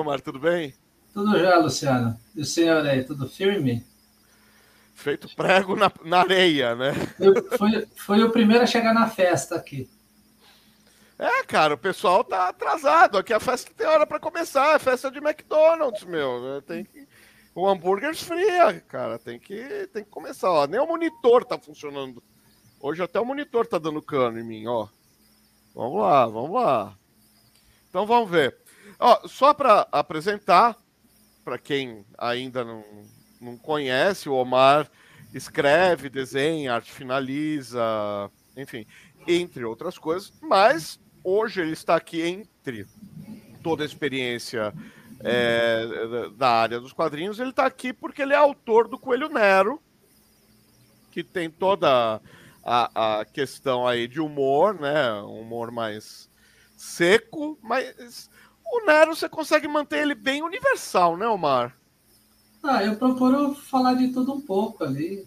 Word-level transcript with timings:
Omar, 0.00 0.22
tudo 0.22 0.38
bem? 0.38 0.74
Tudo 1.12 1.38
já, 1.38 1.58
Luciano. 1.58 2.18
E 2.34 2.40
o 2.40 2.46
senhor 2.46 2.82
aí, 2.86 3.04
tudo 3.04 3.28
firme? 3.28 3.84
Feito 4.94 5.28
prego 5.36 5.76
na, 5.76 5.92
na 6.02 6.20
areia, 6.20 6.74
né? 6.74 6.92
Eu, 7.20 7.34
foi, 7.58 7.86
foi 7.94 8.24
o 8.24 8.30
primeiro 8.30 8.64
a 8.64 8.66
chegar 8.66 8.94
na 8.94 9.10
festa 9.10 9.54
aqui. 9.54 9.90
É, 11.18 11.44
cara, 11.44 11.74
o 11.74 11.78
pessoal 11.78 12.24
tá 12.24 12.48
atrasado. 12.48 13.18
Aqui 13.18 13.34
a 13.34 13.38
festa 13.38 13.70
tem 13.76 13.86
hora 13.86 14.06
para 14.06 14.18
começar. 14.18 14.76
É 14.76 14.78
festa 14.78 15.10
de 15.10 15.18
McDonald's, 15.18 16.04
meu. 16.04 16.40
Né? 16.40 16.62
Tem 16.66 16.84
que... 16.84 17.06
O 17.54 17.68
hambúrguer 17.68 18.12
esfria, 18.12 18.80
cara. 18.88 19.18
Tem 19.18 19.38
que, 19.38 19.90
tem 19.92 20.02
que 20.02 20.10
começar. 20.10 20.50
Ó. 20.50 20.66
Nem 20.66 20.80
o 20.80 20.86
monitor 20.86 21.44
tá 21.44 21.58
funcionando. 21.58 22.22
Hoje 22.80 23.02
até 23.02 23.20
o 23.20 23.26
monitor 23.26 23.66
tá 23.66 23.76
dando 23.76 24.00
cano 24.00 24.38
em 24.38 24.44
mim, 24.44 24.66
ó. 24.66 24.88
Vamos 25.74 26.00
lá, 26.00 26.26
vamos 26.26 26.52
lá. 26.52 26.96
Então 27.90 28.06
vamos 28.06 28.30
ver. 28.30 28.61
Ó, 29.04 29.26
só 29.26 29.52
para 29.52 29.88
apresentar, 29.90 30.76
para 31.44 31.58
quem 31.58 32.06
ainda 32.16 32.64
não, 32.64 32.84
não 33.40 33.58
conhece, 33.58 34.28
o 34.28 34.34
Omar 34.34 34.88
escreve, 35.34 36.08
desenha, 36.08 36.74
arte 36.74 36.92
finaliza, 36.92 37.82
enfim, 38.56 38.86
entre 39.26 39.64
outras 39.64 39.98
coisas, 39.98 40.32
mas 40.40 41.00
hoje 41.24 41.60
ele 41.60 41.72
está 41.72 41.96
aqui 41.96 42.22
entre 42.22 42.86
toda 43.60 43.82
a 43.82 43.86
experiência 43.86 44.72
é, 45.18 46.28
da 46.36 46.50
área 46.50 46.78
dos 46.78 46.92
quadrinhos, 46.92 47.40
ele 47.40 47.50
está 47.50 47.66
aqui 47.66 47.92
porque 47.92 48.22
ele 48.22 48.34
é 48.34 48.36
autor 48.36 48.86
do 48.86 48.96
Coelho 48.96 49.28
Nero, 49.28 49.82
que 51.10 51.24
tem 51.24 51.50
toda 51.50 52.20
a, 52.62 53.20
a 53.20 53.24
questão 53.24 53.84
aí 53.84 54.06
de 54.06 54.20
humor, 54.20 54.80
né? 54.80 55.12
Um 55.22 55.40
humor 55.40 55.72
mais 55.72 56.30
seco, 56.76 57.58
mas 57.60 58.30
o 58.72 58.86
Nero 58.86 59.14
você 59.14 59.28
consegue 59.28 59.68
manter 59.68 60.00
ele 60.00 60.14
bem 60.14 60.42
universal, 60.42 61.16
né, 61.16 61.28
Omar? 61.28 61.76
Ah, 62.62 62.82
eu 62.82 62.96
procuro 62.96 63.54
falar 63.54 63.94
de 63.94 64.08
tudo 64.08 64.32
um 64.32 64.40
pouco 64.40 64.82
ali. 64.82 65.26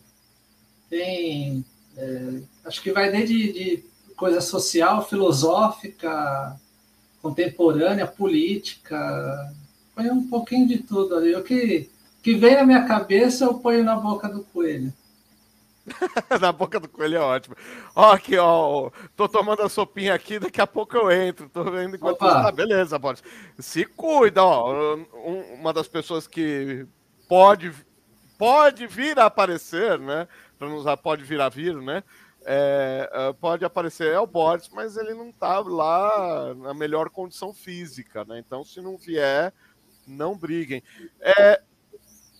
Tem. 0.89 1.63
É, 1.95 2.41
acho 2.65 2.81
que 2.81 2.91
vai 2.91 3.11
desde 3.11 3.53
de 3.53 3.85
coisa 4.15 4.41
social, 4.41 5.07
filosófica, 5.07 6.59
contemporânea, 7.21 8.07
política. 8.07 9.53
Põe 9.93 10.09
um 10.09 10.27
pouquinho 10.27 10.67
de 10.67 10.79
tudo 10.79 11.15
ali. 11.15 11.35
O 11.35 11.43
que, 11.43 11.89
que 12.23 12.33
vem 12.33 12.55
na 12.55 12.65
minha 12.65 12.85
cabeça 12.85 13.45
eu 13.45 13.55
ponho 13.55 13.83
na 13.83 13.95
boca 13.95 14.27
do 14.27 14.43
coelho. 14.45 14.91
Na 16.41 16.51
boca 16.51 16.79
do 16.79 16.89
coelho 16.89 17.17
é 17.17 17.19
ótimo. 17.19 17.55
Ó, 17.95 18.11
aqui, 18.11 18.37
ó. 18.37 18.89
Tô 19.15 19.27
tomando 19.27 19.61
a 19.61 19.69
sopinha 19.69 20.13
aqui, 20.13 20.39
daqui 20.39 20.59
a 20.59 20.67
pouco 20.67 20.95
eu 20.97 21.11
entro. 21.11 21.49
Tô 21.49 21.63
vendo 21.63 21.95
enquanto. 21.95 22.21
Ah, 22.23 22.51
beleza, 22.51 22.97
Boris. 22.97 23.23
Se 23.59 23.85
cuida, 23.85 24.43
ó. 24.43 24.95
uma 25.59 25.71
das 25.71 25.87
pessoas 25.87 26.27
que 26.27 26.85
pode, 27.27 27.71
pode 28.37 28.87
vir 28.87 29.19
a 29.19 29.25
aparecer, 29.25 29.99
né? 29.99 30.27
Para 30.57 30.69
não 30.69 30.77
usar 30.77 30.97
pode 30.97 31.23
vir 31.23 31.39
a 31.39 31.49
vir, 31.49 31.75
né? 31.75 32.03
É, 32.47 33.09
é, 33.11 33.33
pode 33.33 33.65
aparecer 33.65 34.13
é 34.13 34.19
o 34.19 34.27
Boris, 34.27 34.69
mas 34.69 34.97
ele 34.97 35.15
não 35.15 35.31
tá 35.31 35.59
lá 35.59 36.53
na 36.53 36.75
melhor 36.75 37.09
condição 37.09 37.53
física, 37.53 38.23
né? 38.23 38.37
Então, 38.39 38.63
se 38.63 38.81
não 38.81 38.97
vier, 38.97 39.51
não 40.07 40.37
briguem. 40.37 40.83
É, 41.19 41.61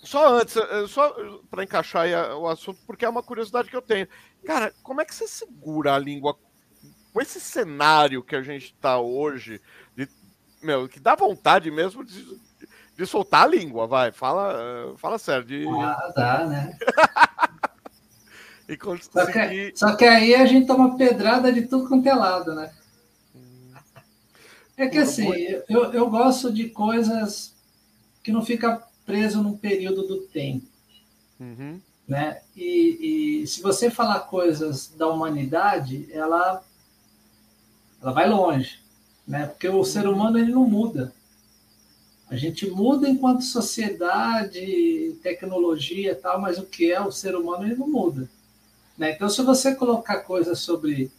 só 0.06 0.40
antes, 0.40 0.56
eh, 0.56 0.88
só 0.88 1.14
para 1.50 1.64
encaixar 1.64 2.08
o 2.38 2.48
assunto, 2.48 2.80
porque 2.86 3.04
é 3.04 3.10
uma 3.10 3.24
curiosidade 3.24 3.70
que 3.70 3.76
eu 3.76 3.82
tenho. 3.82 4.08
Cara, 4.46 4.74
como 4.84 5.02
é 5.02 5.06
que 5.06 5.14
você 5.14 5.28
segura 5.28 5.96
a 5.96 6.00
língua 6.00 6.38
com 7.12 7.22
esse 7.22 7.40
cenário 7.40 8.24
que 8.24 8.36
a 8.36 8.42
gente 8.42 8.66
está 8.66 9.00
hoje? 9.00 9.60
De, 9.96 10.08
meu, 10.62 10.88
que 10.88 11.00
dá 11.00 11.16
vontade 11.16 11.72
mesmo 11.72 12.06
de, 12.06 12.40
de 12.96 13.06
soltar 13.06 13.44
a 13.44 13.48
língua, 13.48 13.88
vai. 13.88 14.12
Fala, 14.12 14.54
eh, 14.54 14.98
fala 14.98 15.18
sério. 15.18 15.44
De... 15.44 15.68
Ah, 15.68 16.14
dá, 16.16 16.46
né? 16.46 16.78
e 18.70 18.78
conseguir... 18.78 19.12
só, 19.12 19.26
que, 19.26 19.74
só 19.76 19.96
que 19.96 20.06
aí 20.06 20.36
a 20.36 20.46
gente 20.46 20.68
toma 20.68 20.98
pedrada 20.98 21.52
de 21.52 21.64
tudo 21.64 21.88
quanto 21.88 22.08
é 22.08 22.14
lado, 22.14 22.54
né? 22.54 22.72
Hum. 23.36 23.74
É 24.78 24.88
que 24.88 25.00
assim, 25.00 25.32
eu, 25.68 25.92
eu 25.92 26.10
gosto 26.10 26.54
de 26.54 26.70
coisas 26.70 27.56
que 28.22 28.32
não 28.32 28.44
fica 28.44 28.84
preso 29.06 29.42
num 29.42 29.56
período 29.56 30.08
do 30.08 30.22
tempo. 30.22 30.66
Uhum. 31.40 31.80
Né? 32.08 32.42
E, 32.56 33.42
e, 33.42 33.48
se 33.48 33.62
você 33.62 33.90
falar 33.90 34.22
coisas 34.22 34.88
da 34.96 35.08
humanidade, 35.08 36.08
ela, 36.12 36.64
ela 38.02 38.12
vai 38.12 38.30
longe, 38.30 38.80
né? 39.28 39.48
porque 39.48 39.68
o 39.68 39.84
ser 39.84 40.08
humano 40.08 40.38
ele 40.38 40.52
não 40.52 40.68
muda. 40.68 41.14
A 42.30 42.36
gente 42.36 42.70
muda 42.70 43.08
enquanto 43.08 43.44
sociedade, 43.44 45.16
tecnologia 45.22 46.12
e 46.12 46.16
tal, 46.16 46.42
mas 46.42 46.58
o 46.58 46.66
que 46.66 46.92
é 46.92 47.00
o 47.00 47.12
ser 47.12 47.36
humano 47.36 47.66
ele 47.66 47.76
não 47.76 47.88
muda. 47.88 48.30
Né? 48.98 49.12
Então, 49.12 49.30
se 49.30 49.42
você 49.44 49.76
colocar 49.76 50.22
coisas 50.22 50.60
sobre 50.60 51.12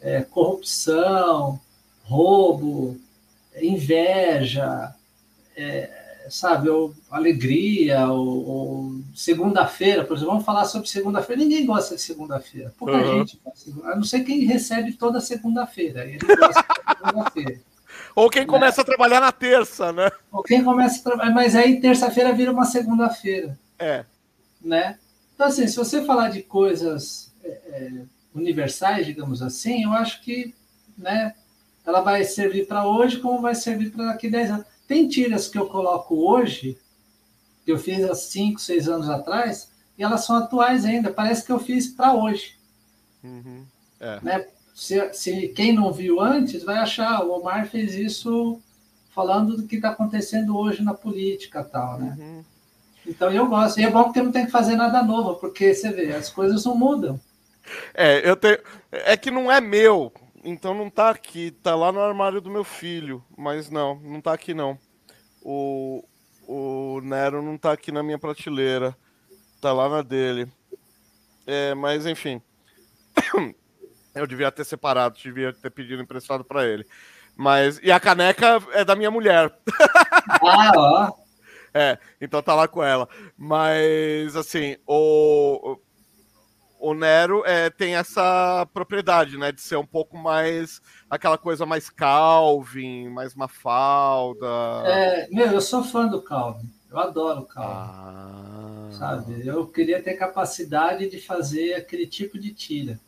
é, 0.00 0.22
corrupção, 0.22 1.58
roubo, 2.04 2.98
inveja, 3.56 4.94
é, 5.56 6.03
sabe, 6.28 6.68
ou 6.68 6.94
alegria, 7.10 8.08
ou, 8.08 8.46
ou 8.46 9.00
segunda-feira, 9.14 10.04
por 10.04 10.16
exemplo, 10.16 10.32
vamos 10.32 10.46
falar 10.46 10.64
sobre 10.64 10.88
segunda-feira. 10.88 11.42
Ninguém 11.42 11.66
gosta 11.66 11.94
de 11.94 12.00
segunda-feira, 12.00 12.72
pouca 12.78 12.96
uhum. 12.96 13.18
gente, 13.18 13.40
a 13.84 13.96
não 13.96 14.04
ser 14.04 14.20
quem 14.20 14.44
recebe 14.44 14.92
toda 14.92 15.20
segunda-feira, 15.20 16.04
ele 16.04 16.18
gosta 16.18 16.62
de 16.62 16.98
segunda-feira. 16.98 17.60
Ou 18.14 18.30
quem 18.30 18.46
começa 18.46 18.78
né? 18.78 18.82
a 18.82 18.84
trabalhar 18.84 19.20
na 19.20 19.32
terça, 19.32 19.92
né? 19.92 20.10
Ou 20.30 20.42
quem 20.42 20.62
começa 20.62 21.00
a 21.00 21.02
trabalhar, 21.02 21.32
mas 21.32 21.54
aí 21.54 21.80
terça-feira 21.80 22.32
vira 22.32 22.52
uma 22.52 22.64
segunda-feira. 22.64 23.58
É. 23.78 24.04
Né? 24.60 24.98
Então, 25.34 25.46
assim, 25.46 25.66
se 25.66 25.76
você 25.76 26.04
falar 26.04 26.28
de 26.28 26.42
coisas 26.42 27.32
é, 27.42 27.48
é, 27.48 27.92
universais, 28.34 29.06
digamos 29.06 29.42
assim, 29.42 29.84
eu 29.84 29.92
acho 29.92 30.22
que 30.22 30.54
né, 30.96 31.34
ela 31.84 32.00
vai 32.00 32.24
servir 32.24 32.66
para 32.66 32.86
hoje 32.86 33.18
como 33.18 33.40
vai 33.40 33.54
servir 33.54 33.90
para 33.90 34.06
daqui 34.06 34.28
a 34.28 34.30
10 34.30 34.50
anos. 34.50 34.66
Tem 34.86 35.08
tiras 35.08 35.48
que 35.48 35.58
eu 35.58 35.66
coloco 35.66 36.14
hoje, 36.30 36.78
que 37.64 37.72
eu 37.72 37.78
fiz 37.78 38.04
há 38.04 38.14
5, 38.14 38.60
6 38.60 38.88
anos 38.88 39.08
atrás, 39.08 39.70
e 39.96 40.02
elas 40.02 40.24
são 40.24 40.36
atuais 40.36 40.84
ainda. 40.84 41.12
Parece 41.12 41.44
que 41.44 41.52
eu 41.52 41.58
fiz 41.58 41.88
para 41.88 42.14
hoje. 42.14 42.56
Uhum. 43.22 43.64
É. 43.98 44.20
Né? 44.22 44.46
Se, 44.74 45.12
se, 45.14 45.48
quem 45.48 45.72
não 45.72 45.92
viu 45.92 46.20
antes 46.20 46.62
vai 46.62 46.76
achar, 46.76 47.24
o 47.24 47.32
Omar 47.32 47.66
fez 47.66 47.94
isso 47.94 48.60
falando 49.14 49.56
do 49.56 49.66
que 49.66 49.76
está 49.76 49.90
acontecendo 49.90 50.58
hoje 50.58 50.82
na 50.82 50.92
política 50.92 51.62
tal, 51.62 51.98
né? 51.98 52.16
Uhum. 52.18 52.44
Então 53.06 53.30
eu 53.30 53.46
gosto. 53.46 53.78
E 53.78 53.84
é 53.84 53.90
bom 53.90 54.04
porque 54.04 54.20
não 54.20 54.32
tem 54.32 54.46
que 54.46 54.50
fazer 54.50 54.76
nada 54.76 55.02
novo, 55.02 55.36
porque 55.36 55.72
você 55.72 55.90
vê, 55.90 56.12
as 56.12 56.28
coisas 56.28 56.64
não 56.64 56.74
mudam. 56.74 57.20
É, 57.94 58.28
eu 58.28 58.34
tenho. 58.34 58.58
É 58.90 59.16
que 59.16 59.30
não 59.30 59.50
é 59.50 59.60
meu 59.60 60.12
então 60.44 60.74
não 60.74 60.90
tá 60.90 61.10
aqui, 61.10 61.50
tá 61.50 61.74
lá 61.74 61.90
no 61.90 62.00
armário 62.00 62.40
do 62.40 62.50
meu 62.50 62.62
filho, 62.62 63.24
mas 63.36 63.70
não, 63.70 63.96
não 64.00 64.20
tá 64.20 64.32
aqui 64.34 64.52
não. 64.52 64.78
O, 65.42 66.04
o 66.46 67.00
Nero 67.02 67.42
não 67.42 67.56
tá 67.56 67.72
aqui 67.72 67.90
na 67.90 68.02
minha 68.02 68.18
prateleira, 68.18 68.96
tá 69.60 69.72
lá 69.72 69.88
na 69.88 70.02
dele. 70.02 70.46
É, 71.46 71.74
mas 71.74 72.06
enfim, 72.06 72.42
eu 74.14 74.26
devia 74.26 74.52
ter 74.52 74.64
separado, 74.64 75.18
devia 75.18 75.52
ter 75.52 75.70
pedido 75.70 76.02
emprestado 76.02 76.44
para 76.44 76.66
ele. 76.66 76.86
Mas 77.36 77.80
e 77.82 77.90
a 77.90 77.98
caneca 77.98 78.62
é 78.72 78.84
da 78.84 78.94
minha 78.94 79.10
mulher. 79.10 79.52
Ah, 80.46 80.72
ó. 80.74 81.12
É, 81.74 81.98
então 82.20 82.42
tá 82.42 82.54
lá 82.54 82.66
com 82.66 82.82
ela. 82.82 83.08
Mas 83.36 84.34
assim, 84.36 84.76
o 84.86 85.78
o 86.84 86.92
Nero 86.92 87.42
é, 87.46 87.70
tem 87.70 87.96
essa 87.96 88.68
propriedade, 88.74 89.38
né? 89.38 89.50
De 89.50 89.60
ser 89.62 89.76
um 89.76 89.86
pouco 89.86 90.18
mais 90.18 90.82
aquela 91.08 91.38
coisa 91.38 91.64
mais 91.64 91.88
Calvin, 91.88 93.08
mais 93.08 93.34
Mafalda. 93.34 94.46
É, 94.84 95.28
meu, 95.30 95.46
eu 95.46 95.60
sou 95.62 95.82
fã 95.82 96.06
do 96.06 96.20
Calvin. 96.20 96.68
Eu 96.90 96.98
adoro 96.98 97.40
o 97.40 97.46
Calvin. 97.46 97.72
Ah. 97.72 98.88
Sabe? 98.98 99.46
Eu 99.46 99.66
queria 99.66 100.02
ter 100.02 100.14
capacidade 100.14 101.08
de 101.08 101.18
fazer 101.18 101.74
aquele 101.74 102.06
tipo 102.06 102.38
de 102.38 102.52
tira. 102.52 103.00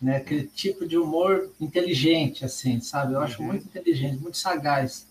Né? 0.00 0.16
Aquele 0.16 0.46
tipo 0.46 0.86
de 0.86 0.98
humor 0.98 1.50
inteligente, 1.58 2.44
assim, 2.44 2.80
sabe? 2.80 3.14
Eu 3.14 3.20
acho 3.20 3.40
uhum. 3.40 3.48
muito 3.48 3.64
inteligente, 3.64 4.20
muito 4.20 4.36
sagaz 4.36 5.06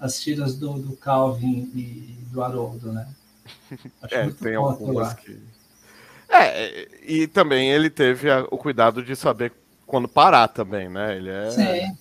as 0.00 0.18
tiras 0.20 0.56
do, 0.56 0.74
do 0.74 0.96
Calvin 0.96 1.70
e 1.74 2.16
do 2.30 2.42
Haroldo, 2.42 2.92
né? 2.92 3.06
Acho 4.02 4.14
é, 4.14 4.30
tem 4.30 4.54
algumas 4.54 5.14
que 5.14 5.40
é, 6.28 6.88
e 7.02 7.26
também 7.26 7.70
ele 7.70 7.88
teve 7.88 8.30
a, 8.30 8.46
o 8.50 8.58
cuidado 8.58 9.02
de 9.02 9.14
saber 9.14 9.52
quando 9.86 10.08
parar 10.08 10.48
também, 10.48 10.88
né? 10.88 11.16
Ele 11.16 11.30
é. 11.30 11.50
Sim. 11.50 11.98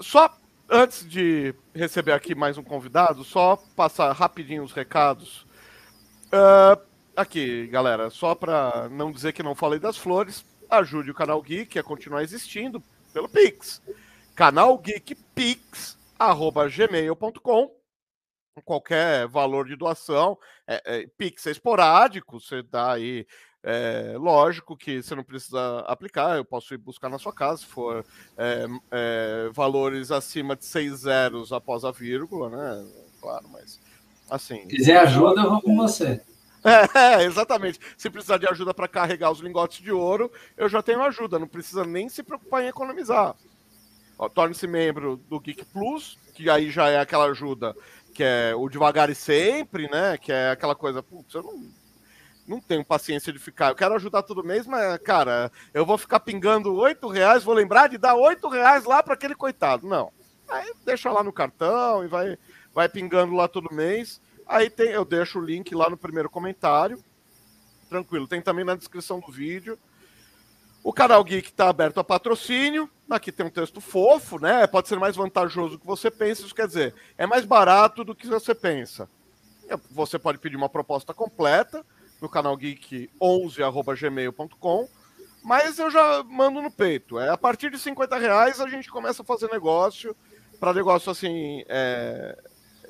Só 0.00 0.34
antes 0.68 1.06
de 1.06 1.54
receber 1.74 2.12
aqui 2.12 2.34
mais 2.34 2.56
um 2.56 2.62
convidado, 2.62 3.22
só 3.22 3.56
passar 3.76 4.12
rapidinho 4.12 4.64
os 4.64 4.72
recados. 4.72 5.46
Uh, 6.28 6.80
aqui, 7.14 7.66
galera, 7.66 8.08
só 8.08 8.34
para 8.34 8.88
não 8.90 9.12
dizer 9.12 9.34
que 9.34 9.42
não 9.42 9.54
falei 9.54 9.78
das 9.78 9.98
flores, 9.98 10.44
ajude 10.70 11.10
o 11.10 11.14
canal 11.14 11.42
Geek 11.42 11.78
a 11.78 11.82
continuar 11.82 12.22
existindo 12.22 12.82
pelo 13.12 13.28
Pix. 13.28 13.82
Canal 14.34 14.78
Geek 14.78 15.14
Pix 15.34 15.98
gmail.com 16.74 17.81
qualquer 18.60 19.26
valor 19.28 19.66
de 19.66 19.76
doação, 19.76 20.36
é, 20.66 20.82
é, 20.84 21.06
Pix 21.16 21.46
é 21.46 21.50
esporádico, 21.50 22.38
você 22.38 22.62
dá 22.62 22.92
aí, 22.92 23.26
é, 23.62 24.14
lógico 24.18 24.76
que 24.76 25.02
você 25.02 25.14
não 25.14 25.24
precisa 25.24 25.80
aplicar, 25.86 26.36
eu 26.36 26.44
posso 26.44 26.74
ir 26.74 26.78
buscar 26.78 27.08
na 27.08 27.18
sua 27.18 27.32
casa, 27.32 27.58
se 27.58 27.66
for 27.66 28.04
é, 28.36 28.66
é, 28.90 29.50
valores 29.52 30.10
acima 30.10 30.54
de 30.54 30.66
seis 30.66 31.00
zeros 31.00 31.52
após 31.52 31.84
a 31.84 31.90
vírgula, 31.90 32.50
né? 32.50 32.86
Claro, 33.20 33.48
mas 33.50 33.80
assim. 34.28 34.62
Se 34.62 34.76
quiser 34.76 34.98
ajuda, 34.98 35.42
eu 35.42 35.50
vou 35.50 35.62
com 35.62 35.76
você. 35.76 36.20
É, 36.94 37.24
exatamente. 37.24 37.80
Se 37.98 38.08
precisar 38.08 38.38
de 38.38 38.46
ajuda 38.46 38.72
para 38.72 38.86
carregar 38.86 39.32
os 39.32 39.40
lingotes 39.40 39.80
de 39.80 39.90
ouro, 39.90 40.30
eu 40.56 40.68
já 40.68 40.80
tenho 40.80 41.02
ajuda, 41.02 41.36
não 41.36 41.48
precisa 41.48 41.84
nem 41.84 42.08
se 42.08 42.22
preocupar 42.22 42.62
em 42.62 42.68
economizar. 42.68 43.34
Torne-se 44.32 44.68
membro 44.68 45.16
do 45.16 45.40
Geek 45.40 45.64
Plus, 45.64 46.16
que 46.34 46.48
aí 46.48 46.70
já 46.70 46.88
é 46.88 47.00
aquela 47.00 47.24
ajuda 47.24 47.74
que 48.12 48.22
é 48.22 48.54
o 48.54 48.68
devagar 48.68 49.10
e 49.10 49.14
sempre, 49.14 49.88
né? 49.90 50.18
Que 50.18 50.32
é 50.32 50.50
aquela 50.50 50.74
coisa, 50.74 51.02
putz, 51.02 51.34
eu 51.34 51.42
não, 51.42 51.70
não 52.46 52.60
tenho 52.60 52.84
paciência 52.84 53.32
de 53.32 53.38
ficar. 53.38 53.70
Eu 53.70 53.74
quero 53.74 53.94
ajudar 53.94 54.22
todo 54.22 54.44
mês, 54.44 54.66
mas, 54.66 54.98
cara, 54.98 55.50
eu 55.72 55.86
vou 55.86 55.96
ficar 55.96 56.20
pingando 56.20 56.74
oito 56.74 57.08
reais, 57.08 57.42
vou 57.42 57.54
lembrar 57.54 57.88
de 57.88 57.98
dar 57.98 58.14
oito 58.14 58.48
reais 58.48 58.84
lá 58.84 59.02
para 59.02 59.14
aquele 59.14 59.34
coitado. 59.34 59.86
Não. 59.86 60.12
Aí 60.48 60.72
deixa 60.84 61.10
lá 61.10 61.22
no 61.22 61.32
cartão 61.32 62.04
e 62.04 62.08
vai, 62.08 62.36
vai 62.74 62.88
pingando 62.88 63.34
lá 63.34 63.48
todo 63.48 63.74
mês. 63.74 64.20
Aí 64.46 64.68
tem, 64.68 64.90
eu 64.90 65.04
deixo 65.04 65.38
o 65.38 65.44
link 65.44 65.74
lá 65.74 65.88
no 65.88 65.96
primeiro 65.96 66.28
comentário. 66.28 67.02
Tranquilo. 67.88 68.28
Tem 68.28 68.42
também 68.42 68.64
na 68.64 68.74
descrição 68.74 69.20
do 69.20 69.32
vídeo. 69.32 69.78
O 70.84 70.92
canal 70.92 71.22
Geek 71.22 71.48
está 71.48 71.68
aberto 71.68 72.00
a 72.00 72.04
patrocínio. 72.04 72.90
Aqui 73.14 73.30
tem 73.30 73.46
um 73.46 73.50
texto 73.50 73.80
fofo, 73.80 74.38
né? 74.38 74.66
Pode 74.66 74.88
ser 74.88 74.98
mais 74.98 75.16
vantajoso 75.16 75.74
do 75.74 75.78
que 75.78 75.86
você 75.86 76.10
pensa. 76.10 76.42
Isso 76.42 76.54
quer 76.54 76.66
dizer, 76.66 76.94
é 77.18 77.26
mais 77.26 77.44
barato 77.44 78.04
do 78.04 78.14
que 78.14 78.26
você 78.26 78.54
pensa. 78.54 79.08
Você 79.90 80.18
pode 80.18 80.38
pedir 80.38 80.56
uma 80.56 80.68
proposta 80.68 81.14
completa 81.14 81.84
no 82.20 82.28
canal 82.28 82.56
Geek 82.56 83.10
11@gmail.com, 83.20 84.88
mas 85.42 85.78
eu 85.78 85.90
já 85.90 86.22
mando 86.22 86.62
no 86.62 86.70
peito. 86.70 87.18
É 87.18 87.28
a 87.28 87.36
partir 87.36 87.70
de 87.70 87.78
50 87.78 88.16
reais 88.16 88.60
a 88.60 88.68
gente 88.68 88.90
começa 88.90 89.22
a 89.22 89.24
fazer 89.24 89.50
negócio 89.50 90.16
para 90.60 90.72
negócio 90.72 91.10
assim 91.10 91.64
é, 91.68 92.38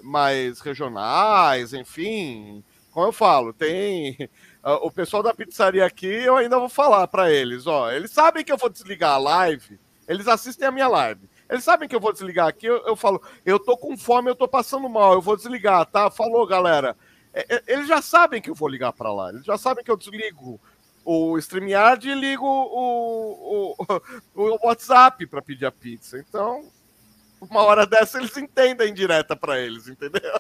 mais 0.03 0.61
regionais, 0.61 1.73
enfim. 1.73 2.63
Como 2.91 3.07
eu 3.07 3.13
falo, 3.13 3.55
tem 3.55 4.29
o 4.83 4.91
pessoal 4.91 5.23
da 5.23 5.33
pizzaria 5.33 5.85
aqui, 5.85 6.07
eu 6.07 6.37
ainda 6.37 6.59
vou 6.59 6.69
falar 6.69 7.09
para 7.09 7.31
eles, 7.31 7.67
ó, 7.67 7.91
eles 7.91 8.11
sabem 8.11 8.45
que 8.45 8.53
eu 8.53 8.59
vou 8.59 8.69
desligar 8.69 9.13
a 9.13 9.19
live, 9.19 9.81
eles 10.13 10.29
assistem 10.29 10.69
a 10.69 10.73
minha 10.73 10.89
live. 10.89 11.29
Eles 11.49 11.65
sabem 11.65 11.89
que 11.89 11.95
eu 11.95 12.01
vou 12.01 12.13
desligar 12.13 12.49
aqui, 12.49 12.67
eu, 12.67 12.79
eu 12.87 12.97
falo, 12.97 13.21
eu 13.45 13.59
tô 13.59 13.77
com 13.77 13.97
fome, 13.97 14.31
eu 14.31 14.35
tô 14.35 14.49
passando 14.49 14.89
mal, 14.89 15.13
eu 15.13 15.21
vou 15.21 15.37
desligar, 15.37 15.85
tá? 15.87 16.11
Falou, 16.11 16.47
galera. 16.47 16.97
É, 17.35 17.57
é, 17.57 17.63
eles 17.67 17.87
já 17.87 18.01
sabem 18.01 18.41
que 18.41 18.51
eu 18.51 18.55
vou 18.55 18.69
ligar 18.69 18.93
para 18.93 19.13
lá, 19.13 19.31
eles 19.31 19.45
já 19.45 19.57
sabem 19.57 19.83
que 19.83 19.91
eu 19.91 19.97
desligo 19.97 20.61
o 21.05 21.37
StreamYard 21.39 22.09
e 22.09 22.15
ligo 22.15 22.47
o, 22.47 23.75
o, 23.79 23.87
o 24.35 24.67
WhatsApp 24.67 25.27
para 25.27 25.43
pedir 25.43 25.67
a 25.67 25.73
pizza. 25.73 26.19
Então, 26.19 26.65
uma 27.41 27.63
hora 27.63 27.87
dessa 27.87 28.19
eles 28.19 28.37
entendem 28.37 28.95
direta 28.95 29.35
para 29.35 29.59
eles, 29.59 29.89
entendeu? 29.89 30.33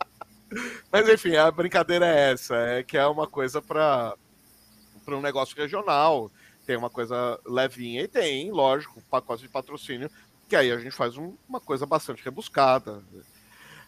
Mas 0.92 1.08
enfim, 1.08 1.36
a 1.36 1.50
brincadeira 1.50 2.06
é 2.06 2.32
essa, 2.32 2.56
é 2.56 2.82
que 2.82 2.96
é 2.96 3.06
uma 3.06 3.26
coisa 3.26 3.60
para 3.60 4.14
um 5.08 5.20
negócio 5.20 5.56
regional, 5.56 6.30
tem 6.66 6.76
uma 6.76 6.90
coisa 6.90 7.38
levinha 7.46 8.02
e 8.02 8.08
tem, 8.08 8.50
lógico, 8.50 9.02
pacote 9.10 9.42
de 9.42 9.48
patrocínio, 9.48 10.10
que 10.48 10.56
aí 10.56 10.70
a 10.70 10.78
gente 10.78 10.94
faz 10.94 11.16
um, 11.16 11.34
uma 11.48 11.60
coisa 11.60 11.86
bastante 11.86 12.22
rebuscada. 12.24 13.02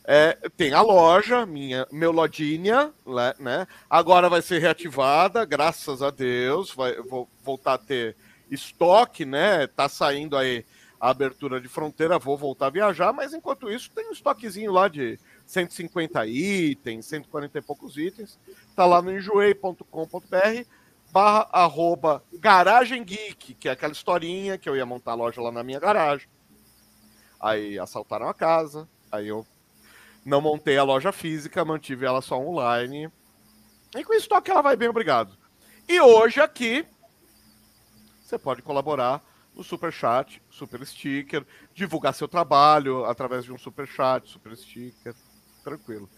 É, 0.07 0.37
tem 0.57 0.75
a 0.75 0.83
loja, 0.83 1.47
minha, 1.47 1.87
meu 1.91 2.13
lojinha, 2.13 2.93
né, 3.07 3.35
né? 3.39 3.67
Agora 3.89 4.29
vai 4.29 4.43
ser 4.43 4.59
reativada, 4.59 5.45
graças 5.47 6.03
a 6.03 6.11
Deus. 6.11 6.71
Vai, 6.73 6.95
vou 7.03 7.29
voltar 7.43 7.75
a 7.75 7.79
ter 7.79 8.15
estoque, 8.51 9.25
né? 9.25 9.67
Tá 9.67 9.89
saindo 9.89 10.37
aí 10.37 10.65
a 11.01 11.11
abertura 11.11 11.61
de 11.61 11.69
fronteira, 11.69 12.19
vou 12.19 12.37
voltar 12.37 12.67
a 12.67 12.71
viajar, 12.71 13.13
mas 13.13 13.35
enquanto 13.35 13.71
isso 13.71 13.91
tem 13.95 14.09
um 14.09 14.13
estoquezinho 14.13 14.73
lá 14.73 14.89
de 14.89 15.19
150 15.47 16.27
itens, 16.27 17.07
140 17.07 17.59
e 17.59 17.63
poucos 17.63 17.97
itens. 17.97 18.39
Tá 18.75 18.87
lá 18.87 19.01
no 19.03 19.11
enjoei.com.br 19.11 20.67
barra 21.15 21.49
arroba 21.53 22.25
garagem 22.33 23.05
geek, 23.05 23.55
que 23.55 23.69
é 23.69 23.73
aquela 23.73 23.93
historinha 23.93 24.59
que 24.59 24.69
eu 24.69 24.75
ia 24.75 24.85
montar 24.85 25.13
a 25.13 25.15
loja 25.15 25.41
lá 25.41 25.53
na 25.53 25.63
minha 25.63 25.79
garagem. 25.79 26.27
Aí 27.41 27.79
assaltaram 27.79 28.29
a 28.29 28.35
casa, 28.35 28.89
aí 29.13 29.29
eu 29.29 29.47
não 30.27 30.41
montei 30.41 30.77
a 30.77 30.83
loja 30.83 31.13
física, 31.13 31.65
mantive 31.65 32.05
ela 32.05 32.21
só 32.21 32.37
online. 32.37 33.09
E 33.97 34.03
com 34.03 34.13
o 34.13 34.17
estoque 34.17 34.51
ela 34.51 34.61
vai 34.61 34.75
bem, 34.75 34.89
obrigado. 34.89 35.39
E 35.89 36.01
hoje 36.01 36.41
aqui 36.41 36.85
você 38.21 38.37
pode 38.37 38.61
colaborar 38.61 39.23
no 39.55 39.63
super 39.63 39.93
chat, 39.93 40.43
super 40.51 40.85
sticker, 40.85 41.47
divulgar 41.73 42.13
seu 42.13 42.27
trabalho 42.27 43.05
através 43.05 43.45
de 43.45 43.53
um 43.53 43.59
super 43.59 43.87
chat, 43.87 44.29
super 44.29 44.57
sticker 44.57 45.15
tranquilo. 45.63 46.11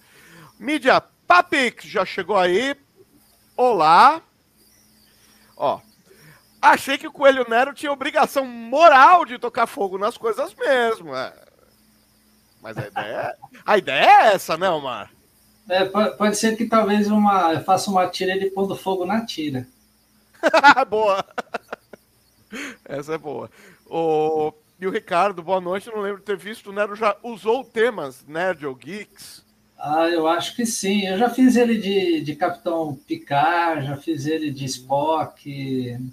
Mídia 0.59 1.03
Papix 1.27 1.85
já 1.85 2.07
chegou 2.07 2.39
aí. 2.39 2.75
Olá. 3.55 4.23
Ó, 5.57 5.81
achei 6.61 6.99
que 6.99 7.07
o 7.07 7.13
Coelho 7.13 7.49
Nero 7.49 7.73
tinha 7.73 7.93
obrigação 7.93 8.45
moral 8.45 9.25
de 9.25 9.39
tocar 9.39 9.67
fogo 9.67 9.97
nas 9.97 10.17
coisas 10.17 10.55
mesmo. 10.55 11.15
É. 11.15 11.33
Mas 12.61 12.77
a 12.77 12.87
ideia, 12.87 13.07
é... 13.07 13.37
a 13.65 13.79
ideia 13.79 14.05
é 14.05 14.35
essa, 14.35 14.57
né, 14.57 14.69
Omar? 14.69 15.11
É, 15.69 15.85
pode 15.85 16.37
ser 16.37 16.57
que 16.57 16.67
talvez 16.67 17.09
uma, 17.09 17.61
faça 17.61 17.91
uma 17.91 18.07
tira 18.09 18.33
ele 18.33 18.51
pondo 18.51 18.77
fogo 18.77 19.05
na 19.05 19.25
tira. 19.25 19.67
boa. 20.89 21.25
Essa 22.85 23.15
é 23.15 23.19
boa. 23.19 23.51
O 23.87 24.53
e 24.79 24.87
o 24.87 24.91
Ricardo, 24.91 25.43
boa 25.43 25.61
noite. 25.61 25.89
Não 25.89 26.01
lembro 26.01 26.19
de 26.19 26.25
ter 26.25 26.37
visto. 26.37 26.69
O 26.69 26.73
Nero 26.73 26.95
já 26.95 27.17
usou 27.23 27.65
temas 27.65 28.25
Nerd 28.27 28.67
ou 28.67 28.75
Geeks? 28.75 29.45
Ah, 29.79 30.09
eu 30.09 30.27
acho 30.27 30.55
que 30.57 30.65
sim. 30.65 31.07
Eu 31.07 31.19
já 31.19 31.29
fiz 31.29 31.57
ele 31.57 31.79
de, 31.79 32.21
de 32.21 32.35
Capitão 32.35 32.99
Picard, 33.07 33.87
já 33.87 33.97
fiz 33.97 34.27
ele 34.27 34.51
de 34.51 34.65
Spock, 34.65 35.45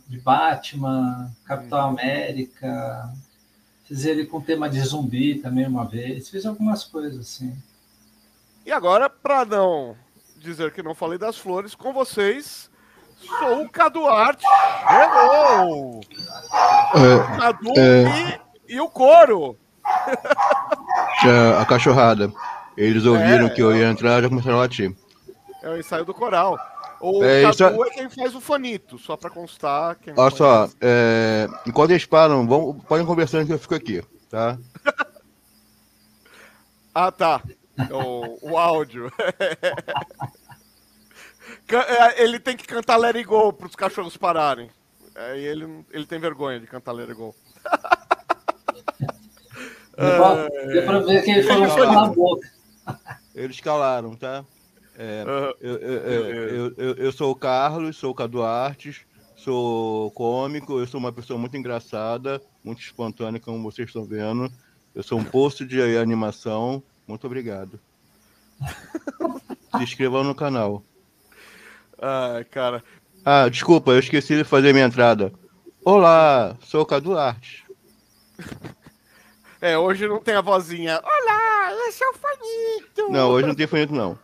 de 0.07 0.19
Batman, 0.19 1.31
Capitão 1.45 1.79
hum. 1.79 1.89
América. 1.89 3.09
Fiz 3.85 4.05
ele 4.05 4.25
com 4.25 4.41
tema 4.41 4.69
de 4.69 4.79
zumbi 4.81 5.35
também 5.35 5.65
uma 5.65 5.85
vez. 5.85 6.29
Fiz 6.29 6.45
algumas 6.45 6.83
coisas 6.83 7.19
assim. 7.19 7.55
E 8.65 8.71
agora, 8.71 9.09
para 9.09 9.45
não 9.45 9.95
dizer 10.37 10.71
que 10.71 10.83
não 10.83 10.95
falei 10.95 11.17
das 11.17 11.37
flores, 11.37 11.75
com 11.75 11.93
vocês, 11.93 12.69
sou 13.39 13.63
o 13.63 13.69
Cadu 13.69 14.07
Arte. 14.07 14.45
Hello! 14.89 16.01
É, 16.95 17.37
Cadu 17.37 17.71
é... 17.77 18.39
e 18.39 18.43
e 18.73 18.79
o 18.79 18.89
couro. 18.89 19.57
A 21.59 21.65
cachorrada. 21.65 22.31
Eles 22.77 23.05
ouviram 23.05 23.47
é, 23.47 23.49
que 23.49 23.61
eu 23.61 23.75
ia 23.75 23.89
entrar 23.89 24.19
e 24.19 24.23
já 24.23 24.29
começaram 24.29 24.57
a 24.57 24.61
latir. 24.61 24.95
É 25.61 25.69
o 25.69 25.77
ensaio 25.77 26.05
do 26.05 26.13
coral. 26.13 26.57
O 26.99 27.23
é, 27.23 27.41
Cadu 27.41 27.53
isso... 27.53 27.83
é 27.83 27.89
quem 27.91 28.09
faz 28.09 28.35
o 28.35 28.41
fanito, 28.41 28.97
só 28.97 29.17
para 29.17 29.29
constar. 29.29 29.97
Olha 30.15 30.35
só, 30.35 30.69
é... 30.81 31.47
enquanto 31.67 31.91
eles 31.91 32.05
param, 32.05 32.47
vão... 32.47 32.73
podem 32.73 33.05
conversando 33.05 33.45
que 33.45 33.53
eu 33.53 33.59
fico 33.59 33.75
aqui, 33.75 34.01
tá? 34.29 34.57
ah, 36.95 37.11
tá. 37.11 37.41
O, 37.91 38.51
o 38.51 38.57
áudio. 38.57 39.11
É, 41.69 42.23
ele 42.23 42.39
tem 42.39 42.55
que 42.55 42.67
cantar 42.67 42.97
Let 42.97 43.15
It 43.15 43.27
Go 43.27 43.53
para 43.53 43.67
os 43.67 43.75
cachorros 43.75 44.17
pararem. 44.17 44.69
Aí 45.15 45.45
ele, 45.45 45.85
ele 45.91 46.05
tem 46.05 46.19
vergonha 46.19 46.59
de 46.59 46.67
cantar 46.67 46.91
Let 46.91 47.09
It 47.09 47.17
Go. 47.17 47.35
Deu 50.67 50.85
pra 50.85 50.99
ver 50.99 51.23
que 51.23 51.31
ele 51.31 51.43
falou 51.43 51.67
calar 51.67 52.03
a 52.03 52.07
boca. 52.07 52.52
Eles 53.33 53.59
calaram, 53.59 54.15
tá? 54.15 54.45
É, 54.95 55.23
eu, 55.59 55.77
eu, 55.77 56.73
eu, 56.77 56.93
eu, 56.95 57.11
sou 57.11 57.31
o 57.31 57.35
Carlos, 57.35 57.97
sou 57.97 58.11
o 58.11 58.15
Cadu 58.15 58.43
Artes, 58.43 59.01
sou 59.35 60.11
cômico, 60.11 60.79
eu 60.79 60.85
sou 60.85 60.99
uma 60.99 61.11
pessoa 61.11 61.39
muito 61.39 61.57
engraçada, 61.57 62.41
muito 62.63 62.81
espontânea, 62.81 63.39
como 63.39 63.63
vocês 63.63 63.87
estão 63.87 64.05
vendo. 64.05 64.51
Eu 64.93 65.01
sou 65.01 65.17
um 65.19 65.23
posto 65.23 65.65
de 65.65 65.81
animação. 65.97 66.83
Muito 67.07 67.25
obrigado. 67.25 67.79
Se 69.75 69.83
inscrevam 69.83 70.23
no 70.23 70.35
canal. 70.35 70.83
Ai, 71.99 72.43
cara. 72.43 72.83
Ah, 73.25 73.49
desculpa, 73.49 73.91
eu 73.91 73.99
esqueci 73.99 74.37
de 74.37 74.43
fazer 74.43 74.73
minha 74.73 74.85
entrada. 74.85 75.33
Olá, 75.83 76.55
sou 76.61 76.81
o 76.81 76.85
Cadu 76.85 77.17
Artes. 77.17 77.63
É, 79.59 79.77
hoje 79.77 80.07
não 80.07 80.19
tem 80.19 80.35
a 80.35 80.41
vozinha. 80.41 81.01
Olá, 81.01 81.71
esse 81.87 82.03
é 82.03 82.07
o 82.09 82.13
Fanito. 82.13 82.92
Não, 83.09 83.29
hoje 83.29 83.47
não 83.47 83.55
tem 83.55 83.67
Fanito, 83.67 83.93
não. 83.93 84.17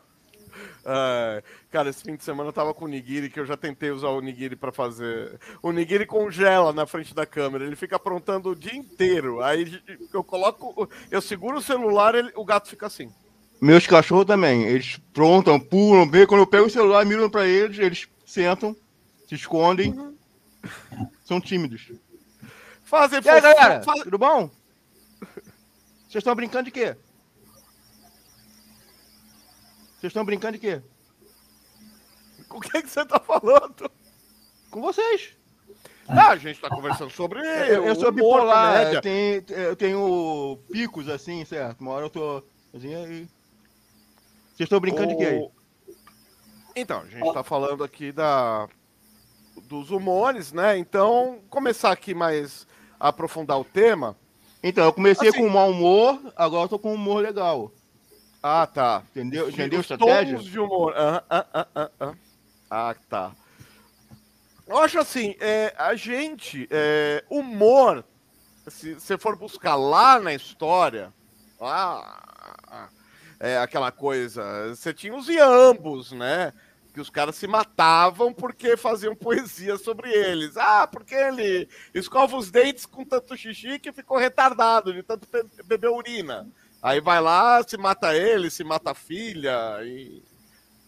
Uh, 0.79 1.43
cara, 1.69 1.89
esse 1.89 2.03
fim 2.03 2.15
de 2.15 2.23
semana 2.23 2.49
eu 2.49 2.53
tava 2.53 2.73
com 2.73 2.85
o 2.85 2.87
Nigiri, 2.87 3.29
que 3.29 3.39
eu 3.39 3.45
já 3.45 3.55
tentei 3.55 3.91
usar 3.91 4.09
o 4.09 4.21
Nigiri 4.21 4.55
para 4.55 4.71
fazer. 4.71 5.39
O 5.61 5.71
Nigiri 5.71 6.05
congela 6.05 6.73
na 6.73 6.85
frente 6.85 7.13
da 7.13 7.25
câmera, 7.25 7.65
ele 7.65 7.75
fica 7.75 7.95
aprontando 7.95 8.49
o 8.49 8.55
dia 8.55 8.75
inteiro. 8.75 9.41
Aí 9.43 9.79
eu 10.13 10.23
coloco. 10.23 10.89
Eu 11.11 11.21
seguro 11.21 11.57
o 11.57 11.61
celular, 11.61 12.15
ele, 12.15 12.31
o 12.35 12.45
gato 12.45 12.69
fica 12.69 12.87
assim. 12.87 13.11
Meus 13.61 13.85
cachorros 13.85 14.25
também, 14.25 14.63
eles 14.63 14.99
prontam, 15.13 15.59
pulam, 15.59 16.07
bem. 16.07 16.25
Quando 16.25 16.41
eu 16.41 16.47
pego 16.47 16.67
o 16.67 16.71
celular, 16.71 17.05
miram 17.05 17.29
para 17.29 17.45
eles, 17.45 17.77
eles 17.77 18.07
sentam, 18.25 18.75
se 19.27 19.35
escondem. 19.35 19.91
Uhum. 19.91 20.15
São 21.25 21.39
tímidos. 21.39 21.91
Fazem 22.83 23.21
E 23.23 23.29
aí, 23.29 23.41
galera? 23.41 23.83
Faz... 23.83 24.01
Tudo 24.03 24.17
bom? 24.17 24.49
Vocês 26.07 26.21
estão 26.21 26.33
brincando 26.35 26.65
de 26.65 26.71
quê? 26.71 26.95
Vocês 29.99 30.11
estão 30.11 30.23
brincando 30.23 30.53
de 30.53 30.59
quê? 30.59 30.81
Com 32.47 32.57
o 32.57 32.61
que, 32.61 32.81
que 32.81 32.89
você 32.89 33.05
tá 33.05 33.19
falando? 33.19 33.91
Com 34.71 34.81
vocês. 34.81 35.35
Ah, 36.07 36.29
a 36.29 36.37
gente 36.37 36.59
tá 36.59 36.69
conversando 36.69 37.11
sobre. 37.11 37.39
Eu, 37.39 37.85
eu 37.85 37.95
sou 37.95 38.11
bipolar, 38.11 38.93
eu 38.93 39.01
tenho, 39.01 39.43
eu 39.49 39.75
tenho 39.75 40.59
picos 40.71 41.09
assim, 41.09 41.43
certo? 41.43 41.81
Uma 41.81 41.91
hora 41.91 42.05
eu 42.05 42.09
tô. 42.09 42.43
Assim, 42.73 42.95
aí... 42.95 43.27
Vocês 44.55 44.61
estão 44.61 44.79
brincando 44.79 45.07
o... 45.07 45.09
de 45.09 45.17
quê 45.17 45.25
aí? 45.25 45.49
Então, 46.75 47.01
a 47.01 47.05
gente 47.05 47.33
tá 47.33 47.43
falando 47.43 47.83
aqui 47.83 48.11
da 48.11 48.69
dos 49.63 49.91
humores, 49.91 50.53
né? 50.53 50.77
Então, 50.77 51.41
começar 51.49 51.91
aqui 51.91 52.13
mais 52.13 52.65
a 52.97 53.09
aprofundar 53.09 53.59
o 53.59 53.65
tema. 53.65 54.15
Então, 54.63 54.85
eu 54.85 54.93
comecei 54.93 55.29
assim... 55.29 55.39
com 55.39 55.49
mau 55.49 55.69
humor, 55.69 56.19
agora 56.37 56.63
eu 56.63 56.69
tô 56.69 56.79
com 56.79 56.91
um 56.91 56.95
humor 56.95 57.21
legal. 57.21 57.71
Ah, 58.41 58.65
tá. 58.65 59.03
Entendeu? 59.11 59.49
Entendeu 59.49 59.79
a 59.79 59.81
estratégia? 59.81 60.37
Tons 60.37 60.45
de 60.45 60.59
humor. 60.59 60.93
Ah, 60.95 61.23
ah, 61.29 61.45
ah, 61.53 61.67
ah, 61.75 61.91
ah. 61.99 62.13
ah 62.69 62.95
tá. 63.09 63.31
Eu 64.67 64.77
acho 64.77 64.99
assim, 64.99 65.35
é, 65.39 65.73
a 65.77 65.95
gente, 65.95 66.67
é, 66.69 67.23
humor, 67.29 68.05
se 68.67 68.93
você 68.93 69.17
for 69.17 69.35
buscar 69.35 69.75
lá 69.75 70.19
na 70.19 70.31
história, 70.31 71.11
lá, 71.59 72.87
é 73.39 73.57
aquela 73.57 73.91
coisa, 73.91 74.69
você 74.69 74.93
tinha 74.93 75.15
os 75.15 75.27
iambos, 75.27 76.11
né? 76.11 76.53
Que 76.93 77.01
os 77.01 77.09
caras 77.09 77.35
se 77.35 77.47
matavam 77.47 78.31
porque 78.31 78.77
faziam 78.77 79.15
poesia 79.15 79.77
sobre 79.77 80.11
eles. 80.11 80.55
Ah, 80.55 80.85
porque 80.85 81.15
ele 81.15 81.67
escova 81.93 82.37
os 82.37 82.51
dentes 82.51 82.85
com 82.85 83.03
tanto 83.03 83.35
xixi 83.35 83.79
que 83.79 83.91
ficou 83.91 84.17
retardado 84.17 84.93
de 84.93 85.01
tanto 85.01 85.27
beber 85.65 85.89
urina. 85.89 86.47
Aí 86.81 87.01
vai 87.01 87.21
lá, 87.21 87.61
se 87.63 87.77
mata 87.77 88.15
ele, 88.15 88.49
se 88.49 88.63
mata 88.63 88.91
a 88.91 88.95
filha, 88.95 89.83
e 89.83 90.23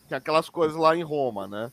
tem 0.07 0.17
aquelas 0.17 0.49
coisas 0.49 0.77
lá 0.77 0.95
em 0.95 1.03
Roma, 1.03 1.47
né? 1.47 1.71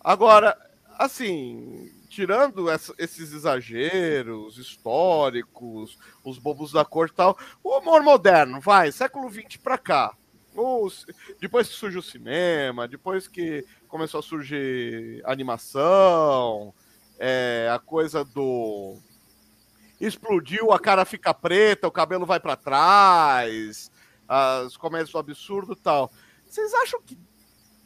Agora, 0.00 0.56
assim, 0.98 1.90
tirando 2.08 2.70
essa, 2.70 2.94
esses 2.96 3.32
exageros 3.32 4.56
históricos, 4.56 5.98
os 6.24 6.38
bobos 6.38 6.72
da 6.72 6.84
corte 6.84 7.12
e 7.12 7.16
tal, 7.16 7.36
o 7.62 7.78
humor 7.78 8.02
moderno, 8.02 8.60
vai, 8.60 8.92
século 8.92 9.28
XX 9.28 9.56
pra 9.56 9.76
cá. 9.76 10.16
depois 11.40 11.68
que 11.68 11.74
surgiu 11.74 12.00
o 12.00 12.02
cinema, 12.02 12.88
depois 12.88 13.28
que 13.28 13.64
começou 13.88 14.20
a 14.20 14.22
surgir 14.22 15.22
animação, 15.24 16.72
é, 17.18 17.68
a 17.72 17.78
coisa 17.78 18.24
do 18.24 18.96
explodiu, 20.00 20.72
a 20.72 20.78
cara 20.78 21.04
fica 21.04 21.32
preta, 21.32 21.88
o 21.88 21.92
cabelo 21.92 22.26
vai 22.26 22.38
para 22.38 22.56
trás, 22.56 23.90
as 24.28 24.76
comédias 24.76 25.10
do 25.10 25.18
absurdo 25.18 25.74
tal. 25.74 26.10
Vocês 26.48 26.72
acham 26.74 27.00
que 27.02 27.18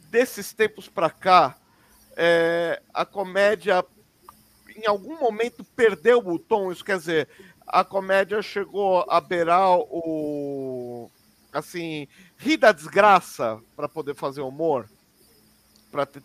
desses 0.09 0.53
tempos 0.53 0.87
para 0.87 1.09
cá 1.09 1.57
é, 2.15 2.81
a 2.93 3.05
comédia 3.05 3.85
em 4.75 4.85
algum 4.85 5.17
momento 5.19 5.63
perdeu 5.63 6.19
o 6.19 6.39
tom? 6.39 6.71
Isso 6.71 6.83
quer 6.83 6.97
dizer, 6.97 7.29
a 7.65 7.83
comédia 7.83 8.41
chegou 8.41 9.05
a 9.09 9.21
beirar 9.21 9.77
o 9.77 11.09
assim, 11.53 12.07
rir 12.37 12.57
da 12.57 12.71
desgraça 12.71 13.61
para 13.75 13.89
poder 13.89 14.15
fazer 14.15 14.41
humor? 14.41 14.89
Para 15.91 16.05
ter 16.05 16.23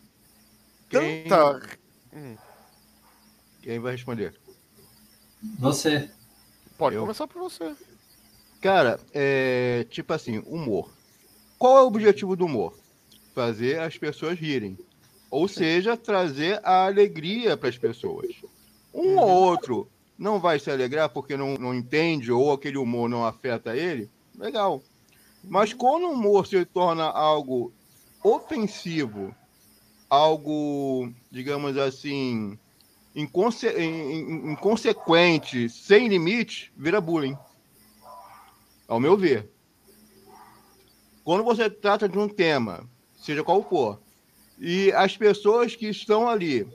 tanta. 0.89 1.61
Quem... 2.11 2.21
Hum. 2.21 2.37
Quem 3.63 3.79
vai 3.81 3.93
responder? 3.93 4.39
Você. 5.59 6.11
Pode 6.77 6.97
eu. 6.97 7.03
começar 7.03 7.27
por 7.27 7.41
você. 7.41 7.75
Cara, 8.61 8.99
é 9.13 9.87
tipo 9.91 10.13
assim, 10.13 10.39
humor. 10.47 10.91
Qual 11.59 11.79
é 11.79 11.83
o 11.83 11.87
objetivo 11.87 12.37
do 12.37 12.47
humor? 12.47 12.75
Fazer 13.35 13.81
as 13.81 13.97
pessoas 13.97 14.39
rirem. 14.39 14.79
Ou 15.31 15.49
seja, 15.49 15.97
trazer 15.97 16.61
a 16.65 16.87
alegria 16.87 17.57
para 17.57 17.69
as 17.69 17.79
pessoas. 17.79 18.35
Um 18.93 19.15
uhum. 19.15 19.19
ou 19.19 19.29
outro 19.29 19.89
não 20.19 20.41
vai 20.41 20.59
se 20.59 20.71
alegrar 20.71 21.11
porque 21.11 21.37
não, 21.37 21.55
não 21.55 21.75
entende 21.75 22.33
ou 22.33 22.53
aquele 22.53 22.79
humor 22.79 23.09
não 23.09 23.25
afeta 23.25 23.77
ele, 23.77 24.09
legal. 24.35 24.83
Mas 25.45 25.73
quando 25.73 26.05
o 26.05 26.13
humor 26.13 26.47
se 26.47 26.65
torna 26.65 27.05
algo 27.05 27.73
ofensivo, 28.23 29.35
algo, 30.09 31.13
digamos 31.31 31.77
assim, 31.77 32.59
inconse 33.17 33.67
inconsequente, 34.45 35.71
sem 35.71 36.07
limite, 36.07 36.71
vira 36.77 37.01
bullying. 37.01 37.37
Ao 38.87 39.01
meu 39.01 39.17
ver. 39.17 39.51
Quando 41.25 41.43
você 41.43 41.69
trata 41.71 42.09
de 42.09 42.19
um 42.19 42.29
tema, 42.29 42.89
seja 43.17 43.43
qual 43.43 43.65
for, 43.65 44.01
e 44.59 44.93
as 44.93 45.17
pessoas 45.17 45.75
que 45.75 45.89
estão 45.89 46.29
ali 46.29 46.69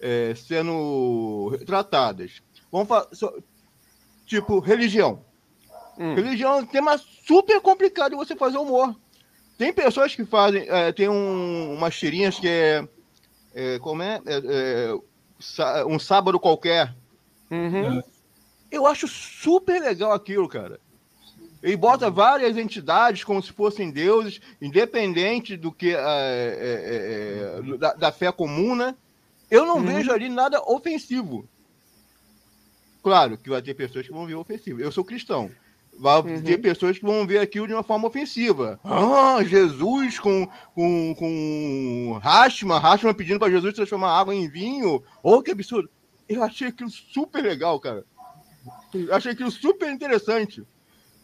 é, 0.00 0.34
sendo 0.34 1.58
tratadas, 1.66 2.40
vamos 2.70 2.88
falar, 2.88 3.08
tipo, 4.24 4.60
religião. 4.60 5.22
Hum. 5.98 6.14
Religião 6.14 6.58
é 6.58 6.62
um 6.62 6.66
tema 6.66 6.96
super 6.96 7.60
complicado 7.60 8.12
de 8.12 8.16
você 8.16 8.34
fazer 8.36 8.56
humor. 8.56 8.94
Tem 9.58 9.72
pessoas 9.72 10.14
que 10.14 10.24
fazem, 10.24 10.64
é, 10.68 10.92
tem 10.92 11.08
um, 11.08 11.74
umas 11.74 11.98
tirinhas 11.98 12.38
que 12.38 12.48
é, 12.48 12.88
é 13.52 13.78
como 13.80 14.02
é, 14.02 14.22
é, 14.24 14.36
é 14.36 14.98
um 15.86 15.98
sábado 15.98 16.38
qualquer. 16.38 16.94
Uhum. 17.50 18.02
Eu 18.70 18.86
acho 18.86 19.08
super 19.08 19.80
legal 19.80 20.12
aquilo, 20.12 20.48
cara. 20.48 20.80
Ele 21.62 21.76
bota 21.76 22.10
várias 22.10 22.56
entidades 22.56 23.24
como 23.24 23.42
se 23.42 23.52
fossem 23.52 23.90
deuses, 23.90 24.40
independente 24.60 25.56
do 25.56 25.72
que 25.72 25.94
é, 25.94 25.98
é, 25.98 27.60
é, 27.74 27.76
da, 27.78 27.94
da, 27.94 28.12
fé 28.12 28.30
comum, 28.30 28.76
né? 28.76 28.94
Eu 29.50 29.66
não 29.66 29.78
uhum. 29.78 29.86
vejo 29.86 30.12
ali 30.12 30.28
nada 30.28 30.60
ofensivo. 30.70 31.48
Claro 33.02 33.36
que 33.38 33.50
vai 33.50 33.62
ter 33.62 33.74
pessoas 33.74 34.06
que 34.06 34.12
vão 34.12 34.26
ver 34.26 34.34
ofensivo. 34.34 34.80
Eu 34.80 34.92
sou 34.92 35.04
cristão. 35.04 35.50
Vai 35.98 36.20
uhum. 36.20 36.42
ter 36.42 36.58
pessoas 36.58 36.96
que 36.96 37.04
vão 37.04 37.26
ver 37.26 37.40
aquilo 37.40 37.66
de 37.66 37.74
uma 37.74 37.82
forma 37.82 38.06
ofensiva. 38.06 38.78
Ah, 38.84 39.42
Jesus 39.42 40.18
com, 40.20 40.48
com, 40.72 41.14
com 41.18 42.20
Rashma, 42.22 42.78
Rashma 42.78 43.12
pedindo 43.12 43.40
para 43.40 43.50
Jesus 43.50 43.74
transformar 43.74 44.16
água 44.16 44.34
em 44.34 44.48
vinho. 44.48 45.02
Oh, 45.22 45.42
que 45.42 45.50
absurdo. 45.50 45.90
Eu 46.28 46.42
achei 46.44 46.68
aquilo 46.68 46.90
super 46.90 47.42
legal, 47.42 47.80
cara. 47.80 48.04
Eu 48.94 49.12
achei 49.12 49.32
aquilo 49.32 49.50
super 49.50 49.90
interessante. 49.90 50.64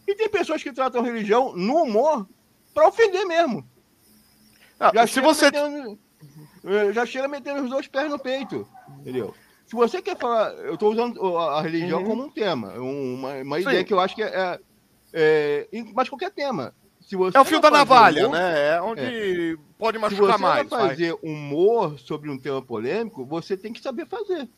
E 0.09 0.15
tem 0.15 0.29
pessoas 0.29 0.63
que 0.63 0.73
tratam 0.73 1.03
religião 1.03 1.55
no 1.55 1.83
humor 1.83 2.27
para 2.75 2.89
ofender 2.89 3.25
mesmo. 3.27 3.65
Ah, 4.79 4.91
já 4.93 5.07
se 5.07 5.21
você. 5.21 5.47
Metendo, 5.47 5.99
já 6.93 7.07
chega 7.07 7.29
metendo 7.29 7.63
os 7.63 7.71
dois 7.71 7.87
pés 7.87 8.11
no 8.11 8.19
peito. 8.19 8.67
Entendeu? 8.99 9.35
Se 9.75 9.77
você 9.77 10.01
quer 10.01 10.17
falar, 10.17 10.53
eu 10.53 10.75
estou 10.75 10.93
usando 10.93 11.37
a 11.37 11.61
religião 11.61 11.99
uhum. 11.99 12.07
como 12.07 12.25
um 12.27 12.31
tema, 12.31 12.75
uma, 12.75 13.35
uma 13.43 13.59
ideia 13.59 13.83
que 13.83 13.93
eu 13.93 13.99
acho 13.99 14.15
que 14.15 14.23
é, 14.23 14.61
é, 15.13 15.69
é, 15.73 15.85
Mas 15.93 16.09
qualquer 16.09 16.31
tema. 16.31 16.73
Se 17.01 17.17
você 17.17 17.37
é 17.37 17.41
o 17.41 17.45
fio 17.45 17.61
da 17.61 17.73
navalha, 17.73 18.29
humor, 18.29 18.39
né? 18.39 18.77
É 18.77 18.81
onde 18.81 19.01
é. 19.01 19.57
pode 19.77 19.99
machucar 19.99 20.39
mais. 20.39 20.63
Se 20.63 20.69
você 20.69 20.77
vai 20.77 20.89
fazer 20.91 21.19
humor 21.21 21.99
sobre 21.99 22.31
um 22.31 22.39
tema 22.39 22.63
polêmico, 22.63 23.25
você 23.25 23.57
tem 23.57 23.73
que 23.73 23.81
saber 23.81 24.07
fazer. 24.07 24.49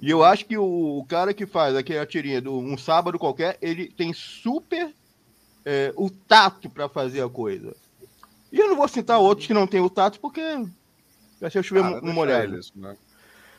E 0.00 0.08
eu 0.08 0.22
acho 0.22 0.46
que 0.46 0.56
o, 0.56 0.98
o 0.98 1.04
cara 1.04 1.34
que 1.34 1.44
faz 1.44 1.74
aquela 1.74 2.06
tirinha 2.06 2.40
de 2.40 2.48
um 2.48 2.78
sábado 2.78 3.18
qualquer, 3.18 3.58
ele 3.60 3.90
tem 3.90 4.12
super 4.12 4.94
é, 5.66 5.92
o 5.96 6.08
tato 6.08 6.70
para 6.70 6.88
fazer 6.88 7.24
a 7.24 7.28
coisa. 7.28 7.74
E 8.52 8.58
eu 8.60 8.68
não 8.68 8.76
vou 8.76 8.86
citar 8.86 9.18
outros 9.18 9.48
que 9.48 9.52
não 9.52 9.66
têm 9.66 9.80
o 9.80 9.90
tato, 9.90 10.20
porque 10.20 10.40
vai 11.40 11.50
ser 11.50 11.64
chover 11.64 11.82
no 11.82 12.12
molhado. 12.12 12.60
Né? 12.76 12.96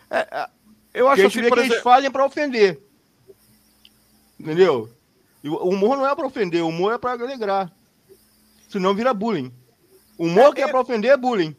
É, 0.09 0.19
é 0.31 0.49
eu 0.93 1.07
acho 1.07 1.21
que, 1.21 1.27
assim, 1.27 1.39
exemplo... 1.39 1.59
eles 1.59 1.81
fazem 1.81 2.11
para 2.11 2.25
ofender. 2.25 2.81
Entendeu? 4.39 4.89
E 5.43 5.49
o 5.49 5.69
humor 5.69 5.97
não 5.97 6.07
é 6.07 6.15
para 6.15 6.25
ofender, 6.25 6.63
o 6.63 6.69
humor 6.69 6.93
é 6.93 6.97
para 6.97 7.11
alegrar. 7.11 7.71
Senão 8.67 8.93
vira 8.93 9.13
bullying. 9.13 9.53
O 10.17 10.25
humor 10.25 10.51
é, 10.51 10.53
que 10.53 10.61
é, 10.61 10.65
é 10.65 10.67
para 10.67 10.81
ofender 10.81 11.11
é 11.11 11.17
bullying. 11.17 11.55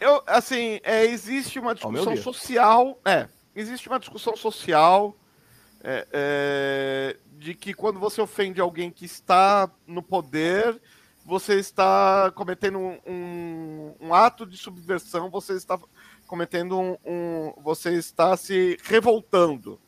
Eu, 0.00 0.22
assim, 0.26 0.80
é, 0.82 1.04
existe 1.04 1.58
uma 1.58 1.74
discussão 1.74 2.16
social. 2.16 3.00
É, 3.04 3.28
existe 3.54 3.88
uma 3.88 4.00
discussão 4.00 4.36
social 4.36 5.16
é, 5.82 6.06
é, 6.12 7.16
de 7.38 7.54
que 7.54 7.74
quando 7.74 8.00
você 8.00 8.20
ofende 8.20 8.60
alguém 8.60 8.90
que 8.90 9.04
está 9.04 9.70
no 9.86 10.02
poder, 10.02 10.80
você 11.24 11.54
está 11.54 12.32
cometendo 12.34 12.78
um, 12.78 12.98
um, 13.06 13.94
um 14.00 14.14
ato 14.14 14.44
de 14.46 14.56
subversão, 14.56 15.30
você 15.30 15.54
está 15.54 15.78
cometendo 16.32 16.80
um, 16.80 16.96
um 17.04 17.52
você 17.62 17.92
está 17.92 18.34
se 18.38 18.78
revoltando. 18.84 19.78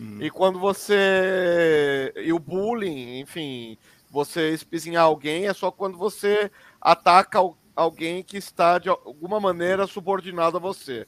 Hum. 0.00 0.18
E 0.20 0.28
quando 0.28 0.58
você 0.58 2.12
e 2.16 2.32
o 2.32 2.40
bullying, 2.40 3.20
enfim, 3.20 3.78
você 4.10 4.50
espizinhar 4.50 5.04
alguém 5.04 5.46
é 5.46 5.54
só 5.54 5.70
quando 5.70 5.96
você 5.96 6.50
ataca 6.80 7.38
alguém 7.76 8.20
que 8.20 8.36
está 8.36 8.80
de 8.80 8.88
alguma 8.88 9.38
maneira 9.38 9.86
subordinado 9.86 10.56
a 10.56 10.60
você. 10.60 11.06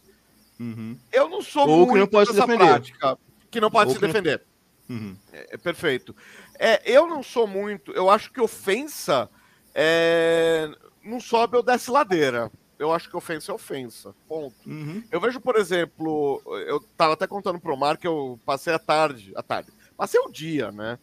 Uhum. 0.60 0.96
Eu 1.12 1.28
não 1.28 1.42
sou 1.42 1.68
Ou 1.68 1.78
muito 1.78 1.92
que 1.94 1.98
não 1.98 2.06
pode 2.06 2.32
dessa 2.32 2.46
prática, 2.46 3.18
que 3.50 3.60
não 3.60 3.70
pode 3.70 3.88
Ou 3.88 3.94
se 3.96 4.00
defender. 4.00 4.44
Não... 4.88 4.96
Uhum. 4.96 5.16
É, 5.32 5.54
é, 5.54 5.56
perfeito. 5.56 6.14
É, 6.56 6.80
eu 6.88 7.08
não 7.08 7.20
sou 7.20 7.48
muito. 7.48 7.90
Eu 7.90 8.08
acho 8.08 8.32
que 8.32 8.40
ofensa 8.40 9.28
é, 9.74 10.70
não 11.04 11.18
sobe 11.18 11.56
ou 11.56 11.64
desce 11.64 11.90
ladeira. 11.90 12.48
Eu 12.82 12.92
acho 12.92 13.08
que 13.08 13.16
ofensa 13.16 13.52
é 13.52 13.54
ofensa. 13.54 14.14
Ponto. 14.28 14.56
Uhum. 14.66 15.02
Eu 15.10 15.20
vejo, 15.20 15.40
por 15.40 15.56
exemplo, 15.56 16.42
eu 16.66 16.80
tava 16.96 17.12
até 17.12 17.26
contando 17.26 17.60
pro 17.60 17.76
Mar 17.76 17.96
que 17.96 18.06
eu 18.06 18.38
passei 18.44 18.74
a 18.74 18.78
tarde, 18.78 19.32
a 19.36 19.42
tarde, 19.42 19.70
passei 19.96 20.20
o 20.20 20.30
dia, 20.30 20.72
né? 20.72 20.98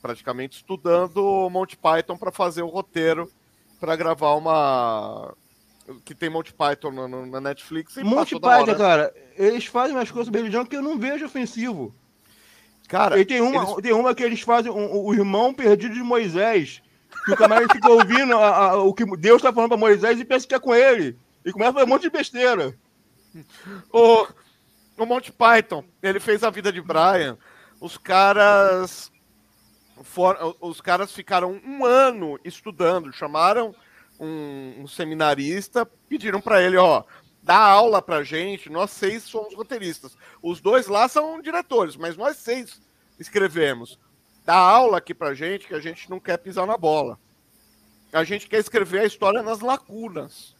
Praticamente 0.00 0.58
estudando 0.58 1.48
Monty 1.50 1.76
Python 1.76 2.16
para 2.16 2.30
fazer 2.30 2.62
o 2.62 2.68
roteiro 2.68 3.30
para 3.80 3.96
gravar 3.96 4.34
uma 4.34 5.34
que 6.04 6.14
tem 6.14 6.30
Monty 6.30 6.52
Python 6.52 6.90
na, 6.92 7.08
na 7.08 7.40
Netflix. 7.40 7.96
Monty 7.96 8.38
Python, 8.38 8.74
cara, 8.76 9.12
eles 9.36 9.66
fazem 9.66 9.96
umas 9.96 10.10
coisas 10.10 10.26
sobre 10.26 10.40
religião 10.40 10.64
que 10.64 10.76
eu 10.76 10.82
não 10.82 10.98
vejo 10.98 11.26
ofensivo. 11.26 11.94
Cara, 12.88 13.18
e 13.18 13.24
tem 13.24 13.40
uma, 13.40 13.62
eles... 13.62 13.74
tem 13.82 13.92
uma 13.92 14.14
que 14.14 14.22
eles 14.22 14.40
fazem 14.40 14.70
um, 14.70 15.04
o 15.04 15.12
irmão 15.12 15.52
perdido 15.52 15.94
de 15.94 16.02
Moisés, 16.02 16.82
que 17.24 17.32
o 17.32 17.36
camarada 17.36 17.72
fica 17.72 17.88
ouvindo 17.88 18.36
a, 18.36 18.56
a, 18.56 18.82
o 18.82 18.94
que 18.94 19.04
Deus 19.16 19.38
está 19.38 19.52
falando 19.52 19.70
para 19.70 19.78
Moisés 19.78 20.20
e 20.20 20.24
pensa 20.24 20.46
que 20.46 20.54
é 20.54 20.60
com 20.60 20.74
ele. 20.74 21.18
E 21.44 21.52
começa 21.52 21.70
a 21.70 21.74
fazer 21.74 21.86
um 21.86 21.88
monte 21.88 22.02
de 22.02 22.10
besteira. 22.10 22.76
O, 23.92 24.26
o 24.96 25.06
Monty 25.06 25.32
Python, 25.32 25.84
ele 26.02 26.20
fez 26.20 26.42
a 26.42 26.50
vida 26.50 26.72
de 26.72 26.80
Brian. 26.80 27.36
Os 27.80 27.98
caras. 27.98 29.12
For, 30.02 30.56
os 30.60 30.80
caras 30.80 31.12
ficaram 31.12 31.60
um 31.64 31.84
ano 31.84 32.38
estudando, 32.44 33.12
chamaram 33.12 33.74
um, 34.18 34.82
um 34.82 34.86
seminarista, 34.88 35.86
pediram 36.08 36.40
para 36.40 36.60
ele, 36.60 36.76
ó, 36.76 37.04
dá 37.42 37.56
aula 37.56 38.02
pra 38.02 38.24
gente, 38.24 38.68
nós 38.68 38.90
seis 38.90 39.22
somos 39.22 39.54
roteiristas. 39.54 40.16
Os 40.42 40.60
dois 40.60 40.88
lá 40.88 41.06
são 41.06 41.40
diretores, 41.40 41.96
mas 41.96 42.16
nós 42.16 42.36
seis 42.38 42.82
escrevemos. 43.20 43.98
Dá 44.44 44.56
aula 44.56 44.98
aqui 44.98 45.14
pra 45.14 45.32
gente 45.32 45.66
que 45.66 45.74
a 45.74 45.80
gente 45.80 46.10
não 46.10 46.18
quer 46.18 46.38
pisar 46.38 46.66
na 46.66 46.76
bola. 46.76 47.18
A 48.12 48.24
gente 48.24 48.48
quer 48.48 48.58
escrever 48.58 49.00
a 49.00 49.06
história 49.06 49.42
nas 49.42 49.60
lacunas. 49.60 50.53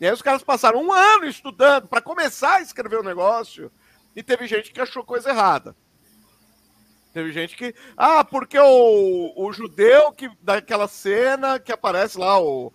E 0.00 0.06
aí 0.06 0.12
os 0.12 0.22
caras 0.22 0.42
passaram 0.42 0.82
um 0.82 0.92
ano 0.92 1.26
estudando 1.26 1.86
para 1.86 2.00
começar 2.00 2.56
a 2.56 2.62
escrever 2.62 2.98
o 2.98 3.04
negócio 3.04 3.70
e 4.16 4.22
teve 4.22 4.46
gente 4.46 4.72
que 4.72 4.80
achou 4.80 5.04
coisa 5.04 5.28
errada. 5.28 5.76
Teve 7.12 7.32
gente 7.32 7.54
que. 7.54 7.74
Ah, 7.96 8.24
porque 8.24 8.58
o, 8.58 9.32
o 9.36 9.52
judeu 9.52 10.10
que 10.12 10.30
daquela 10.40 10.88
cena 10.88 11.58
que 11.58 11.70
aparece 11.70 12.16
lá, 12.16 12.40
o, 12.40 12.72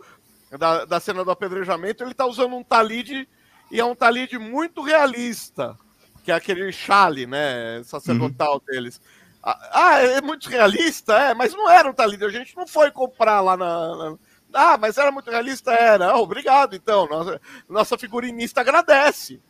da, 0.52 0.86
da 0.86 1.00
cena 1.00 1.24
do 1.24 1.32
apedrejamento, 1.32 2.04
ele 2.04 2.14
tá 2.14 2.26
usando 2.26 2.56
um 2.56 2.64
talide 2.64 3.28
e 3.72 3.80
é 3.80 3.86
um 3.86 3.96
talide 3.96 4.38
muito 4.38 4.82
realista, 4.84 5.76
que 6.24 6.32
é 6.32 6.36
aquele 6.36 6.72
chale, 6.72 7.26
né? 7.26 7.82
Sacerdotal 7.86 8.56
uhum. 8.56 8.62
deles. 8.68 9.02
Ah, 9.42 9.70
ah, 9.72 10.00
é 10.00 10.22
muito 10.22 10.50
realista, 10.50 11.18
é, 11.18 11.34
mas 11.34 11.54
não 11.54 11.70
era 11.70 11.90
um 11.90 11.94
talide, 11.94 12.26
a 12.26 12.30
gente 12.30 12.56
não 12.56 12.68
foi 12.68 12.92
comprar 12.92 13.42
lá 13.42 13.56
na, 13.56 13.96
na 13.96 14.18
ah, 14.56 14.78
mas 14.78 14.98
era 14.98 15.12
muito 15.12 15.30
realista? 15.30 15.74
Era. 15.74 16.12
Ah, 16.12 16.18
obrigado, 16.18 16.76
então. 16.76 17.08
Nossa, 17.08 17.42
nossa 17.68 17.98
figurinista 17.98 18.62
agradece. 18.62 19.42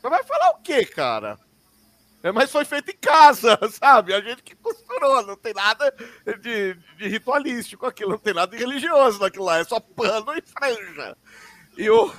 Você 0.00 0.08
vai 0.08 0.22
falar 0.22 0.50
o 0.50 0.60
quê, 0.62 0.84
cara? 0.84 1.38
É, 2.22 2.32
mas 2.32 2.50
foi 2.50 2.64
feito 2.64 2.90
em 2.90 2.96
casa, 2.96 3.58
sabe? 3.70 4.14
A 4.14 4.20
gente 4.20 4.42
que 4.42 4.56
costurou, 4.56 5.26
não 5.26 5.36
tem 5.36 5.52
nada 5.52 5.94
de, 6.40 6.74
de 6.96 7.08
ritualístico 7.08 7.84
aquilo, 7.84 8.12
não 8.12 8.18
tem 8.18 8.32
nada 8.32 8.56
de 8.56 8.56
religioso 8.56 9.20
naquilo 9.20 9.44
lá, 9.44 9.58
é 9.58 9.64
só 9.64 9.78
pano 9.78 10.32
e 10.32 10.40
franja. 10.40 11.16
E 11.76 11.90
o. 11.90 12.10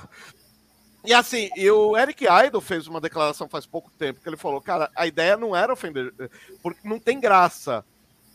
E 1.04 1.12
assim, 1.12 1.50
e 1.56 1.68
o 1.70 1.96
Eric 1.96 2.24
Idle 2.24 2.60
fez 2.60 2.86
uma 2.86 3.00
declaração 3.00 3.48
faz 3.48 3.66
pouco 3.66 3.90
tempo 3.92 4.20
que 4.20 4.28
ele 4.28 4.36
falou, 4.36 4.60
cara, 4.60 4.90
a 4.94 5.06
ideia 5.06 5.36
não 5.36 5.56
era 5.56 5.72
ofender, 5.72 6.12
porque 6.62 6.86
não 6.86 6.98
tem 7.00 7.18
graça 7.18 7.84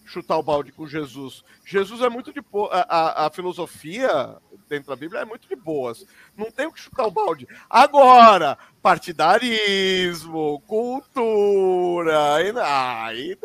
chutar 0.05 0.37
o 0.37 0.43
balde 0.43 0.71
com 0.71 0.87
Jesus. 0.87 1.43
Jesus 1.65 2.01
é 2.01 2.09
muito 2.09 2.33
de 2.33 2.41
boa. 2.41 2.69
A, 2.87 3.27
a, 3.27 3.29
filosofia 3.29 4.37
dentro 4.67 4.89
da 4.89 4.95
Bíblia 4.95 5.21
é 5.21 5.25
muito 5.25 5.47
de 5.47 5.55
boas. 5.55 6.05
Não 6.35 6.51
tem 6.51 6.65
o 6.65 6.71
que 6.71 6.79
chutar 6.79 7.05
o 7.05 7.11
balde. 7.11 7.47
Agora, 7.69 8.57
partidarismo, 8.81 10.61
cultura. 10.67 12.35
Aí, 12.35 12.53
aí, 12.57 13.37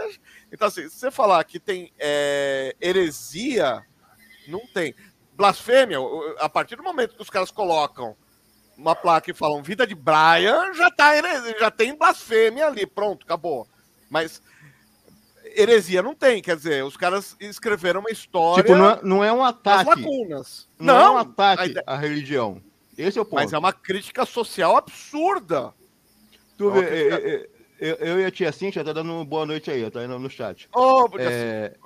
então, 0.51 0.69
assim, 0.69 0.89
se 0.89 0.99
você 0.99 1.11
falar 1.11 1.43
que 1.45 1.61
tem 1.61 1.93
é, 1.99 2.75
heresia, 2.81 3.85
não 4.49 4.67
tem. 4.67 4.95
Blasfêmia, 5.35 5.99
a 6.39 6.49
partir 6.49 6.77
do 6.77 6.83
momento 6.83 7.15
que 7.15 7.23
os 7.23 7.31
caras 7.31 7.51
colocam 7.51 8.17
uma 8.77 8.95
placa 8.95 9.31
e 9.31 9.35
falam 9.35 9.63
vida 9.63 9.87
de 9.87 9.95
Brian, 9.95 10.73
já, 10.75 10.91
tá, 10.91 11.13
já 11.59 11.71
tem 11.71 11.97
blasfêmia 11.97 12.67
ali, 12.67 12.87
pronto, 12.87 13.25
acabou. 13.25 13.67
Mas 14.09 14.43
heresia 15.57 16.03
não 16.03 16.15
tem, 16.15 16.43
quer 16.43 16.57
dizer, 16.57 16.85
os 16.85 16.97
caras 16.97 17.37
escreveram 17.41 18.01
uma 18.01 18.11
história. 18.11 18.63
Tipo, 18.63 18.77
não 18.77 18.91
é, 18.91 19.01
não 19.03 19.25
é 19.25 19.33
um 19.33 19.43
ataque. 19.43 19.89
lacunas. 19.89 20.69
Não, 20.79 20.95
não, 20.95 21.05
é 21.05 21.11
um 21.11 21.19
ataque 21.19 21.71
ideia... 21.71 21.85
à 21.87 21.97
religião. 21.97 22.63
Esse 22.97 23.19
é 23.19 23.23
o 23.23 23.25
ponto. 23.25 23.37
Mas 23.37 23.53
é 23.53 23.59
uma 23.59 23.73
crítica 23.73 24.25
social 24.25 24.77
absurda. 24.77 25.73
Tu 26.57 26.71
vê, 26.71 26.81
é 26.81 27.49
eu, 27.79 27.95
eu, 27.97 28.21
e 28.21 28.25
a 28.25 28.31
tia 28.31 28.51
Cintia 28.53 28.83
tá 28.83 28.93
dando 28.93 29.25
boa 29.25 29.45
noite 29.45 29.71
aí, 29.71 29.89
tá 29.91 30.05
indo 30.05 30.19
no 30.19 30.31
chat. 30.31 30.69
Oh, 30.75 31.09
é, 31.19 31.77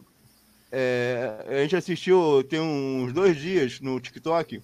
é, 0.70 1.44
a 1.48 1.62
gente 1.62 1.76
assistiu 1.76 2.44
tem 2.44 2.61
uns 2.61 3.12
dois 3.12 3.37
dias 3.37 3.80
no 3.80 3.98
TikTok. 3.98 4.62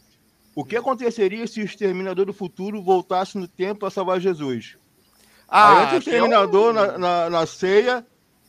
O 0.55 0.65
que 0.65 0.77
aconteceria 0.77 1.47
se 1.47 1.61
o 1.61 1.65
Exterminador 1.65 2.27
do 2.27 2.33
Futuro 2.33 2.81
voltasse 2.81 3.37
no 3.37 3.49
tempo 3.49 3.81
para 3.81 3.91
salvar 3.91 4.21
Jesus? 4.21 4.77
Ah, 5.49 5.91
aí 5.91 5.97
o 5.97 5.99
Exterminador 5.99 6.73
na, 6.73 6.97
na, 6.97 7.31
na 7.31 7.47
ceia 7.47 8.07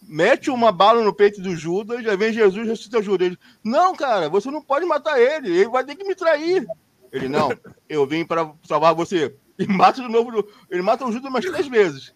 mete 0.08 0.50
uma 0.50 0.72
bala 0.72 1.04
no 1.04 1.13
peito 1.13 1.41
do 1.41 1.56
Judas, 1.56 2.04
já 2.04 2.15
vem 2.15 2.34
Jesus 2.34 2.65
e 2.65 2.70
ressuscita 2.70 3.02
Judas. 3.02 3.28
Ele, 3.28 3.39
não, 3.63 3.96
cara, 3.96 4.30
você 4.30 4.50
não 4.50 4.62
pode 4.62 4.86
matar 4.86 5.20
ele, 5.20 5.50
ele 5.50 5.70
vai 5.70 5.84
ter 5.84 5.96
que 5.96 6.04
me 6.04 6.15
trair. 6.15 6.65
Ele, 7.12 7.28
não, 7.28 7.50
eu 7.88 8.06
vim 8.06 8.26
para 8.26 8.52
salvar 8.63 8.93
você. 8.93 9.36
E 9.58 9.65
mata 9.65 10.02
de 10.02 10.08
novo, 10.08 10.48
ele 10.70 10.82
mata 10.82 11.06
o 11.06 11.12
Judas 11.12 11.30
umas 11.30 11.46
três 11.46 11.67
vezes. 11.67 12.13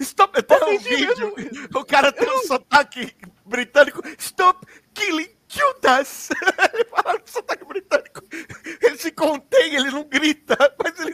Stop, 0.00 0.42
tem 0.42 0.64
um 0.64 0.78
vídeo, 0.78 1.34
o 1.74 1.84
cara 1.84 2.10
tem 2.10 2.30
um 2.30 2.42
sotaque 2.46 3.14
britânico, 3.44 4.02
stop 4.18 4.66
killing 4.94 5.28
Judas! 5.50 6.28
Ele 6.72 6.84
fala 6.84 7.18
com 7.18 7.26
sotaque 7.26 7.64
britânico. 7.64 8.22
Ele 8.80 8.96
se 8.96 9.10
contém, 9.10 9.74
ele 9.74 9.90
não 9.90 10.04
grita, 10.04 10.56
mas 10.82 10.98
ele. 11.00 11.12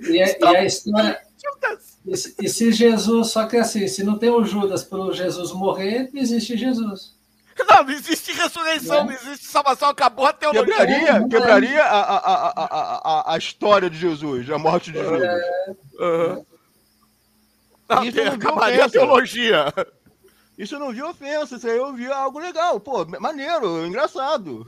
E, 0.00 0.18
é, 0.18 0.38
e 0.40 0.56
a 0.56 0.64
história, 0.64 1.20
Judas. 1.52 1.98
E, 2.06 2.44
e, 2.44 2.48
se 2.48 2.72
Jesus, 2.72 3.28
só 3.28 3.46
que 3.46 3.56
assim, 3.56 3.86
se 3.88 4.02
não 4.04 4.18
tem 4.18 4.30
o 4.30 4.44
Judas 4.44 4.82
para 4.84 5.12
Jesus 5.12 5.52
morrer, 5.52 6.10
não 6.12 6.20
existe 6.20 6.56
Jesus. 6.56 7.16
Não, 7.58 7.82
não 7.82 7.90
existe 7.90 8.32
ressurreição, 8.32 9.04
não, 9.04 9.12
existe 9.12 9.46
salvação, 9.46 9.88
acabou 9.88 10.26
a 10.26 10.32
teologia. 10.32 10.64
Quebraria, 10.64 11.28
quebraria 11.28 11.82
a, 11.82 12.00
a, 12.00 12.18
a, 12.18 13.30
a, 13.30 13.34
a 13.34 13.38
história 13.38 13.90
de 13.90 13.98
Jesus, 13.98 14.48
a 14.48 14.58
morte 14.58 14.92
de 14.92 14.98
Jesus. 14.98 15.22
É... 15.22 15.70
Uhum. 15.98 16.46
Não, 17.88 18.04
isso 18.04 18.24
não 18.24 18.32
acabaria 18.32 18.84
a 18.84 18.90
teologia. 18.90 19.74
Isso 20.56 20.74
eu 20.74 20.80
não 20.80 20.92
vi 20.92 21.02
ofensa, 21.02 21.56
isso 21.56 21.66
aí 21.66 21.76
eu 21.76 21.92
vi 21.94 22.06
algo 22.06 22.38
legal. 22.38 22.78
Pô, 22.78 23.04
maneiro, 23.18 23.86
engraçado. 23.86 24.66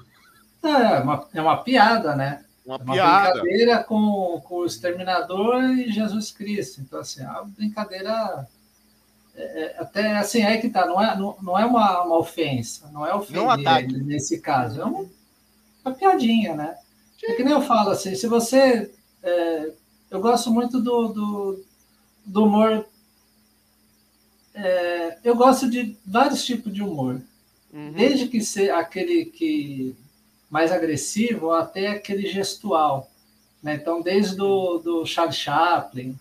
É, 0.63 1.01
uma, 1.01 1.29
é 1.35 1.41
uma 1.41 1.63
piada, 1.63 2.15
né? 2.15 2.45
Uma, 2.65 2.77
uma 2.77 2.95
piada. 2.95 3.41
brincadeira 3.41 3.83
com, 3.85 4.41
com 4.45 4.57
o 4.57 4.67
Exterminador 4.67 5.63
e 5.65 5.91
Jesus 5.91 6.31
Cristo. 6.31 6.81
Então, 6.81 7.01
assim, 7.01 7.23
é 7.23 7.29
uma 7.29 7.45
brincadeira. 7.45 8.49
É, 9.35 9.43
é, 9.43 9.77
até 9.79 10.17
assim, 10.17 10.43
é 10.43 10.59
que 10.59 10.69
tá, 10.69 10.87
não 10.87 11.01
é, 11.01 11.17
não, 11.17 11.37
não 11.41 11.59
é 11.59 11.65
uma, 11.65 12.03
uma 12.03 12.19
ofensa, 12.19 12.91
não 12.93 13.07
é 13.07 13.15
ofender 13.15 13.43
não 13.43 14.05
nesse 14.05 14.41
caso, 14.41 14.81
é 14.81 14.85
uma, 14.85 15.07
uma 15.85 15.95
piadinha, 15.95 16.55
né? 16.55 16.77
É 17.23 17.35
que 17.35 17.45
nem 17.45 17.53
eu 17.53 17.61
falo 17.61 17.91
assim, 17.91 18.15
se 18.15 18.27
você. 18.27 18.91
É, 19.23 19.73
eu 20.11 20.21
gosto 20.21 20.51
muito 20.51 20.81
do, 20.81 21.09
do, 21.09 21.65
do 22.25 22.45
humor. 22.45 22.87
É, 24.55 25.19
eu 25.23 25.37
gosto 25.37 25.71
de 25.71 25.97
vários 26.05 26.45
tipos 26.45 26.73
de 26.73 26.83
humor. 26.83 27.23
Uhum. 27.73 27.93
Desde 27.93 28.27
que 28.27 28.41
ser 28.41 28.71
aquele 28.71 29.27
que 29.27 29.95
mais 30.51 30.73
agressivo 30.73 31.53
até 31.53 31.89
aquele 31.89 32.27
gestual. 32.27 33.09
Né? 33.63 33.75
Então, 33.75 34.03
desde 34.03 34.37
do, 34.37 34.79
do 34.79 35.07
Charles 35.07 35.37
Chaplin, 35.37 36.19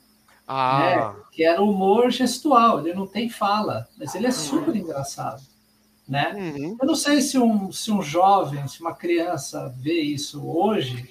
ah. 0.47 0.79
né? 0.79 1.23
que 1.31 1.43
era 1.43 1.61
humor 1.61 2.11
gestual, 2.11 2.79
ele 2.79 2.93
não 2.93 3.07
tem 3.07 3.29
fala, 3.29 3.87
mas 3.97 4.13
ele 4.13 4.27
é 4.27 4.31
super 4.31 4.75
engraçado. 4.75 5.41
Né? 6.07 6.33
Uhum. 6.35 6.77
Eu 6.81 6.87
não 6.87 6.95
sei 6.95 7.21
se 7.21 7.37
um, 7.37 7.71
se 7.71 7.91
um 7.91 8.01
jovem, 8.01 8.67
se 8.67 8.81
uma 8.81 8.95
criança 8.95 9.73
vê 9.77 10.01
isso 10.01 10.45
hoje, 10.47 11.09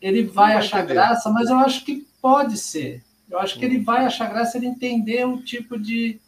ele 0.00 0.24
vai, 0.24 0.52
vai 0.52 0.56
achar 0.56 0.78
entender. 0.78 0.94
graça, 0.94 1.30
mas 1.30 1.48
eu 1.48 1.56
acho 1.56 1.84
que 1.84 2.06
pode 2.20 2.58
ser. 2.58 3.04
Eu 3.28 3.38
acho 3.38 3.58
que 3.58 3.64
ele 3.64 3.78
uhum. 3.78 3.84
vai 3.84 4.04
achar 4.04 4.28
graça 4.28 4.56
ele 4.56 4.66
entender 4.66 5.26
o 5.26 5.42
tipo 5.42 5.78
de, 5.78 6.20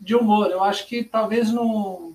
de 0.00 0.14
humor. 0.14 0.50
Eu 0.50 0.62
acho 0.62 0.86
que 0.86 1.02
talvez 1.02 1.50
não, 1.50 2.14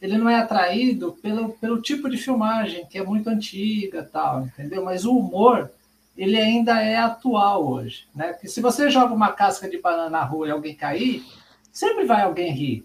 ele 0.00 0.16
não 0.16 0.28
é 0.28 0.36
atraído 0.36 1.12
pelo, 1.22 1.50
pelo 1.54 1.82
tipo 1.82 2.08
de 2.08 2.16
filmagem, 2.16 2.86
que 2.86 2.98
é 2.98 3.04
muito 3.04 3.28
antiga, 3.28 4.08
tal, 4.10 4.42
entendeu? 4.42 4.84
Mas 4.84 5.04
o 5.04 5.16
humor, 5.16 5.70
ele 6.16 6.38
ainda 6.38 6.80
é 6.80 6.96
atual 6.96 7.66
hoje, 7.66 8.06
né? 8.14 8.32
Porque 8.32 8.48
se 8.48 8.60
você 8.60 8.88
joga 8.90 9.14
uma 9.14 9.32
casca 9.32 9.68
de 9.68 9.78
banana 9.78 10.10
na 10.10 10.24
rua 10.24 10.48
e 10.48 10.50
alguém 10.50 10.74
cair, 10.74 11.24
sempre 11.72 12.04
vai 12.04 12.22
alguém 12.22 12.52
rir. 12.52 12.84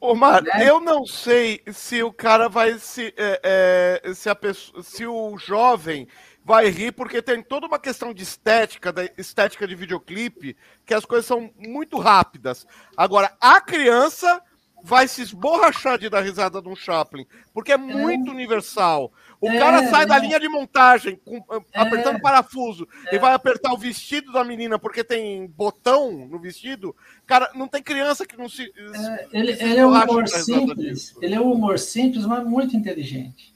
Omar, 0.00 0.42
né? 0.42 0.68
eu 0.68 0.80
não 0.80 1.04
sei 1.04 1.60
se 1.72 2.02
o 2.02 2.12
cara 2.12 2.48
vai 2.48 2.78
se. 2.78 3.12
É, 3.16 4.00
é, 4.04 4.14
se, 4.14 4.28
a 4.30 4.34
pessoa, 4.34 4.82
se 4.82 5.04
o 5.04 5.36
jovem 5.36 6.06
vai 6.44 6.68
rir, 6.68 6.92
porque 6.92 7.20
tem 7.20 7.42
toda 7.42 7.66
uma 7.66 7.78
questão 7.78 8.14
de 8.14 8.22
estética, 8.22 8.92
da 8.92 9.04
estética 9.18 9.66
de 9.66 9.74
videoclipe, 9.74 10.56
que 10.86 10.94
as 10.94 11.04
coisas 11.04 11.26
são 11.26 11.50
muito 11.58 11.98
rápidas. 11.98 12.66
Agora, 12.96 13.36
a 13.40 13.60
criança 13.60 14.40
vai 14.88 15.06
se 15.06 15.20
esborrachar 15.20 15.98
de 15.98 16.08
dar 16.08 16.22
risada 16.22 16.62
de 16.62 16.68
um 16.68 16.74
Chaplin, 16.74 17.26
porque 17.52 17.72
é 17.72 17.76
muito 17.76 18.30
é. 18.30 18.32
universal. 18.32 19.12
O 19.38 19.50
é, 19.50 19.58
cara 19.58 19.86
sai 19.90 20.04
é. 20.04 20.06
da 20.06 20.18
linha 20.18 20.40
de 20.40 20.48
montagem, 20.48 21.20
com, 21.22 21.36
é. 21.36 21.80
apertando 21.80 22.22
parafuso, 22.22 22.88
e 23.12 23.16
é. 23.16 23.18
vai 23.18 23.34
apertar 23.34 23.74
o 23.74 23.76
vestido 23.76 24.32
da 24.32 24.42
menina 24.42 24.78
porque 24.78 25.04
tem 25.04 25.46
botão 25.46 26.26
no 26.26 26.38
vestido. 26.38 26.96
Cara, 27.26 27.50
não 27.54 27.68
tem 27.68 27.82
criança 27.82 28.24
que 28.24 28.38
não 28.38 28.48
se. 28.48 28.62
É, 28.62 29.26
ele, 29.30 29.54
se 29.54 29.62
ele 29.62 29.78
é 29.78 29.86
um 29.86 29.92
humor 29.92 30.26
simples. 30.26 31.14
Ele 31.20 31.34
é 31.34 31.40
um 31.40 31.52
humor 31.52 31.78
simples, 31.78 32.24
mas 32.24 32.42
muito 32.46 32.74
inteligente. 32.74 33.52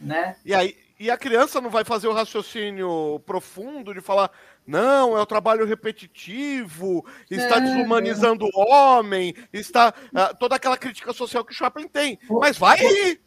Né? 0.00 0.36
E 0.42 0.54
aí, 0.54 0.74
e 1.04 1.10
a 1.10 1.18
criança 1.18 1.60
não 1.60 1.68
vai 1.68 1.84
fazer 1.84 2.08
o 2.08 2.14
raciocínio 2.14 3.20
profundo 3.26 3.92
de 3.92 4.00
falar, 4.00 4.30
não, 4.66 5.18
é 5.18 5.20
o 5.20 5.26
trabalho 5.26 5.66
repetitivo, 5.66 7.04
está 7.30 7.58
é, 7.58 7.60
desumanizando 7.60 8.46
é. 8.46 8.48
o 8.54 8.60
homem, 8.60 9.34
está 9.52 9.90
uh, 9.90 10.34
toda 10.38 10.56
aquela 10.56 10.78
crítica 10.78 11.12
social 11.12 11.44
que 11.44 11.52
o 11.52 11.54
Chaplin 11.54 11.86
tem. 11.88 12.18
Mas 12.30 12.56
vai 12.56 12.80
aí! 12.80 13.20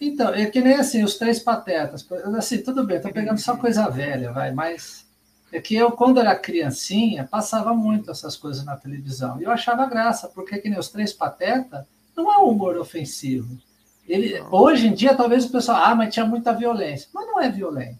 Então, 0.00 0.34
é 0.34 0.46
que 0.46 0.60
nem 0.60 0.74
assim, 0.74 1.04
os 1.04 1.18
três 1.18 1.38
patetas. 1.38 2.04
Assim, 2.36 2.62
tudo 2.62 2.82
bem, 2.82 3.00
tô 3.00 3.12
pegando 3.12 3.38
só 3.38 3.56
coisa 3.56 3.88
velha, 3.88 4.32
vai, 4.32 4.50
mas 4.50 5.06
é 5.52 5.60
que 5.60 5.76
eu, 5.76 5.92
quando 5.92 6.18
era 6.18 6.34
criancinha, 6.34 7.28
passava 7.30 7.72
muito 7.72 8.10
essas 8.10 8.36
coisas 8.36 8.64
na 8.64 8.76
televisão. 8.76 9.40
E 9.40 9.44
eu 9.44 9.52
achava 9.52 9.86
graça, 9.86 10.26
porque 10.26 10.58
que 10.58 10.68
nem 10.68 10.80
os 10.80 10.88
três 10.88 11.12
patetas 11.12 11.84
não 12.16 12.32
é 12.32 12.38
um 12.38 12.48
humor 12.48 12.76
ofensivo. 12.76 13.56
Ele, 14.10 14.42
hoje 14.50 14.88
em 14.88 14.94
dia, 14.94 15.14
talvez 15.14 15.44
o 15.44 15.52
pessoal, 15.52 15.82
ah, 15.84 15.94
mas 15.94 16.12
tinha 16.12 16.26
muita 16.26 16.52
violência. 16.52 17.08
Mas 17.14 17.26
não 17.26 17.40
é 17.40 17.48
violento. 17.48 17.98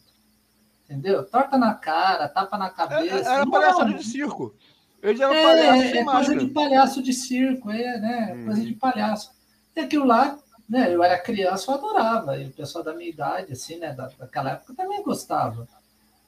Entendeu? 0.84 1.24
Torta 1.24 1.56
na 1.56 1.74
cara, 1.74 2.28
tapa 2.28 2.58
na 2.58 2.68
cabeça. 2.68 3.30
É, 3.30 3.34
era 3.34 3.46
palhaço 3.46 3.84
de 3.84 4.04
circo. 4.04 4.54
Ele 5.02 5.22
era 5.22 5.34
é, 5.34 5.42
palhaço 5.42 5.82
é, 5.82 5.98
é 5.98 6.04
coisa 6.04 6.36
de 6.36 6.46
palhaço 6.48 7.02
de 7.02 7.12
circo, 7.12 7.70
é, 7.70 8.00
né? 8.00 8.34
Hum. 8.34 8.44
Coisa 8.46 8.60
de 8.60 8.74
palhaço. 8.74 9.30
E 9.76 9.80
aquilo 9.80 10.04
lá 10.04 10.36
né, 10.70 10.94
eu 10.94 11.02
era 11.02 11.18
criança, 11.18 11.68
eu 11.68 11.74
adorava, 11.74 12.36
e 12.36 12.46
o 12.46 12.52
pessoal 12.52 12.84
da 12.84 12.94
minha 12.94 13.10
idade, 13.10 13.52
assim, 13.52 13.76
né, 13.78 13.92
daquela 14.16 14.52
época 14.52 14.72
também 14.72 15.02
gostava 15.02 15.66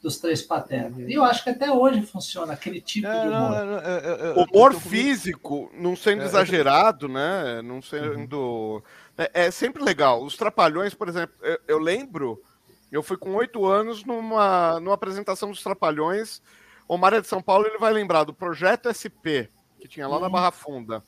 dos 0.02 0.18
Três 0.18 0.42
Patetas. 0.42 0.98
E 0.98 1.12
eu 1.12 1.22
acho 1.22 1.44
que 1.44 1.50
até 1.50 1.70
hoje 1.70 2.02
funciona 2.02 2.54
aquele 2.54 2.80
tipo 2.80 3.06
é, 3.06 3.20
de 3.20 3.28
humor. 3.28 3.50
Não, 3.50 3.66
não, 3.66 3.78
é, 3.78 4.34
humor 4.34 4.74
físico, 4.74 5.70
não 5.72 5.94
sendo 5.94 6.24
exagerado, 6.24 7.06
né, 7.08 7.62
não 7.62 7.80
sendo... 7.80 8.36
Uhum. 8.36 8.82
É, 9.16 9.44
é, 9.46 9.50
sempre 9.50 9.82
legal. 9.82 10.22
Os 10.22 10.36
Trapalhões, 10.36 10.94
por 10.94 11.08
exemplo, 11.08 11.34
eu, 11.42 11.58
eu 11.68 11.78
lembro, 11.78 12.42
eu 12.90 13.02
fui 13.02 13.16
com 13.16 13.34
oito 13.34 13.66
anos 13.66 14.04
numa, 14.04 14.80
numa 14.80 14.94
apresentação 14.94 15.50
dos 15.50 15.62
Trapalhões, 15.62 16.42
o 16.88 16.96
Mário 16.96 17.20
de 17.20 17.28
São 17.28 17.42
Paulo, 17.42 17.66
ele 17.66 17.78
vai 17.78 17.92
lembrar 17.92 18.24
do 18.24 18.34
Projeto 18.34 18.92
SP, 18.92 19.48
que 19.80 19.88
tinha 19.88 20.08
lá 20.08 20.16
uhum. 20.16 20.22
na 20.22 20.28
Barra 20.28 20.50
Funda. 20.50 21.02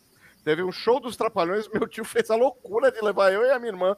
Teve 0.44 0.62
um 0.62 0.72
show 0.72 1.00
dos 1.00 1.16
Trapalhões, 1.16 1.68
meu 1.72 1.88
tio 1.88 2.04
fez 2.04 2.30
a 2.30 2.36
loucura 2.36 2.92
de 2.92 3.00
levar 3.00 3.32
eu 3.32 3.44
e 3.44 3.50
a 3.50 3.58
minha 3.58 3.72
irmã 3.72 3.96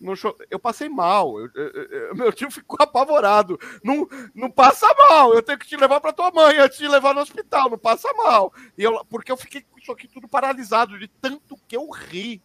no 0.00 0.14
show. 0.16 0.36
Eu 0.50 0.58
passei 0.58 0.88
mal. 0.88 1.38
Eu, 1.38 1.50
eu, 1.54 1.70
eu, 1.70 2.14
meu 2.14 2.32
tio 2.32 2.50
ficou 2.50 2.76
apavorado. 2.82 3.58
Não, 3.82 4.06
não 4.34 4.50
passa 4.50 4.86
mal. 5.08 5.32
Eu 5.32 5.42
tenho 5.42 5.58
que 5.58 5.66
te 5.66 5.76
levar 5.76 6.00
para 6.00 6.12
tua 6.12 6.30
mãe 6.30 6.58
antes 6.58 6.78
de 6.78 6.88
levar 6.88 7.14
no 7.14 7.20
hospital. 7.20 7.70
Não 7.70 7.78
passa 7.78 8.12
mal. 8.12 8.52
E 8.76 8.82
eu, 8.82 9.04
porque 9.06 9.32
eu 9.32 9.36
fiquei 9.36 9.62
com 9.62 9.78
isso 9.78 9.92
aqui 9.92 10.08
tudo 10.08 10.28
paralisado 10.28 10.98
de 10.98 11.08
tanto 11.08 11.56
que 11.66 11.76
eu 11.76 11.88
ri. 11.90 12.42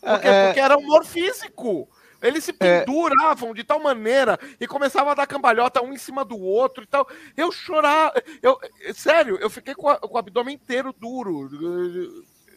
Porque, 0.00 0.28
é, 0.28 0.30
é... 0.30 0.46
porque 0.46 0.60
era 0.60 0.78
humor 0.78 1.04
físico. 1.04 1.88
Eles 2.22 2.44
se 2.44 2.50
é. 2.50 2.80
penduravam 2.84 3.50
é... 3.50 3.54
de 3.54 3.64
tal 3.64 3.80
maneira 3.80 4.38
e 4.60 4.66
começavam 4.66 5.10
a 5.10 5.14
dar 5.14 5.26
cambalhota 5.26 5.82
um 5.82 5.92
em 5.92 5.98
cima 5.98 6.24
do 6.24 6.38
outro 6.38 6.84
e 6.84 6.86
tal. 6.86 7.08
Eu 7.36 7.50
chorava. 7.50 8.12
Eu, 8.42 8.58
sério, 8.94 9.38
eu 9.40 9.48
fiquei 9.48 9.74
com, 9.74 9.88
a, 9.88 9.96
com 9.96 10.14
o 10.14 10.18
abdômen 10.18 10.54
inteiro 10.54 10.92
duro 10.92 11.48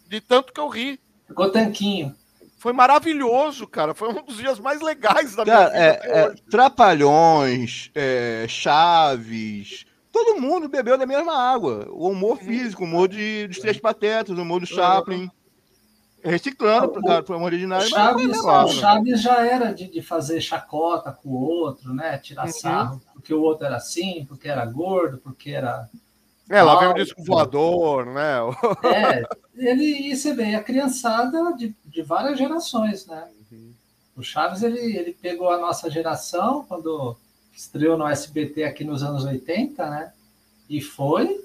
de 0.08 0.22
tanto 0.22 0.54
que 0.54 0.60
eu 0.60 0.68
ri. 0.68 1.00
Ficou 1.28 1.50
tanquinho. 1.50 2.16
Foi 2.58 2.72
maravilhoso, 2.72 3.68
cara. 3.68 3.94
Foi 3.94 4.10
um 4.10 4.24
dos 4.24 4.38
dias 4.38 4.60
mais 4.60 4.80
legais 4.80 5.36
da 5.36 5.44
cara, 5.44 5.70
minha 5.70 5.92
vida. 5.94 6.06
É, 6.06 6.20
é, 6.20 6.34
trapalhões, 6.50 7.92
é, 7.94 8.46
Chaves. 8.48 9.86
Todo 10.12 10.40
mundo 10.40 10.70
bebeu 10.70 10.98
da 10.98 11.06
mesma 11.06 11.36
água. 11.36 11.88
O 11.90 12.10
humor 12.10 12.38
uhum. 12.38 12.46
físico, 12.46 12.84
o 12.84 12.86
humor 12.86 13.08
de, 13.08 13.48
dos 13.48 13.60
Três 13.60 13.80
Patetas, 13.80 14.38
o 14.38 14.42
humor 14.42 14.62
do 14.62 14.66
Chaplin. 14.68 15.30
Reciclando 16.24 16.90
para 16.90 17.02
o 17.02 17.24
cara, 17.24 17.44
original. 17.44 17.82
Chaves, 17.82 18.40
o 18.40 18.68
Chaves 18.70 19.22
já 19.22 19.46
era 19.46 19.74
de, 19.74 19.90
de, 19.90 20.02
fazer 20.02 20.40
chacota 20.40 21.12
com 21.12 21.30
o 21.30 21.34
outro, 21.34 21.94
né? 21.94 22.18
Tirar 22.18 22.46
uhum. 22.46 22.52
sarro, 22.52 23.02
porque 23.14 23.34
o 23.34 23.42
outro 23.42 23.66
era 23.66 23.76
assim, 23.76 24.26
porque 24.28 24.48
era 24.48 24.66
gordo, 24.66 25.18
porque 25.18 25.52
era 25.52 25.90
é, 26.50 26.62
lá 26.62 26.78
vem 26.78 26.90
o 26.90 26.94
disco 26.94 27.24
voador, 27.24 28.06
né? 28.06 28.38
É, 28.84 29.24
ele, 29.56 30.12
e 30.12 30.16
você 30.16 30.34
vê, 30.34 30.56
a 30.56 30.64
criançada 30.64 31.54
de, 31.54 31.74
de 31.86 32.02
várias 32.02 32.38
gerações, 32.38 33.06
né? 33.06 33.28
Uhum. 33.52 33.74
O 34.18 34.24
Chaves, 34.24 34.62
ele, 34.62 34.80
ele 34.80 35.14
pegou 35.14 35.50
a 35.50 35.58
nossa 35.58 35.90
geração, 35.90 36.66
quando 36.68 37.18
estreou 37.54 37.98
no 37.98 38.08
SBT 38.08 38.66
aqui 38.66 38.84
nos 38.84 39.04
anos 39.04 39.24
80, 39.24 39.90
né? 39.90 40.14
E 40.70 40.82
foi, 40.82 41.44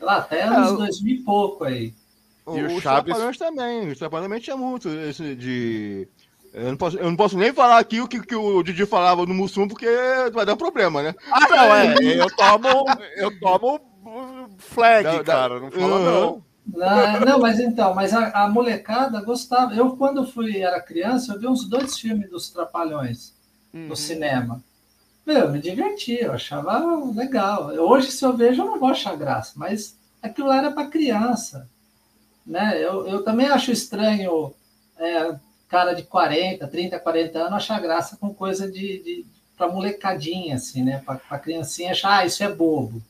lá, 0.00 0.16
até 0.16 0.42
anos 0.42 0.72
é, 0.72 0.76
2000 0.76 1.14
e 1.14 1.18
pouco 1.22 1.64
aí. 1.64 1.94
O, 2.44 2.56
e 2.56 2.62
o, 2.64 2.76
o 2.76 2.80
Chaves... 2.80 3.38
também, 3.38 3.90
o 3.90 3.96
Trapalhões 3.96 4.42
tinha 4.42 4.56
muito 4.56 4.88
esse 4.88 5.34
de... 5.34 6.08
Eu 6.52 6.68
não, 6.68 6.76
posso, 6.76 6.98
eu 6.98 7.04
não 7.04 7.16
posso 7.16 7.38
nem 7.38 7.52
falar 7.52 7.78
aqui 7.78 8.00
o 8.00 8.08
que, 8.08 8.20
que 8.20 8.36
o 8.36 8.62
Didi 8.62 8.84
falava 8.84 9.24
no 9.24 9.32
Mussum, 9.32 9.66
porque 9.66 9.86
vai 10.34 10.44
dar 10.44 10.54
problema, 10.54 11.02
né? 11.02 11.14
Ah, 11.30 11.48
não, 11.48 11.74
é. 11.74 11.94
Eu 12.02 12.26
tomo, 12.36 12.68
eu 13.16 13.40
tomo 13.40 13.80
flag, 14.58 15.16
não, 15.16 15.24
cara. 15.24 15.60
Não 15.60 15.70
fala 15.70 15.96
uhum. 15.96 16.04
não. 16.04 16.44
Não, 16.64 17.20
não, 17.20 17.40
mas 17.40 17.58
então, 17.58 17.94
mas 17.94 18.12
a, 18.12 18.44
a, 18.44 18.48
molecada 18.48 19.20
gostava. 19.22 19.74
Eu, 19.74 19.96
quando 19.96 20.26
fui, 20.26 20.60
era 20.60 20.80
criança, 20.80 21.32
eu 21.32 21.40
vi 21.40 21.46
uns 21.46 21.68
dois 21.68 21.98
filmes 21.98 22.30
dos 22.30 22.50
Trapalhões 22.50 23.34
uhum. 23.74 23.88
no 23.88 23.96
cinema. 23.96 24.62
Meu, 25.26 25.50
me 25.50 25.60
divertia, 25.60 26.26
eu 26.26 26.32
achava 26.32 26.78
legal. 27.14 27.68
Hoje, 27.68 28.12
se 28.12 28.24
eu 28.24 28.36
vejo, 28.36 28.62
eu 28.62 28.66
não 28.66 28.78
vou 28.78 28.90
achar 28.90 29.16
graça, 29.16 29.52
mas 29.56 29.96
aquilo 30.20 30.52
era 30.52 30.70
para 30.70 30.88
criança. 30.88 31.68
Né? 32.46 32.76
Eu, 32.76 33.06
eu 33.06 33.22
também 33.22 33.46
acho 33.46 33.70
estranho 33.70 34.52
é, 34.98 35.34
cara 35.68 35.94
de 35.94 36.02
40, 36.02 36.66
30, 36.66 36.98
40 36.98 37.38
anos 37.38 37.52
achar 37.54 37.80
graça 37.80 38.16
com 38.16 38.34
coisa 38.34 38.70
de, 38.70 39.02
de 39.02 39.26
para 39.56 39.72
molecadinha, 39.72 40.56
assim, 40.56 40.82
né? 40.82 41.02
Para 41.04 41.38
criancinha 41.38 41.92
achar, 41.92 42.18
ah, 42.18 42.26
isso 42.26 42.42
é 42.42 42.52
bobo. 42.52 43.02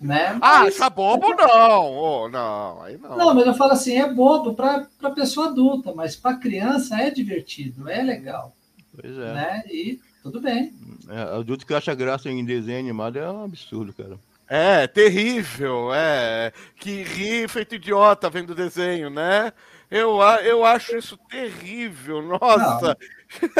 Né? 0.00 0.38
Ah, 0.42 0.64
mas, 0.64 0.76
tá 0.76 0.90
bobo 0.90 1.28
não. 1.34 1.94
Oh, 1.94 2.28
não, 2.28 2.82
aí 2.82 2.98
não. 2.98 3.16
Não, 3.16 3.34
mas 3.34 3.46
eu 3.46 3.54
falo 3.54 3.72
assim, 3.72 3.96
é 3.96 4.12
bobo 4.12 4.54
para 4.54 4.86
pessoa 5.14 5.48
adulta, 5.48 5.92
mas 5.94 6.16
para 6.16 6.36
criança 6.36 7.00
é 7.00 7.10
divertido, 7.10 7.88
é 7.88 8.02
legal. 8.02 8.52
Pois 8.94 9.16
é. 9.16 9.32
Né? 9.34 9.62
E 9.68 10.00
tudo 10.22 10.40
bem. 10.40 10.72
É, 11.08 11.22
adulto 11.36 11.66
que 11.66 11.74
acha 11.74 11.94
graça 11.94 12.30
em 12.30 12.44
desenho 12.44 12.78
animado 12.78 13.18
é 13.18 13.30
um 13.30 13.44
absurdo, 13.44 13.92
cara. 13.92 14.18
É, 14.54 14.86
terrível, 14.86 15.94
é. 15.94 16.52
Que 16.76 17.02
ri 17.02 17.48
feito 17.48 17.74
idiota 17.74 18.28
vendo 18.28 18.54
desenho, 18.54 19.08
né? 19.08 19.50
Eu, 19.90 20.20
eu 20.44 20.62
acho 20.62 20.94
isso 20.94 21.16
terrível, 21.30 22.20
nossa. 22.20 22.98
Não. 23.40 23.50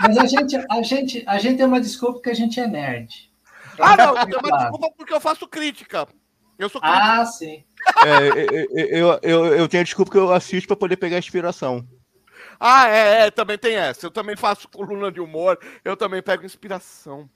Mas 0.00 0.18
a 0.18 0.26
gente, 0.26 0.56
a, 0.68 0.82
gente, 0.82 1.24
a 1.28 1.38
gente 1.38 1.58
tem 1.58 1.66
uma 1.66 1.80
desculpa 1.80 2.20
que 2.20 2.30
a 2.30 2.34
gente 2.34 2.58
é 2.58 2.66
nerd. 2.66 3.30
Ah, 3.78 3.96
não, 3.96 4.16
eu 4.16 4.40
uma 4.40 4.58
desculpa 4.58 4.90
porque 4.96 5.14
eu 5.14 5.20
faço 5.20 5.46
crítica. 5.46 6.08
Eu 6.58 6.68
sou 6.68 6.80
crítico. 6.80 7.00
Ah, 7.00 7.24
sim. 7.24 7.62
É, 8.04 8.98
eu, 8.98 9.20
eu, 9.22 9.46
eu 9.54 9.68
tenho 9.68 9.82
a 9.82 9.84
desculpa 9.84 10.10
que 10.10 10.18
eu 10.18 10.32
assisto 10.32 10.66
para 10.66 10.76
poder 10.76 10.96
pegar 10.96 11.18
inspiração. 11.18 11.86
Ah, 12.58 12.88
é, 12.88 13.26
é, 13.26 13.30
também 13.30 13.56
tem 13.56 13.76
essa. 13.76 14.06
Eu 14.06 14.10
também 14.10 14.34
faço 14.34 14.68
coluna 14.68 15.12
de 15.12 15.20
humor, 15.20 15.56
eu 15.84 15.96
também 15.96 16.20
pego 16.20 16.44
inspiração. 16.44 17.30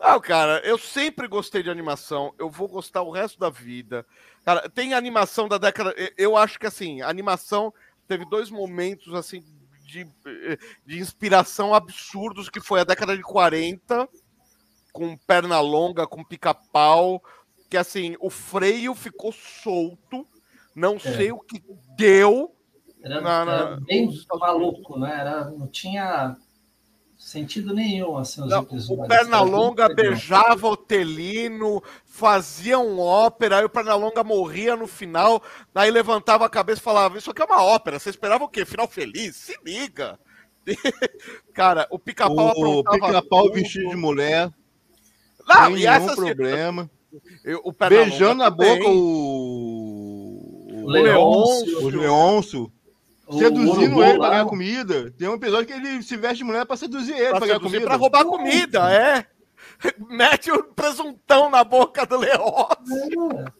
Não, 0.00 0.18
cara, 0.18 0.60
eu 0.64 0.78
sempre 0.78 1.28
gostei 1.28 1.62
de 1.62 1.68
animação, 1.68 2.32
eu 2.38 2.48
vou 2.48 2.66
gostar 2.66 3.02
o 3.02 3.10
resto 3.10 3.38
da 3.38 3.50
vida. 3.50 4.06
Cara, 4.46 4.66
tem 4.70 4.94
animação 4.94 5.46
da 5.46 5.58
década. 5.58 5.94
Eu 6.16 6.38
acho 6.38 6.58
que 6.58 6.66
assim, 6.66 7.02
a 7.02 7.10
animação 7.10 7.72
teve 8.08 8.24
dois 8.24 8.50
momentos 8.50 9.12
assim 9.12 9.44
de, 9.84 10.08
de 10.86 10.98
inspiração 10.98 11.74
absurdos, 11.74 12.48
que 12.48 12.60
foi 12.60 12.80
a 12.80 12.84
década 12.84 13.14
de 13.14 13.22
40, 13.22 14.08
com 14.90 15.18
perna 15.18 15.60
longa, 15.60 16.06
com 16.06 16.24
pica-pau, 16.24 17.22
que 17.68 17.76
assim, 17.76 18.16
o 18.20 18.30
freio 18.30 18.94
ficou 18.94 19.32
solto, 19.32 20.26
não 20.74 20.94
é. 20.96 20.98
sei 20.98 21.30
o 21.30 21.40
que 21.40 21.62
deu. 21.94 22.56
Era, 23.02 23.20
na, 23.20 23.44
na, 23.44 23.52
era 23.52 23.76
bem 23.80 24.10
maluco, 24.38 24.98
né? 24.98 25.20
Era, 25.20 25.50
não 25.50 25.68
tinha 25.68 26.36
sentido 27.20 27.74
nenhum, 27.74 28.16
assim, 28.16 28.42
os 28.42 28.48
não, 28.48 28.62
episódios. 28.62 29.04
O 29.04 29.08
Pernalonga 29.08 29.94
beijava 29.94 30.66
o 30.66 30.76
Telino, 30.76 31.82
fazia 32.06 32.78
um 32.78 32.98
ópera, 32.98 33.58
aí 33.58 33.64
o 33.64 33.68
Pernalonga 33.68 34.24
morria 34.24 34.74
no 34.74 34.86
final, 34.86 35.42
aí 35.74 35.90
levantava 35.90 36.46
a 36.46 36.50
cabeça 36.50 36.80
e 36.80 36.84
falava, 36.84 37.18
isso 37.18 37.30
aqui 37.30 37.42
é 37.42 37.44
uma 37.44 37.62
ópera, 37.62 37.98
você 37.98 38.08
esperava 38.08 38.44
o 38.44 38.48
quê? 38.48 38.64
Final 38.64 38.88
feliz? 38.88 39.36
Se 39.36 39.54
liga! 39.64 40.18
Cara, 41.52 41.86
o 41.90 41.98
pica-pau 41.98 42.52
O 42.56 42.84
pica-pau 42.84 43.52
vestido 43.52 43.90
de 43.90 43.96
mulher, 43.96 44.50
não, 45.46 45.64
sem 45.64 45.74
nenhum 45.74 46.14
problema. 46.14 46.90
Eu, 47.44 47.60
o 47.64 47.72
Beijando 47.72 48.36
na 48.36 48.50
boca 48.50 48.88
o... 48.88 50.84
O 50.84 50.88
Leôncio. 50.88 51.84
O 51.84 51.88
Leôncio. 51.88 52.72
Seduzindo 53.38 54.02
ele 54.02 54.18
para 54.18 54.30
ganhar 54.30 54.44
comida. 54.46 55.10
Tem 55.12 55.28
um 55.28 55.34
episódio 55.34 55.66
que 55.66 55.72
ele 55.72 56.02
se 56.02 56.16
veste 56.16 56.38
de 56.38 56.44
mulher 56.44 56.66
para 56.66 56.76
seduzir 56.76 57.14
ele 57.14 57.30
para 57.30 57.46
ganhar 57.46 57.60
comida. 57.60 57.84
Para 57.84 57.96
roubar 57.96 58.24
comida, 58.24 58.92
é. 58.92 59.26
Mete 60.08 60.50
o 60.50 60.64
presuntão 60.64 61.50
na 61.50 61.64
boca 61.64 62.04
do 62.04 62.16
Leócio. 62.16 63.54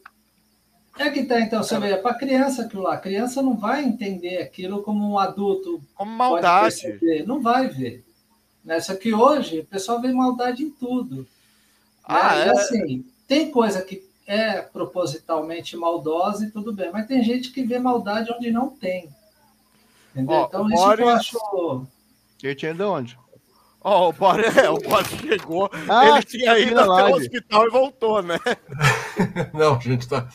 É. 0.97 1.07
é 1.07 1.09
que 1.09 1.23
tá, 1.23 1.39
então, 1.39 1.63
você 1.63 1.79
vê, 1.79 1.91
é 1.91 1.97
para 1.97 2.15
criança 2.15 2.63
aquilo 2.63 2.83
lá. 2.83 2.95
A 2.95 2.99
criança 2.99 3.41
não 3.41 3.55
vai 3.57 3.83
entender 3.83 4.41
aquilo 4.41 4.83
como 4.83 5.09
um 5.09 5.17
adulto. 5.17 5.81
Como 5.95 6.11
maldade. 6.11 6.99
Não 7.25 7.41
vai 7.41 7.67
ver. 7.67 8.03
Nessa 8.63 8.95
que 8.95 9.13
hoje 9.13 9.61
o 9.61 9.65
pessoal 9.65 10.01
vê 10.01 10.11
maldade 10.11 10.63
em 10.63 10.69
tudo. 10.69 11.27
Ah, 12.03 12.35
né? 12.35 12.43
é? 12.43 12.47
E 12.47 12.49
assim, 12.49 13.05
tem 13.27 13.49
coisa 13.49 13.81
que 13.81 14.03
é 14.27 14.61
propositalmente 14.61 15.75
maldosa 15.75 16.45
e 16.45 16.51
tudo 16.51 16.71
bem, 16.71 16.91
mas 16.91 17.07
tem 17.07 17.23
gente 17.23 17.51
que 17.51 17.63
vê 17.63 17.79
maldade 17.79 18.31
onde 18.31 18.51
não 18.51 18.69
tem. 18.69 19.09
Entendeu? 20.15 20.35
Ó, 20.35 20.45
então, 20.47 20.67
isso 20.69 20.83
Boris... 20.83 20.97
que 20.97 21.03
eu 21.03 21.09
acho. 21.09 21.87
Eu 22.43 22.55
tinha 22.55 22.73
de 22.73 22.83
onde? 22.83 23.17
Ó, 23.83 24.05
oh, 24.05 24.09
o 24.09 24.13
Boris, 24.13 24.55
é, 24.57 24.69
o 24.69 24.77
Boris 24.77 25.07
chegou, 25.07 25.69
ah, 25.89 26.07
ele 26.07 26.23
tinha 26.23 26.59
ido 26.59 26.79
até 26.79 27.05
o 27.05 27.15
hospital 27.15 27.65
e 27.65 27.69
voltou, 27.71 28.21
né? 28.21 28.37
Não, 29.53 29.81
gente, 29.81 30.07
tá. 30.07 30.27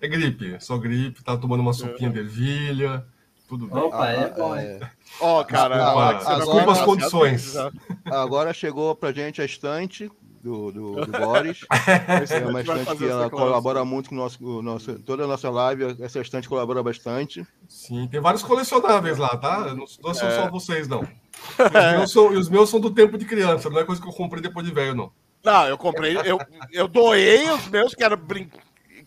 É 0.00 0.06
gripe, 0.06 0.56
só 0.60 0.78
gripe, 0.78 1.24
tá 1.24 1.36
tomando 1.36 1.60
uma 1.60 1.72
sopinha 1.72 2.10
de 2.10 2.20
ervilha, 2.20 3.04
tudo 3.48 3.66
bem. 3.66 3.82
Opa, 3.82 4.10
é 4.10 4.30
bom, 4.30 4.54
é. 4.54 4.78
Ó, 5.20 5.40
oh, 5.40 5.44
cara, 5.44 6.12
desculpa 6.36 6.72
as 6.72 6.82
condições. 6.82 7.54
Agora 8.06 8.52
chegou 8.52 8.94
pra 8.94 9.12
gente 9.12 9.42
a 9.42 9.44
estante 9.44 10.10
do, 10.44 10.70
do, 10.70 11.06
do 11.06 11.12
Boris. 11.12 11.60
é 12.30 12.46
uma 12.46 12.60
estante 12.60 12.96
que 12.96 13.08
ela 13.08 13.30
colabora 13.30 13.82
muito 13.82 14.10
com 14.10 14.14
o 14.14 14.18
nosso, 14.18 14.46
o 14.46 14.60
nosso, 14.60 14.98
toda 14.98 15.24
a 15.24 15.26
nossa 15.26 15.48
live. 15.48 15.96
Essa 15.98 16.20
estante 16.20 16.48
colabora 16.48 16.82
bastante. 16.82 17.46
Sim, 17.66 18.06
tem 18.08 18.20
vários 18.20 18.42
colecionáveis 18.42 19.16
lá, 19.16 19.34
tá? 19.38 19.74
Não, 19.74 19.86
não 20.02 20.14
são 20.14 20.28
é. 20.28 20.36
só 20.36 20.50
vocês, 20.50 20.86
não. 20.86 21.00
Os 21.58 21.96
meus, 21.98 22.12
são, 22.12 22.28
os 22.28 22.48
meus 22.48 22.70
são 22.70 22.78
do 22.78 22.90
tempo 22.90 23.18
de 23.18 23.24
criança, 23.24 23.68
não 23.68 23.78
é 23.78 23.84
coisa 23.84 24.00
que 24.00 24.08
eu 24.08 24.12
comprei 24.12 24.40
depois 24.40 24.64
de 24.64 24.72
velho, 24.72 24.94
não. 24.94 25.12
Não, 25.42 25.66
eu 25.66 25.76
comprei, 25.76 26.16
eu, 26.16 26.38
eu 26.72 26.88
doei 26.88 27.50
os 27.50 27.66
meus 27.68 27.94
que 27.94 28.02
eram 28.02 28.16
brin... 28.16 28.48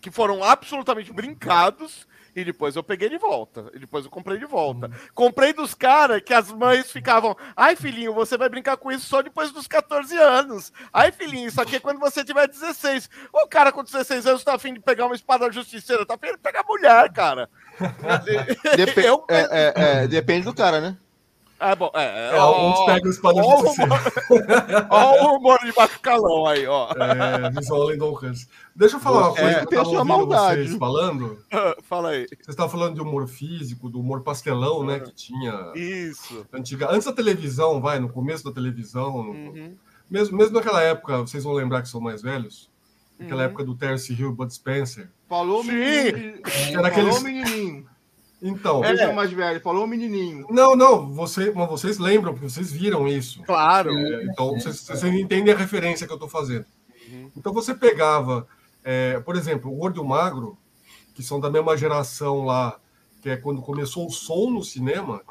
que 0.00 0.10
foram 0.10 0.44
absolutamente 0.44 1.12
brincados 1.12 2.06
e 2.38 2.44
depois 2.44 2.76
eu 2.76 2.82
peguei 2.84 3.08
de 3.08 3.18
volta. 3.18 3.70
E 3.74 3.78
depois 3.80 4.04
eu 4.04 4.10
comprei 4.10 4.38
de 4.38 4.44
volta. 4.44 4.86
Hum. 4.86 5.08
Comprei 5.14 5.52
dos 5.52 5.74
caras 5.74 6.22
que 6.22 6.32
as 6.32 6.52
mães 6.52 6.90
ficavam. 6.90 7.36
Ai, 7.56 7.74
filhinho, 7.74 8.14
você 8.14 8.36
vai 8.38 8.48
brincar 8.48 8.76
com 8.76 8.92
isso 8.92 9.06
só 9.06 9.20
depois 9.20 9.50
dos 9.50 9.66
14 9.66 10.16
anos. 10.16 10.72
Ai, 10.92 11.10
filhinho, 11.10 11.48
isso 11.48 11.60
aqui 11.60 11.76
é 11.76 11.80
quando 11.80 11.98
você 11.98 12.24
tiver 12.24 12.46
16. 12.46 13.10
O 13.32 13.48
cara 13.48 13.72
com 13.72 13.82
16 13.82 14.26
anos 14.26 14.44
tá 14.44 14.54
afim 14.54 14.72
de 14.72 14.80
pegar 14.80 15.06
uma 15.06 15.16
espada 15.16 15.50
justiceira, 15.50 16.06
tá 16.06 16.14
afim 16.14 16.32
de 16.32 16.38
pegar 16.38 16.62
mulher, 16.62 17.12
cara. 17.12 17.50
Dep 18.76 18.96
eu... 19.02 19.24
é, 19.28 19.40
é, 19.40 20.02
é, 20.02 20.06
depende 20.06 20.44
do 20.44 20.54
cara, 20.54 20.80
né? 20.80 20.96
É 21.60 21.74
bom, 21.74 21.90
é. 21.92 22.04
é, 22.04 22.36
é 22.36 22.38
alguns 22.38 22.86
pegam 22.86 23.10
espada 23.10 23.40
ó, 23.42 23.62
Olha 24.90 25.22
o 25.22 25.36
humor 25.36 25.58
de 25.64 25.72
baixo 25.72 25.98
calão 26.00 26.46
aí, 26.46 26.64
ó. 26.66 26.88
É, 26.92 27.50
visual 27.50 27.84
Lendonhans. 27.84 28.48
Deixa 28.76 28.96
eu 28.96 29.00
falar 29.00 29.30
uma 29.30 29.34
coisa 29.34 29.50
é, 29.50 29.66
que 29.66 29.74
eu 29.74 29.84
tava 29.84 30.04
maldade. 30.04 30.62
vocês 30.62 30.78
falando. 30.78 31.44
Fala 31.82 32.10
aí. 32.10 32.28
Vocês 32.28 32.48
estavam 32.50 32.70
falando 32.70 32.94
de 32.94 33.00
humor 33.00 33.26
físico, 33.26 33.90
do 33.90 33.98
humor 33.98 34.22
pastelão, 34.22 34.84
né? 34.84 35.00
Que 35.00 35.12
tinha. 35.12 35.72
Isso. 35.74 36.46
Antiga... 36.52 36.88
Antes 36.92 37.06
da 37.06 37.12
televisão, 37.12 37.80
vai, 37.80 37.98
no 37.98 38.08
começo 38.08 38.44
da 38.44 38.52
televisão. 38.52 39.16
Uhum. 39.16 39.74
Mesmo, 40.08 40.38
mesmo 40.38 40.54
naquela 40.54 40.80
época, 40.80 41.18
vocês 41.18 41.42
vão 41.42 41.54
lembrar 41.54 41.82
que 41.82 41.88
são 41.88 42.00
mais 42.00 42.22
velhos. 42.22 42.70
Naquela 43.18 43.42
uhum. 43.42 43.48
época 43.48 43.64
do 43.64 43.74
Terence 43.74 44.12
Hill 44.12 44.32
Bud 44.32 44.54
Spencer. 44.54 45.10
Falou, 45.28 45.64
menino. 45.64 46.40
Era 46.72 46.86
aqueles... 46.86 47.16
Falou, 47.16 47.20
menininho. 47.20 47.84
Então. 48.40 48.84
Ele 48.84 49.00
é 49.00 49.12
mais 49.12 49.32
velho, 49.32 49.60
falou 49.60 49.86
menininho. 49.86 50.46
Não, 50.50 50.76
não, 50.76 51.12
você, 51.12 51.50
mas 51.50 51.68
vocês 51.68 51.98
lembram, 51.98 52.32
porque 52.32 52.48
vocês 52.48 52.72
viram 52.72 53.08
isso. 53.08 53.42
Claro. 53.42 53.90
É, 53.90 54.24
então, 54.24 54.52
vocês, 54.52 54.80
vocês, 54.80 55.14
entendem 55.14 55.52
a 55.52 55.56
referência 55.56 56.06
que 56.06 56.12
eu 56.12 56.16
estou 56.16 56.28
fazendo. 56.28 56.64
Uhum. 57.10 57.30
Então, 57.36 57.52
você 57.52 57.74
pegava, 57.74 58.46
é, 58.84 59.18
por 59.20 59.36
exemplo, 59.36 59.72
o 59.72 59.76
Gordo 59.76 60.02
o 60.02 60.08
Magro, 60.08 60.56
que 61.14 61.22
são 61.22 61.40
da 61.40 61.50
mesma 61.50 61.76
geração 61.76 62.44
lá, 62.44 62.78
que 63.20 63.28
é 63.28 63.36
quando 63.36 63.60
começou 63.60 64.06
o 64.06 64.10
som 64.10 64.50
no 64.50 64.62
cinema, 64.62 65.22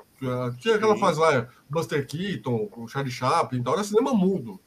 tinha 0.59 0.75
aquela 0.75 0.97
fase 0.97 1.19
lá, 1.19 1.47
Buster 1.69 2.05
Keaton, 2.05 2.69
o 2.75 2.87
Charlie 2.87 3.11
Chaplin, 3.11 3.59
então 3.59 3.73
era 3.73 3.83
cinema 3.83 4.13
mudo. 4.13 4.59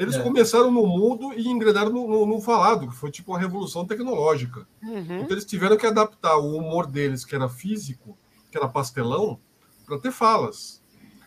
Eles 0.00 0.14
é. 0.14 0.22
começaram 0.22 0.70
no 0.70 0.86
mudo 0.86 1.34
e 1.34 1.46
engrenaram 1.46 1.90
no, 1.90 2.08
no, 2.08 2.24
no, 2.24 2.40
falado, 2.40 2.88
que 2.88 2.96
foi 2.96 3.10
tipo 3.10 3.32
uma 3.32 3.38
revolução 3.38 3.86
tecnológica. 3.86 4.66
Uhum. 4.82 5.02
Então 5.02 5.32
eles 5.32 5.44
tiveram 5.44 5.76
que 5.76 5.86
adaptar 5.86 6.38
o 6.38 6.56
humor 6.56 6.86
deles, 6.86 7.22
que 7.22 7.34
era 7.34 7.50
físico, 7.50 8.16
que 8.50 8.56
era 8.56 8.66
pastelão, 8.66 9.38
para 9.84 9.98
ter 9.98 10.10
falas. 10.10 10.82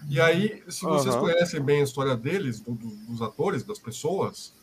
E 0.10 0.20
aí, 0.20 0.64
se 0.68 0.86
vocês 0.86 1.14
uhum. 1.14 1.22
conhecem 1.22 1.62
bem 1.62 1.82
a 1.82 1.84
história 1.84 2.18
deles, 2.18 2.62
do, 2.62 2.72
do, 2.72 2.88
dos 2.88 3.22
atores, 3.22 3.64
das 3.64 3.78
pessoas, 3.78 4.56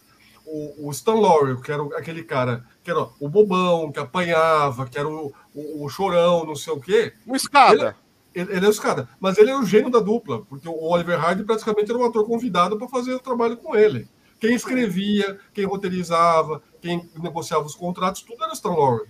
o, 0.45 0.89
o 0.89 0.91
Stan 0.91 1.15
Laurel, 1.15 1.61
que 1.61 1.71
era 1.71 1.85
aquele 1.97 2.25
cara 2.25 2.67
que 2.83 2.91
era 2.91 3.07
o 3.21 3.29
bobão, 3.29 3.93
que 3.93 4.01
apanhava, 4.01 4.89
que 4.89 4.99
era 4.99 5.09
o, 5.09 5.33
o, 5.55 5.85
o 5.85 5.89
chorão, 5.89 6.45
não 6.45 6.57
sei 6.57 6.73
o 6.73 6.81
quê. 6.81 7.15
Um 7.25 7.37
escada. 7.37 7.97
Ele, 8.35 8.57
ele, 8.57 8.65
é 8.65 8.69
o 8.69 8.71
escada. 8.71 9.09
Mas 9.19 9.39
ele 9.39 9.51
é 9.51 9.57
o 9.57 9.65
gênio 9.65 9.91
da 9.91 9.99
dupla, 9.99 10.43
porque 10.43 10.69
o 10.69 10.83
Oliver 10.83 11.19
Hardy 11.19 11.45
praticamente 11.45 11.91
era 11.91 11.99
um 11.99 12.05
ator 12.05 12.25
convidado 12.25 12.79
para 12.79 12.89
fazer 12.89 13.15
o 13.15 13.21
trabalho 13.21 13.57
com 13.57 13.75
ele. 13.75 14.09
Quem 14.39 14.55
escrevia, 14.55 15.39
quem 15.53 15.67
roteirizava, 15.67 16.63
quem 16.81 17.11
negociava 17.21 17.67
os 17.67 17.75
contratos, 17.75 18.23
tudo 18.23 18.43
era 18.43 18.53
Stan 18.53 18.71
Laurel. 18.71 19.07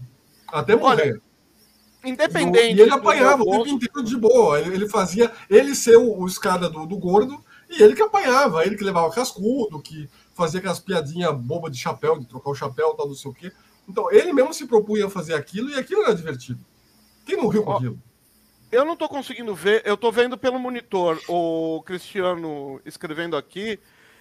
Até 0.49 0.75
morrer. 0.75 1.03
Olha, 1.03 1.23
independente. 2.05 2.77
E 2.77 2.81
ele 2.81 2.91
apanhava 2.91 3.43
o 3.43 3.51
tempo 3.63 3.69
inteiro 3.69 4.03
de 4.03 4.17
boa. 4.17 4.59
Ele, 4.59 4.75
ele 4.75 4.89
fazia 4.89 5.31
ele 5.49 5.75
ser 5.75 5.97
o, 5.97 6.19
o 6.19 6.27
escada 6.27 6.69
do, 6.69 6.87
do, 6.87 6.97
gordo 6.97 7.43
e 7.69 7.83
ele 7.83 7.95
que 7.95 8.03
apanhava, 8.03 8.65
ele 8.65 8.77
que 8.77 8.83
levava 8.83 9.11
cascudo, 9.13 9.81
que 9.81 10.09
fazia 10.35 10.59
aquelas 10.59 10.81
piadinhas 10.81 11.37
bobas 11.37 11.71
de 11.71 11.79
chapéu, 11.79 12.19
de 12.19 12.27
trocar 12.27 12.51
o 12.51 12.55
chapéu, 12.55 12.95
tal, 12.95 13.07
não 13.07 13.15
sei 13.15 13.31
o 13.31 13.35
quê. 13.35 13.53
Então, 13.89 14.11
ele 14.11 14.33
mesmo 14.33 14.53
se 14.53 14.67
propunha 14.67 15.07
a 15.07 15.11
fazer 15.11 15.35
aquilo 15.35 15.71
e 15.71 15.75
aquilo 15.75 16.03
era 16.03 16.15
divertido. 16.15 16.65
Quem 17.25 17.37
não 17.37 17.49
riu 17.49 17.63
com 17.63 17.73
aquilo? 17.73 18.03
Eu 18.71 18.85
não 18.85 18.93
estou 18.93 19.09
conseguindo 19.09 19.55
ver, 19.55 19.83
eu 19.85 19.95
estou 19.95 20.13
vendo 20.13 20.39
pelo 20.39 20.59
monitor 20.59 21.21
o 21.29 21.83
Cristiano 21.85 22.81
escrevendo 22.85 23.37
aqui, 23.37 23.81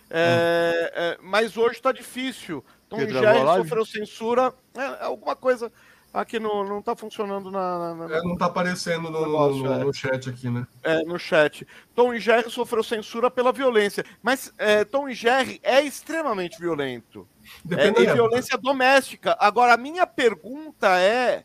é, 0.10 0.92
hum. 0.92 1.00
é, 1.02 1.18
mas 1.22 1.56
hoje 1.56 1.76
está 1.76 1.92
difícil. 1.92 2.64
Tom 2.90 3.00
Jerry 3.00 3.46
sofreu 3.58 3.86
censura, 3.86 4.54
é, 4.76 5.06
alguma 5.06 5.36
coisa 5.36 5.72
aqui 6.14 6.40
no, 6.40 6.64
não 6.64 6.80
está 6.80 6.96
funcionando 6.96 7.52
na. 7.52 7.94
na, 7.94 8.08
na 8.08 8.16
é, 8.16 8.22
não 8.22 8.34
está 8.34 8.48
aparecendo 8.48 9.10
no, 9.10 9.22
negócio, 9.22 9.64
no, 9.64 9.86
no, 9.86 9.94
chat 9.94 10.30
aqui, 10.30 10.50
né? 10.50 10.66
É, 10.84 11.04
no 11.04 11.20
chat. 11.20 11.68
Tom 11.94 12.14
e 12.14 12.20
Jerry 12.20 12.50
sofreu 12.50 12.84
censura 12.84 13.30
pela 13.30 13.52
violência, 13.52 14.04
mas 14.22 14.52
é, 14.58 14.84
Tom 14.84 15.08
e 15.08 15.14
Jerry 15.14 15.60
é 15.64 15.82
extremamente 15.82 16.60
violento. 16.60 17.28
Depende 17.64 18.06
é, 18.06 18.14
violência 18.14 18.58
doméstica. 18.58 19.38
Agora, 19.40 19.74
a 19.74 19.78
minha 19.78 20.08
pergunta 20.08 21.00
é. 21.00 21.44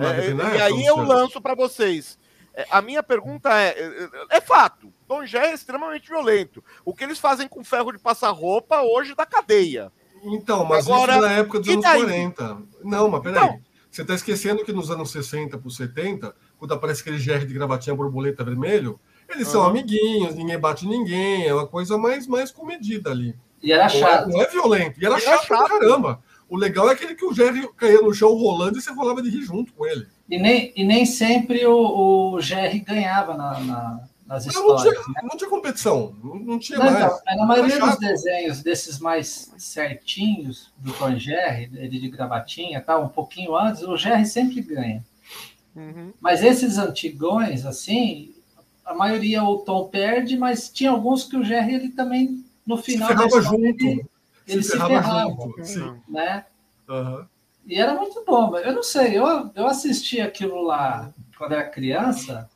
é 0.00 0.56
e 0.56 0.62
aí 0.62 0.84
eu 0.86 0.96
lanço 0.96 1.40
para 1.40 1.54
vocês. 1.54 2.18
É, 2.54 2.66
a 2.70 2.80
minha 2.80 3.02
pergunta 3.02 3.50
é: 3.52 3.70
é, 4.30 4.36
é 4.36 4.40
fato, 4.40 4.92
Tom 5.08 5.26
Jé 5.26 5.50
é 5.50 5.54
extremamente 5.54 6.08
violento. 6.08 6.62
O 6.84 6.94
que 6.94 7.04
eles 7.04 7.18
fazem 7.18 7.48
com 7.48 7.64
ferro 7.64 7.92
de 7.92 7.98
passar 7.98 8.30
roupa 8.30 8.82
hoje 8.82 9.14
da 9.14 9.26
cadeia. 9.26 9.90
Então, 10.22 10.64
mas 10.64 10.86
Agora, 10.86 11.12
isso 11.12 11.22
na 11.22 11.32
época 11.32 11.60
dos 11.60 11.68
anos 11.68 11.82
daí? 11.82 12.02
40. 12.02 12.62
Não, 12.82 13.08
mas 13.08 13.22
peraí. 13.22 13.44
Então, 13.44 13.60
Você 13.90 14.02
está 14.02 14.14
esquecendo 14.14 14.64
que 14.64 14.72
nos 14.72 14.90
anos 14.90 15.10
60 15.10 15.58
por 15.58 15.70
70, 15.70 16.34
quando 16.58 16.72
aparece 16.72 17.02
aquele 17.02 17.18
GR 17.18 17.44
de 17.44 17.52
gravatinha 17.52 17.94
borboleta 17.94 18.42
vermelho, 18.42 18.98
eles 19.28 19.46
uhum. 19.48 19.52
são 19.52 19.64
amiguinhos, 19.64 20.34
ninguém 20.34 20.58
bate 20.58 20.86
ninguém, 20.86 21.46
é 21.46 21.54
uma 21.54 21.66
coisa 21.66 21.98
mais, 21.98 22.26
mais 22.26 22.50
comedida 22.50 23.10
ali. 23.10 23.36
E 23.62 23.72
era 23.72 23.88
chato. 23.88 24.28
Não 24.28 24.36
é, 24.36 24.38
não 24.38 24.42
é 24.42 24.50
violento, 24.50 25.00
e 25.00 25.06
era, 25.06 25.16
e 25.16 25.20
chato, 25.20 25.32
era 25.32 25.42
chato 25.42 25.68
pra 25.68 25.78
caramba. 25.78 26.22
O 26.48 26.56
legal 26.56 26.88
é 26.88 26.92
aquele 26.92 27.14
que 27.14 27.24
o 27.24 27.34
Jerry 27.34 27.68
caía 27.76 28.00
no 28.00 28.14
chão 28.14 28.32
rolando 28.34 28.78
e 28.78 28.82
você 28.82 28.92
rolava 28.92 29.22
de 29.22 29.30
rir 29.30 29.42
junto 29.42 29.72
com 29.72 29.86
ele. 29.86 30.06
E 30.28 30.38
nem, 30.38 30.72
e 30.74 30.84
nem 30.84 31.04
sempre 31.04 31.66
o, 31.66 32.34
o 32.34 32.36
GR 32.36 32.82
ganhava 32.84 33.34
na, 33.34 33.60
na 33.60 34.08
nas 34.26 34.46
histórias. 34.46 34.84
Não, 34.84 34.92
tinha, 34.92 35.14
né? 35.14 35.20
não 35.22 35.36
tinha 35.36 35.50
competição, 35.50 36.16
não, 36.22 36.58
tinha 36.58 36.78
não, 36.78 36.84
mais. 36.92 37.20
Então, 37.20 37.36
na 37.36 37.46
maioria 37.46 37.78
dos 37.78 37.98
desenhos 37.98 38.62
desses 38.62 38.98
mais 38.98 39.52
certinhos 39.58 40.72
do 40.78 40.92
Tom 40.92 41.16
Jerry, 41.16 41.70
ele 41.74 42.00
de 42.00 42.08
gravatinha, 42.08 42.80
tá, 42.80 42.98
um 42.98 43.08
pouquinho 43.08 43.54
antes, 43.56 43.82
o 43.82 43.96
Jerry 43.96 44.26
sempre 44.26 44.60
ganha. 44.62 45.04
Uhum. 45.76 46.12
Mas 46.20 46.42
esses 46.42 46.78
antigões, 46.78 47.66
assim, 47.66 48.32
a 48.84 48.94
maioria 48.94 49.42
o 49.44 49.58
Tom 49.58 49.88
perde, 49.88 50.36
mas 50.36 50.70
tinha 50.70 50.90
alguns 50.90 51.24
que 51.24 51.36
o 51.36 51.44
Jerry 51.44 51.74
ele 51.74 51.88
também 51.90 52.44
no 52.66 52.76
final 52.76 53.08
se 53.08 53.14
ferrava 53.14 53.42
junto. 53.42 53.84
Ele, 53.84 54.06
ele 54.46 54.62
se, 54.62 54.70
se 54.70 54.78
ferrava, 54.78 55.30
junto, 55.30 56.02
né? 56.08 56.46
Uhum. 56.88 57.26
E 57.66 57.80
era 57.80 57.94
muito 57.94 58.22
bom, 58.26 58.56
eu 58.58 58.74
não 58.74 58.82
sei, 58.82 59.18
eu, 59.18 59.50
eu 59.54 59.66
assisti 59.66 60.20
aquilo 60.20 60.62
lá 60.62 61.12
quando 61.38 61.52
era 61.52 61.68
criança, 61.68 62.48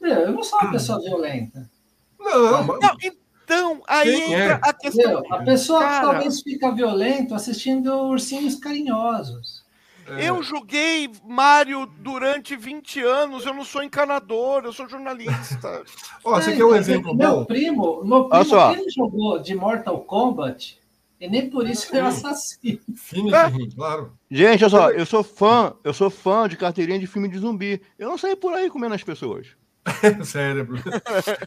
eu 0.00 0.32
não 0.32 0.42
sou 0.42 0.58
uma 0.58 0.70
pessoa 0.70 1.00
violenta. 1.00 1.70
Não, 2.18 2.64
mas... 2.64 2.80
não 2.80 2.96
então, 3.44 3.82
aí 3.86 4.10
Quem 4.10 4.32
entra 4.32 4.54
é? 4.54 4.60
a 4.62 4.72
questão. 4.72 5.22
a 5.30 5.42
pessoa 5.42 5.80
Cara... 5.80 6.06
talvez 6.06 6.40
fica 6.40 6.70
violento 6.72 7.34
assistindo 7.34 7.92
ursinhos 8.08 8.54
carinhosos. 8.54 9.62
É. 10.06 10.28
Eu 10.28 10.42
joguei 10.42 11.10
Mario 11.24 11.86
durante 11.86 12.56
20 12.56 13.00
anos, 13.00 13.46
eu 13.46 13.54
não 13.54 13.64
sou 13.64 13.82
encanador, 13.82 14.62
eu 14.64 14.72
sou 14.72 14.88
jornalista. 14.88 15.82
Ó, 16.24 16.34
você 16.34 16.54
quer 16.54 16.64
um 16.64 16.74
exemplo 16.74 17.14
meu 17.14 17.38
bom? 17.38 17.44
Primo, 17.44 18.04
meu 18.04 18.28
primo, 18.28 18.72
ele 18.72 18.90
jogou 18.90 19.38
de 19.38 19.54
Mortal 19.54 20.00
Kombat 20.00 20.78
e 21.24 21.28
nem 21.28 21.48
por 21.48 21.66
isso 21.66 21.88
foi 21.88 22.00
assassino. 22.00 22.80
Finish, 22.94 23.32
é. 23.32 23.74
claro. 23.74 24.12
Gente, 24.30 24.62
olha 24.62 24.70
só, 24.70 24.90
eu 24.90 25.06
sou 25.06 25.24
fã, 25.24 25.74
eu 25.82 25.94
sou 25.94 26.10
fã 26.10 26.46
de 26.46 26.54
carteirinha 26.54 26.98
de 26.98 27.06
filme 27.06 27.28
de 27.28 27.38
zumbi. 27.38 27.80
Eu 27.98 28.10
não 28.10 28.18
saio 28.18 28.36
por 28.36 28.52
aí 28.52 28.68
comendo 28.68 28.94
as 28.94 29.02
pessoas. 29.02 29.48
Cérebro. 30.24 30.82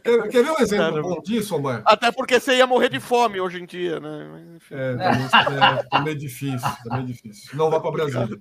Quer, 0.02 0.28
quer, 0.28 0.42
ver 0.42 0.50
um 0.50 0.58
exemplo 0.58 0.66
Cérebro. 0.66 1.02
bom 1.02 1.20
disso, 1.22 1.54
Omar? 1.54 1.82
Até 1.84 2.10
porque 2.10 2.40
você 2.40 2.56
ia 2.56 2.66
morrer 2.66 2.88
de 2.88 2.98
fome 2.98 3.40
hoje 3.40 3.60
em 3.60 3.66
dia, 3.66 4.00
né? 4.00 4.58
É, 4.70 4.92
também, 4.96 5.58
é, 5.62 5.82
também 5.84 6.12
é 6.12 6.16
difícil, 6.16 6.68
também 6.82 7.04
é 7.04 7.06
difícil. 7.06 7.56
Não 7.56 7.70
vá 7.70 7.78
para 7.78 7.92
Brasília. 7.92 8.40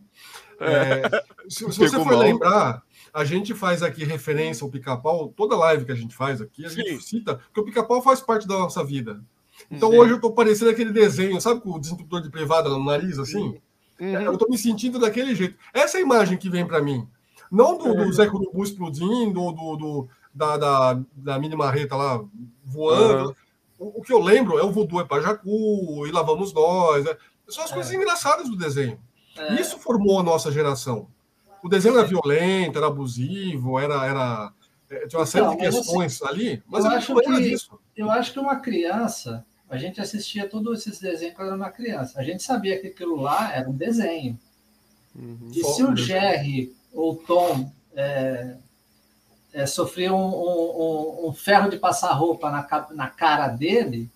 É, 0.60 1.24
se, 1.48 1.72
se 1.72 1.80
você 1.80 1.98
for 1.98 2.06
mal. 2.06 2.20
lembrar, 2.20 2.82
a 3.14 3.24
gente 3.24 3.54
faz 3.54 3.84
aqui 3.84 4.04
referência 4.04 4.64
ao 4.64 4.72
pica-pau, 4.72 5.32
toda 5.38 5.56
live 5.56 5.86
que 5.86 5.92
a 5.92 5.96
gente 5.96 6.16
faz 6.16 6.42
aqui, 6.42 6.66
a 6.66 6.70
gente 6.70 6.94
Sim. 6.94 7.00
cita, 7.00 7.36
porque 7.36 7.60
o 7.60 7.66
pica-pau 7.66 8.02
faz 8.02 8.22
parte 8.22 8.48
da 8.48 8.58
nossa 8.58 8.84
vida. 8.84 9.22
Então 9.70 9.92
Sim. 9.92 9.98
hoje 9.98 10.14
eu 10.14 10.22
tô 10.22 10.32
parecendo 10.32 10.72
aquele 10.72 10.92
desenho, 10.92 11.40
sabe 11.42 11.62
com 11.62 11.72
o 11.72 11.80
desinterruptor 11.80 12.22
de 12.22 12.30
privada 12.30 12.70
no 12.70 12.84
nariz, 12.84 13.18
assim? 13.20 13.60
Uhum. 14.00 14.22
Eu 14.22 14.38
tô 14.38 14.48
me 14.48 14.58
sentindo 14.58 15.00
daquele 15.00 15.34
jeito. 15.36 15.56
Essa 15.74 15.98
é 15.98 16.00
a 16.00 16.04
imagem 16.04 16.38
que 16.38 16.50
vem 16.50 16.66
para 16.66 16.82
mim. 16.82 17.08
Não 17.52 17.78
do, 17.78 17.94
do 17.94 18.04
é. 18.04 18.12
Zé 18.12 18.28
Curubu 18.28 18.64
explodindo, 18.64 19.42
ou 19.42 19.52
do, 19.54 19.76
do, 19.76 20.10
da, 20.34 20.58
da, 20.58 21.00
da 21.16 21.40
mini 21.40 21.56
marreta 21.56 21.96
lá 21.96 22.24
voando. 22.64 23.30
Uhum. 23.30 23.36
O, 23.80 24.00
o, 24.00 24.02
que 24.02 24.14
eu 24.14 24.20
lembro 24.20 24.58
é 24.58 24.64
o 24.64 24.72
Voodoo 24.72 25.02
é 25.02 25.06
Pajacu, 25.06 26.06
e 26.08 26.12
Lá 26.12 26.22
Vamos 26.22 26.54
Nós. 26.54 27.06
Né? 27.06 27.16
São 27.48 27.64
as 27.64 27.72
é. 27.72 27.74
coisas 27.74 27.94
engraçadas 27.94 28.50
do 28.50 28.56
desenho. 28.56 29.00
É. 29.38 29.62
Isso 29.62 29.78
formou 29.80 30.20
a 30.20 30.24
nossa 30.24 30.52
geração. 30.52 31.08
O 31.64 31.70
desenho 31.70 31.98
era 31.98 32.08
violento, 32.08 32.78
era 32.78 32.88
abusivo, 32.88 33.80
era, 33.80 34.06
era 34.06 34.54
é, 34.90 35.08
tinha 35.08 35.20
uma 35.20 35.26
série 35.26 35.50
de 35.50 35.58
questões 35.58 36.22
assim, 36.22 36.34
ali, 36.34 36.64
mas 36.68 36.86
eu 36.86 36.92
acho, 36.92 37.16
que, 37.16 37.42
disso. 37.42 37.80
eu 37.96 38.10
acho 38.10 38.34
que 38.34 38.40
uma 38.40 38.58
criança, 38.58 39.46
a 39.70 39.78
gente 39.78 40.00
assistia 40.00 40.48
todos 40.48 40.80
esses 40.80 41.00
desenhos 41.00 41.36
quando 41.36 41.48
era 41.48 41.58
uma 41.58 41.72
criança. 41.72 42.20
A 42.20 42.24
gente 42.24 42.42
sabia 42.42 42.80
que 42.80 42.88
aquilo 42.88 43.16
lá 43.18 43.54
era 43.54 43.70
um 43.70 43.74
desenho. 43.74 44.40
Uhum. 45.16 45.50
E 45.54 45.64
se 45.64 45.84
o 45.84 45.96
Jerry 45.96 46.76
o 46.94 47.16
Tom 47.16 47.72
é, 47.96 48.56
é, 49.54 49.66
sofria 49.66 50.14
um, 50.14 50.28
um, 50.28 51.28
um, 51.28 51.34
ferro 51.34 51.70
de 51.70 51.78
passar 51.78 52.14
roupa 52.14 52.50
na, 52.50 52.88
na 52.92 53.10
cara 53.10 53.48
dele, 53.48 54.10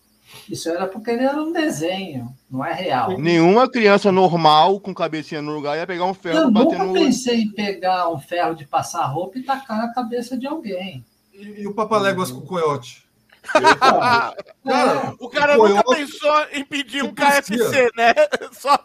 isso 0.50 0.70
era 0.70 0.88
porque 0.88 1.12
ele 1.12 1.24
era 1.24 1.42
um 1.42 1.52
desenho, 1.52 2.34
não 2.50 2.66
é 2.66 2.74
real. 2.74 3.18
Nenhuma 3.18 3.70
criança 3.70 4.12
normal 4.12 4.80
com 4.80 4.94
cabecinha 4.94 5.42
no 5.42 5.54
lugar 5.54 5.78
ia 5.78 5.88
pegar 5.88 6.06
um 6.06 6.14
ferro 6.14 6.40
Eu 6.40 6.52
nunca 6.52 6.84
no... 6.84 6.94
pensei 6.94 7.42
em 7.42 7.52
pegar 7.52 8.10
um 8.10 8.20
ferro 8.20 8.56
de 8.56 8.66
passar 8.66 9.06
roupa 9.06 9.38
e 9.38 9.44
tacar 9.44 9.78
na 9.78 9.94
cabeça 9.94 10.38
de 10.38 10.48
alguém. 10.48 11.06
E, 11.34 11.62
e 11.62 11.68
o 11.68 11.74
Papaléguas 11.74 12.32
com 12.32 12.40
o 12.40 12.46
coiote? 12.46 13.06
cara, 13.44 15.16
o 15.20 15.30
cara 15.30 15.60
o 15.60 15.68
nunca 15.68 15.84
pensou 15.84 16.46
em 16.52 16.64
pedir 16.64 17.04
um 17.04 17.14
KFC, 17.14 17.90
né? 17.96 18.14
Só 18.52 18.78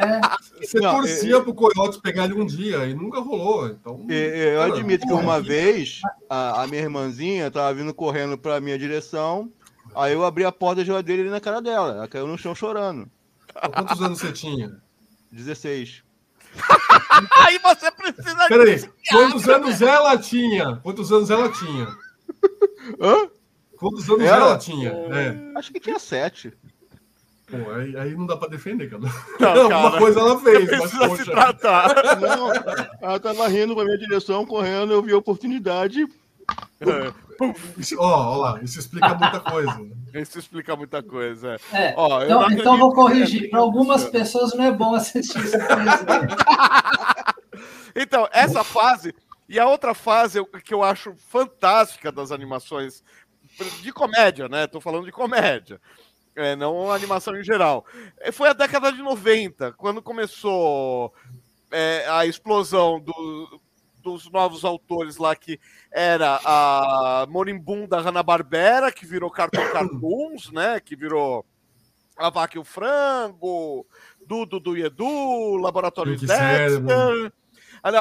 é. 0.00 0.20
Você 0.58 0.80
não, 0.80 0.96
torcia 0.96 1.30
eu, 1.30 1.42
pro 1.42 1.52
Coyote 1.52 2.00
pegar 2.00 2.24
ele 2.24 2.34
um 2.34 2.46
dia 2.46 2.86
e 2.86 2.94
nunca 2.94 3.20
rolou. 3.20 3.68
Então, 3.68 4.06
eu, 4.08 4.16
eu 4.16 4.62
admito 4.62 5.06
que 5.06 5.12
uma 5.12 5.40
vez 5.42 6.00
a, 6.28 6.62
a, 6.62 6.66
minha 6.66 6.80
irmãzinha 6.80 7.50
tava 7.50 7.74
vindo 7.74 7.92
correndo 7.92 8.38
pra 8.38 8.60
minha 8.60 8.78
direção, 8.78 9.50
aí 9.94 10.12
eu 10.12 10.24
abri 10.24 10.44
a 10.44 10.52
porta 10.52 10.76
da 10.76 10.84
geladeira 10.84 11.22
ali 11.22 11.30
na 11.30 11.40
cara 11.40 11.60
dela. 11.60 11.92
Ela 11.92 12.08
caiu 12.08 12.26
no 12.26 12.38
chão 12.38 12.54
chorando. 12.54 13.10
Quantos 13.74 14.02
anos 14.02 14.18
você 14.18 14.32
tinha? 14.32 14.80
16. 15.32 16.02
aí 17.38 17.58
você 17.58 17.90
precisa. 17.92 18.48
Peraí, 18.48 18.90
quantos 19.10 19.48
anos 19.48 19.80
ela 19.80 20.18
tinha? 20.18 20.76
Quantos 20.82 21.12
anos 21.12 21.30
ela 21.30 21.48
tinha? 21.50 21.86
Hã? 23.00 23.30
Quantos 23.76 24.08
anos 24.10 24.24
ela, 24.24 24.46
ela 24.46 24.58
tinha? 24.58 24.90
É. 24.90 25.58
Acho 25.58 25.72
que 25.72 25.80
tinha 25.80 25.98
sete. 25.98 26.52
Pô, 27.46 27.70
aí, 27.72 27.96
aí 27.96 28.14
não 28.14 28.26
dá 28.26 28.36
pra 28.36 28.48
defender, 28.48 28.88
cara. 28.88 29.02
Não, 29.40 29.72
Alguma 29.72 29.98
coisa 29.98 30.20
ela 30.20 30.40
fez, 30.40 30.70
mas 30.70 30.92
poxa. 30.92 31.24
Se 31.24 31.30
tratar. 31.30 32.20
Não, 32.20 32.50
ela 33.00 33.18
tava 33.18 33.48
rindo 33.48 33.74
pra 33.74 33.84
minha 33.84 33.98
direção, 33.98 34.46
correndo, 34.46 34.92
eu 34.92 35.02
vi 35.02 35.12
a 35.12 35.18
oportunidade. 35.18 36.06
Ó, 37.98 37.98
ó 37.98 38.36
lá, 38.36 38.60
isso 38.62 38.78
explica 38.78 39.14
muita 39.14 39.40
coisa. 39.40 39.90
Isso 40.12 40.38
explica 40.38 40.76
muita 40.76 41.02
coisa. 41.02 41.56
É. 41.72 41.94
Ó, 41.96 42.22
então, 42.22 42.50
então 42.50 42.76
vou 42.76 42.92
corrigir. 42.92 43.48
Para 43.48 43.60
algumas 43.60 44.04
pessoas 44.04 44.52
não 44.54 44.64
é 44.64 44.72
bom 44.72 44.94
assistir 44.94 45.38
esse 45.38 45.56
Então, 47.96 48.28
essa 48.32 48.62
fase 48.64 49.14
e 49.48 49.58
a 49.58 49.66
outra 49.66 49.94
fase 49.94 50.44
que 50.64 50.74
eu 50.74 50.82
acho 50.82 51.14
fantástica 51.28 52.12
das 52.12 52.30
animações 52.32 53.02
de 53.80 53.92
comédia, 53.92 54.48
né? 54.48 54.66
Tô 54.66 54.80
falando 54.80 55.06
de 55.06 55.12
comédia 55.12 55.80
é, 56.36 56.56
não 56.56 56.90
a 56.90 56.94
animação 56.94 57.36
em 57.36 57.44
geral. 57.44 57.84
É, 58.18 58.32
foi 58.32 58.48
a 58.48 58.52
década 58.52 58.92
de 58.92 59.02
90, 59.02 59.72
quando 59.72 60.02
começou 60.02 61.12
é, 61.70 62.06
a 62.08 62.26
explosão 62.26 63.00
do, 63.00 63.60
dos 64.02 64.30
novos 64.30 64.64
autores 64.64 65.16
lá, 65.16 65.34
que 65.34 65.60
era 65.90 66.40
a 66.44 67.26
Morimbum 67.28 67.86
da 67.86 68.00
Hanna-Barbera, 68.00 68.92
que 68.92 69.06
virou 69.06 69.30
Cartoon 69.30 69.60
Cartoons, 69.72 70.50
né? 70.50 70.80
Que 70.80 70.96
virou 70.96 71.44
A 72.16 72.30
Vaca 72.30 72.56
e 72.56 72.60
o 72.60 72.64
Frango, 72.64 73.86
Dudu 74.26 74.60
do 74.60 74.76
Edu, 74.76 75.56
Laboratório 75.56 76.16
Dexter, 76.18 77.32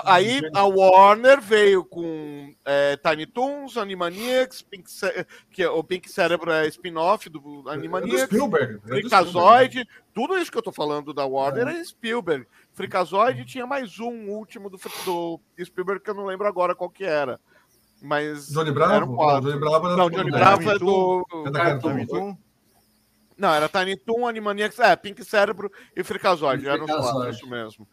Aí 0.05 0.41
a 0.53 0.65
Warner 0.65 1.39
veio 1.39 1.85
com 1.85 2.53
é, 2.65 2.97
Tiny 2.97 3.25
Toons, 3.25 3.77
Animaniacs, 3.77 4.61
Pink 4.61 4.89
que 5.51 5.63
é, 5.63 5.69
o 5.69 5.83
Pink 5.83 6.11
Cérebro 6.11 6.51
é 6.51 6.67
spin-off 6.67 7.29
do 7.29 7.63
Animaniacs, 7.67 8.23
é 8.23 8.27
do 8.27 8.35
Spielberg, 8.35 8.79
Freakazoid, 8.81 9.87
tudo 10.13 10.37
isso 10.37 10.51
que 10.51 10.57
eu 10.57 10.61
tô 10.61 10.71
falando 10.71 11.13
da 11.13 11.25
Warner 11.25 11.67
é, 11.67 11.79
é 11.79 11.83
Spielberg. 11.83 12.45
Freakazoid 12.79 13.43
tinha 13.43 13.67
mais 13.67 13.99
um 13.99 14.29
último 14.29 14.69
do, 14.69 14.77
do 14.77 15.41
Spielberg 15.65 16.01
que 16.01 16.09
eu 16.09 16.13
não 16.13 16.25
lembro 16.25 16.47
agora 16.47 16.73
qual 16.73 16.89
que 16.89 17.03
era. 17.03 17.37
Mas 18.01 18.47
Johnny 18.47 18.71
Bravo? 18.71 19.17
Não, 19.17 19.41
Johnny 19.41 19.59
Bravo, 19.59 19.87
era 19.87 19.97
não, 19.97 20.09
Johnny 20.09 20.31
Bravo 20.31 20.71
é 20.71 20.79
do, 20.79 21.25
é 21.45 21.51
da 21.51 21.59
Cartoon. 21.59 22.37
Não, 23.37 23.53
era 23.53 23.67
Tiny 23.67 23.97
Toon, 23.97 24.25
Animaniacs, 24.25 24.79
é, 24.79 24.95
Pink 24.95 25.25
Cérebro 25.25 25.69
e 25.93 26.05
Freakazoid, 26.05 26.65
eram 26.65 26.85
os 26.85 26.91
quatro, 26.91 27.29
isso 27.29 27.49
mesmo. 27.49 27.85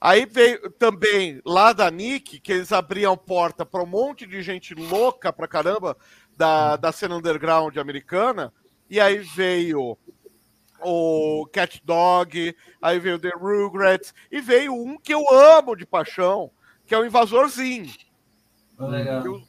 Aí 0.00 0.26
veio 0.26 0.72
também 0.72 1.40
lá 1.46 1.72
da 1.72 1.88
Nick, 1.88 2.40
que 2.40 2.52
eles 2.52 2.72
abriam 2.72 3.16
porta 3.16 3.64
para 3.64 3.84
um 3.84 3.86
monte 3.86 4.26
de 4.26 4.42
gente 4.42 4.74
louca 4.74 5.32
pra 5.32 5.46
caramba 5.46 5.96
da, 6.36 6.74
da 6.74 6.90
cena 6.90 7.14
underground 7.14 7.76
americana. 7.76 8.52
E 8.90 8.98
aí 8.98 9.18
veio 9.18 9.96
o 10.84 11.46
Cat 11.52 11.80
Dog, 11.84 12.54
aí 12.80 12.98
veio 12.98 13.18
The 13.18 13.30
Rugrats, 13.30 14.14
e 14.30 14.40
veio 14.40 14.74
um 14.74 14.98
que 14.98 15.14
eu 15.14 15.24
amo 15.30 15.76
de 15.76 15.86
paixão, 15.86 16.50
que 16.86 16.94
é 16.94 16.98
o 16.98 17.04
Invasorzinho. 17.04 17.90
legal. 18.78 19.24
Eu, 19.24 19.42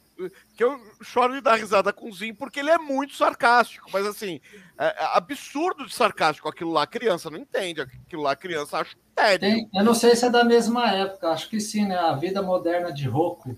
que 0.56 0.62
eu 0.62 0.78
choro 1.02 1.34
de 1.34 1.40
dar 1.40 1.56
risada 1.56 1.92
com 1.92 2.08
o 2.08 2.12
Zinho, 2.12 2.36
porque 2.36 2.60
ele 2.60 2.70
é 2.70 2.78
muito 2.78 3.14
sarcástico, 3.14 3.90
mas 3.92 4.06
assim, 4.06 4.40
é, 4.78 4.86
é 4.86 5.16
absurdo 5.16 5.86
de 5.86 5.94
sarcástico 5.94 6.48
aquilo 6.48 6.70
lá, 6.70 6.84
a 6.84 6.86
criança 6.86 7.28
não 7.28 7.38
entende, 7.38 7.80
aquilo 7.80 8.22
lá 8.22 8.32
a 8.32 8.36
criança 8.36 8.78
acha 8.78 8.96
tédio. 9.14 9.68
eu 9.74 9.84
não 9.84 9.94
sei 9.94 10.14
se 10.14 10.24
é 10.24 10.30
da 10.30 10.44
mesma 10.44 10.90
época, 10.90 11.30
acho 11.30 11.48
que 11.48 11.60
sim, 11.60 11.86
né? 11.86 11.96
A 11.96 12.14
Vida 12.14 12.42
Moderna 12.42 12.92
de 12.92 13.08
Roku. 13.08 13.56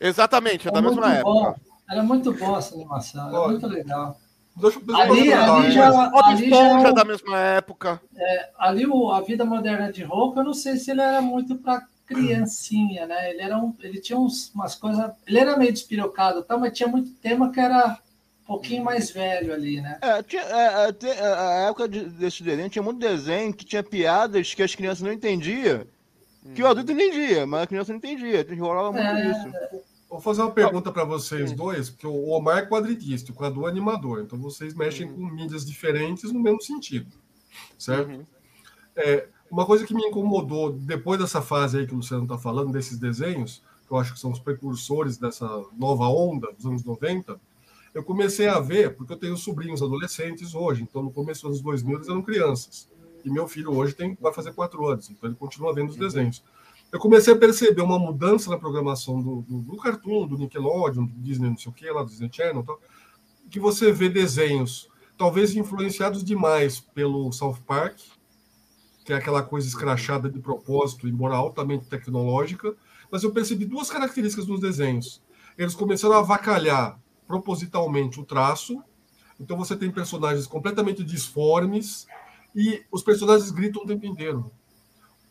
Exatamente, 0.00 0.66
é, 0.66 0.70
é 0.70 0.74
da 0.74 0.82
mesma 0.82 1.22
bom. 1.22 1.48
época. 1.48 1.60
Era 1.90 2.02
muito 2.02 2.32
boa 2.32 2.58
essa 2.58 2.74
animação, 2.74 3.28
era 3.28 3.48
muito 3.48 3.66
legal. 3.66 4.18
Deixa 4.56 4.78
eu 4.78 4.96
ali, 4.96 5.32
ali 5.32 5.70
já, 5.72 6.10
ali 6.24 6.48
já 6.48 6.88
é 6.88 6.92
da 6.92 7.04
mesma 7.04 7.38
época. 7.38 8.00
É, 8.16 8.50
ali 8.58 8.86
o, 8.86 9.10
a 9.10 9.20
Vida 9.20 9.44
Moderna 9.44 9.92
de 9.92 10.04
Roku, 10.04 10.38
eu 10.38 10.44
não 10.44 10.54
sei 10.54 10.76
se 10.76 10.92
ele 10.92 11.00
era 11.00 11.20
muito 11.20 11.56
para 11.56 11.84
criancinha, 12.06 13.06
né? 13.06 13.30
Ele 13.30 13.42
era 13.42 13.58
um, 13.58 13.74
ele 13.80 14.00
tinha 14.00 14.18
uns, 14.18 14.52
umas 14.54 14.74
coisas, 14.74 15.10
ele 15.26 15.38
era 15.38 15.56
meio 15.56 15.72
despirocado, 15.72 16.42
tá, 16.42 16.56
mas 16.56 16.76
tinha 16.76 16.88
muito 16.88 17.10
tema 17.14 17.50
que 17.50 17.58
era 17.58 17.98
um 18.42 18.46
pouquinho 18.46 18.84
mais 18.84 19.10
velho 19.10 19.52
ali, 19.52 19.80
né? 19.80 19.98
É, 20.00 20.22
tinha, 20.22 20.42
é, 20.42 20.94
é, 21.02 21.20
a 21.20 21.68
época 21.68 21.88
de, 21.88 22.04
desse 22.04 22.42
desenho 22.42 22.68
tinha 22.68 22.82
muito 22.82 23.00
desenho 23.00 23.52
que 23.52 23.64
tinha 23.64 23.82
piadas 23.82 24.54
que 24.54 24.62
as 24.62 24.74
crianças 24.74 25.02
não 25.02 25.12
entendiam, 25.12 25.84
que 26.54 26.62
o 26.62 26.66
adulto 26.66 26.92
entendia, 26.92 27.46
mas 27.46 27.62
a 27.62 27.66
criança 27.66 27.90
não 27.90 27.98
entendia, 27.98 28.46
rolava 28.58 28.92
muito 28.92 29.04
é, 29.04 29.30
isso. 29.30 29.84
Vou 30.14 30.20
fazer 30.20 30.42
uma 30.42 30.52
pergunta 30.52 30.92
para 30.92 31.02
vocês 31.02 31.50
dois, 31.50 31.90
porque 31.90 32.06
o 32.06 32.28
Omar 32.28 32.58
é 32.58 32.66
quadritista, 32.66 33.32
o 33.32 33.34
Cadu 33.34 33.66
é 33.66 33.68
animador, 33.68 34.20
então 34.20 34.38
vocês 34.38 34.72
mexem 34.72 35.08
uhum. 35.10 35.14
com 35.28 35.34
mídias 35.34 35.66
diferentes 35.66 36.30
no 36.30 36.38
mesmo 36.38 36.62
sentido, 36.62 37.10
certo? 37.76 38.12
Uhum. 38.12 38.24
É, 38.94 39.26
uma 39.50 39.66
coisa 39.66 39.84
que 39.84 39.92
me 39.92 40.06
incomodou 40.06 40.70
depois 40.70 41.18
dessa 41.18 41.42
fase 41.42 41.78
aí 41.78 41.86
que 41.88 41.94
o 41.94 41.96
Luciano 41.96 42.22
está 42.22 42.38
falando, 42.38 42.70
desses 42.70 42.96
desenhos, 42.96 43.60
que 43.88 43.92
eu 43.92 43.96
acho 43.96 44.14
que 44.14 44.20
são 44.20 44.30
os 44.30 44.38
precursores 44.38 45.16
dessa 45.16 45.48
nova 45.76 46.06
onda 46.06 46.52
dos 46.52 46.64
anos 46.64 46.84
90, 46.84 47.36
eu 47.92 48.04
comecei 48.04 48.46
a 48.46 48.60
ver, 48.60 48.94
porque 48.94 49.14
eu 49.14 49.18
tenho 49.18 49.36
sobrinhos 49.36 49.82
adolescentes 49.82 50.54
hoje, 50.54 50.84
então 50.84 51.02
no 51.02 51.10
começo 51.10 51.42
dos 51.42 51.58
anos 51.58 51.60
2000 51.60 51.96
eles 51.96 52.08
eram 52.08 52.22
crianças. 52.22 52.88
E 53.24 53.30
meu 53.30 53.48
filho 53.48 53.76
hoje 53.76 53.94
tem, 53.94 54.16
vai 54.20 54.32
fazer 54.32 54.52
quatro 54.52 54.86
anos, 54.86 55.10
então 55.10 55.28
ele 55.28 55.36
continua 55.36 55.74
vendo 55.74 55.90
os 55.90 55.96
desenhos. 55.96 56.40
Eu 56.94 57.00
comecei 57.00 57.34
a 57.34 57.36
perceber 57.36 57.82
uma 57.82 57.98
mudança 57.98 58.48
na 58.48 58.56
programação 58.56 59.20
do, 59.20 59.42
do, 59.42 59.62
do 59.62 59.76
Cartoon, 59.78 60.28
do 60.28 60.38
Nickelodeon, 60.38 61.06
do 61.06 61.20
Disney, 61.20 61.50
não 61.50 61.58
sei 61.58 61.72
o 61.72 61.74
que, 61.74 61.90
lá 61.90 62.04
do 62.04 62.08
Disney 62.08 62.30
Channel, 62.32 62.62
tal, 62.62 62.80
que 63.50 63.58
você 63.58 63.90
vê 63.90 64.08
desenhos 64.08 64.88
talvez 65.18 65.56
influenciados 65.56 66.22
demais 66.22 66.78
pelo 66.78 67.32
South 67.32 67.58
Park, 67.66 67.98
que 69.04 69.12
é 69.12 69.16
aquela 69.16 69.42
coisa 69.42 69.66
escrachada 69.66 70.30
de 70.30 70.38
propósito, 70.38 71.08
embora 71.08 71.34
altamente 71.34 71.86
tecnológica, 71.86 72.76
mas 73.10 73.24
eu 73.24 73.32
percebi 73.32 73.64
duas 73.64 73.90
características 73.90 74.46
nos 74.46 74.60
desenhos. 74.60 75.20
Eles 75.58 75.74
começaram 75.74 76.14
a 76.14 76.20
avacalhar 76.20 76.96
propositalmente 77.26 78.20
o 78.20 78.24
traço, 78.24 78.80
então 79.40 79.56
você 79.56 79.74
tem 79.74 79.90
personagens 79.90 80.46
completamente 80.46 81.02
disformes 81.02 82.06
e 82.54 82.84
os 82.88 83.02
personagens 83.02 83.50
gritam 83.50 83.82
o 83.82 83.86
tempo 83.86 84.06
inteiro. 84.06 84.52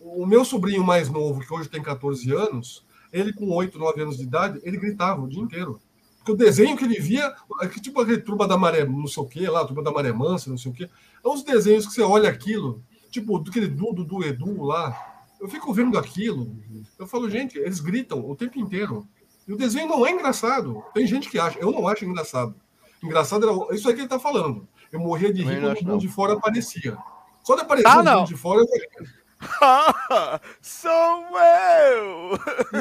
O 0.06 0.26
meu 0.26 0.44
sobrinho 0.44 0.84
mais 0.84 1.10
novo, 1.10 1.40
que 1.40 1.54
hoje 1.54 1.70
tem 1.70 1.82
14 1.82 2.32
anos, 2.34 2.86
ele 3.12 3.32
com 3.32 3.50
8, 3.50 3.80
9 3.80 4.02
anos 4.02 4.18
de 4.18 4.24
idade, 4.24 4.60
ele 4.64 4.78
gritava 4.78 5.22
o 5.22 5.28
dia 5.28 5.42
inteiro. 5.42 5.80
Porque 6.18 6.32
o 6.32 6.36
desenho 6.36 6.76
que 6.76 6.84
ele 6.84 7.00
via, 7.00 7.34
é 7.62 7.68
tipo 7.68 8.02
aquele 8.02 8.22
turma 8.22 8.48
da 8.48 8.58
maré, 8.58 8.86
não 8.86 9.08
sei 9.08 9.24
o 9.24 9.28
quê, 9.28 9.50
lá, 9.50 9.66
turma 9.66 9.84
da 9.84 9.92
maré 9.92 10.12
mansa, 10.12 10.50
não 10.50 10.58
sei 10.58 10.72
o 10.72 10.74
quê. 10.74 10.90
É 11.24 11.28
uns 11.28 11.44
desenhos 11.44 11.86
que 11.86 11.94
você 11.94 12.02
olha 12.02 12.30
aquilo, 12.30 12.82
tipo 13.12 13.38
aquele 13.38 13.68
Dudu 13.68 14.04
do 14.04 14.24
Edu 14.24 14.64
lá. 14.64 14.98
Eu 15.40 15.50
fico 15.50 15.74
vendo 15.74 15.98
aquilo. 15.98 16.56
Eu 16.98 17.06
falo, 17.06 17.30
gente, 17.30 17.58
eles 17.58 17.80
gritam 17.80 18.30
o 18.30 18.36
tempo 18.36 18.58
inteiro. 18.58 19.06
E 19.48 19.54
o 19.54 19.58
desenho 19.58 19.90
não 19.90 20.06
é 20.06 20.12
engraçado. 20.12 20.82
Tem 20.94 21.06
gente 21.06 21.30
que 21.30 21.38
acha. 21.38 21.60
Eu 21.60 21.72
não 21.72 21.88
acho 21.88 22.06
engraçado. 22.06 22.56
Engraçado 23.04 23.50
era 23.50 23.76
isso 23.76 23.88
aí 23.88 23.94
que 23.94 24.02
ele 24.02 24.08
tá 24.08 24.20
falando. 24.20 24.66
Eu 24.92 25.00
morria 25.00 25.34
de 25.34 25.44
rir 25.44 25.60
quando 25.60 25.82
o 25.82 25.86
mundo 25.86 26.02
de 26.02 26.08
fora 26.08 26.34
aparecia. 26.34 26.98
Só 27.44 27.56
de 27.56 27.62
aparecer 27.62 27.88
ah, 27.88 28.00
o 28.00 28.20
mundo 28.20 28.28
de 28.28 28.38
fora, 28.38 28.62
eu 28.62 29.06
Sou 30.62 30.92
eu! 30.92 32.40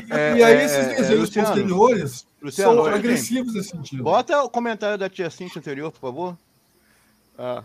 E, 0.08 0.12
é, 0.12 0.36
e 0.36 0.44
aí, 0.44 0.54
é, 0.54 0.64
esses 0.64 0.76
é, 0.78 0.94
desenhos 0.96 1.36
é, 1.36 1.42
posteriores 1.42 2.26
Luciano, 2.40 2.84
são 2.84 2.86
agressivos 2.86 3.54
nesse 3.54 3.70
sentido. 3.70 4.02
Bota 4.02 4.42
o 4.42 4.50
comentário 4.50 4.98
da 4.98 5.08
tia 5.08 5.30
Cintia 5.30 5.58
anterior, 5.58 5.90
por 5.92 6.00
favor. 6.00 6.38
Ah. 7.38 7.64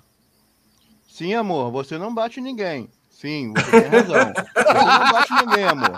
Sim, 1.08 1.34
amor, 1.34 1.72
você 1.72 1.98
não 1.98 2.14
bate 2.14 2.40
ninguém. 2.40 2.90
Sim, 3.10 3.54
você 3.54 3.82
tem 3.82 3.90
razão. 3.90 4.34
Você 4.34 4.74
não 4.74 5.12
bate 5.12 5.34
ninguém, 5.34 5.64
amor. 5.64 5.98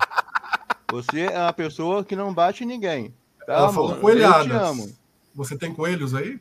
Você 0.92 1.22
é 1.22 1.40
uma 1.40 1.54
pessoa 1.54 2.04
que 2.04 2.16
não 2.16 2.34
bate 2.34 2.66
ninguém. 2.66 3.14
Tá, 3.46 3.54
Ela 3.54 3.70
amor? 3.70 3.74
falou 3.74 3.96
coelhadas. 3.98 4.98
Você 5.36 5.58
tem 5.58 5.74
coelhos 5.74 6.16
aí? 6.16 6.40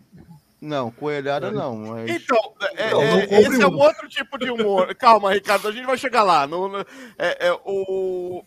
Não, 0.60 0.90
coelhada 0.90 1.50
não. 1.50 1.76
Mas... 1.76 2.10
Então, 2.10 2.38
é, 2.76 2.90
não, 2.90 3.00
não 3.00 3.18
é, 3.18 3.24
esse 3.42 3.62
é 3.62 3.66
um 3.66 3.78
outro 3.78 4.08
tipo 4.08 4.38
de 4.38 4.50
humor. 4.50 4.92
Calma, 4.96 5.32
Ricardo, 5.32 5.68
a 5.68 5.72
gente 5.72 5.86
vai 5.86 5.96
chegar 5.96 6.22
lá. 6.22 6.46
No, 6.46 6.68
no 6.68 6.78
é, 7.18 7.48
é, 7.48 7.52
o... 7.64 8.42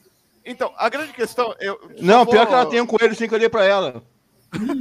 Então, 0.45 0.73
a 0.77 0.89
grande 0.89 1.13
questão. 1.13 1.55
Eu 1.59 1.79
não, 2.01 2.25
vou... 2.25 2.33
pior 2.33 2.47
que 2.47 2.53
ela 2.53 2.65
tem 2.65 2.81
um 2.81 2.87
coelho 2.87 3.15
sem 3.15 3.29
que 3.29 3.35
eu 3.35 3.39
dei 3.39 3.49
pra 3.49 3.63
ela. 3.63 4.03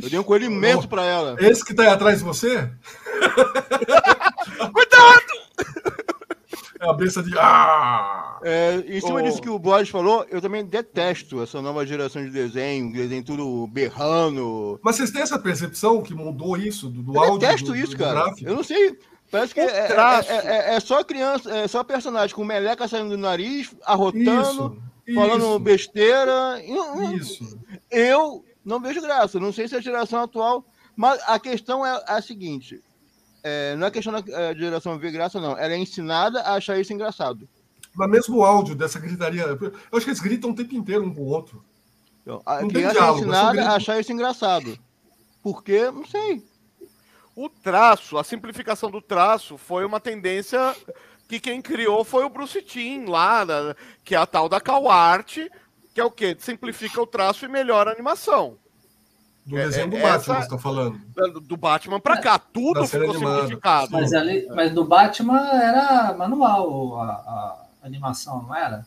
Eu 0.02 0.10
dei 0.10 0.18
um 0.18 0.24
coelho 0.24 0.46
imenso 0.46 0.88
pra 0.88 1.04
ela. 1.04 1.36
Esse 1.38 1.64
que 1.64 1.72
tá 1.72 1.84
aí 1.84 1.88
atrás 1.90 2.18
de 2.18 2.24
você? 2.24 2.68
Cuidado! 4.72 6.09
É 6.80 6.88
a 6.88 6.92
besta 6.92 7.22
de. 7.22 7.36
Ah! 7.38 8.38
É, 8.42 8.82
em 8.86 9.00
cima 9.00 9.20
oh. 9.20 9.22
disso 9.22 9.40
que 9.40 9.48
o 9.48 9.58
Boris 9.58 9.88
falou, 9.88 10.26
eu 10.30 10.40
também 10.40 10.64
detesto 10.64 11.42
essa 11.42 11.60
nova 11.60 11.86
geração 11.86 12.24
de 12.24 12.30
desenho, 12.30 12.92
desenho 12.92 13.22
tudo 13.22 13.66
berrando. 13.66 14.80
Mas 14.82 14.96
vocês 14.96 15.10
têm 15.10 15.22
essa 15.22 15.38
percepção 15.38 16.02
que 16.02 16.14
mudou 16.14 16.56
isso 16.56 16.88
do, 16.88 17.02
do 17.02 17.14
eu 17.14 17.20
áudio? 17.20 17.34
Eu 17.34 17.38
detesto 17.38 17.66
do, 17.66 17.76
isso, 17.76 17.92
do 17.92 17.98
cara. 17.98 18.24
Gráfico? 18.24 18.48
Eu 18.48 18.56
não 18.56 18.64
sei. 18.64 18.98
Parece 19.30 19.54
que 19.54 19.60
é, 19.60 19.64
é, 19.64 19.92
é, 20.28 20.74
é, 20.74 20.80
só 20.80 21.04
criança, 21.04 21.54
é 21.54 21.68
só 21.68 21.84
personagem 21.84 22.34
com 22.34 22.44
meleca 22.44 22.88
saindo 22.88 23.10
do 23.10 23.18
nariz, 23.18 23.72
arrotando, 23.84 24.76
isso, 25.06 25.14
falando 25.14 25.50
isso. 25.50 25.58
besteira. 25.60 26.62
Isso. 27.14 27.58
Eu 27.90 28.44
não 28.64 28.80
vejo 28.80 29.00
graça. 29.00 29.38
Não 29.38 29.52
sei 29.52 29.68
se 29.68 29.76
a 29.76 29.80
geração 29.80 30.22
atual. 30.22 30.64
Mas 30.96 31.20
a 31.26 31.38
questão 31.38 31.86
é 31.86 32.02
a 32.06 32.20
seguinte: 32.20 32.82
é, 33.42 33.76
não 33.76 33.86
é 33.86 33.90
questão 33.90 34.12
da 34.12 34.22
é, 34.26 34.54
geração 34.54 34.98
ver 34.98 35.12
graça, 35.12 35.40
não. 35.40 35.56
Ela 35.56 35.74
é 35.74 35.78
ensinada 35.78 36.40
a 36.42 36.54
achar 36.54 36.78
isso 36.78 36.92
engraçado. 36.92 37.48
Mas 37.94 38.10
mesmo 38.10 38.36
o 38.36 38.44
áudio 38.44 38.74
dessa 38.74 38.98
gritaria. 38.98 39.42
Eu 39.42 39.72
acho 39.92 40.04
que 40.04 40.10
eles 40.10 40.20
gritam 40.20 40.50
o 40.50 40.54
tempo 40.54 40.74
inteiro 40.74 41.04
um 41.04 41.14
com 41.14 41.22
o 41.22 41.26
outro. 41.26 41.64
Então, 42.22 42.42
a 42.44 42.60
não 42.60 42.68
criança 42.68 42.98
é 42.98 43.10
ensinada 43.10 43.64
a 43.64 43.74
achar 43.74 44.00
isso 44.00 44.12
engraçado. 44.12 44.78
Porque, 45.42 45.90
não 45.90 46.06
sei. 46.06 46.44
O 47.34 47.48
traço, 47.48 48.18
a 48.18 48.24
simplificação 48.24 48.90
do 48.90 49.00
traço 49.00 49.56
foi 49.56 49.84
uma 49.84 49.98
tendência 49.98 50.76
que 51.28 51.40
quem 51.40 51.62
criou 51.62 52.04
foi 52.04 52.24
o 52.24 52.28
Bruce 52.28 52.60
Timm 52.60 53.08
lá, 53.08 53.46
que 54.04 54.14
é 54.14 54.18
a 54.18 54.26
tal 54.26 54.48
da 54.48 54.60
CalArt, 54.60 55.38
que 55.94 56.00
é 56.00 56.04
o 56.04 56.10
quê? 56.10 56.36
Simplifica 56.38 57.00
o 57.00 57.06
traço 57.06 57.44
e 57.44 57.48
melhora 57.48 57.90
a 57.90 57.92
animação. 57.94 58.58
Do 59.50 59.58
é, 59.58 59.64
desenho 59.64 59.90
do 59.90 59.96
é, 59.96 60.02
Batman, 60.02 60.34
você 60.36 60.42
está 60.42 60.58
falando. 60.58 61.00
Do 61.42 61.56
Batman 61.56 61.98
para 61.98 62.20
cá, 62.20 62.38
tudo 62.38 62.86
ficou 62.86 63.14
simplificado. 63.14 63.90
Mas, 63.90 64.12
ali, 64.12 64.46
mas 64.54 64.72
do 64.72 64.84
Batman 64.84 65.40
era 65.40 66.14
manual 66.16 67.00
a, 67.00 67.06
a 67.10 67.66
animação, 67.82 68.44
não 68.44 68.54
era? 68.54 68.86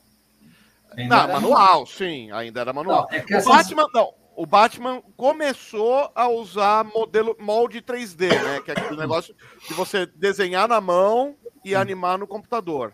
Ainda 0.95 1.15
não, 1.15 1.23
era 1.23 1.33
manual, 1.33 1.85
sim, 1.85 2.31
ainda 2.31 2.61
era 2.61 2.71
manual. 2.71 3.09
Não, 3.11 3.17
é 3.17 3.21
o 3.21 3.25
essas... 3.35 3.45
Batman, 3.45 3.85
não, 3.93 4.13
o 4.37 4.45
Batman 4.45 5.03
começou 5.17 6.09
a 6.15 6.29
usar 6.29 6.85
modelo 6.85 7.35
molde 7.41 7.81
3D, 7.81 8.29
né? 8.29 8.61
Que 8.61 8.71
é 8.71 8.73
aquele 8.73 8.95
negócio 9.01 9.35
de 9.67 9.73
você 9.73 10.05
desenhar 10.05 10.69
na 10.69 10.79
mão 10.79 11.35
e 11.65 11.75
animar 11.75 12.17
no 12.17 12.25
computador. 12.25 12.93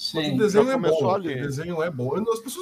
Sim, 0.00 0.34
o 0.34 0.38
desenho 0.38 0.70
é 0.70 0.78
bom. 0.78 1.10
Ali. 1.10 1.34
O 1.34 1.42
desenho 1.42 1.82
é 1.82 1.90
bom. 1.90 2.12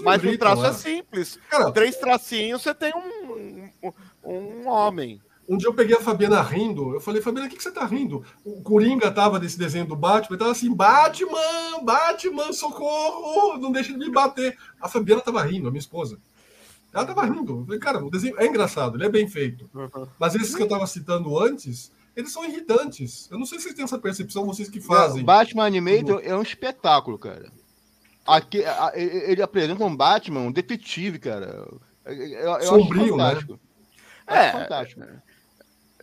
Mas 0.02 0.20
gritam, 0.20 0.34
o 0.34 0.38
traço 0.38 0.62
né? 0.62 0.68
é 0.70 0.72
simples. 0.72 1.38
Cara, 1.48 1.70
Três 1.70 1.94
tracinhos, 1.94 2.62
você 2.62 2.74
tem 2.74 2.92
um, 2.92 3.70
um, 3.80 3.92
um 4.28 4.68
homem. 4.68 5.20
Um 5.48 5.56
dia 5.56 5.68
eu 5.68 5.74
peguei 5.74 5.96
a 5.96 6.00
Fabiana 6.00 6.42
rindo. 6.42 6.94
Eu 6.94 7.00
falei, 7.00 7.22
Fabiana, 7.22 7.46
o 7.46 7.50
que, 7.50 7.56
que 7.56 7.62
você 7.62 7.72
tá 7.72 7.86
rindo? 7.86 8.22
O 8.44 8.60
Coringa 8.62 9.10
tava 9.10 9.40
desse 9.40 9.58
desenho 9.58 9.86
do 9.86 9.96
Batman, 9.96 10.36
e 10.36 10.38
tava 10.38 10.50
assim, 10.50 10.72
Batman, 10.74 11.82
Batman, 11.82 12.52
socorro, 12.52 13.56
não 13.56 13.72
deixa 13.72 13.92
de 13.92 13.98
me 13.98 14.10
bater. 14.10 14.58
A 14.78 14.88
Fabiana 14.88 15.22
tava 15.22 15.42
rindo, 15.42 15.68
a 15.68 15.70
minha 15.70 15.80
esposa. 15.80 16.18
Ela 16.92 17.06
tava 17.06 17.24
rindo. 17.24 17.60
Eu 17.60 17.64
falei, 17.64 17.80
cara, 17.80 18.04
o 18.04 18.10
desenho 18.10 18.38
é 18.38 18.46
engraçado, 18.46 18.96
ele 18.96 19.06
é 19.06 19.08
bem 19.08 19.26
feito. 19.26 19.68
Uhum. 19.74 20.06
Mas 20.18 20.34
esses 20.34 20.54
que 20.54 20.62
eu 20.62 20.68
tava 20.68 20.86
citando 20.86 21.38
antes, 21.38 21.90
eles 22.14 22.30
são 22.30 22.44
irritantes. 22.44 23.26
Eu 23.30 23.38
não 23.38 23.46
sei 23.46 23.58
se 23.58 23.64
vocês 23.64 23.74
têm 23.74 23.84
essa 23.84 23.98
percepção, 23.98 24.44
vocês 24.44 24.68
que 24.68 24.82
fazem. 24.82 25.24
Batman 25.24 25.64
Animator 25.64 26.20
é 26.22 26.36
um 26.36 26.42
espetáculo, 26.42 27.18
cara. 27.18 27.50
Aqui, 28.26 28.62
ele 28.94 29.40
apresenta 29.40 29.82
um 29.82 29.96
Batman, 29.96 30.40
um 30.40 30.52
detetive, 30.52 31.18
cara. 31.18 31.66
Eu, 32.04 32.14
eu 32.16 32.62
Sombrio, 32.62 33.16
né? 33.16 33.38
É, 34.28 34.52
fantástico. 34.52 35.02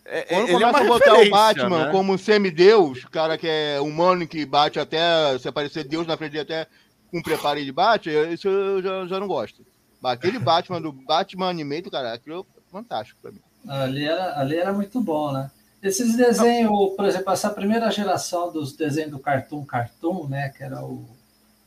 É, 0.05 0.21
Quando 0.23 0.51
começa 0.51 0.79
é 0.79 0.81
a 0.81 0.87
botar 0.87 1.13
o 1.15 1.29
Batman 1.29 1.85
né? 1.85 1.91
como 1.91 2.13
um 2.13 2.17
semideus, 2.17 3.03
cara 3.05 3.37
que 3.37 3.47
é 3.47 3.79
humano 3.81 4.27
que 4.27 4.45
bate 4.45 4.79
até 4.79 5.37
se 5.39 5.47
aparecer 5.47 5.83
Deus 5.83 6.05
na 6.05 6.15
frente 6.15 6.37
até 6.37 6.67
com 7.11 7.21
preparo 7.23 7.63
de 7.63 7.71
bate, 7.71 8.09
isso 8.31 8.47
eu 8.47 8.83
já, 8.83 9.07
já 9.07 9.19
não 9.19 9.27
gosto. 9.27 9.65
Aquele 10.03 10.37
Batman 10.37 10.79
do 10.79 10.91
Batman 10.91 11.49
Animator, 11.49 11.91
cara, 11.91 12.13
aquilo 12.13 12.45
é 12.55 12.71
fantástico 12.71 13.19
pra 13.19 13.31
mim. 13.31 13.39
Ali 13.67 14.05
era, 14.05 14.39
ali 14.39 14.55
era 14.55 14.71
muito 14.71 15.01
bom, 15.01 15.31
né? 15.31 15.49
Esses 15.81 16.15
desenhos, 16.15 16.95
por 16.95 17.05
exemplo, 17.05 17.33
essa 17.33 17.49
primeira 17.49 17.89
geração 17.89 18.51
dos 18.51 18.73
desenhos 18.73 19.11
do 19.11 19.19
Cartoon 19.19 19.65
Cartoon, 19.65 20.27
né? 20.27 20.49
Que 20.49 20.63
era 20.63 20.83
o 20.83 21.03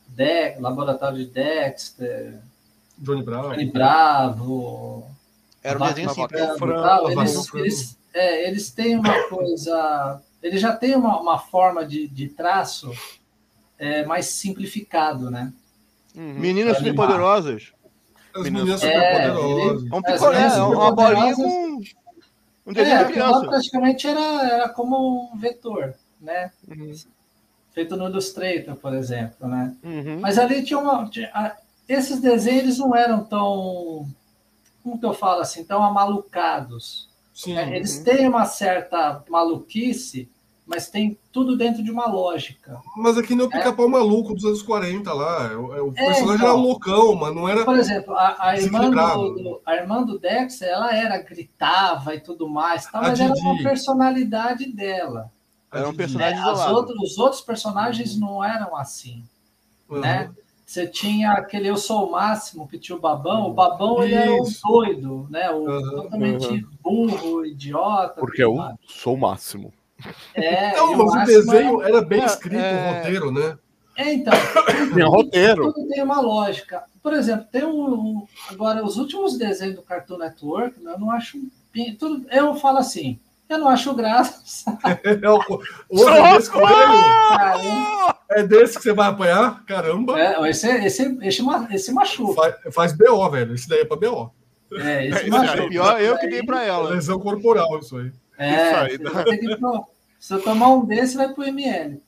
De 0.07 0.55
Laboratório 0.59 1.17
de 1.17 1.25
Dexter, 1.25 2.39
Johnny 2.97 3.23
Bravo, 3.23 3.49
Johnny 3.49 3.65
Bravo 3.65 5.18
era 5.63 5.81
um 5.81 5.87
desenho 5.87 6.09
assim, 6.09 6.25
eles, 7.17 7.53
eles, 7.53 7.97
é, 8.13 8.47
eles 8.47 8.71
têm 8.71 8.97
uma 8.97 9.23
coisa. 9.27 10.21
Eles 10.41 10.61
já 10.61 10.75
têm 10.75 10.95
uma, 10.95 11.19
uma 11.19 11.37
forma 11.37 11.85
de, 11.85 12.07
de 12.07 12.29
traço 12.29 12.91
é, 13.77 14.05
mais 14.05 14.27
simplificado, 14.27 15.29
né? 15.29 15.51
Uhum. 16.15 16.33
Meninas 16.33 16.77
Superpoderosas. 16.77 17.73
As 18.33 18.43
meninas 18.43 18.81
é, 18.83 18.93
superpoderosas. 18.93 19.91
É 19.91 19.95
um 19.95 20.01
picolé, 20.01 20.43
é 20.43 20.61
uma 20.61 20.91
bolinha 20.91 21.35
com 21.35 21.81
um 22.65 22.73
desenho 22.73 22.97
é, 22.97 23.03
de 23.03 23.13
criança. 23.13 23.47
praticamente 23.47 24.07
era, 24.07 24.47
era 24.47 24.69
como 24.69 25.31
um 25.33 25.37
vetor, 25.37 25.95
né? 26.21 26.51
Uhum. 26.67 26.93
Feito 27.73 27.97
no 27.97 28.07
Illustrator, 28.07 28.75
por 28.75 28.93
exemplo, 28.93 29.47
né? 29.47 29.75
Uhum. 29.83 30.19
Mas 30.19 30.37
ali 30.37 30.63
tinha 30.63 30.79
uma... 30.79 31.09
Tinha, 31.09 31.57
esses 31.87 32.21
desenhos 32.21 32.77
não 32.77 32.95
eram 32.95 33.23
tão... 33.23 34.07
Como 34.83 34.99
que 34.99 35.05
eu 35.05 35.13
falo 35.13 35.41
assim? 35.41 35.63
Tão 35.63 35.83
amalucados. 35.83 37.09
Sim, 37.33 37.57
é, 37.57 37.75
eles 37.75 37.97
uhum. 37.97 38.03
têm 38.03 38.27
uma 38.27 38.45
certa 38.45 39.23
maluquice, 39.29 40.29
mas 40.65 40.89
tem 40.89 41.17
tudo 41.31 41.57
dentro 41.57 41.81
de 41.81 41.89
uma 41.89 42.05
lógica. 42.05 42.81
Mas 42.97 43.17
aqui 43.17 43.33
não 43.33 43.45
é 43.45 43.47
o 43.47 43.49
pica-pau 43.49 43.85
é. 43.85 43.89
maluco 43.89 44.35
dos 44.35 44.45
anos 44.45 44.61
40 44.61 45.13
lá. 45.13 45.57
O, 45.57 45.73
é, 45.73 45.81
o 45.81 45.89
é, 45.89 45.91
personagem 45.91 46.35
então, 46.35 46.47
era 46.47 46.53
loucão, 46.53 47.15
mas 47.15 47.33
não 47.33 47.47
era. 47.47 47.65
Por 47.65 47.77
exemplo, 47.77 48.13
a, 48.13 48.49
a, 48.49 48.57
irmã, 48.57 48.89
do, 48.89 49.33
do, 49.35 49.61
a 49.65 49.75
irmã 49.75 50.03
do 50.03 50.19
Dexter, 50.19 50.67
ela 50.67 50.93
era, 50.93 51.17
gritava 51.21 52.13
e 52.13 52.19
tudo 52.19 52.47
mais, 52.47 52.85
tá, 52.85 53.01
mas 53.01 53.19
era 53.19 53.33
uma 53.33 53.63
personalidade 53.63 54.71
dela. 54.71 55.31
Era 55.71 55.87
um 55.87 55.95
personagem 55.95 56.39
é, 56.39 56.69
outros, 56.71 56.97
os 57.01 57.17
outros 57.17 57.41
personagens 57.41 58.19
não 58.19 58.43
eram 58.43 58.75
assim. 58.75 59.23
Uhum. 59.89 59.99
Né? 60.01 60.29
Você 60.69 60.85
tinha 60.85 61.31
aquele 61.31 61.67
Eu 61.67 61.77
Sou 61.77 62.07
o 62.07 62.11
Máximo, 62.11 62.67
que 62.67 62.77
tinha 62.77 62.95
o 62.95 63.01
Babão. 63.01 63.49
O 63.49 63.53
Babão 63.55 64.03
ele 64.03 64.13
era 64.13 64.31
um 64.31 64.45
doido, 64.63 65.27
né? 65.27 65.49
O, 65.49 65.67
uhum, 65.67 65.89
totalmente 65.89 66.47
uhum. 66.47 66.69
burro, 66.79 67.43
idiota. 67.43 68.21
Porque 68.21 68.43
eu 68.43 68.53
mais. 68.53 68.75
sou 68.87 69.15
o 69.15 69.17
máximo. 69.17 69.73
É, 70.35 70.75
não, 70.75 71.07
mas 71.07 71.23
o 71.23 71.25
desenho 71.25 71.81
era, 71.81 71.89
era 71.89 72.01
bem 72.03 72.21
é, 72.21 72.25
escrito, 72.25 72.55
é... 72.55 72.91
o 72.91 72.93
roteiro, 72.93 73.31
né? 73.31 73.57
É, 73.97 74.13
então. 74.13 74.33
Tem 74.93 75.03
roteiro. 75.03 75.73
Tudo 75.73 75.87
tem 75.87 76.03
uma 76.03 76.21
lógica. 76.21 76.83
Por 77.01 77.13
exemplo, 77.13 77.47
tem 77.51 77.65
um, 77.65 77.91
um, 77.91 78.27
Agora, 78.51 78.85
os 78.85 78.97
últimos 78.97 79.39
desenhos 79.39 79.75
do 79.75 79.81
Cartoon 79.81 80.19
Network, 80.19 80.79
né, 80.79 80.93
eu 80.93 80.99
não 80.99 81.09
acho. 81.09 81.39
Tudo, 81.97 82.27
eu 82.29 82.53
falo 82.53 82.77
assim. 82.77 83.19
Eu 83.49 83.57
não 83.57 83.67
acho 83.67 83.95
graça. 83.95 84.39
É, 85.03 85.29
o, 85.29 85.39
o 85.89 86.05
desse 86.05 86.51
é 88.29 88.43
desse 88.43 88.77
que 88.77 88.83
você 88.83 88.93
vai 88.93 89.09
apanhar? 89.09 89.65
Caramba. 89.65 90.19
É, 90.19 90.49
esse, 90.49 90.67
esse, 90.67 91.17
esse, 91.23 91.43
esse 91.71 91.91
machuca. 91.91 92.33
Faz, 92.35 92.73
faz 92.73 92.93
BO, 92.93 93.29
velho. 93.31 93.55
Esse 93.55 93.67
daí 93.67 93.79
é 93.79 93.85
pra 93.85 93.97
BO. 93.97 94.31
É, 94.73 95.07
esse 95.09 95.25
é, 95.25 95.29
machuca. 95.29 95.67
Pior 95.67 95.99
eu 95.99 96.17
que 96.19 96.27
dei 96.27 96.43
pra 96.43 96.63
ela. 96.63 96.91
Lesão 96.91 97.19
corporal, 97.19 97.79
isso 97.79 97.97
aí. 97.97 98.11
É, 98.37 98.73
aí, 98.75 98.97
você 98.97 99.57
pro... 99.57 99.85
se 100.19 100.33
eu 100.33 100.41
tomar 100.41 100.69
um 100.69 100.85
desse, 100.85 101.17
vai 101.17 101.33
pro 101.33 101.43
ML. 101.43 102.01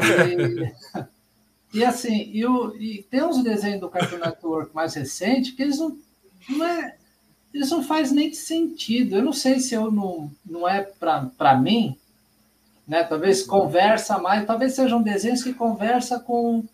E, 0.00 1.78
e 1.78 1.84
assim, 1.84 2.30
e, 2.32 2.46
o, 2.46 2.74
e 2.76 3.02
tem 3.10 3.22
uns 3.22 3.44
desenhos 3.44 3.80
do 3.80 3.90
Cartoon 3.90 4.18
Network 4.18 4.74
mais 4.74 4.94
recente 4.94 5.52
que 5.52 5.62
eles 5.62 5.78
não, 5.78 5.96
não 6.48 6.66
é, 6.66 6.96
eles 7.52 7.70
não 7.70 7.82
fazem 7.82 8.14
nem 8.14 8.32
sentido. 8.32 9.16
Eu 9.16 9.22
não 9.22 9.32
sei 9.32 9.60
se 9.60 9.74
eu 9.74 9.90
não, 9.90 10.30
não 10.44 10.68
é 10.68 10.82
para 10.82 11.56
mim, 11.56 11.96
né? 12.86 13.04
Talvez 13.04 13.42
conversa 13.42 14.18
mais, 14.18 14.46
talvez 14.46 14.74
sejam 14.74 15.02
desenhos 15.02 15.42
que 15.42 15.52
conversa 15.52 16.18
com 16.18 16.64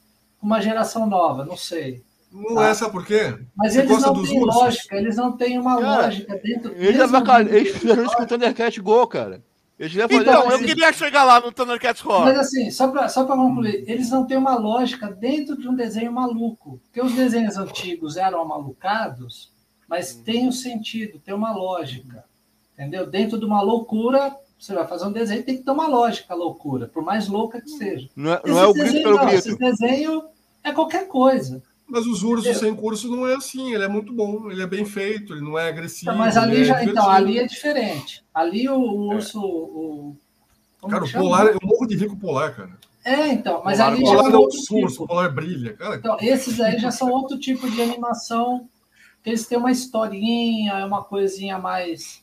uma 0.41 0.61
geração 0.61 1.07
nova, 1.07 1.45
não 1.45 1.57
sei. 1.57 2.03
Não 2.31 2.57
tá? 2.57 2.69
é, 2.69 2.75
sabe 2.75 2.93
por 2.93 3.07
quê? 3.07 3.39
Mas 3.57 3.73
Você 3.73 3.81
eles 3.81 4.03
não 4.03 4.23
têm 4.23 4.45
lógica, 4.45 4.97
eles 4.97 5.17
não 5.17 5.33
têm 5.37 5.59
uma 5.59 5.81
cara, 5.81 6.03
lógica 6.03 6.37
dentro 6.37 6.73
Eles, 6.77 7.01
avacalham, 7.01 7.53
eles 7.53 7.77
fizeram 7.77 8.05
isso 8.05 8.17
com 8.17 8.23
o 8.23 8.27
Thundercat 8.27 8.81
Go, 8.81 9.07
cara. 9.07 9.43
Eles 9.79 9.95
então, 9.95 10.51
eu 10.51 10.59
queria 10.59 10.93
chegar 10.93 11.23
lá 11.23 11.41
no 11.41 11.53
Thundercat 11.53 12.03
Go. 12.03 12.21
Mas 12.21 12.39
assim, 12.39 12.71
só 12.71 12.89
para 12.89 13.09
só 13.09 13.25
concluir, 13.25 13.85
eles 13.87 14.11
não 14.11 14.27
têm 14.27 14.37
uma 14.37 14.57
lógica 14.57 15.09
dentro 15.09 15.57
de 15.57 15.69
um 15.69 15.75
desenho 15.75 16.13
maluco. 16.13 16.81
Porque 16.85 17.01
os 17.01 17.15
desenhos 17.15 17.57
antigos 17.57 18.17
eram 18.17 18.45
malucados, 18.45 19.53
mas 19.89 20.15
hum. 20.15 20.23
tem 20.25 20.47
um 20.47 20.53
sentido, 20.53 21.19
tem 21.19 21.35
uma 21.35 21.53
lógica. 21.53 22.25
Entendeu? 22.75 23.07
Dentro 23.07 23.39
de 23.39 23.45
uma 23.45 23.61
loucura, 23.61 24.37
você 24.59 24.75
vai 24.75 24.87
fazer 24.87 25.07
um 25.07 25.13
desenho, 25.13 25.43
tem 25.43 25.57
que 25.57 25.65
ter 25.65 25.71
uma 25.71 25.89
lógica, 25.89 26.33
a 26.33 26.37
loucura, 26.37 26.87
por 26.87 27.03
mais 27.03 27.29
louca 27.29 27.61
que 27.61 27.71
seja. 27.71 28.09
Não 28.15 28.33
é, 28.33 28.41
não 28.45 28.59
é 28.59 28.67
o 28.67 28.73
grito 28.73 29.03
pelo 29.03 29.17
não, 29.17 29.27
grito. 29.27 29.49
Esse 29.49 29.59
desenho 29.59 30.25
é 30.63 30.73
qualquer 30.73 31.09
coisa. 31.09 31.63
Mas 31.89 32.07
os 32.07 32.23
ursos 32.23 32.59
sem 32.59 32.75
curso 32.75 33.09
não 33.09 33.27
é 33.27 33.35
assim, 33.35 33.73
ele 33.73 33.83
é 33.83 33.89
muito 33.89 34.13
bom, 34.13 34.51
ele 34.51 34.63
é 34.63 34.67
bem 34.67 34.85
feito, 34.85 35.33
ele 35.33 35.41
não 35.41 35.59
é 35.59 35.69
agressivo. 35.69 36.11
Então, 36.11 36.19
mas 36.19 36.37
ali 36.37 36.61
é 36.61 36.65
já, 36.65 36.85
então, 36.85 37.09
ali 37.09 37.39
é 37.39 37.47
diferente. 37.47 38.23
Ali 38.35 38.69
o, 38.69 38.79
o 38.79 39.13
é. 39.13 39.17
urso. 39.17 39.41
O, 39.41 40.17
cara, 40.89 41.05
o 41.05 41.11
polar, 41.11 41.47
eu 41.47 41.59
morro 41.63 41.87
de 41.87 41.97
rico 41.97 42.17
polar, 42.17 42.55
cara. 42.55 42.79
É, 43.05 43.29
então, 43.29 43.63
mas 43.65 43.79
polar, 43.79 43.93
ali 43.93 44.03
polar 44.03 44.25
já 44.25 44.31
é 44.31 44.37
outro 44.37 44.59
urso, 44.59 44.93
tipo. 44.93 45.07
polar 45.07 45.35
brilha, 45.35 45.73
cara. 45.73 45.97
Então, 45.97 46.17
esses 46.21 46.61
aí 46.61 46.79
já 46.79 46.91
são 46.91 47.11
outro 47.11 47.39
tipo 47.39 47.69
de 47.71 47.81
animação, 47.81 48.69
eles 49.29 49.47
têm 49.47 49.59
uma 49.59 49.71
historinha, 49.71 50.87
uma 50.87 51.03
coisinha 51.05 51.59
mais. 51.59 52.23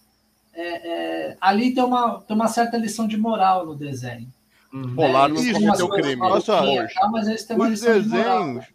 É, 0.53 0.89
é, 0.89 1.37
ali 1.41 1.73
tem 1.73 1.83
uma, 1.83 2.21
tem 2.21 2.35
uma 2.35 2.47
certa 2.47 2.77
lição 2.77 3.07
de 3.07 3.17
moral 3.17 3.65
no 3.65 3.75
desenho. 3.75 4.27
Hum. 4.73 4.95
Polar 4.95 5.29
não 5.29 5.35
cometeu 5.35 5.89
crime. 5.89 6.21
Olha 6.21 6.41
só, 6.41 6.61
tá, 6.87 7.09
mas 7.11 7.27
eles 7.27 7.43
têm 7.43 7.55
uma 7.55 7.65
Os 7.65 7.71
lição 7.71 7.93
desenhos, 7.93 8.11
de 8.11 8.17
moral 8.17 8.65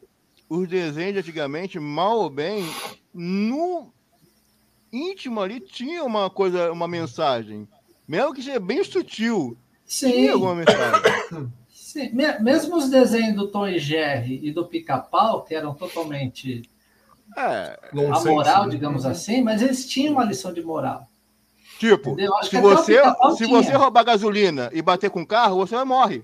os 0.51 0.69
desenhos 0.69 1.13
de 1.13 1.21
antigamente, 1.21 1.79
mal 1.79 2.19
ou 2.19 2.29
bem, 2.29 2.67
no 3.15 3.93
íntimo 4.93 5.41
ali 5.41 5.61
tinha 5.61 6.03
uma 6.03 6.29
coisa, 6.29 6.73
uma 6.73 6.89
mensagem. 6.89 7.69
Mesmo 8.07 8.35
que 8.35 8.43
seja 8.43 8.59
bem 8.59 8.83
sutil. 8.83 9.57
Sim. 9.87 10.11
Tinha 10.11 10.33
alguma 10.33 10.57
mensagem. 10.57 11.53
Sim. 11.71 12.11
Mesmo 12.41 12.77
os 12.77 12.91
desenhos 12.91 13.37
do 13.37 13.47
Tom 13.47 13.69
e 13.69 13.79
Jerry 13.79 14.41
e 14.43 14.51
do 14.51 14.67
Pica-Pau, 14.67 15.45
que 15.45 15.55
eram 15.55 15.73
totalmente 15.73 16.63
é, 17.37 17.79
amoral, 18.13 18.65
né? 18.65 18.71
digamos 18.71 19.07
assim, 19.07 19.43
mas 19.43 19.63
eles 19.63 19.87
tinham 19.87 20.15
uma 20.15 20.25
lição 20.25 20.53
de 20.53 20.63
moral. 20.63 21.09
Tipo, 21.79 22.15
se 22.43 22.61
você, 22.61 23.01
se 23.37 23.47
você 23.47 23.73
roubar 23.73 24.05
gasolina 24.05 24.71
e 24.73 24.83
bater 24.83 25.11
com 25.11 25.23
o 25.23 25.27
carro, 25.27 25.57
você 25.57 25.83
morre. 25.83 26.23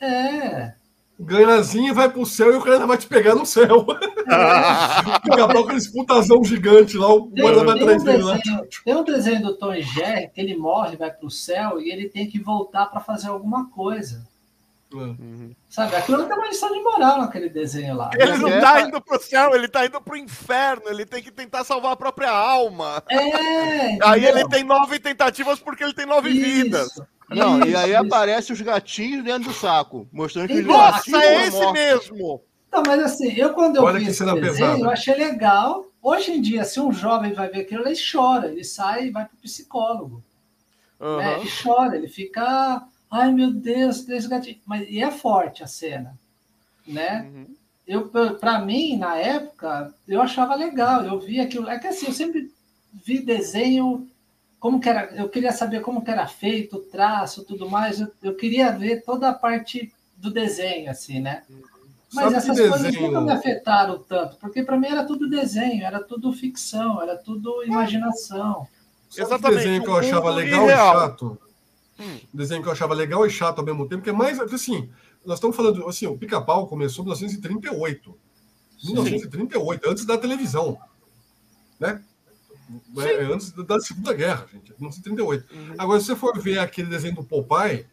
É 0.00 0.74
granazinha 1.18 1.92
vai 1.92 2.08
pro 2.08 2.24
céu 2.24 2.52
e 2.52 2.56
o 2.56 2.62
cara 2.62 2.86
vai 2.86 2.96
te 2.96 3.06
pegar 3.06 3.34
no 3.34 3.44
céu. 3.44 3.84
Daqui 4.26 5.40
a 5.40 5.48
pouco 5.48 5.70
aquele 5.70 5.90
putazão 5.90 6.44
gigante 6.44 6.96
lá, 6.96 7.12
o 7.12 7.24
guarda 7.26 7.64
vai 7.64 7.76
atrás 7.76 8.04
dele 8.04 8.22
lá. 8.22 8.38
Tem 8.84 8.94
um 8.94 9.02
desenho 9.04 9.42
do 9.42 9.56
Tom 9.56 9.74
e 9.74 9.82
Jerry 9.82 10.28
que 10.28 10.40
ele 10.40 10.56
morre, 10.56 10.96
vai 10.96 11.10
pro 11.10 11.30
céu 11.30 11.80
e 11.80 11.90
ele 11.90 12.08
tem 12.08 12.28
que 12.28 12.38
voltar 12.38 12.86
para 12.86 13.00
fazer 13.00 13.28
alguma 13.28 13.68
coisa. 13.70 14.24
Uhum. 14.92 15.54
Sabe, 15.68 15.96
aquilo 15.96 16.24
tem 16.24 16.36
uma 16.36 16.48
lição 16.48 16.72
de 16.72 16.80
moral 16.82 17.18
naquele 17.18 17.50
desenho 17.50 17.94
lá. 17.94 18.10
Ele 18.14 18.38
não 18.38 18.60
tá 18.60 18.80
indo 18.80 19.00
pro 19.00 19.20
céu, 19.20 19.54
ele 19.54 19.68
tá 19.68 19.84
indo 19.84 20.00
pro 20.00 20.16
inferno, 20.16 20.84
ele 20.88 21.04
tem 21.04 21.22
que 21.22 21.30
tentar 21.30 21.62
salvar 21.64 21.92
a 21.92 21.96
própria 21.96 22.30
alma. 22.30 23.02
É, 23.10 23.98
Aí 24.02 24.24
ele 24.24 24.48
tem 24.48 24.64
nove 24.64 24.98
tentativas 24.98 25.60
porque 25.60 25.84
ele 25.84 25.92
tem 25.92 26.06
nove 26.06 26.30
Isso. 26.30 26.40
vidas. 26.40 26.88
Não, 27.30 27.58
isso, 27.58 27.68
e 27.68 27.76
aí 27.76 27.90
isso. 27.90 28.00
aparece 28.00 28.52
os 28.54 28.60
gatinhos 28.62 29.22
dentro 29.22 29.50
do 29.50 29.54
saco, 29.54 30.08
mostrando 30.10 30.48
que 30.48 30.60
os 30.60 30.64
Nossa, 30.66 31.16
é 31.22 31.46
esse 31.46 31.60
mortos. 31.60 31.72
mesmo! 31.74 32.42
Não, 32.72 32.82
mas 32.86 33.02
assim, 33.02 33.32
eu 33.34 33.52
quando 33.52 33.76
eu 33.76 33.82
Olha 33.82 33.98
vi 33.98 34.06
esse 34.08 34.24
desenho, 34.24 34.40
pesada. 34.40 34.78
eu 34.80 34.90
achei 34.90 35.14
legal. 35.14 35.86
Hoje 36.02 36.32
em 36.32 36.40
dia, 36.40 36.64
se 36.64 36.80
um 36.80 36.90
jovem 36.92 37.34
vai 37.34 37.48
ver 37.48 37.60
aquilo, 37.60 37.86
ele 37.86 37.98
chora, 38.00 38.48
ele 38.48 38.64
sai 38.64 39.06
e 39.06 39.10
vai 39.10 39.26
pro 39.26 39.36
psicólogo. 39.38 40.22
Uhum. 41.00 41.16
Né? 41.18 41.40
Ele 41.40 41.50
chora, 41.62 41.96
ele 41.96 42.08
fica, 42.08 42.82
ai 43.10 43.32
meu 43.32 43.52
Deus, 43.52 44.02
três 44.02 44.26
gatinhos. 44.26 44.60
Mas, 44.66 44.88
e 44.88 45.02
é 45.02 45.10
forte 45.10 45.62
a 45.62 45.66
cena, 45.66 46.18
né? 46.86 47.30
Uhum. 47.32 47.46
Eu, 47.86 48.10
para 48.38 48.58
mim, 48.58 48.98
na 48.98 49.16
época, 49.16 49.94
eu 50.06 50.20
achava 50.20 50.54
legal, 50.54 51.04
eu 51.04 51.18
via 51.18 51.44
aquilo. 51.44 51.68
É 51.68 51.78
que 51.78 51.86
assim, 51.86 52.06
eu 52.06 52.12
sempre 52.12 52.52
vi 52.92 53.20
desenho 53.20 54.06
como 54.60 54.80
que 54.80 54.88
era, 54.88 55.14
eu 55.14 55.28
queria 55.28 55.52
saber 55.52 55.80
como 55.80 56.04
que 56.04 56.10
era 56.10 56.26
feito, 56.26 56.76
o 56.76 56.80
traço, 56.80 57.44
tudo 57.44 57.70
mais. 57.70 58.00
Eu, 58.00 58.12
eu 58.22 58.34
queria 58.34 58.72
ver 58.72 59.02
toda 59.04 59.28
a 59.28 59.34
parte 59.34 59.92
do 60.16 60.30
desenho, 60.30 60.90
assim, 60.90 61.20
né? 61.20 61.44
Mas 62.12 62.24
Sabe 62.24 62.36
essas 62.36 62.58
coisas 62.58 62.82
desenho... 62.82 63.06
nunca 63.06 63.20
me 63.20 63.32
afetaram 63.32 63.98
tanto, 64.02 64.36
porque 64.36 64.62
para 64.62 64.78
mim 64.78 64.88
era 64.88 65.04
tudo 65.04 65.28
desenho, 65.28 65.84
era 65.84 66.02
tudo 66.02 66.32
ficção, 66.32 67.00
era 67.02 67.16
tudo 67.16 67.62
imaginação. 67.64 68.66
Sabe 69.08 69.26
Exatamente. 69.26 69.58
desenho 69.58 69.82
que 69.82 69.88
eu 69.88 69.96
achava 69.96 70.30
legal 70.30 70.68
e, 70.68 70.72
e 70.72 70.76
chato? 70.76 71.38
Hum. 71.98 72.18
Desenho 72.32 72.62
que 72.62 72.68
eu 72.68 72.72
achava 72.72 72.94
legal 72.94 73.26
e 73.26 73.30
chato 73.30 73.58
ao 73.58 73.64
mesmo 73.64 73.88
tempo, 73.88 74.02
que 74.02 74.10
é 74.10 74.12
mais 74.12 74.38
assim, 74.40 74.88
nós 75.24 75.38
estamos 75.38 75.56
falando 75.56 75.86
assim, 75.88 76.06
o 76.06 76.16
Pica-Pau 76.16 76.66
começou 76.66 77.02
em 77.02 77.08
1938. 77.08 78.18
Sim. 78.78 78.92
1938, 78.92 79.90
antes 79.90 80.04
da 80.04 80.16
televisão, 80.16 80.78
né? 81.80 82.02
É, 82.98 83.24
antes 83.24 83.50
da 83.52 83.80
Segunda 83.80 84.12
Guerra, 84.12 84.46
gente, 84.52 84.70
1938. 84.78 85.46
Uhum. 85.52 85.74
Agora, 85.78 86.00
se 86.00 86.06
você 86.06 86.16
for 86.16 86.38
ver 86.38 86.58
aquele 86.58 86.88
desenho 86.88 87.16
do 87.16 87.24
Popeye, 87.24 87.86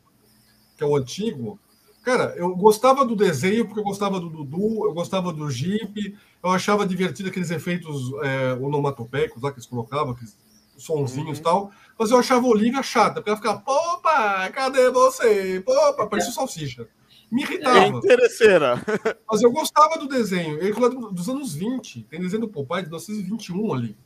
que 0.77 0.83
é 0.83 0.85
o 0.85 0.95
antigo, 0.95 1.59
cara, 2.03 2.35
eu 2.35 2.53
gostava 2.55 3.05
do 3.05 3.15
desenho 3.15 3.65
porque 3.65 3.79
eu 3.79 3.83
gostava 3.83 4.19
do 4.19 4.29
Dudu, 4.29 4.85
eu 4.85 4.93
gostava 4.93 5.31
do 5.31 5.49
Jeep, 5.49 6.17
eu 6.43 6.49
achava 6.49 6.85
divertido 6.85 7.29
aqueles 7.29 7.49
efeitos 7.49 8.11
é, 8.21 8.53
onomatopeicos 8.53 9.41
lá 9.41 9.49
que 9.49 9.57
eles 9.57 9.65
colocavam, 9.65 10.11
aqueles 10.11 10.37
sonzinhos 10.78 11.38
e 11.38 11.41
uhum. 11.41 11.43
tal, 11.43 11.71
mas 11.97 12.11
eu 12.11 12.17
achava 12.17 12.45
a 12.45 12.49
Olivia 12.49 12.84
chata, 12.84 13.15
porque 13.15 13.30
ela 13.30 13.38
ficava, 13.38 13.63
opa, 13.65 14.49
cadê 14.51 14.89
você? 14.89 15.63
Opa, 15.65 16.07
parecia 16.07 16.32
é. 16.32 16.34
salsicha. 16.34 16.88
Me 17.32 17.43
irritava. 17.43 17.80
É 17.80 17.88
interesseira. 17.88 18.82
Mas 19.30 19.41
eu 19.41 19.51
gostava 19.51 19.97
do 19.97 20.07
desenho. 20.07 20.59
Ele 20.59 20.69
é 20.69 20.89
dos 21.11 21.28
anos 21.28 21.55
20. 21.55 22.03
Tem 22.03 22.19
desenho 22.19 22.41
do 22.41 22.47
Popeye 22.47 22.84
de 22.84 22.89
1921 22.89 23.73
ali. 23.73 23.97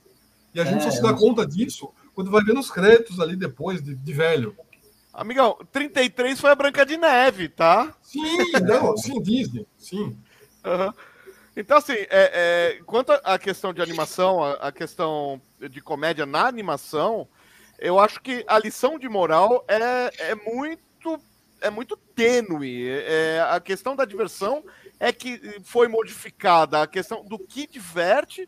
E 0.55 0.59
a 0.59 0.63
gente 0.63 0.79
é, 0.79 0.81
só 0.83 0.91
se 0.91 1.01
dá 1.01 1.13
conta 1.13 1.45
disso 1.45 1.91
quando 2.15 2.31
vai 2.31 2.43
vendo 2.43 2.59
os 2.59 2.71
créditos 2.71 3.19
ali 3.19 3.35
depois, 3.35 3.83
de, 3.83 3.93
de 3.93 4.13
velho. 4.13 4.55
Amigão, 5.13 5.57
33 5.71 6.39
foi 6.39 6.49
a 6.49 6.55
Branca 6.55 6.85
de 6.85 6.97
Neve, 6.97 7.49
tá? 7.49 7.93
Sim, 8.01 8.51
não, 8.65 8.95
sim, 8.95 9.21
Disney, 9.21 9.67
sim. 9.77 10.17
Uhum. 10.65 10.93
Então, 11.55 11.77
assim, 11.77 11.93
é, 11.93 12.07
é, 12.09 12.79
quanto 12.85 13.11
à 13.11 13.37
questão 13.37 13.73
de 13.73 13.81
animação, 13.81 14.43
a, 14.43 14.53
a, 14.53 14.71
questão 14.71 15.41
de 15.67 15.81
comédia 15.81 16.25
na 16.25 16.45
animação, 16.47 17.27
eu 17.77 17.99
acho 17.99 18.21
que 18.21 18.43
a 18.47 18.59
lição 18.59 18.99
de 18.99 19.09
moral 19.09 19.65
é, 19.67 20.31
é 20.31 20.35
muito 20.35 21.19
é 21.61 21.69
muito 21.69 21.97
tênue. 21.97 22.87
É, 22.89 23.45
a 23.49 23.59
questão 23.59 23.95
da 23.95 24.05
diversão 24.05 24.63
é 24.99 25.11
que 25.11 25.59
foi 25.63 25.87
modificada. 25.87 26.81
A 26.81 26.87
questão 26.87 27.23
do 27.25 27.37
que 27.37 27.67
diverte 27.67 28.47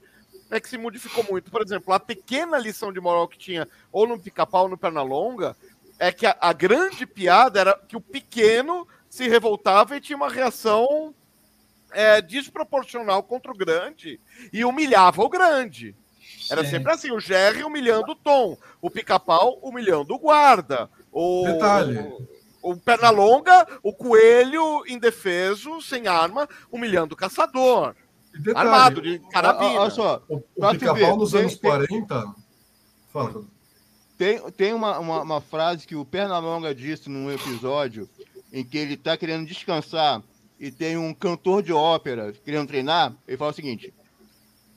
é 0.49 0.59
que 0.59 0.70
se 0.70 0.78
modificou 0.78 1.26
muito. 1.30 1.51
Por 1.51 1.62
exemplo, 1.62 1.93
a 1.93 1.99
pequena 1.99 2.57
lição 2.57 2.91
de 2.91 2.99
moral 2.99 3.28
que 3.28 3.38
tinha 3.38 3.68
ou 3.91 4.07
no 4.07 4.20
pica-pau 4.20 4.64
ou 4.64 4.70
no 4.70 4.78
Pernalonga 4.78 5.55
é 5.99 6.12
que 6.12 6.26
a, 6.26 6.36
a 6.39 6.53
grande 6.53 7.05
piada 7.05 7.59
era 7.59 7.78
que 7.88 7.95
o 7.95 8.01
pequeno 8.01 8.88
se 9.09 9.28
revoltava 9.28 9.95
e 9.95 10.01
tinha 10.01 10.18
uma 10.18 10.30
reação 10.30 11.14
é, 11.91 12.22
desproporcional 12.22 13.24
contra 13.24 13.51
o 13.51 13.57
grande 13.57 14.20
e 14.51 14.64
humilhava 14.64 15.22
o 15.22 15.30
grande. 15.30 15.95
Era 16.51 16.63
Sim. 16.63 16.71
sempre 16.71 16.91
assim, 16.91 17.11
o 17.11 17.19
Jerry 17.19 17.63
humilhando 17.63 18.11
o 18.11 18.15
Tom, 18.15 18.57
o 18.81 18.89
pica-pau 18.89 19.59
humilhando 19.61 20.13
o 20.13 20.19
guarda, 20.19 20.89
o, 21.11 21.43
Detalhe. 21.45 21.99
o, 22.61 22.71
o 22.71 22.77
Pernalonga, 22.77 23.67
o 23.81 23.93
coelho 23.93 24.83
indefeso, 24.87 25.81
sem 25.81 26.07
arma, 26.07 26.47
humilhando 26.71 27.13
o 27.13 27.17
caçador. 27.17 27.95
Detalhe, 28.33 28.67
armado 28.67 29.01
de 29.01 29.19
carabina. 29.31 29.81
Olha 29.81 29.89
só, 29.89 30.23
o, 30.27 30.37
o 30.55 30.71
pica-pau 30.71 31.17
nos 31.17 31.33
anos 31.35 31.55
40... 31.55 32.35
Fala, 33.11 33.43
tem, 34.17 34.39
tem 34.51 34.73
uma, 34.73 34.99
uma, 34.99 35.21
uma, 35.23 35.41
frase 35.41 35.87
que 35.87 35.95
o 35.95 36.05
Pernalonga 36.05 36.75
disse 36.75 37.09
num 37.09 37.31
episódio 37.31 38.07
em 38.53 38.63
que 38.63 38.77
ele 38.77 38.93
está 38.93 39.17
querendo 39.17 39.47
descansar 39.47 40.21
e 40.59 40.71
tem 40.71 40.95
um 40.95 41.11
cantor 41.11 41.63
de 41.63 41.73
ópera 41.73 42.31
querendo 42.45 42.67
treinar. 42.67 43.15
Ele 43.27 43.35
fala 43.35 43.49
o 43.49 43.55
seguinte: 43.55 43.91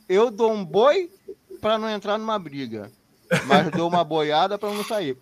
Eu 0.08 0.30
dou 0.30 0.50
um 0.50 0.64
boi 0.64 1.10
para 1.64 1.78
não 1.78 1.88
entrar 1.88 2.18
numa 2.18 2.38
briga, 2.38 2.92
mas 3.46 3.70
dou 3.70 3.88
uma 3.88 4.04
boiada 4.04 4.58
para 4.58 4.68
não 4.68 4.84
sair. 4.84 5.16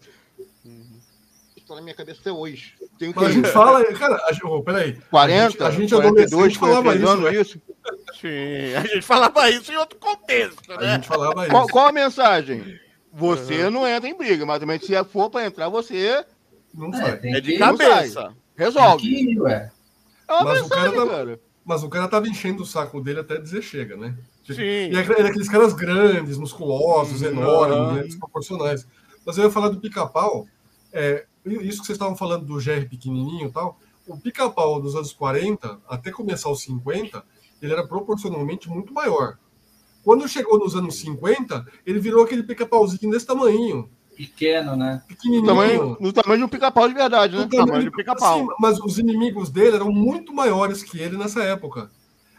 Está 1.57 1.76
na 1.76 1.80
minha 1.80 1.95
cabeça 1.95 2.20
até 2.20 2.32
hoje. 2.32 2.74
Tem 2.99 3.12
mas 3.14 3.26
a 3.26 3.30
gente 3.30 3.49
fala, 3.49 3.84
cara, 3.95 4.16
a, 4.16 4.47
oh, 4.49 4.61
peraí. 4.61 4.95
40, 5.09 5.64
a 5.64 5.70
gente, 5.70 5.95
a 5.95 5.99
gente 5.99 6.03
42, 6.03 6.57
falava 6.57 6.97
isso, 6.97 7.16
né? 7.18 7.40
isso. 7.40 7.62
Sim, 8.20 8.74
a 8.74 8.80
gente 8.80 9.03
falava 9.03 9.51
isso 9.51 9.72
em 9.72 9.76
outro 9.76 9.97
contexto, 10.01 10.68
né? 10.68 10.76
A 10.78 10.95
gente 10.97 11.07
falava 11.07 11.47
qual, 11.47 11.62
isso. 11.62 11.72
Qual 11.72 11.86
a 11.86 11.93
mensagem? 11.93 12.76
Você 13.12 13.62
uhum. 13.62 13.70
não 13.70 13.86
entra 13.86 14.09
em 14.09 14.18
briga, 14.18 14.45
mas 14.45 14.59
também 14.59 14.80
se 14.80 15.05
for 15.05 15.30
para 15.30 15.47
entrar, 15.47 15.68
você. 15.68 16.24
Não 16.74 16.93
sai. 16.93 17.20
É, 17.22 17.36
é 17.36 17.40
de 17.40 17.57
cabeça. 17.57 18.34
Resolve. 18.57 19.07
Ir, 19.07 19.40
ué. 19.43 19.70
É 20.28 20.43
mas, 20.43 20.62
mensagem, 20.62 20.64
o 20.64 20.68
cara 20.68 20.93
tá, 20.93 21.07
cara. 21.07 21.40
mas 21.64 21.82
o 21.84 21.88
cara 21.88 22.09
tava 22.09 22.26
enchendo 22.26 22.64
o 22.64 22.66
saco 22.66 23.01
dele 23.01 23.20
até 23.20 23.38
dizer 23.38 23.62
chega, 23.62 23.97
né? 23.97 24.16
Sim. 24.45 24.61
E 24.61 24.97
é, 24.97 24.99
é 24.99 25.26
aqueles 25.26 25.49
caras 25.49 25.72
grandes, 25.72 26.36
musculosos, 26.36 27.22
uhum. 27.22 27.28
enormes, 27.28 27.97
né, 27.97 28.03
desproporcionais. 28.03 28.86
Mas 29.24 29.38
eu 29.38 29.45
ia 29.45 29.51
falar 29.51 29.68
do 29.68 29.80
pica-pau. 29.80 30.47
É, 30.93 31.24
isso 31.45 31.80
que 31.80 31.86
vocês 31.86 31.90
estavam 31.90 32.16
falando 32.16 32.45
do 32.45 32.57
GR 32.57 32.88
pequenininho 32.88 33.49
e 33.49 33.53
tal. 33.53 33.78
O 34.07 34.16
pica-pau 34.18 34.80
dos 34.80 34.97
anos 34.97 35.12
40, 35.12 35.78
até 35.88 36.11
começar 36.11 36.51
os 36.51 36.62
50, 36.62 37.24
ele 37.61 37.72
era 37.72 37.86
proporcionalmente 37.86 38.68
muito 38.68 38.93
maior. 38.93 39.38
Quando 40.05 40.28
chegou 40.28 40.59
nos 40.59 40.74
anos 40.74 40.97
50, 40.97 41.64
ele 41.86 42.01
virou 42.01 42.24
aquele 42.24 42.43
pica-pauzinho 42.43 43.12
desse 43.12 43.26
tamanho. 43.26 43.88
Pequeno, 44.16 44.76
né? 44.76 45.03
Pequenininho. 45.07 45.47
Tamanho, 45.47 45.97
no 46.01 46.12
tamanho 46.12 46.38
de 46.38 46.45
um 46.45 46.49
pica-pau 46.49 46.88
de 46.88 46.95
verdade, 46.95 47.36
né? 47.36 47.45
No 47.45 47.49
tamanho, 47.49 47.84
de 47.84 47.90
pica-pau. 47.90 48.40
Assim, 48.40 48.49
mas 48.59 48.78
os 48.80 48.99
inimigos 48.99 49.49
dele 49.51 49.76
eram 49.76 49.90
muito 49.90 50.34
maiores 50.34 50.82
que 50.82 50.99
ele 50.99 51.16
nessa 51.16 51.43
época. 51.43 51.90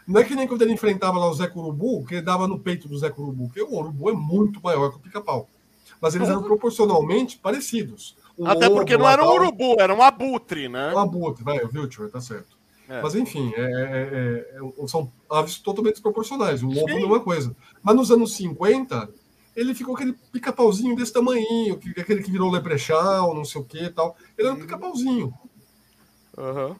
Não 0.06 0.20
é 0.20 0.24
que 0.24 0.34
nem 0.34 0.46
quando 0.46 0.62
ele 0.62 0.72
enfrentava 0.72 1.18
lá 1.18 1.28
o 1.28 1.34
Zé 1.34 1.46
Curubu, 1.46 2.04
que 2.04 2.16
ele 2.16 2.22
dava 2.22 2.46
no 2.46 2.58
peito 2.58 2.88
do 2.88 2.98
Zé 2.98 3.10
Curubu, 3.10 3.46
porque 3.46 3.62
o 3.62 3.74
Urubu 3.74 4.10
é 4.10 4.12
muito 4.12 4.60
maior 4.62 4.90
que 4.90 4.96
o 4.96 5.00
pica-pau. 5.00 5.48
Mas 6.00 6.14
eles 6.14 6.28
eram 6.28 6.42
proporcionalmente 6.42 7.38
parecidos. 7.38 8.14
O 8.36 8.46
Até 8.46 8.68
porque 8.68 8.96
não 8.96 9.08
era 9.08 9.24
um 9.24 9.32
urubu, 9.32 9.76
era 9.78 9.94
um 9.94 10.02
abutre, 10.02 10.68
né? 10.68 10.92
Um 10.92 10.98
abutre, 10.98 11.44
vai, 11.44 11.64
o 11.64 11.68
Vilcher, 11.68 12.10
tá 12.10 12.20
certo. 12.20 12.58
É. 12.88 13.00
Mas 13.00 13.14
enfim, 13.14 13.52
é, 13.56 13.62
é, 13.62 14.58
é, 14.58 14.86
são 14.86 15.10
aves 15.30 15.58
totalmente 15.58 15.94
desproporcionais. 15.94 16.62
O 16.62 16.66
lobo 16.66 16.88
não 16.88 16.98
é 16.98 17.06
uma 17.06 17.20
coisa. 17.20 17.56
Mas 17.82 17.96
nos 17.96 18.10
anos 18.10 18.34
50, 18.36 19.08
ele 19.56 19.74
ficou 19.74 19.94
aquele 19.94 20.12
pica-pauzinho 20.32 20.94
desse 20.94 21.12
tamanho, 21.12 21.80
aquele 21.96 22.22
que 22.22 22.30
virou 22.30 22.50
leprechal, 22.50 23.34
não 23.34 23.44
sei 23.44 23.60
o 23.60 23.64
que 23.64 23.84
e 23.84 23.90
tal. 23.90 24.16
Ele 24.36 24.48
era 24.48 24.56
um 24.56 24.60
pica-pauzinho. 24.60 25.32
Uhum. 26.36 26.76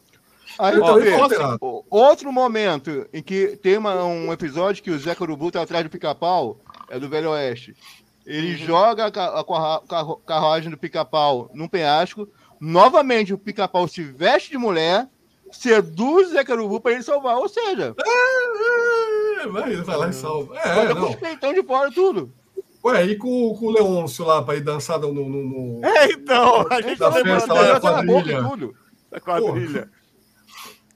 Aí, 0.59 0.77
então, 0.77 1.59
ó, 1.61 1.83
outro 1.91 2.33
momento 2.33 3.07
em 3.13 3.23
que 3.23 3.57
tem 3.57 3.77
uma, 3.77 4.05
um 4.05 4.33
episódio 4.33 4.83
que 4.83 4.91
o 4.91 4.99
Zé 4.99 5.15
Corubu 5.15 5.51
tá 5.51 5.63
atrás 5.63 5.85
do 5.85 5.91
pica-pau 5.91 6.59
é 6.89 6.99
do 6.99 7.09
Velho 7.09 7.31
Oeste. 7.31 7.75
Ele 8.27 8.53
uhum. 8.53 8.59
joga 8.59 9.07
a, 9.07 9.41
a 9.41 10.17
carruagem 10.27 10.71
do 10.71 10.79
pica-pau 10.79 11.51
num 11.53 11.69
penhasco. 11.69 12.29
Novamente, 12.61 13.35
o 13.35 13.39
pica-pau 13.39 13.87
se 13.87 14.03
veste 14.03 14.51
de 14.51 14.59
mulher 14.59 15.09
seduz 15.53 16.31
Zé 16.31 16.45
Carubu 16.45 16.81
para 16.81 16.93
ele 16.93 17.03
salvar. 17.03 17.37
Ou 17.37 17.49
seja. 17.49 17.95
É, 17.99 19.43
é, 19.43 19.49
vai, 19.49 19.73
ele 19.73 19.83
vai 19.83 19.97
lá 19.97 20.09
e 20.09 20.13
salva. 20.13 20.59
É, 20.59 20.95
não. 20.95 21.13
com 21.13 21.13
os 21.13 21.55
de 21.55 21.63
fora 21.63 21.91
tudo. 21.91 22.33
Ué, 22.85 23.07
e 23.07 23.17
com, 23.17 23.57
com 23.59 23.67
o 23.67 23.71
Leôncio 23.71 24.27
lá 24.27 24.43
para 24.43 24.57
ir 24.57 24.61
dançar 24.61 24.99
no, 24.99 25.13
no, 25.13 25.27
no, 25.27 25.85
É, 25.87 26.13
então, 26.13 26.67
a 26.71 26.83
gente 26.83 26.99
tá 26.99 27.11
festa 27.13 27.55
lá 27.55 27.63
da 27.63 27.81
quadrilha. 27.81 28.43
Tudo, 28.43 28.75
da 29.11 29.21
quadrilha. 29.21 29.91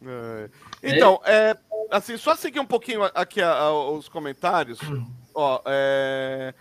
É. 0.05 0.51
Então, 0.83 1.21
é, 1.25 1.57
assim, 1.91 2.17
só 2.17 2.37
seguir 2.37 2.61
um 2.61 2.67
pouquinho 2.67 3.05
aqui 3.15 3.41
a, 3.41 3.53
a, 3.53 3.91
os 3.93 4.09
comentários. 4.09 4.81
Hum. 4.83 5.07
Ó, 5.35 5.61
é, 5.67 6.55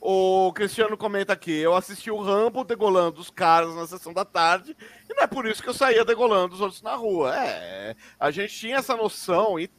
o 0.00 0.52
Cristiano 0.52 0.96
comenta 0.96 1.32
aqui: 1.32 1.52
eu 1.52 1.74
assisti 1.74 2.10
o 2.10 2.20
Rambo 2.20 2.64
degolando 2.64 3.20
os 3.20 3.30
caras 3.30 3.74
na 3.74 3.86
sessão 3.86 4.12
da 4.12 4.24
tarde, 4.24 4.76
e 5.08 5.14
não 5.14 5.22
é 5.22 5.26
por 5.26 5.46
isso 5.46 5.62
que 5.62 5.68
eu 5.68 5.74
saía 5.74 6.04
degolando 6.04 6.54
os 6.54 6.60
outros 6.60 6.82
na 6.82 6.94
rua. 6.94 7.34
É, 7.34 7.96
a 8.18 8.30
gente 8.30 8.54
tinha 8.54 8.76
essa 8.76 8.96
noção, 8.96 9.58
e, 9.58 9.70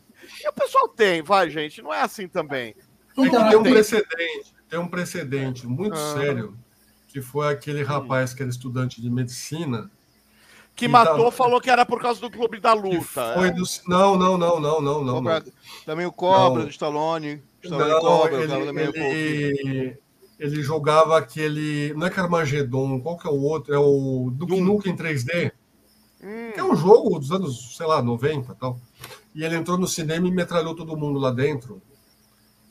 e 0.44 0.50
o 0.50 0.54
pessoal 0.54 0.88
tem, 0.90 1.22
vai, 1.22 1.50
gente, 1.50 1.82
não 1.82 1.94
é 1.94 2.02
assim 2.02 2.28
também. 2.28 2.76
Então, 3.18 3.50
tem 3.50 3.58
um 3.58 3.64
precedente, 3.64 4.56
tem 4.70 4.80
um 4.80 4.88
precedente 4.88 5.68
muito 5.68 5.96
ah. 5.96 6.14
sério, 6.14 6.58
que 7.08 7.22
foi 7.22 7.54
aquele 7.54 7.84
rapaz 7.84 8.34
que 8.34 8.42
era 8.42 8.50
estudante 8.50 9.02
de 9.02 9.10
medicina. 9.10 9.90
Que 10.76 10.88
matou, 10.90 11.32
falou 11.32 11.62
que 11.62 11.70
era 11.70 11.86
por 11.86 12.02
causa 12.02 12.20
do 12.20 12.30
clube 12.30 12.60
da 12.60 12.74
luta. 12.74 13.34
Foi 13.34 13.48
é. 13.48 13.52
do... 13.52 13.64
Não, 13.88 14.18
não, 14.18 14.38
não, 14.38 14.60
não, 14.60 14.82
não, 14.82 15.04
não. 15.04 15.24
Também 15.86 16.06
o 16.06 16.12
Cobra, 16.12 16.60
não. 16.60 16.66
do 16.66 16.72
Stallone. 16.72 17.42
Stallone 17.64 17.92
não, 17.92 18.00
Cobra, 18.02 18.44
ele, 18.44 19.00
ele, 19.00 19.98
ele 20.38 20.62
jogava 20.62 21.18
aquele. 21.18 21.94
Não 21.94 22.06
é 22.06 22.10
Carmageddon, 22.10 23.00
qual 23.00 23.18
que 23.18 23.26
é 23.26 23.32
o 23.32 23.42
outro? 23.42 23.74
É 23.74 23.80
o 23.80 24.30
Duke 24.34 24.60
Nukem 24.60 24.96
3D. 24.96 25.54
Hum. 26.22 26.52
Que 26.54 26.60
é 26.60 26.64
um 26.64 26.76
jogo 26.76 27.20
dos 27.20 27.32
anos, 27.32 27.78
sei 27.78 27.86
lá, 27.86 28.02
90 28.02 28.52
e 28.52 28.56
tal. 28.56 28.78
E 29.34 29.44
ele 29.46 29.56
entrou 29.56 29.78
no 29.78 29.88
cinema 29.88 30.28
e 30.28 30.32
metralhou 30.32 30.76
todo 30.76 30.98
mundo 30.98 31.20
lá 31.20 31.32
dentro. 31.32 31.82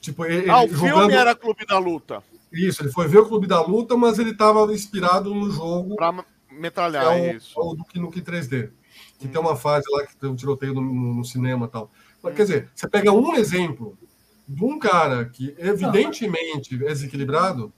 Tipo, 0.00 0.26
ele, 0.26 0.50
ah, 0.50 0.62
o 0.64 0.68
jogando... 0.68 0.98
filme 0.98 1.14
era 1.14 1.34
Clube 1.34 1.64
da 1.64 1.78
Luta. 1.78 2.22
Isso, 2.52 2.82
ele 2.82 2.92
foi 2.92 3.08
ver 3.08 3.18
o 3.18 3.26
Clube 3.26 3.46
da 3.46 3.62
Luta, 3.62 3.96
mas 3.96 4.18
ele 4.18 4.30
estava 4.30 4.70
inspirado 4.72 5.34
no 5.34 5.50
jogo. 5.50 5.96
Pra 5.96 6.12
metralhar, 6.58 7.04
é 7.16 7.32
o, 7.32 7.36
isso. 7.36 7.58
É 7.58 7.62
o 7.62 7.74
Duke 7.74 7.98
Nukem 7.98 8.22
3D. 8.22 8.70
Que 9.18 9.26
hum. 9.26 9.30
tem 9.30 9.40
uma 9.40 9.56
fase 9.56 9.84
lá 9.90 10.06
que 10.06 10.16
tem 10.16 10.30
um 10.30 10.36
tiroteio 10.36 10.74
no, 10.74 10.82
no, 10.82 11.24
cinema 11.24 11.66
e 11.66 11.68
tal. 11.68 11.90
Mas, 12.22 12.32
hum. 12.32 12.36
Quer 12.36 12.42
dizer, 12.42 12.70
você 12.74 12.88
pega 12.88 13.12
um 13.12 13.34
exemplo 13.34 13.98
de 14.48 14.64
um 14.64 14.78
cara 14.78 15.24
que 15.26 15.54
evidentemente 15.58 16.74
é 16.74 16.88
desequilibrado 16.88 17.72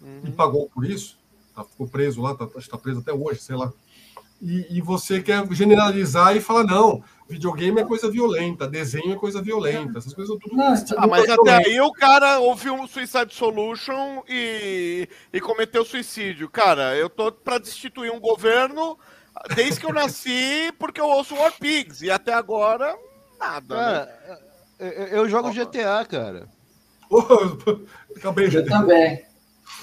uhum. 0.00 0.20
e 0.24 0.32
pagou 0.32 0.68
por 0.68 0.84
isso, 0.84 1.18
tá, 1.54 1.64
ficou 1.64 1.86
preso 1.86 2.20
lá, 2.20 2.32
está 2.32 2.46
tá 2.46 2.78
preso 2.78 3.00
até 3.00 3.12
hoje, 3.12 3.40
sei 3.40 3.56
lá. 3.56 3.72
E, 4.40 4.78
e, 4.78 4.80
você 4.80 5.20
quer 5.20 5.44
generalizar 5.52 6.36
e 6.36 6.40
falar, 6.40 6.62
não, 6.62 7.02
videogame 7.28 7.80
é 7.80 7.84
coisa 7.84 8.10
violenta, 8.10 8.66
desenho 8.66 9.12
é 9.12 9.16
coisa 9.16 9.42
violenta, 9.42 9.98
essas 9.98 10.14
coisas 10.14 10.36
tudo. 10.38 10.56
Não, 10.56 10.74
ah, 10.96 11.06
mas 11.06 11.28
até 11.28 11.56
aí 11.66 11.80
o 11.80 11.92
cara 11.92 12.40
ouviu 12.40 12.74
um 12.74 12.86
Suicide 12.86 13.34
Solution 13.34 14.22
e, 14.26 15.06
e 15.32 15.40
cometeu 15.40 15.84
suicídio. 15.84 16.48
Cara, 16.48 16.96
eu 16.96 17.10
tô 17.10 17.30
para 17.30 17.58
destituir 17.58 18.10
um 18.10 18.18
governo 18.18 18.98
desde 19.54 19.78
que 19.78 19.86
eu 19.86 19.92
nasci, 19.92 20.72
porque 20.78 21.00
eu 21.00 21.06
ouço 21.06 21.34
War 21.34 21.52
Pigs, 21.52 22.02
e 22.02 22.10
até 22.10 22.32
agora, 22.32 22.96
nada. 23.38 24.06
Né? 24.06 24.38
Eu, 25.12 25.28
jogo 25.28 25.52
GTA, 25.52 26.04
cara. 26.08 26.48
Acabei 28.16 28.46
Eu 28.46 28.64
também. 28.64 29.26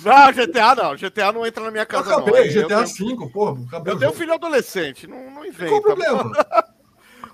Não, 0.03 0.31
GTA 0.31 0.75
não. 0.75 0.95
GTA 0.95 1.31
não 1.31 1.45
entra 1.45 1.63
na 1.63 1.71
minha 1.71 1.85
casa, 1.85 2.09
eu 2.09 2.17
acabei, 2.17 2.53
não. 2.53 2.63
GTA 2.63 2.85
V, 2.85 3.29
porra. 3.31 3.61
Eu 3.85 3.97
tenho 3.97 4.11
um 4.11 4.15
filho 4.15 4.33
adolescente, 4.33 5.05
não, 5.05 5.29
não 5.29 5.45
inventa. 5.45 5.69
Qual 5.69 5.79
o 5.79 5.83
problema? 5.83 6.31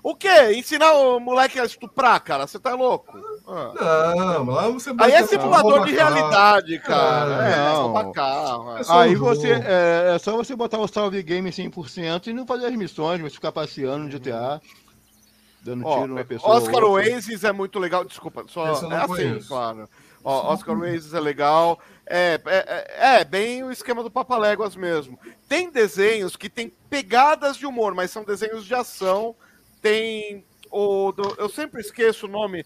O 0.02 0.16
quê? 0.16 0.52
Ensinar 0.54 0.92
o 0.94 1.20
moleque 1.20 1.60
a 1.60 1.64
estuprar, 1.64 2.20
cara? 2.22 2.46
Você 2.46 2.58
tá 2.58 2.74
louco? 2.74 3.16
Ah. 3.46 3.72
Não, 4.14 4.46
lá 4.46 4.68
você 4.68 4.92
Aí 4.98 5.12
é 5.12 5.26
simulador 5.26 5.84
de 5.84 5.92
realidade, 5.92 6.78
cara. 6.80 7.48
É, 7.48 7.56
não. 7.72 8.12
carro. 8.12 8.78
É. 8.78 8.82
Aí 8.88 9.14
você, 9.14 9.52
é, 9.52 10.14
é, 10.14 10.18
só 10.18 10.36
você 10.36 10.56
botar 10.56 10.78
o 10.78 10.88
salve 10.88 11.22
game 11.22 11.48
100% 11.50 12.26
e 12.26 12.32
não 12.32 12.46
fazer 12.46 12.66
as 12.66 12.74
missões, 12.74 13.20
você 13.20 13.34
ficar 13.34 13.52
passeando 13.52 14.04
no 14.04 14.08
GTA. 14.08 14.60
Dando 15.62 15.86
Ó, 15.86 16.00
tiro 16.00 16.14
na 16.14 16.24
pessoa. 16.24 16.56
Oscar 16.56 16.82
Oasis 16.82 17.44
é 17.44 17.52
muito 17.52 17.78
legal. 17.78 18.04
Desculpa, 18.04 18.44
só 18.48 18.66
é 18.66 18.70
assim, 18.70 19.06
conheço. 19.06 19.48
claro. 19.48 19.88
Ó, 20.24 20.52
Oscar 20.52 20.76
Oasis 20.76 21.14
é 21.14 21.20
legal. 21.20 21.78
É, 22.04 22.40
é, 22.44 23.20
é, 23.20 23.24
bem 23.24 23.62
o 23.62 23.70
esquema 23.70 24.02
do 24.02 24.10
Papaléguas 24.10 24.74
mesmo. 24.74 25.18
Tem 25.48 25.70
desenhos 25.70 26.36
que 26.36 26.48
tem 26.48 26.72
pegadas 26.90 27.56
de 27.56 27.66
humor, 27.66 27.94
mas 27.94 28.10
são 28.10 28.24
desenhos 28.24 28.64
de 28.64 28.74
ação. 28.74 29.36
Tem 29.82 30.44
o. 30.70 31.12
Do, 31.12 31.34
eu 31.38 31.48
sempre 31.48 31.80
esqueço 31.80 32.26
o 32.26 32.30
nome. 32.30 32.64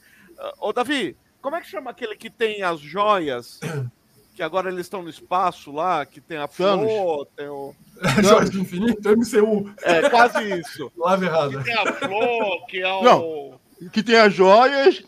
Ô, 0.61 0.73
Davi, 0.73 1.17
como 1.41 1.57
é 1.57 1.61
que 1.61 1.69
chama 1.69 1.91
aquele 1.91 2.15
que 2.17 2.31
tem 2.31 2.63
as 2.63 2.79
joias? 2.79 3.59
Que 4.37 4.43
agora 4.43 4.69
eles 4.69 4.83
estão 4.83 5.03
no 5.03 5.09
espaço 5.09 5.73
lá, 5.73 6.05
que 6.05 6.21
tem 6.21 6.37
a 6.37 6.47
flor, 6.47 7.27
tem 7.35 7.49
o. 7.49 7.75
Joias 8.23 8.51
do 8.51 8.59
Infinito, 8.59 9.09
MCU. 9.09 9.75
É, 9.83 10.11
quase 10.11 10.61
isso. 10.61 10.93
Lava 10.95 11.25
errada. 11.25 11.57
Que 11.57 11.65
tem 11.65 11.75
a 11.75 11.93
flor, 11.95 12.67
que 12.67 12.83
é 12.83 12.93
o. 12.93 13.03
Não, 13.03 13.61
que 13.91 14.03
tem 14.03 14.19
as 14.19 14.35
joias. 14.35 15.03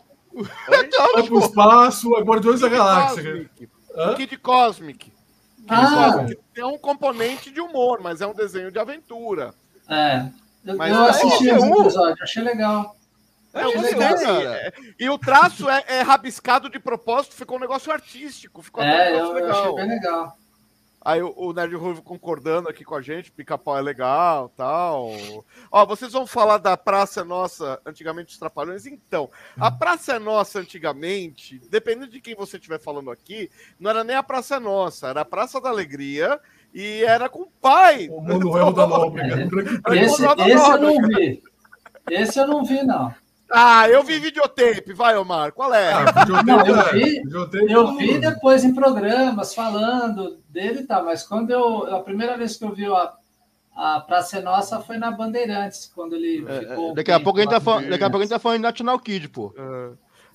Vai 0.67 1.23
pro 1.27 1.37
espaço, 1.37 2.15
é 2.15 2.21
Guardiões 2.21 2.61
da 2.61 2.69
Galáxia. 2.69 3.21
Cosmic. 3.21 3.69
Kid 4.17 4.37
Cosmic. 4.37 5.13
Ah. 5.67 6.13
Cosmic. 6.13 6.41
Tem 6.51 6.63
um 6.63 6.79
componente 6.79 7.51
de 7.51 7.61
humor, 7.61 7.99
mas 8.01 8.21
é 8.21 8.25
um 8.25 8.33
desenho 8.33 8.71
de 8.71 8.79
aventura. 8.79 9.53
É. 9.87 10.27
Eu, 10.71 10.77
Mas 10.77 10.93
eu 10.93 11.03
é 11.03 11.09
assisti 11.09 11.51
um- 11.51 11.57
esse 11.57 11.81
episódio, 11.81 12.23
achei 12.23 12.43
legal. 12.43 12.95
É, 13.51 13.61
Achei 13.63 13.81
legal, 13.81 14.15
cara. 14.19 14.55
É, 14.57 14.73
E 14.99 15.09
o 15.09 15.17
traço 15.17 15.67
é, 15.69 15.83
é 15.87 16.01
rabiscado 16.01 16.69
de 16.69 16.77
propósito, 16.79 17.33
ficou 17.35 17.57
um 17.57 17.59
negócio 17.61 17.91
artístico, 17.91 18.61
ficou 18.61 18.83
até 18.83 18.91
um 18.91 18.99
É, 18.99 19.11
negócio 19.11 19.37
eu, 19.37 19.39
eu 19.39 19.49
achei 19.51 19.61
legal. 19.63 19.75
bem 19.75 19.87
legal. 19.89 20.37
Aí 21.01 21.23
o, 21.23 21.33
o 21.35 21.53
Nerd 21.53 21.73
Ruivo 21.75 22.01
concordando 22.03 22.67
aqui 22.69 22.83
com 22.83 22.93
a 22.93 23.01
gente, 23.01 23.31
pica-pau 23.31 23.75
é 23.77 23.81
legal 23.81 24.49
tal. 24.55 25.09
Ó, 25.71 25.85
vocês 25.85 26.11
vão 26.11 26.27
falar 26.27 26.57
da 26.57 26.75
Praça 26.77 27.21
é 27.21 27.23
Nossa, 27.23 27.79
antigamente 27.85 28.33
os 28.33 28.37
Trapalhões. 28.37 28.85
Então, 28.85 29.31
a 29.59 29.71
Praça 29.71 30.13
é 30.15 30.19
Nossa 30.19 30.59
antigamente, 30.59 31.59
dependendo 31.71 32.11
de 32.11 32.19
quem 32.21 32.35
você 32.35 32.57
estiver 32.57 32.79
falando 32.79 33.09
aqui, 33.09 33.49
não 33.79 33.89
era 33.89 34.03
nem 34.03 34.15
a 34.15 34.21
Praça 34.21 34.57
é 34.57 34.59
Nossa, 34.59 35.07
era 35.07 35.21
a 35.21 35.25
Praça 35.25 35.59
da 35.61 35.69
Alegria 35.69 36.39
e 36.73 37.03
era 37.03 37.27
com 37.29 37.41
o 37.43 37.51
pai. 37.61 38.07
O 38.09 38.21
Manuel 38.21 38.71
da 38.73 38.85
Nóbrega. 38.87 39.47
Esse, 39.95 40.21
Ronaldo 40.25 40.43
esse 40.51 40.69
eu 40.71 40.77
não 40.79 41.07
vi. 41.07 41.43
Esse 42.09 42.39
eu 42.39 42.47
não 42.47 42.63
vi, 42.65 42.83
não. 42.83 43.13
Ah, 43.51 43.89
eu 43.89 44.03
vi 44.03 44.19
videotape, 44.19 44.93
vai, 44.93 45.17
Omar, 45.17 45.51
qual 45.53 45.73
é? 45.73 45.91
Ah, 45.91 46.05
Não, 46.45 46.65
eu 46.67 46.79
é. 46.79 46.91
vi- 46.93 47.21
Eu 47.67 47.85
todo 47.85 47.97
vi 47.97 48.19
depois 48.19 48.63
em 48.63 48.75
programas 48.75 49.55
falando 49.55 50.37
dele 50.47 50.81
e 50.81 50.83
tal, 50.85 51.03
mas 51.05 51.23
quando 51.23 51.49
eu. 51.49 51.95
A 51.95 51.99
primeira 52.01 52.37
vez 52.37 52.55
que 52.57 52.63
eu 52.63 52.71
vi 52.75 52.85
a, 52.85 53.11
a 53.75 54.01
Praça 54.01 54.37
é 54.37 54.41
Nossa 54.41 54.79
foi 54.81 54.97
na 54.97 55.09
Bandeirantes, 55.09 55.91
quando 55.95 56.15
ele 56.15 56.45
É, 56.47 56.59
ficou. 56.59 56.91
é, 56.91 56.93
daqui 56.93 57.11
a 57.11 57.19
pouco 57.19 57.39
a 57.39 57.41
gente 57.41 57.49
tá 57.51 57.59
falando, 57.59 57.89
daqui 57.89 58.03
a 58.03 58.09
pouco 58.09 58.17
a 58.21 58.25
gente 58.25 58.29
tá 58.35 58.39
falando 58.39 58.57
de 58.57 58.63
National 58.63 58.99
Kid, 58.99 59.29
pô. 59.29 59.51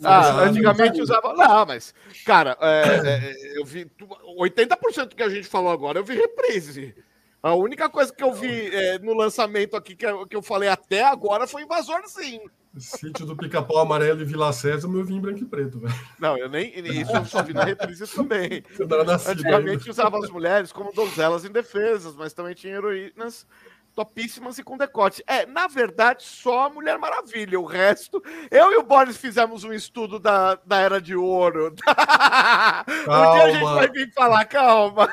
Ah, 0.04 0.44
antigamente 0.44 1.00
usava. 1.00 1.32
Não, 1.34 1.66
mas, 1.66 1.94
cara, 2.24 2.56
é, 2.60 3.00
é, 3.04 3.58
eu 3.58 3.64
vi. 3.64 3.84
tu- 3.84 4.08
80% 4.38 5.14
que 5.14 5.22
a 5.22 5.28
gente 5.28 5.46
falou 5.48 5.70
agora, 5.72 5.98
eu 5.98 6.04
vi 6.04 6.14
reprise. 6.14 6.94
A 7.42 7.54
única 7.54 7.90
coisa 7.90 8.12
que 8.12 8.24
eu 8.24 8.32
vi 8.32 8.74
é, 8.74 8.98
no 8.98 9.12
lançamento 9.14 9.76
aqui 9.76 9.94
que 9.94 10.06
eu, 10.06 10.26
que 10.26 10.34
eu 10.34 10.40
falei 10.42 10.68
até 10.68 11.04
agora 11.04 11.46
foi 11.46 11.62
Invasor 11.62 12.00
Sim. 12.06 12.40
Sítio 12.76 13.24
do 13.24 13.36
Pica-Pau 13.36 13.78
Amarelo 13.78 14.22
e 14.22 14.24
Vila 14.24 14.52
César, 14.52 14.88
eu 14.88 15.04
vi 15.04 15.14
em 15.14 15.20
branco 15.20 15.40
e 15.40 15.44
preto, 15.44 15.78
velho. 15.78 15.94
Não, 16.18 16.36
eu 16.36 16.48
nem. 16.48 16.72
Isso 16.76 17.14
eu 17.14 17.24
só 17.24 17.42
vi 17.42 17.52
na 17.52 17.62
reprise 17.62 18.04
também. 18.06 18.64
Era 18.80 19.04
nascido 19.04 19.28
ainda. 19.30 19.58
Antigamente 19.58 19.90
usava 19.90 20.18
as 20.18 20.28
mulheres 20.30 20.72
como 20.72 20.92
donzelas 20.92 21.44
indefesas, 21.44 22.16
mas 22.16 22.32
também 22.32 22.54
tinha 22.54 22.74
heroínas 22.74 23.46
topíssimas 23.94 24.58
e 24.58 24.62
com 24.62 24.76
decote. 24.76 25.22
É, 25.26 25.46
na 25.46 25.66
verdade, 25.66 26.24
só 26.24 26.66
a 26.66 26.70
Mulher 26.70 26.98
Maravilha. 26.98 27.58
O 27.60 27.64
resto. 27.64 28.22
Eu 28.50 28.72
e 28.72 28.76
o 28.76 28.82
Boris 28.82 29.16
fizemos 29.16 29.64
um 29.64 29.72
estudo 29.72 30.18
da, 30.18 30.58
da 30.66 30.78
Era 30.78 31.00
de 31.00 31.14
Ouro. 31.14 31.72
um 31.72 31.74
dia 31.74 33.44
a 33.44 33.50
gente 33.50 33.60
Calma. 33.60 33.74
vai 33.74 33.88
vir 33.90 34.12
falar, 34.12 34.44
calma. 34.46 35.08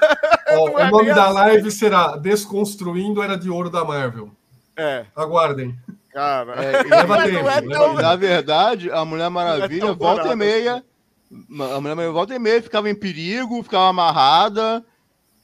Ó, 0.49 0.69
é 0.79 0.85
o 0.87 0.91
nome 0.91 1.13
da 1.13 1.25
assim. 1.25 1.33
live 1.33 1.71
será 1.71 2.17
Desconstruindo 2.17 3.21
Era 3.21 3.37
de 3.37 3.49
Ouro 3.49 3.69
da 3.69 3.85
Marvel. 3.85 4.31
É, 4.75 5.05
Aguardem. 5.15 5.77
cara. 6.11 6.53
É, 6.63 6.75
é- 6.81 6.83
tempo, 6.83 7.49
é 7.49 7.61
tão-. 7.61 7.93
Na 7.93 8.15
verdade, 8.15 8.91
a 8.91 9.05
Mulher 9.05 9.29
Maravilha, 9.29 9.87
tão 9.87 9.95
volta 9.95 10.23
barato 10.23 10.33
e 10.33 10.35
meia. 10.35 10.83
A 11.31 11.79
Mulher 11.79 11.95
Maravilha, 11.95 12.11
volta 12.11 12.35
e 12.35 12.39
meia, 12.39 12.61
ficava 12.61 12.89
em 12.89 12.95
perigo, 12.95 13.61
ficava 13.61 13.89
amarrada. 13.89 14.83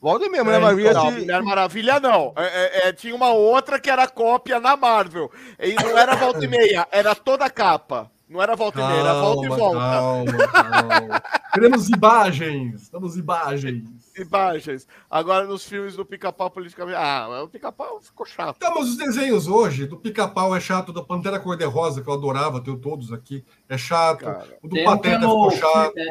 Volta 0.02 0.26
a 0.26 0.30
Mulher 0.30 0.42
É, 0.42 0.60
Maravilha 0.60 0.94
Não, 0.94 1.12
se- 1.12 1.20
Mulher 1.20 1.42
Maravilha 1.44 2.00
não. 2.00 2.34
É, 2.36 2.46
é, 2.46 2.90
é, 2.90 2.94
tinha 2.94 3.16
uma 3.16 3.32
outra 3.32 3.80
que 3.80 3.90
era 3.90 4.08
cópia 4.08 4.60
na 4.60 4.76
Marvel. 4.78 5.32
E 5.60 5.74
não 5.76 5.98
era 5.98 6.16
volta 6.16 6.44
e 6.44 6.48
meia, 6.48 6.88
era 6.92 7.16
toda 7.16 7.46
a 7.46 7.50
capa. 7.50 8.12
Não 8.30 8.42
era 8.42 8.56
volta 8.58 8.80
e 8.82 8.84
meia, 8.86 9.00
era 9.00 9.14
volta 9.22 9.46
e 9.46 9.50
Calma, 9.50 9.64
volta. 9.64 9.80
calma, 9.80 10.48
calma. 10.50 11.22
Queremos 11.54 11.90
imagens. 11.90 12.82
Estamos 12.84 13.16
imagens. 13.18 13.90
Imagens. 14.18 14.88
Agora 15.10 15.46
nos 15.46 15.64
filmes 15.66 15.96
do 15.96 16.06
pica-pau 16.06 16.50
politicamente. 16.52 16.98
Ah, 16.98 17.42
o 17.44 17.48
pica-pau 17.48 18.00
ficou 18.02 18.26
chato. 18.26 18.58
Tá, 18.60 18.70
mas 18.76 18.90
os 18.90 18.98
desenhos 18.98 19.48
hoje, 19.48 19.86
do 19.88 19.96
Pica-Pau 19.98 20.56
é 20.56 20.60
chato, 20.60 20.92
da 20.92 21.02
Pantera 21.04 21.40
Cor-de-Rosa, 21.40 22.02
que 22.02 22.10
eu 22.10 22.14
adorava, 22.14 22.60
tenho 22.62 22.78
todos 22.78 23.14
aqui, 23.14 23.46
é 23.70 23.78
chato. 23.78 24.26
Cara, 24.26 24.58
o 24.62 24.68
do 24.68 24.76
um 24.76 24.80
é 24.80 24.84
Pateta 24.84 25.20
no- 25.20 25.50
ficou 25.50 25.52
chato. 25.52 25.98
É, 25.98 26.10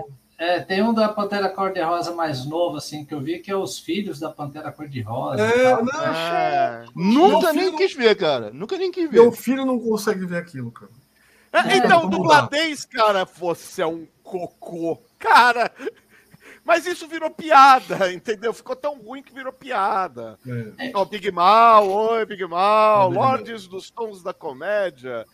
tem 0.66 0.82
um 0.82 0.93
da 0.93 1.09
Pantera 1.09 1.49
Cor-de-Rosa 1.49 2.14
mais 2.14 2.45
novo, 2.45 2.76
assim, 2.76 3.05
que 3.05 3.14
eu 3.14 3.20
vi, 3.20 3.39
que 3.39 3.51
é 3.51 3.57
os 3.57 3.78
filhos 3.78 4.20
da 4.20 4.30
Pantera 4.30 4.70
Cor-de-Rosa. 4.70 5.43
e 5.43 5.61
É, 5.62 5.82
não, 5.82 5.93
É. 6.05 6.84
Nunca 6.95 7.53
nem 7.53 7.74
quis 7.74 7.95
ver, 7.95 8.14
cara. 8.16 8.51
Nunca 8.53 8.76
nem 8.76 8.91
quis 8.91 9.11
ver. 9.11 9.20
meu 9.20 9.32
filho 9.32 9.64
não 9.64 9.78
consegue 9.78 10.26
ver 10.26 10.39
aquilo, 10.39 10.70
cara. 10.70 10.91
É, 11.53 11.78
então, 11.78 12.09
dubladez, 12.09 12.84
cara, 12.84 13.24
você 13.24 13.80
é 13.80 13.87
um 13.87 14.07
cocô. 14.22 15.01
Cara, 15.18 15.72
mas 16.64 16.84
isso 16.84 17.07
virou 17.09 17.30
piada, 17.30 18.11
entendeu? 18.12 18.53
Ficou 18.53 18.76
tão 18.76 18.99
ruim 18.99 19.22
que 19.22 19.32
virou 19.32 19.53
piada. 19.53 20.39
É. 20.78 20.91
Ó, 20.93 21.05
Big 21.05 21.30
Mal, 21.30 21.89
oi, 21.89 22.26
Big 22.26 22.45
Mal, 22.45 23.05
Oi, 23.05 23.09
Big 23.11 23.18
Mal. 23.18 23.28
Lordes 23.30 23.66
dos 23.66 23.91
Tons 23.91 24.22
da 24.22 24.34
Comédia. 24.34 25.24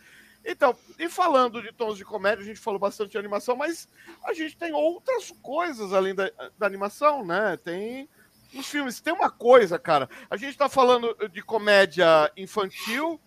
Então, 0.45 0.75
e 0.99 1.07
falando 1.07 1.61
de 1.61 1.71
tons 1.71 1.97
de 1.97 2.03
comédia, 2.03 2.43
a 2.43 2.45
gente 2.45 2.59
falou 2.59 2.79
bastante 2.79 3.11
de 3.11 3.17
animação, 3.17 3.55
mas 3.55 3.87
a 4.25 4.33
gente 4.33 4.57
tem 4.57 4.73
outras 4.73 5.31
coisas 5.41 5.93
além 5.93 6.13
da, 6.13 6.29
da 6.57 6.65
animação, 6.65 7.25
né? 7.25 7.57
Tem 7.63 8.09
os 8.53 8.67
filmes. 8.67 8.99
Tem 8.99 9.13
uma 9.13 9.29
coisa, 9.31 9.79
cara. 9.79 10.09
A 10.29 10.35
gente 10.35 10.57
tá 10.57 10.67
falando 10.67 11.15
de 11.29 11.41
comédia 11.41 12.31
infantil 12.35 13.19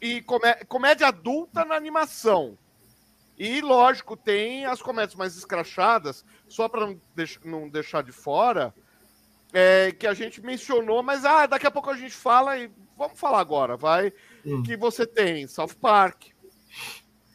e 0.00 0.22
comé- 0.22 0.64
comédia 0.68 1.08
adulta 1.08 1.64
na 1.64 1.74
animação. 1.74 2.56
E, 3.36 3.60
lógico, 3.60 4.16
tem 4.16 4.66
as 4.66 4.80
comédias 4.82 5.14
mais 5.16 5.34
escrachadas, 5.36 6.24
só 6.46 6.68
para 6.68 6.86
não, 6.86 7.00
deix- 7.16 7.40
não 7.44 7.68
deixar 7.68 8.02
de 8.02 8.12
fora, 8.12 8.72
é, 9.52 9.90
que 9.92 10.06
a 10.06 10.14
gente 10.14 10.40
mencionou, 10.40 11.02
mas 11.02 11.24
ah, 11.24 11.46
daqui 11.46 11.66
a 11.66 11.70
pouco 11.70 11.90
a 11.90 11.96
gente 11.96 12.14
fala 12.14 12.56
e 12.58 12.70
vamos 12.96 13.18
falar 13.18 13.40
agora, 13.40 13.76
vai. 13.76 14.12
Hum. 14.44 14.62
Que 14.62 14.76
você 14.76 15.06
tem 15.06 15.46
South 15.46 15.74
Park, 15.80 16.26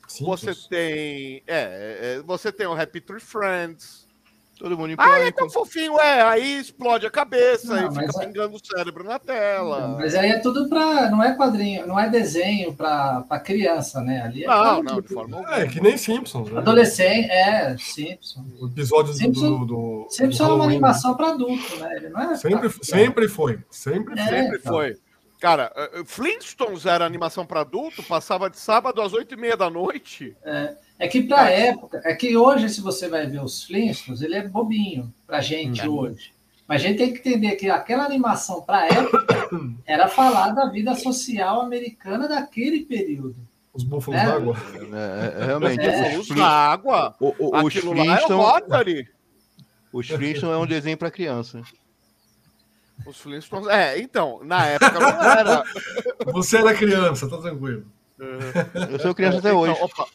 você 0.08 0.54
Simpsons. 0.54 0.68
tem. 0.68 1.44
É, 1.48 2.18
é, 2.18 2.22
você 2.26 2.52
tem 2.52 2.68
o 2.68 2.74
Happy 2.80 3.02
Tree 3.02 3.20
Friends. 3.20 4.06
Todo 4.58 4.78
mundo 4.78 4.92
em 4.92 4.96
Ah, 4.98 5.18
é 5.18 5.20
pânico. 5.20 5.38
tão 5.40 5.50
fofinho, 5.50 6.00
é. 6.00 6.22
Aí 6.22 6.60
explode 6.60 7.06
a 7.06 7.12
cabeça 7.12 7.76
Não, 7.76 7.92
e 7.92 7.94
fica 8.08 8.24
é- 8.24 8.26
pingando 8.26 8.56
o 8.56 8.66
cérebro 8.66 9.04
na 9.04 9.20
tela. 9.20 9.98
Mas 10.00 10.16
aí 10.16 10.32
é 10.32 10.40
tudo 10.40 10.70
para. 10.70 11.12
Não 11.12 11.22
é 11.22 11.36
quadrinho, 11.36 11.86
não 11.86 12.00
é 12.00 12.10
desenho 12.10 12.74
para 12.74 13.26
criança, 13.44 14.00
né? 14.00 14.22
Ali 14.22 14.46
é 14.46 14.48
Não, 14.48 14.82
não, 14.82 15.02
de 15.02 15.10
forma 15.14 15.40
alguma. 15.40 15.56
É, 15.58 15.68
que 15.68 15.82
nem 15.82 15.98
Simpsons, 15.98 16.50
né? 16.50 16.60
Adolescente, 16.60 17.30
é, 17.30 17.76
Simpson. 17.78 18.46
O 18.62 18.68
episódio 18.68 19.14
do- 19.14 19.32
do, 19.34 19.66
do, 19.66 20.08
Simpson 20.10 20.24
do 20.26 20.32
é 20.32 20.46
uma 20.46 20.48
Halloween. 20.60 20.72
animação 20.78 21.18
para 21.18 21.28
adulto, 21.32 21.76
né? 21.76 21.98
Ele 21.98 22.08
não 22.10 22.22
é. 22.32 22.36
Sempre, 22.38 22.70
pra- 22.70 22.80
sempre 22.82 23.28
foi. 23.28 23.60
Sempre 23.70 24.18
É. 24.18 24.24
foi. 24.26 24.38
Sempre 24.38 24.58
então. 24.58 24.72
foi. 24.74 24.98
Cara, 25.40 25.72
eh, 25.76 26.04
Flintstones 26.06 26.86
era 26.86 27.06
animação 27.06 27.46
para 27.46 27.62
adulto, 27.62 28.02
passava 28.04 28.50
de 28.50 28.58
sábado 28.58 29.02
às 29.02 29.14
oito 29.14 29.34
e 29.34 29.38
meia 29.38 29.58
da 29.58 29.70
noite. 29.70 30.36
É 30.98 31.08
que 31.08 31.22
para 31.24 31.50
época, 31.50 32.02
é 32.06 32.16
que 32.16 32.36
hoje, 32.38 32.70
se 32.70 32.82
você 32.82 33.08
vai 33.10 33.28
ver 33.28 33.42
os 33.44 33.64
Flintstones, 33.64 34.22
ele 34.22 34.36
é 34.36 34.48
bobinho 34.48 35.14
pra 35.28 35.42
gente 35.42 35.86
hoje. 35.88 36.34
Mas 36.68 36.82
a 36.84 36.88
gente 36.88 36.98
tem 36.98 37.14
que 37.14 37.20
entender 37.20 37.56
que 37.58 37.70
aquela 37.70 38.06
animação 38.06 38.62
para 38.62 38.88
época 38.88 39.26
era 39.86 40.08
falar 40.08 40.50
da 40.52 40.66
vida 40.70 40.96
social 40.96 41.62
americana 41.62 42.28
daquele 42.28 42.86
período. 42.86 43.36
Os 43.72 43.84
búfalos 43.84 44.20
É. 44.22 44.26
d'água. 44.26 44.56
É, 45.38 45.42
é, 45.42 45.46
realmente. 45.48 45.82
É. 45.86 46.10
os, 46.12 46.16
Luz 46.18 46.28
Flin- 46.30 46.40
na 46.40 46.48
água. 46.48 47.14
o- 47.20 47.36
o- 47.38 47.48
os 47.50 47.54
lá 47.54 47.60
é 47.60 47.64
o 47.64 47.70
Flintstones, 47.70 48.30
Rotary. 48.30 49.08
Os 49.94 50.08
Flintstones 50.08 50.56
é 50.56 50.58
um 50.58 50.66
desenho 50.66 50.98
para 50.98 51.12
criança. 51.12 51.62
Os 53.06 53.20
Flintstones. 53.20 53.68
É, 53.68 54.00
então, 54.00 54.42
na 54.44 54.66
época 54.66 55.00
não 55.00 55.24
era. 55.24 55.64
Você 56.34 56.58
era 56.58 56.74
criança, 56.74 57.30
tá 57.30 57.38
tranquilo. 57.38 57.86
Eu 58.90 59.00
sou 59.00 59.14
criança 59.14 59.40
até 59.40 59.50
então, 59.50 59.60
hoje. 59.60 59.80
Opa. 59.82 60.08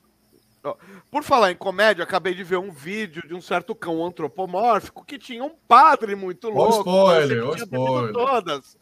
Por 1.11 1.23
falar 1.23 1.51
em 1.51 1.57
comédia, 1.57 2.05
acabei 2.05 2.35
de 2.35 2.45
ver 2.45 2.59
um 2.59 2.71
vídeo 2.71 3.27
de 3.27 3.35
um 3.35 3.41
certo 3.41 3.75
cão 3.75 4.05
antropomórfico 4.05 5.05
que 5.05 5.19
tinha 5.19 5.43
um 5.43 5.55
padre 5.67 6.15
muito 6.15 6.51
louco. 6.51 6.81
spoiler, 6.81 7.49
o 7.49 7.57
spoiler. 7.57 8.13
Todas. 8.13 8.77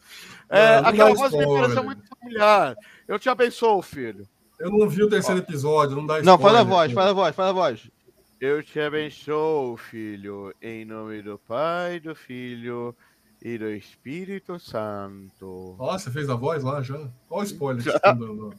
É, 0.49 0.75
aquela 0.77 1.13
voz 1.13 1.31
me 1.31 1.45
pareceu 1.45 1.83
muito 1.83 2.01
familiar. 2.07 2.75
Eu 3.07 3.17
te 3.17 3.29
abençoo, 3.29 3.81
filho. 3.81 4.27
Eu 4.59 4.69
não 4.69 4.89
vi 4.89 5.03
o 5.03 5.09
terceiro 5.09 5.39
episódio, 5.39 5.95
não 5.95 6.05
dá 6.05 6.19
spoiler. 6.19 6.25
Não, 6.25 6.37
faz 6.37 6.55
a 6.55 6.63
voz, 6.63 6.91
faz 6.91 7.07
a 7.07 7.13
voz, 7.13 7.35
faz 7.35 7.49
a 7.49 7.53
voz. 7.53 7.89
Eu 8.41 8.61
te 8.61 8.79
abençoo, 8.79 9.77
filho, 9.77 10.53
em 10.61 10.83
nome 10.83 11.21
do 11.21 11.37
Pai, 11.39 11.99
do 11.99 12.13
Filho 12.13 12.95
e 13.41 13.57
do 13.57 13.69
Espírito 13.69 14.59
Santo. 14.59 15.75
Ó, 15.79 15.97
você 15.97 16.11
fez 16.11 16.29
a 16.29 16.35
voz 16.35 16.63
lá 16.63 16.81
já? 16.81 16.95
Olha 17.29 17.41
o 17.41 17.43
spoiler 17.43 17.83
que 17.83 17.91
você 17.91 17.99
tá 17.99 18.11
dando. 18.11 18.53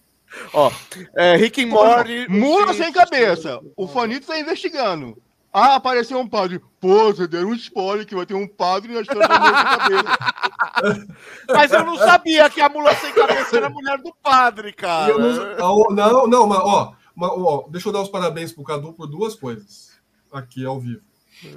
Ó, 0.54 0.70
é, 1.16 1.36
Rick 1.36 1.62
and 1.62 1.68
Morty. 1.68 2.26
Mula 2.28 2.72
sem 2.72 2.92
cabeça. 2.92 3.60
O 3.76 3.86
Fanito 3.86 4.26
tá 4.26 4.38
investigando. 4.38 5.20
Ah, 5.52 5.74
apareceu 5.74 6.18
um 6.18 6.28
padre. 6.28 6.60
Pô, 6.80 7.12
você 7.12 7.26
deu 7.26 7.48
um 7.48 7.54
spoiler 7.54 8.06
que 8.06 8.14
vai 8.14 8.24
ter 8.24 8.34
um 8.34 8.46
padre 8.46 8.94
na 8.94 9.00
história 9.00 9.26
da 9.26 9.40
mula 9.40 9.56
sem 9.58 9.78
cabeça. 9.78 11.06
Mas 11.52 11.72
eu 11.72 11.84
não 11.84 11.96
sabia 11.96 12.48
que 12.48 12.60
a 12.60 12.68
mula 12.68 12.94
sem 12.94 13.12
cabeça 13.12 13.56
era 13.56 13.66
a 13.66 13.70
mulher 13.70 13.98
do 13.98 14.14
padre, 14.22 14.72
cara. 14.72 15.12
Não, 15.58 15.84
não, 15.90 16.26
não, 16.28 16.46
mas 16.46 16.58
ó, 16.60 16.94
ó, 17.18 17.68
deixa 17.68 17.88
eu 17.88 17.92
dar 17.92 18.00
os 18.00 18.08
parabéns 18.08 18.52
pro 18.52 18.62
Cadu 18.62 18.92
por 18.92 19.06
duas 19.06 19.34
coisas 19.34 20.00
aqui 20.32 20.64
ao 20.64 20.78
vivo. 20.78 21.02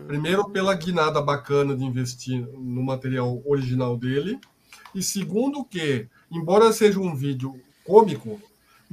Primeiro, 0.08 0.50
pela 0.50 0.74
guinada 0.76 1.22
bacana 1.22 1.76
de 1.76 1.84
investir 1.84 2.48
no 2.54 2.84
material 2.84 3.42
original 3.46 3.98
dele. 3.98 4.40
E 4.94 5.02
segundo, 5.02 5.64
que, 5.64 6.08
embora 6.32 6.72
seja 6.72 7.00
um 7.00 7.16
vídeo 7.16 7.60
cômico, 7.84 8.40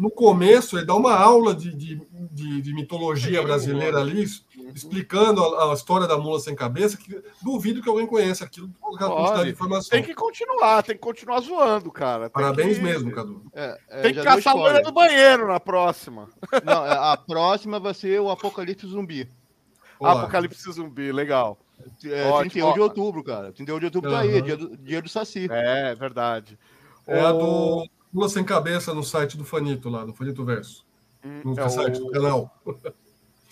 no 0.00 0.10
começo 0.10 0.78
ele 0.78 0.86
dá 0.86 0.94
uma 0.94 1.14
aula 1.14 1.54
de, 1.54 1.74
de, 1.74 2.00
de, 2.10 2.62
de 2.62 2.74
mitologia 2.74 3.42
brasileira 3.42 4.00
ali, 4.00 4.24
explicando 4.74 5.44
a, 5.44 5.70
a, 5.70 5.74
história 5.74 6.06
da 6.06 6.16
mula 6.16 6.40
sem 6.40 6.54
cabeça, 6.54 6.96
que 6.96 7.22
duvido 7.42 7.82
que 7.82 7.88
alguém 7.88 8.06
conheça 8.06 8.44
aquilo 8.44 8.70
por 8.80 8.96
quantidade 8.96 9.44
de 9.44 9.50
informação. 9.50 9.90
Tem 9.90 10.02
que 10.02 10.14
continuar, 10.14 10.82
tem 10.82 10.94
que 10.94 11.02
continuar 11.02 11.40
zoando, 11.40 11.90
cara. 11.90 12.30
Tem 12.30 12.32
Parabéns 12.32 12.78
que... 12.78 12.82
mesmo, 12.82 13.12
Cadu. 13.12 13.42
É, 13.52 13.78
é, 13.90 14.00
tem 14.02 14.14
que 14.14 14.22
caçar 14.22 14.54
a 14.54 14.56
loira 14.56 14.82
do 14.82 14.90
banheiro 14.90 15.46
na 15.46 15.60
próxima. 15.60 16.30
Não, 16.64 16.86
é, 16.86 17.12
a 17.12 17.16
próxima 17.18 17.78
vai 17.78 17.92
ser 17.92 18.20
o 18.20 18.30
Apocalipse 18.30 18.86
Zumbi. 18.86 19.28
Olá. 20.00 20.22
Apocalipse 20.22 20.72
Zumbi, 20.72 21.12
legal. 21.12 21.58
É, 22.04 22.24
Ótimo. 22.24 22.50
31 22.50 22.72
de 22.72 22.80
outubro, 22.80 23.22
cara. 23.22 23.52
31 23.52 23.78
de 23.78 23.84
outubro 23.84 24.10
uhum. 24.10 24.16
tá 24.16 24.22
aí, 24.22 24.40
dia 24.40 24.56
do, 24.56 24.76
dia 24.78 25.02
do 25.02 25.08
Saci. 25.10 25.46
É, 25.50 25.94
verdade. 25.94 26.58
É 27.06 27.22
o... 27.22 27.26
a 27.26 27.32
do 27.32 27.88
Lula 28.12 28.28
Sem 28.30 28.42
Cabeça 28.42 28.94
no 28.94 29.04
site 29.04 29.36
do 29.36 29.44
Fanito 29.44 29.90
lá, 29.90 30.06
no 30.06 30.14
Fanito 30.14 30.42
Verso. 30.42 30.86
Hum, 31.22 31.42
no 31.44 31.60
é 31.60 31.68
site 31.68 32.00
o... 32.00 32.06
do 32.06 32.10
canal. 32.10 32.50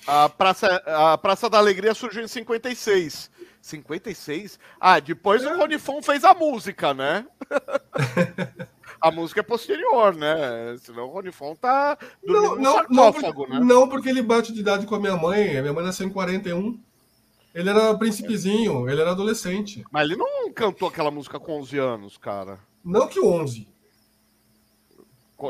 A 0.07 0.27
Praça, 0.27 0.83
a 0.87 1.19
Praça 1.19 1.51
da 1.51 1.59
Alegria 1.59 1.93
surgiu 1.93 2.25
em 2.25 2.29
56. 2.29 3.31
56? 3.61 4.59
Ah, 4.81 4.99
depois 5.01 5.45
é. 5.45 5.53
o 5.53 5.59
Ronifon 5.59 6.01
fez 6.01 6.25
a 6.25 6.33
música, 6.33 6.95
né? 6.95 7.27
a 9.01 9.11
música 9.11 9.41
é 9.41 9.43
posterior, 9.43 10.15
né? 10.15 10.77
Senão 10.81 11.05
o 11.05 11.11
Ronifon 11.11 11.55
tá 11.55 11.97
não, 12.25 12.57
não, 12.57 12.85
não, 12.89 13.13
porque, 13.13 13.53
né? 13.53 13.61
não, 13.61 13.89
porque 13.89 14.09
ele 14.09 14.23
bate 14.23 14.53
de 14.53 14.61
idade 14.61 14.87
com 14.87 14.95
a 14.95 15.01
minha 15.01 15.17
mãe. 15.17 15.57
A 15.57 15.63
minha 15.63 15.73
mãe 15.73 15.85
nasceu 15.85 16.07
em 16.07 16.11
41. 16.11 16.79
Ele 17.55 17.71
era 17.71 17.97
príncipezinho, 17.97 18.89
ele 18.89 19.01
era 19.01 19.11
adolescente. 19.11 19.85
Mas 19.91 20.05
ele 20.05 20.17
não 20.17 20.53
cantou 20.53 20.89
aquela 20.89 21.11
música 21.11 21.41
com 21.41 21.61
11 21.61 21.79
anos, 21.79 22.19
cara. 22.19 22.59
Não 22.85 23.09
que 23.09 23.21
11. 23.21 23.67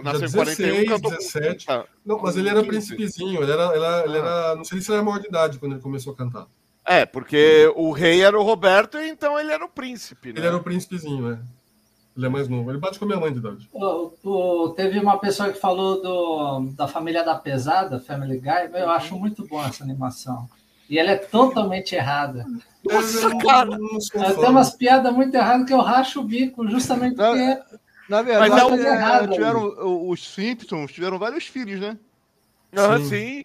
Nasceu 0.02 0.28
em 0.28 0.86
41, 0.86 1.00
17. 1.00 1.66
Com... 1.66 1.84
Não, 2.04 2.18
mas 2.18 2.36
ele 2.36 2.48
era 2.48 2.62
príncipezinho, 2.62 3.42
ele 3.42 3.52
era, 3.52 3.74
ele 3.74 3.84
era, 3.84 4.04
ele 4.04 4.18
era, 4.18 4.54
não 4.54 4.64
sei 4.64 4.80
se 4.80 4.92
era 4.92 5.02
maior 5.02 5.18
de 5.18 5.28
idade 5.28 5.58
quando 5.58 5.72
ele 5.72 5.80
começou 5.80 6.12
a 6.12 6.16
cantar. 6.16 6.46
É, 6.84 7.04
porque 7.04 7.70
o 7.76 7.90
rei 7.90 8.22
era 8.22 8.38
o 8.38 8.42
Roberto, 8.42 8.98
então 8.98 9.38
ele 9.38 9.52
era 9.52 9.64
o 9.64 9.68
príncipe, 9.68 10.32
né? 10.32 10.40
Ele 10.40 10.46
era 10.46 10.56
o 10.56 10.62
príncipezinho, 10.62 11.30
né? 11.30 11.42
Ele 12.18 12.26
é 12.26 12.28
mais 12.28 12.48
novo. 12.48 12.68
Ele 12.68 12.78
bate 12.78 12.98
com 12.98 13.04
a 13.04 13.08
minha 13.08 13.20
mãe 13.20 13.32
de 13.32 13.38
idade. 13.38 13.68
O, 13.72 14.10
o, 14.24 14.70
teve 14.70 14.98
uma 14.98 15.18
pessoa 15.18 15.52
que 15.52 15.60
falou 15.60 16.02
do, 16.02 16.72
da 16.72 16.88
família 16.88 17.22
da 17.22 17.36
pesada, 17.36 18.00
Family 18.00 18.40
Guy. 18.40 18.70
Eu 18.74 18.90
acho 18.90 19.16
muito 19.16 19.46
bom 19.46 19.64
essa 19.64 19.84
animação. 19.84 20.48
E 20.90 20.98
ela 20.98 21.12
é 21.12 21.16
totalmente 21.16 21.94
errada. 21.94 22.44
Nossa, 22.84 23.38
cara! 23.38 23.78
Ela 24.14 24.34
tem 24.34 24.48
umas 24.48 24.74
piadas 24.74 25.14
muito 25.14 25.32
erradas 25.32 25.64
que 25.64 25.72
eu 25.72 25.80
racho 25.80 26.20
o 26.20 26.24
bico, 26.24 26.68
justamente 26.68 27.14
porque. 27.14 27.78
Na 28.08 28.22
verdade, 28.22 28.50
Mas 28.50 28.80
é, 28.80 28.88
é 28.88 28.94
errado, 28.94 29.32
tiveram, 29.32 30.08
os 30.10 30.26
Simpsons 30.32 30.90
tiveram 30.90 31.18
vários 31.18 31.46
filhos, 31.46 31.78
né? 31.78 31.98
Ah, 32.72 32.96
sim. 32.98 33.04
sim. 33.04 33.44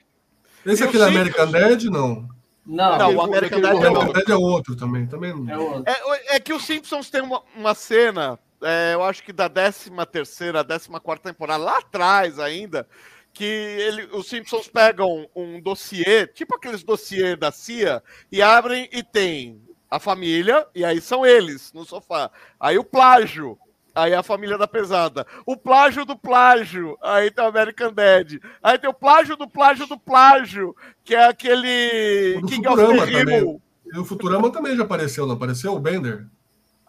Esse 0.65 0.84
aqui 0.86 0.97
da 0.97 1.07
American 1.07 1.51
Dad, 1.51 1.84
não. 1.84 2.28
Não, 2.65 2.97
não 2.97 3.15
o 3.15 3.21
American 3.21 3.59
Dad 3.59 3.84
é, 3.84 3.89
outro. 3.89 4.32
é 4.32 4.36
outro 4.36 4.76
também. 4.78 5.05
também 5.05 5.36
não. 5.36 5.49
É, 5.49 5.57
outro. 5.57 5.84
É, 5.86 6.36
é, 6.38 6.39
que 6.39 6.53
os 6.53 6.65
Simpsons 6.65 7.09
tem 7.09 7.21
uma, 7.21 7.41
uma 7.57 7.76
cena, 7.76 8.39
é, 8.64 8.93
eu 8.93 9.03
acho 9.03 9.24
que 9.24 9.34
da 9.34 9.49
13 9.49 9.91
terceira, 10.11 10.64
14 10.64 10.89
quarta 11.01 11.30
temporada, 11.30 11.64
lá 11.64 11.78
atrás 11.78 12.39
ainda, 12.39 12.88
que 13.34 13.43
ele, 13.43 14.03
os 14.11 14.28
Simpsons 14.28 14.68
pegam 14.68 15.28
um 15.36 15.59
dossiê, 15.61 16.28
tipo 16.28 16.55
aqueles 16.55 16.84
dossiê 16.84 17.36
da 17.36 17.51
CIA, 17.51 18.01
e 18.32 18.41
abrem 18.41 18.88
e 18.91 19.03
tem 19.03 19.61
a 19.89 19.99
família, 19.99 20.68
e 20.74 20.84
aí 20.84 20.99
são 21.01 21.26
eles 21.26 21.72
no 21.74 21.86
sofá. 21.86 22.32
Aí 22.59 22.78
o 22.78 22.84
plágio, 22.84 23.57
Aí 23.95 24.14
a 24.14 24.24
família 24.24 24.57
da 24.57 24.68
pesada. 24.68 25.26
O 25.45 25.55
plágio 25.55 26.03
do 26.03 26.18
plágio. 26.18 26.97
Aí 26.99 27.30
tem 27.30 27.43
o 27.43 27.47
American 27.47 27.93
Dad. 27.93 28.39
Aí 28.61 28.78
tem 28.80 28.89
o 28.89 28.93
plágio 28.93 29.38
do 29.38 29.47
plágio 29.47 29.86
do 29.86 29.99
plágio, 29.99 30.76
que 31.03 31.14
é 31.14 31.26
aquele 31.26 32.39
o 32.41 32.45
King 32.47 32.68
Futurama 32.68 33.03
of 33.03 33.11
the 33.11 33.38
Hill. 33.38 33.61
E 33.86 33.99
o 33.99 34.05
Futurama 34.05 34.51
também 34.51 34.76
já 34.76 34.84
apareceu, 34.84 35.28
não 35.28 35.36
apareceu? 35.36 35.74
O 35.74 35.80
Bender? 35.80 36.26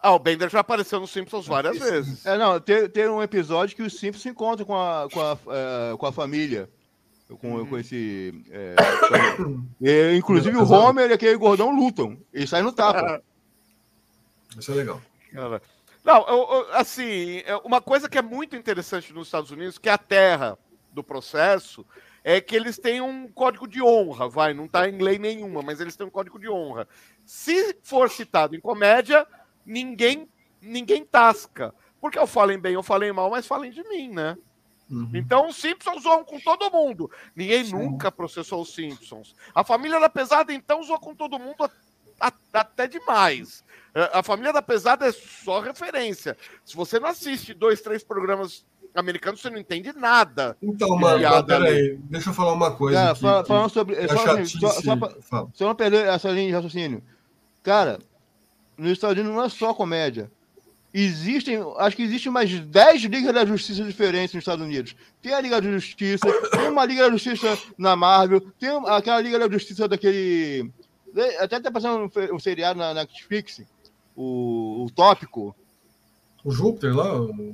Ah, 0.05 0.13
o 0.13 0.19
Bender 0.19 0.47
já 0.51 0.59
apareceu 0.59 0.99
nos 0.99 1.09
Simpsons 1.09 1.47
várias 1.47 1.79
vezes. 1.79 2.23
É, 2.27 2.37
não, 2.37 2.59
tem, 2.59 2.87
tem 2.87 3.07
um 3.07 3.23
episódio 3.23 3.75
que 3.75 3.81
os 3.81 3.97
Simpsons 3.97 4.21
se 4.21 4.29
encontram 4.29 4.63
com 4.63 4.75
a, 4.75 5.09
com 5.11 5.19
a, 5.19 5.35
é, 5.47 5.97
com 5.97 6.05
a 6.05 6.11
família. 6.11 6.69
Com, 7.41 7.55
hum. 7.55 7.65
com 7.65 7.75
esse. 7.75 8.31
É, 8.51 8.75
e, 9.81 10.13
inclusive 10.15 10.55
o 10.57 10.71
Homer 10.71 11.09
e 11.09 11.13
aquele 11.13 11.35
gordão 11.35 11.75
lutam. 11.75 12.19
Eles 12.31 12.51
saem 12.51 12.63
no 12.63 12.71
tapa. 12.71 13.19
Isso 14.55 14.73
é 14.73 14.75
legal. 14.75 15.01
Cara. 15.33 15.59
Não, 16.03 16.27
eu, 16.27 16.37
eu, 16.37 16.73
assim, 16.75 17.41
é, 17.43 17.57
uma 17.63 17.81
coisa 17.81 18.07
que 18.07 18.19
é 18.19 18.21
muito 18.21 18.55
interessante 18.55 19.11
nos 19.11 19.25
Estados 19.25 19.49
Unidos, 19.49 19.79
que 19.79 19.89
é 19.89 19.93
a 19.93 19.97
terra 19.97 20.55
do 20.93 21.03
processo, 21.03 21.83
é 22.23 22.39
que 22.39 22.55
eles 22.55 22.77
têm 22.77 23.01
um 23.01 23.27
código 23.27 23.67
de 23.67 23.81
honra, 23.81 24.29
vai, 24.29 24.53
não 24.53 24.65
está 24.65 24.87
em 24.87 24.99
lei 25.01 25.17
nenhuma, 25.17 25.63
mas 25.63 25.79
eles 25.81 25.95
têm 25.95 26.05
um 26.05 26.11
código 26.11 26.37
de 26.37 26.47
honra. 26.47 26.87
Se 27.25 27.75
for 27.81 28.07
citado 28.07 28.55
em 28.55 28.59
comédia, 28.59 29.25
ninguém 29.65 30.27
ninguém 30.61 31.05
tasca. 31.05 31.73
Porque 32.01 32.19
eu 32.19 32.27
falei 32.27 32.57
bem, 32.57 32.73
eu 32.73 32.83
falei 32.83 33.11
mal, 33.11 33.29
mas 33.29 33.47
falem 33.47 33.71
de 33.71 33.83
mim, 33.87 34.09
né? 34.09 34.37
Uhum. 34.89 35.09
Então 35.13 35.47
os 35.47 35.55
Simpsons 35.55 36.03
zoam 36.03 36.23
com 36.23 36.39
todo 36.39 36.71
mundo. 36.71 37.09
Ninguém 37.35 37.65
Sim. 37.65 37.73
nunca 37.73 38.11
processou 38.11 38.61
os 38.61 38.73
Simpsons. 38.73 39.35
A 39.53 39.63
família 39.63 39.99
da 39.99 40.09
pesada, 40.09 40.53
então, 40.53 40.83
zoa 40.83 40.99
com 40.99 41.15
todo 41.15 41.39
mundo 41.39 41.69
até 42.53 42.87
demais. 42.87 43.63
É, 43.93 44.11
a 44.13 44.23
família 44.23 44.53
da 44.53 44.61
pesada 44.61 45.07
é 45.07 45.11
só 45.11 45.59
referência. 45.59 46.37
Se 46.63 46.75
você 46.75 46.99
não 46.99 47.09
assiste 47.09 47.53
dois, 47.53 47.81
três 47.81 48.03
programas 48.03 48.65
americanos, 48.93 49.41
você 49.41 49.49
não 49.49 49.57
entende 49.57 49.91
nada. 49.93 50.55
Então, 50.61 50.95
mano, 50.95 51.43
peraí, 51.45 51.97
deixa 52.03 52.29
eu 52.29 52.33
falar 52.33 52.53
uma 52.53 52.71
coisa. 52.75 52.97
Cara, 52.97 53.39
aqui, 53.39 53.47
falando 53.47 53.69
sobre. 53.69 53.95
É 53.95 54.07
só, 54.07 54.31
assim, 54.31 54.45
só, 54.45 54.69
só, 54.69 54.95
pra, 54.95 55.15
só 55.53 55.65
não 55.65 55.75
perder 55.75 56.05
essa 56.07 56.29
linha 56.29 56.47
de 56.47 56.53
raciocínio. 56.53 57.03
Cara, 57.63 57.99
nos 58.77 58.91
Estados 58.91 59.17
Unidos 59.17 59.35
não 59.35 59.43
é 59.43 59.49
só 59.49 59.73
comédia. 59.73 60.31
Existem, 60.93 61.57
acho 61.77 61.95
que 61.95 62.03
existem 62.03 62.31
mais 62.31 62.49
10 62.57 63.03
ligas 63.03 63.33
da 63.33 63.45
justiça 63.45 63.83
diferentes 63.83 64.33
nos 64.33 64.41
Estados 64.41 64.65
Unidos. 64.65 64.95
Tem 65.21 65.33
a 65.33 65.41
Liga 65.41 65.59
da 65.59 65.69
Justiça, 65.69 66.25
tem 66.51 66.69
uma 66.69 66.85
Liga 66.85 67.03
da 67.03 67.11
Justiça 67.11 67.57
na 67.77 67.97
Marvel, 67.97 68.39
tem 68.57 68.69
aquela 68.87 69.19
Liga 69.19 69.37
da 69.37 69.49
Justiça 69.49 69.89
daquele 69.89 70.71
até 71.39 71.59
tá 71.59 71.71
passando 71.71 72.11
um, 72.33 72.39
seriado 72.39 72.77
na, 72.77 72.93
Netflix, 72.93 73.61
o, 74.15 74.85
o 74.85 74.91
Tópico. 74.91 75.55
O 76.45 76.51
Júpiter 76.51 76.95
lá? 76.95 77.07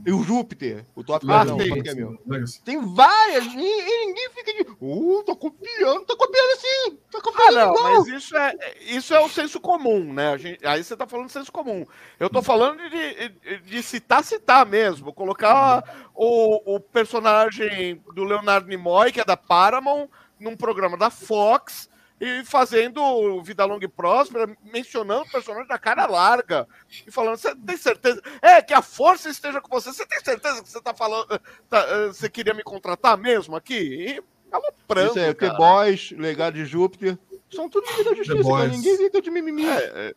E 0.06 0.12
o 0.12 0.22
Júpiter. 0.22 0.86
O 0.94 1.02
Tópico 1.02 1.32
ah, 1.32 1.46
não, 1.46 1.56
tem, 1.56 1.82
é 1.88 1.94
meu. 1.96 2.20
tem 2.66 2.94
várias, 2.94 3.46
e, 3.46 3.58
e, 3.58 4.06
ninguém 4.06 4.30
fica 4.32 4.54
de. 4.54 4.70
Uh, 4.82 5.24
tô 5.26 5.34
copiando, 5.34 6.04
tô 6.06 6.18
copiando 6.18 6.52
assim. 6.52 7.00
Tô 7.10 7.22
copiando 7.22 7.58
ah, 7.58 7.66
não, 7.68 7.74
igual. 7.74 7.94
mas 8.00 8.08
isso 8.10 8.36
é, 8.36 8.54
isso 8.82 9.14
é 9.14 9.20
o 9.22 9.30
senso 9.30 9.62
comum, 9.62 10.12
né? 10.12 10.38
Gente, 10.38 10.68
aí 10.68 10.84
você 10.84 10.98
tá 10.98 11.08
falando 11.08 11.28
de 11.28 11.32
senso 11.32 11.54
comum. 11.54 11.86
Eu 12.20 12.30
tô 12.30 12.42
falando 12.42 12.82
de, 12.90 13.30
de, 13.30 13.60
de 13.60 13.82
citar, 13.82 14.26
citar 14.26 14.66
mesmo. 14.66 15.14
Colocar 15.14 16.10
o, 16.14 16.76
o 16.76 16.80
personagem 16.82 18.04
do 18.14 18.26
Leonardo 18.26 18.68
Nimoy, 18.68 19.14
que 19.14 19.22
é 19.22 19.26
da 19.26 19.38
Paramount, 19.38 20.10
num 20.38 20.58
programa 20.58 20.98
da 20.98 21.10
Fox 21.10 21.90
e 22.22 22.46
fazendo 22.46 23.42
Vida 23.42 23.66
Longa 23.66 23.84
e 23.84 23.88
Próspera, 23.88 24.56
mencionando 24.72 25.24
o 25.24 25.32
personagem 25.32 25.68
da 25.68 25.80
cara 25.80 26.06
larga 26.06 26.68
e 27.08 27.10
falando: 27.10 27.38
Você 27.38 27.56
tem 27.56 27.76
certeza? 27.76 28.22
É, 28.40 28.62
que 28.62 28.76
a 28.76 28.82
força 28.84 29.28
esteja 29.28 29.60
com 29.60 29.68
você. 29.70 29.92
Você 29.92 30.06
tem 30.06 30.24
certeza 30.24 30.62
que 30.62 30.70
você 30.70 30.80
tá 30.80 30.94
falando. 30.94 31.28
Tá, 31.68 31.80
eh, 31.80 32.08
você 32.10 32.30
queria 32.30 32.54
me 32.54 32.62
contratar 32.62 33.18
mesmo 33.18 33.56
aqui? 33.56 33.74
E 33.74 34.24
aloprando. 34.52 35.10
Isso 35.10 35.20
é, 35.20 35.34
The 35.34 35.56
Boys, 35.56 36.12
Legado 36.12 36.54
de 36.54 36.66
Júpiter. 36.66 37.18
São 37.50 37.68
tudo 37.68 37.88
Liga 37.98 38.12
da 38.12 38.16
Justiça, 38.16 38.50
cara. 38.50 38.68
Ninguém 38.68 38.98
fica 38.98 39.20
de 39.20 39.32
mimimi. 39.32 39.66
É, 39.66 39.84
é, 39.84 40.16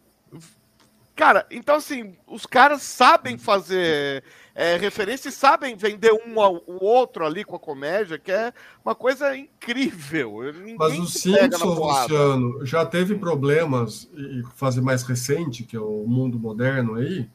cara, 1.15 1.47
então 1.51 1.77
assim, 1.77 2.17
os 2.27 2.47
caras 2.47 2.83
sabem 2.83 3.39
fazer 3.39 4.25
é, 4.55 4.77
referência 4.77 5.29
e 5.29 5.33
sabem 5.33 5.77
vender 5.77 6.13
um 6.13 6.41
ao 6.41 6.63
outro 6.67 7.25
ali 7.25 7.45
com 7.45 7.57
a 7.57 7.61
comédia, 7.61 8.19
que 8.19 8.31
é 8.31 8.53
uma 8.85 8.95
coisa 8.95 9.37
incrível. 9.37 10.53
Ninguém 10.53 10.77
Mas 10.77 10.99
o 10.99 11.07
Simpsons, 11.07 11.79
Luciano, 11.79 12.65
já 12.67 12.85
teve 12.85 13.17
problemas, 13.17 14.09
e 14.15 14.43
fazer 14.55 14.81
mais 14.81 15.03
recente, 15.03 15.65
que 15.65 15.77
é 15.77 15.81
o 15.81 16.05
mundo 16.07 16.39
moderno 16.39 16.95
aí, 16.95 17.29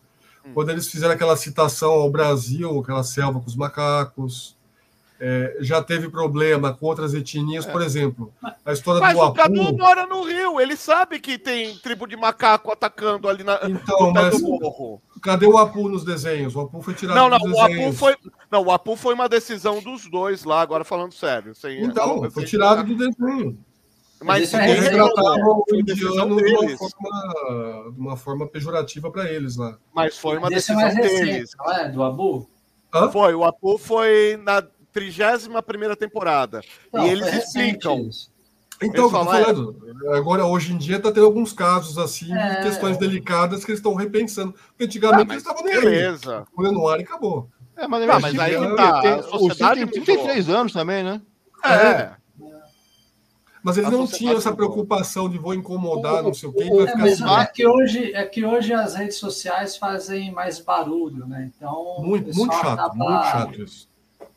hum. 0.46 0.52
quando 0.54 0.70
eles 0.70 0.88
fizeram 0.88 1.14
aquela 1.14 1.36
citação 1.36 1.92
ao 1.92 2.12
Brasil, 2.12 2.80
aquela 2.80 3.04
selva 3.04 3.40
com 3.40 3.48
os 3.48 3.56
macacos 3.56 4.59
é, 5.20 5.58
já 5.60 5.84
teve 5.84 6.10
problema 6.10 6.74
com 6.74 6.86
outras 6.86 7.14
etnias, 7.14 7.68
é. 7.68 7.72
por 7.72 7.82
exemplo, 7.82 8.34
a 8.66 8.72
história 8.72 9.02
mas 9.02 9.14
do 9.14 9.22
Apu... 9.22 9.38
Mas 9.38 9.50
o 9.50 9.54
Cadu 9.54 9.78
mora 9.78 10.06
no 10.06 10.24
Rio, 10.24 10.62
ele 10.62 10.78
sabe 10.78 11.20
que 11.20 11.38
tem 11.38 11.76
tribo 11.78 12.08
de 12.08 12.16
macaco 12.16 12.72
atacando 12.72 13.28
ali 13.28 13.44
na, 13.44 13.60
então, 13.64 14.12
mas 14.12 14.42
morro. 14.42 15.02
Cadê 15.22 15.46
o 15.46 15.58
Apu 15.58 15.90
nos 15.90 16.06
desenhos? 16.06 16.56
O 16.56 16.62
Apu 16.62 16.82
foi 16.82 16.94
tirado 16.94 17.18
não, 17.18 17.30
não, 17.30 17.38
dos 17.38 17.52
o 17.52 17.62
Apu 17.62 17.94
foi 17.94 18.16
Não, 18.50 18.64
o 18.64 18.72
Apu 18.72 18.96
foi 18.96 19.14
uma 19.14 19.28
decisão 19.28 19.82
dos 19.82 20.10
dois 20.10 20.46
lá, 20.46 20.62
agora 20.62 20.86
falando 20.86 21.14
sério. 21.14 21.54
Sem, 21.54 21.84
então, 21.84 22.30
foi 22.32 22.46
tirado 22.46 22.86
do 22.86 22.96
desenho. 22.96 23.58
Mas 24.22 24.54
eles 24.54 24.80
retratavam 24.80 25.64
o 25.70 25.76
indiano 25.76 26.36
de 26.36 26.54
uma, 26.54 26.78
forma, 26.78 27.94
uma 27.98 28.18
forma 28.18 28.48
pejorativa 28.48 29.10
para 29.12 29.32
eles 29.32 29.56
lá. 29.56 29.78
Mas 29.94 30.18
foi 30.18 30.38
uma 30.38 30.50
decisão 30.50 30.82
é 30.82 30.96
deles. 30.96 31.52
Não 31.58 31.72
é? 31.74 31.90
Do 31.90 32.04
Abu? 32.04 32.50
Hã? 32.94 33.10
Foi, 33.10 33.34
o 33.34 33.46
Apu 33.46 33.78
foi 33.78 34.38
na 34.44 34.62
31 34.92 35.96
temporada. 35.96 36.62
Não, 36.92 37.06
e 37.06 37.10
eles 37.10 37.34
explicam. 37.34 38.10
Então, 38.82 39.10
falam, 39.10 39.26
falando, 39.26 39.78
é... 40.06 40.18
agora 40.18 40.46
hoje 40.46 40.74
em 40.74 40.78
dia 40.78 40.98
está 40.98 41.12
tendo 41.12 41.26
alguns 41.26 41.52
casos 41.52 41.98
assim, 41.98 42.34
é... 42.34 42.56
de 42.56 42.64
questões 42.64 42.98
delicadas 42.98 43.66
que 43.66 43.72
eles 43.72 43.80
estão 43.80 43.94
repensando. 43.94 44.54
Porque 44.70 44.86
antigamente 44.86 45.30
ah, 45.30 45.34
eles 45.34 45.44
estavam 45.44 45.64
nem 45.64 45.80
beleza. 45.80 46.46
aí. 46.58 46.72
no 46.72 46.88
ar 46.88 47.00
e 47.00 47.04
acabou. 47.04 47.50
É, 47.76 47.88
mas, 47.88 48.10
ah, 48.10 48.20
mas 48.20 48.40
aí 48.40 48.58
que 48.58 48.76
tá. 48.76 49.02
Tem, 49.02 49.14
o 49.14 49.56
tem 49.56 49.88
33 49.88 50.50
anos 50.50 50.74
também, 50.74 51.04
né? 51.04 51.22
É. 51.64 51.74
é. 51.74 52.12
Mas 53.62 53.78
eles 53.78 53.92
não 53.92 54.08
tinham 54.08 54.38
essa 54.38 54.54
preocupação 54.56 55.30
de 55.30 55.38
vou 55.38 55.54
incomodar, 55.54 56.24
não 56.24 56.34
sei 56.34 56.48
o 56.48 56.54
quê. 56.54 56.64
É, 56.64 57.16
ficar... 57.16 57.42
é, 57.42 57.46
que 57.46 57.68
hoje, 57.68 58.14
é 58.14 58.26
que 58.26 58.46
hoje 58.46 58.74
as 58.74 58.96
redes 58.96 59.18
sociais 59.18 59.76
fazem 59.76 60.32
mais 60.32 60.60
barulho, 60.60 61.28
né? 61.28 61.52
Então. 61.54 61.98
Muito, 62.00 62.34
muito 62.34 62.54
chato, 62.54 62.96
muito 62.96 63.24
chato 63.24 63.62
isso 63.62 63.89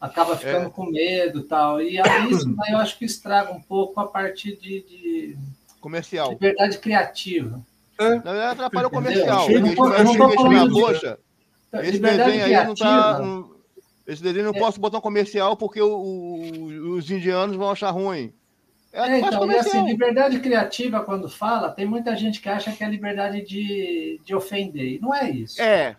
acaba 0.02 0.36
ficando 0.36 0.66
é. 0.66 0.70
com 0.70 0.86
medo 0.86 1.40
e 1.40 1.44
tal. 1.44 1.80
E 1.80 2.00
aí 2.00 2.30
isso 2.32 2.52
eu 2.68 2.78
acho 2.78 2.98
que 2.98 3.04
estraga 3.04 3.52
um 3.52 3.62
pouco 3.62 4.00
a 4.00 4.06
parte 4.06 4.56
de, 4.56 4.82
de 4.82 5.36
comercial. 5.80 6.32
Liberdade 6.32 6.78
criativa. 6.78 7.62
É. 7.98 8.08
Na 8.16 8.32
verdade, 8.32 8.52
atrapalha 8.52 8.88
o 8.88 8.90
comercial. 8.90 9.48
Eu 9.48 9.60
não, 9.60 9.74
não 9.74 10.72
poxa, 10.72 11.18
esse 11.74 11.98
desenho 12.00 12.44
aí 12.44 12.66
não 12.66 12.74
tá. 12.74 13.20
esse 14.06 14.22
desenho 14.22 14.46
não 14.46 14.54
é. 14.54 14.58
posso 14.58 14.80
botar 14.80 14.98
um 14.98 15.02
comercial 15.02 15.56
porque 15.56 15.80
o, 15.80 15.88
o, 15.88 16.96
os 16.96 17.08
indianos 17.08 17.56
vão 17.56 17.70
achar 17.70 17.90
ruim. 17.90 18.32
É, 18.92 19.08
é 19.08 19.20
então, 19.20 19.50
e 19.50 19.56
assim, 19.56 19.86
liberdade 19.86 20.38
criativa, 20.40 21.00
quando 21.00 21.28
fala, 21.28 21.70
tem 21.70 21.86
muita 21.86 22.14
gente 22.14 22.40
que 22.42 22.48
acha 22.48 22.72
que 22.72 22.84
é 22.84 22.88
liberdade 22.88 23.40
de, 23.42 24.20
de 24.22 24.34
ofender. 24.34 24.96
E 24.96 24.98
não 24.98 25.14
é 25.14 25.30
isso. 25.30 25.62
É. 25.62 25.96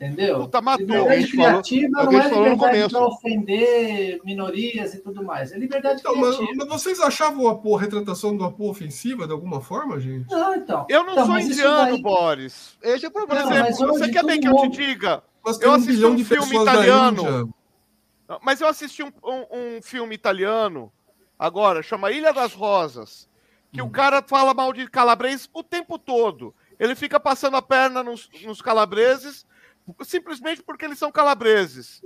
Entendeu? 0.00 0.40
Puta, 0.40 0.62
matou. 0.62 0.86
Liberdade 0.86 1.30
criativa 1.30 2.04
falou, 2.04 2.30
não 2.30 2.46
é 2.46 2.50
liberdade 2.50 2.92
para 2.94 3.06
ofender 3.06 4.20
minorias 4.24 4.94
e 4.94 5.02
tudo 5.02 5.22
mais. 5.22 5.52
É 5.52 5.58
liberdade 5.58 6.00
então, 6.00 6.14
criativa. 6.14 6.42
Mas, 6.42 6.56
mas, 6.56 6.68
vocês 6.68 7.00
achavam 7.00 7.46
a, 7.48 7.76
a 7.76 7.78
retratação 7.78 8.34
do 8.34 8.42
apoio 8.42 8.70
ofensiva 8.70 9.26
de 9.26 9.32
alguma 9.34 9.60
forma, 9.60 10.00
gente? 10.00 10.30
Não, 10.30 10.54
então. 10.54 10.86
Eu 10.88 11.04
não 11.04 11.12
então, 11.12 11.26
sou 11.26 11.38
indiano, 11.38 11.92
daí... 11.92 12.02
Boris. 12.02 12.78
Esse 12.82 13.04
é 13.04 13.08
o 13.08 13.12
problema. 13.12 13.50
Não, 13.50 13.66
exemplo, 13.66 13.88
você 13.88 14.08
quer 14.10 14.24
bem 14.24 14.40
que 14.40 14.48
eu 14.48 14.56
te 14.56 14.68
diga? 14.70 15.22
Eu 15.60 15.74
assisti 15.74 16.04
um, 16.06 16.14
um 16.14 16.24
filme 16.24 16.56
italiano. 16.56 17.54
Mas 18.42 18.60
eu 18.62 18.68
assisti 18.68 19.02
um, 19.02 19.12
um, 19.22 19.76
um, 19.76 19.82
filme 19.82 20.14
italiano 20.14 20.90
agora, 21.38 21.82
chama 21.82 22.10
Ilha 22.10 22.32
das 22.32 22.54
Rosas, 22.54 23.28
que 23.70 23.82
hum. 23.82 23.86
o 23.86 23.90
cara 23.90 24.24
fala 24.26 24.54
mal 24.54 24.72
de 24.72 24.88
calabres 24.88 25.50
o 25.52 25.62
tempo 25.62 25.98
todo. 25.98 26.54
Ele 26.78 26.94
fica 26.94 27.20
passando 27.20 27.58
a 27.58 27.62
perna 27.62 28.02
nos, 28.02 28.30
nos 28.42 28.62
calabreses 28.62 29.44
simplesmente 30.02 30.62
porque 30.62 30.84
eles 30.84 30.98
são 30.98 31.12
calabreses. 31.12 32.02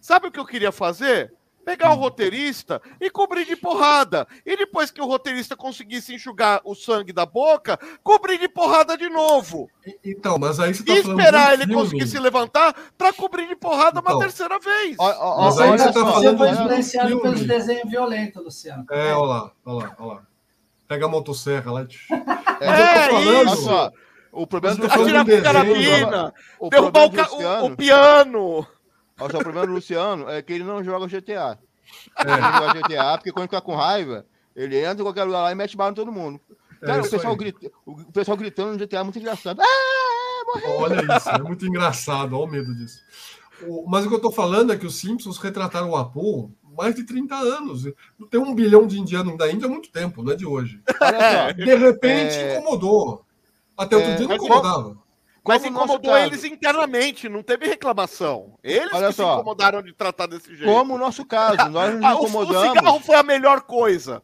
Sabe 0.00 0.28
o 0.28 0.30
que 0.30 0.38
eu 0.38 0.46
queria 0.46 0.72
fazer? 0.72 1.32
Pegar 1.64 1.92
o 1.92 1.96
roteirista 1.96 2.80
e 3.00 3.10
cobrir 3.10 3.44
de 3.44 3.56
porrada. 3.56 4.24
E 4.46 4.56
depois 4.56 4.92
que 4.92 5.00
o 5.00 5.06
roteirista 5.06 5.56
conseguisse 5.56 6.14
enxugar 6.14 6.60
o 6.64 6.76
sangue 6.76 7.12
da 7.12 7.26
boca, 7.26 7.76
cobrir 8.04 8.38
de 8.38 8.48
porrada 8.48 8.96
de 8.96 9.08
novo. 9.08 9.68
Então, 10.04 10.38
mas 10.38 10.60
aí 10.60 10.72
você 10.72 10.84
tá 10.84 10.92
e 10.92 10.98
esperar 10.98 11.54
ele 11.54 11.64
filme. 11.66 11.82
conseguir 11.82 12.06
se 12.06 12.20
levantar 12.20 12.72
para 12.96 13.12
cobrir 13.12 13.48
de 13.48 13.56
porrada 13.56 13.98
então, 13.98 14.14
uma 14.14 14.22
terceira 14.22 14.60
vez. 14.60 14.96
Ó, 14.96 15.12
ó, 15.18 15.44
mas 15.46 15.58
aí 15.58 15.70
você 15.70 15.86
tá 15.86 15.92
falando 15.92 16.22
você 16.22 16.36
foi 16.36 16.50
influenciado 16.50 17.20
pelos 17.20 17.44
desenhos 17.44 17.90
violentos, 17.90 18.44
Luciano. 18.44 18.86
É, 18.88 19.12
olha 19.12 19.26
lá, 19.26 19.52
olha 19.64 19.86
lá, 19.86 19.96
olha 19.98 20.12
lá. 20.14 20.22
Pega 20.86 21.06
a 21.06 21.08
motosserra 21.08 21.72
lá. 21.72 21.80
É, 22.60 22.66
é 22.68 23.10
falando, 23.10 23.54
isso. 23.54 23.92
O 24.36 24.46
problema 24.46 24.76
do 24.76 24.86
Atirar 24.86 25.24
carabina, 25.42 26.34
o 26.60 26.68
derrubar 26.68 27.06
o, 27.06 27.10
Luciano, 27.10 27.64
o, 27.64 27.76
piano. 27.76 28.66
O 29.18 29.28
problema 29.28 29.66
do 29.66 29.72
Luciano 29.72 30.28
é 30.28 30.42
que 30.42 30.52
ele 30.52 30.64
não 30.64 30.84
joga 30.84 31.06
GTA. 31.06 31.58
É. 32.18 32.22
Ele 32.32 32.40
não 32.40 32.52
joga 32.52 32.80
GTA 32.80 33.16
porque 33.16 33.32
quando 33.32 33.44
fica 33.44 33.60
com 33.60 33.76
raiva, 33.76 34.26
ele 34.54 34.76
entra 34.76 35.00
em 35.00 35.04
qualquer 35.04 35.22
lugar 35.22 35.42
lá 35.42 35.52
e 35.52 35.54
mete 35.54 35.76
bala 35.76 35.92
em 35.92 35.94
todo 35.94 36.10
mundo. 36.10 36.40
É 36.82 36.86
Cara, 36.86 36.98
é 36.98 37.02
o, 37.02 37.10
pessoal 37.10 37.36
grita, 37.36 37.70
o 37.86 38.12
pessoal 38.12 38.36
gritando 38.36 38.72
no 38.72 38.78
GTA 38.78 38.98
é 38.98 39.02
muito 39.04 39.18
engraçado. 39.18 39.60
Ah, 39.62 40.70
olha 40.78 41.16
isso, 41.16 41.28
é 41.30 41.38
muito 41.38 41.64
engraçado, 41.64 42.34
olha 42.34 42.44
o 42.44 42.50
medo 42.50 42.74
disso. 42.74 43.00
Mas 43.86 44.04
o 44.04 44.08
que 44.08 44.14
eu 44.14 44.20
tô 44.20 44.32
falando 44.32 44.72
é 44.72 44.76
que 44.76 44.86
os 44.86 44.96
Simpsons 44.96 45.38
retrataram 45.38 45.90
o 45.90 45.96
Apu 45.96 46.50
mais 46.76 46.94
de 46.94 47.04
30 47.04 47.34
anos. 47.34 47.84
Tem 48.30 48.40
um 48.40 48.54
bilhão 48.54 48.86
de 48.86 48.98
indianos 48.98 49.38
da 49.38 49.50
Índia 49.50 49.66
há 49.66 49.70
muito 49.70 49.90
tempo, 49.90 50.22
não 50.22 50.32
é 50.32 50.36
de 50.36 50.44
hoje. 50.44 50.80
De 51.56 51.74
repente 51.74 52.36
é... 52.36 52.58
incomodou. 52.58 53.25
Até 53.76 53.96
outro 53.96 54.10
é, 54.12 54.16
dia 54.16 54.28
não 54.28 54.36
incomodava. 54.36 55.06
Mas 55.46 55.64
incomodou 55.64 56.18
eles 56.18 56.42
internamente, 56.44 57.28
não 57.28 57.42
teve 57.42 57.66
reclamação. 57.66 58.58
Eles 58.64 58.92
Olha 58.92 59.08
que 59.08 59.14
só, 59.14 59.28
se 59.28 59.34
incomodaram 59.34 59.80
de 59.80 59.92
tratar 59.92 60.26
desse 60.26 60.48
jeito. 60.56 60.64
Como 60.64 60.94
o 60.94 60.98
nosso 60.98 61.24
caso, 61.24 61.56
nós 61.70 61.94
nos 61.94 62.04
incomodamos. 62.04 62.56
O, 62.56 62.70
o 62.72 62.74
cigarro 62.74 63.00
foi 63.00 63.14
a 63.14 63.22
melhor 63.22 63.60
coisa. 63.62 64.22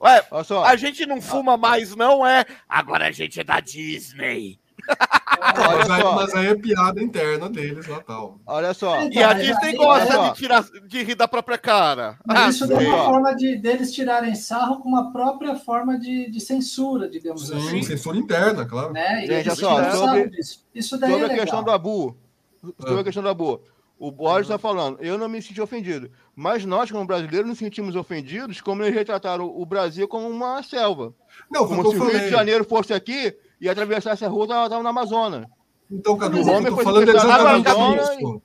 Ué, 0.00 0.26
a 0.64 0.76
gente 0.76 1.06
não 1.06 1.20
fuma 1.20 1.56
mais, 1.56 1.96
não 1.96 2.26
é? 2.26 2.44
Agora 2.68 3.06
a 3.06 3.10
gente 3.10 3.40
é 3.40 3.44
da 3.44 3.60
Disney 3.60 4.60
mas, 5.40 5.90
aí, 5.90 6.02
mas, 6.02 6.34
aí, 6.34 6.46
é 6.48 6.54
piada 6.54 7.02
interna 7.02 7.48
deles 7.48 7.86
lá 7.86 8.00
tal. 8.00 8.38
Olha 8.46 8.74
só. 8.74 9.02
E 9.02 9.22
a 9.22 9.32
Disney 9.32 9.74
gosta 9.76 10.30
de, 10.30 10.34
tirar, 10.34 10.64
de 10.86 11.02
rir 11.02 11.14
da 11.14 11.28
própria 11.28 11.58
cara. 11.58 12.18
Mas 12.26 12.38
ah, 12.38 12.48
isso 12.48 12.72
é 12.72 12.88
uma 12.88 13.04
forma 13.04 13.36
de 13.36 13.56
deles 13.56 13.92
tirarem 13.92 14.34
sarro 14.34 14.80
com 14.80 14.88
uma 14.88 15.12
própria 15.12 15.56
forma 15.56 15.98
de, 15.98 16.30
de 16.30 16.40
censura, 16.40 17.08
digamos 17.08 17.48
Sim, 17.48 17.56
assim. 17.56 17.82
censura 17.82 18.16
interna, 18.16 18.64
claro. 18.64 18.92
Né? 18.92 19.26
Gente, 19.26 19.54
só, 19.56 19.90
sobre, 19.90 20.30
isso 20.74 20.98
daí 20.98 21.10
sobre 21.10 21.26
é 21.26 21.32
a 21.32 21.38
questão 21.38 21.62
do 21.62 21.70
Abu. 21.70 22.16
Sobre 22.62 22.94
ah. 22.94 23.00
a 23.00 23.04
questão 23.04 23.22
do 23.22 23.28
Abu. 23.28 23.60
O 23.98 24.12
Boris 24.12 24.46
está 24.46 24.56
falando, 24.58 24.98
eu 25.00 25.18
não 25.18 25.28
me 25.28 25.42
senti 25.42 25.60
ofendido. 25.60 26.08
Mas 26.34 26.64
nós, 26.64 26.88
como 26.88 27.04
brasileiros, 27.04 27.48
nos 27.48 27.58
sentimos 27.58 27.96
ofendidos 27.96 28.60
como 28.60 28.82
eles 28.84 28.94
retrataram 28.94 29.46
o 29.46 29.66
Brasil 29.66 30.06
como 30.06 30.28
uma 30.28 30.62
selva. 30.62 31.12
Não, 31.50 31.66
como 31.66 31.90
se 31.90 31.96
o 31.96 32.04
Rio 32.04 32.20
de 32.20 32.30
Janeiro 32.30 32.64
fosse 32.64 32.94
aqui 32.94 33.34
e 33.60 33.68
atravessasse 33.68 34.24
a 34.24 34.28
rua, 34.28 34.44
estava 34.44 34.82
na 34.82 34.90
Amazonas. 34.90 35.46
Então, 35.90 36.16
Cadu, 36.16 36.38
eu 36.38 36.58
estou 36.60 36.82
falando 36.82 37.08
exatamente 37.08 37.68
isso. 37.68 38.42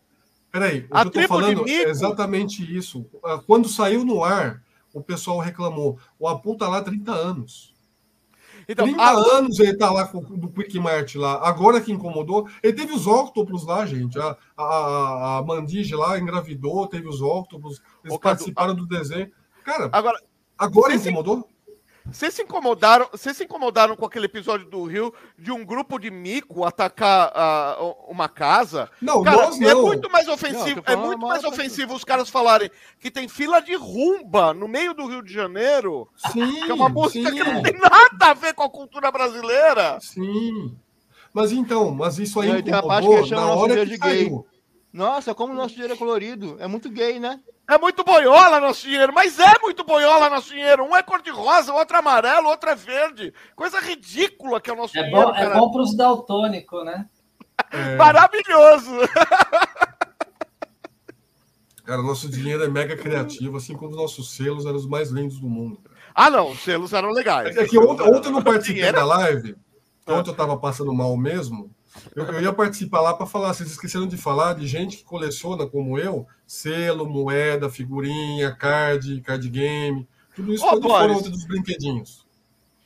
Peraí, 0.51 0.87
eu 0.89 1.01
estou 1.07 1.27
falando 1.27 1.67
é 1.67 1.83
exatamente 1.89 2.77
isso. 2.77 3.05
Ah, 3.23 3.41
quando 3.45 3.67
saiu 3.67 4.05
no 4.05 4.23
ar, 4.23 4.61
o 4.93 5.01
pessoal 5.01 5.39
reclamou. 5.39 5.97
O 6.19 6.27
Apu 6.27 6.53
está 6.53 6.67
lá 6.69 6.77
há 6.77 6.83
30 6.83 7.11
anos. 7.11 7.73
Então, 8.69 8.85
30 8.85 9.01
a... 9.01 9.11
anos 9.11 9.59
ele 9.59 9.71
está 9.71 9.91
lá 9.91 10.07
com, 10.07 10.21
do 10.21 10.49
Quick 10.49 10.79
Mart 10.79 11.15
lá. 11.15 11.45
Agora 11.47 11.81
que 11.81 11.91
incomodou. 11.91 12.47
Ele 12.61 12.73
teve 12.73 12.93
os 12.93 13.07
octopus 13.07 13.65
lá, 13.65 13.85
gente. 13.85 14.17
A, 14.19 14.37
a, 14.55 15.37
a 15.39 15.43
Mandige 15.43 15.95
lá 15.95 16.17
engravidou, 16.17 16.87
teve 16.87 17.07
os 17.07 17.21
octopus. 17.21 17.81
Eles 18.03 18.15
Ô, 18.15 18.19
participaram 18.19 18.75
Cadu, 18.75 18.85
do 18.85 18.97
desenho. 18.97 19.31
Cara, 19.65 19.89
agora, 19.91 20.19
agora 20.57 20.95
incomodou? 20.95 21.49
Vocês 22.05 22.33
se 22.33 22.41
incomodaram, 22.43 23.07
vocês 23.11 23.37
se 23.37 23.45
incomodaram 23.45 23.95
com 23.95 24.05
aquele 24.05 24.25
episódio 24.25 24.69
do 24.69 24.83
Rio 24.83 25.13
de 25.37 25.51
um 25.51 25.65
grupo 25.65 25.97
de 25.97 26.11
mico 26.11 26.65
atacar 26.65 27.31
uh, 27.79 27.95
uma 28.11 28.27
casa? 28.27 28.89
Não, 29.01 29.23
cara, 29.23 29.37
nós 29.37 29.61
é 29.61 29.73
não. 29.73 29.83
muito 29.83 30.09
mais 30.11 30.27
ofensivo, 30.27 30.83
Não, 30.85 30.93
é 30.93 30.95
muito 30.97 31.21
mais 31.21 31.43
ofensivo 31.45 31.93
os 31.95 32.03
caras 32.03 32.29
falarem 32.29 32.69
que 32.99 33.09
tem 33.09 33.29
fila 33.29 33.61
de 33.61 33.75
rumba 33.75 34.53
no 34.53 34.67
meio 34.67 34.93
do 34.93 35.07
Rio 35.07 35.23
de 35.23 35.33
Janeiro, 35.33 36.09
Sim, 36.31 36.65
que 36.65 36.71
é 36.71 36.73
uma 36.73 36.89
música 36.89 37.29
sim, 37.29 37.35
que 37.37 37.43
não 37.43 37.61
tem 37.61 37.73
nada 37.79 38.31
a 38.31 38.33
ver 38.33 38.53
com 38.53 38.63
a 38.63 38.69
cultura 38.69 39.11
brasileira. 39.11 39.97
sim. 40.01 40.75
Mas 41.33 41.51
então, 41.51 41.89
mas 41.89 42.19
isso 42.19 42.39
aí 42.39 42.61
tem 42.61 42.71
a 42.73 42.83
parte 42.83 43.07
que 43.07 43.13
incomodou 43.13 43.25
chama 43.27 43.41
na 43.41 43.47
nosso 43.47 43.63
hora 43.63 43.73
dia 43.73 43.85
que 43.85 43.91
de 43.91 43.97
gay. 43.97 44.25
saiu. 44.25 44.45
Nossa, 44.93 45.33
como 45.33 45.51
o 45.51 45.55
nosso 45.55 45.73
dinheiro 45.73 45.93
é 45.93 45.97
colorido. 45.97 46.57
É 46.59 46.67
muito 46.67 46.91
gay, 46.91 47.19
né? 47.19 47.39
É 47.69 47.77
muito 47.77 48.03
boiola 48.03 48.59
nosso 48.59 48.81
dinheiro, 48.81 49.13
mas 49.13 49.39
é 49.39 49.53
muito 49.61 49.83
boiola 49.85 50.29
nosso 50.29 50.49
dinheiro. 50.49 50.83
Um 50.83 50.95
é 50.95 51.01
cor-de-rosa, 51.01 51.73
outro 51.73 51.95
é 51.95 51.99
amarelo, 51.99 52.49
outro 52.49 52.69
é 52.69 52.75
verde. 52.75 53.33
Coisa 53.55 53.79
ridícula 53.79 54.59
que 54.59 54.69
é 54.69 54.73
o 54.73 54.75
nosso 54.77 54.97
É 54.97 55.03
dinheiro. 55.03 55.27
bom, 55.27 55.35
é 55.35 55.49
bom 55.53 55.71
para 55.71 55.81
os 55.81 55.95
daltônicos, 55.95 56.83
né? 56.85 57.05
É, 57.71 57.95
Maravilhoso. 57.95 58.91
cara, 61.85 62.01
nosso 62.01 62.29
dinheiro 62.29 62.63
é 62.63 62.67
mega 62.67 62.95
criativo, 62.97 63.57
assim 63.57 63.75
como 63.75 63.91
os 63.91 63.97
nossos 63.97 64.35
selos 64.35 64.65
eram 64.65 64.75
os 64.75 64.87
mais 64.87 65.09
lindos 65.09 65.39
do 65.39 65.47
mundo. 65.47 65.79
Ah, 66.15 66.29
não, 66.29 66.51
os 66.51 66.59
selos 66.61 66.93
eram 66.93 67.11
legais. 67.11 67.55
É 67.57 67.65
que 67.65 67.77
ontem, 67.77 68.03
ontem 68.03 68.27
eu 68.27 68.31
não 68.33 68.41
participei 68.43 68.75
Dinheiro- 68.75 68.97
da 68.97 69.05
live, 69.05 69.55
ontem 70.07 70.29
eu 70.29 70.35
tava 70.35 70.57
passando 70.57 70.93
mal 70.93 71.15
mesmo. 71.17 71.69
Eu, 72.15 72.25
eu 72.25 72.41
ia 72.41 72.53
participar 72.53 73.01
lá 73.01 73.13
para 73.13 73.25
falar, 73.25 73.53
vocês 73.53 73.69
esqueceram 73.71 74.07
de 74.07 74.17
falar 74.17 74.53
de 74.55 74.67
gente 74.67 74.97
que 74.97 75.03
coleciona, 75.03 75.67
como 75.67 75.97
eu, 75.97 76.27
selo, 76.45 77.07
moeda, 77.09 77.69
figurinha, 77.69 78.55
card, 78.55 79.21
card 79.21 79.49
game. 79.49 80.07
Tudo 80.35 80.53
isso 80.53 80.65
Ô, 80.65 80.69
quando 80.69 80.89
foram 80.89 81.13
Boris. 81.15 81.29
dos 81.29 81.45
brinquedinhos. 81.45 82.25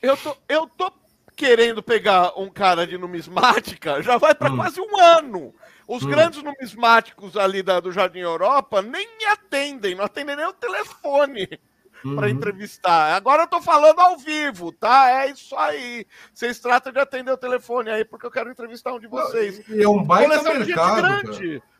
Eu 0.01 0.15
tô, 0.17 0.35
eu 0.47 0.67
tô 0.67 0.91
querendo 1.35 1.81
pegar 1.83 2.33
um 2.37 2.49
cara 2.49 2.85
de 2.87 2.97
numismática, 2.97 4.01
já 4.01 4.17
vai 4.17 4.33
para 4.33 4.51
Hum. 4.51 4.57
quase 4.57 4.81
um 4.81 4.99
ano. 4.99 5.53
Os 5.87 6.03
Hum. 6.03 6.09
grandes 6.09 6.43
numismáticos 6.43 7.37
ali 7.37 7.63
da, 7.63 7.79
do 7.79 7.91
Jardim 7.91 8.19
Europa 8.19 8.81
nem 8.81 9.07
me 9.17 9.25
atendem, 9.25 9.95
não 9.95 10.03
atendem 10.05 10.35
nem 10.35 10.45
o 10.47 10.53
telefone 10.53 11.47
para 12.15 12.25
Uhum. 12.27 12.33
entrevistar. 12.33 13.15
Agora 13.15 13.43
eu 13.43 13.47
tô 13.47 13.61
falando 13.61 13.99
ao 13.99 14.17
vivo, 14.17 14.71
tá? 14.71 15.09
É 15.09 15.31
isso 15.31 15.55
aí. 15.55 16.05
Vocês 16.33 16.59
tratam 16.59 16.91
de 16.91 16.99
atender 16.99 17.31
o 17.31 17.37
telefone 17.37 17.89
aí, 17.89 18.05
porque 18.05 18.25
eu 18.25 18.31
quero 18.31 18.49
entrevistar 18.51 18.93
um 18.93 18.99
de 18.99 19.07
vocês. 19.07 19.61
E 19.69 19.81
é 19.83 19.89
um 19.89 20.03
baita 20.03 20.41
mercado. 20.43 21.05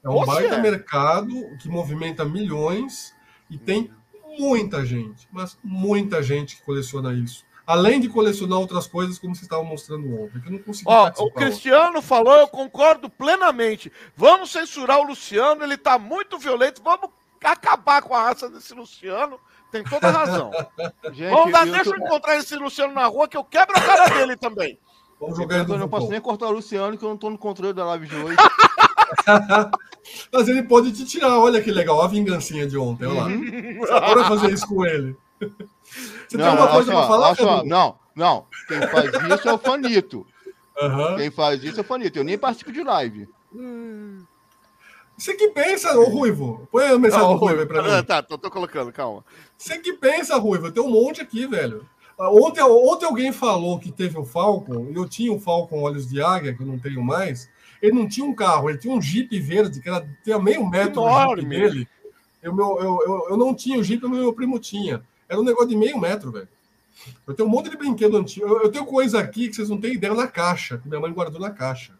É 0.03 0.09
um 0.09 0.13
Você 0.13 0.25
baita 0.25 0.55
é. 0.55 0.61
mercado 0.61 1.33
que 1.61 1.67
movimenta 1.69 2.23
milhões 2.25 3.13
e 3.49 3.57
tem 3.57 3.91
muita 4.37 4.85
gente, 4.85 5.27
mas 5.31 5.57
muita 5.63 6.21
gente 6.21 6.57
que 6.57 6.63
coleciona 6.63 7.13
isso. 7.13 7.45
Além 7.65 7.99
de 7.99 8.07
colecionar 8.07 8.59
outras 8.59 8.87
coisas, 8.87 9.19
como 9.19 9.35
vocês 9.35 9.43
estavam 9.43 9.65
mostrando 9.65 10.07
ontem, 10.23 10.39
que 10.39 10.47
eu 10.47 10.51
não 10.53 10.59
consegui 10.59 10.89
Ó, 10.89 11.11
o. 11.17 11.31
Cristiano 11.31 12.01
falou, 12.01 12.33
eu 12.35 12.47
concordo 12.47 13.09
plenamente. 13.09 13.91
Vamos 14.15 14.51
censurar 14.51 14.99
o 14.99 15.03
Luciano, 15.03 15.63
ele 15.65 15.75
tá 15.75 15.99
muito 15.99 16.37
violento. 16.37 16.81
Vamos 16.81 17.09
acabar 17.43 18.01
com 18.01 18.15
a 18.15 18.21
raça 18.23 18.49
desse 18.49 18.73
Luciano. 18.73 19.37
Tem 19.71 19.83
toda 19.83 20.07
a 20.07 20.11
razão. 20.11 20.51
Gente, 21.13 21.29
Vamos 21.29 21.51
dar, 21.51 21.67
eu 21.67 21.73
deixa 21.73 21.89
tô- 21.91 21.95
eu 21.95 22.05
encontrar 22.05 22.37
esse 22.37 22.55
Luciano 22.55 22.93
na 22.93 23.05
rua 23.05 23.27
que 23.27 23.35
eu 23.37 23.43
quebro 23.43 23.77
a 23.77 23.81
cara 23.81 24.09
dele 24.09 24.35
também. 24.37 24.79
Vamos 25.19 25.35
jogar 25.37 25.67
eu 25.67 25.77
não 25.79 25.89
posso 25.89 26.09
nem 26.09 26.21
cortar 26.21 26.47
o 26.47 26.51
Luciano, 26.51 26.97
que 26.97 27.03
eu 27.03 27.09
não 27.09 27.17
tô 27.17 27.29
no 27.29 27.37
controle 27.37 27.73
da 27.73 27.85
live 27.85 28.07
de 28.07 28.15
hoje. 28.15 28.37
Mas 30.31 30.47
ele 30.47 30.63
pode 30.63 30.91
te 30.93 31.05
tirar, 31.05 31.37
olha 31.39 31.61
que 31.61 31.71
legal, 31.71 32.01
a 32.01 32.07
vingancinha 32.07 32.67
de 32.67 32.77
ontem, 32.77 33.05
olha 33.07 33.21
lá. 33.21 33.25
Uhum. 33.27 33.77
Você 33.79 33.91
Bora 33.99 34.23
fazer 34.25 34.51
isso 34.53 34.67
com 34.67 34.85
ele. 34.85 35.15
Você 35.39 35.49
tem 36.29 36.39
Não, 36.39 36.47
alguma 36.49 36.65
olha 36.65 36.73
coisa 36.73 36.91
só, 36.91 36.97
pra 36.99 37.07
falar, 37.07 37.35
só? 37.35 37.63
Não, 37.65 37.95
não. 38.15 38.45
Quem 38.67 38.81
faz 38.87 39.11
isso 39.39 39.49
é 39.49 39.53
o 39.53 39.57
Fanito. 39.57 40.27
Aham. 40.81 41.15
Quem 41.17 41.31
faz 41.31 41.63
isso 41.63 41.79
é 41.79 41.81
o 41.81 41.85
Fanito. 41.85 42.19
Eu 42.19 42.23
nem 42.23 42.37
participo 42.37 42.71
de 42.71 42.83
live. 42.83 43.27
Você 45.17 45.33
que 45.33 45.47
pensa, 45.49 45.97
ô 45.97 46.05
Ruivo? 46.09 46.67
Põe 46.71 46.85
a 46.85 46.97
mensagem 46.99 47.25
Não, 47.27 47.33
do 47.33 47.39
Ruivo 47.39 47.59
aí 47.61 47.65
pra 47.65 47.79
Ah, 47.81 47.97
mim. 48.01 48.03
tá, 48.05 48.21
tô, 48.21 48.37
tô 48.37 48.51
colocando, 48.51 48.91
calma. 48.91 49.25
Você 49.57 49.79
que 49.79 49.93
pensa, 49.93 50.37
Ruivo? 50.37 50.71
Tem 50.71 50.83
um 50.83 50.89
monte 50.91 51.21
aqui, 51.21 51.47
velho. 51.47 51.87
Ah, 52.19 52.29
Ontem, 52.31 52.61
ontem 52.63 53.05
alguém 53.05 53.31
falou 53.31 53.79
que 53.79 53.91
teve 53.91 54.17
o 54.17 54.23
Falcon, 54.23 54.87
e 54.91 54.95
eu 54.95 55.07
tinha 55.07 55.31
o 55.33 55.39
Falcon 55.39 55.81
Olhos 55.81 56.07
de 56.07 56.21
Águia, 56.21 56.53
que 56.53 56.61
eu 56.61 56.67
não 56.67 56.77
tenho 56.77 57.03
mais. 57.03 57.49
Ele 57.81 57.93
não 57.93 58.07
tinha 58.07 58.25
um 58.25 58.33
carro, 58.33 58.69
ele 58.69 58.77
tinha 58.79 58.93
um 58.93 59.01
Jeep 59.01 59.39
verde, 59.39 59.81
que 59.81 59.89
era, 59.89 60.07
tinha 60.23 60.39
meio 60.39 60.67
metro 60.67 61.01
o 61.01 61.05
Jeep 61.07 61.21
Enorme. 61.21 61.45
dele. 61.45 61.87
Eu, 62.41 62.53
meu, 62.53 62.79
eu, 62.79 62.99
eu, 63.05 63.25
eu 63.31 63.37
não 63.37 63.53
tinha 63.53 63.77
o 63.79 63.83
Jeep, 63.83 64.01
mas 64.07 64.19
meu 64.19 64.33
primo 64.33 64.59
tinha. 64.59 65.01
Era 65.27 65.39
um 65.39 65.43
negócio 65.43 65.69
de 65.69 65.75
meio 65.75 65.99
metro, 65.99 66.31
velho. 66.31 66.47
Eu 67.27 67.33
tenho 67.33 67.47
um 67.47 67.51
monte 67.51 67.69
de 67.69 67.77
brinquedo 67.77 68.17
antigo. 68.17 68.47
Eu, 68.47 68.61
eu 68.63 68.71
tenho 68.71 68.85
coisa 68.85 69.19
aqui 69.19 69.47
que 69.49 69.55
vocês 69.55 69.69
não 69.69 69.79
têm 69.79 69.93
ideia 69.93 70.13
na 70.13 70.27
caixa, 70.27 70.77
que 70.77 70.87
minha 70.87 70.99
mãe 70.99 71.11
guardou 71.11 71.39
na 71.41 71.51
caixa. 71.51 71.93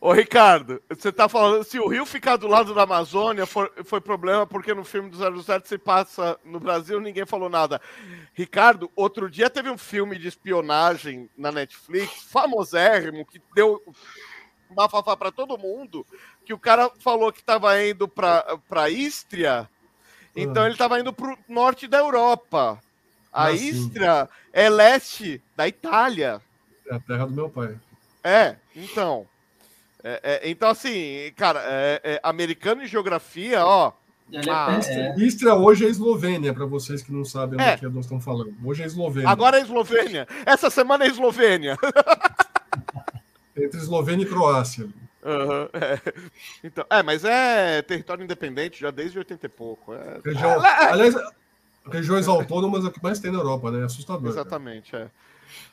Ô, 0.00 0.12
Ricardo, 0.12 0.82
você 0.88 1.12
tá 1.12 1.28
falando, 1.28 1.62
se 1.62 1.78
o 1.78 1.86
Rio 1.86 2.06
ficar 2.06 2.36
do 2.36 2.46
lado 2.46 2.72
da 2.74 2.84
Amazônia, 2.84 3.44
foi, 3.44 3.70
foi 3.84 4.00
problema 4.00 4.46
porque 4.46 4.72
no 4.72 4.82
filme 4.82 5.10
do 5.10 5.42
007 5.42 5.68
se 5.68 5.76
passa 5.76 6.38
no 6.42 6.58
Brasil, 6.58 6.98
ninguém 7.00 7.26
falou 7.26 7.50
nada. 7.50 7.78
Ricardo, 8.32 8.90
outro 8.96 9.28
dia 9.30 9.50
teve 9.50 9.68
um 9.68 9.76
filme 9.76 10.18
de 10.18 10.26
espionagem 10.26 11.28
na 11.36 11.52
Netflix, 11.52 12.22
famosérrimo, 12.32 13.26
que 13.26 13.42
deu 13.54 13.82
bafafá 14.70 15.14
pra 15.18 15.30
todo 15.30 15.58
mundo, 15.58 16.06
que 16.46 16.54
o 16.54 16.58
cara 16.58 16.90
falou 17.00 17.30
que 17.30 17.42
tava 17.44 17.78
indo 17.84 18.08
pra, 18.08 18.56
pra 18.70 18.88
Ístria, 18.88 19.68
então 20.34 20.62
Ah. 20.62 20.66
ele 20.66 20.76
tava 20.78 20.98
indo 20.98 21.12
pro 21.12 21.36
norte 21.46 21.86
da 21.86 21.98
Europa. 21.98 22.80
A 23.30 23.48
Ah, 23.48 23.56
sim. 23.56 23.66
Ístria 23.68 24.28
é 24.50 24.70
leste 24.70 25.42
da 25.54 25.68
Itália. 25.68 26.40
É 26.88 26.94
a 26.94 27.00
terra 27.00 27.26
do 27.26 27.32
meu 27.32 27.50
pai. 27.50 27.76
É, 28.24 28.56
então. 28.74 29.26
É, 30.02 30.20
é, 30.44 30.50
então, 30.50 30.68
assim, 30.70 31.32
cara, 31.36 31.60
é, 31.64 32.00
é, 32.04 32.20
americano 32.22 32.82
em 32.82 32.86
geografia, 32.86 33.64
ó. 33.64 33.92
Ele 34.32 34.48
Ah, 34.48 34.78
é, 34.86 34.94
é, 34.94 35.16
Istria 35.18 35.54
hoje 35.54 35.84
é 35.84 35.88
Eslovênia, 35.88 36.54
para 36.54 36.64
vocês 36.64 37.02
que 37.02 37.12
não 37.12 37.24
sabem 37.24 37.60
É. 37.60 37.72
onde 37.72 37.80
que 37.80 37.88
nós 37.88 38.04
estamos 38.04 38.24
falando. 38.24 38.54
Hoje 38.64 38.82
é 38.82 38.86
Eslovênia. 38.86 39.28
Agora 39.28 39.58
é 39.58 39.62
Eslovênia. 39.62 40.26
Essa 40.46 40.70
semana 40.70 41.04
é 41.04 41.08
Eslovênia. 41.08 41.76
Entre 43.56 43.78
Eslovênia 43.80 44.24
e 44.24 44.26
Croácia. 44.28 44.88
Aham, 45.24 45.68
é. 45.74 46.00
Então, 46.64 46.84
é, 46.88 47.02
mas 47.02 47.24
é 47.24 47.82
território 47.82 48.24
independente 48.24 48.80
já 48.80 48.90
desde 48.90 49.18
80 49.18 49.44
e 49.46 49.48
pouco. 49.48 49.92
É, 49.92 50.20
Região, 50.24 50.62
aliás, 50.64 51.14
regiões 51.90 52.26
autônomas 52.26 52.84
é 52.84 52.88
o 52.88 52.90
que 52.90 53.02
mais 53.02 53.18
tem 53.18 53.30
na 53.30 53.38
Europa, 53.38 53.70
né? 53.70 53.80
É 53.80 53.84
assustador. 53.84 54.22
cara. 54.22 54.32
exatamente, 54.32 54.96
é. 54.96 55.08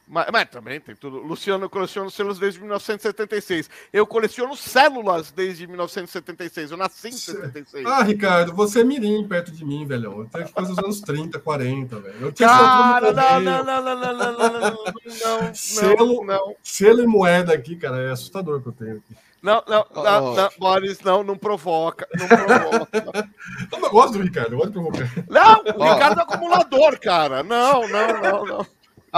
Mas, 0.08 0.28
mas 0.32 0.50
também 0.50 0.80
tem 0.80 0.96
tudo. 0.96 1.18
Luciano 1.20 1.70
coleciona 1.70 2.10
selos 2.10 2.40
desde 2.40 2.60
1976. 2.60 3.70
Eu 3.92 4.08
coleciono 4.08 4.56
células 4.56 5.32
desde 5.32 5.68
1976. 5.68 6.72
Eu 6.72 6.78
nasci 6.78 7.10
em 7.10 7.12
76. 7.12 7.86
Ah, 7.86 8.04
Ricardo, 8.04 8.54
você 8.54 8.82
é 8.82 8.84
mirim 8.84 9.28
perto 9.28 9.52
de 9.52 9.66
mim, 9.66 9.86
velhão. 9.86 10.20
Eu 10.20 10.26
tenho 10.26 10.50
coisa 10.50 10.70
dos 10.74 10.78
anos 10.84 11.02
30, 11.02 11.40
40, 11.40 12.00
velho. 12.00 12.16
Eu 12.22 12.32
tinha 12.32 12.48
Cara, 12.48 13.12
não, 13.12 13.40
não, 13.42 13.64
não, 13.64 13.84
não, 13.84 13.96
não, 13.96 14.14
não, 14.14 14.14
não, 14.14 14.50
não, 14.62 15.42
não, 15.46 15.54
Selo- 15.56 16.16
não, 16.16 16.24
não. 16.26 16.56
Selo 16.64 17.02
e 17.02 17.08
moeda 17.08 17.54
aqui, 17.54 17.76
cara, 17.76 17.98
é 18.02 18.12
assustador 18.12 18.62
que 18.62 18.68
eu 18.70 18.74
tenho 18.74 18.92
aqui. 18.98 19.16
Não, 19.42 19.64
não, 19.68 19.86
não, 19.94 20.32
Oh. 20.32 20.36
não, 20.36 20.50
Boris, 20.58 21.00
não, 21.02 21.24
não 21.24 21.38
provoca. 21.38 22.08
Não 22.18 22.28
provoca. 22.28 23.30
Eu 23.72 23.80
não 23.80 23.90
gosto 23.92 24.14
do 24.18 24.24
Ricardo, 24.24 24.54
eu 24.54 24.58
gosto 24.58 24.72
de 24.72 24.74
provocar. 24.74 25.24
não, 25.30 25.60
o. 25.76 25.94
Ricardo 25.94 26.20
é 26.20 26.24
acumulador, 26.24 27.00
cara. 27.00 27.44
Não, 27.44 27.88
não, 27.88 28.08
não, 28.22 28.46
não. 28.46 28.68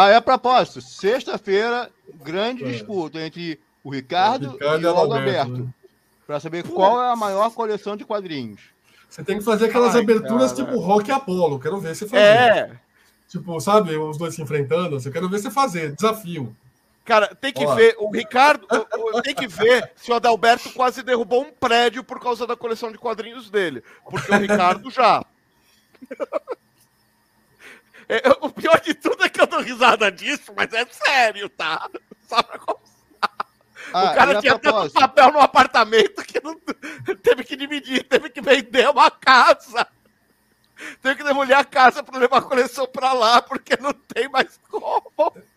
Ah, 0.01 0.09
é 0.09 0.15
a 0.15 0.21
propósito. 0.21 0.81
Sexta-feira, 0.81 1.89
grande 2.23 2.63
É. 2.63 2.67
disputa 2.71 3.19
entre 3.19 3.59
o 3.83 3.89
Ricardo, 3.89 4.51
Ricardo 4.51 4.81
e 4.81 4.85
o 4.85 4.89
Adalberto, 4.89 5.13
Adalberto. 5.13 5.51
né? 5.63 5.73
Para 6.25 6.39
saber 6.39 6.63
qual 6.63 7.01
é 7.03 7.11
a 7.11 7.15
maior 7.15 7.49
coleção 7.51 7.97
de 7.97 8.05
quadrinhos. 8.05 8.61
Você 9.09 9.23
tem 9.23 9.39
que 9.39 9.43
fazer 9.43 9.65
aquelas 9.65 9.95
Ai, 9.95 10.01
aberturas 10.03 10.53
cara. 10.53 10.65
tipo 10.65 10.79
rock 10.79 11.09
e 11.09 11.11
Apolo. 11.11 11.59
Quero 11.59 11.79
ver 11.79 11.95
você 11.95 12.07
fazer. 12.07 12.21
É, 12.23 12.71
Tipo, 13.27 13.59
sabe, 13.59 13.95
os 13.97 14.17
dois 14.17 14.33
se 14.33 14.41
enfrentando. 14.41 14.97
Eu 15.03 15.11
quero 15.11 15.27
ver 15.29 15.39
você 15.39 15.51
fazer. 15.51 15.93
Desafio. 15.95 16.55
cara, 17.05 17.35
tem 17.35 17.51
que 17.51 17.65
Ó. 17.65 17.75
ver. 17.75 17.95
O 17.99 18.09
Ricardo, 18.11 18.65
o- 18.71 19.17
o- 19.17 19.21
tem 19.21 19.35
que 19.35 19.47
ver 19.47 19.91
se 19.95 20.11
o 20.11 20.15
Adalberto 20.15 20.71
quase 20.73 21.01
derrubou 21.03 21.41
um 21.43 21.51
prédio 21.51 22.03
por 22.03 22.19
causa 22.19 22.47
da 22.47 22.55
coleção 22.55 22.91
de 22.91 22.97
quadrinhos 22.97 23.49
dele. 23.49 23.83
Porque 24.09 24.31
o 24.31 24.37
Ricardo 24.37 24.89
já. 24.91 25.25
É, 28.09 28.21
o 28.41 28.49
pior 28.49 28.81
de 28.81 28.95
tudo 28.95 29.23
é 29.23 29.29
que 29.29 29.39
eu 29.39 29.45
dou 29.45 29.61
risada 29.61 30.11
disso, 30.11 30.51
mas 30.57 30.73
é 30.73 30.83
sério, 30.85 31.47
tá? 31.47 31.87
Só 32.27 32.41
pra 32.41 32.57
constar. 32.57 32.89
Ah, 33.93 34.11
o 34.11 34.15
cara 34.15 34.41
tinha 34.41 34.57
tanto 34.57 34.91
papel 34.93 35.31
no 35.31 35.39
apartamento 35.39 36.23
que 36.23 36.41
não 36.43 36.55
teve 37.21 37.43
que 37.43 37.55
dividir, 37.55 38.03
teve 38.03 38.29
que 38.29 38.41
vender 38.41 38.89
uma 38.89 39.09
casa. 39.11 39.87
Teve 41.01 41.15
que 41.17 41.23
demolir 41.23 41.55
a 41.57 41.63
casa 41.63 42.01
para 42.01 42.17
levar 42.19 42.37
a 42.37 42.41
coleção 42.41 42.87
para 42.87 43.13
lá, 43.13 43.41
porque 43.41 43.77
não 43.79 43.93
tem 43.93 44.27
mais 44.29 44.59
como. 44.69 45.11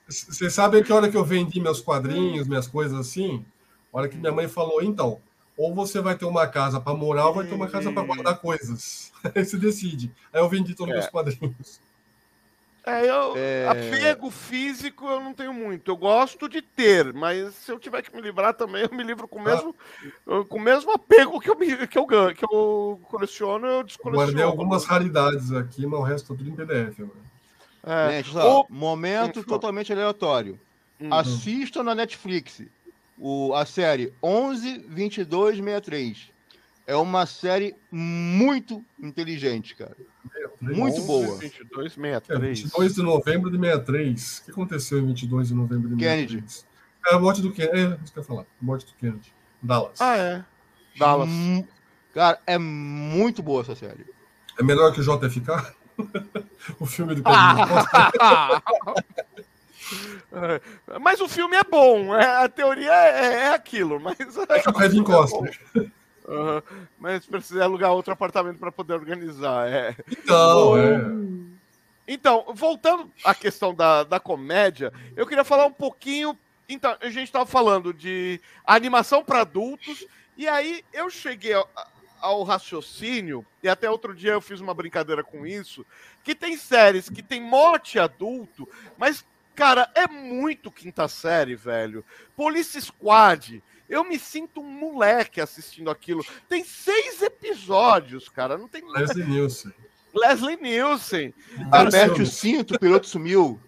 Vocês 0.07 0.53
sabem 0.53 0.83
que 0.83 0.93
a 0.93 0.97
hora 0.97 1.11
que 1.11 1.17
eu 1.17 1.25
vendi 1.25 1.61
meus 1.61 1.81
quadrinhos, 1.81 2.47
minhas 2.49 2.67
coisas 2.67 2.99
assim, 2.99 3.45
a 3.93 3.99
hora 3.99 4.09
que 4.09 4.17
minha 4.17 4.33
mãe 4.33 4.49
falou, 4.49 4.83
então, 4.83 5.21
ou 5.57 5.75
você 5.75 6.01
vai 6.01 6.17
ter 6.17 6.25
uma 6.25 6.47
casa 6.47 6.81
para 6.81 6.95
morar 6.95 7.29
ou 7.29 7.35
vai 7.35 7.47
ter 7.47 7.55
uma 7.55 7.69
casa 7.69 7.93
para 7.93 8.03
guardar 8.03 8.39
coisas. 8.39 9.13
Aí 9.35 9.45
você 9.45 9.57
decide. 9.57 10.13
Aí 10.33 10.41
eu 10.41 10.49
vendi 10.49 10.75
todos 10.75 10.93
os 10.93 10.99
É. 10.99 11.01
meus 11.01 11.11
quadrinhos. 11.11 11.81
É, 12.85 13.09
eu, 13.09 13.37
é... 13.37 13.69
apego 13.69 14.29
físico 14.29 15.07
eu 15.07 15.21
não 15.21 15.33
tenho 15.33 15.53
muito. 15.53 15.91
Eu 15.91 15.97
gosto 15.97 16.49
de 16.49 16.61
ter, 16.61 17.13
mas 17.13 17.55
se 17.55 17.71
eu 17.71 17.79
tiver 17.79 18.03
que 18.03 18.15
me 18.15 18.21
livrar 18.21 18.55
também, 18.55 18.83
eu 18.91 18.97
me 18.97 19.05
livro 19.05 19.29
com 19.29 19.39
o 19.39 19.43
mesmo, 19.43 19.75
ah. 20.27 20.45
com 20.49 20.59
o 20.59 20.61
mesmo 20.61 20.91
apego 20.91 21.39
que 21.39 21.49
eu, 21.49 21.57
que 21.57 21.99
eu 21.99 22.07
ganho, 22.07 22.35
que 22.35 22.45
eu 22.45 23.01
coleciono, 23.05 23.67
eu 23.67 23.85
descoleciono. 23.85 24.33
Guardei 24.33 24.45
algumas 24.45 24.85
raridades 24.85 25.53
aqui, 25.53 25.87
mas 25.87 26.01
o 26.01 26.03
resto 26.03 26.33
tá 26.33 26.39
tudo 26.39 26.51
em 26.51 26.57
PDF. 26.57 26.99
Mano. 26.99 27.13
É, 27.85 28.23
Gente, 28.23 28.37
o... 28.37 28.67
momento 28.69 29.45
totalmente 29.45 29.93
aleatório. 29.93 30.59
Hum. 31.01 31.13
Assista 31.13 31.83
na 31.83 31.95
Netflix 31.95 32.63
o, 33.19 33.55
a 33.55 33.65
série 33.65 34.13
112263. 34.23 36.32
É 36.93 36.97
uma 36.97 37.25
série 37.25 37.75
muito 37.91 38.85
inteligente, 39.01 39.75
cara. 39.75 39.97
Muito 40.61 40.99
11, 40.99 41.07
boa. 41.07 41.39
22, 41.39 41.95
63. 41.95 42.59
É, 42.59 42.63
22 42.63 42.95
de 42.95 43.03
novembro 43.03 43.51
de 43.51 43.57
63. 43.57 44.39
O 44.39 44.45
que 44.45 44.51
aconteceu 44.51 44.99
em 44.99 45.07
22 45.07 45.49
de 45.49 45.55
novembro 45.55 45.89
de 45.89 45.95
63? 45.95 46.31
Kennedy. 46.31 46.65
É 47.07 47.15
a 47.15 47.19
morte 47.19 47.41
do 47.41 47.51
Kennedy. 47.51 47.79
É, 47.79 47.99
isso 48.05 48.13
que 48.13 48.19
eu 48.19 48.23
ia 48.23 48.29
falar. 48.29 48.43
A 48.43 48.45
morte 48.61 48.85
do 48.85 48.93
Kennedy. 48.93 49.33
Dallas. 49.63 50.03
Ah, 50.03 50.17
é. 50.19 50.45
Dallas. 50.99 51.31
Hum, 51.31 51.65
cara, 52.13 52.39
é 52.47 52.59
muito 52.59 53.43
boa 53.43 53.63
essa 53.63 53.75
série. 53.75 54.05
É 54.59 54.63
melhor 54.63 54.93
que 54.93 55.01
o 55.01 55.03
JFK? 55.03 55.75
o 56.79 56.85
filme 56.85 57.15
do 57.15 57.23
Kennedy. 57.23 57.71
mas 61.01 61.23
o 61.23 61.29
filme 61.29 61.57
é 61.57 61.65
bom, 61.65 62.15
é, 62.15 62.45
a 62.45 62.49
teoria 62.51 62.93
é, 62.93 63.35
é 63.45 63.55
aquilo, 63.55 63.99
mas. 63.99 64.19
É 64.51 64.61
que 64.61 64.69
o 64.69 64.75
Kevin 64.75 65.05
Costa. 65.09 65.39
Uhum. 66.33 66.63
Mas 66.99 67.27
precisa 67.27 67.65
alugar 67.65 67.93
outro 67.93 68.13
apartamento 68.13 68.59
para 68.59 68.73
poder 68.73 68.95
organizar. 68.95 69.69
É. 69.69 69.95
Então, 70.11 70.77
é. 70.77 71.01
Então, 72.07 72.47
voltando 72.55 73.11
à 73.25 73.35
questão 73.35 73.75
da, 73.75 74.03
da 74.05 74.19
comédia, 74.19 74.93
eu 75.17 75.27
queria 75.27 75.45
falar 75.45 75.67
um 75.67 75.73
pouquinho. 75.73 76.37
Então, 76.69 76.97
a 77.01 77.09
gente 77.09 77.25
estava 77.25 77.47
falando 77.47 77.93
de 77.93 78.41
animação 78.65 79.23
para 79.25 79.41
adultos, 79.43 80.07
e 80.37 80.49
aí 80.49 80.85
eu 80.93 81.11
cheguei 81.11 81.53
ao, 81.53 81.69
ao, 82.21 82.43
raciocínio, 82.43 83.45
e 83.63 83.69
até 83.69 83.91
outro 83.91 84.15
dia 84.15 84.33
eu 84.33 84.41
fiz 84.41 84.61
uma 84.61 84.75
brincadeira 84.75 85.23
com 85.23 85.47
isso, 85.47 85.85
que 86.25 86.35
tem 86.35 86.57
séries 86.57 87.09
que 87.09 87.23
tem 87.23 87.41
morte 87.41 87.99
adulto, 87.99 88.69
mas, 88.97 89.25
cara, 89.55 89.91
é 89.95 90.07
muito 90.07 90.71
quinta 90.71 91.07
série, 91.09 91.55
velho. 91.55 92.05
Police 92.35 92.81
Squad 92.81 93.63
eu 93.93 94.03
me 94.03 94.19
sinto 94.19 94.61
um 94.61 94.65
moleque 94.65 95.39
assistindo 95.39 95.91
aquilo. 95.91 96.25
Tem 96.49 96.65
seis 96.65 97.21
episódios, 97.21 98.27
cara. 98.27 98.57
Não 98.57 98.67
tem. 98.67 98.83
Leslie 98.91 99.27
Nielsen. 99.27 99.73
Leslie 100.15 100.57
Nielsen. 100.57 101.35
Aperte 101.71 102.23
o 102.23 102.27
cinto, 102.27 102.75
o 102.75 102.79
piloto 102.79 103.07
sumiu. 103.07 103.61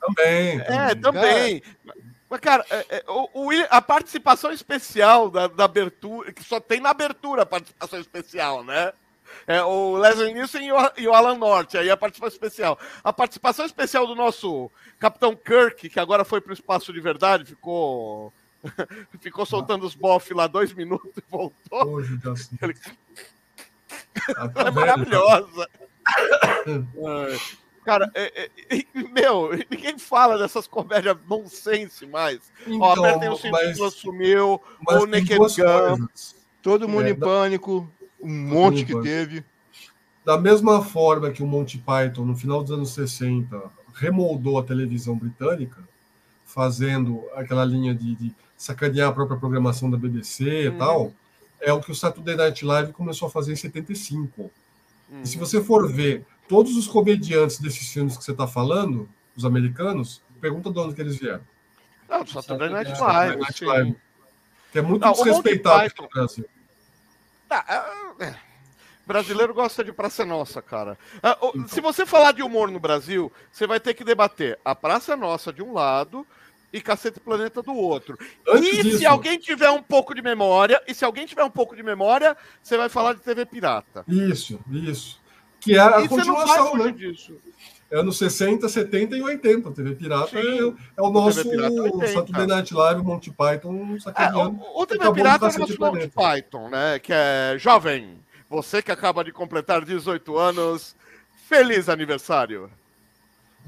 Também. 0.00 0.60
É, 0.60 0.94
também. 0.94 1.62
Mas, 2.30 2.40
cara, 2.40 2.64
é, 2.70 2.86
é, 2.88 3.04
o, 3.08 3.28
o, 3.34 3.50
a 3.68 3.82
participação 3.82 4.52
especial 4.52 5.28
da, 5.28 5.48
da, 5.48 5.64
abertura, 5.64 6.32
que 6.32 6.44
só 6.44 6.60
tem 6.60 6.80
na 6.80 6.90
abertura 6.90 7.42
a 7.42 7.46
participação 7.46 8.00
especial, 8.00 8.62
né? 8.62 8.92
É, 9.48 9.62
o 9.62 9.96
Leslie 9.96 10.32
Nielsen 10.32 10.68
e 10.68 10.72
o, 10.72 10.76
e 10.96 11.08
o 11.08 11.14
Alan 11.14 11.36
Norte, 11.36 11.76
aí 11.76 11.90
a 11.90 11.96
participação 11.96 12.34
especial. 12.34 12.78
A 13.02 13.12
participação 13.12 13.66
especial 13.66 14.06
do 14.06 14.14
nosso 14.14 14.70
Capitão 15.00 15.34
Kirk, 15.34 15.88
que 15.88 15.98
agora 15.98 16.24
foi 16.24 16.40
para 16.40 16.50
o 16.50 16.54
espaço 16.54 16.92
de 16.92 17.00
verdade, 17.00 17.46
ficou 17.46 18.32
Ficou 19.20 19.44
soltando 19.46 19.84
os 19.84 19.94
bof 19.94 20.32
lá 20.34 20.46
dois 20.46 20.72
minutos 20.72 21.10
e 21.16 21.22
voltou. 21.28 21.88
Hoje, 21.88 22.18
assim. 22.30 22.56
Ele... 22.60 22.74
Ah, 24.36 24.48
tá 24.48 24.62
é 24.62 24.70
maravilhosa. 24.70 25.68
Cara, 27.84 28.10
é, 28.14 28.44
é, 28.44 28.50
meu, 29.12 29.50
ninguém 29.70 29.98
fala 29.98 30.38
dessas 30.38 30.68
comédias 30.68 31.16
nonsense 31.28 32.06
mais. 32.06 32.52
Então, 32.64 32.80
Ó, 32.80 32.92
apertem 32.92 33.28
o 33.28 33.36
cinto 33.36 33.58
que 33.58 33.84
assumiu, 33.84 34.60
o 34.86 35.06
Naked 35.06 35.38
Gun. 35.38 36.06
Todo 36.62 36.88
mundo 36.88 37.06
é, 37.06 37.10
em 37.10 37.14
pânico, 37.18 37.90
um 38.20 38.32
monte 38.32 38.84
que 38.84 39.00
teve. 39.02 39.44
Da 40.24 40.38
mesma 40.38 40.84
forma 40.84 41.32
que 41.32 41.42
o 41.42 41.46
Monty 41.46 41.78
Python, 41.78 42.24
no 42.24 42.36
final 42.36 42.62
dos 42.62 42.70
anos 42.70 42.94
60, 42.94 43.60
remoldou 43.92 44.56
a 44.58 44.62
televisão 44.62 45.16
britânica, 45.16 45.82
fazendo 46.44 47.24
aquela 47.34 47.64
linha 47.64 47.92
de, 47.92 48.14
de 48.14 48.32
sacanear 48.62 49.08
a 49.08 49.12
própria 49.12 49.36
programação 49.36 49.90
da 49.90 49.96
BBC 49.96 50.44
e 50.44 50.68
uhum. 50.68 50.78
tal, 50.78 51.12
é 51.60 51.72
o 51.72 51.80
que 51.80 51.90
o 51.90 51.94
Saturday 51.94 52.36
Night 52.36 52.64
Live 52.64 52.92
começou 52.92 53.26
a 53.26 53.30
fazer 53.30 53.52
em 53.52 53.56
75. 53.56 54.42
Uhum. 54.42 55.22
E 55.22 55.26
se 55.26 55.36
uhum. 55.36 55.44
você 55.44 55.62
for 55.62 55.90
ver 55.90 56.24
todos 56.48 56.76
os 56.76 56.86
comediantes 56.86 57.58
desses 57.58 57.88
filmes 57.92 58.16
que 58.16 58.22
você 58.22 58.30
está 58.30 58.46
falando, 58.46 59.08
os 59.36 59.44
americanos, 59.44 60.22
pergunta 60.40 60.70
de 60.70 60.78
onde 60.78 60.94
que 60.94 61.00
eles 61.00 61.16
vieram. 61.16 61.42
Não, 62.08 62.24
Saturday 62.24 62.70
Night 62.70 62.92
Live. 63.00 63.36
Night 63.36 63.64
Live 63.64 63.96
que 64.70 64.78
é 64.78 64.82
muito 64.82 65.04
Não, 65.04 65.12
desrespeitado 65.12 65.92
no 66.00 66.08
Brasil. 66.08 66.46
Ah, 67.50 68.14
é. 68.20 68.34
Brasileiro 69.06 69.52
gosta 69.52 69.84
de 69.84 69.92
Praça 69.92 70.24
Nossa, 70.24 70.62
cara. 70.62 70.96
Ah, 71.22 71.36
então. 71.42 71.68
Se 71.68 71.80
você 71.80 72.06
falar 72.06 72.32
de 72.32 72.42
humor 72.42 72.70
no 72.70 72.80
Brasil, 72.80 73.30
você 73.50 73.66
vai 73.66 73.78
ter 73.78 73.92
que 73.92 74.04
debater 74.04 74.58
a 74.64 74.74
Praça 74.74 75.14
Nossa 75.14 75.52
de 75.52 75.62
um 75.62 75.74
lado, 75.74 76.26
e 76.72 76.80
Cacete 76.80 77.20
Planeta 77.20 77.62
do 77.62 77.74
outro. 77.74 78.18
Antes 78.48 78.78
e 78.78 78.82
disso... 78.82 78.98
se 78.98 79.06
alguém 79.06 79.38
tiver 79.38 79.70
um 79.70 79.82
pouco 79.82 80.14
de 80.14 80.22
memória, 80.22 80.82
e 80.86 80.94
se 80.94 81.04
alguém 81.04 81.26
tiver 81.26 81.44
um 81.44 81.50
pouco 81.50 81.76
de 81.76 81.82
memória, 81.82 82.36
você 82.62 82.76
vai 82.76 82.88
falar 82.88 83.14
de 83.14 83.20
TV 83.20 83.44
Pirata. 83.44 84.04
Isso, 84.08 84.58
isso. 84.70 85.20
Que 85.60 85.76
é 85.76 85.80
a 85.80 86.00
e 86.00 86.08
continuação, 86.08 86.76
né? 86.76 86.90
Disso. 86.90 87.36
É 87.90 87.98
anos 87.98 88.16
60, 88.16 88.68
70 88.68 89.16
e 89.16 89.22
80. 89.22 89.70
TV 89.70 89.94
Pirata 89.94 90.38
é, 90.38 90.58
é, 90.96 91.02
o 91.02 91.10
nosso 91.10 91.40
é 91.40 92.06
Saturday 92.08 92.46
Night 92.46 92.72
Live, 92.72 93.02
Monty 93.02 93.30
Python 93.30 93.96
é, 94.16 94.34
o, 94.34 94.80
o 94.80 94.86
TV 94.86 95.12
Pirata 95.12 95.46
é 95.46 95.50
o 95.50 95.58
nosso 95.58 95.78
Monty 95.78 96.08
Python, 96.08 96.70
né? 96.70 96.98
Que 96.98 97.12
é 97.12 97.56
jovem. 97.58 98.18
Você 98.48 98.82
que 98.82 98.90
acaba 98.90 99.22
de 99.22 99.30
completar 99.30 99.84
18 99.84 100.36
anos, 100.38 100.96
feliz 101.48 101.88
aniversário. 101.88 102.70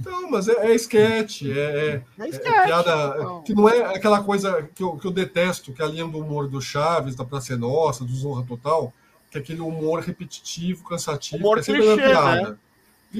Não, 0.02 0.30
mas 0.30 0.48
é, 0.48 0.72
é 0.72 0.74
sketch, 0.74 1.42
é, 1.42 1.48
é, 1.48 2.02
é, 2.18 2.28
é 2.28 2.64
piada. 2.64 3.14
Não. 3.16 3.42
Que 3.42 3.54
não 3.54 3.68
é 3.68 3.94
aquela 3.94 4.22
coisa 4.22 4.68
que 4.74 4.82
eu, 4.82 4.96
que 4.96 5.06
eu 5.06 5.10
detesto, 5.10 5.72
que 5.72 5.80
é 5.80 5.84
a 5.84 5.88
linha 5.88 6.06
do 6.06 6.18
humor 6.18 6.48
do 6.48 6.60
Chaves, 6.60 7.14
da 7.14 7.24
Praça 7.24 7.56
Nossa, 7.56 8.04
do 8.04 8.12
Zorra 8.12 8.44
Total, 8.44 8.92
que 9.30 9.38
é 9.38 9.40
aquele 9.40 9.60
humor 9.60 10.00
repetitivo, 10.00 10.84
cansativo, 10.84 11.36
humor 11.36 11.56
que 11.56 11.60
é 11.60 11.62
sempre 11.64 11.82
clichê, 11.82 12.08
piada. 12.08 12.50
Né? 12.50 12.56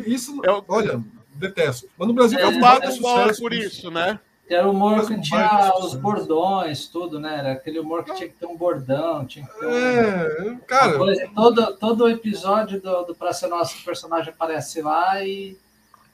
Isso, 0.06 0.40
eu, 0.42 0.64
olha, 0.66 1.00
detesto. 1.34 1.88
Mas 1.96 2.08
no 2.08 2.14
Brasil 2.14 2.38
é, 2.38 2.42
eu 2.42 2.60
pago 2.60 2.90
sucesso 2.90 3.40
por 3.40 3.52
isso, 3.52 3.90
né? 3.90 4.18
Era 4.48 4.68
o 4.68 4.72
humor 4.72 5.06
que 5.06 5.18
tinha 5.22 5.72
os 5.78 5.94
bordões, 5.94 6.86
tudo, 6.86 7.18
né? 7.18 7.38
Era 7.38 7.52
aquele 7.52 7.78
humor 7.78 8.04
que 8.04 8.14
tinha 8.14 8.28
que 8.28 8.34
ter 8.34 8.46
um 8.46 8.56
bordão, 8.56 9.24
tinha 9.24 9.46
que 9.46 9.58
ter 9.58 9.66
um... 9.66 9.70
É, 9.70 10.56
cara... 10.66 10.98
Coisa, 10.98 11.30
todo, 11.34 11.76
todo 11.76 12.08
episódio 12.08 12.80
do, 12.80 13.04
do 13.04 13.14
Praça 13.14 13.48
Nossa, 13.48 13.74
o 13.78 13.84
personagem 13.84 14.32
aparece 14.32 14.82
lá 14.82 15.24
e 15.24 15.56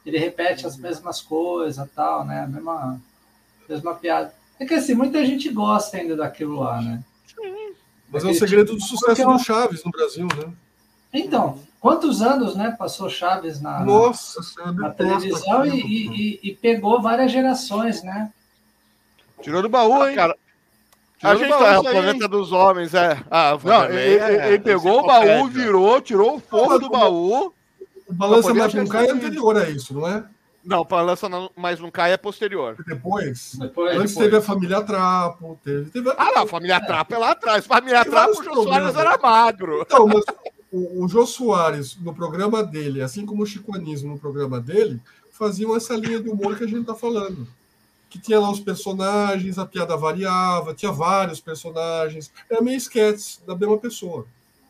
ele 0.04 0.18
repete 0.18 0.66
as 0.66 0.76
mesmas 0.76 1.20
coisas, 1.20 1.88
tal, 1.94 2.24
né? 2.24 2.42
A 2.42 2.46
mesma, 2.46 3.00
mesma 3.68 3.94
piada. 3.94 4.34
É 4.58 4.64
que 4.64 4.74
assim, 4.74 4.94
muita 4.94 5.24
gente 5.24 5.48
gosta 5.50 5.96
ainda 5.96 6.16
daquilo 6.16 6.60
lá, 6.60 6.80
né? 6.80 7.02
Mas 8.10 8.24
é 8.24 8.28
o 8.28 8.34
segredo 8.34 8.72
tipo, 8.72 8.78
do 8.78 8.82
sucesso 8.82 9.24
do 9.24 9.38
Chaves 9.38 9.84
no 9.84 9.90
Brasil, 9.90 10.26
né? 10.36 10.52
Então, 11.12 11.58
quantos 11.80 12.22
anos, 12.22 12.54
né, 12.54 12.74
passou 12.76 13.08
Chaves 13.08 13.60
na, 13.60 13.80
Nossa, 13.80 14.40
na 14.72 14.90
televisão 14.90 15.64
e, 15.64 15.80
e, 15.80 16.40
e, 16.42 16.54
pegou 16.54 17.00
várias 17.00 17.30
gerações, 17.32 18.02
né? 18.02 18.32
Tirou 19.40 19.62
do 19.62 19.68
baú, 19.68 20.06
hein? 20.06 20.14
Cara, 20.14 20.36
a 21.22 21.34
gente 21.34 21.50
tá, 21.50 21.72
é 21.72 21.78
o 21.78 21.82
planeta 21.82 22.28
dos 22.28 22.52
homens, 22.52 22.94
é. 22.94 23.22
Ah, 23.30 23.58
não, 23.62 23.84
ele, 23.86 24.18
é, 24.18 24.48
ele, 24.48 24.58
pegou 24.58 25.00
o 25.00 25.06
baú, 25.06 25.46
virou, 25.46 26.00
tirou 26.00 26.36
o 26.36 26.40
forro 26.40 26.78
do 26.78 26.88
baú 26.88 27.52
o 28.10 28.14
Balança 28.14 28.52
Mais 28.52 28.74
Não 28.74 28.86
Cai 28.86 29.06
é 29.06 29.10
anterior 29.12 29.56
a 29.56 29.70
isso, 29.70 29.94
não 29.94 30.06
é? 30.06 30.24
Não, 30.64 30.84
Balança 30.84 31.28
Mais 31.56 31.80
Não 31.80 31.90
Cai 31.90 32.12
é 32.12 32.16
posterior. 32.16 32.76
Depois? 32.86 33.54
depois 33.58 33.96
Antes 33.96 34.12
depois. 34.12 34.14
teve 34.14 34.36
a 34.36 34.42
Família 34.42 34.82
Trapo. 34.82 35.58
Teve, 35.64 35.90
teve... 35.90 36.10
Ah, 36.18 36.32
não, 36.34 36.42
a 36.42 36.46
Família 36.46 36.80
Trapo 36.84 37.14
é 37.14 37.18
lá 37.18 37.30
atrás. 37.30 37.66
Família 37.66 38.04
Trapo, 38.04 38.40
o 38.40 38.44
Jô 38.44 38.62
Soares 38.64 38.96
era 38.96 39.16
magro. 39.16 39.80
Então, 39.82 40.06
mas 40.06 40.24
o, 40.72 41.04
o 41.04 41.08
Jô 41.08 41.26
Soares, 41.26 41.96
no 42.00 42.14
programa 42.14 42.62
dele, 42.62 43.00
assim 43.00 43.24
como 43.24 43.42
o 43.42 43.46
Chico 43.46 43.72
no 43.78 44.18
programa 44.18 44.60
dele, 44.60 45.00
faziam 45.30 45.74
essa 45.74 45.94
linha 45.94 46.20
de 46.20 46.28
humor 46.28 46.56
que 46.56 46.64
a 46.64 46.66
gente 46.66 46.82
está 46.82 46.94
falando. 46.94 47.46
Que 48.10 48.18
tinha 48.18 48.40
lá 48.40 48.50
os 48.50 48.60
personagens, 48.60 49.58
a 49.58 49.64
piada 49.64 49.96
variava, 49.96 50.74
tinha 50.74 50.90
vários 50.90 51.40
personagens. 51.40 52.30
Era 52.50 52.60
meio 52.60 52.76
sketch 52.76 53.38
da 53.46 53.54
mesma 53.54 53.78
pessoa. 53.78 54.26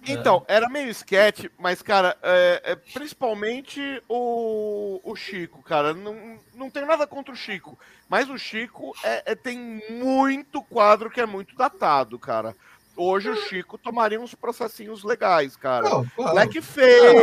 Então, 0.07 0.45
era 0.49 0.69
meio 0.69 0.89
sketch, 0.91 1.47
mas, 1.59 1.83
cara, 1.83 2.17
é, 2.23 2.63
é, 2.65 2.75
principalmente 2.75 4.03
o, 4.09 5.01
o 5.05 5.15
Chico, 5.15 5.63
cara. 5.63 5.93
Não, 5.93 6.39
não 6.55 6.71
tenho 6.71 6.87
nada 6.87 7.07
contra 7.07 7.33
o 7.33 7.37
Chico, 7.37 7.79
mas 8.09 8.29
o 8.31 8.39
Chico 8.39 8.93
é, 9.05 9.33
é, 9.33 9.35
tem 9.35 9.83
muito 9.91 10.63
quadro 10.63 11.11
que 11.11 11.21
é 11.21 11.27
muito 11.27 11.55
datado, 11.55 12.19
cara. 12.19 12.55
hoje 12.97 13.29
o 13.29 13.37
Chico 13.37 13.77
tomaria 13.77 14.21
uns 14.21 14.35
processinhos 14.35 15.05
legais, 15.05 15.55
cara. 15.57 15.89
Não, 15.89 16.07
claro. 16.17 16.33
Blackface, 16.33 17.15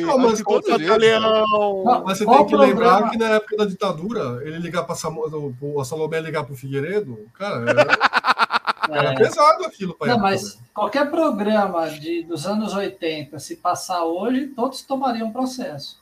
não, 0.00 0.18
mas, 0.18 0.98
Leão. 0.98 1.84
mas 2.04 2.18
você 2.18 2.24
tem 2.24 2.34
que 2.34 2.50
problema? 2.50 2.64
lembrar 2.64 3.10
que 3.10 3.18
na 3.18 3.28
época 3.30 3.56
da 3.56 3.64
ditadura, 3.66 4.40
ele 4.42 4.58
ligar 4.58 4.84
para 4.84 4.94
a 4.94 5.84
Salomé 5.84 6.20
ligar 6.20 6.44
para 6.44 6.52
o 6.52 6.56
Figueiredo, 6.56 7.28
cara, 7.34 7.64
era, 8.88 9.12
é. 9.12 9.14
pesado 9.14 9.64
aquilo. 9.64 9.96
Não, 10.00 10.06
época, 10.06 10.22
mas 10.22 10.58
qualquer 10.72 11.10
programa 11.10 11.88
de, 11.90 12.22
dos 12.22 12.46
anos 12.46 12.74
80, 12.74 13.38
se 13.38 13.56
passar 13.56 14.04
hoje, 14.04 14.46
todos 14.48 14.82
tomariam 14.82 15.32
processo. 15.32 15.98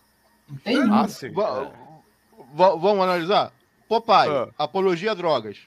Não 0.49 0.57
tem 0.59 0.77
é. 0.79 0.83
ah, 0.91 1.09
sim, 1.09 1.33
Vamos 2.55 3.01
analisar? 3.03 3.53
Popeye, 3.89 4.31
ah. 4.31 4.49
apologia 4.59 5.13
a 5.13 5.15
drogas. 5.15 5.59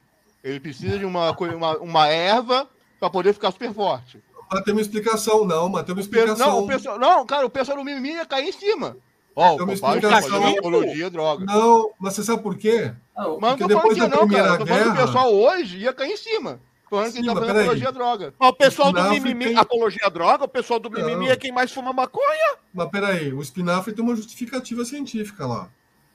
Ele 0.44 0.60
precisa 0.60 0.98
de 0.98 1.06
uma, 1.06 1.32
uma, 1.32 1.78
uma 1.78 2.08
erva 2.08 2.68
para 3.00 3.10
poder 3.10 3.34
ficar 3.34 3.52
super 3.52 3.74
forte. 3.74 4.22
Mas 4.52 4.64
tem 4.64 4.74
uma 4.74 4.82
explicação, 4.82 5.46
não, 5.46 5.70
mas 5.70 5.84
tem 5.86 5.94
uma 5.94 6.02
explicação. 6.02 6.48
Não, 6.48 6.64
o 6.64 6.68
pessoal, 6.68 7.00
não 7.00 7.26
cara, 7.26 7.46
o 7.46 7.50
pessoal 7.50 7.78
do 7.78 7.84
mimimi 7.84 8.14
ia 8.14 8.26
cair 8.26 8.50
em 8.50 8.52
cima. 8.52 8.98
Ó, 9.36 9.54
oh, 9.54 9.56
tem 9.56 9.64
uma 9.64 9.74
explicação. 9.74 10.58
Apologia, 10.58 11.10
droga. 11.10 11.46
Não, 11.46 11.92
mas 12.00 12.14
você 12.14 12.24
sabe 12.24 12.44
por 12.44 12.58
quê? 12.58 12.92
Não, 13.16 13.40
mas 13.40 13.52
Porque 13.52 13.74
depois 13.74 13.98
da 13.98 14.08
não, 14.10 14.18
Primeira 14.20 14.58
cara. 14.58 14.64
Guerra... 14.66 14.92
o 14.92 15.06
pessoal 15.06 15.34
hoje 15.34 15.78
ia 15.78 15.94
cair 15.94 16.12
em 16.12 16.18
cima. 16.18 16.60
Falando 16.92 17.14
que 17.14 17.26
tá 17.26 17.34
fazendo 17.34 17.60
apologia 17.60 17.88
à 17.88 17.92
droga. 17.92 18.34
Mas 18.38 18.50
o 18.50 18.54
pessoal 18.54 18.92
do 18.92 19.04
mimimi, 19.04 19.46
tem... 19.46 19.58
apologia 19.58 20.08
à 20.08 20.10
droga, 20.10 20.44
o 20.44 20.48
pessoal 20.50 20.78
do 20.78 20.92
mimimi 20.92 21.26
não. 21.26 21.32
é 21.32 21.38
quem 21.38 21.50
mais 21.50 21.72
fuma 21.72 21.94
maconha. 21.94 22.58
Mas 22.74 22.90
peraí, 22.90 23.32
o 23.32 23.42
espinafre 23.42 23.94
tem 23.94 24.04
uma 24.04 24.14
justificativa 24.14 24.84
científica 24.84 25.48
lá 25.48 25.70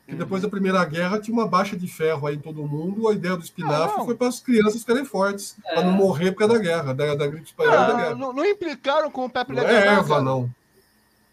que 0.06 0.14
depois 0.14 0.40
da 0.40 0.48
Primeira 0.48 0.84
Guerra 0.84 1.18
tinha 1.18 1.34
uma 1.34 1.48
baixa 1.48 1.76
de 1.76 1.88
ferro 1.88 2.28
aí 2.28 2.36
em 2.36 2.38
todo 2.38 2.62
mundo. 2.62 3.08
A 3.08 3.12
ideia 3.12 3.36
do 3.36 3.42
espinafre 3.42 4.04
foi 4.04 4.14
para 4.14 4.28
as 4.28 4.38
crianças 4.38 4.80
ficarem 4.82 5.04
fortes, 5.04 5.56
é. 5.64 5.74
para 5.74 5.82
não 5.82 5.92
morrer 5.92 6.30
por 6.30 6.40
causa 6.40 6.54
da 6.54 6.60
guerra, 6.60 6.94
da, 6.94 7.14
da 7.16 7.26
gripe 7.26 7.46
espanhola 7.46 7.80
não, 7.80 7.86
da 7.88 7.94
guerra. 7.94 8.14
Não, 8.14 8.32
não, 8.32 8.44
implicaram 8.44 9.10
com 9.10 9.24
o 9.24 9.30
Pepe 9.30 9.52
Não 9.52 9.62
é 9.64 9.86
erva, 9.86 10.22
não. 10.22 10.48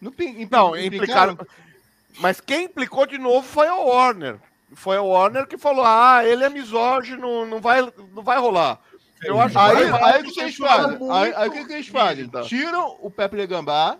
Não, 0.00 0.12
não 0.50 0.76
implicaram. 0.76 1.38
Mas 2.18 2.40
quem 2.40 2.64
implicou 2.64 3.06
de 3.06 3.16
novo 3.16 3.46
foi 3.46 3.68
a 3.68 3.76
Warner. 3.76 4.40
Foi 4.72 4.96
a 4.96 5.02
Warner 5.02 5.46
que 5.46 5.56
falou: 5.56 5.84
ah, 5.86 6.22
ele 6.24 6.42
é 6.42 6.48
misógino, 6.48 7.46
não 7.46 7.60
vai, 7.60 7.80
não 8.12 8.24
vai 8.24 8.40
rolar. 8.40 8.80
Eu 9.24 9.40
acho 9.40 9.58
aí, 9.58 9.76
que 9.76 9.92
aí, 9.92 10.22
o 10.22 10.32
que 10.32 10.40
eles 10.40 10.56
fazem? 10.56 10.98
Aí, 11.10 11.34
aí 11.36 11.48
o 11.48 11.66
que 11.66 11.72
eles 11.72 11.88
fazem? 11.88 12.30
Tiram 12.46 12.96
o 13.00 13.10
Pepe 13.10 13.36
Legambá 13.36 13.98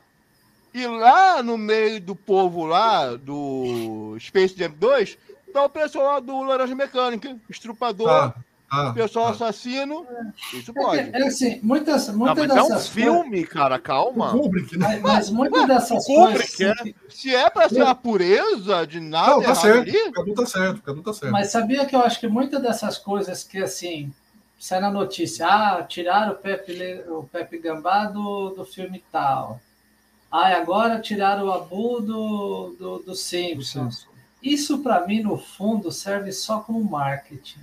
e 0.74 0.84
lá 0.88 1.40
no 1.40 1.56
meio 1.56 2.00
do 2.00 2.16
povo 2.16 2.66
lá, 2.66 3.14
do 3.14 4.16
Space 4.18 4.56
Jam 4.58 4.72
2, 4.76 5.16
tá 5.52 5.64
o 5.64 5.68
pessoal 5.68 6.20
do 6.20 6.42
Laranja 6.42 6.74
Mecânica, 6.74 7.36
estrupador, 7.48 8.08
tá, 8.08 8.34
tá, 8.68 8.92
pessoal 8.92 9.26
tá. 9.26 9.30
assassino. 9.30 10.04
Isso 10.52 10.72
é 10.72 10.74
pode. 10.74 10.98
É, 10.98 11.10
é 11.12 11.26
assim, 11.28 11.60
muitas, 11.62 12.08
muitas 12.08 12.48
Não, 12.48 12.56
mas 12.56 12.68
dessas 12.68 12.70
é 12.70 12.76
um 12.76 12.92
filme, 12.92 13.46
cara, 13.46 13.78
calma. 13.78 14.32
Kubrick, 14.32 14.76
né? 14.76 14.98
Mas, 15.00 15.00
mas 15.00 15.30
muitas 15.30 15.64
dessas 15.68 16.04
coisas. 16.04 16.60
É. 16.60 16.74
Se 17.08 17.32
é 17.32 17.48
pra 17.48 17.68
ser 17.68 17.86
a 17.86 17.94
pureza 17.94 18.84
de 18.84 18.98
nada. 18.98 19.30
Não, 19.30 19.42
tá 19.42 19.54
certo. 19.54 19.88
Ali... 19.88 20.10
Cadu 20.10 20.34
tá 20.34 20.46
certo, 20.46 20.82
Cadu 20.82 21.02
tá 21.02 21.12
certo. 21.12 21.32
Mas 21.32 21.52
sabia 21.52 21.86
que 21.86 21.94
eu 21.94 22.00
acho 22.00 22.18
que 22.18 22.26
muitas 22.26 22.60
dessas 22.60 22.98
coisas 22.98 23.44
que 23.44 23.58
assim. 23.58 24.12
Sai 24.64 24.80
na 24.80 24.90
notícia, 24.90 25.46
ah, 25.46 25.82
tiraram 25.82 26.32
o 26.32 26.36
Pepe, 26.36 27.04
o 27.08 27.24
Pepe 27.24 27.58
Gambá 27.58 28.06
do, 28.06 28.48
do 28.48 28.64
filme 28.64 29.04
tal 29.12 29.60
ah, 30.30 30.56
agora 30.56 30.98
tiraram 31.00 31.48
o 31.48 31.52
Abu 31.52 32.00
do, 32.00 32.74
do, 32.78 32.98
do 33.00 33.14
Simpsons. 33.14 34.08
Isso, 34.42 34.78
para 34.78 35.06
mim, 35.06 35.22
no 35.22 35.36
fundo, 35.36 35.92
serve 35.92 36.32
só 36.32 36.60
como 36.60 36.82
marketing. 36.82 37.60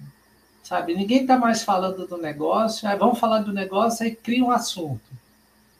Sabe? 0.62 0.94
Ninguém 0.94 1.24
está 1.24 1.40
mais 1.40 1.64
falando 1.64 2.06
do 2.06 2.18
negócio, 2.18 2.88
aí 2.88 2.96
vamos 2.96 3.18
falar 3.18 3.40
do 3.40 3.52
negócio, 3.52 4.06
aí 4.06 4.16
cria 4.16 4.46
um 4.46 4.52
assunto. 4.52 5.02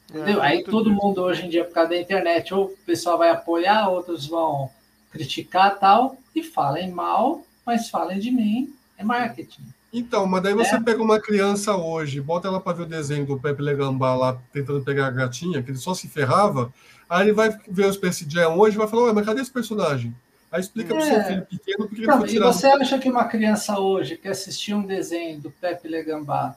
Entendeu? 0.10 0.44
É, 0.44 0.48
aí 0.48 0.64
todo 0.64 0.90
mundo 0.90 1.22
hoje 1.22 1.46
em 1.46 1.50
dia, 1.50 1.64
por 1.64 1.74
causa 1.76 1.92
da 1.92 2.02
internet, 2.02 2.52
ou 2.52 2.66
o 2.66 2.78
pessoal 2.86 3.20
vai 3.20 3.30
apoiar, 3.30 3.88
outros 3.88 4.26
vão 4.26 4.72
criticar 5.12 5.78
tal, 5.78 6.18
e 6.36 6.42
falem 6.42 6.90
mal, 6.90 7.44
mas 7.64 7.90
falem 7.90 8.20
de 8.20 8.32
mim, 8.32 8.76
é 8.98 9.04
marketing. 9.04 9.64
Então, 9.94 10.26
mas 10.26 10.42
daí 10.42 10.54
você 10.54 10.76
é. 10.76 10.80
pega 10.80 11.04
uma 11.04 11.20
criança 11.20 11.76
hoje, 11.76 12.22
bota 12.22 12.48
ela 12.48 12.62
para 12.62 12.78
ver 12.78 12.84
o 12.84 12.88
desenho 12.88 13.26
do 13.26 13.40
Pepe 13.40 13.62
Legambá 13.62 14.16
lá, 14.16 14.42
tentando 14.54 14.82
pegar 14.82 15.08
a 15.08 15.12
gatinha, 15.12 15.62
que 15.62 15.72
ele 15.72 15.78
só 15.78 15.94
se 15.94 16.08
ferrava, 16.08 16.74
aí 17.10 17.26
ele 17.26 17.34
vai 17.34 17.50
ver 17.68 17.88
o 17.88 17.94
Space 17.94 18.26
Jam 18.28 18.58
hoje 18.58 18.76
e 18.76 18.78
vai 18.78 18.88
falar, 18.88 19.04
ué, 19.04 19.14
mas 19.14 19.26
cadê 19.26 19.42
esse 19.42 19.52
personagem? 19.52 20.16
Aí 20.50 20.62
explica 20.62 20.94
é. 20.94 20.98
para 20.98 21.06
o 21.06 21.08
seu 21.08 21.24
filho 21.24 21.46
pequeno 21.46 21.88
porque 21.88 22.04
então, 22.04 22.20
ele 22.20 22.28
foi 22.28 22.36
E 22.36 22.40
você 22.40 22.68
acha 22.68 23.00
que 23.00 23.10
uma 23.10 23.26
criança 23.26 23.80
hoje 23.80 24.18
que 24.18 24.28
assistiu 24.28 24.78
um 24.78 24.86
desenho 24.86 25.40
do 25.40 25.52
Pepe 25.52 25.88
Legambá 25.88 26.56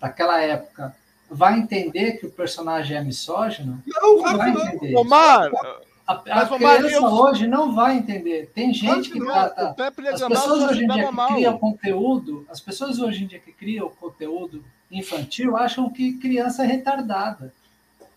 daquela 0.00 0.40
época 0.40 0.94
vai 1.30 1.58
entender 1.58 2.12
que 2.12 2.26
o 2.26 2.30
personagem 2.30 2.96
é 2.96 3.02
misógino? 3.02 3.82
Não, 3.86 4.14
não 4.14 4.22
claro 4.22 4.38
vai 4.38 4.52
não. 4.52 4.68
entender. 4.68 4.96
Omar, 4.96 5.50
a, 6.10 6.42
a 6.42 6.46
criança 6.46 6.96
eu... 6.96 7.04
hoje 7.04 7.46
não 7.46 7.74
vai 7.74 7.98
entender. 7.98 8.50
Tem 8.54 8.72
gente 8.74 9.10
que 9.10 9.20
trata. 9.20 9.74
As 10.12 10.22
pessoas 10.22 10.62
hoje 10.70 10.84
em 10.84 10.88
dia 10.88 11.06
que 11.06 11.34
criam 11.34 11.58
conteúdo, 11.58 12.46
as 12.50 12.60
pessoas 12.60 12.98
hoje 12.98 13.24
em 13.24 13.26
dia 13.26 13.38
que 13.38 13.52
criam 13.52 13.88
conteúdo 13.88 14.64
infantil 14.90 15.56
acham 15.56 15.88
que 15.90 16.14
criança 16.14 16.64
é 16.64 16.66
retardada. 16.66 17.52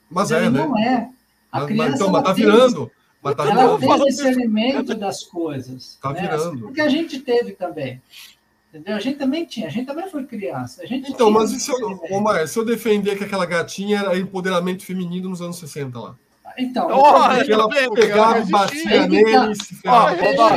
Mas 0.10 0.32
é, 0.32 0.50
né? 0.50 0.50
Não 0.50 0.78
é. 0.78 1.10
A 1.52 1.60
mas, 1.60 1.68
criança 1.68 1.96
então, 1.96 2.12
mas 2.12 2.24
tá 2.24 2.34
virando. 2.34 2.92
Mas 3.22 3.36
tá 3.36 3.44
ela 3.44 3.78
virando. 3.78 4.00
tem 4.00 4.06
discernimento 4.08 4.96
das 4.96 5.24
coisas. 5.24 5.98
Tá 6.02 6.12
né? 6.14 6.22
virando. 6.22 6.62
Porque 6.62 6.82
a 6.82 6.90
gente 6.90 7.20
teve 7.20 7.52
também. 7.52 8.02
Entendeu? 8.70 8.96
A 8.96 9.00
gente 9.00 9.20
também 9.20 9.46
tinha, 9.46 9.68
a 9.68 9.70
gente 9.70 9.86
também 9.86 10.10
foi 10.10 10.26
criança. 10.26 10.82
A 10.82 10.86
gente 10.88 11.12
então, 11.12 11.30
mas 11.30 11.52
e 11.52 11.60
se 11.60 11.70
eu, 11.72 12.02
Omar, 12.10 12.48
se 12.48 12.58
eu 12.58 12.66
defender 12.66 13.16
que 13.16 13.24
aquela 13.24 13.46
gatinha 13.46 14.00
era 14.00 14.18
empoderamento 14.18 14.84
feminino 14.84 15.30
nos 15.30 15.44
anos 15.44 15.58
60 15.58 16.00
lá? 16.00 16.16
Então, 16.58 16.88
oh, 16.88 17.18
ela 17.32 17.70
pegava, 17.92 18.46
batia 18.46 19.08
nele 19.08 19.32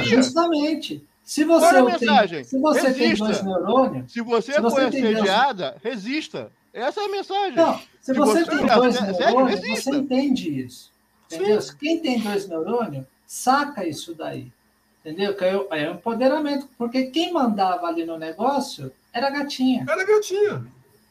e. 0.01 0.05
Justamente. 0.05 1.05
Se 1.23 1.43
você, 1.43 1.83
tem, 1.99 2.45
se 2.45 2.59
você 2.59 2.95
tem 2.95 3.15
dois 3.17 3.43
neurônios. 3.43 4.13
Se 4.13 4.21
você, 4.21 4.53
se 4.53 4.61
você 4.61 4.77
foi 4.77 4.85
assediada, 4.85 5.71
dois... 5.71 5.83
resista. 5.83 6.53
Essa 6.73 7.01
é 7.01 7.05
a 7.05 7.09
mensagem. 7.09 7.57
Não, 7.57 7.79
se, 7.79 7.87
se 8.01 8.13
você, 8.13 8.45
você, 8.45 8.51
tem 8.57 8.67
dois 8.67 9.01
neurônios, 9.01 9.61
resista. 9.61 9.91
você 9.91 9.97
entende 9.99 10.61
isso. 10.61 10.93
Entendeu? 11.27 11.61
Sim. 11.61 11.73
Quem 11.81 11.99
tem 11.99 12.21
dois 12.21 12.47
neurônios, 12.47 13.05
saca 13.27 13.85
isso 13.85 14.15
daí. 14.15 14.53
Entendeu? 15.05 15.35
Que 15.35 15.45
é 15.45 15.57
o 15.57 15.67
é 15.73 15.91
empoderamento. 15.91 16.69
Porque 16.79 17.07
quem 17.07 17.33
mandava 17.33 17.89
ali 17.89 18.05
no 18.05 18.17
negócio 18.17 18.93
era 19.13 19.27
a 19.27 19.31
gatinha. 19.31 19.85
Era 19.89 20.03
a 20.03 20.07
gatinha. 20.07 20.65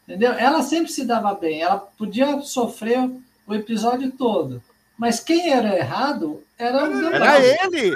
Entendeu? 0.07 0.31
Ela 0.33 0.61
sempre 0.61 0.91
se 0.91 1.03
dava 1.03 1.33
bem. 1.33 1.61
Ela 1.61 1.77
podia 1.77 2.39
sofrer 2.41 3.09
o 3.47 3.53
episódio 3.53 4.11
todo. 4.11 4.63
Mas 4.97 5.19
quem 5.19 5.51
era 5.51 5.77
errado 5.77 6.41
era 6.57 6.89
o 6.89 7.13
Era 7.13 7.39
ele! 7.39 7.95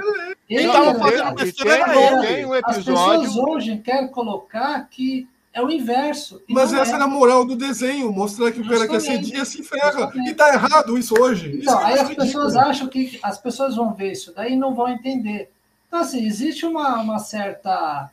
Ele 0.50 0.68
estava 0.68 0.96
fazendo 0.96 1.34
besteira 1.34 1.74
era 1.76 2.30
ele. 2.30 2.46
Um 2.46 2.56
episódio... 2.56 2.94
As 2.94 3.28
pessoas 3.28 3.36
hoje 3.38 3.78
querem 3.78 4.08
colocar 4.10 4.88
que 4.90 5.28
é 5.54 5.62
o 5.62 5.70
inverso. 5.70 6.42
Mas 6.48 6.74
essa 6.74 6.92
é. 6.92 6.96
era 6.96 7.06
a 7.06 7.08
moral 7.08 7.46
do 7.46 7.56
desenho, 7.56 8.12
mostrar 8.12 8.52
que 8.52 8.62
o 8.62 8.68
cara 8.68 8.88
quer 8.88 9.02
ser 9.02 9.20
dia 9.20 9.46
se 9.46 9.64
ferra. 9.64 9.92
Justamente. 9.92 10.30
E 10.30 10.34
tá 10.34 10.54
errado 10.54 10.98
isso 10.98 11.16
hoje. 11.20 11.60
Então, 11.62 11.76
isso 11.76 11.86
aí 11.86 11.96
é 11.96 12.02
as 12.02 12.16
pessoas 12.16 12.56
acham 12.56 12.88
que 12.88 13.20
as 13.24 13.38
pessoas 13.38 13.76
vão 13.76 13.94
ver 13.94 14.12
isso 14.12 14.34
daí 14.34 14.54
e 14.54 14.58
não 14.58 14.76
vão 14.76 14.90
entender. 14.90 15.50
Então, 15.88 16.00
assim, 16.00 16.26
existe 16.26 16.66
uma, 16.66 17.02
uma 17.02 17.20
certa 17.20 18.12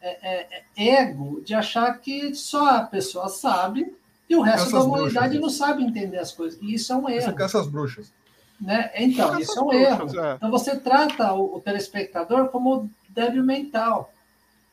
é, 0.00 0.18
é, 0.22 0.62
é 0.76 1.02
ego 1.02 1.42
de 1.44 1.54
achar 1.54 1.98
que 1.98 2.34
só 2.34 2.76
a 2.76 2.82
pessoa 2.82 3.28
sabe 3.28 3.94
e 4.28 4.36
o 4.36 4.42
resto 4.42 4.68
Essas 4.68 4.72
da 4.72 4.82
humanidade 4.82 5.38
bruxas. 5.38 5.40
não 5.40 5.66
sabe 5.66 5.82
entender 5.82 6.18
as 6.18 6.32
coisas. 6.32 6.58
E 6.60 6.74
isso 6.74 6.92
é 6.92 6.96
um 6.96 7.08
erro. 7.08 7.34
Essas 7.40 7.66
bruxas. 7.66 8.12
Né? 8.60 8.90
Então, 8.96 9.38
isso 9.38 9.58
é 9.58 9.62
um 9.62 9.72
erro. 9.72 10.20
É. 10.20 10.34
Então, 10.34 10.50
você 10.50 10.76
trata 10.76 11.32
o, 11.32 11.56
o 11.56 11.60
telespectador 11.60 12.48
como 12.48 12.90
débil 13.08 13.44
mental. 13.44 14.12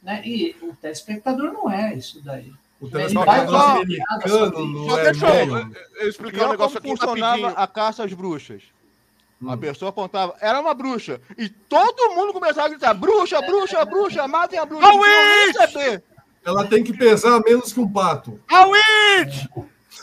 Né? 0.02 0.22
E 0.26 0.56
o 0.62 0.76
telespectador 0.76 1.53
não 1.53 1.70
é 1.70 1.94
isso 1.94 2.22
daí. 2.24 2.52
O 2.80 2.90
telespectador 2.90 3.56
americano 3.56 4.68
não 4.68 4.98
é 4.99 5.03
Deixa 5.12 5.44
eu, 5.44 5.72
eu 6.02 6.10
explicar 6.10 6.48
um 6.48 6.52
negócio 6.52 6.78
aqui 6.78 6.90
funcionava 6.90 7.49
a 7.52 7.68
caça 7.68 8.03
às 8.03 8.14
bruxas. 8.14 8.64
Hum. 9.41 9.52
A 9.52 9.57
pessoa 9.57 9.90
apontava, 9.90 10.36
era 10.40 10.60
uma 10.60 10.74
bruxa. 10.74 11.22
E 11.38 11.49
todo 11.49 12.16
mundo 12.16 12.34
começava 12.34 12.68
a 12.68 12.70
gritar: 12.70 12.94
bruxa, 12.94 13.41
bruxa, 13.41 13.86
bruxa, 13.86 14.28
matem 14.28 14.60
a 14.60 14.66
bruxa. 14.66 14.88
A 14.88 14.94
Ela 16.45 16.68
tem 16.68 16.84
que 16.84 16.95
pesar 16.95 17.41
menos 17.41 17.74
que 17.74 17.80
um 17.80 17.91
pato. 17.91 18.40
A 18.49 18.66
witch! 18.68 19.45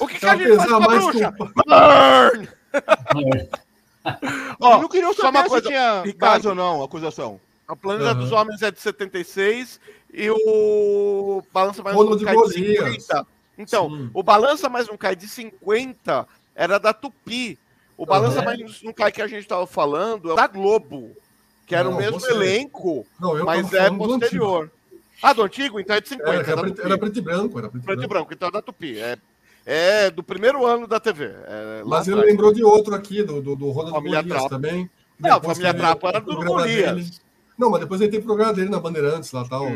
O 0.01 0.07
que, 0.07 0.19
que 0.19 0.27
a 0.27 0.37
gente 0.37 0.57
faz 0.57 0.69
com 0.69 0.77
a 0.77 0.81
bruxa? 0.81 1.31
Burn! 1.31 2.49
Ó, 4.61 4.81
não 4.81 4.89
queria 4.89 5.13
saber 5.13 5.39
uma 5.39 5.49
coisa, 5.49 5.63
se 5.63 5.69
tinha 5.69 6.03
Ricardo, 6.03 6.49
ou 6.51 6.55
não, 6.55 6.83
acusação. 6.83 7.41
A 7.67 7.77
Planeta 7.77 8.13
uhum. 8.13 8.19
dos 8.19 8.33
Homens 8.33 8.63
é 8.63 8.71
de 8.71 8.81
76 8.81 9.81
e 10.13 10.31
o 10.31 11.43
Balança 11.53 11.83
Mais 11.83 11.97
Um 11.97 12.19
Cai 12.19 12.37
de 12.37 12.53
50. 12.53 13.27
Então, 13.57 13.91
Sim. 13.91 14.11
o 14.13 14.23
Balança 14.23 14.69
Mais 14.69 14.89
Um 14.89 14.97
Cai 14.97 15.17
de 15.17 15.29
50 15.29 16.27
era 16.55 16.79
da 16.79 16.93
Tupi. 16.93 17.59
O 17.97 18.05
Balança 18.05 18.41
uhum. 18.41 18.45
Mais 18.45 18.83
Um 18.83 18.93
Cai 18.93 19.13
que 19.13 19.23
a 19.23 19.27
gente 19.27 19.43
estava 19.43 19.67
falando 19.67 20.33
é 20.33 20.35
da 20.35 20.47
Globo, 20.47 21.13
que 21.67 21.75
era 21.75 21.85
não, 21.85 21.97
o 21.97 21.97
mesmo 21.97 22.21
você... 22.21 22.33
elenco, 22.33 23.07
não, 23.21 23.45
mas 23.45 23.73
é 23.73 23.91
posterior. 23.91 24.67
Do 24.67 24.73
ah, 25.23 25.33
do 25.33 25.43
antigo? 25.43 25.79
Então 25.79 25.95
é 25.95 26.01
de 26.01 26.09
50. 26.09 26.31
Era, 26.31 26.51
era, 26.51 26.61
preto, 26.61 26.83
era 26.83 26.99
preto 26.99 27.19
e 27.19 27.23
branco. 27.23 27.59
Era 27.59 27.69
preto, 27.69 27.85
preto 27.85 27.99
e 27.99 28.07
branco. 28.07 28.09
branco, 28.09 28.35
então 28.35 28.49
é 28.49 28.51
da 28.51 28.61
Tupi. 28.61 28.99
É... 28.99 29.17
É 29.65 30.11
do 30.11 30.23
primeiro 30.23 30.67
ano 30.67 30.87
da 30.87 30.99
TV. 30.99 31.27
É 31.27 31.83
Mas 31.85 32.09
ele 32.09 32.21
lembrou 32.21 32.53
de 32.53 32.65
outro 32.65 32.95
aqui, 32.95 33.23
do, 33.23 33.41
do, 33.41 33.55
do 33.55 33.71
Ronald 33.71 33.95
Família 33.95 34.23
Golias 34.23 34.47
também. 34.47 34.91
Não, 35.19 35.41
Família 35.41 35.73
Trapo 35.73 36.09
era 36.09 36.21
do 36.21 36.37
Golias. 36.37 37.21
Não, 37.57 37.71
mas 37.71 37.81
depois 37.81 38.01
ele 38.01 38.11
tem 38.11 38.21
programa 38.21 38.53
dele 38.53 38.71
na 38.71 38.81
Bandeirantes 38.81 39.31
lá, 39.31 39.45
tal. 39.45 39.69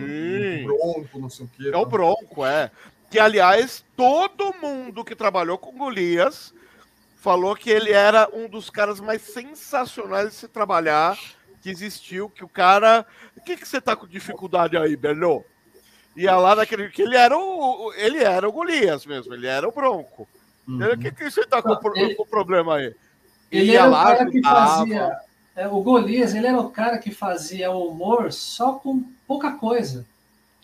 Bronco, 0.65 1.19
não 1.21 1.31
sei 1.31 1.47
o 1.47 1.51
quê. 1.57 1.71
É 1.73 1.77
o 1.77 1.87
Bronco, 1.87 2.45
é. 2.45 2.71
Que, 3.11 3.19
aliás, 3.19 3.85
todo 3.97 4.55
mundo 4.61 5.05
que 5.05 5.15
trabalhou 5.15 5.57
com 5.57 5.79
Golias 5.79 6.53
falou 7.17 7.55
que 7.55 7.71
ele 7.71 7.93
era 7.93 8.29
um 8.33 8.49
dos 8.49 8.71
caras 8.71 8.99
mais 8.99 9.23
sensacionais 9.23 10.31
de 10.31 10.35
se 10.35 10.49
trabalhar 10.49 11.17
que 11.63 11.71
existiu, 11.71 12.29
que 12.29 12.45
o 12.45 12.49
cara... 12.49 13.07
O 13.37 13.41
que, 13.41 13.57
que 13.57 13.67
você 13.67 13.81
tá 13.81 13.95
com 13.95 14.07
dificuldade 14.07 14.77
aí, 14.77 14.97
Bernô? 14.97 15.45
Ia 16.17 16.37
lá 16.37 16.57
naquele. 16.57 16.89
que 16.89 17.03
ele 17.03 17.17
era 17.17 17.37
o. 17.37 17.93
Ele 17.95 18.25
era 18.25 18.49
o 18.49 18.53
Golias 18.53 19.05
mesmo, 19.05 19.35
ele 19.35 19.47
era 19.47 19.69
o 19.69 19.73
Bronco. 19.73 20.27
Uhum. 20.67 20.93
O 20.93 20.99
que, 20.99 21.13
que 21.13 21.31
você 21.31 21.45
tá 21.45 21.63
com, 21.63 21.79
ele, 21.95 22.15
com 22.15 22.27
problema 22.27 22.77
aí? 22.77 22.95
Ele 23.53 23.73
ia 23.73 23.81
era 23.81 23.87
lá, 23.87 24.03
o 24.03 24.17
cara 24.17 24.31
que 24.31 24.43
fazia. 24.43 25.17
É, 25.55 25.69
o 25.69 25.81
Golias, 25.81 26.35
ele 26.35 26.47
era 26.47 26.61
o 26.61 26.71
cara 26.71 26.99
que 26.99 27.11
fazia 27.11 27.71
o 27.71 27.89
humor 27.89 28.33
só 28.33 28.73
com 28.75 29.05
pouca 29.27 29.53
coisa. 29.53 30.05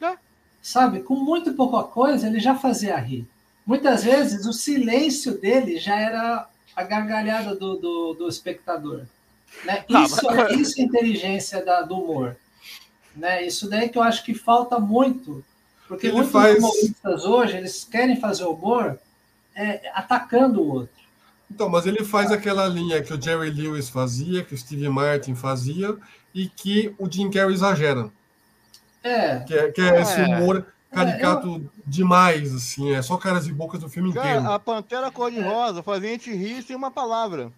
É. 0.02 0.16
Sabe? 0.60 1.00
Com 1.00 1.14
muito 1.14 1.54
pouca 1.54 1.82
coisa, 1.84 2.26
ele 2.26 2.40
já 2.40 2.54
fazia 2.54 2.96
rir. 2.96 3.26
Muitas 3.64 4.04
vezes 4.04 4.44
o 4.44 4.52
silêncio 4.52 5.38
dele 5.38 5.78
já 5.78 5.98
era 5.98 6.48
a 6.74 6.82
gargalhada 6.82 7.54
do, 7.54 7.76
do, 7.76 8.14
do 8.14 8.28
espectador. 8.28 9.04
Né? 9.64 9.84
Isso, 9.88 10.28
ah, 10.28 10.34
mas... 10.34 10.60
isso 10.60 10.80
é 10.80 10.84
inteligência 10.84 11.64
da, 11.64 11.82
do 11.82 11.96
humor. 11.96 12.36
Né? 13.16 13.46
Isso 13.46 13.68
daí 13.68 13.88
que 13.88 13.98
eu 13.98 14.02
acho 14.02 14.24
que 14.24 14.34
falta 14.34 14.78
muito, 14.78 15.44
porque 15.86 16.06
ele 16.06 16.16
muitos 16.16 16.32
faz... 16.32 16.58
humoristas 16.58 17.24
hoje 17.24 17.56
eles 17.56 17.84
querem 17.84 18.18
fazer 18.18 18.44
humor 18.44 18.98
é, 19.54 19.90
atacando 19.94 20.60
o 20.60 20.72
outro. 20.72 21.02
Então, 21.50 21.68
mas 21.68 21.86
ele 21.86 22.02
faz 22.02 22.32
aquela 22.32 22.66
linha 22.66 23.02
que 23.02 23.12
o 23.12 23.20
Jerry 23.20 23.50
Lewis 23.50 23.90
fazia, 23.90 24.42
que 24.42 24.54
o 24.54 24.58
Steve 24.58 24.88
Martin 24.88 25.34
fazia, 25.34 25.96
e 26.34 26.48
que 26.48 26.94
o 26.98 27.10
Jim 27.10 27.30
Carrey 27.30 27.54
exagera. 27.54 28.10
É. 29.02 29.40
Que 29.40 29.54
é, 29.54 29.70
que 29.70 29.80
é, 29.80 29.96
é. 29.96 30.00
esse 30.00 30.20
humor 30.22 30.66
caricato 30.90 31.48
é, 31.48 31.50
eu... 31.50 31.70
demais, 31.86 32.54
assim, 32.54 32.94
é 32.94 33.02
só 33.02 33.18
caras 33.18 33.46
e 33.46 33.52
bocas 33.52 33.80
do 33.80 33.88
filme 33.88 34.12
Cara, 34.12 34.28
inteiro. 34.28 34.50
A 34.50 34.58
Pantera 34.58 35.10
Cor-de-Rosa 35.10 35.82
fazia 35.82 36.08
a 36.08 36.12
gente 36.12 36.32
rir 36.32 36.62
sem 36.62 36.74
uma 36.74 36.90
palavra. 36.90 37.52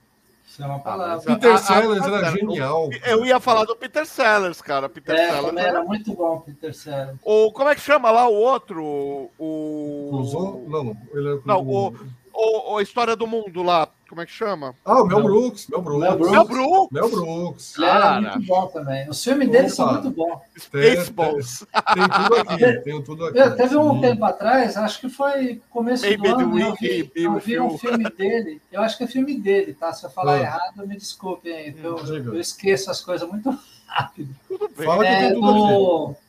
Isso 0.46 0.62
é 0.62 0.66
uma 0.66 0.78
palavra. 0.78 1.34
Peter 1.34 1.52
a, 1.52 1.58
Sellers 1.58 2.02
a, 2.02 2.06
a, 2.06 2.18
era 2.18 2.30
genial. 2.30 2.90
Eu 3.06 3.24
ia 3.24 3.40
falar 3.40 3.64
do 3.64 3.74
Peter 3.74 4.06
Sellers, 4.06 4.60
cara. 4.62 4.88
Peter 4.88 5.14
é, 5.14 5.30
Sellers 5.30 5.56
era, 5.56 5.82
muito 5.82 6.14
bom, 6.14 6.40
Peter 6.40 6.74
Sellers. 6.74 7.18
O, 7.24 7.50
como 7.50 7.70
é 7.70 7.74
que 7.74 7.80
chama 7.80 8.10
lá 8.10 8.28
o 8.28 8.34
outro? 8.34 9.30
O. 9.38 10.08
Cruzou? 10.10 10.64
Não, 10.68 10.96
ele 11.12 11.36
é 11.36 11.40
Não, 11.44 11.60
o, 11.66 11.94
o, 12.35 12.78
a 12.78 12.82
história 12.82 13.15
do 13.16 13.27
mundo 13.27 13.62
lá. 13.62 13.89
Como 14.09 14.20
é 14.20 14.27
que 14.27 14.32
chama? 14.32 14.74
Ah, 14.85 15.02
o 15.02 15.06
Mel 15.06 15.23
Brooks. 15.23 15.66
Mel 15.66 15.82
Brooks. 15.82 16.01
Mel 16.01 16.16
Brooks. 16.16 16.32
Mel 16.32 16.47
Brooks. 16.47 16.93
Mel 16.93 17.09
Brooks. 17.09 17.78
Ele 17.78 17.86
era 17.86 18.20
muito 18.20 18.47
bom 18.47 18.66
também. 18.66 19.09
Os 19.09 19.24
filmes 19.24 19.51
dele 19.51 19.69
são 19.69 19.93
muito 19.93 20.11
bons. 20.11 20.40
Spaceballs. 20.56 21.66
Tem, 21.94 21.94
tem, 21.94 22.09
tudo 22.09 22.36
aqui. 22.36 22.78
Tem 22.85 23.02
tudo 23.02 23.27
aqui. 23.27 23.39
Eu, 23.39 23.56
teve 23.56 23.77
um 23.77 24.01
tempo 24.01 24.24
atrás, 24.24 24.77
acho 24.77 25.01
que 25.01 25.09
foi 25.09 25.61
começo 25.70 26.05
Baby 26.05 26.16
do 26.16 26.35
ano, 26.35 26.61
eu 26.61 26.74
vi, 26.74 27.12
eu 27.15 27.39
vi 27.39 27.59
um 27.59 27.78
filme 27.78 28.05
dele. 28.11 28.61
Eu 28.70 28.82
acho 28.82 28.98
que 28.98 29.05
é 29.05 29.06
filme 29.06 29.36
dele, 29.39 29.74
tá? 29.74 29.93
Se 29.93 30.06
eu 30.06 30.11
falar 30.11 30.35
ah. 30.35 30.40
errado, 30.40 30.86
me 30.86 30.97
desculpem. 30.97 31.74
Eu, 31.82 31.98
eu, 31.98 32.39
esqueço 32.39 32.90
as 32.90 33.01
coisas 33.01 33.28
muito 33.28 33.51
rápido. 33.86 34.35
Tudo 34.47 34.69
bem. 34.77 34.86
Fala 34.86 35.02
que 35.02 35.11
é, 35.11 35.20
tem 35.20 35.35
tudo 35.35 35.52
do... 35.52 36.11
aqui 36.11 36.23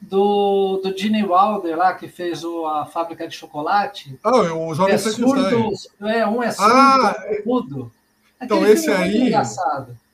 do, 0.00 0.80
do 0.82 0.96
Gene 0.96 1.22
Wilder 1.22 1.76
lá, 1.76 1.94
que 1.94 2.08
fez 2.08 2.44
o, 2.44 2.66
a 2.66 2.86
fábrica 2.86 3.26
de 3.26 3.34
chocolate. 3.34 4.18
Ah, 4.22 4.36
o 4.36 4.74
Jovem 4.74 4.94
é 4.94 4.98
surdo, 4.98 5.72
é, 6.00 6.26
um 6.26 6.42
é 6.42 6.50
surdo, 6.50 6.72
ah, 6.72 7.16
é 7.24 7.42
mudo. 7.44 7.92
Então, 8.40 8.66
esse 8.66 8.90
é 8.90 8.96
aí. 8.96 9.32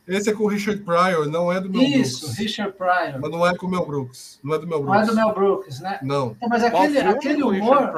Esse 0.07 0.31
é 0.31 0.33
com 0.33 0.45
o 0.45 0.49
Richard 0.49 0.83
Pryor, 0.83 1.29
não 1.29 1.53
é 1.53 1.61
do 1.61 1.71
Mel 1.71 1.83
Isso, 1.83 2.21
Brooks. 2.21 2.39
Richard 2.39 2.73
Pryor. 2.77 3.21
Mas 3.21 3.31
não 3.31 3.47
é 3.47 3.57
com 3.57 3.67
o 3.67 3.71
Mel 3.71 3.87
Brooks. 3.87 4.41
Não 4.43 4.55
é 4.55 4.59
do 4.59 4.67
Mel 4.67 4.83
Brooks. 4.83 4.95
Não 4.95 5.03
é 5.03 5.07
do 5.07 5.15
Mel 5.15 5.35
Brooks, 5.35 5.81
né? 5.81 5.99
Não. 6.03 6.37
É, 6.41 6.49
mas 6.49 6.65
aquele, 6.65 6.99
aquele 6.99 7.43
humor. 7.43 7.93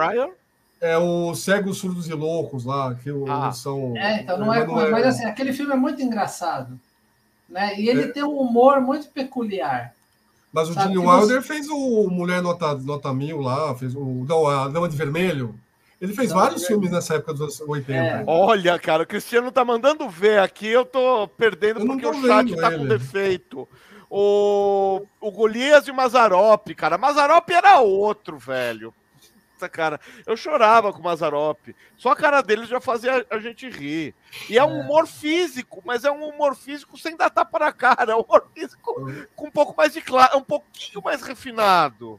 É 0.80 0.98
o 0.98 1.34
Cegos, 1.34 1.78
Surdos 1.78 2.08
e 2.08 2.12
Loucos 2.12 2.66
lá, 2.66 2.94
que 2.94 3.08
ah. 3.26 3.50
são. 3.52 3.96
É, 3.96 4.20
então 4.20 4.36
não 4.36 4.52
é, 4.52 4.66
com, 4.66 4.78
é... 4.78 4.90
Mas 4.90 5.06
assim, 5.06 5.24
aquele 5.24 5.54
filme 5.54 5.72
é 5.72 5.76
muito 5.76 6.02
engraçado. 6.02 6.78
Né? 7.48 7.80
E 7.80 7.88
ele 7.88 8.02
é. 8.02 8.08
tem 8.08 8.22
um 8.22 8.38
humor 8.38 8.82
muito 8.82 9.08
peculiar. 9.08 9.94
Mas 10.54 10.70
o 10.70 10.72
Gene 10.72 10.96
Wilder 10.96 11.42
você... 11.42 11.48
fez 11.48 11.68
o 11.68 12.08
Mulher 12.08 12.40
Nota, 12.40 12.74
Nota 12.76 13.12
Mil 13.12 13.40
lá, 13.40 13.74
fez 13.74 13.92
o. 13.96 14.24
Não, 14.28 14.46
a 14.46 14.68
Dama 14.68 14.88
de 14.88 14.96
Vermelho. 14.96 15.54
Ele 16.00 16.14
fez 16.14 16.30
vários 16.30 16.64
filmes 16.64 16.92
nessa 16.92 17.14
época 17.14 17.34
dos 17.34 17.60
80. 17.60 17.92
É. 17.92 18.24
Olha, 18.26 18.78
cara, 18.78 19.02
o 19.02 19.06
Cristiano 19.06 19.50
tá 19.50 19.64
mandando 19.64 20.08
ver 20.08 20.38
aqui, 20.38 20.68
eu 20.68 20.84
tô 20.84 21.26
perdendo 21.26 21.80
eu 21.80 21.86
porque 21.86 22.06
o 22.06 22.22
chat 22.22 22.54
tá 22.54 22.68
ele. 22.68 22.78
com 22.78 22.86
defeito. 22.86 23.68
O, 24.08 25.02
o 25.20 25.30
Golias 25.32 25.88
e 25.88 25.90
o 25.90 25.94
Mazarop, 25.94 26.68
cara. 26.74 26.96
Mazarop 26.96 27.50
era 27.50 27.80
outro, 27.80 28.38
velho 28.38 28.94
cara. 29.68 30.00
Eu 30.26 30.36
chorava 30.36 30.92
com 30.92 31.00
o 31.00 31.02
Mazarop. 31.02 31.74
Só 31.96 32.10
a 32.10 32.16
cara 32.16 32.42
dele 32.42 32.66
já 32.66 32.80
fazia 32.80 33.24
a 33.30 33.38
gente 33.38 33.68
rir. 33.68 34.14
E 34.48 34.58
é 34.58 34.64
um 34.64 34.80
é. 34.80 34.84
humor 34.84 35.06
físico, 35.06 35.82
mas 35.84 36.04
é 36.04 36.10
um 36.10 36.28
humor 36.28 36.54
físico 36.54 36.98
sem 36.98 37.16
dar 37.16 37.30
tapa 37.30 37.58
na 37.58 37.72
cara. 37.72 38.12
É 38.12 38.16
um 38.16 38.20
humor 38.20 38.46
físico 38.54 39.10
com 39.34 39.48
um 39.48 39.50
pouco 39.50 39.74
mais 39.76 39.92
de 39.92 40.00
claro, 40.00 40.38
um 40.38 40.44
pouquinho 40.44 41.02
mais 41.02 41.22
refinado. 41.22 42.18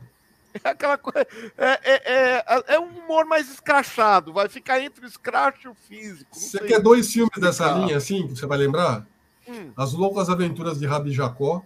É 0.63 0.69
aquela 0.69 0.97
coisa. 0.97 1.27
É, 1.57 1.79
é, 1.83 2.01
é, 2.05 2.75
é, 2.75 2.79
um 2.79 2.87
humor 2.87 3.25
mais 3.25 3.49
escrachado, 3.51 4.31
vai 4.31 4.47
ficar 4.47 4.79
entre 4.79 5.03
o 5.03 5.07
escracho 5.07 5.67
e 5.67 5.67
o 5.67 5.75
físico. 5.75 6.39
Você 6.39 6.59
quer 6.59 6.79
dois 6.79 7.11
filmes 7.11 7.37
dessa 7.37 7.69
linha, 7.73 7.97
assim, 7.97 8.25
que 8.27 8.35
você 8.35 8.45
vai 8.45 8.57
lembrar? 8.57 9.05
Hum. 9.47 9.71
As 9.75 9.93
Loucas 9.93 10.29
Aventuras 10.29 10.79
de 10.79 10.85
Rabi 10.85 11.11
Jacó 11.11 11.63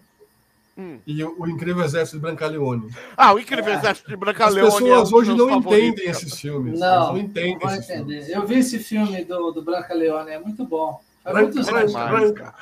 Hum. 0.80 0.98
E 1.06 1.22
o, 1.22 1.36
o, 1.38 1.50
Incrível 1.50 1.84
Exército 1.84 2.16
de 2.16 2.22
Brancaleone. 2.22 2.90
Ah, 3.18 3.34
o 3.34 3.40
Incrível 3.40 3.74
é. 3.74 3.78
Exército 3.78 4.10
de 4.10 4.16
Brancaleone. 4.16 4.68
As 4.68 4.74
pessoas 4.76 5.12
é 5.12 5.16
hoje 5.16 5.36
não 5.36 5.52
entendem 5.58 6.10
esses 6.10 6.40
filmes. 6.40 6.80
Não, 6.80 7.08
não 7.08 7.18
entendem 7.18 7.60
não 7.62 7.70
esses 7.70 7.90
entender. 7.90 8.22
Filmes. 8.22 8.30
Eu 8.30 8.48
vi 8.48 8.60
esse 8.60 8.80
filme 8.80 9.26
do, 9.26 9.52
do 9.52 9.62
Brancaleone, 9.62 10.32
é 10.32 10.40
muito 10.40 10.64
bom. 10.66 11.02
É 11.26 11.34
muito 11.34 11.62
branca. 11.64 12.56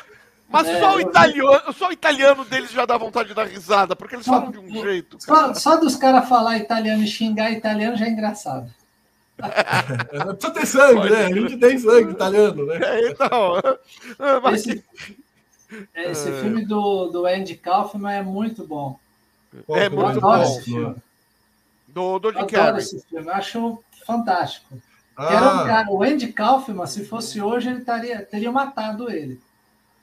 Mas 0.50 0.68
é, 0.68 0.80
só, 0.80 0.96
o 0.96 1.02
italiano, 1.02 1.74
só 1.74 1.90
o 1.90 1.92
italiano 1.92 2.46
deles 2.46 2.72
já 2.72 2.86
dá 2.86 2.98
vontade 2.98 3.30
de 3.30 3.36
dar 3.36 3.46
risada, 3.46 3.96
porque 3.96 4.16
eles 4.16 4.26
falam 4.26 4.50
de 4.50 4.58
um 4.58 4.72
jeito. 4.82 5.18
Só, 5.20 5.54
só, 5.54 5.78
dos 5.78 5.96
caras 5.96 6.28
falar 6.28 6.58
italiano 6.58 7.04
e 7.04 7.08
xingar 7.08 7.52
italiano 7.52 7.98
já 7.98 8.06
é 8.06 8.10
engraçado. 8.10 8.74
É, 9.38 10.24
precisa 10.34 10.54
ter 10.54 10.66
sangue, 10.66 10.96
Pode. 10.96 11.10
né? 11.12 11.26
A 11.26 11.34
gente 11.34 11.58
tem 11.58 11.78
sangue 11.78 12.12
italiano, 12.12 12.66
né? 12.66 12.80
É, 12.82 13.10
então. 13.12 13.54
Mas... 14.42 14.66
Esse, 14.66 14.84
esse 15.96 16.30
é... 16.30 16.42
filme 16.42 16.66
do, 16.66 17.08
do 17.08 17.26
Andy 17.26 17.56
Kaufman 17.56 18.14
é 18.14 18.22
muito 18.22 18.66
bom. 18.66 19.00
É 19.70 19.90
muito 19.90 20.18
adoro 20.18 20.22
bom. 20.22 20.44
esse 20.44 20.64
filme. 20.64 20.96
Do, 21.88 22.20
do 22.20 22.32
Jim 22.32 22.48
Carrey. 22.48 22.80
esse 22.80 23.02
filme, 23.02 23.30
acho 23.30 23.84
fantástico. 24.06 24.78
Ah. 25.16 25.34
Era 25.34 25.54
um 25.54 25.66
cara, 25.66 25.92
o 25.92 26.04
Andy 26.04 26.32
Kaufman, 26.32 26.86
se 26.86 27.06
fosse 27.06 27.42
hoje, 27.42 27.70
ele 27.70 27.82
taria, 27.82 28.22
teria 28.24 28.52
matado 28.52 29.10
ele. 29.10 29.40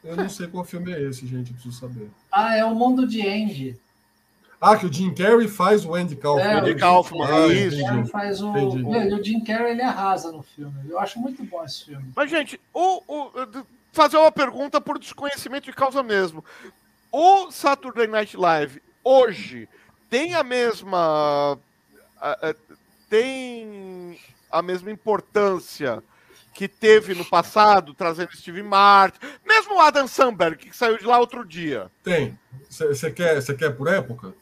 Eu 0.03 0.17
não 0.17 0.29
sei 0.29 0.47
qual 0.49 0.65
filme 0.65 0.93
é 0.93 1.01
esse, 1.03 1.27
gente, 1.27 1.51
eu 1.51 1.55
preciso 1.55 1.79
saber. 1.79 2.11
Ah, 2.31 2.57
é 2.57 2.65
o 2.65 2.75
Mundo 2.75 3.07
de 3.07 3.27
Andy. 3.27 3.79
Ah, 4.61 4.77
que 4.77 4.87
o 4.87 4.93
Jim 4.93 5.15
Carrey 5.15 5.47
faz 5.47 5.85
o 5.85 5.95
Andy 5.95 6.17
Kaufman. 6.17 6.47
É, 6.47 6.59
Andy 6.59 6.75
Kaufman, 6.75 7.27
ah, 7.27 7.47
isso. 7.47 7.77
Ele 7.77 8.05
faz 8.07 8.41
o... 8.41 8.51
o 8.51 9.23
Jim 9.23 9.41
Carrey 9.45 9.73
ele 9.73 9.83
arrasa 9.83 10.33
no 10.33 10.43
filme. 10.43 10.75
Eu 10.89 10.99
acho 10.99 11.19
muito 11.19 11.45
bom 11.45 11.63
esse 11.65 11.85
filme. 11.85 12.11
Mas, 12.17 12.31
gente, 12.31 12.61
o, 12.73 13.03
o, 13.07 13.31
fazer 13.95 14.17
uma 14.17 14.33
pergunta 14.33 14.81
por 14.81 14.99
desconhecimento 14.99 15.65
de 15.65 15.73
causa 15.73 16.03
mesmo. 16.03 16.45
O 17.11 17.51
Saturday 17.51 18.07
Night 18.07 18.37
Live 18.37 18.83
hoje 19.03 19.69
tem 20.11 20.35
a 20.35 20.43
mesma 20.43 21.59
tem 23.09 24.19
a 24.51 24.63
mesma 24.63 24.91
importância 24.91 26.03
que 26.53 26.69
teve 26.69 27.15
no 27.15 27.25
passado, 27.25 27.93
trazendo 27.95 28.37
Steve 28.37 28.63
Martin, 28.63 29.19
mesmo 29.45 29.75
o 29.75 29.81
Adam 29.81 30.07
Sandberg, 30.07 30.57
que 30.57 30.77
saiu 30.77 30.97
de 30.97 31.05
lá 31.05 31.19
outro 31.19 31.45
dia. 31.45 31.91
Tem. 32.03 32.39
Você 32.71 33.11
quer, 33.11 33.43
quer 33.57 33.71
por 33.71 33.89
época? 33.89 34.33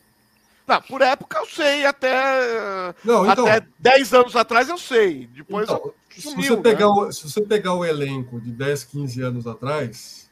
Por 0.88 1.02
época 1.02 1.38
eu 1.38 1.46
sei, 1.46 1.84
até, 1.84 2.94
Não, 3.04 3.30
então, 3.30 3.46
até 3.46 3.66
10 3.78 4.14
anos 4.14 4.36
atrás 4.36 4.68
eu 4.68 4.78
sei. 4.78 5.26
Depois 5.26 5.68
então, 5.68 5.92
sumiu, 6.16 6.42
se, 6.42 6.48
você 6.48 6.56
pegar 6.58 6.86
né? 6.86 6.92
o, 6.92 7.12
se 7.12 7.30
você 7.30 7.42
pegar 7.42 7.74
o 7.74 7.84
elenco 7.84 8.40
de 8.40 8.50
10, 8.50 8.84
15 8.84 9.22
anos 9.22 9.46
atrás, 9.46 10.30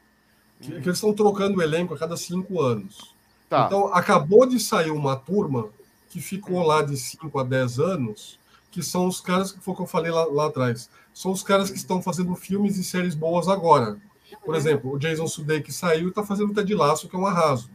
que, 0.59 0.69
hum. 0.71 0.81
que 0.81 0.87
eles 0.87 0.97
estão 0.97 1.13
trocando 1.13 1.59
o 1.59 1.61
elenco 1.61 1.93
a 1.93 1.97
cada 1.97 2.15
5 2.15 2.61
anos. 2.61 3.13
Tá. 3.49 3.65
Então, 3.67 3.93
acabou 3.93 4.45
de 4.45 4.59
sair 4.59 4.91
uma 4.91 5.15
turma 5.15 5.69
que 6.09 6.21
ficou 6.21 6.63
lá 6.63 6.81
de 6.81 6.97
5 6.97 7.39
a 7.39 7.43
10 7.43 7.79
anos, 7.79 8.39
que 8.71 8.81
são 8.81 9.07
os 9.07 9.19
caras 9.19 9.51
que 9.51 9.59
foi 9.59 9.73
o 9.73 9.77
que 9.77 9.83
eu 9.83 9.87
falei 9.87 10.11
lá, 10.11 10.25
lá 10.25 10.47
atrás. 10.47 10.89
São 11.13 11.31
os 11.31 11.43
caras 11.43 11.69
que 11.69 11.77
estão 11.77 12.01
fazendo 12.01 12.33
filmes 12.35 12.77
e 12.77 12.83
séries 12.83 13.15
boas 13.15 13.47
agora. 13.47 13.97
Por 14.45 14.55
exemplo, 14.55 14.93
o 14.93 14.97
Jason 14.97 15.27
Sudeikis 15.27 15.75
saiu 15.75 16.05
e 16.05 16.09
está 16.09 16.23
fazendo 16.23 16.53
Ted 16.53 16.73
Laço, 16.73 17.07
que 17.07 17.15
é 17.15 17.19
um 17.19 17.27
arraso. 17.27 17.69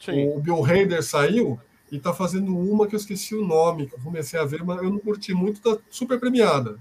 Sim. 0.00 0.28
O 0.28 0.40
Bill 0.40 0.64
Hader 0.64 1.02
saiu 1.02 1.58
e 1.90 1.98
tá 1.98 2.12
fazendo 2.12 2.56
uma 2.56 2.86
que 2.86 2.94
eu 2.94 2.98
esqueci 2.98 3.34
o 3.34 3.46
nome, 3.46 3.86
que 3.86 3.94
eu 3.94 4.00
comecei 4.00 4.38
a 4.38 4.44
ver, 4.44 4.64
mas 4.64 4.82
eu 4.82 4.90
não 4.90 4.98
curti 4.98 5.32
muito, 5.32 5.60
tá 5.60 5.80
super 5.90 6.20
premiada. 6.20 6.78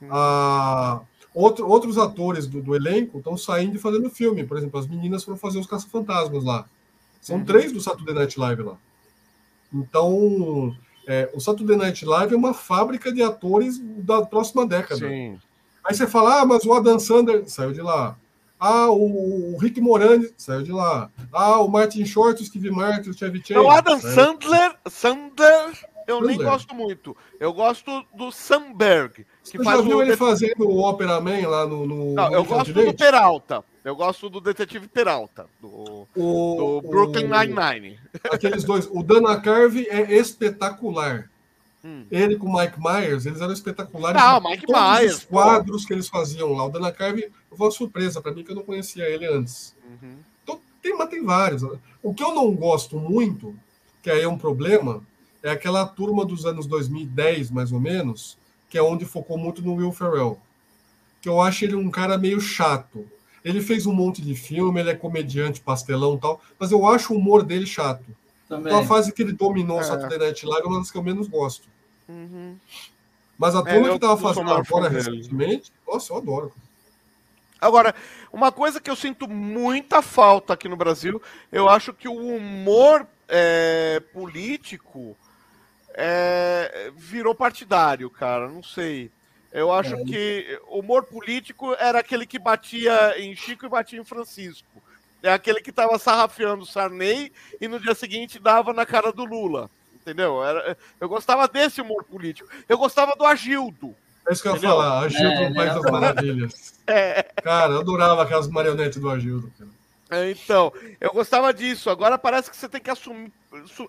Hum. 0.00 0.08
Ah, 0.10 1.00
outro, 1.34 1.68
outros 1.68 1.98
atores 1.98 2.46
do, 2.46 2.62
do 2.62 2.74
elenco 2.76 3.18
estão 3.18 3.36
saindo 3.36 3.76
e 3.76 3.80
fazendo 3.80 4.08
filme. 4.10 4.44
Por 4.44 4.56
exemplo, 4.56 4.78
as 4.78 4.86
meninas 4.86 5.24
foram 5.24 5.38
fazer 5.38 5.58
os 5.58 5.66
Caça-Fantasmas 5.66 6.44
lá. 6.44 6.66
São 7.20 7.36
uhum. 7.36 7.44
três 7.44 7.72
do 7.72 7.80
Saturday 7.80 8.14
Night 8.14 8.38
Live 8.38 8.62
lá. 8.62 8.76
Então, 9.72 10.76
é, 11.06 11.30
o 11.34 11.40
Saturday 11.40 11.76
Night 11.76 12.04
Live 12.04 12.34
é 12.34 12.36
uma 12.36 12.54
fábrica 12.54 13.12
de 13.12 13.22
atores 13.22 13.78
da 13.78 14.24
próxima 14.24 14.66
década. 14.66 15.08
Sim. 15.08 15.38
Aí 15.84 15.94
você 15.94 16.06
fala, 16.06 16.40
ah, 16.40 16.46
mas 16.46 16.64
o 16.64 16.72
Adam 16.72 16.98
Sandler 16.98 17.48
saiu 17.48 17.72
de 17.72 17.82
lá. 17.82 18.16
Ah, 18.66 18.90
o, 18.90 19.54
o 19.54 19.58
Rick 19.58 19.78
Moranis 19.78 20.32
saiu 20.38 20.62
de 20.62 20.72
lá. 20.72 21.10
Ah, 21.30 21.60
o 21.60 21.68
Martin 21.68 22.06
Short, 22.06 22.42
o 22.42 22.46
Steve 22.46 22.70
Martin, 22.70 23.10
o 23.10 23.12
Chevy 23.12 23.42
Chase. 23.44 23.60
O 23.60 23.70
Adam 23.70 24.00
Sandler, 24.00 24.74
Sandler, 24.88 25.68
eu 26.06 26.16
Sandler. 26.16 26.22
nem 26.22 26.38
gosto 26.38 26.74
muito. 26.74 27.14
Eu 27.38 27.52
gosto 27.52 28.02
do 28.14 28.32
Samberg. 28.32 29.26
Que 29.44 29.58
Você 29.58 29.62
já 29.62 29.80
viu 29.82 30.00
ele 30.00 30.12
det... 30.12 30.16
fazendo 30.16 30.66
o 30.66 30.78
Opera 30.82 31.20
Man 31.20 31.46
lá 31.46 31.66
no. 31.66 31.86
no 31.86 32.14
Não, 32.14 32.30
no 32.30 32.34
eu 32.34 32.42
gosto 32.42 32.72
do 32.72 32.94
Peralta. 32.94 33.62
Eu 33.84 33.94
gosto 33.94 34.30
do 34.30 34.40
Detetive 34.40 34.88
Peralta, 34.88 35.44
do, 35.60 36.08
o, 36.16 36.80
do 36.80 36.88
Brooklyn 36.88 37.28
Nine-Nine. 37.28 37.98
Aqueles 38.32 38.64
dois. 38.64 38.88
O 38.90 39.02
Dana 39.02 39.38
Carvey 39.38 39.86
é 39.90 40.10
espetacular. 40.16 41.28
Hum. 41.84 42.06
Ele 42.10 42.36
com 42.36 42.48
o 42.48 42.58
Mike 42.58 42.80
Myers, 42.80 43.26
eles 43.26 43.42
eram 43.42 43.52
espetaculares. 43.52 44.20
Não, 44.20 44.40
Mike 44.40 44.66
todos 44.66 44.80
Myers. 44.80 45.14
Os 45.16 45.24
quadros 45.24 45.82
pô. 45.82 45.88
que 45.88 45.92
eles 45.92 46.08
faziam 46.08 46.52
lá. 46.54 46.64
O 46.64 46.70
Dana 46.70 46.90
Carvey 46.90 47.30
foi 47.50 47.66
uma 47.66 47.70
surpresa 47.70 48.22
para 48.22 48.32
mim, 48.32 48.42
que 48.42 48.50
eu 48.50 48.56
não 48.56 48.62
conhecia 48.62 49.04
ele 49.04 49.26
antes. 49.26 49.76
Uhum. 49.84 50.16
Então, 50.42 50.58
tem, 50.82 50.96
mas 50.96 51.10
tem 51.10 51.22
vários. 51.22 51.62
O 52.02 52.14
que 52.14 52.22
eu 52.22 52.34
não 52.34 52.50
gosto 52.54 52.98
muito, 52.98 53.54
que 54.02 54.10
aí 54.10 54.22
é 54.22 54.28
um 54.28 54.38
problema, 54.38 55.02
é 55.42 55.50
aquela 55.50 55.84
turma 55.84 56.24
dos 56.24 56.46
anos 56.46 56.66
2010, 56.66 57.50
mais 57.50 57.70
ou 57.70 57.78
menos, 57.78 58.38
que 58.70 58.78
é 58.78 58.82
onde 58.82 59.04
focou 59.04 59.36
muito 59.36 59.60
no 59.60 59.74
Will 59.74 59.92
Ferrell. 59.92 60.40
Que 61.20 61.28
eu 61.28 61.38
acho 61.38 61.66
ele 61.66 61.76
um 61.76 61.90
cara 61.90 62.16
meio 62.16 62.40
chato. 62.40 63.06
Ele 63.44 63.60
fez 63.60 63.84
um 63.84 63.92
monte 63.92 64.22
de 64.22 64.34
filme, 64.34 64.80
ele 64.80 64.88
é 64.88 64.94
comediante, 64.94 65.60
pastelão 65.60 66.14
e 66.14 66.18
tal, 66.18 66.40
mas 66.58 66.72
eu 66.72 66.86
acho 66.86 67.12
o 67.12 67.18
humor 67.18 67.42
dele 67.42 67.66
chato. 67.66 68.04
Também. 68.48 68.72
Então 68.72 68.78
a 68.78 68.86
fase 68.86 69.12
que 69.12 69.20
ele 69.20 69.32
dominou 69.32 69.76
o 69.76 69.80
é. 69.80 69.84
Saturday 69.84 70.18
Night 70.18 70.46
Live 70.46 70.66
é 70.66 70.68
uma 70.68 70.78
das 70.78 70.90
que 70.90 70.96
eu 70.96 71.02
menos 71.02 71.28
gosto. 71.28 71.73
Uhum. 72.08 72.56
Mas 73.38 73.54
a 73.54 73.60
é, 73.60 73.62
turma 73.62 73.88
é, 73.88 73.92
que 73.92 73.98
tava 73.98 74.16
fazendo 74.16 74.52
agora 74.52 74.88
recentemente, 74.88 75.72
nossa, 75.86 76.12
eu 76.12 76.18
adoro. 76.18 76.52
Agora, 77.60 77.94
uma 78.32 78.52
coisa 78.52 78.80
que 78.80 78.90
eu 78.90 78.96
sinto 78.96 79.28
muita 79.28 80.02
falta 80.02 80.52
aqui 80.52 80.68
no 80.68 80.76
Brasil, 80.76 81.20
eu 81.50 81.68
acho 81.68 81.92
que 81.92 82.06
o 82.08 82.14
humor 82.14 83.06
é, 83.28 84.00
político 84.12 85.16
é, 85.94 86.92
virou 86.96 87.34
partidário, 87.34 88.10
cara. 88.10 88.48
Não 88.48 88.62
sei. 88.62 89.10
Eu 89.50 89.72
acho 89.72 89.94
é. 89.94 90.04
que 90.04 90.60
o 90.68 90.80
humor 90.80 91.04
político 91.04 91.74
era 91.78 92.00
aquele 92.00 92.26
que 92.26 92.38
batia 92.38 93.14
em 93.18 93.34
Chico 93.34 93.64
e 93.64 93.68
batia 93.68 94.00
em 94.00 94.04
Francisco. 94.04 94.82
É 95.22 95.32
aquele 95.32 95.60
que 95.60 95.70
estava 95.70 95.98
sarrafiando 95.98 96.66
Sarney 96.66 97.32
e 97.58 97.66
no 97.66 97.80
dia 97.80 97.94
seguinte 97.94 98.38
dava 98.38 98.74
na 98.74 98.84
cara 98.84 99.10
do 99.10 99.24
Lula 99.24 99.70
entendeu? 100.04 100.44
Era, 100.44 100.76
eu 101.00 101.08
gostava 101.08 101.48
desse 101.48 101.80
humor 101.80 102.04
político. 102.04 102.48
Eu 102.68 102.76
gostava 102.76 103.16
do 103.16 103.24
Agildo. 103.24 103.94
É 104.28 104.32
isso 104.32 104.42
que 104.42 104.48
eu 104.48 104.54
ia 104.54 104.60
falar, 104.60 105.00
Agildo 105.00 105.26
é, 105.26 105.54
País 105.54 105.74
das 105.74 105.90
Maravilhas. 105.90 106.74
É. 106.86 107.22
Cara, 107.42 107.72
eu 107.72 107.80
adorava 107.80 108.22
aquelas 108.22 108.48
marionetes 108.48 108.98
do 108.98 109.10
Agildo. 109.10 109.50
É, 110.10 110.30
então, 110.30 110.72
eu 111.00 111.12
gostava 111.12 111.52
disso. 111.52 111.90
Agora 111.90 112.18
parece 112.18 112.50
que 112.50 112.56
você 112.56 112.68
tem 112.68 112.80
que 112.80 112.90
assumir, 112.90 113.32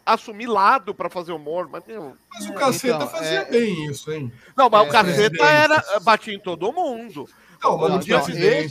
assumir 0.05 0.47
lado 0.47 0.93
para 0.95 1.09
fazer 1.09 1.33
humor. 1.33 1.69
Mas, 1.69 1.83
meu, 1.85 2.15
mas 2.33 2.49
o 2.49 2.53
Caceta 2.53 2.95
então, 2.95 3.09
fazia 3.09 3.41
é... 3.41 3.45
bem 3.45 3.85
isso, 3.85 4.11
hein? 4.11 4.31
Não, 4.55 4.69
mas 4.69 4.85
o 4.85 4.89
é, 4.89 4.91
Caceta 4.91 5.45
era, 5.45 5.83
batia 6.01 6.33
em 6.33 6.39
todo 6.39 6.71
mundo. 6.71 7.29
Não, 7.61 7.77
mas 7.77 7.89
não, 7.89 7.99
esse 7.99 8.11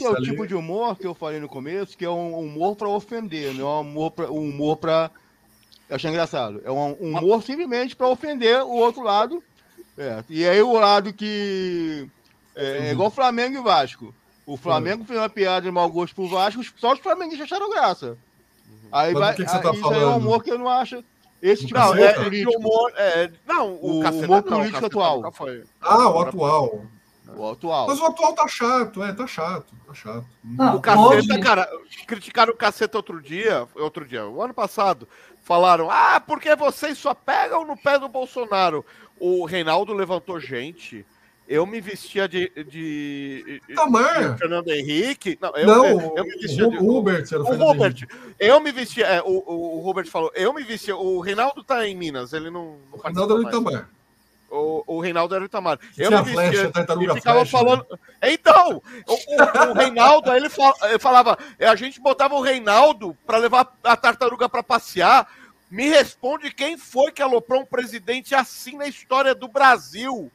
é 0.03 0.09
o 0.09 0.15
ali. 0.15 0.25
tipo 0.25 0.47
de 0.47 0.55
humor 0.55 0.95
que 0.95 1.07
eu 1.07 1.13
falei 1.13 1.39
no 1.39 1.49
começo, 1.49 1.97
que 1.97 2.05
é 2.05 2.09
um 2.09 2.39
humor 2.39 2.75
para 2.75 2.87
ofender, 2.87 3.53
não 3.53 3.67
é 3.67 3.71
um 3.77 3.81
humor 3.81 4.11
para 4.11 4.31
um 4.31 4.49
humor 4.49 4.77
pra 4.77 5.11
eu 5.89 5.95
achei 5.95 6.09
engraçado. 6.09 6.61
É 6.63 6.71
um 6.71 6.93
humor 6.93 7.43
simplesmente 7.43 7.95
para 7.95 8.07
ofender 8.07 8.61
o 8.63 8.71
outro 8.71 9.03
lado. 9.03 9.43
É. 9.97 10.23
E 10.29 10.45
aí 10.45 10.61
o 10.61 10.73
lado 10.73 11.13
que. 11.13 12.09
É, 12.55 12.87
é 12.87 12.91
igual 12.91 13.11
Flamengo 13.11 13.57
e 13.57 13.61
Vasco. 13.61 14.13
O 14.45 14.57
Flamengo 14.57 15.03
fez 15.05 15.19
uma 15.19 15.29
piada 15.29 15.65
de 15.65 15.71
mau 15.71 15.89
gosto 15.89 16.13
pro 16.13 16.27
Vasco, 16.27 16.63
só 16.77 16.93
os 16.93 16.99
flamenguistas 16.99 17.51
acharam 17.51 17.69
graça. 17.69 18.17
Aí 18.91 19.13
Mas 19.13 19.21
vai. 19.21 19.35
Que 19.35 19.45
que 19.45 19.51
você 19.51 19.59
tá 19.59 19.71
isso 19.71 19.81
falando? 19.81 19.97
aí 19.97 20.03
é 20.03 20.07
um 20.07 20.17
humor 20.17 20.43
que 20.43 20.51
eu 20.51 20.59
não 20.59 20.69
acho. 20.69 21.03
Esse 21.41 21.65
tipo 21.65 21.79
não, 21.79 21.93
de 21.93 22.01
é, 22.01 22.13
político. 22.13 22.57
Humor, 22.57 22.91
é, 22.95 23.31
não, 23.45 23.73
o, 23.73 24.03
o 24.03 24.23
humor 24.23 24.43
político 24.43 24.79
não, 24.79 24.87
atual. 24.87 25.33
Ah, 25.81 26.09
o 26.09 26.19
atual. 26.19 26.85
O 27.35 27.49
atual. 27.49 27.87
Mas 27.87 27.99
o 27.99 28.05
atual 28.05 28.33
tá 28.33 28.47
chato, 28.47 29.03
é, 29.03 29.11
tá 29.11 29.27
chato, 29.27 29.73
tá 29.85 29.93
chato. 29.93 30.25
Não, 30.43 30.75
o 30.77 30.81
caceta, 30.81 31.33
hoje... 31.33 31.39
cara, 31.39 31.69
criticaram 32.07 32.53
o 32.53 32.55
caceta 32.55 32.97
outro 32.97 33.21
dia, 33.21 33.67
outro 33.75 34.05
dia, 34.05 34.25
o 34.25 34.41
ano 34.41 34.53
passado, 34.53 35.07
falaram: 35.45 35.89
ah, 35.89 36.19
porque 36.19 36.53
vocês 36.55 36.97
só 36.97 37.13
pegam 37.13 37.65
no 37.65 37.77
pé 37.77 37.97
do 37.97 38.09
Bolsonaro. 38.09 38.83
O 39.17 39.45
Reinaldo 39.45 39.93
levantou 39.93 40.39
gente. 40.39 41.05
Eu 41.47 41.65
me 41.67 41.79
vestia 41.79 42.27
de. 42.27 42.49
de, 42.49 43.61
de 43.67 44.37
Fernando 44.37 44.69
Henrique. 44.69 45.37
Não, 45.39 45.55
eu, 45.55 45.67
não 45.67 45.85
eu, 45.85 46.13
eu 46.17 46.23
me 46.23 46.37
vestia 46.37 46.67
o 46.67 46.71
de. 46.71 46.77
Hubert, 46.77 47.27
era 47.31 47.43
o, 47.43 47.47
o 47.47 47.55
Robert. 47.55 48.07
Eu 48.39 48.59
me 48.59 48.71
vestia. 48.71 49.05
É, 49.05 49.21
o, 49.21 49.43
o, 49.45 49.79
Robert 49.81 50.07
falou. 50.07 50.31
Eu 50.33 50.51
me 50.51 50.63
vestia. 50.63 50.97
O 50.97 51.19
Reinaldo 51.19 51.63
tá 51.63 51.87
em 51.87 51.95
Minas, 51.95 52.33
ele 52.33 52.49
não. 52.49 52.79
não 52.91 52.97
o 52.97 52.97
Reinaldo 52.97 53.37
era 53.39 53.47
Itamar. 53.47 53.89
O, 54.55 54.83
o 54.87 54.99
Reinaldo 55.01 55.35
era 55.35 55.45
Itamar. 55.45 55.79
Eu 55.97 56.09
me 56.11 56.17
vestia. 56.23 56.71
Flecha, 56.71 56.71
e 57.01 57.13
ficava 57.15 57.39
flecha, 57.39 57.51
falando. 57.51 57.85
Né? 57.91 58.31
Então, 58.31 58.81
o, 59.07 59.13
o, 59.13 59.71
o 59.71 59.73
Reinaldo, 59.73 60.31
aí 60.31 60.39
ele 60.39 60.49
falava. 60.99 61.37
A 61.59 61.75
gente 61.75 61.99
botava 61.99 62.35
o 62.35 62.41
Reinaldo 62.41 63.17
para 63.25 63.37
levar 63.37 63.75
a 63.83 63.97
tartaruga 63.97 64.47
para 64.47 64.63
passear. 64.63 65.27
Me 65.69 65.89
responde 65.89 66.51
quem 66.51 66.77
foi 66.77 67.11
que 67.11 67.21
aloprou 67.21 67.61
um 67.61 67.65
presidente 67.65 68.33
assim 68.33 68.77
na 68.77 68.87
história 68.87 69.35
do 69.35 69.47
Brasil. 69.47 70.31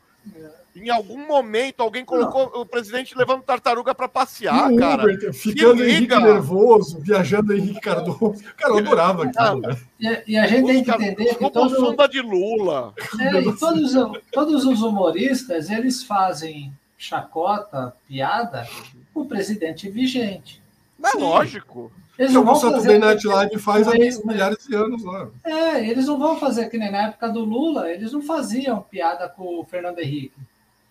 Em 0.75 0.89
algum 0.89 1.27
momento, 1.27 1.81
alguém 1.81 2.05
colocou 2.05 2.51
não. 2.53 2.61
o 2.63 2.67
presidente 2.67 3.17
levando 3.17 3.43
tartaruga 3.43 3.93
para 3.95 4.09
passear, 4.09 4.73
cara. 4.77 5.03
Uber, 5.03 5.35
ficando 5.35 5.85
Henrique 5.85 6.17
nervoso, 6.17 7.01
viajando 7.01 7.53
Henrique 7.53 7.81
Cardoso. 7.81 8.43
Cara, 8.57 8.75
eu 8.75 8.79
adorava 8.79 9.25
aquilo. 9.25 9.61
Né? 9.61 9.77
E, 9.99 10.33
e, 10.33 10.39
a 10.39 10.47
gente 10.47 10.67
tem 10.67 10.85
que 10.85 10.91
entender 10.91 11.35
que 11.35 11.51
todo... 11.51 12.09
de 12.09 12.21
Lula. 12.21 12.95
É, 13.19 13.41
e 13.41 13.57
todos, 13.57 13.93
todos 14.33 14.65
os 14.65 14.81
humoristas, 14.81 15.71
eles 15.71 16.05
fazem 16.05 16.73
chacota, 16.97 17.93
piada, 18.07 18.67
o 19.15 19.25
presidente 19.25 19.91
vigente. 19.91 20.60
Mas 21.01 21.13
Sim. 21.13 21.21
lógico. 21.21 21.91
Eles 22.19 22.35
não 22.35 22.45
vão 22.45 22.53
o 22.53 22.57
Saturday 22.57 22.99
Night 22.99 23.27
Live 23.27 23.59
faz 23.59 23.89
há 23.89 23.93
milhares 24.27 24.67
de 24.67 24.75
anos 24.75 25.03
lá. 25.03 25.29
É, 25.43 25.89
eles 25.89 26.07
não 26.07 26.19
vão 26.19 26.39
fazer 26.39 26.69
que 26.69 26.77
nem 26.77 26.93
na 26.93 27.07
época 27.09 27.29
do 27.31 27.41
Lula, 27.41 27.91
eles 27.91 28.13
não 28.13 28.21
faziam 28.21 28.83
piada 28.83 29.27
com 29.27 29.59
o 29.59 29.65
Fernando 29.65 30.01
Henrique. 30.01 30.37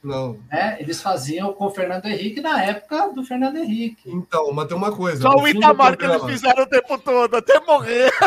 Não. 0.03 0.39
É, 0.49 0.81
eles 0.81 1.01
faziam 1.01 1.53
com 1.53 1.65
o 1.65 1.69
Fernando 1.69 2.05
Henrique 2.05 2.41
na 2.41 2.63
época 2.63 3.09
do 3.09 3.23
Fernando 3.23 3.57
Henrique. 3.57 4.09
Então, 4.09 4.51
mas 4.53 4.67
tem 4.67 4.75
uma 4.75 4.91
coisa. 4.91 5.21
Só 5.21 5.35
o 5.35 5.47
Itamar 5.47 5.97
que 5.97 6.05
eles 6.05 6.23
fizeram 6.23 6.63
o 6.63 6.67
tempo 6.67 6.97
todo, 6.97 7.35
até 7.35 7.59
morrer. 7.59 8.11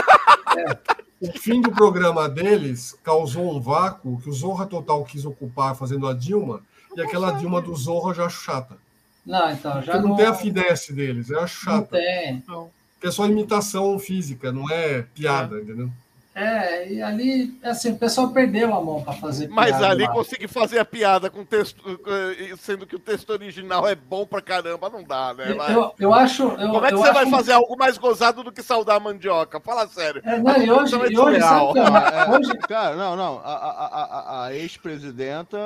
É. 0.55 1.03
O 1.19 1.33
fim 1.39 1.63
do 1.63 1.73
programa 1.73 2.29
deles 2.29 2.95
causou 3.03 3.57
um 3.57 3.59
vácuo 3.59 4.21
que 4.21 4.29
o 4.29 4.33
Zorra 4.33 4.67
Total 4.67 5.03
quis 5.03 5.25
ocupar 5.25 5.75
fazendo 5.75 6.07
a 6.07 6.13
Dilma, 6.13 6.61
e 6.95 7.01
aquela 7.01 7.31
Dilma 7.31 7.63
do 7.63 7.75
Zorra 7.75 8.11
eu 8.11 8.15
já 8.15 8.27
acho 8.27 8.43
chata. 8.43 8.77
Não, 9.25 9.51
então 9.51 9.83
já 9.83 10.01
não, 10.01 10.11
não 10.11 10.17
tem 10.17 10.27
a 10.27 10.35
finesse 10.35 10.93
deles, 10.93 11.31
eu 11.31 11.41
acho 11.41 11.65
chata. 11.65 11.77
Não 11.77 11.87
tem. 11.87 12.45
Não 12.47 12.71
é 13.03 13.11
só 13.11 13.27
imitação 13.27 13.99
física, 13.99 14.53
não 14.53 14.71
é 14.71 15.03
piada, 15.15 15.59
é. 15.59 15.61
entendeu? 15.61 15.91
É, 16.35 16.91
e 16.91 17.03
ali, 17.03 17.59
assim, 17.63 17.93
o 17.93 17.99
pessoal 17.99 18.31
perdeu 18.31 18.75
a 18.75 18.83
mão 18.83 19.03
para 19.03 19.13
fazer 19.13 19.49
piada. 19.49 19.55
Mas 19.55 19.83
ali 19.83 20.05
lá. 20.05 20.13
conseguir 20.13 20.49
fazer 20.49 20.79
a 20.79 20.85
piada 20.85 21.29
com 21.29 21.45
texto, 21.45 22.01
eh, 22.07 22.55
sendo 22.57 22.87
que 22.87 22.97
o 22.97 22.99
texto 22.99 23.29
original 23.29 23.87
é 23.87 23.95
bom 23.95 24.25
pra 24.25 24.41
caramba, 24.41 24.89
não 24.89 25.03
dá, 25.05 25.35
né? 25.35 25.55
Eu, 25.69 25.93
eu 25.99 26.15
acho. 26.15 26.45
Eu, 26.45 26.71
Como 26.71 26.87
é 26.87 26.89
que 26.89 26.97
você 26.97 27.13
vai 27.13 27.29
fazer 27.29 27.53
algo 27.53 27.77
mais 27.77 27.99
gozado 27.99 28.43
do 28.43 28.51
que 28.51 28.63
saudar 28.63 28.97
a 28.97 29.01
mandioca? 29.01 29.61
Fala 29.61 29.87
sério. 29.89 30.23
É, 30.25 30.39
não, 30.39 30.57
e 30.57 30.71
hoje, 30.71 30.95
e 30.95 31.19
hoje, 31.19 31.41
sabe, 31.41 31.79
é, 31.79 32.31
hoje... 32.35 32.59
Cara, 32.67 32.97
não, 32.97 33.15
não. 33.15 33.39
A, 33.45 33.53
a, 33.53 33.87
a, 33.87 34.45
a 34.47 34.55
ex-presidenta, 34.55 35.59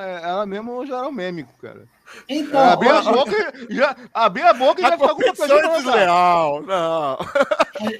é, 0.00 0.28
ela 0.28 0.44
mesmo 0.44 0.84
já 0.84 0.98
era 0.98 1.06
um 1.06 1.12
mêmico, 1.12 1.54
cara. 1.62 1.84
Então, 2.28 2.60
é, 2.60 2.72
abrir, 2.72 2.92
hoje... 2.92 3.08
a 3.08 3.12
boca, 3.12 3.54
já, 3.70 3.96
abrir 4.12 4.42
a 4.42 4.52
boca 4.52 4.80
e 4.80 4.84
já 4.84 4.92
ficar 4.92 5.14
com 5.14 5.22
uma 5.22 5.34
coisa 5.34 5.68
desleal. 5.76 6.62
Não. 6.62 7.18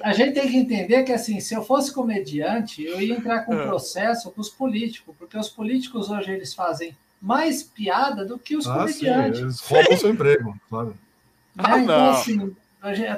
A 0.03 0.13
gente 0.13 0.33
tem 0.33 0.49
que 0.49 0.57
entender 0.57 1.03
que, 1.03 1.11
assim, 1.11 1.39
se 1.39 1.53
eu 1.53 1.63
fosse 1.63 1.93
comediante, 1.93 2.83
eu 2.83 3.01
ia 3.01 3.15
entrar 3.15 3.45
com 3.45 3.55
um 3.55 3.61
é. 3.61 3.67
processo 3.67 4.31
com 4.31 4.41
os 4.41 4.49
políticos, 4.49 5.15
porque 5.17 5.37
os 5.37 5.49
políticos 5.49 6.09
hoje 6.09 6.31
eles 6.31 6.53
fazem 6.53 6.95
mais 7.21 7.63
piada 7.63 8.25
do 8.25 8.37
que 8.37 8.55
os 8.55 8.67
ah, 8.67 8.79
comediantes. 8.79 9.39
Sim, 9.39 9.45
eles 9.45 9.59
roubam 9.61 9.97
seu 9.97 10.09
emprego, 10.09 10.55
claro. 10.69 10.97
Né? 11.55 11.63
Ah, 11.63 11.79
então, 11.79 12.09
assim, 12.11 12.55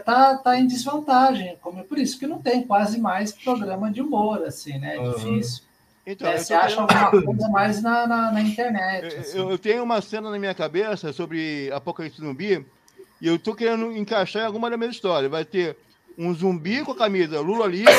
tá, 0.04 0.38
tá 0.38 0.60
em 0.60 0.66
desvantagem, 0.66 1.58
como 1.62 1.80
é 1.80 1.84
por 1.84 1.98
isso 1.98 2.18
que 2.18 2.26
não 2.26 2.42
tem 2.42 2.64
quase 2.64 3.00
mais 3.00 3.32
programa 3.32 3.92
de 3.92 4.02
humor, 4.02 4.44
assim, 4.44 4.80
né? 4.80 4.96
É 4.96 5.00
uhum. 5.00 5.42
Então, 6.06 6.28
é, 6.28 6.38
você 6.38 6.54
acha 6.54 6.82
alguma 6.82 7.12
coisa 7.12 7.50
mais 7.50 7.82
na, 7.82 8.08
na, 8.08 8.32
na 8.32 8.42
internet. 8.42 9.16
Assim. 9.16 9.38
Eu, 9.38 9.52
eu, 9.52 9.58
tenho 9.58 9.84
uma 9.84 10.02
cena 10.02 10.32
na 10.32 10.40
minha 10.40 10.54
cabeça 10.54 11.14
sobre 11.14 11.72
Apocalipse 11.72 12.20
Zumbi 12.20 12.66
e 13.22 13.28
eu 13.28 13.38
tô 13.38 13.54
querendo 13.54 13.96
encaixar 13.96 14.44
em 14.44 14.46
alguma 14.46 14.70
da 14.70 14.78
minha 14.78 14.90
história. 14.90 15.30
Vai 15.30 15.46
ter 15.46 15.78
um 16.18 16.34
zumbi 16.34 16.84
com 16.84 16.92
a 16.92 16.98
camisa 16.98 17.40
Lula 17.40 17.68
livre 17.68 17.94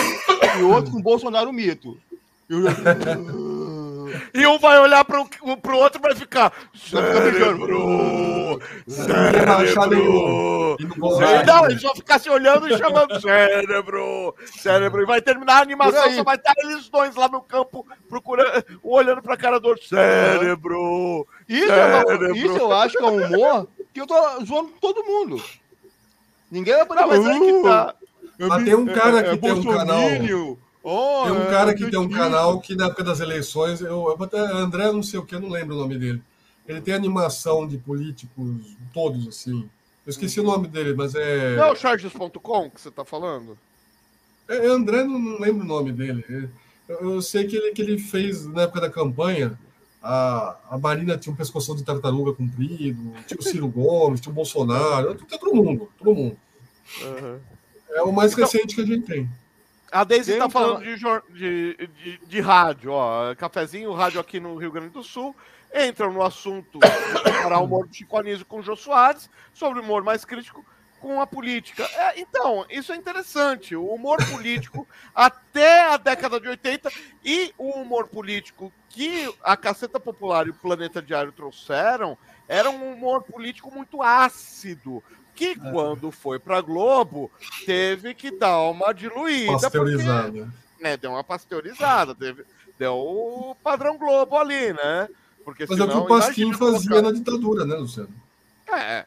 e 0.58 0.62
outro 0.62 0.92
com 0.92 1.00
Bolsonaro 1.00 1.52
mito. 1.52 1.96
Eu... 2.48 2.62
e 4.34 4.46
um 4.46 4.58
vai 4.58 4.78
olhar 4.78 5.04
pro, 5.04 5.26
pro 5.60 5.76
outro 5.76 6.00
e 6.00 6.02
vai 6.02 6.14
ficar 6.14 6.52
cérebro, 6.74 8.60
cérebro. 8.86 10.76
Não, 11.46 11.64
eles 11.66 11.82
vão 11.82 11.94
ficar 11.94 12.18
se 12.18 12.30
olhando 12.30 12.68
e 12.68 12.76
chamando 12.76 13.20
cérebro, 13.20 14.34
cérebro. 14.56 15.02
E 15.02 15.06
vai 15.06 15.20
terminar 15.20 15.58
a 15.58 15.62
animação, 15.62 16.10
só 16.12 16.24
vai 16.24 16.36
estar 16.36 16.54
eles 16.58 16.88
dois 16.88 17.14
lá 17.14 17.28
no 17.28 17.40
campo 17.40 17.86
procurando, 18.08 18.64
olhando 18.82 19.22
pra 19.22 19.36
cara 19.36 19.58
do 19.58 19.68
outro. 19.68 19.84
Cérebro, 19.86 21.26
isso, 21.48 21.66
cérebro. 21.66 22.36
isso 22.36 22.56
eu 22.56 22.72
acho 22.72 22.98
que 22.98 23.04
é 23.04 23.06
um 23.06 23.24
humor 23.24 23.68
que 23.92 24.00
eu 24.00 24.06
tô 24.06 24.44
zoando 24.44 24.72
todo 24.80 25.04
mundo. 25.04 25.42
Ninguém 26.50 26.74
vai 26.74 26.86
poder 26.86 27.06
mas 27.06 27.26
aí 27.26 27.40
que 27.40 27.62
tá. 27.62 27.94
Mas 28.38 28.64
tem 28.64 28.74
um 28.74 28.86
cara 28.86 29.22
que 29.22 29.30
é, 29.30 29.32
é 29.32 29.36
tem 29.36 29.52
um 29.52 29.64
canal. 29.64 30.00
Oh, 30.82 31.22
tem 31.24 31.32
um 31.32 31.46
cara 31.46 31.70
é, 31.70 31.74
que 31.74 31.90
tem 31.90 31.98
um 31.98 32.08
canal 32.08 32.60
que 32.60 32.74
na 32.74 32.86
época 32.86 33.04
das 33.04 33.20
eleições, 33.20 33.80
eu, 33.80 33.88
eu 33.88 34.16
até 34.20 34.38
André 34.38 34.90
não 34.90 35.02
sei 35.02 35.20
o 35.20 35.24
que, 35.24 35.34
eu 35.34 35.40
não 35.40 35.48
lembro 35.48 35.76
o 35.76 35.78
nome 35.78 35.96
dele. 35.96 36.20
Ele 36.66 36.80
tem 36.80 36.94
animação 36.94 37.66
de 37.66 37.78
políticos, 37.78 38.76
todos 38.92 39.28
assim. 39.28 39.68
Eu 40.04 40.10
esqueci 40.10 40.40
o 40.40 40.44
nome 40.44 40.66
dele, 40.66 40.94
mas 40.94 41.14
é. 41.14 41.56
Não 41.56 41.64
é 41.66 41.72
o 41.72 41.76
Charges.com 41.76 42.70
que 42.70 42.80
você 42.80 42.88
está 42.88 43.04
falando? 43.04 43.56
É, 44.48 44.56
é, 44.56 44.66
André, 44.66 45.04
não, 45.04 45.18
não, 45.18 45.38
lembro 45.38 45.64
o 45.64 45.68
nome 45.68 45.92
dele. 45.92 46.50
Eu, 46.88 47.12
eu, 47.12 47.22
sei 47.22 47.46
que 47.46 47.56
ele, 47.56 47.72
que 47.72 47.82
ele 47.82 47.98
fez 47.98 48.44
na 48.46 48.62
época 48.62 48.80
da 48.80 48.90
campanha. 48.90 49.58
A, 50.02 50.56
a 50.68 50.78
Marina 50.78 51.16
tinha 51.16 51.32
um 51.32 51.36
pescoção 51.36 51.76
de 51.76 51.84
tartaruga 51.84 52.32
comprido, 52.32 53.12
tinha 53.24 53.38
o 53.38 53.42
Ciro 53.42 53.68
Gomes, 53.70 54.20
tinha 54.20 54.32
o 54.32 54.34
Bolsonaro, 54.34 55.14
todo 55.14 55.54
mundo, 55.54 55.88
todo 55.96 56.12
mundo. 56.12 56.36
Uhum. 57.00 57.38
É 57.90 58.02
o 58.02 58.12
mais 58.12 58.32
então, 58.32 58.44
recente 58.44 58.74
que 58.74 58.80
a 58.80 58.86
gente 58.86 59.06
tem. 59.06 59.30
A 59.92 60.04
Daisy 60.04 60.32
está 60.32 60.48
falando 60.48 60.82
de, 60.82 60.96
de, 61.34 61.86
de, 61.86 62.18
de, 62.26 62.40
rádio, 62.40 62.92
ó. 62.92 63.34
Cafezinho, 63.34 63.92
rádio 63.92 64.18
aqui 64.18 64.40
no 64.40 64.56
Rio 64.56 64.72
Grande 64.72 64.88
do 64.88 65.02
Sul. 65.02 65.36
Entram 65.74 66.10
no 66.12 66.22
assunto 66.22 66.78
para 66.78 67.58
o 67.58 67.64
humor 67.64 67.86
do 67.86 67.94
Chico 67.94 68.18
Anísio 68.18 68.46
com 68.46 68.60
o 68.60 68.62
Jô 68.62 68.74
Soares, 68.74 69.28
sobre 69.52 69.80
o 69.80 69.82
humor 69.82 70.02
mais 70.02 70.24
crítico 70.24 70.64
com 70.98 71.20
a 71.20 71.26
política. 71.26 71.82
É, 71.82 72.20
então, 72.20 72.64
isso 72.70 72.92
é 72.92 72.96
interessante. 72.96 73.74
O 73.76 73.86
humor 73.86 74.18
político 74.30 74.86
até 75.14 75.88
a 75.88 75.96
década 75.96 76.40
de 76.40 76.48
80 76.48 76.90
e 77.24 77.52
o 77.58 77.70
humor 77.70 78.08
político 78.08 78.72
que 78.88 79.30
a 79.42 79.56
Caceta 79.56 79.98
Popular 79.98 80.46
e 80.46 80.50
o 80.50 80.54
Planeta 80.54 81.02
Diário 81.02 81.32
trouxeram 81.32 82.16
era 82.48 82.70
um 82.70 82.92
humor 82.92 83.22
político 83.22 83.70
muito 83.74 84.02
ácido, 84.02 85.02
que 85.34 85.52
é. 85.52 85.54
quando 85.54 86.10
foi 86.10 86.38
para 86.38 86.60
Globo 86.60 87.30
teve 87.64 88.14
que 88.14 88.30
dar 88.30 88.60
uma 88.62 88.92
diluída. 88.92 89.52
Pasteurizada. 89.52 90.30
Porque, 90.30 90.82
né, 90.82 90.96
deu 90.96 91.10
uma 91.10 91.24
pasteurizada, 91.24 92.14
teve, 92.14 92.44
deu 92.78 92.94
o 92.94 93.56
padrão 93.62 93.96
Globo 93.98 94.36
ali, 94.36 94.72
né? 94.72 95.08
Porque 95.44 95.66
Mas 95.68 95.78
senão, 95.78 95.92
é 95.92 95.96
o 95.96 96.06
que 96.06 96.12
o 96.12 96.18
Pasquim 96.18 96.52
fazia 96.52 96.90
colocar... 96.90 97.02
na 97.02 97.12
ditadura, 97.12 97.64
né, 97.64 97.74
Luciano? 97.76 98.10
É. 98.68 99.04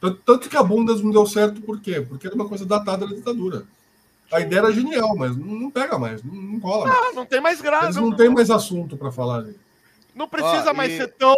Tanto 0.00 0.48
que 0.48 0.56
a 0.56 0.62
Bundas 0.62 1.00
não 1.00 1.10
deu 1.10 1.26
certo, 1.26 1.60
por 1.60 1.80
quê? 1.80 2.00
Porque 2.00 2.26
era 2.26 2.34
uma 2.34 2.48
coisa 2.48 2.66
datada 2.66 3.06
da 3.06 3.14
ditadura. 3.14 3.64
A 4.30 4.40
ideia 4.40 4.60
era 4.60 4.72
genial, 4.72 5.16
mas 5.16 5.36
não 5.36 5.70
pega 5.70 5.98
mais, 5.98 6.22
não, 6.22 6.34
não 6.34 6.58
rola. 6.58 6.90
Ah, 6.90 7.12
não 7.14 7.24
tem 7.24 7.40
mais 7.40 7.60
graça. 7.60 7.86
Eles 7.86 7.96
não, 7.96 8.10
não 8.10 8.16
tem 8.16 8.28
mais 8.28 8.50
assunto 8.50 8.96
para 8.96 9.10
falar 9.10 9.38
ali. 9.38 9.56
Não 10.14 10.28
precisa 10.28 10.70
ah, 10.70 10.74
mais 10.74 10.92
ser 10.92 11.08
tão 11.14 11.36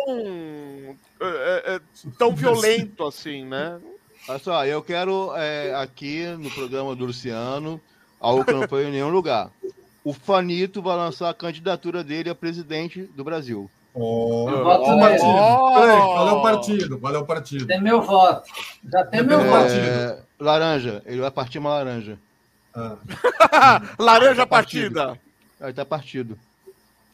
é, 1.20 1.74
é, 1.77 1.81
tão 2.18 2.35
violento 2.35 3.05
assim, 3.05 3.44
né? 3.44 3.78
Olha 4.28 4.38
só, 4.38 4.66
eu 4.66 4.82
quero 4.82 5.32
é, 5.36 5.74
aqui 5.74 6.26
no 6.38 6.51
programa 6.51 6.94
do 6.94 7.06
Luciano 7.06 7.80
algo 8.20 8.44
que 8.44 8.52
não 8.52 8.68
foi 8.68 8.86
em 8.86 8.92
nenhum 8.92 9.09
lugar. 9.09 9.51
O 10.05 10.12
Fanito 10.12 10.82
vai 10.82 10.97
lançar 10.97 11.30
a 11.30 11.34
candidatura 11.34 12.05
dele 12.05 12.30
a 12.30 12.34
presidente 12.34 13.02
do 13.02 13.24
Brasil. 13.24 13.70
Oh, 13.92 14.48
voto 14.48 14.84
oh, 14.84 15.01
partido. 15.01 15.26
Oh. 15.26 15.72
qual 15.72 16.28
é 16.28 16.32
o 16.32 16.42
partido? 16.42 16.97
O 16.97 17.26
partido? 17.26 17.66
Tem 17.66 17.80
meu 17.80 18.01
voto. 18.02 18.48
Já 18.90 19.05
tem 19.05 19.22
meu 19.22 19.40
é, 19.40 19.44
voto. 19.44 20.22
Laranja. 20.38 21.02
Ele 21.05 21.20
vai 21.20 21.30
partir 21.30 21.59
uma 21.59 21.70
laranja. 21.70 22.18
Ah. 22.72 22.97
laranja 23.98 24.47
partida. 24.47 25.18
Aí 25.60 25.72
tá 25.72 25.84
partido. 25.84 26.38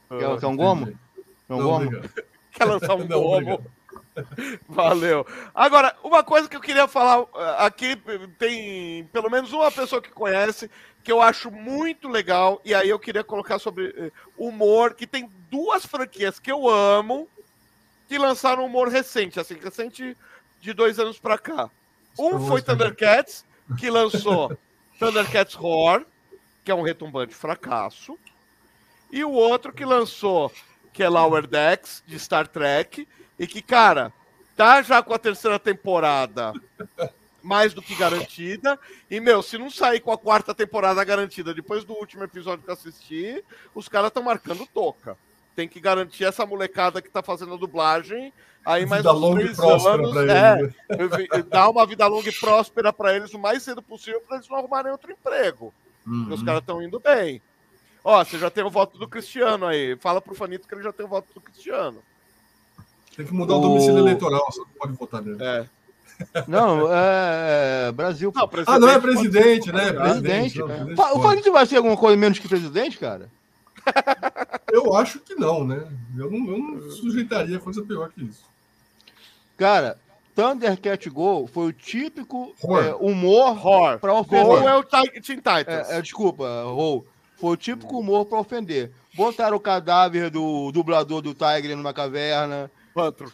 Quer, 0.09 0.39
quer 0.39 0.47
um 0.47 0.57
gomo? 0.57 0.87
Quer 0.87 1.55
um 1.55 1.63
gomo? 1.63 1.91
Quer 2.53 2.65
lançar 2.65 2.95
um 2.95 3.05
não, 3.05 3.23
gomo? 3.23 3.65
Valeu. 4.69 5.27
Agora, 5.55 5.95
uma 6.03 6.23
coisa 6.23 6.49
que 6.49 6.57
eu 6.57 6.61
queria 6.61 6.87
falar 6.89 7.27
eh, 7.35 7.57
aqui, 7.59 7.97
tem 8.39 9.05
pelo 9.13 9.31
menos 9.31 9.53
uma 9.53 9.71
pessoa 9.71 10.01
que 10.01 10.11
conhece, 10.11 10.71
que 11.03 11.13
eu 11.13 11.21
acho 11.21 11.51
muito 11.51 12.09
legal, 12.09 12.61
e 12.65 12.75
aí 12.75 12.89
eu 12.89 12.99
queria 12.99 13.23
colocar 13.23 13.59
sobre 13.59 13.95
eh, 13.97 14.11
humor, 14.37 14.95
que 14.95 15.07
tem 15.07 15.31
duas 15.51 15.85
franquias 15.85 16.39
que 16.39 16.51
eu 16.51 16.69
amo, 16.69 17.29
que 18.09 18.19
lançaram 18.19 18.65
humor 18.65 18.89
recente, 18.89 19.39
assim, 19.39 19.55
recente 19.55 20.17
de 20.61 20.73
dois 20.73 20.99
anos 20.99 21.19
pra 21.19 21.39
cá. 21.39 21.71
Um 22.19 22.47
foi 22.47 22.63
Thundercats, 22.63 23.45
que 23.79 23.91
lançou 23.91 24.57
Thundercats 24.99 25.55
Roar, 25.55 26.05
que 26.65 26.71
é 26.71 26.75
um 26.75 26.83
retumbante 26.83 27.35
fracasso, 27.35 28.19
e 29.11 29.23
o 29.23 29.31
outro 29.31 29.73
que 29.73 29.85
lançou, 29.85 30.51
que 30.93 31.03
é 31.03 31.09
Lower 31.09 31.47
Decks, 31.47 32.03
de 32.07 32.19
Star 32.19 32.49
Trek, 32.49 33.07
e 33.39 33.47
que, 33.47 33.63
cara, 33.63 34.13
tá 34.57 34.83
já 34.83 35.03
com 35.03 35.13
a 35.13 35.19
terceira 35.19 35.59
temporada 35.59 36.53
mais 37.47 37.73
do 37.73 37.81
que 37.81 37.95
garantida. 37.95 38.79
E, 39.09 39.21
meu, 39.21 39.41
se 39.41 39.57
não 39.57 39.71
sair 39.71 40.01
com 40.01 40.11
a 40.11 40.19
quarta 40.19 40.53
temporada 40.53 41.03
garantida 41.05 41.55
depois 41.55 41.85
do 41.85 41.95
último 41.95 42.25
episódio 42.25 42.65
que 42.65 42.71
eu 42.71 42.75
assisti, 42.75 43.45
os 43.75 43.89
caras 43.89 44.09
estão 44.09 44.23
marcando 44.23 44.67
toca. 44.67 45.17
Tem 45.55 45.69
que 45.69 45.81
garantir 45.81 46.25
essa 46.25 46.45
molecada 46.45 47.01
que 47.01 47.09
tá 47.09 47.23
fazendo 47.23 47.55
a 47.55 47.57
dublagem. 47.57 48.33
Aí 48.65 48.85
mais 48.85 49.03
vida 49.03 49.15
uns 49.15 49.35
três 49.37 49.59
anos. 49.61 50.17
É, 50.17 50.57
né? 50.57 50.75
dar 51.49 51.69
uma 51.69 51.87
vida 51.87 52.05
longa 52.09 52.29
e 52.29 52.33
próspera 52.33 52.93
para 52.93 53.15
eles 53.15 53.33
o 53.33 53.39
mais 53.39 53.63
cedo 53.63 53.81
possível 53.81 54.21
para 54.21 54.37
eles 54.37 54.49
não 54.49 54.59
arrumarem 54.59 54.91
outro 54.91 55.13
emprego. 55.13 55.73
Uhum. 56.05 56.33
Os 56.33 56.43
caras 56.43 56.61
estão 56.61 56.83
indo 56.83 56.99
bem. 56.99 57.41
Ó, 58.03 58.23
você 58.25 58.39
já 58.39 58.51
tem 58.51 58.65
o 58.65 58.71
voto 58.71 58.99
do 58.99 59.09
Cristiano 59.09 59.67
aí. 59.67 59.97
Fala 59.97 60.21
pro 60.21 60.35
Fanito 60.35 60.67
que 60.67 60.75
ele 60.75 60.83
já 60.83 60.93
tem 60.93 61.07
o 61.07 61.09
voto 61.09 61.33
do 61.33 61.41
Cristiano. 61.41 62.03
Tem 63.17 63.27
que 63.27 63.33
mudar 63.33 63.55
o, 63.55 63.59
o 63.59 63.63
domicílio 63.63 63.99
eleitoral, 63.99 64.45
você 64.51 64.61
não 64.61 64.67
pode 64.79 64.93
votar 64.93 65.23
nele. 65.23 65.43
É. 65.43 65.67
Não, 66.47 66.93
é, 66.93 67.89
é 67.89 67.93
Brasil. 67.93 68.33
Não, 68.35 68.51
ah, 68.67 68.79
não 68.79 68.89
é 68.89 68.99
presidente, 68.99 69.71
né? 69.73 69.93
Presidente. 69.93 70.63
presidente 70.63 70.89
né? 70.89 70.95
o 71.13 71.21
Fabrício 71.21 71.53
vai 71.53 71.67
ser 71.67 71.77
alguma 71.77 71.97
coisa 71.97 72.17
menos 72.17 72.39
que 72.39 72.49
presidente, 72.49 72.99
cara? 72.99 73.31
Eu 74.73 74.95
acho 74.95 75.21
que 75.21 75.35
não, 75.35 75.65
né? 75.65 75.87
Eu 76.17 76.31
não, 76.31 76.51
eu 76.51 76.59
não 76.59 76.91
sujeitaria 76.91 77.59
coisa 77.59 77.83
pior 77.83 78.11
que 78.11 78.25
isso. 78.25 78.45
Cara, 79.57 79.99
Thundercat 80.35 81.09
Go 81.09 81.47
foi 81.47 81.69
o 81.69 81.73
típico 81.73 82.55
é, 82.63 82.95
humor 83.01 83.57
para 84.01 84.15
ofender. 84.15 84.45
Go 84.45 84.69
é 84.69 84.77
o 84.77 84.83
Teen 84.83 85.37
Titans. 85.37 85.91
É, 85.91 85.99
é, 85.99 86.03
desculpa, 86.03 86.65
Rol. 86.65 87.07
Foi 87.37 87.51
o 87.51 87.57
típico 87.57 87.99
humor 87.99 88.27
para 88.27 88.39
ofender. 88.39 88.91
Botaram 89.15 89.57
o 89.57 89.61
cadáver 89.61 90.31
do 90.31 90.71
dublador 90.73 91.23
do 91.23 91.35
Tiger 91.35 91.77
numa 91.77 91.93
caverna. 91.93 92.71
Pantro. 92.97 93.31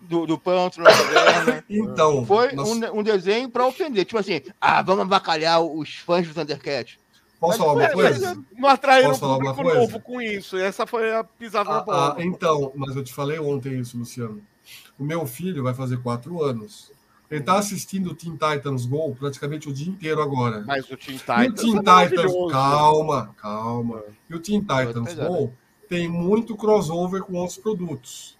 Do, 0.00 0.26
do 0.26 0.36
Pantro 0.36 0.82
na 0.82 0.90
caverna. 0.90 1.64
Então. 1.70 2.26
Foi 2.26 2.50
nossa... 2.52 2.92
um, 2.92 2.98
um 2.98 3.02
desenho 3.02 3.48
para 3.48 3.64
ofender. 3.64 4.04
Tipo 4.04 4.18
assim, 4.18 4.40
ah, 4.60 4.82
vamos 4.82 5.02
abacalhar 5.02 5.62
os 5.62 5.94
fãs 5.94 6.26
do 6.26 6.34
Thundercat. 6.34 6.98
Posso 7.38 7.58
falar 7.58 7.74
uma 7.74 7.88
coisa? 7.90 8.36
Não 8.58 8.68
atraíram 8.68 9.12
um 9.12 9.18
público 9.18 9.62
novo 9.62 10.00
com 10.00 10.20
isso. 10.20 10.56
Essa 10.56 10.86
foi 10.86 11.14
a 11.14 11.22
pisada 11.22 11.70
ah, 11.70 11.74
na 11.74 11.80
bola. 11.82 12.16
Ah, 12.18 12.24
então, 12.24 12.72
mas 12.74 12.96
eu 12.96 13.04
te 13.04 13.14
falei 13.14 13.38
ontem 13.38 13.78
isso, 13.78 13.96
Luciano. 13.96 14.42
O 14.98 15.04
meu 15.04 15.24
filho 15.24 15.62
vai 15.62 15.72
fazer 15.72 16.02
quatro 16.02 16.42
anos. 16.42 16.90
Ele 17.30 17.40
está 17.40 17.58
assistindo 17.58 18.10
o 18.10 18.14
Teen 18.14 18.32
Titans 18.32 18.84
Go 18.84 19.14
praticamente 19.14 19.68
o 19.68 19.72
dia 19.72 19.88
inteiro 19.88 20.20
agora. 20.20 20.64
Mas 20.66 20.90
o 20.90 20.96
Teen 20.96 21.16
Titans. 21.16 21.44
E 21.44 21.48
o 21.48 21.54
Teen 21.54 21.76
é 21.76 22.08
Titans, 22.08 22.32
calma, 22.50 23.34
calma. 23.40 24.02
E 24.28 24.34
o 24.34 24.40
Teen 24.40 24.60
Titans 24.60 25.14
Go 25.14 25.52
tem 25.88 26.08
muito 26.08 26.56
crossover 26.56 27.22
com 27.22 27.34
outros 27.34 27.56
produtos. 27.56 28.39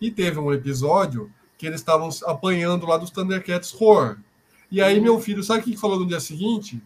E 0.00 0.10
teve 0.10 0.38
um 0.38 0.52
episódio 0.52 1.30
que 1.58 1.66
eles 1.66 1.80
estavam 1.80 2.08
apanhando 2.24 2.86
lá 2.86 2.96
dos 2.96 3.10
Thundercats 3.10 3.74
Horror. 3.78 4.16
E 4.70 4.80
aí 4.80 5.00
meu 5.00 5.20
filho, 5.20 5.42
sabe 5.42 5.60
o 5.60 5.62
que 5.64 5.76
falou 5.76 6.00
no 6.00 6.06
dia 6.06 6.20
seguinte? 6.20 6.80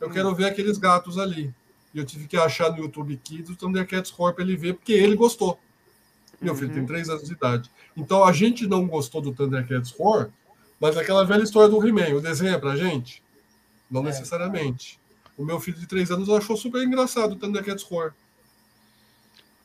Eu 0.00 0.08
hum. 0.08 0.12
quero 0.12 0.34
ver 0.34 0.46
aqueles 0.46 0.78
gatos 0.78 1.18
ali. 1.18 1.52
E 1.92 1.98
eu 1.98 2.04
tive 2.04 2.28
que 2.28 2.36
achar 2.36 2.70
no 2.70 2.78
YouTube 2.78 3.16
Kids 3.22 3.50
o 3.50 3.56
Thundercats 3.56 4.12
Horror 4.16 4.34
para 4.34 4.44
ele 4.44 4.56
ver, 4.56 4.74
porque 4.74 4.92
ele 4.92 5.16
gostou. 5.16 5.58
Meu 6.40 6.54
filho 6.54 6.70
tem 6.70 6.80
uhum. 6.80 6.86
três 6.86 7.08
anos 7.08 7.24
de 7.24 7.32
idade. 7.32 7.70
Então 7.96 8.24
a 8.24 8.32
gente 8.32 8.66
não 8.66 8.86
gostou 8.86 9.20
do 9.20 9.32
Thundercats 9.32 9.92
Horror, 9.98 10.30
mas 10.80 10.96
aquela 10.96 11.24
velha 11.24 11.42
história 11.42 11.68
do 11.68 11.86
He-Man, 11.86 12.14
o 12.14 12.20
desenho 12.20 12.54
é 12.54 12.58
pra 12.58 12.76
gente? 12.76 13.22
Não 13.90 14.00
é. 14.02 14.04
necessariamente. 14.04 14.98
O 15.36 15.44
meu 15.44 15.60
filho 15.60 15.78
de 15.78 15.86
três 15.86 16.10
anos 16.10 16.28
achou 16.30 16.56
super 16.56 16.82
engraçado 16.82 17.32
o 17.32 17.36
Thundercats 17.36 17.84
Horror. 17.90 18.12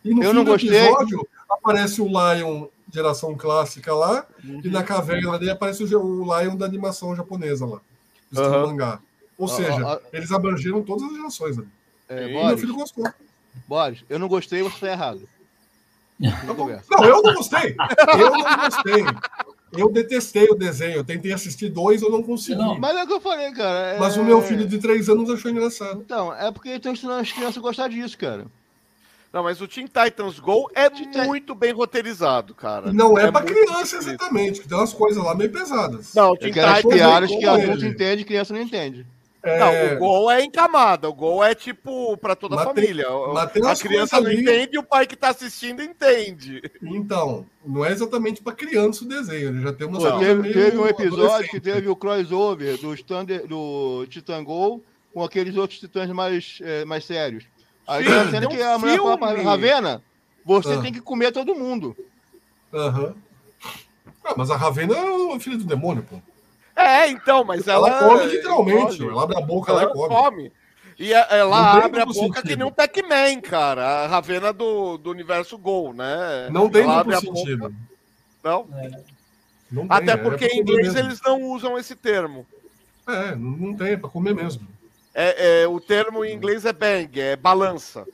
E 0.03 0.13
no 0.13 0.23
eu 0.23 0.29
fim 0.31 0.35
não 0.35 0.43
do 0.43 0.51
gostei. 0.51 0.75
episódio 0.75 1.27
aparece 1.49 2.01
o 2.01 2.07
Lion 2.07 2.67
geração 2.95 3.35
clássica 3.35 3.93
lá, 3.93 4.25
uhum. 4.43 4.61
e 4.63 4.69
na 4.69 4.83
caverna 4.83 5.37
dele 5.37 5.51
aparece 5.51 5.83
o 5.83 6.39
Lion 6.39 6.55
da 6.55 6.65
animação 6.65 7.15
japonesa 7.15 7.65
lá, 7.65 7.79
do 8.31 8.41
uhum. 8.41 8.67
mangá. 8.67 8.99
Ou 9.37 9.47
seja, 9.47 10.01
eles 10.13 10.31
abrangeram 10.31 10.81
todas 10.81 11.03
as 11.03 11.15
gerações. 11.15 11.57
Né? 11.57 11.65
É, 12.07 12.31
Boris, 12.31 12.47
meu 12.47 12.57
filho 12.57 12.75
gostou. 12.75 13.05
Boris, 13.67 14.03
eu 14.09 14.17
não 14.17 14.27
gostei, 14.27 14.63
você 14.63 14.75
está 14.75 14.87
errado. 14.87 15.27
Não, 16.17 16.31
eu 17.03 17.21
não 17.21 17.33
gostei. 17.33 17.75
Eu 18.17 18.31
não 18.31 18.55
gostei. 18.55 19.05
Eu 19.73 19.91
detestei 19.91 20.47
o 20.49 20.55
desenho. 20.55 20.95
Eu 20.95 21.03
tentei 21.03 21.33
assistir 21.33 21.67
dois, 21.69 22.01
eu 22.01 22.09
não 22.09 22.23
consegui. 22.23 22.57
Não, 22.57 22.79
mas 22.79 22.95
é 22.95 23.03
o 23.03 23.07
que 23.07 23.13
eu 23.13 23.19
falei, 23.19 23.51
cara. 23.51 23.79
É... 23.89 23.99
Mas 23.99 24.15
o 24.15 24.23
meu 24.23 24.41
filho 24.41 24.65
de 24.65 24.77
três 24.77 25.09
anos 25.09 25.29
achou 25.29 25.51
engraçado. 25.51 26.01
Então, 26.01 26.33
é 26.33 26.49
porque 26.51 26.69
estão 26.69 26.93
ensinando 26.93 27.19
as 27.19 27.31
crianças 27.31 27.57
a 27.57 27.61
gostar 27.61 27.89
disso, 27.89 28.17
cara. 28.17 28.45
Não, 29.35 29.43
mas 29.43 29.59
o 29.59 29.67
Teen 29.67 29.85
Titans 29.85 30.39
Go 30.39 30.71
é 30.73 30.89
muito 31.25 31.53
bem 31.53 31.73
roteirizado, 31.73 32.55
cara. 32.55 32.93
Não 32.93 33.19
é, 33.19 33.25
é 33.25 33.31
pra 33.33 33.41
criança 33.41 33.97
exatamente, 33.97 34.65
tem 34.65 34.77
umas 34.77 34.93
coisas 34.93 35.21
lá 35.21 35.35
meio 35.35 35.51
pesadas. 35.51 36.13
Não, 36.15 36.31
o 36.31 36.37
Teen 36.37 36.53
Titans 36.53 36.85
piadas 36.85 37.29
que 37.29 37.45
adulto 37.45 37.85
entende 37.85 38.21
e 38.21 38.25
criança 38.25 38.53
não 38.53 38.61
entende. 38.61 39.05
É... 39.43 39.59
Não, 39.59 39.97
o 39.97 39.99
gol 39.99 40.31
é 40.31 40.41
em 40.41 40.49
camada. 40.49 41.09
O 41.09 41.13
gol 41.13 41.43
é 41.43 41.53
tipo 41.53 42.15
para 42.15 42.33
toda 42.33 42.55
a 42.55 42.63
família. 42.63 43.07
a 43.09 43.75
criança 43.75 44.21
não 44.21 44.27
ali... 44.29 44.41
entende 44.41 44.69
e 44.77 44.79
o 44.79 44.83
pai 44.83 45.05
que 45.05 45.17
tá 45.17 45.31
assistindo 45.31 45.83
entende. 45.83 46.61
Então, 46.81 47.45
não 47.65 47.83
é 47.83 47.91
exatamente 47.91 48.41
para 48.41 48.53
criança 48.53 49.03
o 49.03 49.07
desenho. 49.07 49.49
Ele 49.49 49.61
já 49.61 49.73
tem 49.73 49.85
uma. 49.85 49.99
Pô, 49.99 50.17
teve, 50.17 50.53
teve 50.53 50.77
um 50.77 50.87
episódio 50.87 51.49
que 51.49 51.59
teve 51.59 51.89
o 51.89 51.95
crossover 51.95 52.77
do, 52.77 52.95
Thunder, 53.03 53.45
do 53.45 54.07
Titan 54.09 54.45
Gol 54.45 54.81
com 55.13 55.23
aqueles 55.23 55.57
outros 55.57 55.79
titãs 55.79 56.09
mais, 56.09 56.59
é, 56.61 56.85
mais 56.85 57.03
sérios. 57.03 57.43
Aí 57.87 58.03
Sim, 58.03 58.11
tá 58.11 58.31
sendo 58.31 58.49
que 58.49 58.61
um 58.61 58.73
a 58.73 58.79
mulher 58.79 58.97
fala 58.97 59.17
pra 59.17 59.41
Ravena: 59.41 60.01
você 60.43 60.73
ah. 60.73 60.81
tem 60.81 60.93
que 60.93 61.01
comer 61.01 61.31
todo 61.31 61.55
mundo. 61.55 61.95
Aham. 62.73 63.03
Uhum. 63.03 63.13
Ah, 64.23 64.33
mas 64.35 64.49
a 64.49 64.57
Ravena 64.57 64.95
é 64.95 65.03
o 65.03 65.39
filho 65.39 65.57
do 65.57 65.63
demônio, 65.63 66.03
pô. 66.03 66.19
É, 66.75 67.07
então, 67.09 67.43
mas 67.43 67.67
ela. 67.67 67.87
Ela 67.87 68.09
come 68.09 68.25
literalmente, 68.25 69.03
ela 69.03 69.23
abre 69.23 69.37
a 69.37 69.41
boca 69.41 69.71
ela, 69.71 69.83
ela 69.83 69.93
come. 69.93 70.09
come. 70.09 70.51
E 70.97 71.13
ela 71.13 71.83
abre 71.83 72.01
a 72.01 72.05
boca 72.05 72.19
sentido. 72.19 72.41
que 72.41 72.55
nem 72.55 72.65
um 72.65 72.71
Pac-Man, 72.71 73.41
cara. 73.41 74.03
A 74.03 74.07
Ravena 74.07 74.51
do, 74.51 74.97
do 74.97 75.11
universo 75.11 75.57
Gol, 75.57 75.93
né? 75.93 76.49
Não 76.49 76.69
tem 76.69 76.83
ela 76.83 77.03
duplo 77.03 77.37
sentido. 77.37 77.69
Boca... 77.69 77.75
Não? 78.43 78.67
É. 78.77 78.89
não 79.71 79.87
tem, 79.87 79.97
Até 79.97 80.17
porque 80.17 80.45
é 80.45 80.55
em 80.55 80.59
inglês 80.59 80.93
mesmo. 80.93 80.99
eles 81.09 81.21
não 81.21 81.41
usam 81.43 81.77
esse 81.77 81.95
termo. 81.95 82.45
É, 83.07 83.35
não 83.35 83.75
tem, 83.75 83.93
é 83.93 83.97
pra 83.97 84.09
comer 84.09 84.33
mesmo. 84.33 84.65
É, 85.17 85.61
é, 85.61 85.67
o 85.67 85.79
termo 85.79 86.25
em 86.25 86.35
inglês 86.35 86.65
é 86.65 86.73
bang, 86.73 87.21
é 87.21 87.37
balança. 87.37 88.05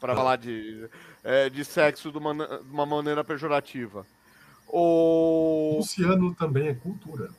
Para 0.00 0.14
falar 0.14 0.36
de, 0.36 0.88
é, 1.22 1.48
de 1.48 1.64
sexo 1.64 2.10
de 2.10 2.18
uma, 2.18 2.34
de 2.34 2.70
uma 2.70 2.84
maneira 2.84 3.22
pejorativa. 3.22 4.04
O 4.66 5.76
Luciano 5.76 6.34
também 6.34 6.68
é 6.68 6.74
cultura. 6.74 7.30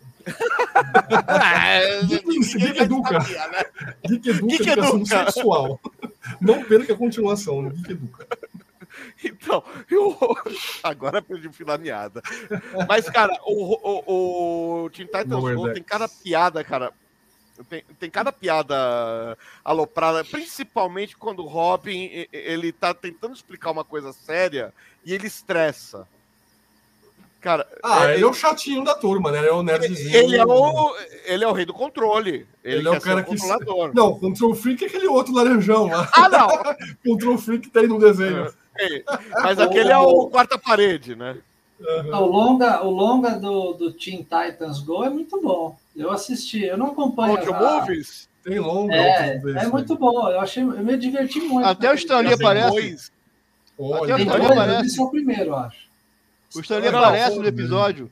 é, 1.65 2.03
Geek 2.03 2.79
Educa. 2.81 3.19
Né? 3.19 3.65
Geek 4.07 4.29
Educa, 4.29 4.47
Geek 4.47 4.69
educação 4.69 4.95
educa. 4.97 5.25
sexual. 5.31 5.79
Não 6.39 6.63
perca 6.63 6.93
a 6.93 6.97
continuação, 6.97 7.61
né? 7.61 7.71
Geek 7.73 7.91
Educa. 7.91 8.27
Então, 9.23 9.63
eu... 9.89 10.17
agora 10.83 11.21
perdi 11.21 11.47
o 11.47 11.53
fio 11.53 11.65
da 11.65 11.77
meada. 11.77 12.21
Mas, 12.87 13.09
cara, 13.09 13.33
o, 13.45 14.03
o, 14.11 14.83
o 14.83 14.89
Teen 14.89 15.07
Titans 15.07 15.55
Go 15.55 15.73
tem 15.73 15.83
cada 15.83 16.07
piada, 16.07 16.63
cara. 16.63 16.93
Tem, 17.63 17.83
tem 17.99 18.09
cada 18.09 18.31
piada 18.31 19.37
aloprada, 19.63 20.23
principalmente 20.23 21.15
quando 21.17 21.43
o 21.43 21.47
Robin 21.47 22.27
ele 22.31 22.71
tá 22.71 22.93
tentando 22.93 23.33
explicar 23.33 23.71
uma 23.71 23.83
coisa 23.83 24.13
séria 24.13 24.73
e 25.05 25.13
ele 25.13 25.27
estressa. 25.27 26.07
Cara, 27.41 27.67
ah, 27.81 28.07
é, 28.07 28.15
ele 28.15 28.23
é 28.23 28.27
o 28.27 28.33
chatinho 28.33 28.83
da 28.83 28.93
turma, 28.93 29.31
né? 29.31 29.39
Ele 29.39 29.47
é 29.47 29.51
o 29.51 29.63
nerdzinho. 29.63 30.15
Ele 30.15 30.37
é 30.37 30.45
o, 30.45 30.95
ele 31.25 31.43
é 31.43 31.47
o 31.47 31.51
rei 31.51 31.65
do 31.65 31.73
controle. 31.73 32.45
Ele, 32.63 32.75
ele 32.75 32.87
é 32.87 32.91
o 32.91 33.01
cara 33.01 33.23
que. 33.23 33.35
Não, 33.95 34.19
Control 34.19 34.53
Freak 34.53 34.83
é 34.83 34.87
aquele 34.87 35.07
outro 35.07 35.33
laranjão 35.33 35.87
lá. 35.87 36.07
Ah, 36.13 36.29
não! 36.29 36.47
Control 37.03 37.39
Freak 37.39 37.67
tem 37.71 37.87
no 37.87 37.97
desenho. 37.97 38.53
É, 38.77 39.03
mas 39.41 39.59
aquele 39.59 39.91
é 39.91 39.97
o 39.97 40.27
quarta 40.27 40.57
parede, 40.57 41.15
né? 41.15 41.37
Uhum. 41.81 42.15
O 42.15 42.25
longa, 42.25 42.83
o 42.83 42.89
longa 42.91 43.31
do, 43.31 43.73
do 43.73 43.91
Teen 43.91 44.17
Titans 44.17 44.79
Go 44.79 45.03
é 45.03 45.09
muito 45.09 45.41
bom. 45.41 45.75
Eu 45.95 46.11
assisti, 46.11 46.63
eu 46.63 46.77
não 46.77 46.87
acompanho. 46.87 47.37
Audio 47.37 47.55
a... 47.55 47.59
Movies? 47.59 48.29
Tem 48.43 48.59
longa. 48.59 48.95
É, 48.95 49.41
é 49.43 49.67
muito 49.67 49.95
bom. 49.95 50.29
Eu 50.29 50.39
achei, 50.39 50.63
eu 50.63 50.83
me 50.83 50.97
diverti 50.97 51.39
muito. 51.39 51.67
Até 51.67 51.91
o 51.91 51.95
Stanley 51.95 52.33
aparece. 52.33 53.11
Olha, 53.77 54.13
Até 54.13 54.15
o 54.15 54.25
Stanley 54.25 54.51
aparece. 54.51 54.99
Eu 54.99 55.03
o 55.03 55.11
primeiro, 55.11 55.55
acho. 55.55 55.87
O 56.55 56.59
Stanley 56.59 56.87
aparece 56.89 57.37
no 57.37 57.47
episódio. 57.47 58.11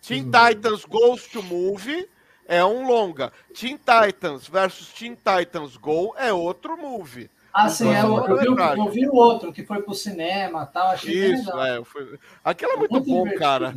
Teen 0.00 0.24
Titans 0.24 0.84
Goes 0.84 1.26
to 1.26 1.42
Movie 1.42 2.08
é 2.46 2.64
um 2.64 2.86
longa. 2.86 3.32
Teen 3.54 3.76
Titans 3.78 4.48
versus 4.48 4.88
Teen 4.88 5.14
Titans 5.14 5.76
Go 5.76 6.14
é 6.16 6.32
outro 6.32 6.76
movie. 6.78 7.30
Ah, 7.60 7.68
sim, 7.68 7.88
é, 7.88 8.02
eu, 8.02 8.24
eu, 8.24 8.38
vi, 8.38 8.78
eu, 8.78 8.88
vi, 8.88 9.08
o 9.08 9.14
outro 9.16 9.52
que 9.52 9.64
foi 9.64 9.82
pro 9.82 9.92
cinema 9.92 10.64
tal. 10.64 10.92
Achei 10.92 11.32
Isso, 11.32 11.50
é. 11.58 11.82
Foi... 11.82 12.16
Aquilo 12.44 12.70
é 12.70 12.76
muito, 12.76 12.92
muito 12.92 13.06
bom, 13.08 13.24
divertido. 13.24 13.40
cara. 13.40 13.74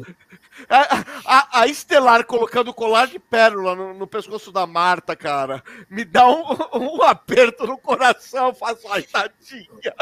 A, 0.70 1.04
a, 1.26 1.62
a, 1.62 1.68
Estelar 1.68 2.24
colocando 2.28 2.72
colar 2.76 3.08
de 3.08 3.18
pérola 3.18 3.76
no, 3.76 3.96
no, 3.96 4.06
pescoço 4.06 4.52
da 4.52 4.68
Marta, 4.68 5.16
cara, 5.16 5.64
me 5.90 6.06
dá 6.06 6.30
um, 6.30 6.44
um 6.76 7.02
aperto 7.02 7.66
no 7.66 7.76
coração. 7.76 8.54
Faço, 8.54 8.88
ai, 8.88 9.02
tadinha. 9.02 9.96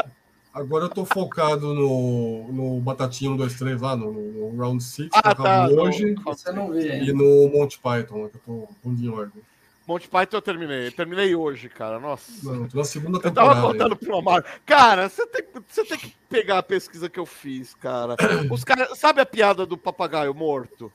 Agora 0.52 0.84
eu 0.84 0.90
tô 0.90 1.06
focado 1.06 1.72
no, 1.72 2.52
no 2.52 2.80
Batatinha 2.82 3.30
1, 3.30 3.36
2, 3.38 3.54
3 3.54 3.80
lá, 3.80 3.96
no, 3.96 4.12
no 4.12 4.56
Round 4.58 4.82
6, 4.82 5.08
ah, 5.14 5.16
que 5.16 5.22
tá, 5.22 5.30
acabou 5.30 5.86
hoje. 5.86 6.14
Você 6.22 6.52
não 6.52 6.70
vê 6.70 6.98
E 6.98 7.14
no 7.14 7.48
Monty 7.48 7.78
Python, 7.78 8.28
que 8.28 8.36
eu 8.36 8.40
tô 8.44 8.68
pondo 8.82 9.02
em 9.02 9.08
ordem. 9.08 9.42
Monty 9.90 10.06
Python 10.06 10.36
eu 10.36 10.42
terminei. 10.42 10.90
Terminei 10.92 11.34
hoje, 11.34 11.68
cara. 11.68 11.98
Nossa. 11.98 12.30
Na 12.72 12.84
segunda 12.84 13.18
temporada. 13.18 13.50
Eu 13.50 13.54
tava 13.54 13.60
contando 13.60 13.96
pro 13.96 14.18
Amar. 14.18 14.44
Cara, 14.64 15.08
você 15.08 15.26
tem, 15.26 15.44
você 15.66 15.84
tem 15.84 15.98
que 15.98 16.14
pegar 16.28 16.58
a 16.58 16.62
pesquisa 16.62 17.10
que 17.10 17.18
eu 17.18 17.26
fiz, 17.26 17.74
cara. 17.74 18.14
Os 18.48 18.62
caras. 18.62 18.96
Sabe 18.96 19.20
a 19.20 19.26
piada 19.26 19.66
do 19.66 19.76
papagaio 19.76 20.32
morto? 20.32 20.92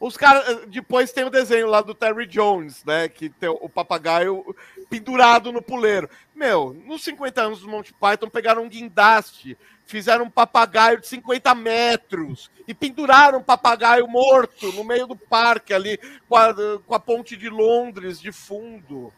Os 0.00 0.16
caras. 0.16 0.66
Depois 0.66 1.12
tem 1.12 1.22
o 1.22 1.30
desenho 1.30 1.68
lá 1.68 1.80
do 1.82 1.94
Terry 1.94 2.26
Jones, 2.26 2.84
né? 2.84 3.08
Que 3.08 3.28
tem 3.28 3.48
o 3.48 3.68
papagaio 3.68 4.44
pendurado 4.92 5.50
no 5.50 5.62
puleiro. 5.62 6.08
Meu, 6.34 6.74
nos 6.84 7.02
50 7.02 7.40
anos 7.40 7.60
do 7.60 7.68
Monty 7.68 7.94
Python 7.94 8.28
pegaram 8.28 8.62
um 8.62 8.68
guindaste, 8.68 9.56
fizeram 9.86 10.26
um 10.26 10.30
papagaio 10.30 11.00
de 11.00 11.06
50 11.06 11.54
metros 11.54 12.50
e 12.68 12.74
penduraram 12.74 13.38
um 13.38 13.42
papagaio 13.42 14.06
morto 14.06 14.70
no 14.72 14.84
meio 14.84 15.06
do 15.06 15.16
parque 15.16 15.72
ali, 15.72 15.98
com 16.28 16.36
a, 16.36 16.52
com 16.84 16.94
a 16.94 17.00
ponte 17.00 17.38
de 17.38 17.48
Londres 17.48 18.20
de 18.20 18.30
fundo. 18.30 19.10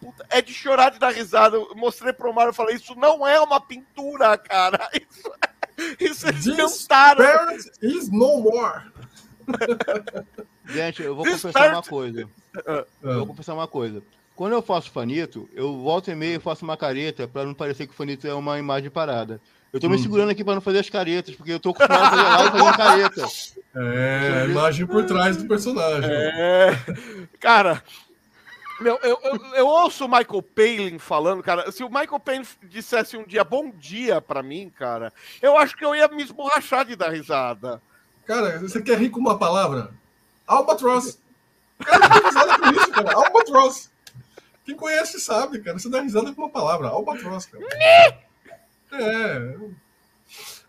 Puta, 0.00 0.26
é 0.30 0.42
de 0.42 0.52
chorar 0.52 0.90
de 0.90 0.98
dar 0.98 1.12
risada. 1.12 1.56
Eu 1.56 1.76
mostrei 1.76 2.12
pro 2.12 2.32
Mário 2.34 2.50
e 2.50 2.54
falei: 2.54 2.74
Isso 2.74 2.96
não 2.96 3.24
é 3.24 3.38
uma 3.38 3.60
pintura, 3.60 4.36
cara. 4.36 4.90
Isso, 4.92 5.32
isso 5.98 6.28
eles 6.28 6.44
This 6.44 6.86
cantaram. 6.86 7.56
is 7.80 8.10
no 8.10 8.40
more. 8.40 8.82
Gente, 10.66 11.02
eu 11.02 11.14
vou 11.14 11.24
This 11.24 11.40
confessar 11.40 11.72
uma 11.72 11.82
coisa. 11.82 12.28
Eu 13.02 13.16
vou 13.18 13.26
confessar 13.28 13.54
uma 13.54 13.68
coisa. 13.68 14.02
Quando 14.40 14.54
eu 14.54 14.62
faço 14.62 14.90
fanito, 14.90 15.46
eu 15.52 15.82
volto 15.82 16.10
e 16.10 16.14
meio 16.14 16.40
faço 16.40 16.64
uma 16.64 16.74
careta 16.74 17.28
para 17.28 17.44
não 17.44 17.52
parecer 17.52 17.86
que 17.86 17.92
o 17.92 17.94
fanito 17.94 18.26
é 18.26 18.32
uma 18.32 18.58
imagem 18.58 18.88
parada. 18.88 19.38
Eu 19.70 19.78
tô 19.78 19.86
me 19.86 19.96
hum. 19.96 19.98
segurando 20.02 20.30
aqui 20.30 20.42
para 20.42 20.54
não 20.54 20.62
fazer 20.62 20.78
as 20.78 20.88
caretas, 20.88 21.34
porque 21.34 21.52
eu 21.52 21.60
tô 21.60 21.72
acostumado 21.72 22.04
a 22.04 22.10
fazer 22.10 22.22
live 22.22 22.50
fazendo 22.50 22.76
careta. 22.78 23.26
É, 23.76 24.42
a 24.42 24.46
imagem 24.46 24.86
por 24.86 25.04
trás 25.04 25.36
do 25.36 25.46
personagem. 25.46 26.10
É, 26.10 26.74
cara, 27.38 27.84
meu, 28.80 28.98
eu, 29.02 29.20
eu, 29.22 29.40
eu, 29.56 29.66
ouço 29.66 30.06
o 30.06 30.08
Michael 30.08 30.42
Palin 30.42 30.98
falando, 30.98 31.42
cara. 31.42 31.70
Se 31.70 31.84
o 31.84 31.88
Michael 31.88 32.18
Palin 32.18 32.42
dissesse 32.62 33.18
um 33.18 33.24
dia 33.24 33.44
bom 33.44 33.70
dia 33.70 34.22
para 34.22 34.42
mim, 34.42 34.72
cara, 34.76 35.12
eu 35.40 35.56
acho 35.58 35.76
que 35.76 35.84
eu 35.84 35.94
ia 35.94 36.08
me 36.08 36.22
esborrachar 36.22 36.86
de 36.86 36.96
dar 36.96 37.10
risada. 37.10 37.80
Cara, 38.24 38.58
você 38.58 38.80
quer 38.80 38.98
rir 38.98 39.10
com 39.10 39.20
uma 39.20 39.38
palavra? 39.38 39.92
Albatross. 40.46 41.18
Cara, 41.78 42.08
dá 42.08 42.28
risada 42.28 42.58
com 42.58 42.70
isso, 42.70 42.90
cara. 42.90 43.14
Albatross. 43.14 43.89
Quem 44.64 44.76
conhece 44.76 45.20
sabe, 45.20 45.60
cara. 45.60 45.78
Você 45.78 45.88
dá 45.88 46.00
risada 46.00 46.32
com 46.32 46.42
uma 46.42 46.50
palavra. 46.50 46.88
Albatross, 46.88 47.46
cara. 47.46 47.64
É. 48.92 49.56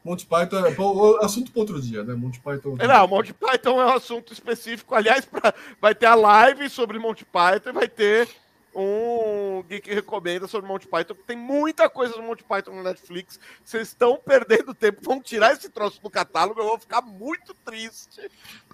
Monty 0.04 0.26
Python 0.26 0.66
é 0.66 1.26
assunto 1.26 1.52
para 1.52 1.60
outro 1.60 1.80
dia, 1.80 2.04
né? 2.04 2.14
Monty 2.16 2.40
Python. 2.40 2.76
Não, 2.76 3.08
Monty 3.08 3.34
Python 3.34 3.80
é 3.80 3.86
um 3.86 3.94
assunto 3.94 4.34
específico. 4.34 4.96
Aliás, 4.96 5.26
pra, 5.26 5.54
vai 5.80 5.94
ter 5.94 6.08
a 6.08 6.16
live 6.16 6.70
sobre 6.70 6.98
Monty 6.98 7.26
Python 7.26 7.70
e 7.70 7.74
vai 7.74 7.88
ter 7.88 8.28
um 8.74 9.64
Geek 9.68 9.94
Recomenda 9.94 10.48
sobre 10.48 10.68
Monty 10.68 10.88
Python. 10.88 11.16
Tem 11.28 11.38
muita 11.38 11.90
coisa 11.90 12.14
do 12.14 12.24
Monty 12.24 12.44
Python 12.44 12.76
no 12.76 12.84
Netflix. 12.84 13.40
Vocês 13.64 13.90
estão 13.90 14.18
perdendo 14.18 14.74
tempo. 14.74 15.02
Vão 15.02 15.22
tirar 15.22 15.54
esse 15.54 15.70
troço 15.70 16.02
do 16.02 16.10
catálogo. 16.10 16.60
Eu 16.60 16.68
vou 16.68 16.80
ficar 16.80 17.02
muito 17.02 17.54
triste. 17.66 18.22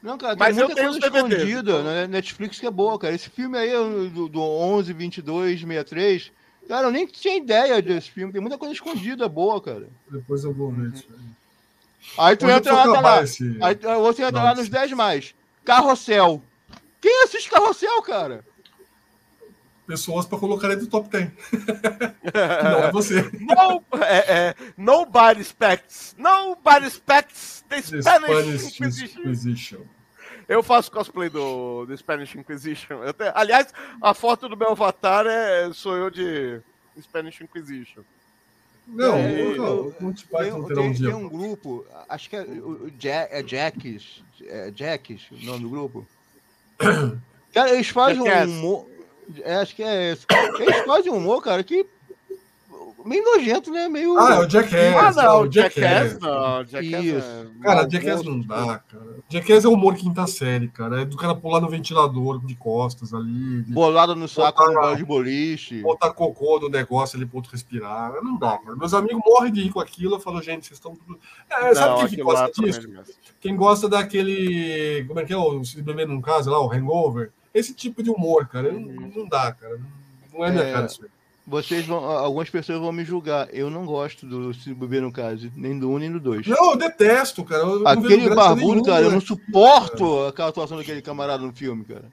Não, 0.02 0.18
cara, 0.18 0.36
Mas 0.36 0.58
eu 0.58 0.68
tenho 0.68 0.92
coisa 0.92 1.08
escondida 1.08 1.84
na 1.84 2.08
Netflix 2.08 2.60
que 2.60 2.68
é 2.68 2.72
boa, 2.72 2.98
cara. 3.00 3.16
Esse 3.16 3.30
filme 3.30 3.58
aí 3.58 3.72
do, 4.10 4.30
do 4.30 4.42
11, 4.42 4.94
22, 4.94 5.62
63 5.62 6.32
Cara, 6.68 6.88
eu 6.88 6.92
nem 6.92 7.08
tinha 7.08 7.38
ideia 7.38 7.82
desse 7.82 8.12
filme. 8.12 8.34
Tem 8.34 8.42
muita 8.42 8.58
coisa 8.58 8.74
escondida 8.74 9.30
boa, 9.30 9.62
cara. 9.62 9.88
Depois 10.12 10.44
eu 10.44 10.54
vou 10.54 10.72
ver 10.72 10.92
aí. 10.94 11.04
Aí 12.18 12.36
tu 12.36 12.50
entra 12.50 12.74
lá, 12.74 12.84
tá 12.84 13.00
lá. 13.00 13.24
Esse... 13.24 13.58
Aí 13.62 13.76
você 14.02 14.24
entra 14.24 14.44
lá 14.44 14.54
nos 14.56 14.68
10 14.68 14.92
mais. 14.92 15.34
Carrossel. 15.64 16.42
Quem 17.00 17.24
assiste 17.24 17.50
Carrossel, 17.50 18.02
cara? 18.02 18.44
Pessoas 19.88 20.26
para 20.26 20.38
colocar 20.38 20.68
aí 20.68 20.76
do 20.76 20.86
top 20.86 21.08
10. 21.10 21.32
não 22.64 22.84
é 22.84 22.92
você. 22.92 23.22
No, 23.40 23.82
é, 24.04 24.18
é, 24.18 24.56
nobody 24.76 25.42
expects. 25.42 26.14
Nobody 26.18 26.88
expects 26.88 27.64
the 27.70 27.82
Spanish, 27.82 28.02
Spanish 28.02 28.80
Inquisition. 28.80 29.22
Inquisition. 29.22 29.80
Eu 30.48 30.62
faço 30.62 30.92
cosplay 30.92 31.30
do, 31.30 31.86
do 31.86 31.98
Spanish 31.98 32.36
Inquisition. 32.36 33.00
Aliás, 33.34 33.74
a 34.02 34.14
foto 34.14 34.50
do 34.50 34.58
meu 34.58 34.72
avatar 34.72 35.26
é, 35.26 35.72
sou 35.72 35.96
eu 35.96 36.10
de 36.10 36.60
Spanish 37.02 37.40
Inquisition. 37.40 38.04
Não, 38.88 39.16
é, 39.16 39.56
não, 39.56 39.92
tem, 39.92 40.76
tem, 40.76 40.94
tem 40.94 41.14
um 41.14 41.28
grupo, 41.28 41.86
acho 42.08 42.30
que 42.30 42.38
é 42.38 42.42
o 42.42 42.90
Jack, 42.92 43.34
é 43.34 43.44
Jacks, 43.44 44.24
é 44.42 44.72
Jacks, 44.72 45.30
o 45.30 45.46
nome 45.46 45.64
do 45.64 45.70
grupo. 45.70 46.08
Cara, 47.54 47.74
eles 47.74 47.90
fazem 47.90 48.22
um. 48.22 48.97
É, 49.44 49.56
acho 49.56 49.76
que 49.76 49.84
é 49.84 50.12
esse. 50.12 50.26
Eles 50.60 50.86
fazem 50.86 51.12
um 51.12 51.18
humor, 51.18 51.42
cara, 51.42 51.64
que 51.64 51.86
meio 53.08 53.24
nojento, 53.24 53.72
né? 53.72 53.88
Meio. 53.88 54.18
Ah, 54.20 54.36
é 54.36 54.40
o 54.40 54.50
Jackass. 54.50 55.18
Ah, 55.18 55.24
não, 55.24 55.42
o 55.42 55.52
Jackass, 55.52 56.20
não. 56.20 56.66
Jackass 56.66 57.06
Isso. 57.06 57.28
É... 57.28 57.64
Cara, 57.64 57.90
Jackass 57.90 58.24
não 58.24 58.40
dá, 58.40 58.80
cara. 58.80 59.18
Jackass 59.30 59.66
é 59.66 59.68
humor 59.68 59.96
quinta 59.96 60.28
série, 60.28 60.68
cara. 60.68 61.02
É 61.02 61.06
do 61.06 61.18
cara 61.18 61.34
pular 61.34 61.62
no 61.62 61.70
ventilador 61.70 62.46
de 62.46 62.56
costas 62.56 63.14
ali. 63.14 63.64
De... 63.64 63.72
Bolado 63.72 64.16
no 64.16 64.28
saco 64.28 64.66
botar, 64.66 64.90
no 64.92 64.96
de 64.96 65.06
boliche. 65.06 65.82
Botar 65.82 66.12
cocô 66.12 66.60
no 66.60 66.70
negócio 66.70 67.18
ali 67.18 67.26
pro 67.26 67.38
outro 67.38 67.52
respirar. 67.52 68.14
Não 68.22 68.38
dá, 68.38 68.58
cara. 68.58 68.76
Meus 68.76 68.94
amigos 68.94 69.22
morrem 69.26 69.52
de 69.52 69.64
rir 69.64 69.72
com 69.72 69.80
aquilo. 69.80 70.16
Eu 70.16 70.20
falo, 70.20 70.42
gente, 70.42 70.68
vocês 70.68 70.78
estão 70.78 70.96
tudo. 70.96 71.18
É, 71.50 71.74
sabe 71.74 72.00
quem 72.02 72.18
que 72.18 72.24
gosta 72.24 72.52
disso? 72.62 72.90
Quem 73.40 73.56
gosta 73.56 73.88
daquele. 73.88 75.06
Como 75.08 75.20
é 75.20 75.26
que 75.26 75.34
é? 75.34 75.38
O 75.38 75.64
Se 75.64 75.82
Beber 75.82 76.08
num 76.08 76.22
Caso 76.22 76.52
lá, 76.52 76.60
o 76.60 76.72
Hangover. 76.72 77.32
Esse 77.58 77.74
tipo 77.74 78.04
de 78.04 78.10
humor, 78.10 78.48
cara. 78.48 78.72
Não, 78.72 78.80
não 78.80 79.28
dá, 79.28 79.52
cara. 79.52 79.80
Não 80.34 80.46
é 80.46 80.52
minha 80.52 80.64
é... 80.64 80.74
cara 80.74 80.86
isso 80.86 81.04
aí 81.04 81.10
vocês 81.48 81.86
vão, 81.86 82.04
algumas 82.04 82.50
pessoas 82.50 82.78
vão 82.78 82.92
me 82.92 83.06
julgar. 83.06 83.48
Eu 83.54 83.70
não 83.70 83.86
gosto 83.86 84.26
do 84.26 84.54
Se 84.54 84.74
Beber 84.74 85.02
no 85.02 85.14
Caso, 85.14 85.50
nem 85.56 85.80
do 85.80 85.90
1 85.90 85.98
nem 86.00 86.12
do 86.12 86.20
2. 86.20 86.46
Não, 86.46 86.72
eu 86.72 86.78
detesto, 86.78 87.44
cara. 87.46 87.64
Eu 87.64 87.88
Aquele 87.88 88.30
barbudo, 88.36 88.84
cara, 88.84 89.06
eu 89.06 89.12
não 89.12 89.22
suporto 89.22 90.18
cara. 90.18 90.30
aquela 90.30 90.50
atuação 90.50 90.78
daquele 90.78 91.02
camarada 91.02 91.42
no 91.42 91.54
filme, 91.54 91.86
cara. 91.86 92.04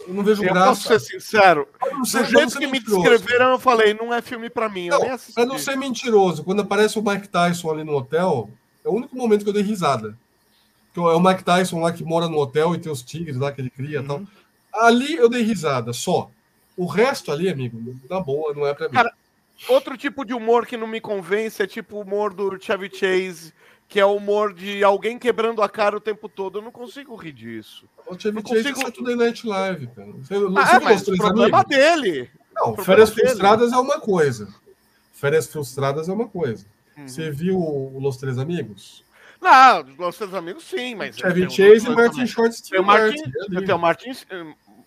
Eu 0.00 0.12
não 0.12 0.24
vejo 0.24 0.42
eu 0.42 0.52
graça. 0.52 0.66
Posso 0.66 0.88
ser 0.88 1.00
sincero. 1.00 1.68
do 1.80 2.24
jeito 2.24 2.58
que 2.58 2.66
me 2.66 2.80
descreveram, 2.80 3.52
eu 3.52 3.58
falei, 3.58 3.94
não 3.94 4.12
é 4.12 4.20
filme 4.20 4.50
para 4.50 4.68
mim. 4.68 4.88
Não, 4.88 5.00
pra 5.32 5.46
não 5.46 5.58
ser 5.58 5.76
mentiroso, 5.76 6.42
quando 6.42 6.62
aparece 6.62 6.98
o 6.98 7.02
Mike 7.02 7.28
Tyson 7.28 7.70
ali 7.70 7.84
no 7.84 7.96
hotel, 7.96 8.50
é 8.84 8.88
o 8.88 8.92
único 8.92 9.16
momento 9.16 9.44
que 9.44 9.48
eu 9.48 9.54
dei 9.54 9.62
risada. 9.62 10.18
Que 10.92 10.98
é 10.98 11.02
o 11.02 11.20
Mike 11.20 11.44
Tyson 11.44 11.80
lá 11.80 11.92
que 11.92 12.02
mora 12.02 12.28
no 12.28 12.38
hotel 12.38 12.74
e 12.74 12.78
tem 12.78 12.90
os 12.90 13.02
tigres 13.02 13.36
lá 13.36 13.52
que 13.52 13.60
ele 13.60 13.70
cria 13.70 13.98
e 13.98 14.00
uhum. 14.00 14.06
tal. 14.06 14.22
Ali 14.80 15.14
eu 15.14 15.28
dei 15.28 15.42
risada, 15.42 15.92
só. 15.92 16.30
O 16.76 16.86
resto 16.86 17.32
ali, 17.32 17.48
amigo, 17.48 17.96
na 18.08 18.20
boa, 18.20 18.52
não 18.52 18.66
é 18.66 18.74
pra 18.74 18.88
mim. 18.88 18.94
Cara, 18.94 19.12
outro 19.68 19.96
tipo 19.96 20.24
de 20.24 20.34
humor 20.34 20.66
que 20.66 20.76
não 20.76 20.86
me 20.86 21.00
convence 21.00 21.62
é 21.62 21.66
tipo 21.66 21.96
o 21.96 22.00
humor 22.02 22.34
do 22.34 22.60
Chevy 22.60 22.90
Chase, 22.92 23.54
que 23.88 23.98
é 23.98 24.04
o 24.04 24.16
humor 24.16 24.52
de 24.52 24.84
alguém 24.84 25.18
quebrando 25.18 25.62
a 25.62 25.68
cara 25.68 25.96
o 25.96 26.00
tempo 26.00 26.28
todo. 26.28 26.58
Eu 26.58 26.62
não 26.62 26.70
consigo 26.70 27.16
rir 27.16 27.32
disso. 27.32 27.86
O 28.06 28.18
Chevy 28.18 28.42
Chase 28.46 28.64
consigo... 28.64 28.80
é 28.80 28.84
Saturday 28.84 29.16
Night 29.16 29.46
Live, 29.46 29.86
cara. 29.88 30.12
Você, 30.12 30.34
ah, 30.34 30.76
é, 30.76 30.80
mas 30.80 31.08
o 31.08 31.16
problema 31.16 31.60
amigos? 31.60 31.76
dele. 31.76 32.30
Não, 32.54 32.76
Férias 32.76 33.10
dele. 33.10 33.28
Frustradas 33.28 33.72
é 33.72 33.76
uma 33.76 34.00
coisa. 34.00 34.54
Férias 35.12 35.46
Frustradas 35.46 36.08
é 36.08 36.12
uma 36.12 36.28
coisa. 36.28 36.66
Uhum. 36.96 37.08
Você 37.08 37.30
viu 37.30 37.58
o 37.58 37.98
Los 37.98 38.16
Três 38.18 38.38
Amigos? 38.38 39.04
Não, 39.40 39.84
Los 39.98 40.16
Três 40.16 40.34
Amigos 40.34 40.64
sim, 40.64 40.94
mas... 40.94 41.16
Chevy 41.16 41.50
Chase 41.50 41.86
e 41.86 41.90
Martin 41.90 42.26
Short. 42.26 42.62
Tem 42.62 42.80
o 42.80 42.84
Martin, 42.84 43.22
tem 43.64 43.74
o 43.74 43.78
Martin 43.78 44.12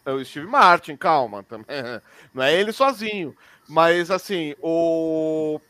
é 0.05 0.11
o 0.11 0.23
Steve 0.23 0.47
Martin, 0.47 0.95
calma, 0.95 1.43
também. 1.43 1.67
Não 2.33 2.43
é 2.43 2.53
ele 2.53 2.71
sozinho. 2.71 3.35
Mas 3.67 4.09
assim, 4.09 4.55
o, 4.61 5.61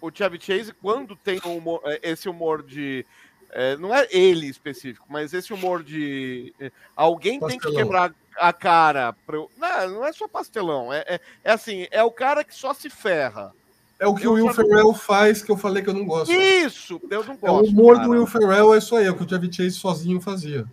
o 0.00 0.10
Chevy 0.14 0.38
Chase, 0.40 0.72
quando 0.72 1.16
tem 1.16 1.40
humor, 1.44 1.80
é, 1.84 2.00
esse 2.02 2.28
humor 2.28 2.62
de. 2.62 3.04
É, 3.50 3.78
não 3.78 3.94
é 3.94 4.06
ele 4.10 4.46
específico, 4.46 5.06
mas 5.08 5.32
esse 5.32 5.52
humor 5.52 5.82
de. 5.82 6.54
É, 6.60 6.70
alguém 6.94 7.40
pastelão. 7.40 7.60
tem 7.60 7.70
que 7.70 7.76
quebrar 7.82 8.14
a 8.36 8.52
cara. 8.52 9.14
Pra 9.26 9.38
não, 9.38 9.90
não 9.90 10.06
é 10.06 10.12
só 10.12 10.28
pastelão. 10.28 10.92
É, 10.92 11.04
é, 11.08 11.20
é, 11.42 11.50
assim, 11.50 11.86
é 11.90 12.02
o 12.02 12.10
cara 12.10 12.44
que 12.44 12.54
só 12.54 12.72
se 12.72 12.88
ferra. 12.88 13.52
É 13.98 14.06
o 14.06 14.14
que 14.14 14.26
eu 14.26 14.32
o 14.32 14.34
Will 14.34 14.54
Ferrell 14.54 14.94
faz 14.94 15.42
que 15.42 15.50
eu 15.50 15.56
falei 15.56 15.82
que 15.82 15.88
eu 15.88 15.94
não 15.94 16.04
gosto. 16.04 16.30
Isso, 16.30 17.00
eu 17.10 17.24
não 17.24 17.36
gosto. 17.36 17.46
É 17.46 17.50
o 17.50 17.64
humor 17.64 17.96
cara. 17.96 18.06
do 18.06 18.12
Will 18.12 18.26
Ferrell 18.26 18.74
é 18.74 18.78
isso 18.78 18.94
aí, 18.94 19.06
é 19.06 19.10
o 19.10 19.16
que 19.16 19.24
o 19.24 19.28
Chevy 19.28 19.52
Chase 19.52 19.72
sozinho 19.72 20.20
fazia. 20.20 20.64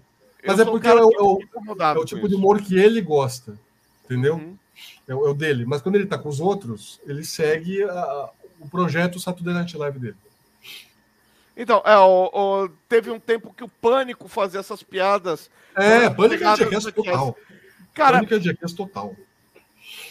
Mas 0.46 0.60
é 0.60 0.66
porque 0.66 0.88
é 0.88 0.94
o, 0.94 1.40
é 1.80 1.98
o 1.98 2.06
tipo 2.06 2.28
de 2.28 2.36
humor 2.36 2.62
que 2.62 2.78
ele 2.78 3.02
gosta, 3.02 3.58
entendeu? 4.04 4.36
Uhum. 4.36 4.58
É, 5.08 5.12
é, 5.12 5.16
o 5.16 5.34
dele. 5.34 5.66
Mas 5.66 5.82
quando 5.82 5.96
ele 5.96 6.06
tá 6.06 6.18
com 6.18 6.30
os 6.30 6.40
outros, 6.40 7.00
ele 7.06 7.24
segue 7.24 7.84
a, 7.84 8.30
o 8.60 8.70
projeto 8.70 9.20
Saturday 9.20 9.54
Night 9.54 9.78
Live 9.78 10.00
dele. 10.00 10.18
Então, 11.58 11.82
é, 11.86 11.98
o, 11.98 12.30
o, 12.34 12.70
teve 12.90 13.10
um 13.10 13.20
tempo 13.20 13.54
que 13.54 13.64
o 13.64 13.70
Pânico 13.70 14.28
fazia 14.28 14.60
essas 14.60 14.84
piadas. 14.84 15.50
É, 15.76 16.10
Pânico 16.10 16.44
é 16.44 16.56
Jackass 16.58 16.86
total. 16.92 17.38
Cara, 17.94 18.18
Pânico 18.18 18.34
é 18.36 18.40
Jackass 18.40 18.74
total. 18.74 19.16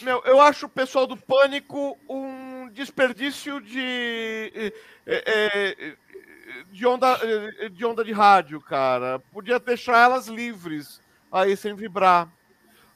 Meu, 0.01 0.21
eu 0.25 0.41
acho 0.41 0.65
o 0.65 0.69
pessoal 0.69 1.05
do 1.05 1.15
Pânico 1.15 1.97
um 2.09 2.69
desperdício 2.69 3.61
de. 3.61 4.73
É, 5.05 5.23
é, 5.25 5.95
de 6.71 6.85
onda, 6.85 7.19
de 7.71 7.85
onda 7.85 8.03
de 8.03 8.11
rádio, 8.11 8.59
cara. 8.61 9.19
Podia 9.31 9.59
deixar 9.59 10.03
elas 10.03 10.27
livres 10.27 11.01
aí 11.31 11.55
sem 11.55 11.75
vibrar. 11.75 12.29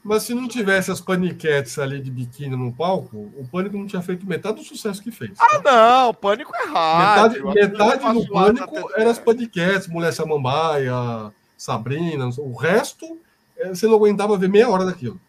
Mas 0.03 0.23
se 0.23 0.33
não 0.33 0.47
tivesse 0.47 0.89
as 0.89 1.01
paniquetes 1.01 1.77
ali 1.77 1.99
de 2.01 2.09
biquíni 2.09 2.55
no 2.55 2.73
palco, 2.73 3.17
o 3.35 3.45
Pânico 3.51 3.77
não 3.77 3.85
tinha 3.85 4.01
feito 4.01 4.25
metade 4.25 4.57
do 4.57 4.63
sucesso 4.63 5.03
que 5.03 5.11
fez. 5.11 5.37
Ah, 5.39 5.59
não, 5.63 6.09
o 6.09 6.13
Pânico 6.13 6.55
é. 6.55 6.65
Metade, 6.65 7.43
metade 7.43 8.13
do 8.13 8.27
Pânico 8.29 8.91
era 8.95 9.11
as 9.11 9.19
paniquetes, 9.19 9.87
Mulher 9.87 10.13
Samambaia, 10.13 11.33
Sabrina, 11.57 12.29
o 12.37 12.55
resto 12.55 13.19
é, 13.57 13.69
você 13.69 13.85
não 13.85 13.95
aguentava 13.95 14.37
ver 14.37 14.47
meia 14.47 14.69
hora 14.69 14.85
daquilo. 14.85 15.19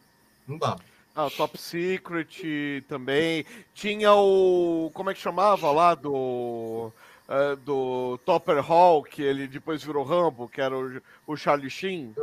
Não 0.47 0.57
dava. 0.57 0.79
Ah, 1.15 1.29
Top 1.37 1.59
Secret 1.59 2.83
também. 2.89 3.45
Tinha 3.75 4.15
o. 4.15 4.91
Como 4.95 5.11
é 5.11 5.15
que 5.15 5.21
chamava 5.21 5.71
lá? 5.73 5.95
Do 5.95 6.93
uh, 7.31 7.57
do 7.57 8.19
Topper 8.27 8.61
Hall, 8.61 9.03
que 9.03 9.23
ele 9.23 9.47
depois 9.47 9.83
virou 9.83 10.05
Rambo, 10.05 10.49
que 10.49 10.61
era 10.61 10.77
o, 10.77 11.01
o 11.27 11.37
Charlie 11.37 11.71
Sheen. 11.71 12.15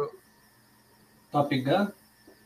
Top 1.31 1.57
Gun? 1.59 1.87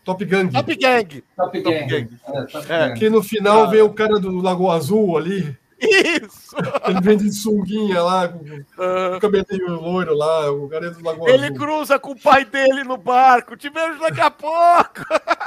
Top 0.03 0.25
Gang. 0.25 0.51
Top 0.51 0.75
Gang. 0.75 1.23
Top 1.35 1.61
Gang. 1.61 1.63
Top 1.63 1.85
Gang. 1.87 2.19
É, 2.25 2.43
Top 2.43 2.71
é. 2.71 2.93
Que 2.93 3.09
no 3.09 3.21
final 3.21 3.63
ah. 3.63 3.65
vem 3.67 3.81
o 3.81 3.93
cara 3.93 4.19
do 4.19 4.41
Lago 4.41 4.69
Azul 4.69 5.17
ali. 5.17 5.55
Isso! 5.79 6.55
Ele 6.87 7.01
vem 7.01 7.17
de 7.17 7.31
sunguinha 7.31 8.03
lá, 8.03 8.27
com 8.27 8.37
uh... 8.37 9.15
o 9.15 9.19
cabelinho 9.19 9.79
loiro 9.79 10.13
lá, 10.13 10.51
o 10.51 10.69
cara 10.69 10.87
é 10.87 10.89
do 10.91 11.03
Lago 11.03 11.27
Ele 11.27 11.45
Azul. 11.45 11.57
cruza 11.57 11.99
com 11.99 12.11
o 12.11 12.19
pai 12.19 12.45
dele 12.45 12.83
no 12.83 12.97
barco. 12.97 13.57
Te 13.57 13.69
vejo 13.69 13.99
daqui 13.99 14.21
a 14.21 14.29
pouco! 14.29 15.05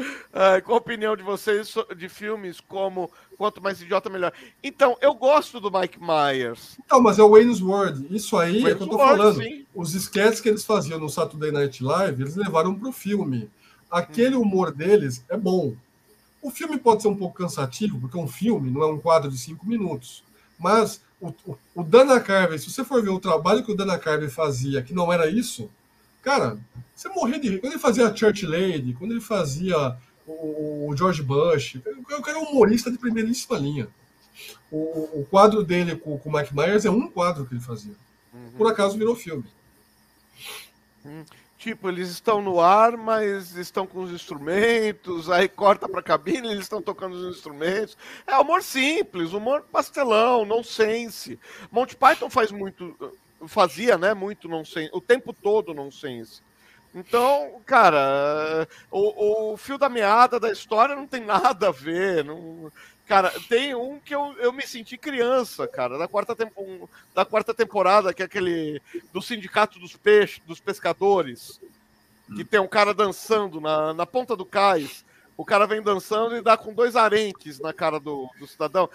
Uh, 0.30 0.62
qual 0.64 0.76
a 0.76 0.80
opinião 0.80 1.16
de 1.16 1.24
vocês 1.24 1.74
de 1.96 2.08
filmes 2.08 2.60
como 2.60 3.10
Quanto 3.36 3.60
Mais 3.60 3.82
Idiota 3.82 4.08
Melhor? 4.08 4.32
Então, 4.62 4.96
eu 5.00 5.12
gosto 5.12 5.58
do 5.58 5.70
Mike 5.70 5.98
Myers. 6.00 6.78
Então, 6.78 7.00
mas 7.00 7.18
é 7.18 7.22
o 7.22 7.30
Wayne's 7.30 7.60
World. 7.60 8.06
Isso 8.14 8.36
aí 8.36 8.62
Wayne's 8.62 8.70
é 8.70 8.74
que 8.76 8.82
eu 8.84 8.86
tô 8.86 8.96
World, 8.96 9.16
falando. 9.16 9.42
Sim. 9.42 9.66
Os 9.74 9.92
sketches 9.92 10.40
que 10.40 10.48
eles 10.48 10.64
faziam 10.64 11.00
no 11.00 11.08
Saturday 11.08 11.50
Night 11.50 11.82
Live, 11.82 12.22
eles 12.22 12.36
levaram 12.36 12.74
para 12.76 12.88
o 12.88 12.92
filme. 12.92 13.50
Aquele 13.90 14.36
hum. 14.36 14.42
humor 14.42 14.72
deles 14.72 15.24
é 15.28 15.36
bom. 15.36 15.74
O 16.40 16.50
filme 16.50 16.78
pode 16.78 17.02
ser 17.02 17.08
um 17.08 17.16
pouco 17.16 17.36
cansativo, 17.36 18.00
porque 18.00 18.16
é 18.16 18.20
um 18.22 18.28
filme, 18.28 18.70
não 18.70 18.82
é 18.82 18.86
um 18.86 18.98
quadro 18.98 19.30
de 19.30 19.36
cinco 19.36 19.66
minutos. 19.66 20.22
Mas 20.58 21.02
o, 21.20 21.28
o, 21.44 21.58
o 21.74 21.82
Dana 21.82 22.20
Carvey, 22.20 22.58
se 22.58 22.70
você 22.70 22.84
for 22.84 23.02
ver 23.02 23.10
o 23.10 23.20
trabalho 23.20 23.64
que 23.64 23.72
o 23.72 23.76
Dana 23.76 23.98
Carvey 23.98 24.30
fazia, 24.30 24.80
que 24.80 24.94
não 24.94 25.12
era 25.12 25.28
isso, 25.28 25.68
cara, 26.22 26.58
você 26.94 27.08
morria 27.08 27.38
de 27.38 27.48
rir. 27.48 27.58
Quando 27.60 27.72
ele 27.72 27.80
fazia 27.80 28.08
a 28.08 28.14
Church 28.14 28.46
Lady, 28.46 28.94
quando 28.94 29.12
ele 29.12 29.20
fazia 29.20 29.96
o, 30.26 30.94
George 30.96 31.22
Bush, 31.22 31.80
eu 31.84 32.22
quero 32.22 32.40
um 32.40 32.50
humorista 32.50 32.90
de 32.90 32.98
primeiríssima 32.98 33.58
linha. 33.58 33.88
O, 34.70 35.20
o 35.20 35.26
quadro 35.30 35.62
dele 35.64 35.96
com, 35.96 36.18
com 36.18 36.28
o 36.28 36.32
Mike 36.32 36.54
Myers 36.54 36.84
é 36.84 36.90
um 36.90 37.10
quadro 37.10 37.46
que 37.46 37.54
ele 37.54 37.60
fazia. 37.60 37.94
Uhum. 38.32 38.52
Por 38.56 38.70
acaso 38.70 38.96
virou 38.96 39.16
filme. 39.16 39.44
Uhum. 41.04 41.24
Tipo, 41.60 41.90
eles 41.90 42.08
estão 42.08 42.40
no 42.40 42.58
ar, 42.58 42.96
mas 42.96 43.54
estão 43.54 43.86
com 43.86 44.02
os 44.02 44.10
instrumentos, 44.10 45.28
aí 45.28 45.46
corta 45.46 45.86
pra 45.86 46.02
cabine, 46.02 46.48
eles 46.48 46.62
estão 46.62 46.80
tocando 46.80 47.12
os 47.12 47.36
instrumentos. 47.36 47.98
É 48.26 48.34
humor 48.38 48.62
simples, 48.62 49.34
humor 49.34 49.66
pastelão, 49.70 50.46
nonsense. 50.46 51.38
Monty 51.70 51.96
Python 51.96 52.30
faz 52.30 52.50
muito, 52.50 52.96
fazia, 53.46 53.96
né, 53.96 54.14
muito 54.14 54.48
nonsense, 54.48 54.90
o 54.92 55.00
tempo 55.00 55.32
todo 55.32 55.74
nonsense. 55.74 56.42
Então, 56.94 57.60
cara, 57.64 58.66
o, 58.90 59.52
o 59.52 59.56
fio 59.56 59.78
da 59.78 59.88
meada 59.88 60.40
da 60.40 60.50
história 60.50 60.96
não 60.96 61.06
tem 61.06 61.24
nada 61.24 61.68
a 61.68 61.72
ver. 61.72 62.24
Não... 62.24 62.70
Cara, 63.06 63.32
tem 63.48 63.74
um 63.74 63.98
que 63.98 64.14
eu, 64.14 64.34
eu 64.38 64.52
me 64.52 64.66
senti 64.66 64.96
criança, 64.96 65.66
cara, 65.66 65.98
da 65.98 66.06
quarta, 66.06 66.36
um, 66.56 66.86
da 67.14 67.24
quarta 67.24 67.52
temporada, 67.52 68.12
que 68.14 68.22
é 68.22 68.24
aquele 68.24 68.80
do 69.12 69.20
Sindicato 69.20 69.78
dos 69.78 69.96
Peixes, 69.96 70.40
dos 70.46 70.60
Pescadores, 70.60 71.60
que 72.36 72.44
tem 72.44 72.60
um 72.60 72.68
cara 72.68 72.94
dançando 72.94 73.60
na, 73.60 73.92
na 73.94 74.06
ponta 74.06 74.36
do 74.36 74.44
cais. 74.44 75.04
O 75.36 75.44
cara 75.44 75.66
vem 75.66 75.82
dançando 75.82 76.36
e 76.36 76.42
dá 76.42 76.56
com 76.56 76.72
dois 76.72 76.94
arentes 76.94 77.58
na 77.58 77.72
cara 77.72 77.98
do, 77.98 78.28
do 78.38 78.46
cidadão. 78.46 78.88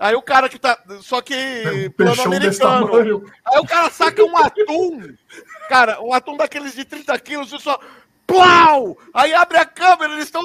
Aí 0.00 0.14
o 0.14 0.22
cara 0.22 0.48
que 0.48 0.58
tá. 0.58 0.82
Só 1.02 1.20
que 1.20 1.90
plano 1.94 2.22
americano. 2.22 3.30
Aí 3.44 3.58
o 3.60 3.66
cara 3.66 3.90
saca 3.90 4.24
um 4.24 4.34
atum. 4.38 5.14
Cara, 5.68 6.00
um 6.00 6.14
atum 6.14 6.38
daqueles 6.38 6.74
de 6.74 6.86
30 6.86 7.18
quilos 7.18 7.52
e 7.52 7.58
só. 7.58 7.78
Plau! 8.26 8.96
Aí 9.12 9.34
abre 9.34 9.58
a 9.58 9.64
câmera, 9.66 10.14
eles 10.14 10.24
estão 10.24 10.42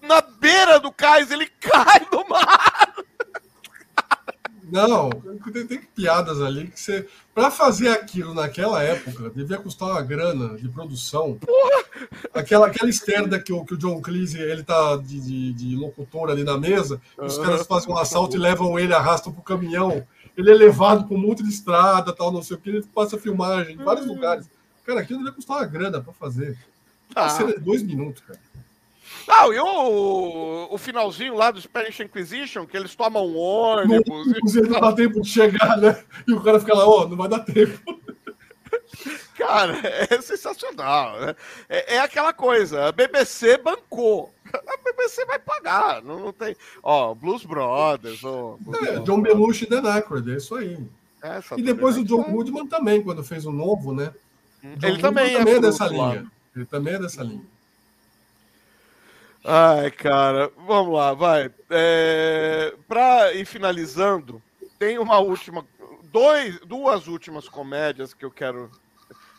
na 0.00 0.22
beira 0.22 0.80
do 0.80 0.90
cais, 0.90 1.30
ele 1.30 1.46
cai 1.60 2.06
no 2.10 2.26
mar. 2.26 2.83
Não, 4.74 5.08
tem, 5.52 5.66
tem 5.68 5.80
piadas 5.94 6.42
ali 6.42 6.66
que 6.66 6.80
você. 6.80 7.06
Para 7.32 7.48
fazer 7.48 7.90
aquilo 7.90 8.34
naquela 8.34 8.82
época, 8.82 9.30
devia 9.30 9.56
custar 9.56 9.88
uma 9.88 10.02
grana 10.02 10.56
de 10.56 10.68
produção. 10.68 11.38
Porra! 11.38 11.84
Aquela, 12.34 12.66
aquela 12.66 12.90
esterda 12.90 13.38
que 13.38 13.52
o, 13.52 13.64
que 13.64 13.74
o 13.74 13.76
John 13.76 14.02
Cleese 14.02 14.40
ele 14.40 14.64
tá 14.64 14.96
de, 14.96 15.20
de, 15.20 15.52
de 15.52 15.76
locutor 15.76 16.28
ali 16.28 16.42
na 16.42 16.58
mesa, 16.58 17.00
os 17.16 17.38
caras 17.38 17.64
fazem 17.68 17.88
um 17.88 17.96
assalto 17.96 18.36
e 18.36 18.40
levam 18.40 18.76
ele, 18.76 18.92
arrastam 18.92 19.32
pro 19.32 19.42
caminhão. 19.42 20.04
Ele 20.36 20.50
é 20.50 20.54
levado 20.54 21.06
por 21.06 21.16
um 21.16 21.20
monte 21.20 21.44
de 21.44 21.50
estrada, 21.50 22.12
tal, 22.12 22.32
não 22.32 22.42
sei 22.42 22.56
o 22.56 22.60
que, 22.60 22.68
ele 22.68 22.82
passa 22.92 23.16
filmagem 23.16 23.76
em 23.76 23.84
vários 23.84 24.06
lugares. 24.06 24.50
Cara, 24.84 25.00
aquilo 25.00 25.20
devia 25.20 25.32
custar 25.32 25.58
uma 25.58 25.66
grana 25.66 26.00
para 26.00 26.12
fazer. 26.12 26.58
Ah. 27.14 27.28
Cena 27.28 27.52
de 27.52 27.60
dois 27.60 27.80
minutos, 27.80 28.24
cara. 28.26 28.40
Não, 29.26 29.52
e 29.52 29.58
o, 29.58 30.68
o 30.70 30.78
finalzinho 30.78 31.34
lá 31.34 31.50
do 31.50 31.60
Spanish 31.60 32.00
Inquisition, 32.00 32.66
que 32.66 32.76
eles 32.76 32.94
tomam 32.94 33.26
um 33.26 33.36
ônibus. 33.36 34.26
Não, 34.26 34.64
e... 34.64 34.68
não 34.68 34.80
dá 34.80 34.92
tempo 34.92 35.20
de 35.20 35.28
chegar, 35.28 35.76
né? 35.78 36.02
E 36.26 36.32
o 36.32 36.42
cara 36.42 36.60
fica 36.60 36.74
lá, 36.74 36.86
ó, 36.86 37.02
oh, 37.02 37.08
não 37.08 37.16
vai 37.16 37.28
dar 37.28 37.40
tempo. 37.40 37.78
Cara, 39.36 39.80
é 40.10 40.20
sensacional. 40.20 41.20
Né? 41.20 41.36
É, 41.68 41.96
é, 41.96 41.98
aquela 41.98 42.32
coisa, 42.32 42.88
a 42.88 42.92
BBC 42.92 43.58
bancou. 43.58 44.32
A 44.52 44.76
BBC 44.84 45.24
vai 45.26 45.38
pagar, 45.38 46.02
não, 46.02 46.20
não 46.20 46.32
tem. 46.32 46.56
Ó, 46.82 47.14
Blues 47.14 47.44
Brothers. 47.44 48.22
Ó, 48.22 48.56
Blues 48.60 48.86
é, 48.86 48.98
John 49.00 49.20
Belushi 49.20 49.64
e 49.64 49.68
Dan 49.68 49.82
Aykroyd, 49.90 50.32
é 50.32 50.36
isso 50.36 50.54
aí. 50.54 50.78
É, 51.22 51.40
e 51.56 51.62
depois 51.62 51.96
o 51.96 52.04
John 52.04 52.22
Goodman 52.22 52.66
também, 52.66 53.02
quando 53.02 53.24
fez 53.24 53.46
o 53.46 53.50
novo, 53.50 53.92
né? 53.92 54.12
Ele 54.62 55.00
também, 55.00 55.36
também 55.36 55.54
é, 55.54 55.56
é 55.56 55.60
dessa 55.60 55.86
linha. 55.86 56.26
Ele 56.54 56.66
também 56.66 56.94
é 56.94 56.98
dessa 56.98 57.22
linha. 57.22 57.44
Ai, 59.46 59.90
cara, 59.90 60.50
vamos 60.56 60.94
lá, 60.94 61.12
vai. 61.12 61.52
É, 61.68 62.74
para 62.88 63.34
ir 63.34 63.44
finalizando, 63.44 64.42
tem 64.78 64.98
uma 64.98 65.18
última, 65.18 65.66
dois, 66.04 66.58
duas 66.60 67.06
últimas 67.08 67.46
comédias 67.46 68.14
que 68.14 68.24
eu 68.24 68.30
quero 68.30 68.70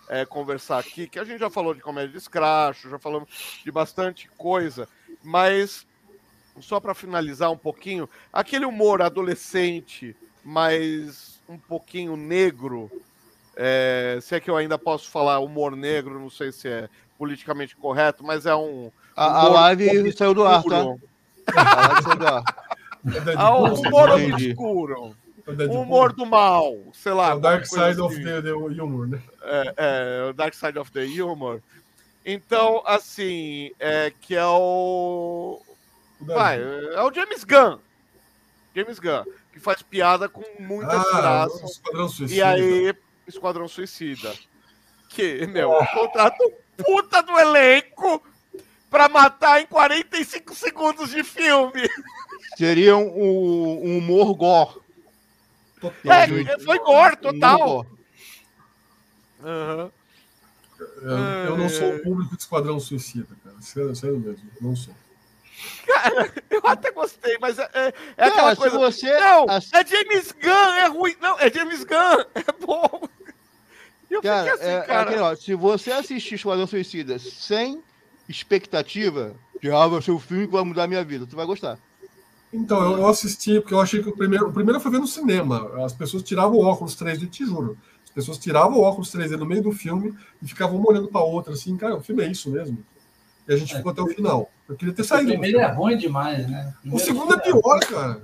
é, 0.08 0.24
conversar 0.24 0.78
aqui, 0.78 1.08
que 1.08 1.18
a 1.18 1.24
gente 1.24 1.40
já 1.40 1.50
falou 1.50 1.74
de 1.74 1.82
comédia 1.82 2.12
de 2.12 2.20
escracho, 2.20 2.88
já 2.88 3.00
falamos 3.00 3.60
de 3.64 3.72
bastante 3.72 4.30
coisa, 4.38 4.88
mas 5.24 5.88
só 6.60 6.80
para 6.80 6.94
finalizar 6.94 7.50
um 7.50 7.58
pouquinho, 7.58 8.08
aquele 8.32 8.66
humor 8.66 9.02
adolescente, 9.02 10.16
mas 10.44 11.42
um 11.50 11.58
pouquinho 11.58 12.16
negro, 12.16 12.92
é, 13.56 14.20
se 14.22 14.36
é 14.36 14.40
que 14.40 14.52
eu 14.52 14.56
ainda 14.56 14.78
posso 14.78 15.10
falar 15.10 15.40
humor 15.40 15.76
negro, 15.76 16.20
não 16.20 16.30
sei 16.30 16.52
se 16.52 16.68
é 16.68 16.90
politicamente 17.18 17.76
correto, 17.76 18.24
mas 18.24 18.46
é 18.46 18.56
um 18.56 18.92
a, 19.16 19.26
a 19.42 19.50
live 19.50 20.12
saiu 20.14 20.34
do 20.34 20.44
ar, 20.44 20.64
tá? 20.64 20.82
A 21.56 21.88
live 21.88 22.04
saiu 22.04 22.16
do 22.18 22.28
ar. 22.28 22.44
Ah, 23.38 23.56
o 23.56 23.74
humor 23.74 24.10
obscuro. 24.10 25.16
O 25.48 25.82
humor 25.82 26.12
do 26.12 26.26
mal, 26.26 26.76
sei 26.92 27.14
lá. 27.14 27.30
É 27.30 27.34
o 27.36 27.40
Dark 27.40 27.66
Side 27.66 27.82
assim. 27.82 28.02
of 28.02 28.24
the, 28.24 28.42
the, 28.42 28.52
Humor, 28.52 29.08
né? 29.08 29.22
É, 29.44 29.74
é, 29.78 30.30
o 30.30 30.34
Dark 30.34 30.56
Side 30.56 30.80
of 30.80 30.92
the 30.92 31.06
Humor. 31.22 31.62
Então, 32.26 32.82
assim, 32.86 33.72
é 33.80 34.12
que 34.20 34.36
é 34.36 34.46
o. 34.46 35.62
Vai, 36.20 36.60
é 36.60 37.02
o 37.02 37.14
James 37.14 37.44
Gunn. 37.44 37.78
James 38.76 38.98
Gunn, 38.98 39.24
que 39.54 39.60
faz 39.60 39.84
piada 39.84 40.28
com 40.28 40.44
muitas 40.60 41.00
ah, 41.00 41.22
graças. 41.22 41.72
Esquadrão 41.72 42.10
Suicida. 42.10 42.40
E 42.40 42.42
aí, 42.42 42.96
Esquadrão 43.28 43.68
Suicida. 43.68 44.34
Que, 45.10 45.46
meu, 45.46 45.70
oh. 45.70 45.86
contrata 45.94 46.44
um 46.44 46.84
puta 46.84 47.22
do 47.22 47.38
elenco 47.38 48.24
para 48.96 49.10
matar 49.10 49.62
em 49.62 49.66
45 49.66 50.56
segundos 50.56 51.10
de 51.10 51.22
filme. 51.22 51.82
Seria 52.58 52.96
um, 52.96 53.84
um 53.84 53.98
humor 53.98 54.34
gore. 54.36 54.80
É, 56.06 56.60
foi 56.60 56.80
gore, 56.80 57.18
total. 57.18 57.86
Uhum. 59.44 59.92
Eu, 61.02 61.10
eu, 61.10 61.58
não 61.58 61.68
sou 61.68 61.94
o 61.94 62.04
público 62.04 62.38
de 62.38 62.42
Esquadrão 62.42 62.80
Suicida, 62.80 63.28
cara. 63.44 63.62
Sério, 63.62 63.94
sério 63.94 64.18
mesmo, 64.18 64.50
não 64.62 64.74
sou. 64.78 64.96
Cara, 65.86 66.34
eu 66.50 66.62
até 66.64 66.90
gostei, 66.92 67.38
mas 67.42 67.60
é, 67.60 67.70
é, 67.74 67.94
é 68.16 68.28
aquela 68.28 68.56
coisa. 68.56 68.80
Você... 68.80 69.12
Não, 69.20 69.46
é 69.50 69.86
James 69.86 70.32
Gunn, 70.32 70.74
é 70.74 70.88
ruim. 70.88 71.16
Não, 71.20 71.38
é 71.38 71.52
James 71.52 71.84
Gunn, 71.84 72.26
é 72.34 72.66
bom. 72.66 73.10
Eu 74.10 74.22
cara, 74.22 74.54
assim, 74.54 74.64
é, 74.64 74.82
cara. 74.82 74.94
É 74.94 75.04
aquele, 75.04 75.20
ó, 75.22 75.36
se 75.36 75.54
você 75.54 75.92
assistir 75.92 76.36
Esquadrão 76.36 76.66
Suicida 76.66 77.20
sem 77.20 77.84
expectativa 78.28 79.36
de 79.62 79.72
ah, 79.72 79.88
vai 79.88 80.02
ser 80.02 80.12
o 80.12 80.20
filme 80.20 80.48
que 80.48 80.54
vai 80.54 80.64
mudar 80.64 80.84
a 80.84 80.88
minha 80.88 81.04
vida. 81.04 81.26
Tu 81.26 81.36
vai 81.36 81.46
gostar. 81.46 81.78
Então, 82.54 82.98
eu 82.98 83.08
assisti, 83.08 83.60
porque 83.60 83.74
eu 83.74 83.82
achei 83.82 84.02
que 84.02 84.10
o 84.10 84.16
primeiro, 84.16 84.48
o 84.48 84.54
primeiro 84.54 84.80
foi 84.80 84.92
ver 84.92 85.00
no 85.00 85.08
cinema. 85.08 85.84
As 85.84 85.94
pessoas 85.94 86.24
tiravam 86.24 86.58
o 86.58 86.64
óculos 86.64 86.96
3D, 86.96 87.30
te 87.30 87.46
juro. 87.46 87.78
As 88.04 88.10
pessoas 88.12 88.38
tiravam 88.38 88.78
o 88.78 88.82
óculos 88.82 89.12
3D 89.12 89.32
no 89.32 89.46
meio 89.46 89.62
do 89.62 89.72
filme 89.72 90.14
e 90.42 90.48
ficavam 90.48 90.78
uma 90.78 90.90
olhando 90.90 91.10
para 91.10 91.22
outra, 91.22 91.54
assim, 91.54 91.76
cara, 91.76 91.96
o 91.96 92.02
filme 92.02 92.24
é 92.24 92.32
isso 92.32 92.50
mesmo. 92.50 92.78
E 93.48 93.54
a 93.54 93.58
gente 93.58 93.74
é, 93.74 93.78
ficou 93.78 93.92
até 93.92 94.02
o 94.02 94.08
final. 94.08 94.50
Eu 94.70 94.76
queria 94.76 94.94
ter 94.94 95.04
saído. 95.04 95.30
O 95.30 95.40
primeiro 95.40 95.60
é 95.60 95.68
ruim 95.68 95.98
demais, 95.98 96.50
né? 96.50 96.74
O, 96.86 96.96
o 96.96 97.00
segundo 97.00 97.34
é 97.34 97.40
pior, 97.40 97.80
cara. 97.82 98.24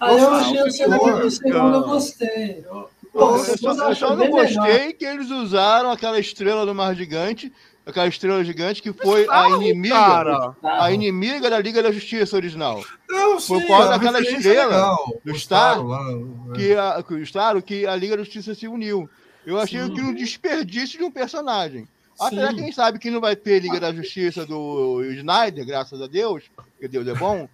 Ah, 0.00 0.14
eu 0.14 0.30
achei 0.30 0.62
o 0.62 0.70
segundo, 0.70 1.26
o 1.26 1.30
segundo 1.30 1.74
eu 1.74 1.82
gostei. 1.84 2.64
Eu, 2.66 2.90
eu, 3.14 3.38
só, 3.58 3.88
eu 3.88 3.94
só 3.94 4.16
não 4.16 4.30
gostei 4.30 4.60
melhor. 4.60 4.92
que 4.94 5.04
eles 5.04 5.30
usaram 5.30 5.90
aquela 5.90 6.18
estrela 6.18 6.64
do 6.64 6.74
Mar 6.74 6.94
Gigante 6.94 7.52
aquela 7.90 8.08
estrela 8.08 8.44
gigante 8.44 8.82
que 8.82 8.92
foi 8.92 9.26
a 9.28 9.50
inimiga, 9.50 9.94
cara. 9.94 10.56
a 10.62 10.90
inimiga 10.92 11.50
da 11.50 11.58
Liga 11.58 11.82
da 11.82 11.92
Justiça 11.92 12.36
original. 12.36 12.82
Não, 13.08 13.38
sim, 13.38 13.60
por 13.60 13.66
causa 13.66 13.88
daquela 13.90 14.20
estrela 14.20 14.96
do 15.24 15.38
Star, 15.38 15.78
é. 15.78 16.56
que 16.56 16.74
a, 16.74 17.02
que 17.02 17.14
o 17.14 17.26
Star, 17.26 17.62
que 17.62 17.86
a 17.86 17.94
Liga 17.94 18.16
da 18.16 18.22
Justiça 18.22 18.54
se 18.54 18.66
uniu. 18.66 19.08
Eu 19.44 19.58
achei 19.58 19.82
sim. 19.82 19.94
que 19.94 20.00
um 20.00 20.14
desperdício 20.14 20.98
de 20.98 21.04
um 21.04 21.10
personagem. 21.10 21.86
Até 22.18 22.52
quem 22.52 22.70
sabe 22.70 22.98
que 22.98 23.10
não 23.10 23.20
vai 23.20 23.34
ter 23.34 23.60
Liga 23.60 23.80
da 23.80 23.92
Justiça 23.92 24.44
do 24.44 25.02
Snyder, 25.04 25.64
graças 25.64 26.00
a 26.02 26.06
Deus, 26.06 26.44
porque 26.54 26.86
Deus 26.86 27.06
é 27.06 27.14
bom. 27.14 27.48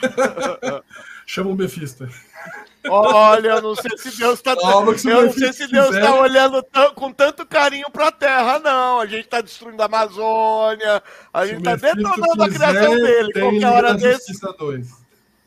Chama 1.26 1.50
o 1.50 1.54
Mephisto. 1.54 2.08
Olha, 2.88 3.48
eu 3.48 3.62
não 3.62 3.74
sei 3.74 3.96
se 3.96 4.16
Deus 4.18 4.34
está. 4.34 4.54
se 4.98 5.70
está 5.70 6.14
olhando 6.14 6.64
com 6.94 7.10
tanto 7.12 7.46
carinho 7.46 7.90
para 7.90 8.08
a 8.08 8.12
Terra, 8.12 8.58
não. 8.58 9.00
A 9.00 9.06
gente 9.06 9.24
está 9.24 9.40
destruindo 9.40 9.82
a 9.82 9.86
Amazônia, 9.86 11.02
a 11.32 11.46
gente 11.46 11.58
está 11.58 11.76
detonando 11.76 12.42
a 12.42 12.48
criação 12.48 12.94
dele. 12.96 13.32
Qualquer 13.32 13.66
hora 13.66 13.94
desses. 13.94 14.38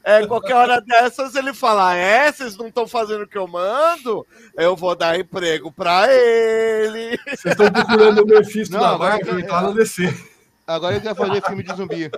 É, 0.03 0.25
qualquer 0.25 0.55
hora 0.55 0.81
dessas 0.81 1.35
ele 1.35 1.53
fala: 1.53 1.93
é, 1.93 2.31
vocês 2.31 2.57
não 2.57 2.67
estão 2.67 2.87
fazendo 2.87 3.23
o 3.23 3.27
que 3.27 3.37
eu 3.37 3.47
mando, 3.47 4.25
eu 4.55 4.75
vou 4.75 4.95
dar 4.95 5.19
emprego 5.19 5.71
para 5.71 6.07
ele. 6.11 7.19
Vocês 7.27 7.45
estão 7.45 7.71
procurando 7.71 8.23
o 8.23 8.25
Mephisto 8.25 8.73
não, 8.73 8.81
da 8.81 8.97
Marvel 8.97 9.39
e 9.39 9.43
tá 9.45 9.61
no 9.61 9.73
DC. 9.73 10.11
Agora 10.65 10.95
ele 10.95 11.03
quer 11.03 11.15
fazer 11.15 11.43
filme 11.43 11.63
de 11.63 11.75
zumbi. 11.75 12.11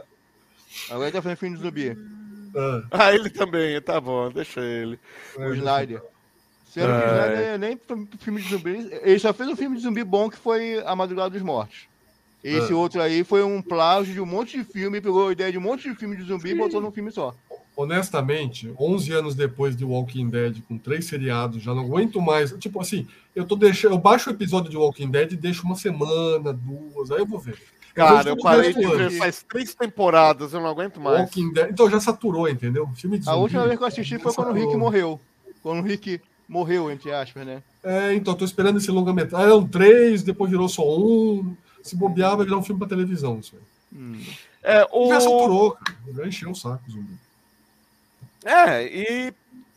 Agora 0.87 1.05
ele 1.05 1.11
quer 1.11 1.21
fazer 1.21 1.35
filme 1.35 1.57
de 1.57 1.63
zumbi. 1.63 2.18
Ah. 2.55 2.83
ah, 2.91 3.13
ele 3.13 3.29
também, 3.29 3.79
tá 3.81 3.99
bom, 3.99 4.31
deixa 4.31 4.61
ele. 4.61 4.99
O 5.37 5.53
Snyder. 5.53 6.01
Sendo 6.67 6.87
que 6.87 7.05
o 7.05 7.11
Snyder 7.11 7.59
nem 7.59 7.79
filme 8.19 8.41
de 8.41 8.49
zumbi. 8.49 8.89
Ele 9.01 9.19
só 9.19 9.33
fez 9.33 9.49
um 9.49 9.55
filme 9.55 9.77
de 9.77 9.83
zumbi 9.83 10.03
bom 10.03 10.29
que 10.29 10.37
foi 10.37 10.81
A 10.85 10.95
Madrugada 10.95 11.31
dos 11.31 11.41
Mortos. 11.41 11.87
Esse 12.43 12.71
ah. 12.71 12.75
outro 12.75 13.01
aí 13.01 13.23
foi 13.23 13.43
um 13.43 13.61
plágio 13.61 14.13
de 14.13 14.21
um 14.21 14.25
monte 14.25 14.57
de 14.57 14.63
filme, 14.63 15.01
pegou 15.01 15.27
a 15.27 15.31
ideia 15.31 15.51
de 15.51 15.57
um 15.57 15.61
monte 15.61 15.89
de 15.89 15.95
filme 15.95 16.15
de 16.15 16.23
zumbi 16.23 16.49
Sim. 16.49 16.55
e 16.55 16.57
botou 16.57 16.79
num 16.79 16.91
filme 16.91 17.11
só. 17.11 17.35
Honestamente, 17.75 18.73
11 18.79 19.13
anos 19.13 19.35
depois 19.35 19.75
de 19.75 19.85
Walking 19.85 20.29
Dead, 20.29 20.57
com 20.67 20.77
três 20.77 21.05
seriados, 21.05 21.61
já 21.61 21.73
não 21.73 21.83
aguento 21.83 22.21
mais. 22.21 22.51
Tipo 22.53 22.81
assim, 22.81 23.07
eu 23.35 23.45
tô 23.45 23.55
deixando, 23.55 23.93
eu 23.93 23.97
baixo 23.97 24.29
o 24.29 24.33
episódio 24.33 24.69
de 24.69 24.77
Walking 24.77 25.09
Dead 25.09 25.33
e 25.33 25.37
deixo 25.37 25.65
uma 25.65 25.75
semana, 25.75 26.53
duas, 26.53 27.11
aí 27.11 27.19
eu 27.19 27.25
vou 27.25 27.39
ver. 27.39 27.57
Cara, 27.93 28.29
eu 28.29 28.37
parei 28.37 28.73
de 28.73 28.85
ver 28.85 29.11
faz 29.17 29.43
três 29.43 29.73
temporadas, 29.73 30.53
eu 30.53 30.61
não 30.61 30.69
aguento 30.69 30.99
mais. 30.99 31.21
Walking 31.21 31.53
Dead. 31.53 31.71
Então 31.71 31.89
já 31.89 31.99
saturou, 31.99 32.47
entendeu? 32.47 32.87
Filme 32.95 33.19
de 33.19 33.29
a 33.29 33.35
última 33.35 33.65
vez 33.65 33.77
que 33.77 33.83
eu 33.83 33.87
assisti 33.87 34.19
foi 34.19 34.33
quando 34.33 34.49
o 34.49 34.53
Rick 34.53 34.75
morreu. 34.77 35.19
Quando 35.61 35.79
o 35.79 35.83
Rick 35.83 36.21
morreu, 36.47 36.89
entre 36.89 37.11
aspas, 37.11 37.45
né? 37.45 37.61
É, 37.83 38.13
então, 38.13 38.33
tô 38.33 38.43
esperando 38.43 38.77
esse 38.77 38.89
longa-metragem. 38.91 39.45
Ah, 39.45 39.49
eram 39.49 39.67
três, 39.67 40.23
depois 40.23 40.49
virou 40.49 40.67
só 40.67 40.83
um. 40.83 41.55
Se 41.83 41.95
bobear, 41.95 42.35
vai 42.35 42.45
virar 42.45 42.57
um 42.57 42.63
filme 42.63 42.79
pra 42.79 42.87
televisão, 42.87 43.39
isso 43.39 43.55
aí. 43.55 43.99
Hum. 43.99 44.21
É, 44.61 44.87
o... 44.91 45.09
Já 45.09 45.21
saturou, 45.21 45.71
cara. 45.71 45.97
Já 46.15 46.27
encheu 46.27 46.51
o 46.51 46.55
saco, 46.55 46.83
zumbi. 46.89 47.13
É, 48.43 48.83
e, 48.85 49.33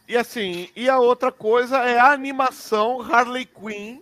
e 0.08 0.16
assim, 0.16 0.68
e 0.74 0.88
a 0.88 0.98
outra 0.98 1.30
coisa 1.30 1.78
é 1.78 1.98
a 1.98 2.12
animação 2.12 3.00
Harley 3.00 3.46
Quinn, 3.46 4.00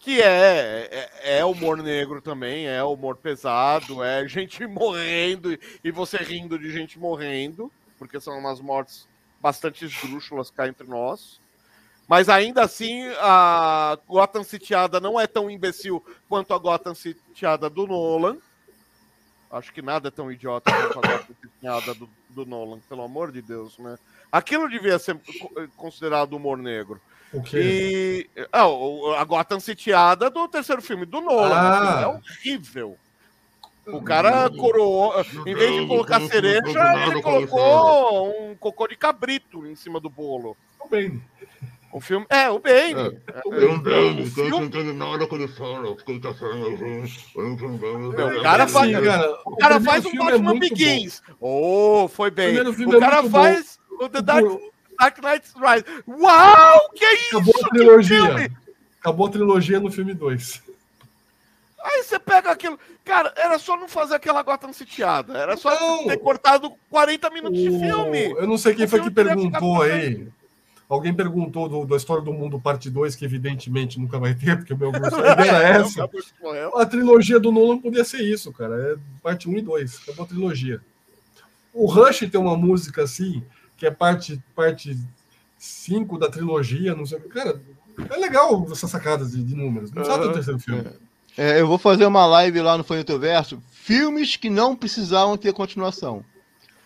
que 0.00 0.22
é, 0.22 0.88
é, 0.90 1.38
é, 1.38 1.44
humor 1.44 1.76
negro 1.76 2.22
também, 2.22 2.66
é 2.66 2.82
humor 2.82 3.16
pesado, 3.16 4.02
é 4.02 4.26
gente 4.26 4.64
morrendo 4.66 5.56
e 5.84 5.90
você 5.90 6.16
rindo 6.16 6.58
de 6.58 6.72
gente 6.72 6.98
morrendo, 6.98 7.70
porque 7.98 8.18
são 8.18 8.36
umas 8.38 8.60
mortes 8.60 9.06
bastante 9.40 9.84
esdrúxulas 9.84 10.50
cá 10.50 10.66
entre 10.66 10.86
nós. 10.88 11.38
Mas 12.08 12.30
ainda 12.30 12.64
assim, 12.64 13.04
a 13.20 13.96
Gotham 14.08 14.42
Cityada 14.42 14.98
não 15.00 15.20
é 15.20 15.26
tão 15.26 15.50
imbecil 15.50 16.04
quanto 16.28 16.54
a 16.54 16.58
Gotham 16.58 16.94
Cityada 16.94 17.68
do 17.68 17.86
Nolan. 17.86 18.38
Acho 19.50 19.72
que 19.72 19.82
nada 19.82 20.08
é 20.08 20.10
tão 20.10 20.32
idiota 20.32 20.72
quanto 20.72 20.98
a 20.98 21.12
Gotham 21.12 21.36
Cityada 21.42 21.94
do, 21.94 22.08
do 22.30 22.46
Nolan, 22.46 22.80
pelo 22.88 23.02
amor 23.02 23.30
de 23.30 23.42
Deus, 23.42 23.78
né? 23.78 23.98
Aquilo 24.32 24.68
devia 24.68 24.98
ser 24.98 25.20
considerado 25.76 26.32
humor 26.32 26.56
negro. 26.56 27.00
O 27.32 27.42
quê? 27.42 28.28
E 28.36 28.46
ah, 28.52 28.66
a 29.20 29.24
Gotham 29.24 29.60
Cityada 29.60 30.28
do 30.30 30.48
terceiro 30.48 30.82
filme 30.82 31.06
do 31.06 31.20
Nolan. 31.20 31.54
Ah. 31.54 32.00
É 32.02 32.06
horrível. 32.06 32.96
O 33.86 34.02
cara 34.02 34.48
coroou, 34.50 35.12
em 35.46 35.54
vez 35.54 35.80
de 35.80 35.86
colocar 35.86 36.20
cereja, 36.20 37.06
ele 37.06 37.22
colocou 37.22 38.50
um 38.50 38.54
cocô 38.54 38.86
de 38.86 38.96
cabrito 38.96 39.66
em 39.66 39.74
cima 39.74 39.98
do 39.98 40.10
bolo. 40.10 40.56
Bem. 40.90 41.20
O 41.92 42.00
filme. 42.00 42.24
É, 42.28 42.48
o 42.48 42.60
Bane. 42.60 43.18
É, 43.26 43.40
o 43.44 43.50
Bane, 43.80 44.32
não 44.48 44.64
entende 44.64 44.92
nada 44.92 45.26
que 45.26 45.34
ele 45.34 45.48
fala, 45.48 45.90
O 45.90 45.96
cara 48.42 48.68
faz, 48.68 48.92
cara, 48.92 49.40
o 49.44 49.56
cara 49.56 49.80
faz 49.80 50.04
um 50.04 50.14
Batman 50.14 50.54
é 50.54 50.58
Begins. 50.60 51.20
Oh, 51.40 52.06
foi 52.08 52.30
bem. 52.30 52.56
O 52.60 52.96
é 52.96 53.00
cara 53.00 53.24
faz 53.24 53.80
bom. 53.90 54.04
o 54.04 54.08
The 54.08 54.22
Dark, 54.22 54.46
Dark 55.00 55.18
Knight 55.22 55.48
Rise. 55.56 56.02
Uau, 56.06 56.90
que 56.94 57.04
isso? 57.06 57.38
Acabou 57.38 57.54
a 57.64 57.68
trilogia. 57.70 58.52
Acabou 59.00 59.26
a 59.26 59.30
trilogia 59.30 59.80
no 59.80 59.90
filme 59.90 60.12
2. 60.12 60.62
Aí 61.82 62.02
você 62.02 62.18
pega 62.18 62.50
aquilo. 62.50 62.78
Cara, 63.02 63.32
era 63.34 63.58
só 63.58 63.78
não 63.78 63.88
fazer 63.88 64.16
aquela 64.16 64.42
Gotham 64.42 64.74
sitiada. 64.74 65.38
Era 65.38 65.56
só 65.56 65.70
não. 65.80 66.06
ter 66.06 66.18
cortado 66.18 66.70
40 66.90 67.30
minutos 67.30 67.58
o... 67.58 67.62
de 67.62 67.78
filme. 67.78 68.30
Eu 68.32 68.46
não 68.46 68.58
sei 68.58 68.74
quem 68.74 68.84
o 68.84 68.88
foi 68.88 69.00
que 69.00 69.10
perguntou 69.10 69.80
aí. 69.80 70.28
Alguém 70.86 71.14
perguntou 71.14 71.68
do, 71.68 71.86
da 71.86 71.96
história 71.96 72.22
do 72.22 72.32
mundo, 72.32 72.60
parte 72.60 72.90
2, 72.90 73.14
que 73.14 73.24
evidentemente 73.24 73.98
nunca 73.98 74.18
vai 74.18 74.34
ter, 74.34 74.56
porque 74.56 74.74
o 74.74 74.76
meu 74.76 74.90
gosto 74.92 75.20
era 75.20 75.62
essa. 75.62 76.10
A 76.74 76.84
trilogia 76.84 77.40
do 77.40 77.52
Nolan 77.52 77.78
podia 77.78 78.04
ser 78.04 78.20
isso, 78.20 78.52
cara. 78.52 78.74
É 78.76 78.96
parte 79.22 79.48
1 79.48 79.52
um 79.52 79.56
e 79.56 79.62
2. 79.62 80.00
Acabou 80.02 80.24
a 80.24 80.28
trilogia. 80.28 80.80
O 81.72 81.86
Rush 81.86 82.28
tem 82.30 82.40
uma 82.40 82.56
música 82.56 83.04
assim, 83.04 83.42
que 83.80 83.86
é 83.86 83.90
parte 83.90 84.40
parte 84.54 84.96
5 85.58 86.18
da 86.18 86.30
trilogia, 86.30 86.94
não 86.94 87.06
sei 87.06 87.18
Cara, 87.20 87.58
é 88.10 88.16
legal 88.18 88.66
essas 88.70 88.90
sacadas 88.90 89.32
de, 89.32 89.42
de 89.42 89.56
números. 89.56 89.90
Não 89.90 90.04
sabe 90.04 90.28
do 90.28 90.34
terceiro 90.34 90.60
filme. 90.60 90.84
É, 91.36 91.60
eu 91.60 91.66
vou 91.66 91.78
fazer 91.78 92.04
uma 92.04 92.26
live 92.26 92.60
lá 92.60 92.76
no 92.76 92.84
Folheto 92.84 93.18
Verso. 93.18 93.62
Filmes 93.70 94.36
que 94.36 94.50
não 94.50 94.76
precisavam 94.76 95.36
ter 95.38 95.54
continuação. 95.54 96.22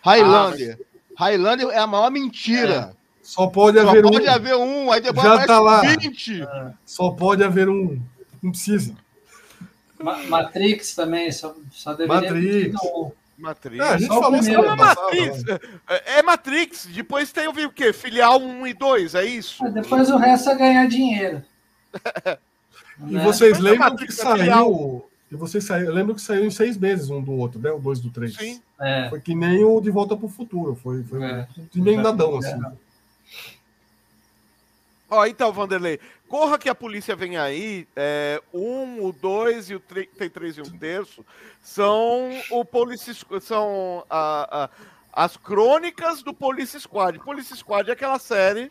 Highlander. 0.01 0.77
Ah, 0.79 0.85
mas... 1.09 1.19
Highlander 1.19 1.67
é 1.69 1.79
a 1.79 1.87
maior 1.87 2.09
mentira. 2.09 2.93
É. 2.93 3.05
Só 3.21 3.47
pode 3.47 3.77
haver 3.77 4.03
só 4.03 4.11
pode 4.11 4.27
um. 4.27 4.31
haver 4.31 4.55
um, 4.55 4.91
aí 4.91 5.01
depois 5.01 5.25
Já 5.25 5.45
tá 5.45 5.59
lá. 5.59 5.81
20. 5.81 6.43
É. 6.43 6.73
Só 6.85 7.11
pode 7.11 7.43
haver 7.43 7.67
um. 7.67 7.99
Não 8.41 8.51
precisa. 8.51 8.95
Ma 10.01 10.17
Matrix 10.23 10.95
também, 10.95 11.31
só, 11.31 11.55
só 11.71 11.93
deveria 11.93 12.31
Matrix. 12.31 12.75
Matrix. 13.37 13.85
É, 13.85 13.89
a 13.89 13.97
gente 13.97 14.07
falou 14.07 14.35
é 14.35 14.75
Matrix. 14.75 15.43
É, 15.87 16.19
é 16.19 16.23
Matrix. 16.23 16.85
Depois 16.87 17.31
tem 17.31 17.47
o 17.47 17.71
quê? 17.71 17.91
Filial 17.91 18.39
1 18.39 18.67
e 18.67 18.73
2, 18.73 19.15
é 19.15 19.25
isso? 19.25 19.63
Depois 19.71 20.09
o 20.09 20.17
resto 20.17 20.49
é 20.49 20.55
ganhar 20.55 20.87
dinheiro. 20.87 21.43
e 23.07 23.13
né? 23.13 23.23
vocês 23.23 23.59
lembram 23.59 23.95
que 23.95 24.11
saiu. 24.11 25.05
E 25.31 25.35
vocês 25.35 25.63
saiu, 25.63 25.87
eu 25.87 25.93
lembro 25.93 26.13
que 26.13 26.21
saiu 26.21 26.45
em 26.45 26.51
seis 26.51 26.77
meses 26.77 27.09
um 27.09 27.21
do 27.21 27.33
outro, 27.33 27.59
né? 27.59 27.71
O 27.71 27.79
dois 27.79 27.99
do 27.99 28.09
três. 28.09 28.35
Sim. 28.35 28.61
É. 28.79 29.09
Foi 29.09 29.19
que 29.19 29.33
nem 29.33 29.63
o 29.63 29.81
De 29.81 29.89
Volta 29.89 30.15
para 30.15 30.25
o 30.25 30.29
Futuro. 30.29 30.75
Foi, 30.75 31.03
foi 31.03 31.23
é. 31.23 31.47
um 31.75 31.79
emendadão, 31.81 32.37
assim. 32.37 32.61
Ó, 35.09 35.25
então, 35.25 35.51
Vanderlei, 35.53 35.99
corra 36.27 36.57
que 36.57 36.67
a 36.67 36.75
polícia 36.75 37.15
vem 37.15 37.37
aí. 37.37 37.87
É, 37.95 38.41
um, 38.53 39.05
o 39.05 39.11
dois 39.11 39.69
e 39.69 39.75
o 39.75 39.79
tem 39.79 40.29
três 40.29 40.57
e 40.57 40.61
um 40.61 40.77
terço 40.77 41.25
são 41.61 42.29
o 42.49 42.65
Police 42.65 43.11
são 43.41 44.05
a, 44.09 44.65
a, 44.65 44.69
as 45.25 45.37
crônicas 45.37 46.23
do 46.23 46.33
Police 46.33 46.79
Squad. 46.79 47.19
Police 47.19 47.55
Squad 47.55 47.89
é 47.89 47.93
aquela 47.93 48.19
série 48.19 48.69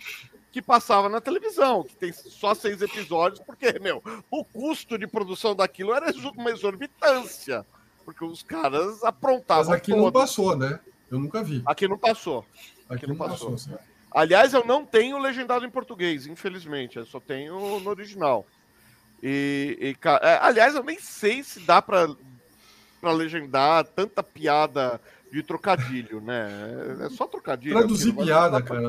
que 0.51 0.63
passava 0.63 1.09
na 1.09 1.21
televisão, 1.21 1.83
que 1.83 1.97
tem 1.97 2.13
só 2.13 2.55
seis 2.55 2.81
episódios, 2.81 3.41
porque, 3.45 3.77
meu, 3.81 4.03
o 4.31 4.45
custo 4.45 4.97
de 4.97 5.07
produção 5.07 5.55
daquilo 5.55 5.93
era 5.93 6.13
uma 6.37 6.51
exorbitância. 6.51 7.67
Porque 8.05 8.25
os 8.25 8.43
caras 8.43 9.03
aprontavam. 9.03 9.71
Mas 9.71 9.77
aqui 9.77 9.91
todo. 9.91 10.03
não 10.03 10.13
passou, 10.13 10.57
né? 10.57 10.79
Eu 11.11 11.19
nunca 11.19 11.43
vi. 11.43 11.63
Aqui 11.65 11.89
não 11.89 11.99
passou. 11.99 12.45
Aqui, 12.89 12.95
aqui 12.95 13.07
não, 13.07 13.17
não 13.17 13.27
passou. 13.27 13.53
passou 13.53 13.79
Aliás, 14.15 14.55
eu 14.55 14.65
não 14.65 14.87
tenho 14.87 15.19
legendado 15.19 15.67
em 15.67 15.71
português, 15.71 16.27
infelizmente. 16.27 16.97
Eu 16.97 17.05
só 17.05 17.19
tenho 17.19 17.81
no 17.81 17.91
original. 17.91 18.47
E, 19.21 19.77
e 19.81 20.09
é, 20.23 20.39
aliás, 20.41 20.77
eu 20.77 20.85
nem 20.85 20.99
sei 21.01 21.43
se 21.43 21.59
dá 21.61 21.83
para 21.83 22.07
legendar 23.03 23.85
tanta 23.85 24.23
piada 24.23 25.01
de 25.33 25.43
trocadilho, 25.43 26.21
né? 26.21 26.49
É 27.01 27.11
só 27.11 27.27
trocadilho. 27.27 27.77
Traduzir 27.77 28.13
piada, 28.15 28.63
cara, 28.63 28.89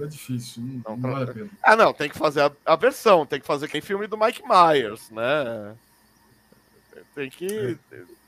é 0.00 0.06
difícil. 0.06 0.62
Não, 0.86 0.96
não, 0.96 1.26
pena. 1.26 1.50
Ah, 1.60 1.74
não, 1.74 1.92
tem 1.92 2.08
que 2.08 2.16
fazer 2.16 2.42
a, 2.42 2.52
a, 2.64 2.76
versão, 2.76 3.26
tem 3.26 3.40
que 3.40 3.46
fazer 3.46 3.66
quem 3.66 3.80
filme 3.80 4.06
do 4.06 4.16
Mike 4.16 4.42
Myers, 4.46 5.10
né? 5.10 5.74
Tem 7.12 7.28
que. 7.28 7.76
É. 7.90 8.19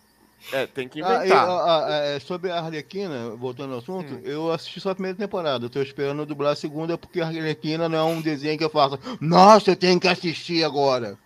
É, 0.51 0.67
tem 0.67 0.89
que 0.89 1.01
inventar. 1.01 1.49
Ah, 1.49 1.89
e, 1.91 2.17
é, 2.17 2.21
sobre 2.21 2.51
a 2.51 2.59
Arlequina, 2.59 3.31
voltando 3.37 3.75
ao 3.75 3.79
assunto, 3.79 4.15
hum. 4.15 4.21
eu 4.25 4.51
assisti 4.51 4.81
só 4.81 4.91
a 4.91 4.95
primeira 4.95 5.17
temporada. 5.17 5.67
Eu 5.67 5.71
tô 5.71 5.81
esperando 5.81 6.27
dublar 6.27 6.53
a 6.53 6.57
segunda, 6.57 6.99
porque 6.99 7.21
a 7.21 7.27
Arlequina 7.27 7.89
não 7.89 7.99
é 7.99 8.03
um 8.03 8.21
desenho 8.21 8.59
que 8.59 8.65
eu 8.65 8.71
faço. 8.71 8.99
Nossa, 9.21 9.71
eu 9.71 9.77
tenho 9.77 10.01
que 10.01 10.09
assistir 10.09 10.65
agora. 10.65 11.17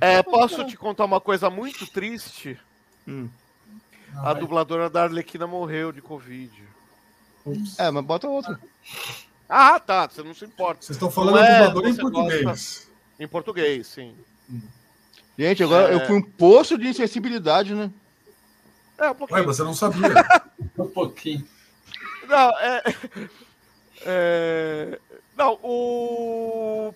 É, 0.00 0.22
posso 0.22 0.64
te 0.64 0.76
contar 0.76 1.04
uma 1.04 1.20
coisa 1.20 1.48
muito 1.48 1.86
triste? 1.86 2.58
Hum. 3.08 3.28
A 4.16 4.32
dubladora 4.34 4.90
da 4.90 5.04
Arlequina 5.04 5.46
morreu 5.46 5.90
de 5.90 6.02
Covid. 6.02 6.52
Ups. 7.44 7.78
É, 7.78 7.90
mas 7.90 8.04
bota 8.04 8.28
outra. 8.28 8.60
Ah, 9.48 9.80
tá. 9.80 10.08
Você 10.08 10.22
não 10.22 10.34
se 10.34 10.44
importa. 10.44 10.82
Vocês 10.82 10.96
estão 10.96 11.10
falando 11.10 11.38
é, 11.38 11.58
dubladora 11.58 11.88
em 11.88 11.96
português. 11.96 12.42
Gosta... 12.42 12.88
Em 13.18 13.28
português, 13.28 13.86
sim. 13.86 14.14
Hum. 14.50 14.60
Gente, 15.38 15.62
agora 15.62 15.92
é... 15.92 15.94
eu 15.94 16.06
fui 16.06 16.16
um 16.16 16.22
poço 16.22 16.78
de 16.78 16.86
insensibilidade, 16.86 17.74
né? 17.74 17.90
É, 18.98 19.10
um 19.10 19.14
pouquinho. 19.14 19.40
Ué, 19.40 19.46
você 19.46 19.62
não 19.62 19.74
sabia. 19.74 20.08
um 20.78 20.88
pouquinho. 20.88 21.46
Não, 22.28 22.50
é, 22.58 22.82
é. 24.02 24.98
Não, 25.36 25.58
o. 25.62 26.94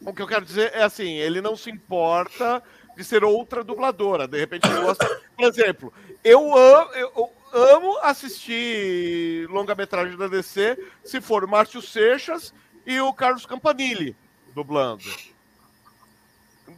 O 0.00 0.12
que 0.12 0.20
eu 0.20 0.26
quero 0.26 0.44
dizer 0.44 0.70
é 0.74 0.82
assim, 0.82 1.12
ele 1.14 1.40
não 1.40 1.56
se 1.56 1.70
importa 1.70 2.62
de 2.96 3.02
ser 3.02 3.24
outra 3.24 3.64
dubladora. 3.64 4.28
De 4.28 4.38
repente 4.38 4.68
ele 4.68 4.80
gosta. 4.80 5.22
Por 5.36 5.44
exemplo, 5.46 5.92
eu 6.22 6.56
amo, 6.56 6.90
eu 6.92 7.30
amo 7.52 7.98
assistir 8.02 9.48
longa-metragem 9.48 10.16
da 10.16 10.28
DC 10.28 10.78
se 11.02 11.20
for 11.20 11.46
Márcio 11.46 11.80
Seixas 11.80 12.52
e 12.86 13.00
o 13.00 13.12
Carlos 13.12 13.46
Campanile 13.46 14.14
dublando. 14.54 15.04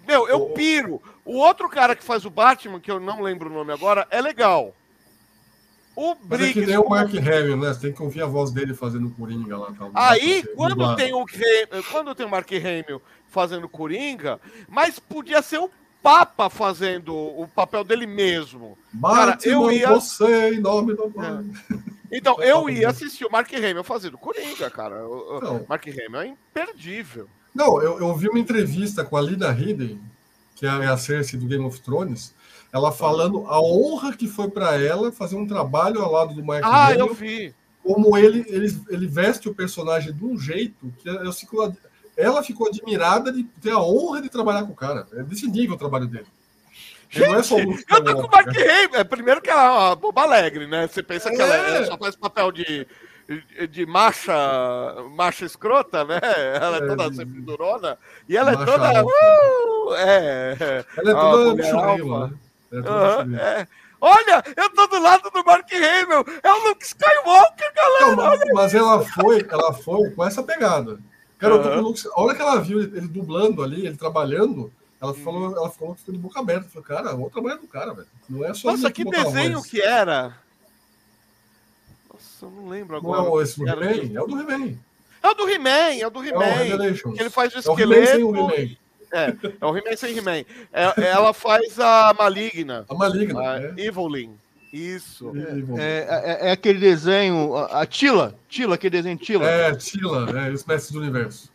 Meu, 0.06 0.28
eu 0.28 0.46
piro. 0.50 1.00
O 1.24 1.38
outro 1.38 1.68
cara 1.68 1.96
que 1.96 2.04
faz 2.04 2.24
o 2.24 2.30
Batman, 2.30 2.80
que 2.80 2.90
eu 2.90 3.00
não 3.00 3.20
lembro 3.20 3.50
o 3.50 3.52
nome 3.52 3.72
agora, 3.72 4.06
é 4.10 4.20
legal. 4.20 4.74
O 5.96 6.14
Briggs. 6.14 6.28
Mas 6.28 6.50
é 6.50 6.52
que 6.52 6.66
nem 6.66 6.78
o 6.78 6.88
Mark 6.88 7.10
Hamill, 7.14 7.56
né? 7.56 7.72
Você 7.72 7.80
tem 7.80 7.92
que 7.92 8.02
ouvir 8.02 8.22
a 8.22 8.26
voz 8.26 8.52
dele 8.52 8.74
fazendo 8.74 9.10
Coringa 9.10 9.56
lá. 9.56 9.72
Tá? 9.72 9.90
Aí, 9.94 10.44
quando 10.54 10.94
tem, 10.94 11.14
o, 11.14 11.24
quando 11.90 12.14
tem 12.14 12.26
o 12.26 12.28
Mark 12.28 12.50
Hamill 12.52 13.00
fazendo 13.28 13.68
Coringa, 13.68 14.38
mas 14.68 14.98
podia 14.98 15.40
ser 15.40 15.58
o 15.58 15.70
Papa 16.02 16.50
fazendo 16.50 17.16
o 17.16 17.48
papel 17.48 17.82
dele 17.82 18.06
mesmo. 18.06 18.78
Batman, 18.92 19.26
Cara, 19.26 19.38
eu 19.44 19.72
ia... 19.72 19.88
você 19.88 20.54
em 20.54 20.60
nome 20.60 20.94
do 20.94 21.12
é. 21.16 21.76
Então, 22.12 22.40
eu 22.40 22.70
ia 22.70 22.90
assistir 22.90 23.24
o 23.24 23.32
Mark 23.32 23.52
Hamill 23.52 23.82
fazendo 23.82 24.16
Coringa, 24.16 24.70
cara. 24.70 25.04
O 25.08 25.38
então. 25.38 25.66
Mark 25.68 25.84
Hamill 25.88 26.20
é 26.20 26.26
imperdível. 26.28 27.28
Não, 27.56 27.80
eu, 27.80 27.98
eu 27.98 28.14
vi 28.14 28.28
uma 28.28 28.38
entrevista 28.38 29.02
com 29.02 29.16
a 29.16 29.22
Lida 29.22 29.50
Hidden, 29.50 29.98
que 30.54 30.66
é 30.66 30.68
a 30.68 30.96
Cersei 30.98 31.40
do 31.40 31.46
Game 31.46 31.64
of 31.64 31.80
Thrones, 31.80 32.34
ela 32.70 32.92
falando 32.92 33.46
a 33.46 33.58
honra 33.58 34.14
que 34.14 34.28
foi 34.28 34.50
para 34.50 34.78
ela 34.78 35.10
fazer 35.10 35.36
um 35.36 35.46
trabalho 35.46 36.02
ao 36.02 36.12
lado 36.12 36.34
do 36.34 36.44
Mark 36.44 36.62
Ah, 36.62 36.88
Hamill, 36.88 37.06
eu 37.06 37.14
vi. 37.14 37.54
como 37.82 38.14
ele, 38.18 38.44
ele, 38.48 38.78
ele 38.90 39.06
veste 39.06 39.48
o 39.48 39.54
personagem 39.54 40.12
de 40.12 40.22
um 40.22 40.38
jeito 40.38 40.92
que 40.98 41.08
eu 41.08 41.32
fico, 41.32 41.74
ela 42.14 42.42
ficou 42.42 42.66
admirada 42.68 43.32
de 43.32 43.42
ter 43.42 43.70
a 43.70 43.80
honra 43.80 44.20
de 44.20 44.28
trabalhar 44.28 44.64
com 44.64 44.72
o 44.72 44.76
cara. 44.76 45.06
É 45.14 45.22
desse 45.22 45.46
nível 45.46 45.76
o 45.76 45.78
trabalho 45.78 46.06
dele. 46.06 46.26
Gente, 47.08 47.26
não 47.26 47.38
é 47.38 47.42
só 47.42 47.58
eu 47.58 48.04
tô 48.04 48.14
com 48.16 48.26
o 48.26 48.30
Mark 48.30 48.48
Hamill. 48.48 49.00
É, 49.00 49.02
primeiro 49.02 49.40
que 49.40 49.48
ela 49.48 49.64
é 49.64 49.70
uma 49.70 49.96
boba 49.96 50.22
alegre, 50.24 50.66
né? 50.66 50.86
Você 50.86 51.02
pensa 51.02 51.30
que 51.30 51.40
ela, 51.40 51.54
ela, 51.54 51.86
só 51.86 51.96
faz 51.96 52.14
papel 52.16 52.52
de, 52.52 52.86
de 53.70 53.84
marcha, 53.86 54.32
marcha 55.10 55.44
escrota, 55.44 56.04
né? 56.04 56.20
Ela 56.60 56.76
é 56.76 56.86
toda 56.86 57.04
é, 57.04 57.12
sempre 57.12 57.40
durona. 57.40 57.98
E 58.28 58.36
ela 58.36 58.52
é 58.52 58.56
toda. 58.56 59.04
Uh, 59.04 59.94
é, 59.96 60.84
ela 60.96 61.10
é 61.10 61.14
toda 61.14 61.62
churrila, 61.64 62.28
né? 62.28 62.38
É 62.72 62.82
toda 62.82 63.24
uhum, 63.24 63.36
é. 63.36 63.68
Olha, 64.00 64.44
eu 64.56 64.70
tô 64.70 64.86
do 64.86 65.00
lado 65.00 65.30
do 65.30 65.44
Mark 65.44 65.68
Hamill. 65.72 66.24
É 66.42 66.52
o 66.52 66.68
Luke 66.68 66.84
Skywalker, 66.84 67.72
galera. 67.74 68.16
Não, 68.16 68.54
mas 68.54 68.74
ela 68.74 69.04
foi, 69.04 69.46
ela 69.48 69.72
foi 69.72 70.10
com 70.10 70.24
essa 70.24 70.42
pegada. 70.42 70.98
Cara, 71.38 71.56
uhum. 71.56 71.80
Luke, 71.80 72.02
a 72.06 72.20
hora 72.20 72.34
que 72.34 72.42
ela 72.42 72.60
viu 72.60 72.80
ele, 72.80 72.98
ele, 72.98 73.08
dublando 73.08 73.62
ali, 73.62 73.86
ele 73.86 73.96
trabalhando, 73.96 74.72
ela 75.00 75.12
uhum. 75.12 75.24
falou, 75.24 75.56
ela 75.56 75.70
falou 75.70 75.94
que 75.94 76.00
ficou 76.00 76.14
de 76.14 76.20
boca 76.20 76.38
aberta. 76.38 76.68
Falou, 76.68 76.84
cara, 76.84 77.16
vou 77.16 77.30
trabalhar 77.30 77.56
do 77.56 77.66
cara, 77.66 77.94
velho. 77.94 78.06
Não 78.28 78.44
é 78.44 78.54
só. 78.54 78.70
Nossa, 78.70 78.90
que 78.90 79.04
desenho 79.04 79.62
que 79.62 79.80
era! 79.80 80.36
Nossa, 82.36 82.46
eu 82.46 82.50
não 82.50 82.68
lembro 82.68 82.96
agora. 82.96 83.22
Não 83.22 83.40
é 83.40 83.42
esse 83.42 83.58
do 83.58 83.68
He-Man? 83.68 84.14
É 84.14 84.20
o 84.20 84.26
do 84.26 84.40
He-Man. 84.40 84.74
É 85.22 85.28
o 85.28 85.34
do 85.34 85.48
He-Man, 85.48 85.94
é 86.00 86.06
o 86.06 86.10
do 86.10 86.24
He-Man. 86.24 86.44
É 86.44 87.20
ele 87.20 87.30
faz 87.30 87.54
o 87.54 87.58
esqueleto. 87.58 88.10
É 88.10 88.24
o 88.24 88.36
He-Man 88.36 88.76
é, 89.12 89.36
é 89.60 89.66
o 89.66 89.76
He-Man 89.76 89.96
sem 89.96 90.16
He-Man. 90.18 90.44
É, 90.72 91.08
ela 91.08 91.32
faz 91.32 91.78
a 91.80 92.14
Maligna. 92.18 92.84
A 92.88 92.94
Maligna. 92.94 93.40
A 93.40 93.62
é. 93.62 93.74
Evelyn. 93.78 94.32
Isso. 94.72 95.32
É, 95.78 96.06
é, 96.08 96.48
é, 96.48 96.52
aquele 96.52 96.78
desenho. 96.78 97.56
A 97.56 97.86
Tila. 97.86 98.34
Tila, 98.48 98.74
aquele 98.74 98.90
desenho 98.90 99.16
Tila. 99.16 99.48
É, 99.48 99.74
Tila, 99.74 100.28
é, 100.38 100.50
os 100.50 100.64
mestres 100.64 100.92
do 100.92 101.00
universo. 101.00 101.50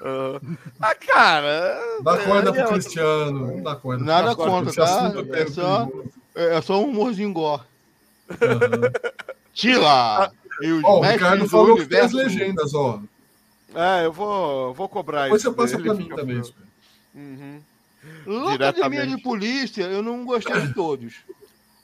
Uh, 0.00 0.56
ah, 0.80 0.94
cara. 0.94 1.78
Dá 2.02 2.18
corda 2.18 2.52
pro 2.52 2.68
Cristiano. 2.68 3.46
Não 3.46 3.62
dá 3.62 3.76
corda. 3.76 4.04
Nada 4.04 4.34
contra, 4.34 4.72
tá? 4.72 5.12
É 5.32 5.46
só, 5.46 5.88
é 6.34 6.60
só 6.60 6.82
um 6.82 6.90
humorzinho 6.90 7.32
gore. 7.32 7.62
Uhum. 8.30 9.14
Tila! 9.54 10.32
E 10.60 10.70
os 10.70 10.84
oh, 10.84 10.98
o 10.98 11.00
Ricardo 11.00 11.48
falou 11.48 11.76
que 11.76 11.86
tem 11.86 12.00
as 12.00 12.12
legendas, 12.12 12.74
ó. 12.74 13.00
É, 13.74 14.04
eu 14.04 14.12
vou, 14.12 14.74
vou 14.74 14.88
cobrar 14.88 15.24
Depois 15.24 15.42
isso. 15.42 15.50
Depois 15.50 15.70
você 15.70 15.76
passa 15.78 15.88
pra 15.88 15.94
mim 15.94 16.08
também. 16.14 16.42
Uhum. 17.14 17.60
Academia 18.52 19.06
de 19.06 19.20
Polícia, 19.20 19.84
eu 19.84 20.02
não 20.02 20.24
gostei 20.24 20.60
de 20.60 20.74
todos. 20.74 21.14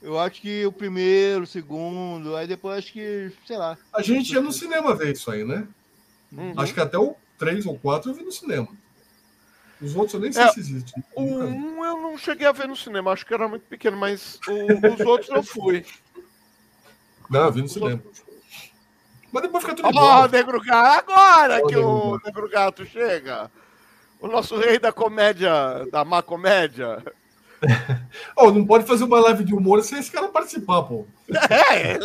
Eu 0.02 0.18
acho 0.18 0.40
que 0.40 0.64
o 0.64 0.72
primeiro, 0.72 1.44
o 1.44 1.47
segundo, 1.47 2.34
aí 2.34 2.47
depois 2.47 2.78
acho 2.78 2.92
que, 2.92 3.30
sei 3.47 3.56
lá. 3.56 3.76
A 3.92 4.02
gente 4.02 4.32
ia 4.32 4.40
no 4.40 4.52
cinema 4.52 4.94
ver 4.94 5.12
isso 5.12 5.30
aí, 5.30 5.44
né? 5.44 5.66
Uhum. 6.32 6.55
Acho 6.56 6.72
que 6.72 6.80
até 6.80 6.98
o 6.98 7.14
3 7.38 7.66
ou 7.66 7.78
4 7.78 8.10
eu 8.10 8.14
vi 8.14 8.22
no 8.22 8.32
cinema. 8.32 8.68
Os 9.80 9.94
outros 9.97 10.14
eu 10.14 10.20
nem 10.20 10.32
sei 10.32 10.42
é, 10.42 10.48
se 10.48 10.60
existem. 10.60 11.02
O 11.14 11.22
1 11.22 11.84
eu 11.84 11.97
não 12.01 12.18
cheguei 12.18 12.47
a 12.47 12.52
ver 12.52 12.68
no 12.68 12.76
cinema, 12.76 13.12
acho 13.12 13.26
que 13.26 13.34
era 13.34 13.48
muito 13.48 13.62
pequeno, 13.62 13.97
mas 13.97 14.38
o, 14.47 14.94
os 14.94 15.01
outros 15.01 15.30
eu 15.30 15.42
fui. 15.42 15.84
Não, 17.31 17.44
eu 17.44 17.52
vi 17.52 17.61
no 17.61 17.66
os 17.66 17.73
cinema. 17.73 18.02
Outros... 18.05 18.24
Mas 19.32 19.43
depois 19.43 19.62
fica 19.62 19.77
tudo 19.77 19.97
oh, 19.97 20.27
Negro 20.27 20.61
Gato, 20.61 21.12
agora 21.12 21.61
oh, 21.62 21.66
que 21.69 21.77
o 21.77 22.20
Negro 22.24 22.48
Gato 22.48 22.85
chega. 22.85 23.51
O 24.20 24.27
nosso 24.27 24.59
rei 24.59 24.78
da 24.78 24.93
comédia, 24.93 25.86
da 25.90 26.05
má 26.05 26.23
comédia. 26.23 27.02
oh, 28.36 28.51
não 28.51 28.66
pode 28.66 28.86
fazer 28.86 29.05
uma 29.05 29.20
live 29.20 29.44
de 29.44 29.55
humor 29.55 29.82
sem 29.82 30.01
esse 30.01 30.11
cara 30.11 30.28
participar, 30.28 30.82
pô. 30.82 31.07
É, 31.70 31.98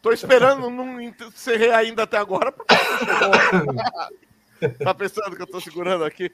tô 0.00 0.12
esperando 0.12 0.70
não 0.70 0.96
ser 1.34 1.58
rei 1.58 1.70
ainda 1.70 2.04
até 2.04 2.16
agora, 2.16 2.50
porque 2.50 2.74
Tá 4.82 4.94
pensando 4.94 5.36
que 5.36 5.42
eu 5.42 5.46
tô 5.46 5.60
segurando 5.60 6.04
aqui? 6.04 6.32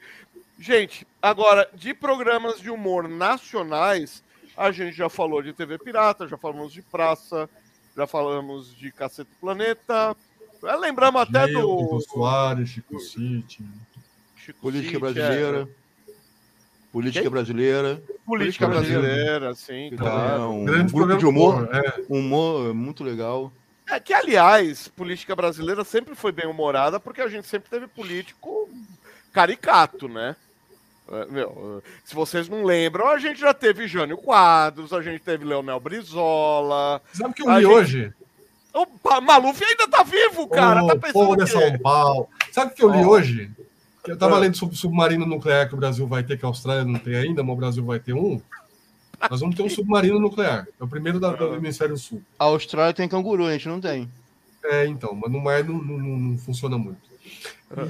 Gente, 0.57 1.05
agora, 1.21 1.69
de 1.73 1.93
programas 1.93 2.59
de 2.59 2.69
humor 2.69 3.07
nacionais, 3.07 4.23
a 4.55 4.71
gente 4.71 4.95
já 4.95 5.09
falou 5.09 5.41
de 5.41 5.53
TV 5.53 5.77
Pirata, 5.77 6.27
já 6.27 6.37
falamos 6.37 6.73
de 6.73 6.81
Praça, 6.81 7.49
já 7.97 8.05
falamos 8.05 8.75
de 8.77 8.91
Cacete 8.91 9.31
Planeta. 9.41 10.15
Lembramos 10.79 11.19
até 11.19 11.47
Gil, 11.47 11.61
do. 11.61 11.95
do 11.95 12.01
Soares, 12.01 12.69
Chico 12.69 12.99
City. 12.99 13.65
Chico 14.35 14.59
Política 14.61 14.91
City, 14.91 14.99
brasileira. 14.99 15.61
É. 15.63 16.11
Política 16.91 17.23
Quem? 17.23 17.31
brasileira. 17.31 18.03
Política 18.23 18.67
brasileira, 18.67 19.53
sim, 19.55 19.89
claro. 19.97 20.43
É 20.43 20.47
um 20.47 20.65
Grande 20.65 20.93
grupo 20.93 21.17
de 21.17 21.25
humor. 21.25 21.69
É. 21.73 22.03
Humor 22.07 22.73
muito 22.73 23.03
legal. 23.03 23.51
É 23.89 23.99
que, 23.99 24.13
aliás, 24.13 24.87
política 24.89 25.35
brasileira 25.35 25.83
sempre 25.83 26.13
foi 26.13 26.31
bem 26.31 26.45
humorada, 26.47 26.99
porque 26.99 27.21
a 27.21 27.27
gente 27.27 27.47
sempre 27.47 27.69
teve 27.69 27.87
político 27.87 28.69
caricato, 29.33 30.07
né? 30.07 30.35
É, 31.11 31.25
meu, 31.31 31.81
se 32.03 32.13
vocês 32.13 32.49
não 32.49 32.63
lembram, 32.63 33.07
a 33.07 33.17
gente 33.17 33.39
já 33.39 33.53
teve 33.53 33.87
Jânio 33.87 34.17
Quadros, 34.17 34.91
a 34.91 35.01
gente 35.01 35.21
teve 35.21 35.45
Leonel 35.45 35.79
Brizola. 35.79 37.01
Sabe 37.13 37.31
o 37.31 37.33
que 37.33 37.43
eu 37.43 37.49
li 37.49 37.61
gente... 37.61 37.65
hoje? 37.65 38.13
O 38.73 39.21
Maluf 39.21 39.63
ainda 39.63 39.87
tá 39.87 40.03
vivo, 40.03 40.47
cara. 40.47 40.83
O 40.83 40.87
tá 40.87 41.11
povo 41.11 41.35
de 41.35 41.49
São 41.49 41.79
Paulo. 41.79 42.27
Sabe 42.51 42.73
o 42.73 42.75
que 42.75 42.83
eu 42.83 42.91
li 42.91 43.03
oh. 43.03 43.09
hoje? 43.09 43.51
Eu 44.05 44.17
tava 44.17 44.37
lendo 44.37 44.55
sobre 44.55 44.75
o 44.75 44.77
submarino 44.77 45.25
nuclear 45.25 45.67
que 45.67 45.73
o 45.73 45.77
Brasil 45.77 46.07
vai 46.07 46.23
ter, 46.23 46.37
que 46.37 46.45
a 46.45 46.47
Austrália 46.47 46.85
não 46.85 46.99
tem 46.99 47.15
ainda, 47.15 47.43
mas 47.43 47.53
o 47.53 47.57
Brasil 47.57 47.85
vai 47.85 47.99
ter 47.99 48.13
um. 48.13 48.39
Nós 49.29 49.39
vamos 49.39 49.55
ter 49.55 49.63
um 49.63 49.69
submarino 49.69 50.19
nuclear. 50.19 50.67
É 50.79 50.83
o 50.83 50.87
primeiro 50.87 51.19
da, 51.19 51.31
do 51.33 51.55
hemisfério 51.55 51.97
sul. 51.97 52.21
A 52.37 52.45
Austrália 52.45 52.93
tem 52.93 53.09
canguru, 53.09 53.45
a 53.45 53.51
gente 53.53 53.67
não 53.67 53.81
tem. 53.81 54.09
É, 54.63 54.85
então, 54.85 55.13
mas 55.15 55.31
no 55.31 55.41
mar 55.41 55.63
não, 55.63 55.75
não, 55.81 55.97
não 55.97 56.37
funciona 56.37 56.77
muito. 56.77 56.99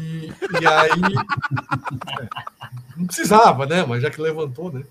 E, 0.02 0.28
e 0.62 0.68
aí. 0.68 1.02
Não 2.96 3.06
precisava, 3.06 3.66
né? 3.66 3.86
Mas 3.86 4.02
já 4.02 4.10
que 4.10 4.22
levantou, 4.22 4.72
né? 4.72 4.84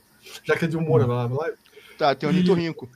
Já 0.44 0.56
que 0.56 0.64
é 0.64 0.68
de 0.68 0.76
humor 0.76 1.06
lá. 1.06 1.26
lá 1.26 1.50
tá, 1.98 2.14
tem 2.14 2.28
o 2.28 2.32
Nitorrinco. 2.32 2.88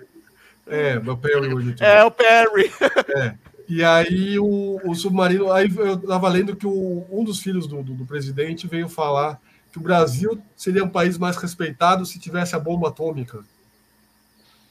É, 0.66 0.98
o 0.98 1.16
Perry. 1.16 1.52
O 1.52 1.84
é, 1.84 2.04
o 2.04 2.10
Perry. 2.10 2.72
É. 3.16 3.34
E 3.68 3.84
aí 3.84 4.38
o, 4.38 4.80
o 4.84 4.94
submarino. 4.94 5.52
Aí 5.52 5.72
eu 5.76 5.96
tava 5.96 6.28
lendo 6.28 6.56
que 6.56 6.66
o, 6.66 7.06
um 7.10 7.24
dos 7.24 7.40
filhos 7.40 7.66
do, 7.66 7.82
do, 7.82 7.94
do 7.94 8.04
presidente 8.04 8.66
veio 8.66 8.88
falar 8.88 9.40
que 9.72 9.78
o 9.78 9.82
Brasil 9.82 10.40
seria 10.56 10.84
um 10.84 10.88
país 10.88 11.16
mais 11.16 11.36
respeitado 11.36 12.04
se 12.04 12.18
tivesse 12.18 12.56
a 12.56 12.58
bomba 12.58 12.88
atômica. 12.88 13.44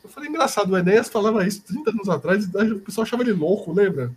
Eu 0.03 0.09
falei, 0.09 0.29
engraçado, 0.29 0.71
o 0.71 0.77
Enéas 0.77 1.09
falava 1.09 1.45
isso 1.45 1.61
30 1.61 1.91
anos 1.91 2.09
atrás 2.09 2.45
o 2.45 2.79
pessoal 2.79 3.05
achava 3.05 3.23
ele 3.23 3.33
louco, 3.33 3.71
lembra? 3.71 4.11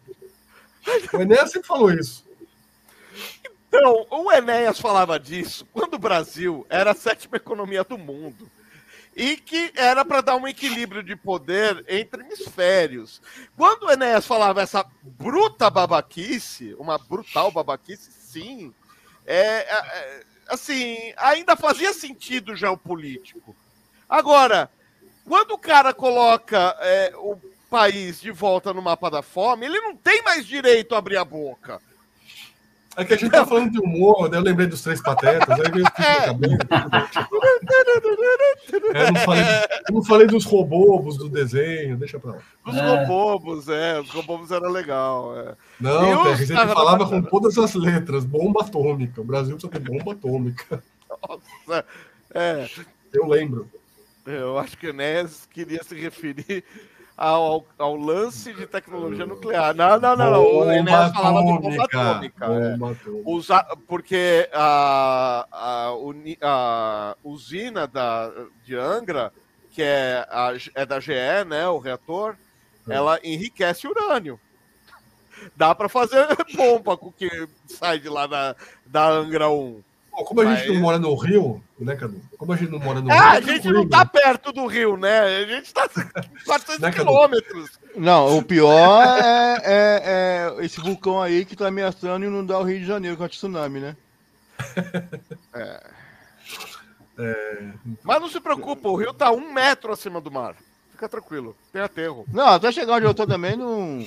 O 1.12 1.18
Enéas 1.18 1.50
sempre 1.52 1.68
falou 1.68 1.92
isso. 1.92 2.24
Então, 3.74 4.06
o 4.10 4.30
Enéas 4.30 4.78
falava 4.78 5.18
disso 5.18 5.66
quando 5.72 5.94
o 5.94 5.98
Brasil 5.98 6.66
era 6.68 6.90
a 6.90 6.94
sétima 6.94 7.38
economia 7.38 7.82
do 7.82 7.96
mundo 7.96 8.46
e 9.16 9.34
que 9.38 9.72
era 9.74 10.04
para 10.04 10.20
dar 10.20 10.36
um 10.36 10.46
equilíbrio 10.46 11.02
de 11.02 11.16
poder 11.16 11.82
entre 11.88 12.22
hemisférios. 12.22 13.22
Quando 13.56 13.84
o 13.84 13.90
Enéas 13.90 14.26
falava 14.26 14.60
essa 14.60 14.84
bruta 15.02 15.70
babaquice, 15.70 16.74
uma 16.78 16.98
brutal 16.98 17.50
babaquice, 17.50 18.12
sim, 18.12 18.74
é, 19.24 19.60
é, 19.60 20.24
assim, 20.48 21.14
ainda 21.16 21.56
fazia 21.56 21.94
sentido 21.94 22.54
geopolítico. 22.54 23.56
Agora, 24.06 24.70
quando 25.26 25.52
o 25.52 25.58
cara 25.58 25.94
coloca 25.94 26.76
é, 26.80 27.14
o 27.16 27.40
país 27.70 28.20
de 28.20 28.30
volta 28.30 28.74
no 28.74 28.82
mapa 28.82 29.10
da 29.10 29.22
fome, 29.22 29.64
ele 29.64 29.80
não 29.80 29.96
tem 29.96 30.20
mais 30.22 30.46
direito 30.46 30.94
a 30.94 30.98
abrir 30.98 31.16
a 31.16 31.24
boca. 31.24 31.80
É 32.96 33.04
que 33.04 33.14
a 33.14 33.16
gente 33.16 33.30
tá 33.30 33.46
falando 33.46 33.70
de 33.70 33.78
humor, 33.78 34.28
né? 34.30 34.36
eu 34.36 34.42
lembrei 34.42 34.66
dos 34.66 34.82
três 34.82 35.00
patetas, 35.00 35.48
aí 35.48 35.70
veio 35.70 35.84
é, 38.94 39.10
não, 39.10 39.20
falei, 39.20 39.44
eu 39.88 39.94
não 39.94 40.04
falei 40.04 40.26
dos 40.26 40.44
robôs 40.44 41.16
do 41.16 41.28
desenho, 41.28 41.96
deixa 41.96 42.18
pra 42.18 42.32
lá. 42.32 42.38
Os 42.66 42.76
é. 42.76 43.04
robôs, 43.04 43.68
é, 43.68 44.00
os 44.00 44.10
robôs 44.10 44.50
era 44.50 44.68
legal. 44.68 45.38
É. 45.38 45.54
Não, 45.80 46.24
a 46.24 46.34
gente 46.34 46.52
falava 46.52 47.08
com 47.08 47.22
todas 47.22 47.56
as 47.56 47.74
letras, 47.74 48.24
bomba 48.24 48.60
atômica. 48.60 49.20
O 49.20 49.24
Brasil 49.24 49.56
precisa 49.56 49.72
ter 49.72 49.80
bomba 49.80 50.12
atômica. 50.12 50.82
Nossa, 51.28 51.84
é. 52.34 52.68
Eu 53.12 53.26
lembro. 53.26 53.68
Eu 54.26 54.58
acho 54.58 54.76
que 54.78 54.88
o 54.88 54.92
Nes 54.92 55.48
queria 55.50 55.82
se 55.82 55.94
referir 55.94 56.64
ao, 57.16 57.64
ao 57.78 57.96
lance 57.96 58.52
de 58.52 58.66
tecnologia 58.66 59.26
nuclear. 59.26 59.74
Não, 59.74 59.98
não, 59.98 60.16
não. 60.16 60.30
não. 60.30 60.42
O 60.42 60.72
Enéas 60.72 61.12
falava 61.12 61.52
de 61.52 61.58
bomba 61.58 61.84
atômica. 61.84 62.46
É. 62.46 62.76
Bomba 62.76 62.96
porque 63.86 64.48
a, 64.52 65.46
a, 65.52 65.94
a, 66.42 67.16
usina 67.22 67.86
da, 67.86 68.30
de 68.64 68.76
Angra, 68.76 69.32
que 69.72 69.82
é, 69.82 70.26
a, 70.30 70.52
é 70.74 70.86
da 70.86 71.00
GE, 71.00 71.12
né, 71.46 71.68
o 71.68 71.78
reator, 71.78 72.36
é. 72.88 72.94
ela 72.94 73.20
enriquece 73.22 73.86
urânio. 73.86 74.38
Dá 75.56 75.74
para 75.74 75.88
fazer 75.88 76.26
bomba 76.54 76.96
com 76.96 77.08
o 77.08 77.12
que 77.12 77.48
sai 77.66 77.98
de 77.98 78.08
lá 78.08 78.26
da, 78.26 78.56
da 78.86 79.08
Angra 79.08 79.48
1. 79.50 79.82
Bom, 80.12 80.24
como 80.24 80.42
a 80.42 80.54
gente 80.54 80.68
Mas... 80.68 80.74
não 80.74 80.82
mora 80.82 80.98
no 80.98 81.14
Rio, 81.14 81.62
né, 81.78 81.96
Cadu? 81.96 82.20
Como 82.36 82.52
a 82.52 82.56
gente 82.56 82.70
não 82.70 82.78
mora 82.78 83.00
no 83.00 83.10
é, 83.10 83.14
Rio. 83.14 83.24
a 83.24 83.40
gente 83.40 83.68
não 83.68 83.88
tá 83.88 84.04
perto 84.04 84.52
do 84.52 84.66
Rio, 84.66 84.98
né? 84.98 85.20
A 85.20 85.46
gente 85.46 85.72
tá 85.72 85.88
400 86.44 86.80
né, 86.80 86.92
quilômetros. 86.92 87.70
Não, 87.96 88.36
o 88.36 88.42
pior 88.42 89.02
é, 89.24 89.62
é, 89.64 90.02
é, 90.04 90.64
esse 90.64 90.80
vulcão 90.80 91.20
aí 91.20 91.46
que 91.46 91.56
tá 91.56 91.68
ameaçando 91.68 92.26
inundar 92.26 92.60
o 92.60 92.64
Rio 92.64 92.78
de 92.78 92.86
Janeiro 92.86 93.16
com 93.16 93.24
a 93.24 93.28
tsunami, 93.28 93.80
né? 93.80 93.96
É. 95.54 95.82
é. 97.18 97.72
Mas 98.02 98.20
não 98.20 98.28
se 98.28 98.40
preocupa, 98.40 98.88
o 98.88 98.96
rio 98.96 99.12
tá 99.12 99.30
um 99.30 99.52
metro 99.52 99.92
acima 99.92 100.18
do 100.18 100.30
mar. 100.30 100.56
Fica 100.90 101.08
tranquilo, 101.08 101.54
tem 101.70 101.82
aterro. 101.82 102.24
Não, 102.32 102.48
até 102.48 102.72
chegar 102.72 102.94
onde 102.94 103.04
eu 103.04 103.12
tô 103.12 103.26
também 103.26 103.54
não. 103.54 104.06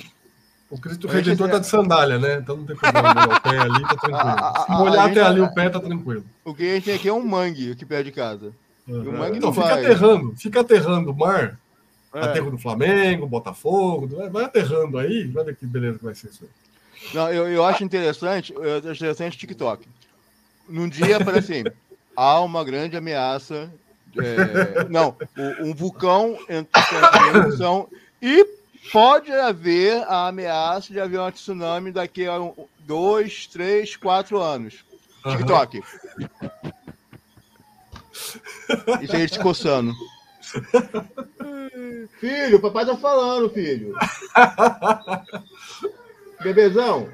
O 0.68 0.80
Cristo 0.80 1.06
Redentor 1.06 1.48
tá 1.48 1.58
de 1.58 1.66
sandália, 1.66 2.18
né? 2.18 2.38
Então 2.42 2.56
não 2.56 2.66
tem 2.66 2.74
problema 2.74 3.36
o 3.36 3.40
pé 3.40 3.58
ali, 3.58 3.82
tá 3.82 3.96
tranquilo. 3.96 4.64
Se 4.64 4.70
molhar 4.72 5.10
até 5.10 5.22
ali 5.22 5.40
o 5.40 5.54
pé, 5.54 5.70
tá 5.70 5.80
tranquilo. 5.80 6.24
O 6.44 6.54
que 6.54 6.62
a 6.64 6.74
gente 6.74 6.84
tem 6.84 6.94
aqui 6.96 7.08
é 7.08 7.12
um 7.12 7.24
mangue 7.24 7.72
aqui 7.72 7.86
perto 7.86 8.04
de 8.06 8.12
casa. 8.12 8.52
Uhum. 8.88 9.10
O 9.10 9.12
mangue 9.12 9.38
então, 9.38 9.52
fica 9.52 9.66
vai. 9.66 9.84
aterrando, 9.84 10.34
fica 10.36 10.60
aterrando 10.60 11.10
o 11.12 11.16
mar. 11.16 11.58
É. 12.14 12.20
Aterro 12.20 12.50
do 12.50 12.58
Flamengo, 12.58 13.26
Botafogo, 13.26 14.08
vai 14.30 14.44
aterrando 14.44 14.98
aí, 14.98 15.24
ver 15.24 15.54
que 15.54 15.66
beleza 15.66 15.98
que 15.98 16.04
vai 16.04 16.14
ser 16.14 16.28
isso 16.28 16.44
aí. 16.44 16.48
Não, 17.12 17.30
eu, 17.30 17.46
eu 17.46 17.64
acho 17.64 17.84
interessante, 17.84 18.54
eu 18.54 18.78
acho 18.78 18.88
interessante 18.88 19.36
TikTok. 19.36 19.86
Num 20.68 20.88
dia 20.88 21.18
aparece 21.18 21.52
assim, 21.52 21.64
há 22.16 22.40
uma 22.40 22.64
grande 22.64 22.96
ameaça. 22.96 23.70
É, 24.18 24.88
não, 24.88 25.14
um 25.60 25.74
vulcão 25.74 26.38
entrando 26.48 27.16
em 27.16 27.36
erupção 27.36 27.88
e 28.22 28.46
pode 28.92 29.32
haver 29.32 30.02
a 30.04 30.28
ameaça 30.28 30.92
de 30.92 31.00
haver 31.00 31.20
um 31.20 31.30
tsunami 31.30 31.92
daqui 31.92 32.26
a 32.26 32.40
um, 32.40 32.54
dois, 32.80 33.46
três, 33.46 33.96
quatro 33.96 34.40
anos. 34.40 34.84
TikTok. 35.22 35.82
Isso 39.02 39.16
aí 39.16 39.28
te 39.28 39.38
coçando. 39.38 39.92
filho, 42.20 42.60
papai 42.60 42.86
tá 42.86 42.96
falando, 42.96 43.50
filho. 43.50 43.94
Bebezão. 46.42 47.08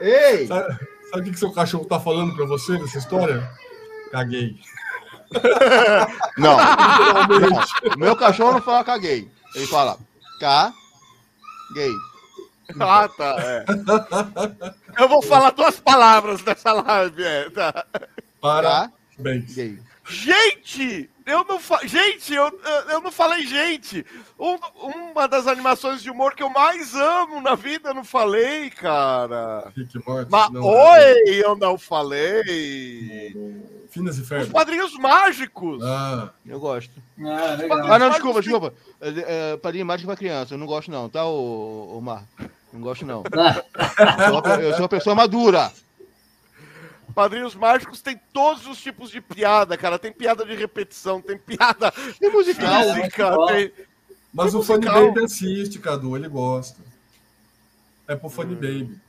Ei! 0.00 0.46
Sabe, 0.46 0.78
sabe 1.10 1.20
o 1.20 1.24
que, 1.24 1.30
que 1.30 1.38
seu 1.38 1.52
cachorro 1.52 1.84
tá 1.84 1.98
falando 1.98 2.34
pra 2.34 2.46
você 2.46 2.78
nessa 2.78 2.98
história? 2.98 3.50
Caguei. 4.10 4.58
Não. 6.38 6.56
não. 6.56 7.96
Meu 7.98 8.16
cachorro 8.16 8.52
não 8.52 8.62
fala 8.62 8.84
caguei. 8.84 9.30
Ele 9.56 9.66
fala 9.66 9.98
K 10.38 10.72
gay. 11.74 11.92
Ah, 12.80 13.08
tá. 13.08 13.36
É. 13.38 13.64
Eu 15.00 15.08
vou 15.08 15.22
falar 15.22 15.50
duas 15.50 15.78
palavras 15.78 16.42
nessa 16.42 16.72
live. 16.72 17.22
É, 17.22 17.48
tá. 17.48 17.86
Para. 18.40 18.90
Bem. 19.16 19.40
Gay. 19.42 19.78
Gente! 20.04 21.08
Eu 21.24 21.44
não 21.44 21.60
fa... 21.60 21.86
Gente, 21.86 22.34
eu, 22.34 22.60
eu 22.90 23.00
não 23.00 23.12
falei 23.12 23.46
gente. 23.46 24.04
Um, 24.38 24.56
uma 25.12 25.28
das 25.28 25.46
animações 25.46 26.02
de 26.02 26.10
humor 26.10 26.34
que 26.34 26.42
eu 26.42 26.50
mais 26.50 26.94
amo 26.94 27.40
na 27.40 27.54
vida, 27.54 27.90
eu 27.90 27.94
não 27.94 28.04
falei, 28.04 28.68
cara. 28.70 29.72
Rick 29.76 29.98
Morty, 30.04 30.30
Mas, 30.30 30.50
não, 30.50 30.62
oi, 30.62 31.44
eu 31.44 31.56
não 31.56 31.78
falei. 31.78 33.32
Finas 33.96 34.18
e 34.18 34.22
Ferb. 34.22 34.42
Os 34.42 34.50
quadrinhos 34.50 34.92
mágicos. 34.98 35.82
Ah, 35.82 36.30
eu 36.44 36.60
gosto. 36.60 36.92
Ah, 37.18 37.56
legal. 37.58 37.92
ah 37.92 37.98
não, 37.98 38.10
desculpa, 38.10 38.42
desculpa. 38.42 38.74
É, 39.00 39.52
é, 39.52 39.56
padrinho 39.56 39.86
mágico 39.86 40.08
pra 40.08 40.16
criança, 40.16 40.52
eu 40.52 40.58
não 40.58 40.66
gosto 40.66 40.90
não, 40.90 41.08
tá, 41.08 41.24
o, 41.24 41.96
o 41.96 42.00
Mar? 42.02 42.24
Não 42.70 42.80
gosto 42.80 43.06
não. 43.06 43.22
eu 44.60 44.72
sou 44.72 44.82
uma 44.82 44.88
pessoa 44.88 45.14
madura. 45.14 45.72
Padrinhos 47.14 47.54
Mágicos 47.54 48.02
tem 48.02 48.20
todos 48.30 48.66
os 48.66 48.78
tipos 48.78 49.10
de 49.10 49.22
piada, 49.22 49.74
cara. 49.78 49.98
Tem 49.98 50.12
piada 50.12 50.44
de 50.44 50.54
repetição, 50.54 51.22
tem 51.22 51.38
piada 51.38 51.90
tem 52.20 52.30
musical, 52.30 52.92
física, 52.92 53.34
tem... 53.46 53.72
Mas 54.34 54.50
tem 54.50 54.60
o 54.60 54.62
Funny 54.62 54.84
Baby 54.84 55.24
assiste, 55.24 55.78
Cadu, 55.78 56.14
ele 56.14 56.28
gosta. 56.28 56.78
É 58.06 58.14
pro 58.14 58.28
Funny 58.28 58.52
hum. 58.52 58.56
Baby. 58.56 59.00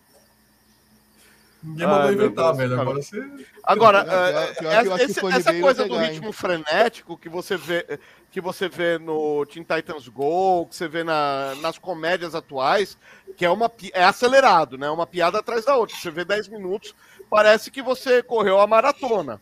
Ninguém 1.68 1.86
Ai, 1.86 1.92
mandou 1.92 2.14
inventar, 2.14 2.46
Deus, 2.46 2.58
velho. 2.58 2.70
Cara. 2.70 2.82
Agora 2.82 3.02
você. 3.02 3.30
Agora, 3.64 5.04
esse, 5.04 5.26
essa 5.26 5.60
coisa 5.60 5.86
do 5.86 5.98
ritmo 5.98 6.32
frenético 6.32 7.18
que 7.18 7.28
você 7.28 7.58
vê 7.58 8.00
que 8.32 8.40
você 8.40 8.70
vê 8.70 8.98
no 8.98 9.46
Teen 9.46 9.64
Titans 9.64 10.08
Go, 10.08 10.68
que 10.68 10.76
você 10.76 10.88
vê 10.88 11.04
na, 11.04 11.56
nas 11.56 11.78
comédias 11.78 12.36
atuais, 12.36 12.98
que 13.36 13.46
é 13.46 13.50
uma 13.50 13.72
é 13.94 14.04
acelerado, 14.04 14.78
né? 14.78 14.90
Uma 14.90 15.08
piada 15.08 15.40
atrás 15.40 15.66
da 15.66 15.76
outra. 15.76 15.96
Você 15.96 16.12
vê 16.12 16.24
10 16.24 16.50
minutos, 16.50 16.96
parece 17.30 17.72
que 17.72 17.82
você 17.82 18.22
correu 18.22 18.60
a 18.60 18.68
maratona. 18.68 19.42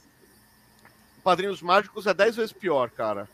Padrinhos 1.23 1.61
Mágicos 1.61 2.07
é 2.07 2.13
10 2.13 2.35
vezes 2.35 2.53
pior, 2.53 2.89
cara. 2.89 3.27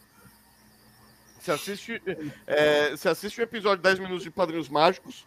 Você 1.39 1.51
assiste, 1.51 2.01
é, 2.47 2.91
você 2.91 3.09
assiste 3.09 3.39
um 3.39 3.43
episódio 3.43 3.77
de 3.77 3.84
10 3.84 3.99
minutos 3.99 4.23
de 4.23 4.31
Padrinhos 4.31 4.69
Mágicos, 4.69 5.26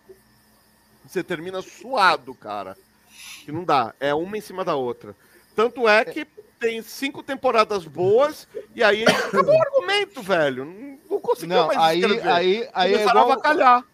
você 1.06 1.22
termina 1.22 1.60
suado, 1.62 2.34
cara. 2.34 2.76
Que 3.44 3.52
não 3.52 3.64
dá. 3.64 3.94
É 4.00 4.14
uma 4.14 4.36
em 4.36 4.40
cima 4.40 4.64
da 4.64 4.74
outra. 4.74 5.14
Tanto 5.54 5.88
é 5.88 6.04
que 6.04 6.26
tem 6.58 6.82
cinco 6.82 7.22
temporadas 7.22 7.84
boas 7.84 8.48
e 8.74 8.82
aí 8.82 9.04
acabou 9.04 9.54
o 9.54 9.62
argumento, 9.62 10.22
velho. 10.22 10.64
Não 11.10 11.20
conseguiu 11.20 11.56
não, 11.56 11.66
mais 11.66 11.78
aí, 11.78 12.00
escrever. 12.00 12.28
Aí, 12.28 12.68
aí, 12.72 12.94
é 12.94 13.02
igual, 13.02 13.18
a 13.18 13.32
avacalhar. 13.32 13.84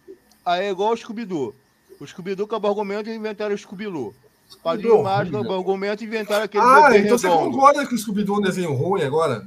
Aí 0.44 0.66
é 0.66 0.70
igual 0.70 0.92
o 0.92 0.96
Scooby-Doo. 0.96 1.54
O 1.98 2.06
Scooby-Doo 2.06 2.46
acabou 2.46 2.70
o 2.70 2.72
argumento 2.72 3.10
e 3.10 3.14
inventaram 3.14 3.54
o 3.54 3.58
Scooby-Doo. 3.58 4.14
Padrinho 4.62 5.02
Mágico 5.02 5.36
acabou 5.36 5.56
o 5.56 5.60
argumento 5.60 6.02
e 6.02 6.06
inventaram 6.06 6.44
aquele 6.44 6.64
Ah, 6.64 6.88
então 6.90 6.92
redondo. 6.92 7.18
você 7.18 7.28
concorda 7.28 7.86
que 7.86 7.94
o 7.94 7.98
Scooby-Doo 7.98 8.36
é 8.36 8.38
um 8.38 8.42
desenho 8.42 8.72
ruim 8.72 9.02
agora? 9.02 9.46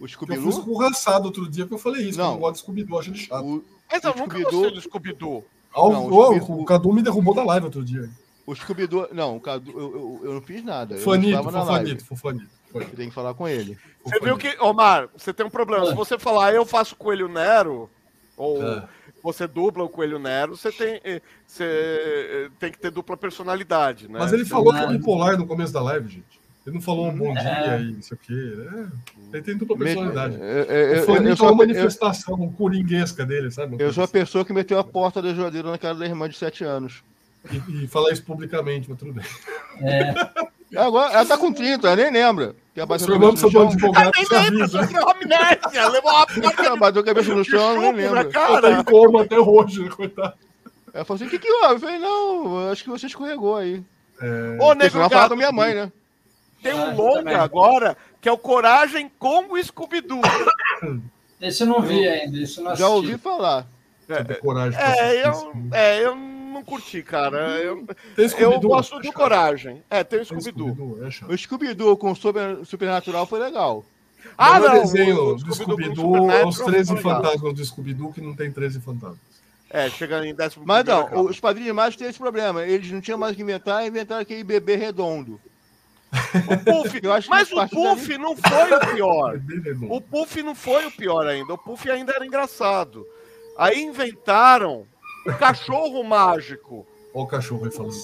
O 0.00 0.06
Scooby-Doo? 0.06 0.44
Eu 0.46 0.52
fui 0.52 0.60
escorraçado 0.60 1.26
outro 1.26 1.48
dia 1.48 1.66
que 1.66 1.72
eu 1.72 1.78
falei 1.78 2.08
isso, 2.08 2.18
não. 2.18 2.26
eu 2.26 2.32
não 2.32 2.40
gosto 2.40 2.54
do 2.54 2.58
Scooby-Doo, 2.58 2.98
achando 2.98 3.16
chato. 3.16 3.44
O, 3.44 3.64
Mas 3.90 4.04
eu 4.04 4.14
nunca 4.14 4.38
gostei 4.38 4.70
do 4.72 4.80
Scooby-Doo. 4.80 5.44
Ah, 5.74 5.80
o, 5.80 6.60
o 6.60 6.64
Cadu 6.64 6.92
me 6.92 7.02
derrubou 7.02 7.34
da 7.34 7.44
live 7.44 7.66
outro 7.66 7.84
dia. 7.84 8.10
O 8.46 8.54
Scooby-Doo... 8.54 9.08
Não, 9.12 9.36
o 9.36 9.40
Cadu, 9.40 9.70
eu, 9.70 9.80
eu, 9.80 10.20
eu, 10.24 10.34
não 10.34 10.42
fiz 10.42 10.64
nada. 10.64 10.96
Fanito, 10.98 11.42
fofanito, 11.42 12.04
fofanito. 12.04 12.50
Foi. 12.72 12.84
Tem 12.86 13.08
que 13.08 13.14
falar 13.14 13.34
com 13.34 13.46
ele. 13.46 13.78
Você 14.02 14.18
viu 14.18 14.36
que, 14.36 14.56
Omar, 14.60 15.08
você 15.16 15.32
tem 15.32 15.44
um 15.44 15.50
problema. 15.50 15.86
Se 15.86 15.94
você 15.94 16.18
falar 16.18 16.54
eu 16.54 16.64
faço 16.64 16.96
Coelho 16.96 17.28
Nero, 17.28 17.88
ou 18.36 18.62
é. 18.62 18.88
você 19.22 19.46
dubla 19.46 19.84
o 19.84 19.88
Coelho 19.88 20.18
Nero, 20.18 20.56
você 20.56 20.72
tem, 20.72 21.00
eh, 21.04 21.20
você 21.46 21.64
eh, 21.64 22.50
tem 22.58 22.72
que 22.72 22.78
ter 22.78 22.90
dupla 22.90 23.16
personalidade, 23.16 24.08
né? 24.08 24.18
Mas 24.18 24.32
ele 24.32 24.46
falou 24.46 24.72
que 24.72 24.80
é 24.80 24.86
bipolar 24.86 25.36
no 25.36 25.46
começo 25.46 25.72
da 25.72 25.82
live, 25.82 26.08
gente. 26.08 26.42
Ele 26.66 26.76
não 26.76 26.82
falou 26.82 27.08
um 27.08 27.16
bom 27.16 27.36
é. 27.36 27.40
dia 27.40 27.72
aí, 27.72 27.92
não 27.92 28.02
sei 28.02 28.16
o 28.16 28.20
quê. 28.20 28.32
É, 28.32 29.36
ele 29.36 29.42
tem 29.42 29.56
dupla 29.56 29.76
personalidade. 29.76 30.38
É, 30.40 31.02
Foi 31.04 31.18
eu, 31.18 31.34
uma 31.34 31.54
manifestação 31.54 32.40
eu, 32.40 32.52
coringuesca 32.56 33.26
dele, 33.26 33.50
sabe? 33.50 33.76
Eu 33.78 33.92
sou 33.92 34.04
a 34.04 34.08
pessoa 34.08 34.44
que 34.44 34.52
meteu 34.52 34.78
a 34.78 34.84
porta 34.84 35.20
da 35.20 35.34
geladeira 35.34 35.70
na 35.70 35.78
cara 35.78 35.96
da 35.96 36.06
irmã 36.06 36.28
de 36.28 36.36
7 36.36 36.64
anos. 36.64 37.02
E, 37.50 37.84
e 37.84 37.88
falar 37.88 38.12
isso 38.12 38.22
publicamente, 38.22 38.88
mas 38.88 38.98
tudo 38.98 39.12
bem. 39.12 39.24
É. 39.80 40.14
Agora, 40.78 41.12
ela 41.12 41.26
tá 41.26 41.36
com 41.36 41.52
30, 41.52 41.86
ela 41.86 41.96
nem 41.96 42.10
lembra. 42.10 42.54
Que 42.72 42.80
ela 42.80 42.86
bateu 42.86 43.06
seu 43.06 43.18
bando 43.18 43.70
de 43.70 43.76
empolgado, 43.76 44.10
você 44.16 44.34
avisa. 44.34 44.80
amnésia, 44.80 45.88
levou 45.88 46.10
uma 46.10 46.26
porta. 46.26 46.62
Ela 46.62 46.76
bateu 46.76 47.02
a 47.02 47.04
cabeça 47.04 47.34
no 47.34 47.44
chão, 47.44 47.80
nem 47.80 47.92
lembra. 47.92 48.24
Cara. 48.26 48.52
Ela 48.52 48.60
tá 48.62 48.80
em 48.80 48.84
coma 48.84 49.22
até 49.22 49.38
hoje, 49.38 49.88
coitado. 49.90 50.34
Ela 50.94 51.04
falou 51.04 51.16
assim, 51.16 51.26
o 51.26 51.30
que 51.30 51.38
que 51.38 51.50
houve? 51.50 51.74
Eu 51.74 51.80
falei, 51.80 51.98
não, 51.98 52.70
acho 52.70 52.84
que 52.84 52.90
você 52.90 53.06
escorregou 53.06 53.56
aí. 53.56 53.82
É... 54.20 54.58
Ô, 54.60 54.74
nego 54.74 54.98
gato, 54.98 55.12
falar 55.12 55.28
com 55.28 55.36
minha 55.36 55.52
mãe, 55.52 55.74
né? 55.74 55.92
Tem 56.62 56.74
um 56.74 56.90
ah, 56.90 56.94
longa 56.94 57.42
agora, 57.42 57.96
que 58.20 58.28
é 58.28 58.32
o 58.32 58.38
Coragem 58.38 59.10
com 59.18 59.52
o 59.52 59.62
Scooby-Doo. 59.62 60.20
Esse 61.40 61.64
eu 61.64 61.66
não 61.66 61.80
vi 61.82 62.06
ainda, 62.06 62.38
esse 62.38 62.58
eu 62.58 62.64
não 62.64 62.76
Já 62.76 62.88
ouvi 62.88 63.18
falar. 63.18 63.66
É, 64.08 64.34
coragem 64.34 64.78
é, 64.78 65.26
eu, 65.26 65.52
é, 65.72 66.04
eu 66.04 66.14
não 66.52 66.62
curti, 66.62 67.02
cara. 67.02 67.58
Eu, 67.58 67.86
eu 68.38 68.60
gosto 68.60 69.00
do 69.00 69.12
Coragem. 69.12 69.82
É, 69.90 70.04
tem 70.04 70.20
o 70.20 70.24
Scooby-Doo. 70.24 70.98
É 71.02 71.32
o 71.32 71.36
Scooby-Doo 71.36 71.96
com 71.96 72.14
Super, 72.14 72.64
Supernatural 72.64 73.26
foi 73.26 73.40
legal. 73.40 73.84
Ah, 74.38 74.60
não! 74.60 74.78
O 74.78 74.82
desenho 74.82 75.34
do 75.36 75.54
Scooby-Doo, 75.54 76.46
os 76.46 76.58
13 76.58 76.96
fantasmas 76.98 77.54
do 77.54 77.64
Scooby-Doo, 77.64 78.12
que 78.12 78.20
não 78.20 78.34
tem 78.34 78.52
13 78.52 78.80
fantasmas. 78.80 79.32
É, 79.74 79.88
chega 79.88 80.24
em 80.26 80.34
décimo 80.34 80.66
Mas 80.66 80.84
não, 80.84 81.24
os 81.24 81.40
padrinhos 81.40 81.74
mágicos 81.74 81.96
têm 81.96 82.08
esse 82.08 82.18
problema. 82.18 82.62
Eles 82.66 82.90
não 82.90 83.00
tinham 83.00 83.18
mais 83.18 83.34
que 83.34 83.40
inventar, 83.42 83.86
inventaram 83.86 84.20
aquele 84.20 84.44
bebê 84.44 84.76
redondo. 84.76 85.40
O 86.12 86.58
Puff, 86.58 87.00
mas 87.28 87.50
o 87.50 87.68
Puff 87.68 88.18
não 88.18 88.36
foi 88.36 88.72
o 88.74 88.94
pior. 88.94 89.40
O 89.88 90.00
Puff 90.00 90.42
não 90.42 90.54
foi 90.54 90.86
o 90.86 90.90
pior 90.90 91.26
ainda. 91.26 91.54
O 91.54 91.58
Puff 91.58 91.90
ainda 91.90 92.12
era 92.12 92.26
engraçado. 92.26 93.06
Aí 93.56 93.82
inventaram 93.82 94.86
o 95.26 95.34
cachorro 95.34 96.04
mágico. 96.04 96.86
Olha 97.14 97.24
o 97.24 97.26
cachorro 97.26 97.64
aí 97.64 97.70
falando. 97.70 97.94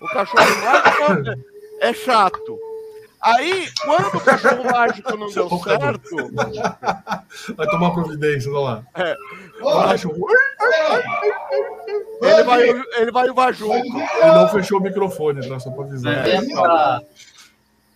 O 0.00 0.06
cachorro 0.08 0.44
mágico 0.64 1.44
é 1.80 1.92
chato. 1.92 2.58
Aí, 3.20 3.68
quando 3.84 4.16
o 4.16 4.20
cachorro 4.20 4.64
mágico 4.64 5.16
não 5.16 5.28
deu 5.28 5.48
certo. 5.58 6.16
Vai 7.56 7.66
tomar 7.66 7.90
providência, 7.90 8.50
vamos 8.50 8.68
lá. 8.68 8.82
É. 8.94 9.16
Ele 12.22 12.42
vai, 12.44 12.68
ele 12.68 13.10
vai 13.10 13.30
uvar 13.30 13.52
junto. 13.52 13.74
Ele 13.74 14.32
não 14.32 14.48
fechou 14.48 14.78
o 14.78 14.82
microfone, 14.82 15.48
tá? 15.48 15.58
Só 15.58 15.70
pra 15.70 15.84
avisar. 15.84 16.28
É, 16.28 16.40
pra, 16.42 17.02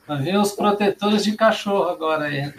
pra 0.06 0.16
ver 0.16 0.36
os 0.38 0.52
protetores 0.52 1.24
de 1.24 1.36
cachorro 1.36 1.88
agora 1.88 2.24
aí. 2.24 2.52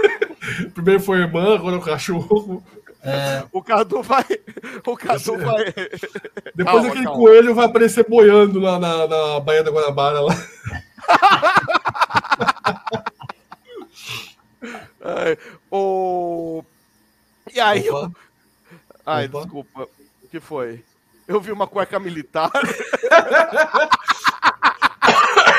Primeiro 0.74 1.02
foi 1.02 1.18
a 1.18 1.22
irmã, 1.22 1.54
agora 1.54 1.76
o 1.76 1.82
cachorro. 1.82 2.62
É. 3.06 3.44
O 3.52 3.62
Cadu 3.62 4.02
vai. 4.02 4.24
O 4.84 4.96
Cadu 4.96 5.38
vai. 5.38 5.64
Depois 6.54 6.64
calma, 6.64 6.88
aquele 6.88 7.04
calma. 7.04 7.20
coelho 7.20 7.54
vai 7.54 7.66
aparecer 7.66 8.08
boiando 8.08 8.58
lá 8.58 8.78
na, 8.78 9.06
na 9.06 9.40
Baía 9.40 9.62
da 9.62 9.70
Guanabara 9.70 10.20
lá. 10.20 10.34
O... 15.70 16.64
E 17.54 17.60
aí. 17.60 17.86
Eu... 17.86 18.10
Ai, 19.04 19.26
Opa. 19.26 19.40
desculpa. 19.40 19.88
O 20.22 20.28
que 20.28 20.40
foi? 20.40 20.82
Eu 21.28 21.40
vi 21.40 21.52
uma 21.52 21.66
cueca 21.66 21.98
militar. 21.98 22.50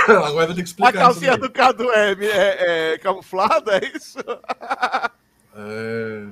Agora 0.07 0.33
vai 0.33 0.47
ter 0.47 0.55
que 0.55 0.61
explicar. 0.61 0.89
A 0.89 0.93
calcinha 0.93 1.37
do 1.37 1.51
Cadu 1.51 1.91
é, 1.91 2.13
é, 2.13 2.93
é 2.93 2.97
camuflada, 2.97 3.77
é 3.77 3.85
isso? 3.95 4.17
É... 5.55 6.25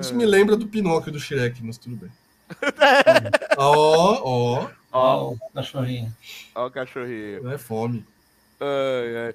Isso 0.00 0.14
me 0.14 0.26
lembra 0.26 0.56
do 0.56 0.66
Pinóquio 0.66 1.12
do 1.12 1.20
Shrek, 1.20 1.62
mas 1.62 1.78
tudo 1.78 1.96
bem. 1.96 2.10
Ó, 3.56 4.20
ó. 4.22 4.68
Ó, 4.92 5.32
o 5.32 5.38
cachorrinho. 5.52 6.14
Ó, 6.54 6.66
o 6.66 6.70
cachorrinho. 6.70 7.50
É 7.50 7.58
fome. 7.58 8.06
Ai, 8.60 9.26
ai. 9.26 9.34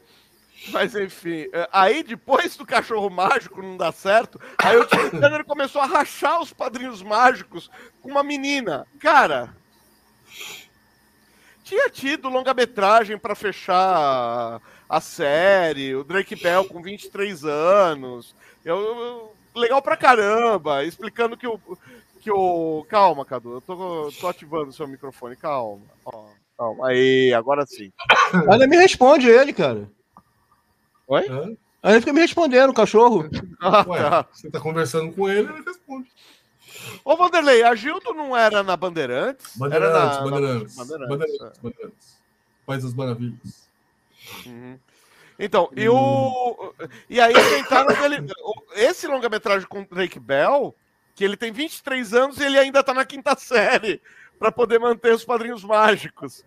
Mas 0.69 0.95
enfim, 0.95 1.47
é, 1.51 1.67
aí 1.71 2.03
depois 2.03 2.55
do 2.55 2.65
cachorro 2.65 3.09
mágico 3.09 3.61
não 3.63 3.77
dá 3.77 3.91
certo, 3.91 4.39
aí 4.59 4.77
o 4.77 4.85
Tim 4.85 5.09
Turner 5.19 5.43
começou 5.43 5.81
a 5.81 5.87
rachar 5.87 6.39
os 6.39 6.53
padrinhos 6.53 7.01
mágicos 7.01 7.69
com 8.01 8.09
uma 8.09 8.23
menina. 8.23 8.85
Cara, 8.99 9.55
tinha 11.63 11.89
tido 11.89 12.29
longa-metragem 12.29 13.17
para 13.17 13.33
fechar 13.33 14.61
a 14.87 15.01
série, 15.01 15.95
o 15.95 16.03
Drake 16.03 16.35
Bell 16.35 16.65
com 16.65 16.81
23 16.81 17.43
anos. 17.45 18.35
Eu, 18.63 19.33
legal 19.55 19.81
pra 19.81 19.97
caramba, 19.97 20.83
explicando 20.83 21.37
que 21.37 21.47
o. 21.47 21.59
Que 22.19 22.31
o... 22.31 22.85
Calma, 22.87 23.25
Cadu, 23.25 23.55
eu 23.55 23.61
tô, 23.61 24.11
tô 24.19 24.27
ativando 24.27 24.69
o 24.69 24.73
seu 24.73 24.87
microfone, 24.87 25.35
calma. 25.35 25.81
Ó, 26.05 26.25
calma. 26.57 26.87
Aí, 26.87 27.33
agora 27.33 27.65
sim. 27.65 27.91
Ainda 28.47 28.67
me 28.67 28.77
responde 28.77 29.27
ele, 29.27 29.51
cara. 29.51 29.89
Oi? 31.07 31.57
Aí 31.83 31.93
ele 31.93 31.99
fica 32.01 32.13
me 32.13 32.21
respondendo, 32.21 32.69
o 32.69 32.75
cachorro. 32.75 33.27
Ué. 33.87 34.25
Você 34.31 34.51
tá 34.51 34.59
conversando 34.59 35.11
com 35.13 35.27
ele, 35.27 35.51
ele 35.51 35.63
responde. 35.63 36.11
Ô, 37.03 37.15
Vanderlei, 37.15 37.63
a 37.63 37.73
Gildo 37.75 38.13
não 38.13 38.37
era 38.37 38.61
na 38.61 38.77
Bandeirantes? 38.77 39.57
Bandeirantes, 39.57 39.95
era 39.95 40.05
na, 40.05 40.21
Bandeirantes. 40.21 40.77
Na... 40.77 40.83
Bandeirantes, 40.85 41.09
Bandeirantes, 41.09 41.57
é. 41.57 41.61
Bandeirantes. 41.61 42.21
País 42.65 42.83
das 42.83 42.93
Maravilhas. 42.93 43.69
Uhum. 44.45 44.79
Então, 45.41 45.71
e 45.75 45.89
o. 45.89 46.73
E 47.09 47.19
aí 47.19 47.33
tentaram 47.33 47.89
ele. 48.05 48.31
Esse 48.75 49.07
longa-metragem 49.07 49.67
com 49.67 49.83
Drake 49.83 50.19
Bell, 50.19 50.75
que 51.15 51.23
ele 51.23 51.35
tem 51.35 51.51
23 51.51 52.13
anos 52.13 52.37
e 52.37 52.43
ele 52.43 52.59
ainda 52.59 52.83
tá 52.83 52.93
na 52.93 53.03
quinta 53.03 53.35
série, 53.35 53.99
para 54.37 54.51
poder 54.51 54.79
manter 54.79 55.11
os 55.11 55.25
padrinhos 55.25 55.63
mágicos. 55.63 56.45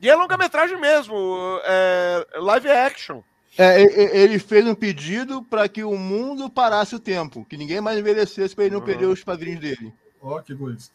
E 0.00 0.08
é 0.08 0.14
longa-metragem 0.14 0.80
mesmo, 0.80 1.60
é 1.64 2.24
live 2.36 2.68
action. 2.68 3.20
É, 3.58 3.82
ele 4.16 4.38
fez 4.38 4.64
um 4.64 4.74
pedido 4.74 5.42
para 5.42 5.68
que 5.68 5.82
o 5.82 5.96
mundo 5.96 6.48
parasse 6.48 6.94
o 6.94 7.00
tempo, 7.00 7.44
que 7.48 7.56
ninguém 7.56 7.80
mais 7.80 7.98
envelhecesse 7.98 8.54
para 8.54 8.66
ele 8.66 8.74
não 8.74 8.82
perder 8.82 9.06
os 9.06 9.24
padrinhos 9.24 9.60
dele. 9.60 9.92
Ó, 10.22 10.36
oh, 10.36 10.42
que 10.42 10.52
egoísta. 10.52 10.94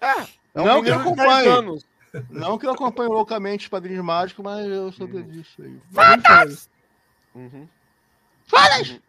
É, 0.00 0.26
é 0.54 0.60
um 0.60 0.64
não 0.66 0.82
que. 0.82 0.90
Não 2.28 2.58
que 2.58 2.66
eu 2.66 2.72
acompanhe 2.72 3.08
loucamente 3.08 3.64
os 3.64 3.68
padrinhos 3.68 4.04
mágicos, 4.04 4.44
mas 4.44 4.66
eu 4.66 4.90
soube 4.92 5.18
uhum. 5.18 5.28
disso 5.28 5.62
aí. 5.62 5.76
Fadas! 5.92 6.68
Uhum. 7.34 7.68
Fadas! 8.46 9.00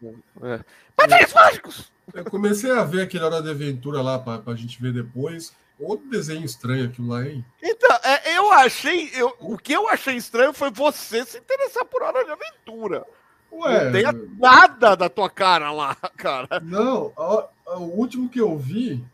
É. 0.42 0.60
Padrinhos 0.94 1.32
mágicos! 1.32 1.92
Eu 2.14 2.24
comecei 2.24 2.70
a 2.70 2.84
ver 2.84 3.02
aquele 3.02 3.24
Hora 3.24 3.42
de 3.42 3.50
Aventura 3.50 4.02
lá 4.02 4.18
pra, 4.18 4.38
pra 4.38 4.54
gente 4.54 4.80
ver 4.80 4.92
depois. 4.92 5.54
Outro 5.78 6.08
desenho 6.08 6.44
estranho 6.44 6.86
aquilo 6.86 7.08
lá, 7.08 7.26
hein? 7.26 7.44
Então, 7.60 7.96
é, 8.04 8.36
eu 8.36 8.52
achei. 8.52 9.10
Eu, 9.14 9.34
o 9.40 9.58
que 9.58 9.72
eu 9.72 9.88
achei 9.88 10.16
estranho 10.16 10.52
foi 10.52 10.70
você 10.70 11.24
se 11.24 11.38
interessar 11.38 11.84
por 11.84 12.02
Hora 12.02 12.24
de 12.24 12.30
Aventura. 12.30 13.04
Ué, 13.50 13.84
não 13.84 13.92
tem 13.92 14.02
nada 14.38 14.94
da 14.94 15.08
tua 15.08 15.28
cara 15.28 15.72
lá, 15.72 15.94
cara. 16.16 16.60
Não, 16.60 17.12
o, 17.16 17.44
o 17.76 17.80
último 17.98 18.28
que 18.28 18.40
eu 18.40 18.56
vi 18.56 19.04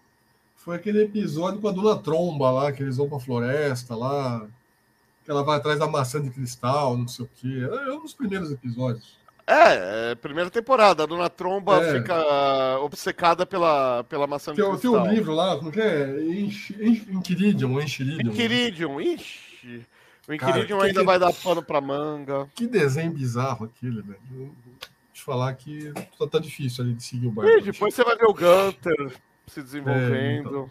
foi 0.69 0.77
aquele 0.77 1.05
episódio 1.05 1.63
com 1.63 1.69
a 1.69 1.73
Dona 1.73 1.97
Tromba 1.97 2.51
lá, 2.51 2.71
que 2.71 2.83
eles 2.83 2.99
vão 2.99 3.09
pra 3.09 3.19
floresta 3.19 3.97
lá. 3.97 4.47
Que 5.25 5.31
ela 5.31 5.43
vai 5.43 5.57
atrás 5.57 5.79
da 5.79 5.87
maçã 5.87 6.21
de 6.21 6.29
cristal, 6.29 6.95
não 6.95 7.09
sei 7.09 7.25
o 7.25 7.31
quê. 7.37 7.67
É 7.87 7.91
um 7.91 8.03
dos 8.03 8.13
primeiros 8.13 8.53
episódios. 8.53 9.17
É, 9.47 10.11
é, 10.11 10.15
primeira 10.15 10.51
temporada. 10.51 11.05
A 11.05 11.07
Dona 11.07 11.31
Tromba 11.31 11.83
é. 11.83 11.95
fica 11.95 12.79
obcecada 12.81 13.47
pela, 13.47 14.05
pela 14.05 14.27
maçã 14.27 14.53
de 14.53 14.61
tem, 14.61 14.71
cristal. 14.71 14.93
Tem 14.93 15.01
um 15.01 15.11
livro 15.11 15.33
lá, 15.33 15.57
como 15.57 15.73
que 15.73 15.81
é? 15.81 16.21
Inquiridium, 16.21 17.81
Enchiridium. 17.81 18.31
Enchiridium, 18.31 19.01
ixi. 19.01 19.87
O 20.29 20.35
Inquiridium 20.35 20.83
ainda 20.83 21.01
que... 21.01 21.07
vai 21.07 21.19
dar 21.19 21.33
pano 21.33 21.63
pra 21.63 21.81
manga. 21.81 22.47
Que 22.55 22.67
desenho 22.67 23.11
bizarro 23.11 23.65
aquele, 23.65 24.03
velho. 24.03 24.21
Deixa 24.29 24.53
eu 25.17 25.25
falar 25.25 25.55
que 25.55 25.95
tá, 26.19 26.27
tá 26.27 26.39
difícil 26.39 26.85
ali 26.85 26.93
de 26.93 27.03
seguir 27.03 27.29
o 27.29 27.31
barco. 27.31 27.63
depois 27.63 27.95
você 27.95 28.05
vai 28.05 28.17
ver 28.17 28.27
o 28.27 28.35
Gunter 28.35 29.28
se 29.49 29.63
desenvolvendo. 29.63 30.15
É, 30.15 30.39
então... 30.39 30.71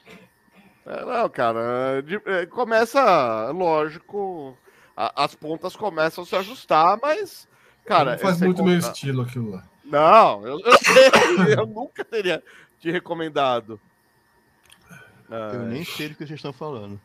é, 0.86 1.06
não, 1.06 1.30
cara, 1.30 2.02
de, 2.02 2.22
é, 2.26 2.46
começa, 2.46 3.52
lógico, 3.52 4.58
a, 4.96 5.24
as 5.24 5.36
pontas 5.36 5.76
começam 5.76 6.24
a 6.24 6.28
se 6.28 6.36
ajustar, 6.36 6.98
mas 7.02 7.48
Cara, 7.88 8.12
não 8.12 8.20
faz 8.20 8.42
muito 8.42 8.58
conta... 8.58 8.70
meu 8.70 8.80
estilo 8.80 9.22
aquilo 9.22 9.52
lá. 9.52 9.64
Não, 9.86 10.46
eu, 10.46 10.60
eu, 10.60 11.60
eu 11.60 11.66
nunca 11.66 12.04
teria 12.04 12.44
te 12.80 12.92
recomendado. 12.92 13.80
Eu 15.30 15.64
nem 15.64 15.86
sei 15.86 16.10
do 16.10 16.16
que 16.16 16.26
vocês 16.26 16.38
estão 16.38 16.52
falando. 16.52 17.00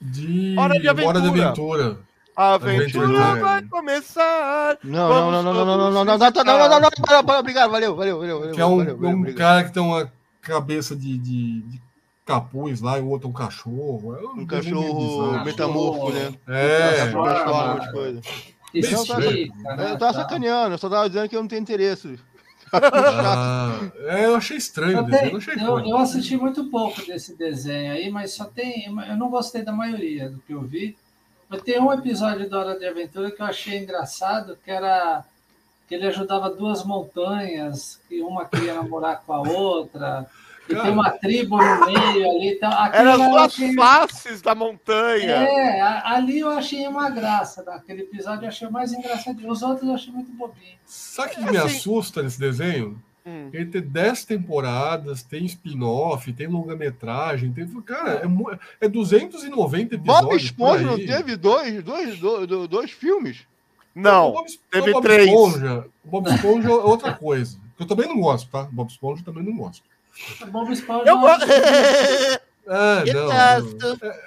De 0.00 0.54
Hora 0.58 0.78
de 0.78 0.88
Aventura. 0.88 1.18
Hora 1.18 1.20
de 1.20 1.40
aventura. 1.40 1.98
A 2.36 2.54
aventura 2.54 3.36
vai 3.36 3.62
começar. 3.62 4.78
Não, 4.82 5.30
não, 5.30 5.30
não, 5.30 5.42
não, 5.42 5.54
não, 5.54 5.64
não, 5.64 5.76
não, 5.76 6.04
não, 6.04 6.04
não, 6.04 6.04
não, 6.04 6.44
não, 6.44 6.68
não, 6.68 6.80
não, 6.80 7.22
não, 7.22 7.38
obrigado, 7.38 7.70
valeu, 7.70 7.94
valeu, 7.94 8.18
valeu. 8.18 8.52
Que 8.52 8.60
é 8.60 8.66
um, 8.66 8.80
um 8.80 9.34
cara 9.34 9.64
que 9.64 9.72
tem 9.72 9.82
uma 9.82 10.10
cabeça 10.42 10.94
de, 10.94 11.16
de, 11.16 11.62
de 11.62 11.80
capuz 12.26 12.80
lá 12.80 12.98
e 12.98 13.02
o 13.02 13.08
outro 13.08 13.28
um 13.28 13.32
cachorro. 13.32 14.16
É 14.16 14.20
um, 14.20 14.40
um 14.40 14.46
cachorro 14.46 15.44
metamorfo, 15.44 16.10
né? 16.12 16.34
É, 16.48 17.12
Esse 18.74 18.92
não, 18.92 19.06
tá, 19.06 19.20
eu 19.20 19.98
tava 19.98 20.14
sacaneando, 20.14 20.74
eu 20.74 20.78
só 20.78 20.88
tava 20.88 21.08
dizendo 21.08 21.28
que 21.28 21.36
eu 21.36 21.40
não 21.40 21.48
tenho 21.48 21.62
interesse. 21.62 22.18
Ah, 22.74 23.78
é, 24.06 24.24
eu 24.24 24.34
achei 24.34 24.56
estranho 24.56 24.96
eu, 24.96 25.02
desenho, 25.02 25.32
eu, 25.32 25.36
achei 25.36 25.54
eu, 25.54 25.78
eu, 25.80 25.96
assisti 25.98 26.38
muito 26.38 26.70
pouco 26.70 27.04
desse 27.04 27.36
desenho 27.36 27.92
aí, 27.92 28.10
mas 28.10 28.32
só 28.32 28.46
tem. 28.46 28.86
Eu 28.86 29.16
não 29.18 29.28
gostei 29.28 29.60
da 29.60 29.72
maioria 29.72 30.30
do 30.30 30.38
que 30.38 30.54
eu 30.54 30.62
vi. 30.62 30.96
Mas 31.50 31.60
tem 31.60 31.78
um 31.78 31.92
episódio 31.92 32.48
da 32.48 32.58
Hora 32.58 32.78
de 32.78 32.86
Aventura 32.86 33.30
que 33.30 33.42
eu 33.42 33.44
achei 33.44 33.76
engraçado, 33.76 34.56
que 34.64 34.70
era 34.70 35.22
que 35.92 35.96
ele 35.96 36.06
ajudava 36.06 36.48
duas 36.48 36.82
montanhas, 36.84 38.00
que 38.08 38.22
uma 38.22 38.46
queria 38.46 38.72
namorar 38.72 39.22
com 39.26 39.34
a 39.34 39.40
outra. 39.42 40.26
E 40.66 40.74
tem 40.74 40.90
uma 40.90 41.10
tribo 41.10 41.58
no 41.58 41.84
meio 41.84 42.30
ali. 42.30 42.54
Então, 42.54 42.70
Era 42.70 43.12
as 43.12 43.18
duas 43.18 43.42
achei... 43.42 43.74
faces 43.74 44.40
da 44.40 44.54
montanha. 44.54 45.32
É, 45.32 45.82
ali 45.82 46.38
eu 46.38 46.48
achei 46.48 46.86
uma 46.88 47.10
graça. 47.10 47.62
Naquele 47.62 48.02
episódio 48.02 48.44
eu 48.44 48.48
achei 48.48 48.70
mais 48.70 48.90
engraçado. 48.94 49.46
Os 49.46 49.60
outros 49.60 49.86
eu 49.86 49.94
achei 49.94 50.12
muito 50.14 50.32
bobinho. 50.32 50.78
Sabe 50.86 51.32
o 51.32 51.34
que 51.34 51.40
é, 51.40 51.50
me 51.50 51.58
assim... 51.58 51.76
assusta 51.76 52.22
nesse 52.22 52.40
desenho? 52.40 52.98
Hum. 53.26 53.50
Ele 53.52 53.66
tem 53.66 53.82
10 53.82 54.24
temporadas, 54.24 55.22
tem 55.22 55.44
spin-off, 55.44 56.32
tem 56.32 56.46
longa-metragem, 56.46 57.52
tem. 57.52 57.66
Cara, 57.82 58.22
é, 58.80 58.86
é 58.86 58.88
290 58.88 59.96
episódios. 59.96 60.24
Bob 60.24 60.36
Esponja 60.36 60.86
não 60.86 60.96
teve 60.96 61.36
dois, 61.36 61.84
dois, 61.84 62.18
dois, 62.18 62.48
dois 62.68 62.90
filmes? 62.90 63.46
Não, 63.94 64.32
Bob, 64.32 64.46
teve 64.70 64.92
Bob 64.92 65.02
três. 65.02 65.28
Esponja, 65.28 65.86
Bob 66.04 66.28
Esponja 66.28 66.68
é 66.68 66.72
outra 66.72 67.12
coisa. 67.14 67.58
Eu 67.78 67.86
também 67.86 68.08
não 68.08 68.20
gosto, 68.20 68.50
tá? 68.50 68.68
Bob 68.70 68.88
Esponja 68.90 69.22
também 69.24 69.44
não 69.44 69.56
gosto. 69.56 69.82
Bob 70.48 70.72
Esponja. 70.72 71.10
Eu 71.10 71.18
gosto. 71.18 71.44
É, 71.50 73.02
eu 73.10 73.26
não, 73.26 73.32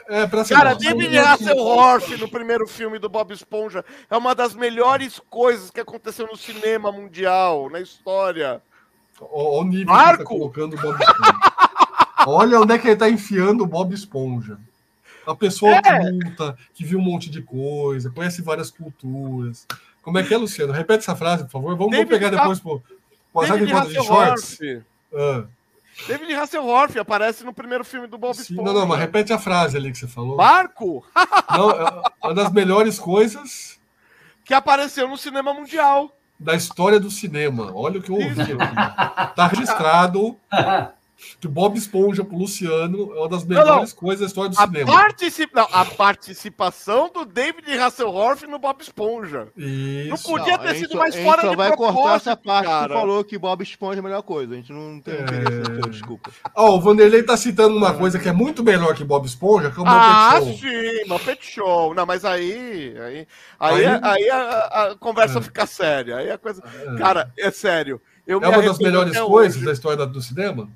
É, 0.08 0.24
é 0.24 0.28
pra 0.28 0.44
ser 0.44 0.56
Cara, 0.56 0.74
David 0.74 1.18
Hasselhoff 1.18 2.18
no 2.18 2.28
primeiro 2.30 2.68
filme 2.68 3.00
do 3.00 3.10
Bob 3.10 3.34
Esponja 3.34 3.84
é 4.10 4.18
uma 4.18 4.36
das 4.36 4.54
melhores 4.54 5.22
coisas 5.30 5.72
que 5.72 5.80
aconteceu 5.80 6.28
no 6.28 6.36
cinema 6.36 6.92
mundial, 6.92 7.70
na 7.70 7.80
história. 7.80 8.62
Olha 9.22 9.62
o 9.62 9.64
nível 9.64 9.94
Marco? 9.94 10.18
que 10.18 10.24
tá 10.24 10.30
colocando 10.30 10.76
o 10.76 10.82
Bob 10.82 11.02
Esponja. 11.02 11.56
Olha 12.28 12.60
onde 12.60 12.74
é 12.74 12.78
que 12.78 12.88
ele 12.88 12.96
tá 12.96 13.10
enfiando 13.10 13.64
o 13.64 13.68
Bob 13.68 13.94
Esponja. 13.94 14.58
A 15.26 15.36
pessoa 15.36 15.72
é. 15.72 16.12
culta, 16.12 16.58
que 16.74 16.86
viu 16.86 17.00
um 17.00 17.02
monte 17.02 17.30
de 17.30 17.42
coisa, 17.42 18.10
conhece 18.10 18.42
várias 18.42 18.70
culturas. 18.70 19.66
Como 20.02 20.18
é 20.20 20.24
que 20.24 20.34
é, 20.34 20.38
Luciano? 20.38 20.72
Repete 20.72 21.00
essa 21.00 21.16
frase, 21.16 21.44
por 21.46 21.52
favor. 21.52 21.76
Vamos, 21.76 21.96
vamos 21.96 22.10
pegar 22.10 22.30
depois 22.30 22.60
por 22.60 22.84
David 23.48 23.88
de 23.88 24.04
shorts. 24.04 24.60
Ah. 25.14 25.46
David 26.08 26.34
Hasselhoff 26.34 27.00
aparece 27.00 27.44
no 27.44 27.54
primeiro 27.54 27.86
filme 27.86 28.06
do 28.06 28.18
Bob 28.18 28.36
Esponja. 28.36 28.62
Não, 28.62 28.74
não, 28.74 28.86
mas 28.86 29.00
repete 29.00 29.32
a 29.32 29.40
frase 29.40 29.78
ali 29.78 29.92
que 29.92 29.98
você 29.98 30.08
falou. 30.08 30.36
Barco? 30.36 31.06
não, 31.52 31.72
é 31.72 32.04
uma 32.22 32.34
das 32.34 32.52
melhores 32.52 33.00
coisas... 33.00 33.80
Que 34.44 34.54
apareceu 34.54 35.08
no 35.08 35.18
cinema 35.18 35.54
mundial. 35.54 36.16
Da 36.40 36.54
história 36.54 37.00
do 37.00 37.10
cinema. 37.10 37.72
Olha 37.74 38.00
o 38.00 38.04
que 38.04 38.12
eu 38.12 38.16
ouvi 38.16 38.42
aqui. 38.42 38.56
Tá 39.36 39.48
registrado 39.48 40.38
que 41.40 41.48
Bob 41.48 41.78
Esponja 41.78 42.24
pro 42.24 42.38
Luciano 42.38 43.14
é 43.16 43.20
uma 43.20 43.30
das 43.30 43.46
melhores 43.46 43.70
não, 43.70 43.80
não. 43.80 43.88
coisas 43.88 44.20
da 44.22 44.26
história 44.28 44.50
do 44.50 44.60
a 44.60 44.66
cinema. 44.66 44.92
Particip... 44.92 45.56
Não, 45.56 45.68
a 45.72 45.86
participação 45.86 47.10
do 47.14 47.26
David 47.26 47.72
Hasselhoff 47.78 48.46
no 48.48 48.60
Bob 48.60 48.82
Esponja. 48.82 49.48
Isso. 49.56 50.10
Não 50.10 50.18
podia 50.18 50.58
ter 50.58 50.76
sido 50.76 50.98
mais 50.98 51.16
fora 51.16 51.42
de 51.42 51.48
só 51.48 51.56
vai 51.56 51.76
cortar 51.76 52.16
essa 52.16 52.36
parte 52.36 52.68
cara. 52.68 52.88
que 52.88 52.94
falou 52.94 53.24
que 53.24 53.38
Bob 53.38 53.62
Esponja 53.64 54.00
é 54.00 54.02
a 54.02 54.04
melhor 54.04 54.22
coisa. 54.24 54.54
A 54.54 54.58
gente 54.58 54.72
não 54.72 55.00
tem 55.00 55.16
é... 55.16 55.22
interesse 55.22 55.90
desculpa. 55.90 56.32
Ó, 56.56 56.70
oh, 56.70 56.78
o 56.78 56.82
Vanderlei 56.82 57.24
tá 57.24 57.38
citando 57.38 57.76
uma 57.76 57.94
coisa 57.94 58.20
que 58.20 58.28
é 58.28 58.34
muito 58.34 58.64
melhor 58.64 58.94
que 58.94 59.04
Bob 59.04 59.26
Esponja, 59.26 59.72
que 59.72 59.80
é 59.80 59.82
o 59.82 59.86
Muppet 59.86 60.02
ah, 60.02 60.40
Show. 60.40 60.50
Ah, 60.50 60.54
sim, 60.54 61.10
Muppet 61.10 61.46
Show. 61.46 61.94
Não, 61.94 62.06
mas 62.06 62.26
aí... 62.26 62.96
Aí, 63.00 63.28
aí, 63.60 63.86
aí, 63.86 64.00
aí 64.02 64.30
a, 64.30 64.60
a, 64.60 64.96
conversa 64.96 65.40
é. 65.40 65.42
fica 65.42 65.66
séria. 65.66 66.18
Aí 66.18 66.30
a 66.30 66.38
coisa... 66.38 66.62
É. 66.66 66.98
Cara, 66.98 67.32
é 67.38 67.52
sério. 67.52 68.02
é 68.28 68.36
uma 68.36 68.62
das 68.62 68.80
melhores 68.80 69.18
coisas 69.18 69.58
hoje. 69.58 69.66
da 69.66 69.72
história 69.72 70.06
do 70.06 70.22
cinema? 70.22 70.70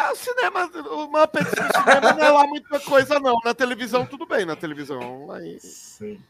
Ah, 0.00 0.12
o 0.12 0.16
cinema, 0.16 0.66
o 0.66 1.08
Muppets 1.08 1.50
no 1.50 1.82
cinema 1.82 2.12
não 2.12 2.24
é 2.24 2.30
lá 2.30 2.46
muita 2.46 2.78
coisa, 2.78 3.18
não. 3.18 3.40
Na 3.44 3.52
televisão, 3.52 4.06
tudo 4.06 4.26
bem, 4.26 4.46
na 4.46 4.54
televisão. 4.54 5.28
Aí... 5.32 5.58
Sim. 5.58 6.22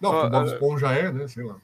Não, 0.00 0.26
o 0.26 0.30
Bob 0.30 0.46
Esponja 0.46 0.92
é, 0.92 1.12
né? 1.12 1.28
Sei 1.28 1.44
lá. 1.44 1.56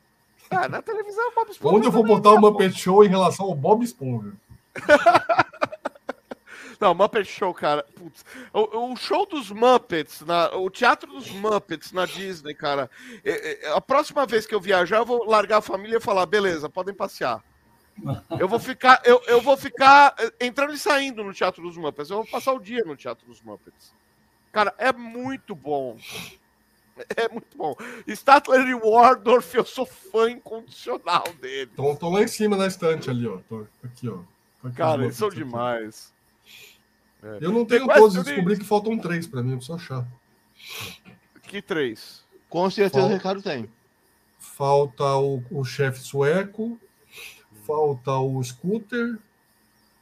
Ah, 0.50 0.68
na 0.68 0.82
televisão, 0.82 1.26
o 1.30 1.34
Bob 1.34 1.50
Esponja. 1.50 1.76
Onde 1.76 1.86
eu 1.86 1.90
vou 1.90 2.04
botar 2.04 2.32
o 2.32 2.38
Muppet 2.38 2.78
Show 2.78 3.02
em 3.02 3.08
relação 3.08 3.46
ao 3.46 3.54
Bob 3.54 3.82
Esponja? 3.82 4.32
Não, 6.78 6.94
Muppet 6.94 7.24
Show, 7.24 7.54
cara. 7.54 7.84
Putz, 7.94 8.24
o, 8.52 8.92
o, 8.92 8.96
show 8.96 9.26
dos 9.26 9.50
Muppets, 9.50 10.20
na, 10.20 10.54
o 10.54 10.70
teatro 10.70 11.10
dos 11.10 11.30
Muppets 11.30 11.92
na 11.92 12.04
Disney, 12.04 12.54
cara. 12.54 12.90
É, 13.24 13.66
é, 13.66 13.72
a 13.72 13.80
próxima 13.80 14.26
vez 14.26 14.46
que 14.46 14.54
eu 14.54 14.60
viajar, 14.60 14.98
eu 14.98 15.06
vou 15.06 15.24
largar 15.24 15.58
a 15.58 15.62
família 15.62 15.96
e 15.96 16.00
falar: 16.00 16.26
beleza, 16.26 16.68
podem 16.68 16.94
passear. 16.94 17.42
Eu 18.38 18.48
vou 18.48 18.58
ficar, 18.58 19.02
eu, 19.04 19.20
eu 19.26 19.40
vou 19.40 19.56
ficar 19.56 20.14
eh, 20.18 20.46
entrando 20.46 20.72
e 20.72 20.78
saindo 20.78 21.24
no 21.24 21.32
Teatro 21.32 21.62
dos 21.62 21.76
Muppets. 21.76 22.10
Eu 22.10 22.18
vou 22.18 22.26
passar 22.26 22.52
o 22.52 22.60
dia 22.60 22.84
no 22.84 22.96
Teatro 22.96 23.26
dos 23.26 23.42
Muppets. 23.42 23.92
Cara, 24.52 24.74
é 24.78 24.92
muito 24.92 25.54
bom. 25.54 25.96
É 27.16 27.28
muito 27.28 27.56
bom. 27.56 27.76
Statler 28.08 28.66
e 28.66 28.74
Wardorf, 28.74 29.56
eu 29.56 29.64
sou 29.64 29.86
fã 29.86 30.30
incondicional 30.30 31.24
dele. 31.40 31.70
Tô, 31.76 31.94
tô 31.94 32.10
lá 32.10 32.22
em 32.22 32.26
cima 32.26 32.56
na 32.56 32.66
estante 32.66 33.08
ali, 33.08 33.24
ó. 33.24 33.38
Tô 33.48 33.64
aqui, 33.84 34.08
ó. 34.08 34.18
Aqui 34.64 34.76
Cara, 34.76 35.04
eles 35.04 35.16
são 35.16 35.28
demais. 35.28 36.12
É. 37.22 37.38
Eu 37.40 37.52
não 37.52 37.64
tenho 37.64 37.86
todos, 37.86 38.22
descobri 38.22 38.58
que 38.58 38.64
faltam 38.64 38.98
três 38.98 39.26
para 39.26 39.42
mim, 39.42 39.52
eu 39.52 39.58
preciso 39.58 39.76
achar. 39.76 40.06
Que 41.42 41.62
três? 41.62 42.24
Com 42.48 42.68
certeza 42.70 43.00
Falta... 43.00 43.14
o 43.14 43.16
Ricardo 43.16 43.42
tem. 43.42 43.68
Falta 44.38 45.04
o, 45.16 45.42
o 45.50 45.64
chefe 45.64 46.00
sueco, 46.00 46.78
falta 47.68 48.16
o 48.16 48.42
Scooter 48.42 49.18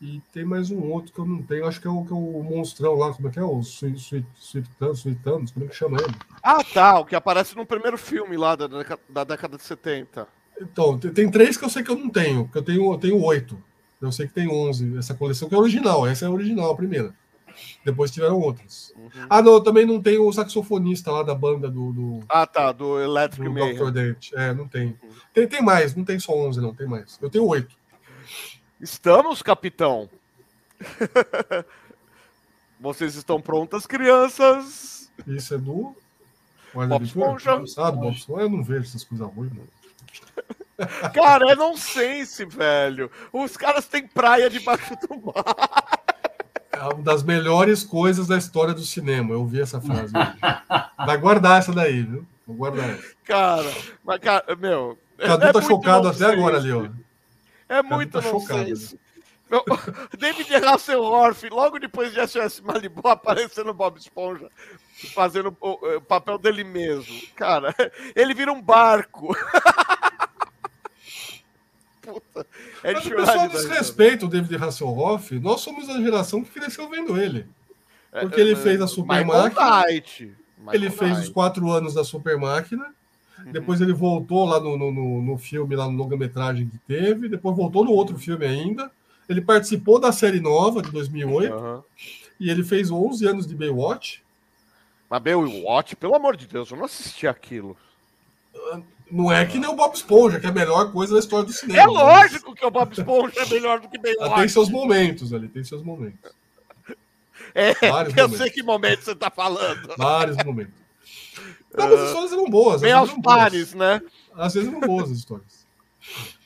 e 0.00 0.22
tem 0.32 0.44
mais 0.44 0.70
um 0.70 0.80
outro 0.92 1.12
que 1.12 1.18
eu 1.18 1.26
não 1.26 1.42
tenho. 1.42 1.66
Acho 1.66 1.80
que 1.80 1.88
é 1.88 1.90
o, 1.90 2.04
que 2.04 2.12
é 2.12 2.14
o 2.14 2.42
monstrão 2.44 2.94
lá, 2.94 3.12
como 3.12 3.26
é 3.26 3.30
que 3.32 3.40
é? 3.40 3.42
O 3.42 3.60
Suitanos, 3.64 5.00
Suitanos, 5.00 5.50
como 5.50 5.66
é 5.66 5.68
que 5.68 5.74
chama 5.74 5.98
ele? 6.00 6.14
Ah, 6.40 6.62
tá, 6.62 7.00
o 7.00 7.04
que 7.04 7.16
aparece 7.16 7.56
no 7.56 7.66
primeiro 7.66 7.98
filme 7.98 8.36
lá 8.36 8.54
da, 8.54 8.68
da 9.08 9.24
década 9.24 9.56
de 9.56 9.64
70. 9.64 10.28
Então, 10.60 10.96
tem, 10.96 11.10
tem, 11.10 11.30
três 11.30 11.56
que 11.56 11.64
eu 11.64 11.68
sei 11.68 11.82
que 11.82 11.90
eu 11.90 11.98
não 11.98 12.08
tenho, 12.08 12.48
que 12.48 12.56
eu 12.56 12.62
tenho, 12.62 12.92
eu 12.92 12.98
tenho 12.98 13.22
oito. 13.24 13.60
Eu 14.00 14.12
sei 14.12 14.28
que 14.28 14.34
tem 14.34 14.48
onze. 14.48 14.96
Essa 14.96 15.14
coleção 15.14 15.48
que 15.48 15.54
é 15.54 15.58
original, 15.58 16.06
essa 16.06 16.26
é 16.26 16.28
a 16.28 16.30
original, 16.30 16.70
a 16.70 16.76
primeira. 16.76 17.12
Depois 17.84 18.10
tiveram 18.10 18.38
outras. 18.40 18.92
Uhum. 18.96 19.10
Ah, 19.28 19.42
não, 19.42 19.62
também 19.62 19.86
não 19.86 20.00
tenho 20.00 20.26
o 20.26 20.32
saxofonista 20.32 21.10
lá 21.10 21.22
da 21.22 21.34
banda 21.34 21.70
do. 21.70 21.92
do 21.92 22.20
ah, 22.28 22.46
tá, 22.46 22.72
do 22.72 23.00
Electric 23.00 23.48
do 23.48 23.74
Dr. 23.74 23.90
Dent. 23.90 24.32
É, 24.34 24.52
não 24.52 24.66
tem. 24.66 24.88
Uhum. 25.02 25.10
tem. 25.32 25.48
Tem 25.48 25.62
mais, 25.62 25.94
não 25.94 26.04
tem 26.04 26.18
só 26.18 26.32
11, 26.34 26.60
não, 26.60 26.74
tem 26.74 26.86
mais. 26.86 27.18
Eu 27.20 27.30
tenho 27.30 27.46
oito. 27.46 27.76
Estamos, 28.80 29.42
capitão. 29.42 30.08
Vocês 32.78 33.14
estão 33.14 33.40
prontas, 33.40 33.86
crianças? 33.86 35.10
Isso 35.26 35.54
é 35.54 35.58
do. 35.58 35.96
Bob 36.74 37.04
Esponja. 37.04 37.62
Eu 38.28 38.50
não 38.50 38.62
vejo 38.62 38.84
essas 38.84 39.02
coisas 39.02 39.26
ruins, 39.28 39.52
mano. 39.52 39.68
Cara, 41.14 41.52
é 41.52 41.54
nonsense, 41.54 42.44
velho. 42.44 43.10
Os 43.32 43.56
caras 43.56 43.86
têm 43.86 44.06
praia 44.06 44.50
debaixo 44.50 44.94
do 45.08 45.16
mar. 45.16 45.85
É 46.76 46.82
uma 46.82 47.02
das 47.02 47.22
melhores 47.22 47.82
coisas 47.82 48.26
da 48.26 48.36
história 48.36 48.74
do 48.74 48.82
cinema. 48.82 49.32
Eu 49.32 49.40
ouvi 49.40 49.60
essa 49.60 49.80
frase. 49.80 50.12
Vai 50.98 51.16
guardar 51.16 51.58
essa 51.58 51.72
daí, 51.72 52.02
viu? 52.02 52.26
Vou 52.46 52.56
guardar 52.56 52.90
essa. 52.90 53.14
Cara, 53.24 53.72
mas, 54.04 54.20
cara, 54.20 54.56
meu. 54.56 54.98
Cadu 55.18 55.46
é 55.46 55.52
tá 55.52 55.62
chocado 55.62 56.08
até 56.08 56.26
agora 56.26 56.58
ali, 56.58 56.72
ó. 56.72 56.86
É 57.68 57.82
muito 57.82 58.20
tá 58.20 58.30
nonsense. 58.30 58.98
Meu, 59.50 59.64
David 60.18 60.54
Hasselhoff, 60.56 61.48
logo 61.48 61.78
depois 61.78 62.12
de 62.12 62.26
SOS 62.26 62.60
Malibu, 62.60 63.06
aparecendo 63.08 63.66
no 63.66 63.74
Bob 63.74 63.96
Esponja, 63.96 64.48
fazendo 65.14 65.56
o, 65.60 65.96
o 65.96 66.00
papel 66.00 66.36
dele 66.36 66.64
mesmo. 66.64 67.20
Cara, 67.34 67.74
ele 68.14 68.34
vira 68.34 68.52
um 68.52 68.60
barco. 68.60 69.34
Puta. 72.06 72.46
É 72.82 72.92
Mas 72.92 73.06
o 73.06 73.10
pessoal 73.10 73.48
desrespeita 73.48 74.26
o 74.26 74.28
David 74.28 74.56
Hasselhoff. 74.56 75.38
Nós 75.38 75.60
somos 75.60 75.88
a 75.88 76.00
geração 76.00 76.42
que 76.42 76.50
cresceu 76.50 76.88
vendo 76.88 77.20
ele. 77.20 77.46
É, 78.12 78.20
Porque 78.20 78.40
ele 78.40 78.52
é, 78.52 78.56
fez 78.56 78.80
a 78.80 78.86
Super 78.86 79.24
Máquina. 79.24 79.84
Ele 80.72 80.90
fez 80.90 81.18
os 81.18 81.28
quatro 81.28 81.70
anos 81.70 81.94
da 81.94 82.02
Super 82.02 82.38
Máquina. 82.38 82.94
Uhum. 83.38 83.52
Depois 83.52 83.80
ele 83.80 83.92
voltou 83.92 84.44
lá 84.46 84.58
no, 84.58 84.76
no, 84.76 85.22
no 85.22 85.38
filme, 85.38 85.76
lá 85.76 85.86
no 85.86 85.96
longa-metragem 85.96 86.68
que 86.68 86.78
teve. 86.78 87.28
Depois 87.28 87.56
voltou 87.56 87.84
no 87.84 87.92
outro 87.92 88.16
filme 88.18 88.46
ainda. 88.46 88.90
Ele 89.28 89.40
participou 89.40 90.00
da 90.00 90.12
série 90.12 90.40
nova 90.40 90.80
de 90.80 90.90
2008. 90.90 91.54
Uhum. 91.54 91.82
E 92.38 92.50
ele 92.50 92.64
fez 92.64 92.90
11 92.90 93.26
anos 93.26 93.46
de 93.46 93.54
Baywatch. 93.54 94.22
Mas 95.08 95.22
Baywatch, 95.22 95.96
pelo 95.96 96.14
amor 96.14 96.36
de 96.36 96.46
Deus, 96.46 96.70
eu 96.70 96.76
não 96.76 96.84
assisti 96.84 97.26
aquilo. 97.26 97.76
Não 99.10 99.30
é 99.30 99.44
que 99.46 99.58
nem 99.58 99.70
o 99.70 99.74
Bob 99.76 99.94
Esponja, 99.94 100.40
que 100.40 100.46
é 100.46 100.48
a 100.48 100.52
melhor 100.52 100.90
coisa 100.90 101.14
da 101.14 101.20
história 101.20 101.46
do 101.46 101.52
cinema. 101.52 101.80
É 101.80 101.86
lógico 101.86 102.54
que 102.54 102.66
o 102.66 102.70
Bob 102.70 102.92
Esponja 102.92 103.40
é 103.40 103.46
melhor 103.46 103.80
do 103.80 103.88
que 103.88 103.98
Baywatch. 103.98 104.34
Tem 104.34 104.48
seus 104.48 104.68
momentos 104.68 105.32
ali, 105.32 105.48
tem 105.48 105.62
seus 105.62 105.82
momentos. 105.82 106.32
É, 107.54 107.72
Vários 107.88 108.16
eu 108.16 108.24
momentos. 108.24 108.38
sei 108.38 108.50
que 108.50 108.62
momento 108.62 109.02
você 109.04 109.12
está 109.12 109.30
falando. 109.30 109.94
Vários 109.96 110.36
momentos. 110.44 110.74
Não, 111.76 111.88
mas 111.88 112.00
as 112.00 112.08
histórias 112.08 112.32
eram 112.32 112.46
boas. 112.46 112.80
Bem 112.80 112.92
aos 112.92 113.12
pares, 113.22 113.74
né? 113.74 114.02
Às 114.34 114.54
vezes 114.54 114.68
eram 114.68 114.80
boas 114.80 115.10
as 115.10 115.18
histórias. 115.18 115.66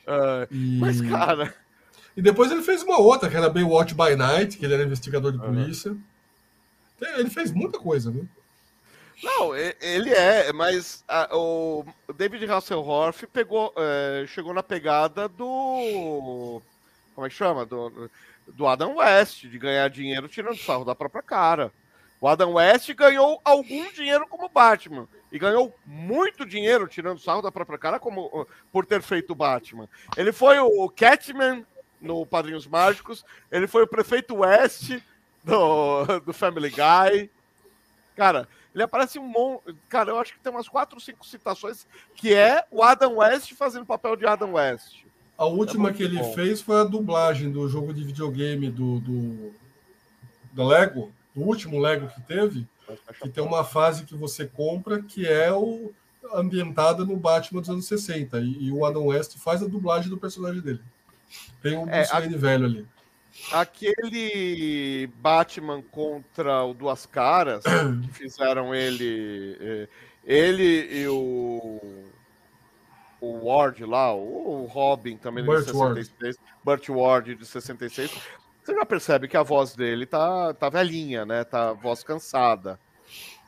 Uh, 0.06 0.46
e... 0.50 0.78
Mas, 0.78 1.00
cara... 1.00 1.54
E 2.16 2.22
depois 2.22 2.50
ele 2.50 2.62
fez 2.62 2.82
uma 2.82 2.98
outra, 2.98 3.30
que 3.30 3.36
era 3.36 3.48
Baywatch 3.48 3.94
by 3.94 4.16
Night, 4.16 4.58
que 4.58 4.64
ele 4.64 4.74
era 4.74 4.82
investigador 4.82 5.32
de 5.32 5.38
polícia. 5.38 5.92
Uhum. 5.92 6.00
Ele 7.16 7.30
fez 7.30 7.52
muita 7.52 7.78
coisa, 7.78 8.10
viu? 8.10 8.28
Não, 9.22 9.54
ele 9.54 10.10
é, 10.14 10.52
mas 10.52 11.04
a, 11.06 11.36
o 11.36 11.84
David 12.14 12.50
Hasselhoff 12.50 13.26
pegou, 13.26 13.72
é, 13.76 14.26
chegou 14.26 14.54
na 14.54 14.62
pegada 14.62 15.28
do. 15.28 16.62
Como 17.14 17.26
é 17.26 17.28
que 17.28 17.36
chama? 17.36 17.66
Do, 17.66 18.10
do 18.46 18.66
Adam 18.66 18.96
West, 18.96 19.42
de 19.42 19.58
ganhar 19.58 19.88
dinheiro 19.90 20.28
tirando 20.28 20.56
sarro 20.56 20.84
da 20.84 20.94
própria 20.94 21.22
cara. 21.22 21.72
O 22.20 22.28
Adam 22.28 22.52
West 22.52 22.92
ganhou 22.94 23.40
algum 23.44 23.90
dinheiro 23.92 24.26
como 24.28 24.48
Batman. 24.48 25.08
E 25.32 25.38
ganhou 25.38 25.74
muito 25.86 26.44
dinheiro 26.44 26.88
tirando 26.88 27.20
sarro 27.20 27.40
da 27.40 27.52
própria 27.52 27.78
cara 27.78 28.00
como, 28.00 28.46
por 28.72 28.84
ter 28.84 29.00
feito 29.00 29.34
Batman. 29.34 29.88
Ele 30.16 30.32
foi 30.32 30.58
o 30.58 30.88
Catman 30.88 31.64
no 32.00 32.26
Padrinhos 32.26 32.66
Mágicos. 32.66 33.24
Ele 33.50 33.66
foi 33.66 33.84
o 33.84 33.88
prefeito 33.88 34.36
West 34.36 34.98
do, 35.44 36.20
do 36.20 36.32
Family 36.32 36.70
Guy. 36.70 37.30
Cara, 38.16 38.48
ele 38.74 38.82
aparece 38.82 39.18
um 39.18 39.26
monte. 39.26 39.74
Cara, 39.88 40.10
eu 40.10 40.18
acho 40.18 40.32
que 40.32 40.40
tem 40.40 40.52
umas 40.52 40.68
quatro 40.68 40.96
ou 40.96 41.00
cinco 41.00 41.26
citações 41.26 41.86
que 42.14 42.34
é 42.34 42.64
o 42.70 42.82
Adam 42.82 43.16
West 43.16 43.52
fazendo 43.54 43.82
o 43.82 43.86
papel 43.86 44.16
de 44.16 44.26
Adam 44.26 44.52
West. 44.52 45.04
A 45.36 45.46
última 45.46 45.90
é 45.90 45.92
que 45.92 46.02
ele 46.02 46.18
bom. 46.18 46.32
fez 46.34 46.60
foi 46.60 46.80
a 46.80 46.84
dublagem 46.84 47.50
do 47.50 47.66
jogo 47.68 47.94
de 47.94 48.04
videogame 48.04 48.70
do, 48.70 49.00
do, 49.00 49.52
do 50.52 50.64
Lego, 50.64 51.10
do 51.34 51.42
último 51.42 51.78
Lego 51.78 52.08
que 52.08 52.20
teve, 52.20 52.68
que 53.22 53.28
tem 53.28 53.42
uma 53.42 53.64
fase 53.64 54.04
que 54.04 54.14
você 54.14 54.46
compra 54.46 55.02
que 55.02 55.26
é 55.26 55.52
o 55.52 55.92
ambientada 56.34 57.04
no 57.04 57.16
Batman 57.16 57.60
dos 57.60 57.70
anos 57.70 57.86
60. 57.86 58.38
E, 58.40 58.66
e 58.66 58.72
o 58.72 58.84
Adam 58.84 59.06
West 59.06 59.38
faz 59.38 59.62
a 59.62 59.66
dublagem 59.66 60.10
do 60.10 60.18
personagem 60.18 60.60
dele. 60.60 60.80
Tem 61.62 61.76
um 61.76 61.88
é, 61.88 62.06
Bruce 62.06 62.14
a... 62.14 62.20
velho 62.20 62.64
ali. 62.66 62.88
Aquele 63.52 65.06
Batman 65.18 65.82
contra 65.82 66.64
o 66.64 66.74
Duas 66.74 67.06
Caras, 67.06 67.64
que 68.02 68.12
fizeram 68.12 68.74
ele. 68.74 69.56
Eh, 69.60 69.88
ele 70.24 71.02
e 71.02 71.08
o. 71.08 71.80
O 73.22 73.48
Ward 73.48 73.84
lá, 73.84 74.14
o 74.14 74.64
Robin 74.64 75.18
também 75.18 75.44
Burt 75.44 75.66
de 75.66 75.72
66, 75.72 76.36
Ward. 76.38 76.54
Burt 76.64 76.88
Ward 76.88 77.34
de 77.34 77.44
66. 77.44 78.10
Você 78.62 78.74
já 78.74 78.86
percebe 78.86 79.28
que 79.28 79.36
a 79.36 79.42
voz 79.42 79.74
dele 79.74 80.06
tá, 80.06 80.54
tá 80.54 80.70
velhinha, 80.70 81.26
né? 81.26 81.44
Tá 81.44 81.74
voz 81.74 82.02
cansada. 82.02 82.80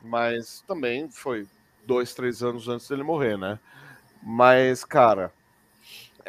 Mas 0.03 0.63
também 0.67 1.09
foi 1.09 1.47
dois, 1.87 2.13
três 2.13 2.43
anos 2.43 2.67
antes 2.67 2.87
dele 2.87 3.01
morrer, 3.01 3.35
né? 3.35 3.57
Mas, 4.21 4.83
cara, 4.83 5.31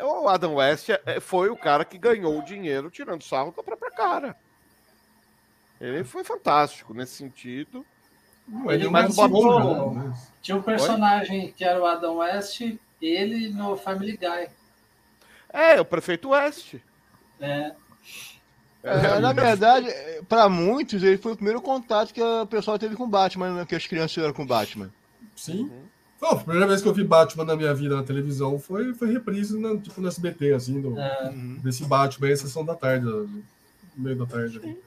o 0.02 0.28
Adam 0.28 0.54
West 0.54 0.88
é, 0.88 1.00
é, 1.06 1.20
foi 1.20 1.48
o 1.50 1.56
cara 1.56 1.84
que 1.84 1.98
ganhou 1.98 2.38
o 2.38 2.44
dinheiro 2.44 2.90
tirando 2.90 3.22
sarro 3.22 3.52
da 3.56 3.62
própria 3.62 3.90
cara. 3.90 4.36
Ele 5.80 6.04
foi 6.04 6.24
fantástico 6.24 6.94
nesse 6.94 7.14
sentido. 7.14 7.84
ele 8.68 8.88
mais 8.88 9.16
o 9.16 9.90
né? 9.90 10.14
Tinha 10.40 10.56
um 10.56 10.62
personagem 10.62 11.46
Oi? 11.46 11.54
que 11.56 11.64
era 11.64 11.80
o 11.80 11.86
Adam 11.86 12.16
West, 12.16 12.60
ele 13.00 13.48
no 13.50 13.76
Family 13.76 14.16
Guy. 14.16 14.48
É, 15.52 15.80
o 15.80 15.84
prefeito 15.84 16.30
West. 16.30 16.76
É. 17.40 17.74
É, 18.82 19.18
na 19.18 19.32
verdade, 19.32 19.88
para 20.28 20.46
muitos, 20.48 21.02
ele 21.02 21.16
foi 21.16 21.32
o 21.32 21.36
primeiro 21.36 21.62
contato 21.62 22.12
que 22.12 22.20
o 22.20 22.46
pessoal 22.46 22.78
teve 22.78 22.94
com 22.94 23.08
Batman, 23.08 23.54
né? 23.54 23.66
que 23.66 23.74
as 23.74 23.86
crianças 23.86 24.12
tiveram 24.12 24.34
com 24.34 24.46
Batman. 24.46 24.92
Sim. 25.34 25.62
Uhum. 25.62 25.93
A 26.30 26.36
primeira 26.36 26.66
vez 26.66 26.80
que 26.80 26.88
eu 26.88 26.94
vi 26.94 27.04
Batman 27.04 27.44
na 27.44 27.56
minha 27.56 27.74
vida 27.74 27.96
na 27.96 28.02
televisão 28.02 28.58
foi, 28.58 28.94
foi 28.94 29.12
reprise 29.12 29.58
na, 29.58 29.76
tipo, 29.76 30.00
no 30.00 30.08
SBT, 30.08 30.52
assim, 30.52 30.80
do, 30.80 30.98
é. 30.98 31.32
desse 31.62 31.84
Batman 31.84 32.30
em 32.30 32.36
sessão 32.36 32.64
da 32.64 32.74
tarde, 32.74 33.06
no 33.06 33.44
meio 33.96 34.16
da 34.16 34.26
tarde. 34.26 34.58
Ali. 34.58 34.78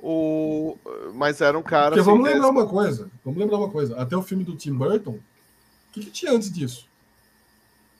O... 0.00 0.76
Mas 1.14 1.40
era 1.40 1.58
um 1.58 1.62
cara. 1.62 1.90
Porque 1.90 2.00
assim, 2.00 2.10
vamos 2.10 2.28
lembrar 2.28 2.50
uma 2.50 2.66
coisa. 2.66 3.10
Vamos 3.24 3.40
lembrar 3.40 3.56
uma 3.56 3.70
coisa. 3.70 3.96
Até 3.98 4.16
o 4.16 4.22
filme 4.22 4.44
do 4.44 4.54
Tim 4.54 4.74
Burton, 4.74 5.12
o 5.12 5.22
que, 5.92 6.00
que 6.00 6.10
tinha 6.10 6.32
antes 6.32 6.52
disso? 6.52 6.86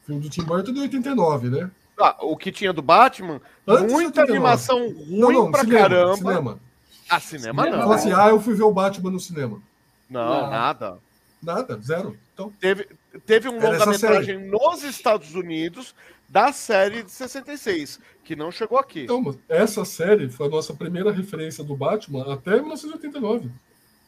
O 0.03 0.07
filme 0.07 0.21
do 0.21 0.29
Tim 0.29 0.43
Burton 0.43 0.71
é 0.71 0.75
de 0.75 0.81
89, 0.81 1.49
né? 1.49 1.71
Ah, 1.99 2.17
o 2.21 2.37
que 2.37 2.51
tinha 2.53 2.73
do 2.73 2.83
Batman, 2.83 3.41
Antes 3.67 3.93
muita 3.93 4.23
animação 4.23 4.79
ruim 4.81 5.19
não, 5.19 5.33
não, 5.33 5.51
pra 5.51 5.61
cinema, 5.61 5.81
caramba. 5.81 6.17
Cinema. 6.17 6.61
Ah, 7.09 7.21
cinema, 7.21 7.63
cinema 7.63 7.77
não. 7.77 7.83
Fala 7.85 7.95
assim, 7.95 8.13
ah, 8.13 8.29
eu 8.29 8.41
fui 8.41 8.55
ver 8.55 8.65
o 8.65 8.73
Batman 8.73 9.11
no 9.11 9.21
cinema. 9.21 9.63
Não, 10.11 10.43
não. 10.43 10.51
nada. 10.51 10.99
Nada, 11.45 11.79
zero. 11.81 12.17
Então, 12.33 12.53
teve, 12.59 12.89
teve 13.27 13.49
um 13.49 13.61
longa-metragem 13.61 14.39
nos 14.49 14.83
Estados 14.83 15.35
Unidos 15.35 15.95
da 16.29 16.53
série 16.53 17.03
de 17.03 17.11
66, 17.11 18.01
que 18.25 18.35
não 18.35 18.51
chegou 18.51 18.79
aqui. 18.79 19.05
Então, 19.05 19.39
essa 19.49 19.85
série 19.85 20.29
foi 20.29 20.47
a 20.47 20.51
nossa 20.51 20.75
primeira 20.75 21.13
referência 21.13 21.63
do 21.63 21.77
Batman 21.77 22.33
até 22.33 22.53
1989. 22.53 23.51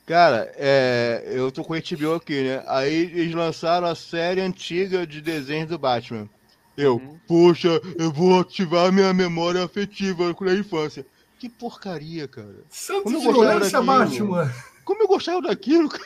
Cara, 0.06 0.52
é, 0.56 1.24
eu 1.26 1.50
tô 1.50 1.64
com 1.64 1.74
o 1.74 1.76
HBO 1.76 2.14
aqui, 2.14 2.42
né? 2.42 2.64
Aí 2.68 2.94
eles 2.94 3.34
lançaram 3.34 3.88
a 3.88 3.94
série 3.94 4.40
antiga 4.40 5.06
de 5.06 5.20
desenhos 5.20 5.68
do 5.68 5.78
Batman. 5.78 6.28
Eu, 6.76 6.96
uhum. 6.96 7.18
poxa, 7.26 7.80
eu 7.98 8.12
vou 8.12 8.40
ativar 8.40 8.92
minha 8.92 9.12
memória 9.12 9.64
afetiva 9.64 10.32
com 10.32 10.44
a 10.44 10.54
infância. 10.54 11.04
Que 11.38 11.48
porcaria, 11.48 12.28
cara. 12.28 12.64
Santo 12.70 13.04
Como 13.04 13.16
eu 13.16 13.32
gostava 13.32 13.60
daquilo. 14.04 14.28
Batman. 14.28 14.54
Como 14.84 15.02
eu 15.02 15.08
gostava 15.08 15.42
daquilo, 15.42 15.88
cara. 15.88 16.04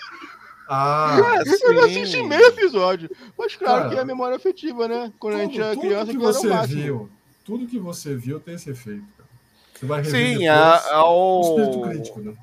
Ah, 0.72 1.16
eu 1.64 1.74
não 1.74 1.84
assisti 1.84 2.22
meio 2.22 2.46
episódio. 2.46 3.10
Mas 3.36 3.56
claro 3.56 3.78
cara, 3.78 3.88
que 3.90 3.96
é 3.96 4.00
a 4.02 4.04
memória 4.04 4.36
afetiva, 4.36 4.86
né? 4.86 5.12
Quando 5.18 5.32
tudo, 5.32 5.42
a 5.42 5.44
gente 5.44 5.60
era 5.60 5.76
criança, 5.76 6.12
que 6.12 6.18
você 6.18 6.66
viu, 6.68 7.10
tudo 7.44 7.66
que 7.66 7.76
você 7.76 8.14
viu 8.14 8.38
tem 8.38 8.54
esse 8.54 8.70
efeito, 8.70 9.04
cara. 9.18 9.28
Você 9.74 9.86
vai 9.86 10.00
rever 10.00 10.38
Sim, 10.38 10.46
a, 10.46 10.76
a, 10.92 11.10
o... 11.10 11.40
espírito 11.42 11.80
crítico, 11.80 12.20
né? 12.20 12.34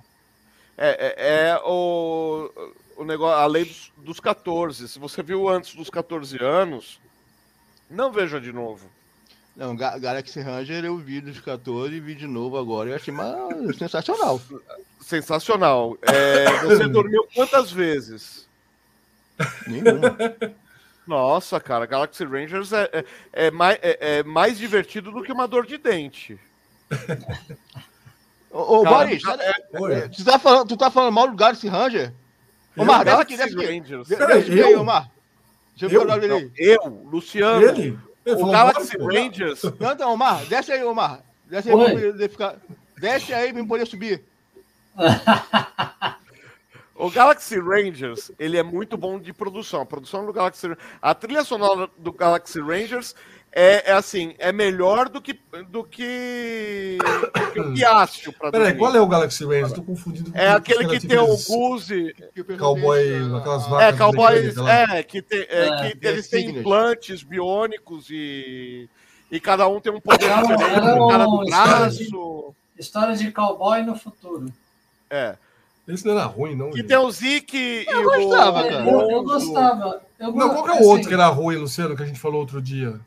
É, 0.77 0.89
é, 0.89 1.47
é, 1.51 1.61
o, 1.63 2.51
o 2.97 3.05
negócio, 3.05 3.37
a 3.37 3.45
lei 3.45 3.63
dos, 3.63 3.93
dos 3.95 4.19
14. 4.19 4.89
Se 4.89 4.99
você 4.99 5.23
viu 5.23 5.47
antes 5.47 5.73
dos 5.73 5.89
14 5.89 6.37
anos, 6.43 6.99
não 7.89 8.11
veja 8.11 8.41
de 8.41 8.51
novo. 8.51 8.89
Não, 9.57 9.75
Galaxy 9.75 10.39
Ranger 10.39 10.85
eu 10.85 10.95
vi 10.97 11.19
dos 11.19 11.39
14 11.39 11.95
e 11.95 11.99
vi 11.99 12.13
de 12.13 12.27
novo 12.27 12.59
agora. 12.59 12.91
Eu 12.91 12.95
achei 12.95 13.11
uma... 13.11 13.49
sensacional. 13.75 14.39
Sensacional. 15.01 15.97
É, 16.03 16.45
você 16.59 16.85
dormiu 16.87 17.27
quantas 17.33 17.71
vezes? 17.71 18.47
Nenhuma. 19.65 20.15
Nossa, 21.07 21.59
cara, 21.59 21.87
Galaxy 21.87 22.23
Rangers 22.23 22.71
é, 22.71 22.89
é, 22.93 23.05
é 23.47 23.51
mais, 23.51 23.79
é, 23.81 24.19
é, 24.19 24.23
mais 24.23 24.59
divertido 24.59 25.11
do 25.11 25.23
que 25.23 25.31
uma 25.31 25.47
dor 25.47 25.65
de 25.65 25.79
dente. 25.79 26.39
Ô, 28.51 28.81
ô 28.81 28.83
Boris, 28.83 29.23
é, 29.25 30.07
tu, 30.09 30.23
tá 30.23 30.37
falando, 30.37 30.67
tu 30.67 30.77
tá 30.77 30.91
falando 30.91 31.13
mal 31.13 31.27
do 31.29 31.35
Galaxy 31.35 31.67
Ranger? 31.67 32.13
Desce 32.75 33.09
aqui, 33.09 33.37
desce 33.37 33.55
aqui. 33.55 33.65
Rangers. 33.65 34.07
Desce 34.07 34.23
aqui, 34.23 34.75
Omar. 34.75 35.09
Deixa 35.75 35.95
eu, 35.95 36.01
eu, 36.01 36.07
não, 36.07 36.51
eu 36.57 37.09
Luciano. 37.09 37.63
Ele? 37.63 37.97
Ele 38.27 38.41
o 38.41 38.51
Galaxy 38.51 38.97
Rangers. 38.97 39.63
Não, 39.79 39.93
então, 39.93 40.13
Omar, 40.13 40.45
desce 40.45 40.71
aí, 40.71 40.83
Omar. 40.83 41.21
Desce 41.45 41.69
aí 41.69 41.75
Oi. 41.75 41.91
pra 41.91 42.11
poder 42.11 42.29
ficar. 42.29 42.55
Desce 42.99 43.33
aí 43.33 43.53
pra 43.53 43.63
poder 43.63 43.87
subir. 43.87 44.23
o 46.95 47.09
Galaxy 47.09 47.59
Rangers, 47.59 48.31
ele 48.37 48.57
é 48.57 48.63
muito 48.63 48.97
bom 48.97 49.19
de 49.19 49.31
produção. 49.31 49.81
A 49.81 49.85
produção 49.85 50.25
do 50.25 50.33
Galaxy 50.33 50.67
A 51.01 51.13
trilha 51.15 51.43
sonora 51.43 51.89
do 51.97 52.11
Galaxy 52.11 52.59
Rangers 52.59 53.15
é, 53.59 53.89
é, 53.89 53.93
assim, 53.93 54.35
é 54.37 54.51
melhor 54.51 55.09
do 55.09 55.19
que 55.19 55.33
do 55.67 55.83
que, 55.83 56.99
do 57.01 57.51
que 57.51 57.59
o 57.59 57.73
Piastio 57.73 58.31
para 58.31 58.51
Peraí, 58.51 58.77
qual 58.77 58.95
é 58.95 59.01
o 59.01 59.07
Galaxy 59.07 59.43
Rangers? 59.43 59.69
Estou 59.69 59.83
confundindo. 59.83 60.31
É 60.35 60.49
aquele 60.49 60.87
que 60.87 61.07
tem 61.07 61.17
o 61.17 61.25
Guzi. 61.25 62.13
Cowboy, 62.59 62.99
aquelas 63.35 63.65
é, 63.65 63.69
vacas. 63.69 63.87
É, 63.87 63.97
cowboy, 63.97 64.35
é, 64.69 65.01
que, 65.01 65.23
tem, 65.23 65.39
é, 65.49 65.87
é, 65.87 65.95
que 65.95 66.07
eles 66.07 66.29
têm 66.29 66.51
implantes 66.51 67.23
biônicos 67.23 68.11
e, 68.11 68.87
e 69.31 69.39
cada 69.39 69.67
um 69.67 69.81
tem 69.81 69.91
um 69.91 69.99
poder 69.99 70.25
era, 70.25 70.41
diferente. 70.43 70.63
Era 70.63 71.07
cara 71.07 71.25
do 71.25 71.45
braço. 71.45 72.55
História 72.77 73.15
de 73.15 73.31
cowboy 73.31 73.81
no 73.81 73.95
futuro. 73.95 74.53
É. 75.09 75.35
Esse 75.87 76.05
não 76.05 76.13
era 76.13 76.25
ruim, 76.25 76.55
não. 76.55 76.69
Que 76.69 76.83
tem 76.83 76.97
o 76.97 77.09
Zeke 77.09 77.57
e 77.57 77.85
eu 77.89 78.03
gostava, 78.03 78.59
o... 78.59 78.69
cara. 78.69 78.87
Eu, 78.87 79.09
eu 79.09 79.23
gostava. 79.23 80.01
Eu 80.19 80.31
não, 80.31 80.49
qual 80.49 80.67
é 80.67 80.71
o 80.71 80.75
assim, 80.75 80.85
outro 80.85 81.07
que 81.07 81.13
era 81.15 81.27
ruim, 81.27 81.55
Luciano, 81.55 81.95
que 81.95 82.03
a 82.03 82.05
gente 82.05 82.19
falou 82.19 82.39
outro 82.39 82.61
dia? 82.61 82.99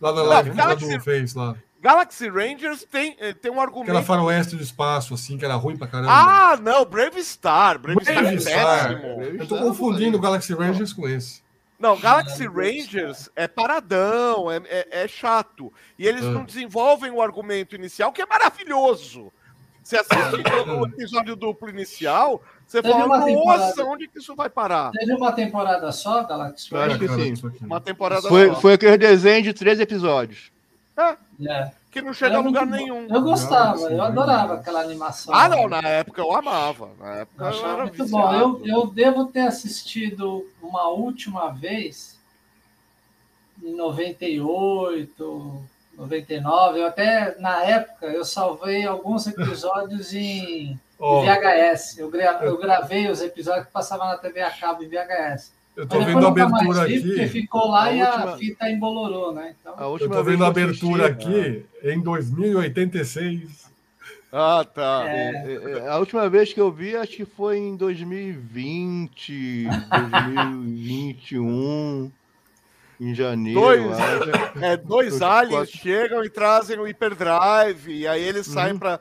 Lá 0.00 0.12
na 0.12 0.22
live 0.22 0.50
que 0.50 0.56
Galaxy, 0.56 1.00
fez 1.00 1.34
lá. 1.34 1.56
Galaxy 1.80 2.28
Rangers 2.28 2.84
tem, 2.84 3.16
eh, 3.18 3.32
tem 3.32 3.50
um 3.50 3.60
argumento. 3.60 3.90
Aquela 3.90 4.02
faroeste 4.02 4.56
do 4.56 4.62
espaço, 4.62 5.14
assim, 5.14 5.38
que 5.38 5.44
era 5.44 5.54
ruim 5.54 5.76
pra 5.76 5.86
caramba. 5.86 6.12
Ah, 6.12 6.56
não, 6.56 6.84
Brave 6.84 7.22
Star. 7.22 7.78
Brave, 7.78 8.00
Brave 8.02 8.40
Star, 8.40 8.90
é 8.90 8.94
péssimo. 8.94 9.22
Eu 9.22 9.46
tô 9.46 9.58
confundindo 9.58 10.16
o 10.16 10.20
Galaxy 10.20 10.52
Rangers 10.52 10.92
com 10.92 11.08
esse. 11.08 11.42
Não, 11.78 11.98
Galaxy 11.98 12.46
Rangers 12.46 13.30
é 13.36 13.46
paradão, 13.46 14.50
é, 14.50 14.56
é, 14.64 15.04
é 15.04 15.08
chato. 15.08 15.72
E 15.98 16.06
eles 16.06 16.24
ah. 16.24 16.30
não 16.30 16.44
desenvolvem 16.44 17.10
o 17.10 17.20
argumento 17.20 17.74
inicial, 17.74 18.12
que 18.12 18.22
é 18.22 18.26
maravilhoso. 18.26 19.30
Você 19.82 19.98
assiste 19.98 20.42
o 20.68 20.86
episódio 20.86 21.36
duplo 21.36 21.68
inicial, 21.68 22.42
você 22.66 22.82
Teve 22.82 22.94
fala, 22.94 23.30
nossa, 23.30 23.84
onde 23.84 24.08
que 24.08 24.18
isso 24.18 24.34
vai 24.34 24.50
parar? 24.50 24.90
Teve 24.90 25.12
uma 25.12 25.30
temporada 25.32 25.92
só, 25.92 26.24
Galaxy? 26.24 26.74
Eu 26.74 26.80
acho 26.80 26.98
que 26.98 27.08
sim. 27.08 27.34
Uma 27.62 27.80
temporada 27.80 28.28
foi, 28.28 28.48
só. 28.48 28.60
Foi 28.60 28.72
aquele 28.72 28.98
desenho 28.98 29.42
de 29.42 29.52
três 29.52 29.78
episódios. 29.78 30.50
É. 30.96 31.16
é. 31.48 31.70
Que 31.92 32.02
não 32.02 32.12
chega 32.12 32.36
a 32.36 32.40
lugar 32.40 32.66
nenhum. 32.66 33.06
Eu 33.08 33.22
gostava, 33.22 33.80
eu 33.90 34.02
adorava 34.02 34.54
aquela 34.54 34.80
animação. 34.80 35.32
Ah, 35.32 35.48
não, 35.48 35.68
na 35.68 35.80
época 35.80 36.20
eu 36.20 36.34
amava. 36.34 36.90
Na 36.98 37.14
época 37.14 37.44
eu, 37.44 37.50
eu 37.52 37.66
era 37.66 37.82
muito 37.84 38.04
viciado. 38.04 38.28
bom. 38.28 38.34
Eu, 38.34 38.66
eu 38.66 38.86
devo 38.88 39.26
ter 39.26 39.42
assistido 39.42 40.46
uma 40.60 40.88
última 40.88 41.52
vez 41.52 42.18
em 43.62 43.74
98, 43.74 45.64
99. 45.96 46.80
Eu 46.80 46.86
até, 46.86 47.38
na 47.38 47.62
época, 47.62 48.06
eu 48.06 48.24
salvei 48.24 48.84
alguns 48.84 49.26
episódios 49.26 50.12
em 50.12 50.78
oh. 50.98 51.22
VHS. 51.22 51.98
Eu, 51.98 52.10
gra 52.10 52.40
eu 52.42 52.58
gravei 52.58 53.08
os 53.08 53.20
episódios 53.20 53.66
que 53.66 53.72
passavam 53.72 54.06
na 54.06 54.18
TV 54.18 54.40
a 54.40 54.50
cabo 54.50 54.82
em 54.82 54.88
VHS. 54.88 55.52
Eu 55.76 55.86
tô 55.86 56.00
vendo 56.00 56.24
a 56.24 56.28
abertura 56.28 56.84
aqui. 56.84 57.00
Porque 57.00 57.26
ficou 57.26 57.70
lá 57.70 57.84
a 57.84 57.92
e 57.92 58.02
última... 58.02 58.32
a 58.32 58.38
fita 58.38 58.70
embolorou, 58.70 59.34
né? 59.34 59.54
Então... 59.60 59.74
A 59.76 59.86
última 59.86 60.14
eu 60.14 60.18
tô 60.18 60.24
vendo 60.24 60.44
a 60.44 60.48
abertura 60.48 61.06
aqui 61.06 61.66
é. 61.82 61.92
em 61.92 62.00
2086. 62.00 63.66
Ah, 64.32 64.64
tá. 64.64 65.04
É. 65.06 65.30
é. 65.30 65.78
É, 65.78 65.88
a 65.88 65.98
última 65.98 66.28
vez 66.28 66.52
que 66.52 66.60
eu 66.60 66.72
vi, 66.72 66.96
acho 66.96 67.12
que 67.12 67.24
foi 67.24 67.58
em 67.58 67.76
2020, 67.76 69.64
2021, 69.64 72.10
em 73.00 73.14
janeiro. 73.14 73.60
Dois, 73.60 73.98
é, 74.62 74.76
dois 74.76 75.22
aliens 75.22 75.70
chegam 75.70 76.24
e 76.24 76.30
trazem 76.30 76.78
o 76.78 76.84
hyperdrive, 76.84 77.92
e 77.92 78.06
aí 78.06 78.22
eles 78.22 78.46
saem 78.46 78.72
uhum. 78.72 78.78
para 78.78 79.00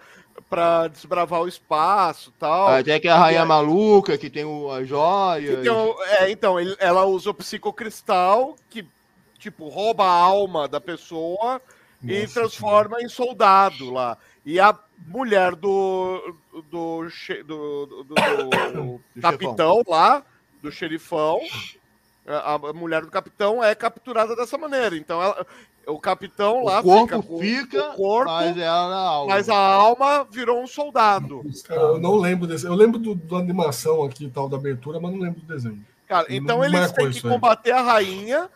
para 0.50 0.88
desbravar 0.88 1.42
o 1.42 1.48
espaço 1.48 2.32
tal. 2.38 2.68
Ah, 2.68 2.84
tem 2.84 3.00
que 3.00 3.08
a 3.08 3.18
rainha 3.18 3.46
maluca, 3.46 4.18
que 4.18 4.30
tem 4.30 4.46
o, 4.46 4.72
a 4.72 4.84
joia. 4.84 5.54
Então, 5.54 5.96
é, 6.20 6.32
então 6.32 6.60
ele, 6.60 6.76
ela 6.80 7.06
usa 7.06 7.30
o 7.30 7.34
psicocristal, 7.34 8.56
que 8.70 8.86
tipo 9.40 9.70
rouba 9.70 10.06
a 10.06 10.12
alma 10.12 10.68
da 10.68 10.82
pessoa 10.82 11.62
Nossa, 12.02 12.20
e 12.20 12.28
transforma 12.28 13.02
em 13.02 13.10
soldado 13.10 13.92
lá. 13.92 14.18
E 14.46 14.60
a 14.60 14.78
mulher 15.08 15.56
do 15.56 16.36
do, 16.70 17.08
do, 17.46 17.86
do, 17.86 17.96
do 18.04 19.02
capitão 19.22 19.84
lá, 19.88 20.24
do 20.62 20.72
xerifão, 20.72 21.40
a, 22.26 22.56
a, 22.56 22.74
mulher 22.74 23.02
do 23.02 23.12
capitão 23.12 23.64
é 23.64 23.76
capturada 23.76 24.36
dessa 24.36 24.58
maneira. 24.58 24.98
Então 24.98 25.22
ela, 25.22 25.46
o 25.88 26.00
capitão 26.00 26.64
lá 26.64 26.80
o 26.80 26.84
corpo 26.84 27.40
fica, 27.40 27.66
fica 27.66 27.90
o 27.90 27.94
corpo, 27.94 28.32
mas, 28.32 28.62
alma. 28.62 29.34
mas 29.34 29.50
a 29.50 29.58
alma 29.58 30.28
virou 30.30 30.62
um 30.62 30.68
soldado. 30.68 31.44
Cara, 31.68 31.82
eu 31.82 32.00
não 32.00 32.16
lembro 32.16 32.48
desse. 32.48 32.66
Eu 32.66 32.74
lembro 32.74 33.00
do, 33.00 33.16
da 33.16 33.38
animação 33.38 34.04
aqui 34.04 34.30
tal 34.30 34.50
da 34.50 34.58
abertura, 34.58 35.00
mas 35.00 35.12
não 35.12 35.20
lembro 35.20 35.42
do 35.42 35.48
desenho. 35.48 35.84
Cara, 36.08 36.28
então 36.30 36.58
não 36.58 36.66
eles 36.66 36.92
têm 36.92 37.12
que 37.12 37.22
combater 37.22 37.72
a 37.72 37.82
rainha, 37.82 38.50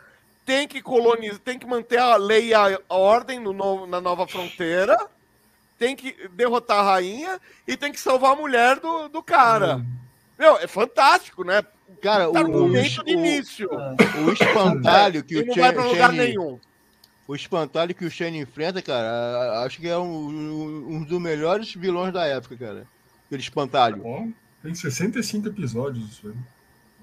tem 0.45 0.67
que 0.67 0.81
colonizar, 0.81 1.39
tem 1.39 1.57
que 1.57 1.65
manter 1.65 1.97
a 1.97 2.15
lei 2.15 2.49
e 2.49 2.53
a 2.53 2.79
ordem 2.89 3.39
no 3.39 3.53
novo, 3.53 3.85
na 3.85 3.99
nova 3.99 4.27
fronteira, 4.27 4.97
tem 5.77 5.95
que 5.95 6.15
derrotar 6.29 6.79
a 6.79 6.93
rainha 6.93 7.39
e 7.67 7.75
tem 7.75 7.91
que 7.91 7.99
salvar 7.99 8.33
a 8.33 8.35
mulher 8.35 8.79
do, 8.79 9.07
do 9.09 9.23
cara. 9.23 9.77
Hum. 9.77 9.85
Meu, 10.37 10.57
é 10.57 10.67
fantástico, 10.67 11.43
né? 11.43 11.63
Cara, 12.01 12.31
tá 12.31 12.41
o, 12.41 12.45
o, 12.45 12.63
o, 12.65 13.09
início. 13.09 13.69
o 14.25 14.31
espantalho 14.31 15.23
que 15.25 15.37
o 15.37 15.45
não 15.45 15.55
vai 15.55 15.73
pra 15.73 15.83
lugar 15.85 16.11
nenhum. 16.13 16.59
O 17.29 17.35
espantalho 17.35 17.93
que 17.93 18.03
o 18.03 18.09
Shane 18.09 18.39
enfrenta, 18.39 18.81
cara, 18.81 19.63
acho 19.63 19.79
que 19.79 19.87
é 19.87 19.95
um, 19.95 20.95
um 20.95 21.03
dos 21.03 21.21
melhores 21.21 21.71
vilões 21.75 22.11
da 22.11 22.25
época, 22.25 22.57
cara. 22.57 22.87
Aquele 23.27 23.43
espantalho. 23.43 23.97
Bom, 23.97 24.31
tem 24.63 24.73
65 24.73 25.47
episódios 25.47 26.09
isso 26.09 26.27
aí. 26.27 26.33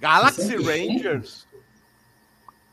Galaxy 0.01 0.43
65? 0.43 0.69
Rangers? 0.69 1.47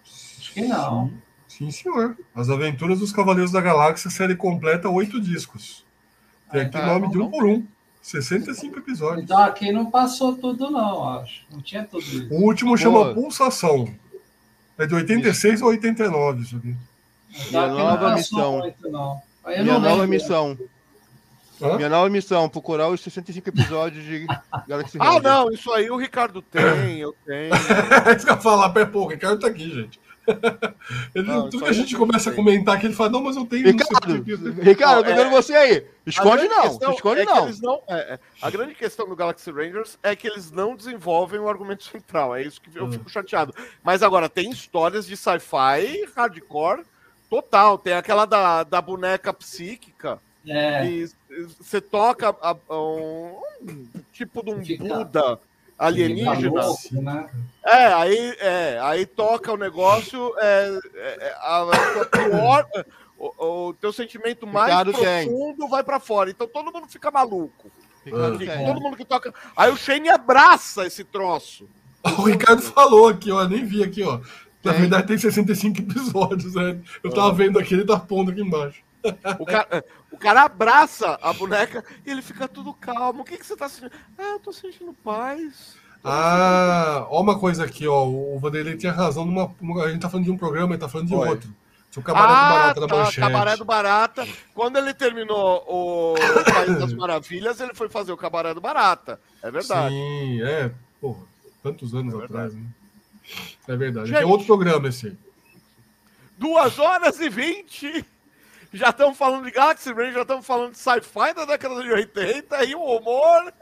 Acho 0.03 0.51
que 0.51 0.61
não. 0.61 1.13
Sim, 1.47 1.69
senhor. 1.69 2.17
As 2.33 2.49
Aventuras 2.49 2.97
dos 2.97 3.11
Cavaleiros 3.11 3.51
da 3.51 3.61
Galáxia, 3.61 4.09
série 4.09 4.35
completa, 4.35 4.89
oito 4.89 5.21
discos. 5.21 5.85
Tem 6.51 6.61
aqui 6.61 6.71
tá, 6.71 6.87
nome 6.87 7.11
de 7.11 7.19
um 7.19 7.29
por 7.29 7.45
um. 7.45 7.63
65 8.01 8.79
episódios. 8.79 9.25
Então 9.25 9.37
aqui 9.37 9.71
não 9.71 9.91
passou 9.91 10.35
tudo, 10.35 10.71
não, 10.71 11.19
acho. 11.19 11.45
Não 11.51 11.61
tinha 11.61 11.83
tudo 11.83 12.01
isso. 12.01 12.33
O 12.33 12.45
último 12.45 12.75
chama 12.75 13.13
Pulsação. 13.13 13.93
É 14.75 14.87
de 14.87 14.95
86 14.95 15.53
isso. 15.53 15.63
ou 15.63 15.69
89, 15.69 16.41
isso 16.41 16.57
aqui. 16.57 16.75
Minha 17.49 17.67
nova 17.67 18.15
missão. 18.15 18.57
Muito, 18.59 19.21
Minha 19.45 19.79
nova 19.79 20.07
missão. 20.07 20.57
Hã? 21.61 21.77
Minha 21.77 21.89
nova 21.89 22.09
missão, 22.09 22.49
procurar 22.49 22.89
os 22.89 22.99
65 23.01 23.47
episódios 23.47 24.03
de 24.03 24.25
Galaxy 24.67 24.97
Ah, 24.99 25.19
não, 25.19 25.49
isso 25.51 25.71
aí 25.71 25.89
o 25.89 25.95
Ricardo 25.95 26.41
tem, 26.41 26.99
eu 26.99 27.15
tenho. 27.25 27.53
isso 28.17 28.25
que 28.25 28.31
eu 28.31 28.41
falar, 28.41 28.69
pô, 28.87 29.03
o 29.03 29.07
Ricardo 29.07 29.39
tá 29.39 29.47
aqui, 29.47 29.69
gente. 29.69 29.99
Ele, 31.13 31.27
não, 31.27 31.49
tudo 31.49 31.63
que 31.63 31.69
a 31.69 31.73
gente 31.73 31.95
começa 31.95 32.29
a 32.29 32.33
comentar 32.33 32.75
aqui, 32.75 32.85
ele 32.85 32.93
fala, 32.93 33.09
não, 33.09 33.21
mas 33.21 33.35
eu 33.35 33.45
tenho. 33.45 33.65
Ricardo, 33.65 34.23
Ricardo, 34.61 34.97
eu 34.99 35.03
tô 35.03 35.21
vendo 35.21 35.27
é, 35.27 35.29
você 35.29 35.53
aí. 35.53 35.85
Esconde 36.05 36.47
não, 36.47 36.65
esconde 36.93 37.21
é 37.21 37.25
não. 37.25 37.49
não 37.61 37.81
é, 37.89 38.13
é, 38.13 38.19
a 38.41 38.49
grande 38.49 38.73
questão 38.73 39.07
do 39.07 39.17
Galaxy 39.17 39.51
Rangers 39.51 39.97
é 40.01 40.15
que 40.15 40.27
eles 40.27 40.49
não 40.49 40.77
desenvolvem 40.77 41.41
o 41.41 41.49
argumento 41.49 41.83
central. 41.83 42.33
É 42.35 42.41
isso 42.41 42.61
que 42.61 42.73
eu 42.73 42.85
hum. 42.85 42.91
fico 42.93 43.09
chateado. 43.09 43.53
Mas 43.83 44.01
agora, 44.01 44.29
tem 44.29 44.49
histórias 44.49 45.05
de 45.05 45.17
sci-fi 45.17 46.05
hardcore 46.15 46.83
total. 47.33 47.77
Tem 47.77 47.93
aquela 47.93 48.25
da, 48.25 48.63
da 48.63 48.81
boneca 48.81 49.33
psíquica. 49.33 50.19
É. 50.45 50.85
E 50.85 51.09
você 51.59 51.79
toca 51.79 52.35
a, 52.41 52.55
a, 52.69 52.81
um, 52.81 53.41
tipo 54.11 54.43
de 54.43 54.51
um 54.51 54.63
Fica. 54.63 54.83
Buda 54.83 55.39
alienígena. 55.77 56.65
Louco, 56.65 57.01
né? 57.01 57.29
É, 57.65 57.85
aí, 57.93 58.35
é, 58.39 58.79
aí 58.81 59.05
toca 59.05 59.51
o 59.51 59.57
negócio, 59.57 60.33
é, 60.37 60.79
é, 60.95 61.35
a, 61.39 61.61
a 62.01 62.05
pior, 62.05 62.67
o, 63.17 63.45
o, 63.67 63.73
teu 63.73 63.91
sentimento 63.91 64.45
mais 64.45 64.69
Ricardo 64.69 64.91
profundo 64.91 65.57
tem. 65.59 65.69
vai 65.69 65.83
para 65.83 65.99
fora. 65.99 66.29
Então 66.29 66.47
todo 66.47 66.71
mundo 66.71 66.87
fica 66.87 67.09
maluco. 67.09 67.71
todo 68.05 68.81
mundo 68.81 68.97
que 68.97 69.05
toca. 69.05 69.33
Aí 69.55 69.71
o 69.71 69.77
Shane 69.77 70.09
abraça 70.09 70.85
esse 70.85 71.03
troço. 71.03 71.67
O 72.03 72.23
Ricardo 72.23 72.61
falou 72.61 73.07
aqui, 73.07 73.31
ó, 73.31 73.47
nem 73.47 73.65
vi 73.65 73.81
aqui, 73.81 74.03
ó. 74.03 74.19
Na 74.63 74.71
tem. 74.71 74.81
verdade 74.81 75.07
tem 75.07 75.17
65 75.17 75.79
episódios, 75.81 76.55
né? 76.55 76.79
Eu 77.03 77.11
tava 77.11 77.29
ah. 77.29 77.33
vendo 77.33 77.59
aqui, 77.59 77.73
ele 77.73 77.85
tá 77.85 77.99
pondo 77.99 78.31
aqui 78.31 78.41
embaixo. 78.41 78.81
O 79.37 79.45
cara, 79.45 79.85
o 80.11 80.17
cara 80.17 80.43
abraça 80.43 81.19
a 81.21 81.33
boneca 81.33 81.83
e 82.05 82.11
ele 82.11 82.21
fica 82.21 82.47
tudo 82.47 82.73
calmo. 82.73 83.21
O 83.21 83.25
que, 83.25 83.37
que 83.37 83.45
você 83.45 83.55
tá 83.55 83.67
sentindo? 83.67 83.91
Ah, 84.17 84.33
eu 84.33 84.39
tô 84.39 84.53
sentindo 84.53 84.93
paz. 85.03 85.75
Ah, 86.03 87.05
ó 87.09 87.21
uma 87.21 87.37
coisa 87.37 87.65
aqui, 87.65 87.87
ó. 87.87 88.05
O 88.05 88.39
Vanderlei 88.39 88.77
tinha 88.77 88.91
razão 88.91 89.25
numa. 89.25 89.53
A 89.83 89.89
gente 89.89 90.01
tá 90.01 90.09
falando 90.09 90.25
de 90.25 90.31
um 90.31 90.37
programa, 90.37 90.73
ele 90.73 90.79
tá 90.79 90.87
falando 90.87 91.07
de 91.07 91.15
Oi. 91.15 91.29
outro. 91.29 91.49
o 91.97 92.01
Cabaré 92.01 92.33
ah, 92.33 92.37
do 92.37 92.53
Barata 92.53 92.81
tá, 92.81 92.87
da 92.87 92.95
Manchete. 92.95 93.19
Cabaré 93.19 93.57
do 93.57 93.65
Barata. 93.65 94.27
Quando 94.53 94.77
ele 94.77 94.93
terminou 94.93 95.65
o 95.67 96.15
País 96.53 96.79
das 96.79 96.93
Maravilhas, 96.93 97.59
ele 97.59 97.73
foi 97.73 97.89
fazer 97.89 98.13
o 98.13 98.17
Cabaré 98.17 98.53
do 98.53 98.61
Barata. 98.61 99.19
É 99.41 99.51
verdade. 99.51 99.93
Sim, 99.93 100.41
é. 100.41 100.71
Porra, 101.01 101.23
tantos 101.61 101.93
anos 101.93 102.13
é 102.13 102.23
atrás, 102.23 102.53
né? 102.53 102.63
É 103.67 103.75
verdade. 103.75 104.09
Gente, 104.09 104.21
é 104.21 104.25
outro 104.25 104.45
programa 104.45 104.87
esse. 104.89 105.17
Duas 106.37 106.77
horas 106.79 107.19
e 107.19 107.29
vinte 107.29 108.05
já 108.73 108.89
estamos 108.89 109.15
falando 109.15 109.45
de 109.45 109.51
Galaxy 109.51 109.93
Range, 109.93 110.13
já 110.13 110.23
estamos 110.23 110.45
falando 110.45 110.71
de 110.71 110.79
sci-fi 110.79 111.33
da 111.35 111.45
década 111.45 111.81
de 111.83 111.91
80 111.91 112.65
e 112.65 112.73
o 112.73 112.81
humor. 112.81 113.53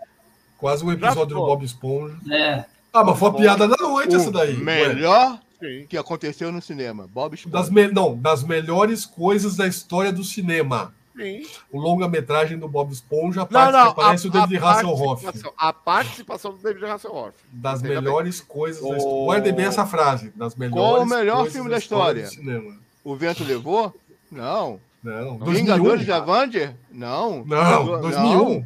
Quase 0.57 0.85
um 0.85 0.91
episódio 0.91 1.35
do 1.35 1.45
Bob 1.45 1.65
Esponja. 1.65 2.15
É. 2.31 2.63
Ah, 2.93 3.03
mas 3.03 3.19
foi 3.19 3.29
a 3.29 3.33
piada 3.33 3.67
da 3.67 3.75
noite 3.75 4.15
o 4.15 4.19
essa 4.19 4.31
daí. 4.31 4.55
Melhor 4.55 5.39
Sim. 5.59 5.85
que 5.89 5.97
aconteceu 5.97 6.49
no 6.51 6.61
cinema. 6.61 7.07
Bob 7.07 7.35
Esponja. 7.35 7.57
Das 7.57 7.69
me... 7.69 7.89
Não, 7.89 8.15
das 8.15 8.43
melhores 8.43 9.05
coisas 9.05 9.57
da 9.57 9.67
história 9.67 10.13
do 10.13 10.23
cinema. 10.23 10.93
Sim. 11.15 11.45
O 11.71 11.79
longa-metragem 11.79 12.57
do 12.57 12.67
Bob 12.67 12.91
Esponja, 12.91 13.41
a 13.41 13.45
parte 13.45 13.71
não, 13.73 13.79
não, 13.79 13.93
que 13.93 14.01
aparece 14.01 14.27
a, 14.27 14.29
o 14.29 14.33
David 14.33 14.63
Hasselhoff. 14.63 15.25
A 15.57 15.73
participação 15.73 16.51
do 16.53 16.57
David 16.57 16.85
Hasselhoff. 16.85 17.33
Das 17.51 17.81
melhores 17.81 18.41
coisas 18.41 18.81
da 18.81 18.97
história. 18.97 19.25
Guarde 19.25 19.51
bem 19.51 19.65
essa 19.65 19.85
frase. 19.85 20.31
Das 20.35 20.55
melhores 20.55 20.81
Qual 20.81 21.01
o 21.01 21.05
melhor 21.05 21.49
filme 21.49 21.69
da 21.69 21.77
história? 21.77 22.23
história 22.23 22.81
o 23.03 23.15
Vento 23.15 23.43
Levou? 23.43 23.93
Não. 24.31 24.79
Não. 25.03 25.39
Vingadores 25.39 26.05
de 26.05 26.11
Avenger? 26.11 26.75
Não. 26.91 27.43
Não, 27.45 28.01
2001. 28.01 28.65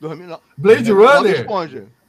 Não. 0.00 0.40
Blade 0.58 0.92
Runner? 0.92 1.46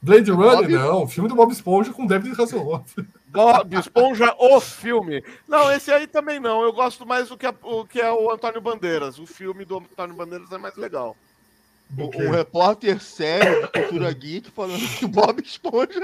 Blade 0.02 0.30
Runner? 0.30 0.68
Bob... 0.68 0.72
Não, 0.72 1.08
filme 1.08 1.28
do 1.28 1.34
Bob 1.34 1.52
Esponja 1.52 1.92
com 1.92 2.06
David 2.06 2.40
Hasselhoff. 2.40 2.94
Bob 3.28 3.74
Esponja, 3.76 4.34
o 4.38 4.60
filme. 4.60 5.22
Não, 5.46 5.70
esse 5.70 5.90
aí 5.90 6.06
também 6.06 6.40
não. 6.40 6.62
Eu 6.62 6.72
gosto 6.72 7.06
mais 7.06 7.28
do 7.28 7.36
que, 7.36 7.46
a, 7.46 7.54
o, 7.62 7.84
que 7.84 8.00
é 8.00 8.10
o 8.10 8.30
Antônio 8.30 8.60
Bandeiras. 8.60 9.18
O 9.18 9.26
filme 9.26 9.64
do 9.64 9.78
Antônio 9.78 10.16
Bandeiras 10.16 10.50
é 10.50 10.58
mais 10.58 10.76
legal. 10.76 11.16
Um 11.96 12.30
repórter 12.30 13.00
sério 13.00 13.62
de 13.62 13.68
cultura 13.68 14.12
geek 14.12 14.50
falando 14.50 14.86
que 14.98 15.06
o 15.06 15.08
Bob 15.08 15.42
Esponja. 15.42 16.00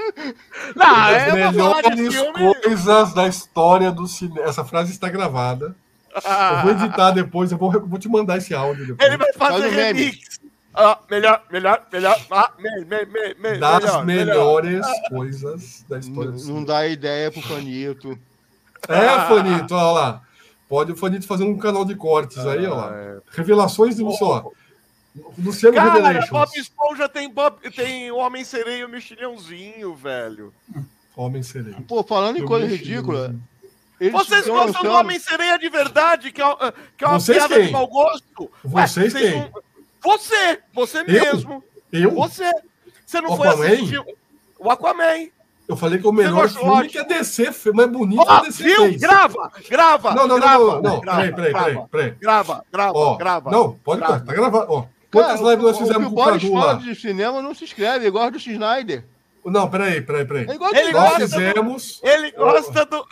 Não, 0.75 1.09
é 1.09 1.31
melhores 1.31 2.15
coisas 2.63 3.13
da 3.13 3.27
história 3.27 3.91
do 3.91 4.07
cinema. 4.07 4.47
Essa 4.47 4.65
frase 4.65 4.91
está 4.91 5.09
gravada. 5.09 5.75
Eu 6.15 6.61
vou 6.63 6.71
editar 6.71 7.11
depois, 7.11 7.51
eu 7.51 7.57
vou, 7.57 7.71
vou 7.71 7.99
te 7.99 8.07
mandar 8.07 8.37
esse 8.37 8.53
áudio 8.53 8.87
depois. 8.87 9.07
Ele 9.07 9.17
vai 9.17 9.33
fazer 9.33 9.61
Faz 9.61 9.75
remix. 9.75 10.39
Ah, 10.75 10.99
melhor, 11.09 11.43
melhor, 11.49 11.85
melhor. 11.91 12.19
Ah, 12.29 12.51
me, 12.57 12.85
me, 12.85 13.05
me, 13.05 13.33
me, 13.35 13.57
das 13.57 13.83
melhor, 13.83 14.05
melhores 14.05 14.71
melhor. 14.71 15.09
coisas 15.09 15.85
da 15.87 15.99
história. 15.99 16.31
Não, 16.31 16.55
não 16.55 16.63
dá 16.63 16.87
ideia 16.87 17.31
pro 17.31 17.41
Fanito. 17.41 18.17
É, 18.87 19.07
ah. 19.07 19.27
Fanito, 19.27 19.73
olha 19.73 19.91
lá. 19.91 20.21
Pode 20.67 20.91
o 20.91 20.95
Fanito 20.95 21.25
fazer 21.25 21.43
um 21.43 21.57
canal 21.57 21.85
de 21.85 21.95
cortes 21.95 22.39
ah, 22.39 22.51
aí, 22.51 22.65
ó. 22.65 22.89
É. 22.91 23.19
Revelações 23.31 23.95
do 23.95 24.07
oh. 24.07 24.11
só. 24.11 24.51
Luciano 25.37 25.75
Cara, 25.75 25.93
Revelations. 25.93 26.29
Bob 26.29 26.57
Esponja 26.57 27.07
tem, 27.07 27.31
Bob, 27.31 27.71
tem 27.71 28.11
Homem 28.11 28.43
Sereia 28.43 28.79
e 28.79 28.85
o 28.85 28.89
Mexilhãozinho, 28.89 29.95
velho. 29.95 30.53
Homem 31.15 31.41
Sereia. 31.41 31.77
Pô, 31.87 32.03
falando 32.03 32.37
em 32.37 32.45
coisa 32.45 32.67
ridícula, 32.67 33.33
eles 33.99 34.13
Vocês 34.13 34.45
gostam 34.45 34.83
do 34.83 34.91
Homem-Sereia 34.91 35.57
de 35.57 35.69
verdade, 35.69 36.31
que 36.31 36.41
é, 36.41 36.73
que 36.97 37.05
é 37.05 37.07
uma 37.07 37.19
Vocês 37.19 37.37
piada 37.37 37.55
têm. 37.55 37.67
de 37.67 37.71
mau 37.71 37.87
gosto? 37.87 38.51
Vocês 38.63 39.13
Ué, 39.13 39.21
têm. 39.21 39.51
Você, 40.05 40.59
você 40.73 40.99
eu? 40.99 41.05
mesmo. 41.05 41.63
Eu? 41.91 42.11
Você. 42.11 42.51
Você 43.05 43.21
não 43.21 43.31
o 43.31 43.37
foi 43.37 43.47
Aquaman? 43.47 43.65
assistir 43.65 44.03
o 44.59 44.69
Aquaman. 44.69 45.27
Eu 45.67 45.75
falei 45.75 45.99
que 45.99 46.07
o 46.07 46.11
melhor 46.11 46.47
filme 46.47 46.69
ótimo. 46.69 46.91
que 46.91 46.97
a 46.99 47.03
DC 47.03 47.51
mais 47.73 47.89
bonito 47.89 48.21
oh, 48.21 48.25
que 48.25 48.31
a 48.31 48.41
DC 48.41 48.63
viu? 48.63 48.75
fez. 48.83 49.01
Grava, 49.01 49.51
grava, 49.67 50.13
não, 50.13 50.27
não, 50.27 50.39
grava. 50.39 50.63
Não, 50.63 50.73
não, 50.73 50.81
não. 50.81 50.99
Grava, 51.01 51.21
peraí, 51.21 51.33
peraí, 51.33 51.53
peraí, 51.53 51.87
peraí. 51.89 52.11
Grava, 52.21 52.65
grava, 52.71 52.97
ó, 52.97 53.15
grava. 53.15 53.51
Não, 53.51 53.73
pode 53.83 53.99
grava. 53.99 54.19
tá 54.19 54.33
gravado. 54.33 54.65
Ó, 54.71 54.85
quantas 55.11 55.39
Cara, 55.39 55.49
lives 55.49 55.65
nós 55.65 55.77
fizemos 55.79 56.13
com 56.13 56.21
o 56.21 56.25
Cadu 56.25 56.53
lá? 56.53 56.73
de 56.75 56.95
cinema 56.95 57.41
não 57.41 57.55
se 57.55 57.63
inscreve, 57.63 58.05
igual 58.05 58.29
do 58.29 58.39
Schneider. 58.39 59.03
Não, 59.43 59.69
peraí, 59.69 60.01
peraí, 60.01 60.25
peraí. 60.25 60.47
É 60.47 60.79
ele 60.79 60.91
Nós 60.91 61.15
fizemos. 61.15 62.01
Do, 62.01 62.09
ele 62.09 62.31
gosta 62.31 62.85
do. 62.85 63.07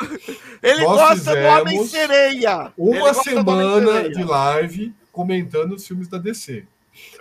Ele 0.64 0.84
gosta 0.84 1.36
do 1.36 1.48
Homem-Sereia. 1.48 2.74
Uma 2.78 3.14
semana 3.14 4.10
de 4.10 4.24
live 4.24 4.94
comentando 5.12 5.74
os 5.74 5.88
filmes 5.88 6.08
da 6.08 6.18
DC. 6.18 6.66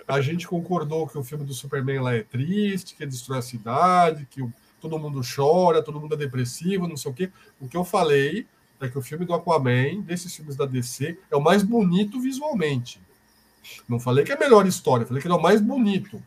A 0.07 0.21
gente 0.21 0.47
concordou 0.47 1.07
que 1.07 1.17
o 1.17 1.23
filme 1.23 1.45
do 1.45 1.53
Superman 1.53 2.01
lá 2.01 2.13
é 2.13 2.23
triste, 2.23 2.95
que 2.95 3.05
destrói 3.05 3.39
a 3.39 3.41
cidade, 3.41 4.27
que 4.29 4.41
todo 4.79 4.99
mundo 4.99 5.21
chora, 5.23 5.81
todo 5.81 5.99
mundo 5.99 6.13
é 6.13 6.17
depressivo, 6.17 6.87
não 6.87 6.97
sei 6.97 7.11
o 7.11 7.13
quê. 7.13 7.31
O 7.59 7.67
que 7.67 7.77
eu 7.77 7.83
falei 7.83 8.45
é 8.81 8.89
que 8.89 8.97
o 8.97 9.01
filme 9.01 9.25
do 9.25 9.33
Aquaman, 9.33 10.01
desses 10.01 10.35
filmes 10.35 10.55
da 10.55 10.65
DC, 10.65 11.17
é 11.31 11.35
o 11.35 11.41
mais 11.41 11.63
bonito 11.63 12.19
visualmente. 12.19 12.99
Não 13.87 13.99
falei 13.99 14.25
que 14.25 14.31
é 14.31 14.35
a 14.35 14.39
melhor 14.39 14.67
história, 14.67 15.05
falei 15.05 15.21
que 15.21 15.27
ele 15.27 15.33
é 15.33 15.37
o 15.37 15.41
mais 15.41 15.61
bonito. 15.61 16.21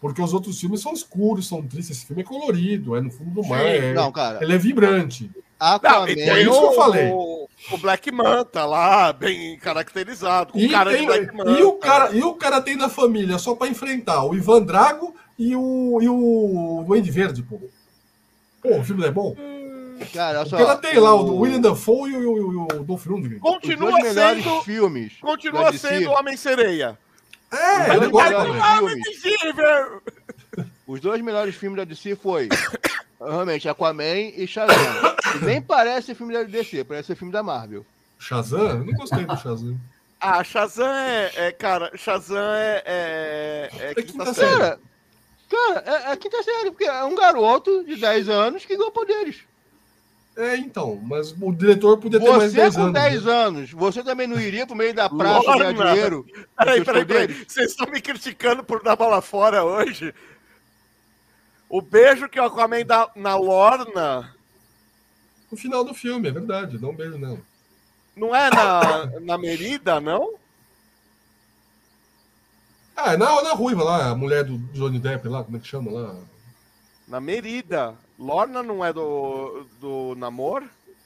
Porque 0.00 0.20
os 0.20 0.32
outros 0.32 0.58
filmes 0.58 0.80
são 0.80 0.92
escuros, 0.92 1.46
são 1.46 1.62
tristes. 1.62 1.98
Esse 1.98 2.06
filme 2.06 2.22
é 2.22 2.24
colorido, 2.24 2.96
é 2.96 3.00
no 3.00 3.10
fundo 3.10 3.30
do 3.30 3.46
mar. 3.46 3.60
É, 3.60 3.92
não, 3.92 4.10
cara. 4.10 4.42
Ele 4.42 4.54
é 4.54 4.58
vibrante. 4.58 5.30
Aquaman, 5.58 6.06
não, 6.06 6.06
é 6.06 6.42
isso 6.42 6.58
que 6.58 6.66
eu 6.66 6.72
falei. 6.72 7.10
O 7.70 7.78
Black 7.78 8.10
Manta 8.10 8.64
lá, 8.64 9.12
bem 9.12 9.58
caracterizado. 9.58 10.52
E, 10.54 10.68
cara 10.68 10.90
tem, 10.90 11.04
e, 11.04 11.62
o 11.62 11.72
cara, 11.74 12.10
e 12.12 12.22
o 12.22 12.34
cara 12.34 12.60
tem 12.60 12.76
da 12.76 12.88
família 12.88 13.38
só 13.38 13.54
para 13.54 13.68
enfrentar 13.68 14.24
o 14.24 14.34
Ivan 14.34 14.62
Drago 14.62 15.14
e 15.38 15.54
o, 15.54 15.98
e 16.00 16.08
o 16.08 16.84
Duende 16.86 17.10
Verde, 17.10 17.42
pô. 17.42 17.60
Pô, 18.62 18.78
o 18.78 18.84
filme 18.84 19.06
é 19.06 19.10
bom. 19.10 19.36
Cara, 20.12 20.46
só, 20.46 20.56
o 20.56 20.58
cara 20.58 20.76
tem 20.76 20.98
lá 20.98 21.14
o, 21.14 21.38
William 21.38 21.60
Dafoe 21.60 22.10
e 22.10 22.16
o, 22.16 22.32
o, 22.32 22.64
o 22.64 22.84
Dolph 22.84 23.06
Lundgren. 23.06 23.38
Continua 23.38 24.00
sendo 24.00 24.62
filmes. 24.62 25.12
Continua 25.20 25.72
sendo 25.72 26.10
Homem-Sereia. 26.10 26.98
É, 27.52 27.96
ele 27.96 28.08
gosta 28.08 28.36
Os 30.86 31.00
dois 31.00 31.20
melhores 31.20 31.54
filmes 31.54 31.78
da 31.78 31.84
DC 31.84 32.16
foi 32.16 32.48
realmente 33.20 33.68
Aquaman 33.68 34.32
e 34.36 34.46
Shazam. 34.46 34.76
nem 35.42 35.60
parece 35.62 36.14
filme 36.14 36.32
da 36.32 36.42
DC, 36.42 36.84
parece 36.84 37.14
filme 37.14 37.32
da 37.32 37.42
Marvel. 37.42 37.84
Shazam? 38.18 38.68
Eu 38.68 38.84
não 38.84 38.92
gostei 38.94 39.24
do 39.24 39.36
Shazam. 39.36 39.78
Ah, 40.20 40.44
Shazam 40.44 40.92
é, 40.92 41.32
é 41.36 41.52
cara, 41.52 41.90
Shazam 41.96 42.54
é, 42.54 42.82
é, 42.84 43.70
é, 43.78 43.90
é 43.90 43.94
quinta 43.94 44.34
série. 44.34 44.58
Cara, 44.58 44.80
cara 45.48 45.84
é, 45.86 46.12
é 46.12 46.16
quinta 46.16 46.42
série, 46.42 46.70
porque 46.70 46.84
é 46.84 47.04
um 47.04 47.14
garoto 47.14 47.84
de 47.84 47.96
10 47.96 48.28
anos 48.28 48.64
que 48.64 48.76
ganhou 48.76 48.90
poderes. 48.90 49.38
É, 50.36 50.56
então, 50.56 51.00
mas 51.02 51.34
o 51.38 51.52
diretor 51.52 51.98
podia 51.98 52.20
ter 52.20 52.26
você 52.26 52.38
mais 52.38 52.52
10 52.52 52.64
anos. 52.64 52.74
Você 52.74 52.80
com 52.80 52.92
10 52.92 53.24
né? 53.24 53.32
anos, 53.32 53.70
você 53.72 54.02
também 54.02 54.26
não 54.26 54.40
iria 54.40 54.66
pro 54.66 54.76
meio 54.76 54.94
da 54.94 55.08
praça 55.08 55.56
ganhar 55.56 55.72
dinheiro? 55.72 56.26
Peraí, 56.56 56.84
peraí, 56.84 57.04
peraí. 57.04 57.44
Vocês 57.46 57.70
estão 57.70 57.86
me 57.90 58.00
criticando 58.00 58.62
por 58.62 58.82
dar 58.82 58.96
bola 58.96 59.20
fora 59.20 59.64
hoje? 59.64 60.14
O 61.70 61.80
beijo 61.80 62.28
que 62.28 62.40
o 62.40 62.42
Aquaman 62.44 62.84
dá 62.84 63.08
na 63.14 63.36
Lorna. 63.36 64.34
No 65.48 65.56
final 65.56 65.84
do 65.84 65.94
filme, 65.94 66.28
é 66.28 66.32
verdade, 66.32 66.76
dá 66.76 66.88
um 66.88 66.96
beijo 66.96 67.16
nela. 67.16 67.38
Não 68.16 68.34
é 68.34 68.50
na, 68.50 69.20
na 69.20 69.38
Merida, 69.38 70.00
não? 70.00 70.34
Ah, 72.96 73.12
é 73.12 73.16
na, 73.16 73.40
na 73.40 73.52
Ruiva 73.52 73.84
lá, 73.84 74.08
a 74.10 74.16
mulher 74.16 74.42
do 74.42 74.58
Johnny 74.72 74.98
Depp 74.98 75.28
lá, 75.28 75.44
como 75.44 75.56
é 75.56 75.60
que 75.60 75.68
chama 75.68 75.92
lá? 75.92 76.16
Na 77.06 77.20
Merida. 77.20 77.94
Lorna 78.18 78.64
não 78.64 78.84
é 78.84 78.92
do, 78.92 79.64
do 79.80 80.16
Namor? 80.16 80.64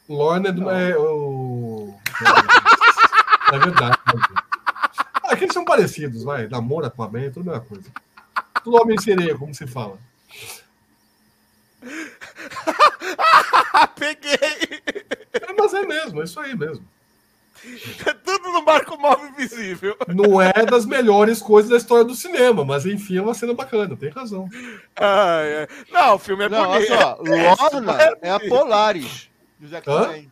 Lorna 0.09 0.49
é 0.49 0.53
do. 0.53 0.71
É, 0.71 0.97
o... 0.97 1.95
é 3.53 3.59
verdade. 3.59 3.99
Ah, 5.23 5.35
aqueles 5.35 5.53
são 5.53 5.65
parecidos, 5.65 6.25
vai. 6.25 6.49
Namor, 6.49 6.87
Aquaman, 6.87 7.21
é 7.21 7.31
tudo 7.31 7.51
a 7.51 7.53
mesma 7.53 7.69
coisa. 7.69 7.91
Tudo 8.65 8.81
homem 8.81 8.99
sereia, 8.99 9.37
como 9.37 9.55
se 9.55 9.67
fala. 9.67 9.99
Peguei! 13.97 14.83
É, 15.33 15.53
mas 15.59 15.75
é 15.75 15.83
mesmo, 15.83 16.21
é 16.21 16.25
isso 16.25 16.41
aí 16.41 16.57
mesmo. 16.57 16.85
É 18.07 18.13
tudo 18.13 18.53
no 18.53 18.63
barco 18.63 18.99
móvel 18.99 19.29
invisível. 19.29 19.97
Não 20.09 20.41
é 20.41 20.53
das 20.67 20.85
melhores 20.85 21.41
coisas 21.41 21.71
da 21.71 21.79
história 21.79 22.05
do 22.05 22.15
cinema, 22.15 22.63
mas 22.65 22.85
enfim, 22.85 23.17
é 23.17 23.23
uma 23.23 23.33
cena 23.33 23.55
bacana, 23.55 23.97
tem 23.97 24.11
razão. 24.11 24.49
Ah, 24.97 25.41
é. 25.43 25.69
Não, 25.91 26.17
o 26.17 26.19
filme 26.19 26.45
é 26.45 26.49
Não, 26.49 26.67
bonito. 26.67 26.93
Olha 26.93 27.01
só, 27.01 27.19
Lorna 27.23 28.03
é, 28.03 28.29
é 28.29 28.31
a 28.31 28.41
Polaris 28.41 29.31
do 29.59 29.75
X-Men. 29.75 30.31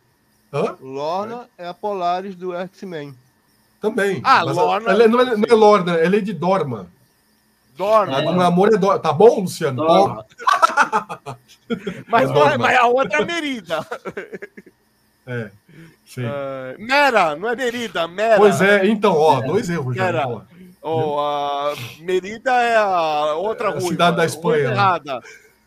Lorna 0.79 1.49
é 1.57 1.67
a 1.67 1.73
Polaris 1.73 2.35
do 2.35 2.53
X-Men. 2.53 3.15
Também. 3.81 4.21
Ah, 4.23 4.43
Lorna. 4.43 4.91
Ela, 4.91 5.07
não, 5.07 5.19
é, 5.19 5.35
não 5.35 5.45
é 5.49 5.53
Lorna, 5.53 5.95
ela 5.95 6.15
é 6.15 6.19
de 6.19 6.33
Dorma. 6.33 6.87
Dorma. 7.75 8.21
O 8.21 8.41
amor 8.41 8.73
é 8.73 8.77
Dorma. 8.77 8.99
Tá 8.99 9.11
bom, 9.11 9.41
Luciano? 9.41 9.85
Dorma. 9.85 10.25
mas, 12.07 12.29
é, 12.29 12.57
mas 12.57 12.77
a 12.77 12.87
outra 12.87 13.21
é 13.21 13.25
Merida. 13.25 13.85
É. 15.25 15.49
Sim. 16.05 16.25
Uh, 16.25 16.85
Mera, 16.85 17.33
não 17.37 17.47
é 17.47 17.55
Merida, 17.55 18.05
Mera. 18.09 18.35
Pois 18.35 18.59
é, 18.59 18.85
então, 18.87 19.15
ó, 19.15 19.39
dois 19.39 19.69
erros 19.69 19.95
já. 19.95 20.03
Mera. 20.03 20.45
Oh, 20.81 21.17
a 21.17 21.73
Merida 22.01 22.51
é 22.51 22.75
a 22.75 23.35
outra 23.35 23.69
é 23.69 23.77
a 23.77 23.79
cidade 23.79 24.17
da 24.17 24.25
Espanha. 24.25 24.67
Né? 24.67 24.73
Errada. 24.73 25.21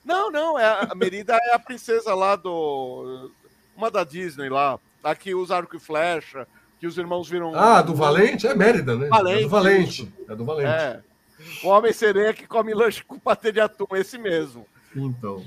Não, 0.04 0.30
não, 0.30 0.58
é 0.58 0.86
a 0.90 0.94
Merida 0.94 1.38
é 1.42 1.54
a 1.54 1.58
princesa 1.58 2.14
lá 2.14 2.36
do. 2.36 3.30
Uma 3.74 3.90
da 3.90 4.04
Disney 4.04 4.50
lá. 4.50 4.78
A 5.02 5.14
que 5.14 5.34
usa 5.34 5.56
arco 5.56 5.76
e 5.76 5.80
flecha, 5.80 6.46
que 6.78 6.86
os 6.86 6.98
irmãos 6.98 7.28
viram. 7.30 7.54
Ah, 7.54 7.80
do 7.80 7.94
Valente? 7.94 8.46
É 8.46 8.54
Mérida, 8.54 8.94
né? 8.94 9.08
Valente, 9.08 9.38
é 9.38 9.42
do 9.42 9.48
Valente. 9.48 10.14
É 10.28 10.34
do 10.34 10.44
Valente. 10.44 10.70
É. 10.70 11.00
O 11.62 11.68
Homem-Sereia 11.68 12.32
que 12.32 12.46
come 12.46 12.74
lanche 12.74 13.04
com 13.04 13.18
patê 13.18 13.52
de 13.52 13.60
atum, 13.60 13.86
esse 13.94 14.18
mesmo. 14.18 14.66
Então. 14.94 15.44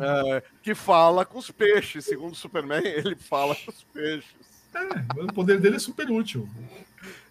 É, 0.00 0.42
que 0.62 0.74
fala 0.74 1.24
com 1.24 1.38
os 1.38 1.50
peixes. 1.50 2.06
Segundo 2.06 2.32
o 2.32 2.36
Superman, 2.36 2.82
ele 2.84 3.14
fala 3.14 3.54
com 3.54 3.70
os 3.70 3.84
peixes. 3.84 4.34
É, 4.74 5.22
o 5.22 5.32
poder 5.32 5.60
dele 5.60 5.76
é 5.76 5.78
super 5.78 6.10
útil. 6.10 6.48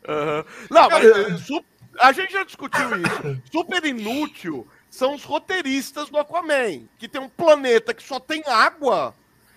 Uhum. 0.07 0.43
Não, 0.69 0.89
mas 0.89 1.05
é, 1.05 1.63
a 1.99 2.11
gente 2.11 2.33
já 2.33 2.43
discutiu 2.43 2.89
isso. 2.97 3.41
Super 3.51 3.83
inútil 3.85 4.67
são 4.89 5.15
os 5.15 5.23
roteiristas 5.23 6.09
do 6.09 6.17
Aquaman, 6.17 6.87
que 6.97 7.07
tem 7.07 7.21
um 7.21 7.29
planeta 7.29 7.93
que 7.93 8.03
só 8.03 8.19
tem 8.19 8.43
água 8.45 9.15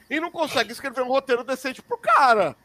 e 0.09 0.21
não 0.21 0.31
consegue 0.31 0.73
escrever 0.73 1.03
um 1.03 1.09
roteiro 1.09 1.45
decente 1.45 1.83
pro 1.83 1.99
cara. 1.99 2.57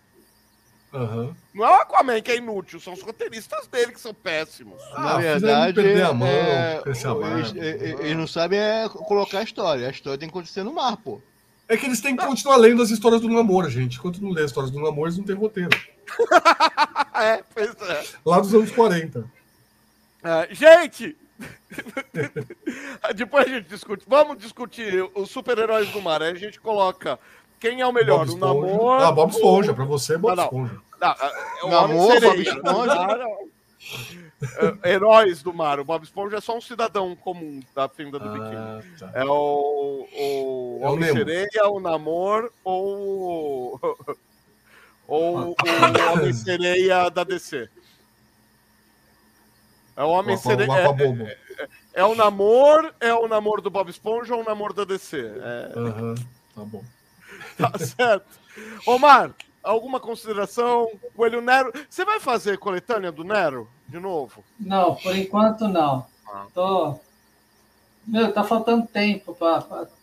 Uhum. 0.91 1.35
Não 1.53 1.65
é 1.65 1.69
o 1.69 1.73
Aquaman 1.81 2.19
que 2.21 2.31
é 2.31 2.37
inútil, 2.37 2.79
são 2.79 2.93
os 2.93 3.01
roteiristas 3.01 3.67
dele 3.67 3.91
que 3.91 3.99
são 3.99 4.13
péssimos. 4.13 4.81
Ah, 4.93 5.03
Na 5.03 5.17
verdade, 5.17 5.73
perder 5.73 6.03
a 6.03 6.13
mão, 6.13 6.27
é, 6.27 6.81
eles, 6.85 7.53
eles, 7.55 8.17
não 8.17 8.25
sabem 8.25 8.57
é 8.57 8.89
colocar 8.89 9.39
a 9.39 9.43
história. 9.43 9.87
A 9.87 9.91
história 9.91 10.17
tem 10.17 10.27
que 10.27 10.33
acontecer 10.33 10.63
no 10.63 10.73
mar, 10.73 10.97
pô. 10.97 11.21
É 11.67 11.77
que 11.77 11.85
eles 11.85 12.01
têm 12.01 12.15
que 12.15 12.25
continuar 12.25 12.57
lendo 12.57 12.81
as 12.81 12.89
histórias 12.89 13.21
do 13.21 13.29
namoro, 13.29 13.69
gente. 13.69 13.99
Enquanto 13.99 14.19
não 14.19 14.31
lê 14.31 14.41
as 14.41 14.49
histórias 14.49 14.71
do 14.71 14.81
namoro, 14.81 15.07
eles 15.07 15.17
não 15.19 15.25
têm 15.25 15.35
roteiro. 15.35 15.69
é, 17.13 17.43
pois 17.53 17.69
é. 17.69 18.05
Lá 18.25 18.39
dos 18.39 18.53
anos 18.55 18.71
40. 18.71 19.23
É, 20.23 20.49
gente! 20.51 21.15
Depois 23.15 23.45
a 23.45 23.49
gente 23.49 23.69
discute. 23.69 24.03
Vamos 24.07 24.39
discutir 24.39 25.07
os 25.13 25.29
super-heróis 25.29 25.87
do 25.91 26.01
mar. 26.01 26.23
Aí 26.23 26.31
a 26.31 26.35
gente 26.35 26.59
coloca 26.59 27.19
quem 27.59 27.81
é 27.81 27.87
o 27.87 27.91
melhor? 27.91 28.27
o 28.27 28.37
Namor? 28.37 29.01
Ah, 29.01 29.11
Bob 29.11 29.31
Esponja. 29.31 29.71
Ou... 29.71 29.75
Para 29.75 29.85
você, 29.85 30.17
Bob 30.17 30.35
não, 30.35 30.43
Esponja. 30.43 30.81
Não, 30.99 31.09
é 31.09 31.63
o 31.63 31.69
Namor, 31.69 32.21
Bob 32.21 32.41
Esponja. 32.41 33.27
É, 34.83 34.91
heróis 34.93 35.43
do 35.43 35.53
mar. 35.53 35.79
O 35.79 35.85
Bob 35.85 36.03
Esponja 36.03 36.37
é 36.37 36.41
só 36.41 36.57
um 36.57 36.61
cidadão 36.61 37.15
comum 37.15 37.61
da 37.75 37.89
fenda 37.89 38.17
do 38.17 38.29
ah, 38.29 38.31
biquíni. 38.31 38.97
Tá. 38.97 39.11
É 39.13 39.25
o, 39.25 40.07
o 40.13 40.79
é 40.81 40.87
Homem-Sereia, 40.87 41.69
o 41.69 41.79
Namor 41.79 42.51
ou, 42.63 43.79
ou 45.07 45.49
o 45.49 45.55
Homem-Sereia 46.13 47.09
da 47.09 47.25
DC. 47.25 47.69
É 49.97 50.03
o 50.03 50.09
Homem-Sereia. 50.09 50.71
É, 50.71 51.63
é, 51.63 51.69
é, 51.95 52.05
o 52.05 52.15
Namor, 52.15 52.93
é 53.01 53.13
o 53.13 53.27
Namor 53.27 53.59
do 53.59 53.69
Bob 53.69 53.89
Esponja 53.89 54.33
ou 54.33 54.41
o 54.41 54.45
Namor 54.45 54.71
da 54.71 54.85
DC? 54.85 55.19
É... 55.19 55.77
Uhum, 55.77 56.15
tá 56.55 56.63
bom. 56.63 56.83
Tá 57.59 57.77
certo. 57.77 58.25
Omar, 58.85 59.35
alguma 59.61 59.99
consideração? 59.99 60.89
Coelho 61.15 61.41
Nero. 61.41 61.73
Você 61.89 62.05
vai 62.05 62.19
fazer 62.19 62.57
coletânea 62.57 63.11
do 63.11 63.23
Nero 63.23 63.67
de 63.87 63.99
novo? 63.99 64.43
Não, 64.57 64.95
por 64.95 65.15
enquanto 65.15 65.67
não. 65.67 66.05
Ah. 66.25 66.45
Tô. 66.53 66.95
Meu, 68.07 68.31
tá 68.31 68.43
faltando 68.43 68.87
tempo 68.87 69.35
para 69.35 69.57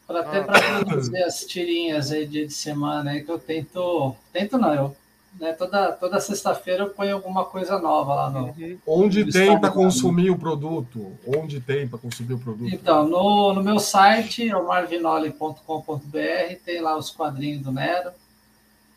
até 0.09 0.39
ah. 0.41 0.45
para 0.45 0.85
produzir 0.85 1.23
as 1.23 1.45
tirinhas 1.45 2.13
aí 2.13 2.27
dia 2.27 2.47
de 2.47 2.53
semana 2.53 3.13
aí 3.13 3.25
que 3.25 3.31
eu 3.31 3.39
tento. 3.39 4.15
Tento 4.33 4.59
não, 4.59 4.75
eu. 4.75 4.97
Né, 5.39 5.53
toda 5.53 5.93
toda 5.93 6.19
sexta-feira 6.19 6.85
eu 6.85 6.91
ponho 6.91 7.15
alguma 7.15 7.45
coisa 7.45 7.79
nova 7.79 8.15
lá 8.15 8.31
no. 8.31 8.47
Uhum. 8.47 8.79
Onde 8.87 9.25
no 9.25 9.31
tem 9.31 9.61
para 9.61 9.71
consumir 9.71 10.31
o 10.31 10.39
produto? 10.39 11.13
Onde 11.27 11.61
tem 11.61 11.87
para 11.87 11.99
consumir 11.99 12.35
o 12.35 12.39
produto? 12.39 12.73
Então, 12.73 13.07
no, 13.07 13.53
no 13.53 13.63
meu 13.63 13.79
site, 13.79 14.53
omarvinoli.com.br, 14.55 16.55
tem 16.65 16.81
lá 16.81 16.97
os 16.97 17.11
quadrinhos 17.11 17.63
do 17.63 17.71
Nero 17.71 18.13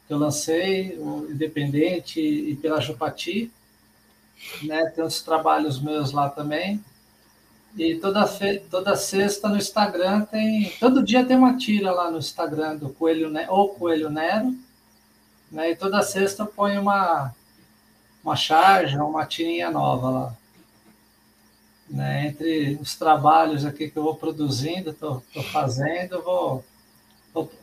que 0.10 0.14
eu 0.14 0.18
lancei, 0.18 0.98
o 0.98 1.28
Independente 1.30 2.20
e 2.20 2.56
pela 2.56 2.82
Jupati. 2.82 3.52
Né? 4.64 4.88
Tem 4.88 5.04
uns 5.04 5.22
trabalhos 5.22 5.80
meus 5.80 6.12
lá 6.12 6.28
também. 6.28 6.84
E 7.78 7.94
toda, 7.94 8.26
fe... 8.26 8.60
toda 8.72 8.96
sexta 8.96 9.48
no 9.48 9.56
Instagram 9.56 10.22
tem. 10.22 10.74
Todo 10.80 11.04
dia 11.04 11.24
tem 11.24 11.38
uma 11.38 11.56
tira 11.56 11.92
lá 11.92 12.10
no 12.10 12.18
Instagram 12.18 12.78
do 12.78 12.90
Coelho 12.90 13.30
ne... 13.30 13.46
ou 13.50 13.70
Coelho 13.70 14.10
Nero. 14.10 14.56
Né? 15.52 15.72
E 15.72 15.76
toda 15.76 16.02
sexta 16.02 16.46
põe 16.46 16.78
uma, 16.78 17.34
uma 18.24 18.36
charge, 18.36 18.98
uma 18.98 19.26
tirinha 19.26 19.70
nova 19.72 20.10
lá. 20.10 20.36
Né? 21.90 22.28
Entre 22.28 22.78
os 22.82 22.96
trabalhos 22.96 23.66
aqui 23.66 23.90
que 23.90 23.98
eu 23.98 24.04
vou 24.04 24.16
produzindo, 24.16 24.92
estou 24.92 25.24
fazendo, 25.52 26.22
vou 26.22 26.64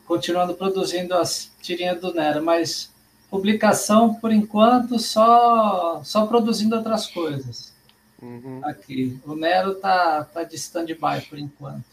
continuando 0.05 0.53
produzindo 0.53 1.13
as 1.13 1.51
tirinhas 1.61 1.99
do 1.99 2.13
Nero, 2.13 2.43
mas 2.43 2.91
publicação, 3.29 4.13
por 4.15 4.31
enquanto, 4.31 4.99
só, 4.99 6.01
só 6.03 6.25
produzindo 6.25 6.75
outras 6.75 7.07
coisas. 7.07 7.73
Uhum. 8.21 8.61
Aqui. 8.63 9.19
O 9.25 9.35
Nero 9.35 9.75
tá, 9.75 10.23
tá 10.23 10.43
de 10.43 10.55
stand-by 10.55 11.21
por 11.29 11.37
enquanto. 11.37 11.85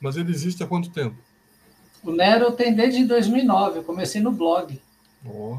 Mas 0.00 0.16
ele 0.16 0.30
existe 0.30 0.62
há 0.62 0.66
quanto 0.66 0.90
tempo? 0.90 1.16
O 2.02 2.12
Nero 2.12 2.52
tem 2.52 2.72
desde 2.72 3.04
2009. 3.04 3.80
Eu 3.80 3.84
comecei 3.84 4.20
no 4.20 4.30
blog. 4.30 4.80
Oh. 5.24 5.58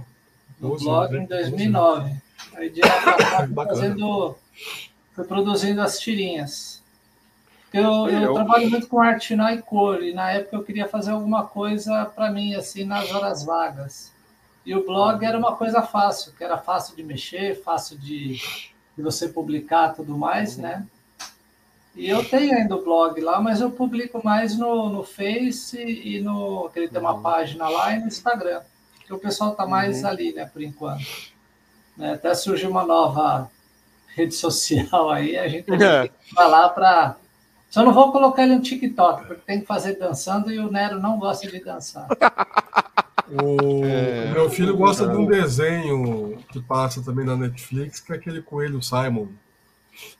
No 0.59 0.77
blog 0.77 1.15
em 1.15 1.25
2009. 1.25 2.13
Aí 2.55 2.69
de 2.69 2.81
lá 2.81 3.01
pra 3.01 3.17
cá, 3.17 3.47
fazendo, 3.65 4.35
fui 5.13 5.23
produzindo 5.23 5.81
as 5.81 5.99
tirinhas. 5.99 6.79
Eu, 7.71 8.09
eu, 8.09 8.33
trabalho 8.33 8.69
muito 8.69 8.87
com 8.87 8.99
arte 8.99 9.27
final 9.27 9.53
e 9.53 9.61
cor, 9.61 10.01
e 10.01 10.11
na 10.11 10.31
época 10.31 10.55
eu 10.55 10.63
queria 10.63 10.87
fazer 10.87 11.11
alguma 11.11 11.45
coisa 11.45 12.03
para 12.05 12.31
mim, 12.31 12.55
assim, 12.55 12.83
nas 12.83 13.11
horas 13.11 13.43
vagas. 13.43 14.11
E 14.65 14.75
o 14.75 14.85
blog 14.85 15.23
era 15.23 15.37
uma 15.37 15.55
coisa 15.55 15.81
fácil, 15.81 16.33
que 16.33 16.43
era 16.43 16.57
fácil 16.57 16.95
de 16.95 17.03
mexer, 17.03 17.61
fácil 17.61 17.97
de, 17.97 18.41
de 18.97 19.03
você 19.03 19.29
publicar 19.29 19.93
tudo 19.93 20.17
mais, 20.17 20.57
né? 20.57 20.85
E 21.95 22.09
eu 22.09 22.23
tenho 22.23 22.55
ainda 22.55 22.75
o 22.75 22.83
blog 22.83 23.19
lá, 23.21 23.39
mas 23.41 23.61
eu 23.61 23.69
publico 23.71 24.21
mais 24.23 24.57
no, 24.57 24.89
no 24.89 25.03
Face 25.03 25.77
e 25.77 26.21
no. 26.21 26.69
que 26.69 26.79
ele 26.79 26.87
tem 26.87 26.99
uma 26.99 27.13
uhum. 27.13 27.21
página 27.21 27.67
lá 27.67 27.93
e 27.93 27.99
no 27.99 28.07
Instagram. 28.07 28.61
Que 29.09 29.13
o 29.15 29.17
pessoal 29.17 29.55
tá 29.55 29.65
mais 29.65 30.03
uhum. 30.03 30.07
ali, 30.07 30.33
né, 30.33 30.45
por 30.45 30.61
enquanto. 30.61 31.03
Né, 31.97 32.13
até 32.13 32.35
surgiu 32.35 32.69
uma 32.69 32.85
nova 32.85 33.49
rede 34.15 34.35
social 34.35 35.09
aí, 35.09 35.35
a 35.35 35.47
gente 35.47 35.65
tem 35.65 35.81
é. 35.83 36.07
que 36.07 36.35
falar 36.35 36.69
para 36.69 37.17
só 37.71 37.83
não 37.83 37.91
vou 37.91 38.11
colocar 38.11 38.43
ele 38.43 38.55
no 38.55 38.61
TikTok, 38.61 39.25
porque 39.25 39.41
tem 39.45 39.61
que 39.61 39.65
fazer 39.65 39.97
dançando 39.97 40.51
e 40.51 40.59
o 40.59 40.71
Nero 40.71 40.99
não 40.99 41.19
gosta 41.19 41.47
de 41.47 41.63
dançar. 41.63 42.07
O 43.31 43.85
é, 43.85 44.31
meu 44.31 44.49
filho 44.49 44.75
gosta 44.75 45.07
de 45.07 45.15
um 45.15 45.27
desenho 45.27 46.39
que 46.51 46.59
passa 46.59 46.99
também 47.03 47.25
na 47.25 47.35
Netflix, 47.35 47.99
que 47.99 48.11
é 48.11 48.15
aquele 48.15 48.41
coelho 48.41 48.81
Simon. 48.81 49.27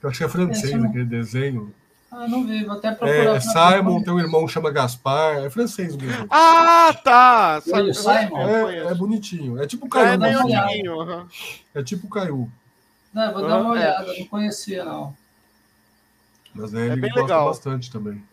Eu 0.01 0.09
acho 0.09 0.19
que 0.19 0.24
é 0.26 0.30
francês 0.30 0.84
aquele 0.84 1.06
desenho. 1.06 1.74
Ah, 2.12 2.28
não 2.28 2.46
vi, 2.46 2.64
vou 2.64 2.76
até 2.76 2.92
procurar. 2.92 3.36
É, 3.36 3.40
Simon, 3.40 4.02
tem 4.02 4.12
um 4.12 4.20
irmão 4.20 4.46
que 4.46 4.52
chama 4.52 4.72
Gaspar, 4.72 5.44
é 5.44 5.50
francês 5.50 5.96
mesmo. 5.96 6.28
Ah, 6.30 6.94
tá! 7.04 7.62
Simon? 7.62 8.40
É, 8.68 8.78
é, 8.88 8.94
bonitinho. 8.96 9.62
É 9.62 9.68
tipo 9.68 9.86
o 9.86 9.90
Caiu. 9.90 10.24
É, 10.24 10.90
uhum. 10.90 11.28
é 11.76 11.84
tipo 11.84 12.08
o 12.08 12.10
Caiu. 12.10 12.50
Não, 13.14 13.34
vou 13.34 13.48
dar 13.48 13.62
uma 13.62 13.72
olhada, 13.72 14.12
não 14.18 14.26
conhecia, 14.26 14.84
não. 14.84 15.16
Mas 16.54 16.74
é, 16.74 16.86
ele 16.86 16.94
é 16.94 16.96
bem 16.96 17.10
gosta 17.12 17.22
legal. 17.22 17.46
bastante 17.48 17.92
também. 17.92 18.24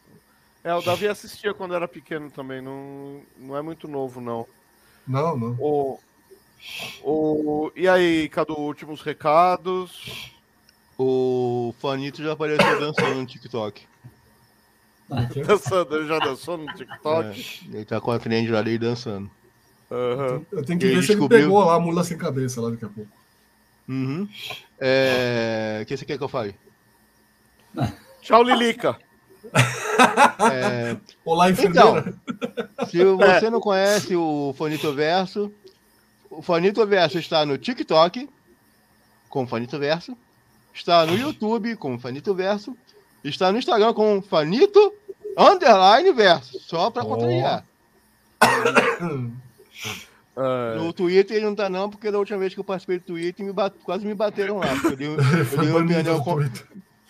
É, 0.64 0.74
o 0.74 0.82
Davi 0.82 1.06
assistia 1.06 1.54
quando 1.54 1.74
era 1.74 1.86
pequeno 1.86 2.30
também, 2.30 2.60
não, 2.60 3.20
não 3.38 3.56
é 3.56 3.62
muito 3.62 3.86
novo, 3.86 4.20
não. 4.20 4.46
Não, 5.06 5.36
não. 5.36 5.56
O, 5.60 6.00
o, 7.04 7.72
e 7.76 7.86
aí, 7.86 8.28
Cadu, 8.28 8.58
últimos 8.58 9.00
recados? 9.02 10.34
O 10.98 11.74
Fanito 11.78 12.22
já 12.22 12.32
apareceu 12.32 12.80
dançando 12.80 13.14
no 13.16 13.26
TikTok. 13.26 13.86
dançando, 15.46 15.96
ele 15.96 16.06
já 16.06 16.18
dançou 16.18 16.56
no 16.56 16.66
TikTok? 16.74 17.68
É, 17.72 17.76
ele 17.76 17.84
tá 17.84 18.00
com 18.00 18.10
a 18.10 18.18
trend 18.18 18.54
ali 18.54 18.78
dançando. 18.78 19.30
Uhum. 19.90 20.44
Eu 20.50 20.64
tenho 20.64 20.78
que 20.78 20.86
ver 20.86 21.02
se 21.02 21.08
descobriu... 21.08 21.38
ele 21.38 21.46
pegou 21.46 21.64
lá 21.64 21.74
a 21.74 21.80
mula 21.80 22.02
sem 22.02 22.16
cabeça 22.16 22.60
lá 22.60 22.70
daqui 22.70 22.84
a 22.84 22.88
pouco. 22.88 23.10
Uhum. 23.88 24.28
É... 24.80 25.80
O 25.82 25.86
que 25.86 25.96
você 25.96 26.04
quer 26.04 26.18
que 26.18 26.24
eu 26.24 26.28
fale? 26.28 26.54
Tchau, 28.20 28.42
Lilica. 28.42 28.98
É... 30.52 30.96
Olá, 31.24 31.50
enfermeira. 31.50 32.14
Então, 32.26 32.86
se 32.88 33.04
você 33.04 33.48
não 33.48 33.60
conhece 33.60 34.16
o 34.16 34.54
Fanito 34.58 34.92
Verso, 34.92 35.52
o 36.30 36.42
Fanito 36.42 36.84
Verso 36.86 37.18
está 37.18 37.46
no 37.46 37.56
TikTok, 37.56 38.28
com 39.28 39.46
Fanito 39.46 39.78
Verso, 39.78 40.16
está 40.76 41.06
no 41.06 41.16
YouTube, 41.16 41.76
com 41.76 41.98
Fanito 41.98 42.34
Verso, 42.34 42.76
está 43.24 43.50
no 43.50 43.58
Instagram, 43.58 43.92
com 43.94 44.20
Fanito 44.22 44.92
Underline 45.36 46.12
Verso, 46.12 46.60
só 46.60 46.90
para 46.90 47.04
oh. 47.04 47.08
contrariar. 47.08 47.64
No 50.76 50.92
Twitter 50.92 51.38
ele 51.38 51.46
não 51.46 51.54
tá 51.54 51.66
não, 51.66 51.88
porque 51.88 52.10
da 52.10 52.18
última 52.18 52.38
vez 52.38 52.52
que 52.52 52.60
eu 52.60 52.64
participei 52.64 52.98
do 52.98 53.06
Twitter 53.06 53.46
me 53.46 53.54
bate, 53.54 53.78
quase 53.82 54.04
me 54.04 54.14
bateram 54.14 54.58
lá. 54.58 54.66
Eu 54.84 54.94
dei, 54.94 55.08
eu 55.08 55.16
dei 55.16 55.70
uma 55.72 55.80
opinião, 55.80 56.50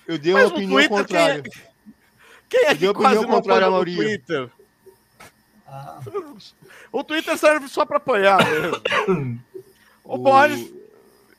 eu 0.06 0.18
dei 0.18 0.32
uma 0.32 0.46
opinião 0.46 0.70
Twitter, 0.70 0.88
contrária. 0.88 1.42
Quem 2.48 2.60
é, 2.66 2.74
quem 2.76 2.88
é 2.88 2.92
que 2.92 2.94
quase 2.94 3.26
não 3.26 3.36
apoia 3.36 3.68
no 3.68 3.84
Twitter? 3.84 4.48
Ah. 5.66 5.98
O 6.92 7.02
Twitter 7.02 7.36
serve 7.36 7.66
só 7.66 7.84
para 7.84 7.96
apoiar 7.96 8.38
mesmo. 8.48 9.40
o, 10.04 10.14
o 10.14 10.18
Boris... 10.18 10.72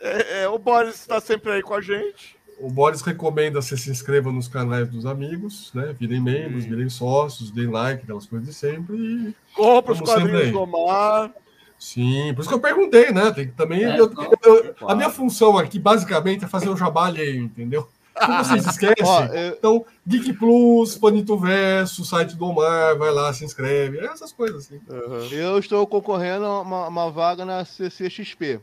É, 0.08 0.44
é, 0.44 0.50
o 0.50 0.58
Boris 0.58 0.95
está 0.95 1.19
sempre 1.19 1.52
aí 1.52 1.61
com 1.61 1.74
a 1.74 1.82
gente. 1.82 2.38
O 2.60 2.72
Boris 2.72 3.02
recomenda 3.02 3.60
que 3.60 3.66
você 3.66 3.77
se 3.77 3.92
inscreva 3.92 4.32
nos 4.32 4.48
canais 4.48 4.90
dos 4.90 5.06
amigos, 5.06 5.72
né? 5.76 5.95
Virem 6.00 6.22
membros, 6.22 6.64
Sim. 6.64 6.69
virem 6.69 6.90
sócios, 6.90 7.52
deem 7.52 7.68
like, 7.68 8.03
aquelas 8.03 8.26
coisas 8.26 8.48
de 8.48 8.53
sempre. 8.53 8.95
E 8.95 9.36
Compra 9.53 9.94
os 9.94 10.02
quadrinhos 10.02 10.52
do 10.52 10.61
Omar. 10.61 11.32
Sim, 11.77 12.34
por 12.34 12.42
isso 12.42 12.50
que 12.50 12.56
eu 12.56 12.60
perguntei, 12.60 13.11
né? 13.11 13.32
Tem 13.32 13.48
que 13.48 13.53
também. 13.53 13.84
É, 13.84 14.00
eu, 14.00 14.11
eu, 14.44 14.76
a 14.88 14.95
minha 14.95 15.11
função 15.11 15.58
aqui, 15.58 15.77
basicamente, 15.77 16.45
é 16.45 16.48
fazer 16.48 16.69
o 16.69 16.76
jabá 16.76 17.06
alheio, 17.06 17.44
entendeu? 17.44 17.88
Como 18.16 18.38
vocês 18.44 18.66
esquecem? 18.66 19.06
Ó, 19.06 19.26
eu... 19.26 19.53
Então, 19.53 19.86
Geek 20.06 20.34
Plus, 20.34 20.98
Panito 20.98 21.38
Verso, 21.38 22.03
site 22.03 22.36
do 22.36 22.45
Omar, 22.45 22.98
vai 22.98 23.11
lá, 23.11 23.32
se 23.32 23.45
inscreve, 23.45 24.00
essas 24.00 24.32
coisas 24.32 24.66
assim. 24.66 24.82
Uhum. 24.90 25.27
Eu 25.32 25.60
estou 25.60 25.86
concorrendo 25.86 26.45
a 26.45 26.61
uma, 26.61 26.88
uma 26.88 27.11
vaga 27.11 27.45
na 27.45 27.64
CCXP. 27.64 28.60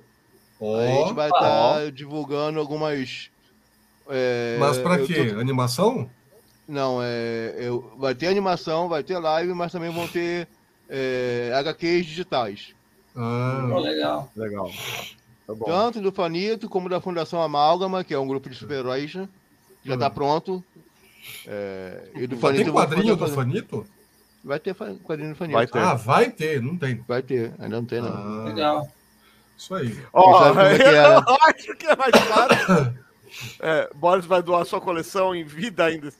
Oh, 0.60 0.76
a 0.76 0.86
gente 0.86 1.12
vai 1.14 1.28
estar 1.28 1.74
tá 1.74 1.90
divulgando 1.90 2.60
algumas. 2.60 3.30
É, 4.08 4.56
mas 4.58 4.78
para 4.78 4.98
quê? 4.98 5.32
Tô... 5.32 5.40
Animação? 5.40 6.08
Não, 6.66 7.00
é, 7.02 7.54
eu, 7.58 7.92
vai 7.98 8.14
ter 8.14 8.28
animação, 8.28 8.88
vai 8.88 9.02
ter 9.02 9.18
live, 9.18 9.52
mas 9.52 9.72
também 9.72 9.90
vão 9.90 10.08
ter 10.08 10.48
é, 10.88 11.52
HQs 11.54 12.06
digitais. 12.06 12.74
Ah, 13.14 13.68
oh, 13.70 13.78
legal. 13.78 14.30
Legal. 14.34 14.70
Tá 15.46 15.54
Tanto 15.64 16.00
do 16.00 16.10
Fanito 16.10 16.68
como 16.68 16.88
da 16.88 17.00
Fundação 17.00 17.42
Amálgama, 17.42 18.02
que 18.02 18.14
é 18.14 18.18
um 18.18 18.26
grupo 18.26 18.48
de 18.48 18.56
super-heróis. 18.56 19.14
Né? 19.14 19.28
Já 19.84 19.94
está 19.94 20.08
pronto. 20.08 20.64
É, 21.46 22.08
e 22.14 22.26
do 22.26 22.36
vai 22.36 22.54
ter 22.54 22.70
quadrinho 22.70 23.16
do 23.16 23.28
Fanito? 23.28 23.86
Vai 24.42 24.58
ter 24.58 24.74
quadrinho 24.74 25.30
do 25.30 25.36
Fanito. 25.36 25.56
Vai 25.56 25.66
ter. 25.66 25.78
Ah, 25.78 25.94
vai 25.94 26.30
ter, 26.30 26.62
não 26.62 26.76
tem. 26.76 27.04
Vai 27.06 27.22
ter, 27.22 27.52
ainda 27.58 27.76
não 27.76 27.84
tem, 27.84 28.00
não. 28.00 28.08
Ah, 28.08 28.44
Legal. 28.44 28.88
Isso 29.56 29.74
aí. 29.74 29.98
Ó, 30.12 30.52
oh, 30.52 30.60
é 30.60 31.18
eu 31.28 31.36
acho 31.48 31.76
que 31.76 31.86
é 31.86 31.96
mais 31.96 32.16
fácil. 32.16 32.98
é, 33.60 33.90
Boris 33.94 34.26
vai 34.26 34.42
doar 34.42 34.64
sua 34.64 34.80
coleção 34.80 35.34
em 35.34 35.44
vida 35.44 35.84
ainda. 35.84 36.12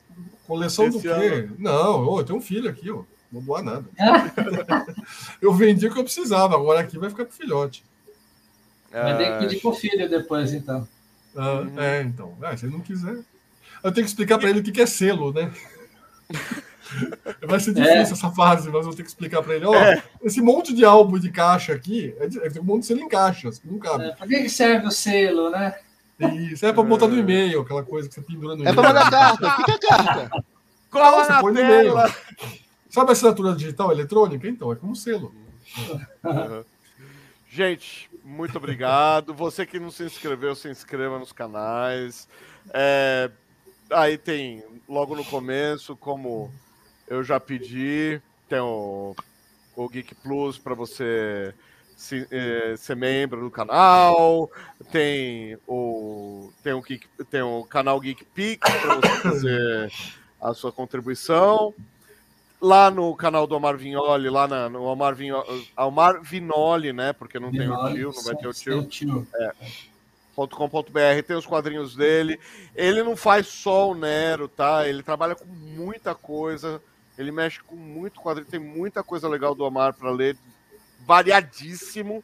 Coleção 0.47 0.91
do 0.91 1.01
quê? 1.01 1.09
Ano. 1.09 1.57
Não, 1.59 2.07
oh, 2.07 2.21
eu 2.21 2.25
tenho 2.25 2.39
um 2.39 2.43
filho 2.43 2.69
aqui, 2.69 2.91
ó. 2.91 3.03
Não 3.33 3.43
doar 3.43 3.63
nada. 3.63 3.85
eu 5.43 5.53
vendi 5.53 5.87
o 5.87 5.93
que 5.93 5.99
eu 5.99 6.05
precisava, 6.05 6.55
agora 6.55 6.81
aqui 6.81 6.99
vai 6.99 7.11
ficar 7.11 7.25
pro 7.25 7.35
filhote. 7.35 7.85
Vai 8.93 9.17
ter 9.17 9.33
que 9.33 9.39
pedir 9.39 9.61
pro 9.61 9.73
filho 9.73 10.09
depois, 10.09 10.53
então. 10.53 10.87
Ah. 11.37 11.65
É, 11.77 12.03
então. 12.03 12.37
Ah, 12.41 12.57
se 12.57 12.67
ele 12.67 12.75
não 12.75 12.81
quiser. 12.81 13.25
Eu 13.83 13.93
tenho 13.93 14.05
que 14.05 14.11
explicar 14.11 14.39
para 14.39 14.49
ele 14.49 14.61
o 14.61 14.63
que 14.63 14.81
é 14.81 14.87
selo, 14.87 15.33
né? 15.33 15.53
Vai 17.47 17.61
ser 17.61 17.75
difícil 17.75 17.97
é. 17.97 18.03
essa 18.03 18.31
fase, 18.31 18.71
mas 18.71 18.87
eu 18.87 18.93
tenho 18.93 19.05
que 19.05 19.11
explicar 19.11 19.43
para 19.43 19.55
ele. 19.55 19.67
Ó, 19.67 19.75
é. 19.75 20.03
esse 20.23 20.41
monte 20.41 20.73
de 20.75 20.85
álbum 20.85 21.19
de 21.19 21.31
caixa 21.31 21.73
aqui, 21.73 22.15
é, 22.19 22.27
de, 22.27 22.39
é 22.39 22.61
um 22.61 22.65
monte 22.65 22.81
de 22.81 22.87
selo 22.87 23.01
em 23.01 23.09
caixas, 23.09 23.61
não 23.65 23.79
cabe. 23.79 24.05
É, 24.05 24.13
para 24.13 24.27
que 24.27 24.49
serve 24.49 24.87
o 24.87 24.91
selo, 24.91 25.51
né? 25.51 25.75
Isso, 26.51 26.65
é 26.65 26.73
para 26.73 26.83
botar 26.83 27.09
no 27.09 27.19
e-mail, 27.19 27.61
aquela 27.61 27.83
coisa 27.83 28.09
que 28.09 28.15
você 28.15 28.21
pendura 28.21 28.55
no 28.55 28.63
e-mail. 28.63 28.73
É 28.73 28.75
para 28.75 28.89
mandar 28.89 29.11
carta. 29.11 29.61
O 29.61 29.65
que 29.65 29.71
é 29.71 29.79
carta? 29.79 30.31
Cola 30.91 31.27
na 31.27 31.53
tela. 31.53 32.15
Sabe 32.89 33.09
a 33.11 33.13
assinatura 33.13 33.57
digital 33.57 33.91
eletrônica? 33.91 34.47
Então, 34.47 34.71
é 34.71 34.77
como 34.77 34.95
selo. 34.95 35.35
Uhum. 36.23 36.65
Gente, 37.51 38.09
muito 38.25 38.57
obrigado. 38.57 39.35
Você 39.35 39.67
que 39.67 39.81
não 39.81 39.91
se 39.91 40.05
inscreveu, 40.05 40.55
se 40.55 40.69
inscreva 40.69 41.19
nos 41.19 41.33
canais. 41.33 42.29
É, 42.73 43.31
aí 43.91 44.17
tem, 44.17 44.63
logo 44.89 45.17
no 45.17 45.25
começo, 45.25 45.97
como 45.97 46.53
eu 47.09 47.23
já 47.23 47.39
pedi, 47.39 48.21
tem 48.49 48.61
o, 48.61 49.15
o 49.77 49.89
Geek 49.89 50.15
Plus 50.17 50.59
para 50.59 50.75
você 50.75 51.55
se, 51.97 52.27
é, 52.31 52.75
ser 52.77 52.97
membro 52.97 53.41
do 53.41 53.51
canal. 53.51 54.51
Tem 54.91 55.59
o, 55.67 56.51
tem 56.63 56.73
o, 56.73 56.83
Geek, 56.83 57.07
tem 57.31 57.43
o 57.43 57.65
canal 57.65 58.01
Geek 58.01 58.25
Pix 58.25 58.71
para 58.71 58.95
você 58.97 59.23
fazer 59.23 59.93
a 60.41 60.55
sua 60.55 60.73
contribuição 60.73 61.75
lá 62.61 62.91
no 62.91 63.15
canal 63.15 63.47
do 63.47 63.55
Omar 63.55 63.77
Vignoli, 63.77 64.31
lá 64.31 64.49
na, 64.49 64.69
no 64.71 64.85
Omar, 64.85 65.15
Vignoli, 65.15 65.69
Omar 65.77 66.23
Vinoli, 66.23 66.93
né? 66.93 67.13
Porque 67.13 67.39
não 67.39 67.51
Vinoli, 67.51 67.95
tem 67.95 68.07
o 68.07 68.11
tio, 68.11 68.13
não 68.15 68.23
vai 68.23 68.37
ter 68.37 68.49
o 68.49 68.53
tio. 68.53 68.87
tio. 68.87 69.27
É. 69.35 69.53
.com.br, 70.35 71.23
tem 71.27 71.37
os 71.37 71.47
quadrinhos 71.47 71.95
dele. 71.95 72.41
Ele 72.75 73.03
não 73.05 73.15
faz 73.15 73.47
só 73.47 73.91
o 73.91 73.95
Nero, 73.95 74.49
tá? 74.49 74.89
Ele 74.89 75.03
trabalha 75.03 75.37
com 75.37 75.45
muita 75.45 76.13
coisa. 76.15 76.83
Ele 77.17 77.31
mexe 77.31 77.61
com 77.63 77.77
muito 77.77 78.21
quadrinho, 78.21 78.47
tem 78.47 78.61
muita 78.61 79.03
coisa 79.03 79.29
legal 79.29 79.55
do 79.55 79.65
Omar 79.65 79.95
para 79.95 80.11
ler, 80.11 80.37
variadíssimo. 81.07 82.23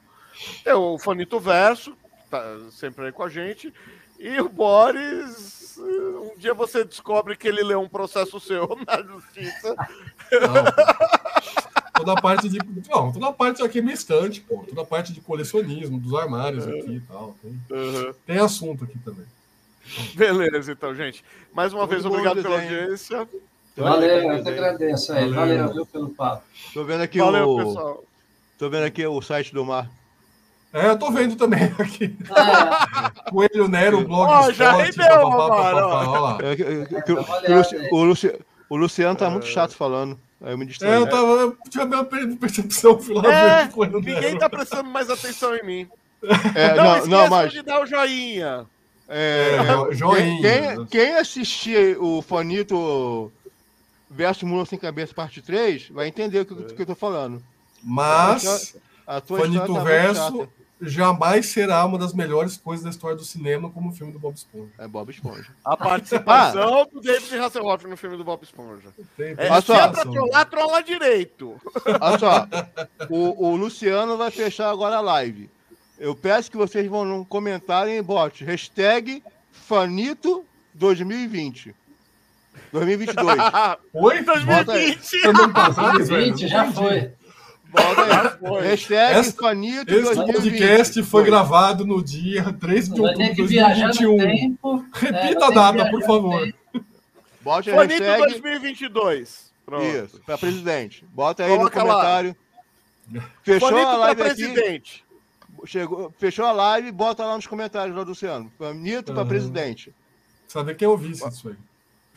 Tem 0.64 0.72
o 0.72 0.98
Fanito 0.98 1.38
Verso, 1.38 1.96
tá 2.30 2.42
sempre 2.70 3.06
aí 3.06 3.12
com 3.12 3.22
a 3.22 3.28
gente. 3.28 3.72
E 4.18 4.38
o 4.40 4.48
Boris, 4.48 5.78
um 5.78 6.36
dia 6.36 6.52
você 6.52 6.84
descobre 6.84 7.36
que 7.36 7.48
ele 7.48 7.62
leu 7.62 7.80
um 7.80 7.88
processo 7.88 8.38
seu 8.38 8.76
na 8.86 9.02
justiça. 9.02 9.74
Não. 10.30 11.90
toda 11.94 12.12
a 12.12 12.20
parte 12.20 12.48
de. 12.48 12.58
Não, 12.88 13.12
toda 13.12 13.28
a 13.28 13.32
parte 13.32 13.62
aqui 13.62 13.78
é 13.78 13.82
minha 13.82 13.94
estante, 13.94 14.42
pô. 14.42 14.64
Toda 14.68 14.82
a 14.82 14.84
parte 14.84 15.12
de 15.12 15.22
colecionismo, 15.22 15.98
dos 15.98 16.14
armários 16.14 16.66
aqui 16.66 16.96
e 16.96 17.00
tal. 17.00 17.34
Tem, 17.40 17.60
uhum. 17.70 18.14
tem 18.26 18.38
assunto 18.38 18.84
aqui 18.84 18.98
também. 18.98 19.24
Beleza, 20.14 20.72
então, 20.72 20.94
gente. 20.94 21.24
Mais 21.52 21.72
uma 21.72 21.86
vez, 21.86 22.04
obrigado 22.04 22.42
pela 22.42 22.60
audiência. 22.60 23.26
Valeu, 23.76 24.32
eu 24.32 24.42
que 24.42 24.48
agradeço 24.48 25.12
aí. 25.12 25.30
Valeu, 25.30 25.58
Valeu 25.58 25.74
viu, 25.74 25.86
pelo 25.86 26.08
papo. 26.10 26.42
Tô 26.74 26.84
vendo 26.84 27.02
aqui 27.02 27.18
Valeu, 27.18 27.48
o. 27.48 27.56
Pessoal. 27.56 28.04
Tô 28.58 28.68
vendo 28.68 28.84
aqui 28.84 29.06
o 29.06 29.22
site 29.22 29.54
do 29.54 29.64
Mar. 29.64 29.88
É, 30.72 30.86
eu 30.86 30.98
tô 30.98 31.10
vendo 31.10 31.34
também 31.34 31.64
aqui. 31.78 32.16
É. 32.30 33.30
Coelho 33.30 33.68
Nero, 33.68 34.06
blog. 34.06 34.46
Oh, 34.46 34.52
já 34.52 34.72
rendeu. 34.72 35.06
O 38.68 38.76
Luciano 38.76 39.16
tá 39.16 39.28
muito 39.28 39.46
chato 39.46 39.74
falando. 39.74 40.18
Aí 40.40 40.52
eu 40.52 40.58
me 40.58 40.64
distraí. 40.64 40.92
É, 40.92 40.96
eu 40.96 41.08
tava. 41.08 41.26
Eu 41.26 41.56
tinha 41.68 41.84
a 41.84 41.86
minha 41.86 42.04
percepção, 42.04 42.98
fui 43.00 43.14
lá 43.14 43.32
é, 43.32 43.64
ver 43.64 43.72
Coelho 43.72 43.98
Ninguém 43.98 44.20
Nero. 44.20 44.38
tá 44.38 44.48
prestando 44.48 44.88
mais 44.88 45.10
atenção 45.10 45.56
em 45.56 45.64
mim. 45.64 45.88
É, 46.54 46.74
não, 46.74 46.98
não, 46.98 47.06
não 47.06 47.28
mas... 47.28 47.52
de 47.52 47.62
dar 47.62 47.82
o 47.82 47.86
joinha. 47.86 48.66
É, 49.08 49.56
é, 49.56 49.94
joinha. 49.94 50.40
Quem, 50.76 50.86
quem 50.86 51.16
assistir 51.16 51.96
o 51.98 52.22
Fanito 52.22 53.32
versus 54.10 54.42
Mula 54.42 54.66
Sem 54.66 54.78
Cabeça, 54.78 55.14
parte 55.14 55.40
3, 55.40 55.88
vai 55.90 56.08
entender 56.08 56.40
o 56.40 56.46
que, 56.46 56.74
que 56.74 56.82
eu 56.82 56.86
tô 56.86 56.94
falando. 56.94 57.42
Mas, 57.82 58.76
a 59.06 59.20
tua 59.20 59.40
Fanito 59.40 59.72
tá 59.72 59.82
Verso 59.82 60.48
jamais 60.80 61.46
será 61.46 61.84
uma 61.84 61.98
das 61.98 62.14
melhores 62.14 62.56
coisas 62.56 62.84
da 62.84 62.90
história 62.90 63.16
do 63.16 63.24
cinema 63.24 63.70
como 63.70 63.90
o 63.90 63.92
filme 63.92 64.12
do 64.12 64.18
Bob 64.18 64.34
Esponja. 64.34 64.72
É 64.78 64.88
Bob 64.88 65.10
Esponja. 65.10 65.50
A 65.64 65.76
participação 65.76 66.82
ah. 66.82 66.86
do 66.90 67.00
David 67.00 67.38
Hasselhoff 67.38 67.86
no 67.86 67.96
filme 67.96 68.16
do 68.16 68.24
Bob 68.24 68.42
Esponja. 68.42 68.88
Tem, 69.16 69.34
é, 69.36 69.60
se 69.60 69.72
é 69.72 69.88
pra 69.88 70.04
trollar, 70.04 70.48
trola 70.48 70.82
direito. 70.82 71.60
Olha 72.00 72.18
só, 72.18 72.48
o, 73.10 73.48
o 73.48 73.56
Luciano 73.56 74.16
vai 74.16 74.30
fechar 74.30 74.70
agora 74.70 74.96
a 74.96 75.00
live. 75.00 75.50
Eu 75.98 76.14
peço 76.14 76.50
que 76.50 76.56
vocês 76.56 76.88
vão 76.88 77.24
comentarem 77.24 77.98
e 77.98 78.02
bote 78.02 78.44
hashtag 78.44 79.22
Fanito 79.52 80.44
2020. 80.72 81.74
2022. 82.72 83.38
Oi? 83.94 84.22
2020. 84.22 85.22
2020, 85.22 86.48
já 86.48 86.70
foi. 86.72 87.12
Hashtag 88.62 89.20
esse, 89.20 89.32
Fanito 89.32 89.94
esse 89.94 90.14
podcast 90.14 91.02
foi 91.04 91.24
gravado 91.24 91.86
no 91.86 92.02
dia 92.02 92.52
13 92.52 92.94
de 92.94 93.00
outubro 93.00 93.46
de 93.46 93.56
2021. 93.56 94.18
Tempo, 94.18 94.84
Repita 94.92 95.44
é, 95.44 95.46
a 95.46 95.50
data, 95.50 95.90
por 95.90 96.02
favor. 96.02 96.52
Bote 97.40 97.70
Fanito 97.70 98.02
hashtag... 98.02 98.40
2022. 98.40 99.52
Pronto. 99.64 99.84
Isso, 99.84 100.20
para 100.26 100.36
presidente. 100.36 101.04
Bota 101.12 101.44
aí 101.44 101.50
Coloca 101.50 101.78
no 101.78 101.86
comentário. 101.86 102.36
Lá. 103.12 103.24
Fechou 103.42 103.68
Fanito 103.68 103.88
a 103.88 103.96
live 103.96 104.22
presidente. 104.22 105.04
Aqui. 105.06 105.10
Chegou, 105.66 106.12
fechou 106.18 106.46
a 106.46 106.52
live, 106.52 106.90
bota 106.90 107.24
lá 107.24 107.36
nos 107.36 107.46
comentários, 107.46 107.94
lá, 107.96 108.02
Luciano. 108.02 108.50
Fanito 108.58 109.12
uhum. 109.12 109.16
para 109.16 109.26
presidente. 109.26 109.94
Saber 110.48 110.74
quem 110.74 110.88
ouviu 110.88 111.12
isso 111.12 111.48
aí. 111.48 111.56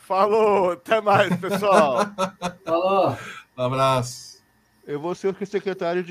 Falou, 0.06 0.72
até 0.72 1.00
mais, 1.00 1.34
pessoal. 1.38 2.00
Falou. 2.64 3.16
Um 3.56 3.62
abraço. 3.62 4.42
Eu 4.86 5.00
vou 5.00 5.14
ser 5.14 5.28
o 5.28 5.46
secretário 5.46 5.96
de 5.96 6.02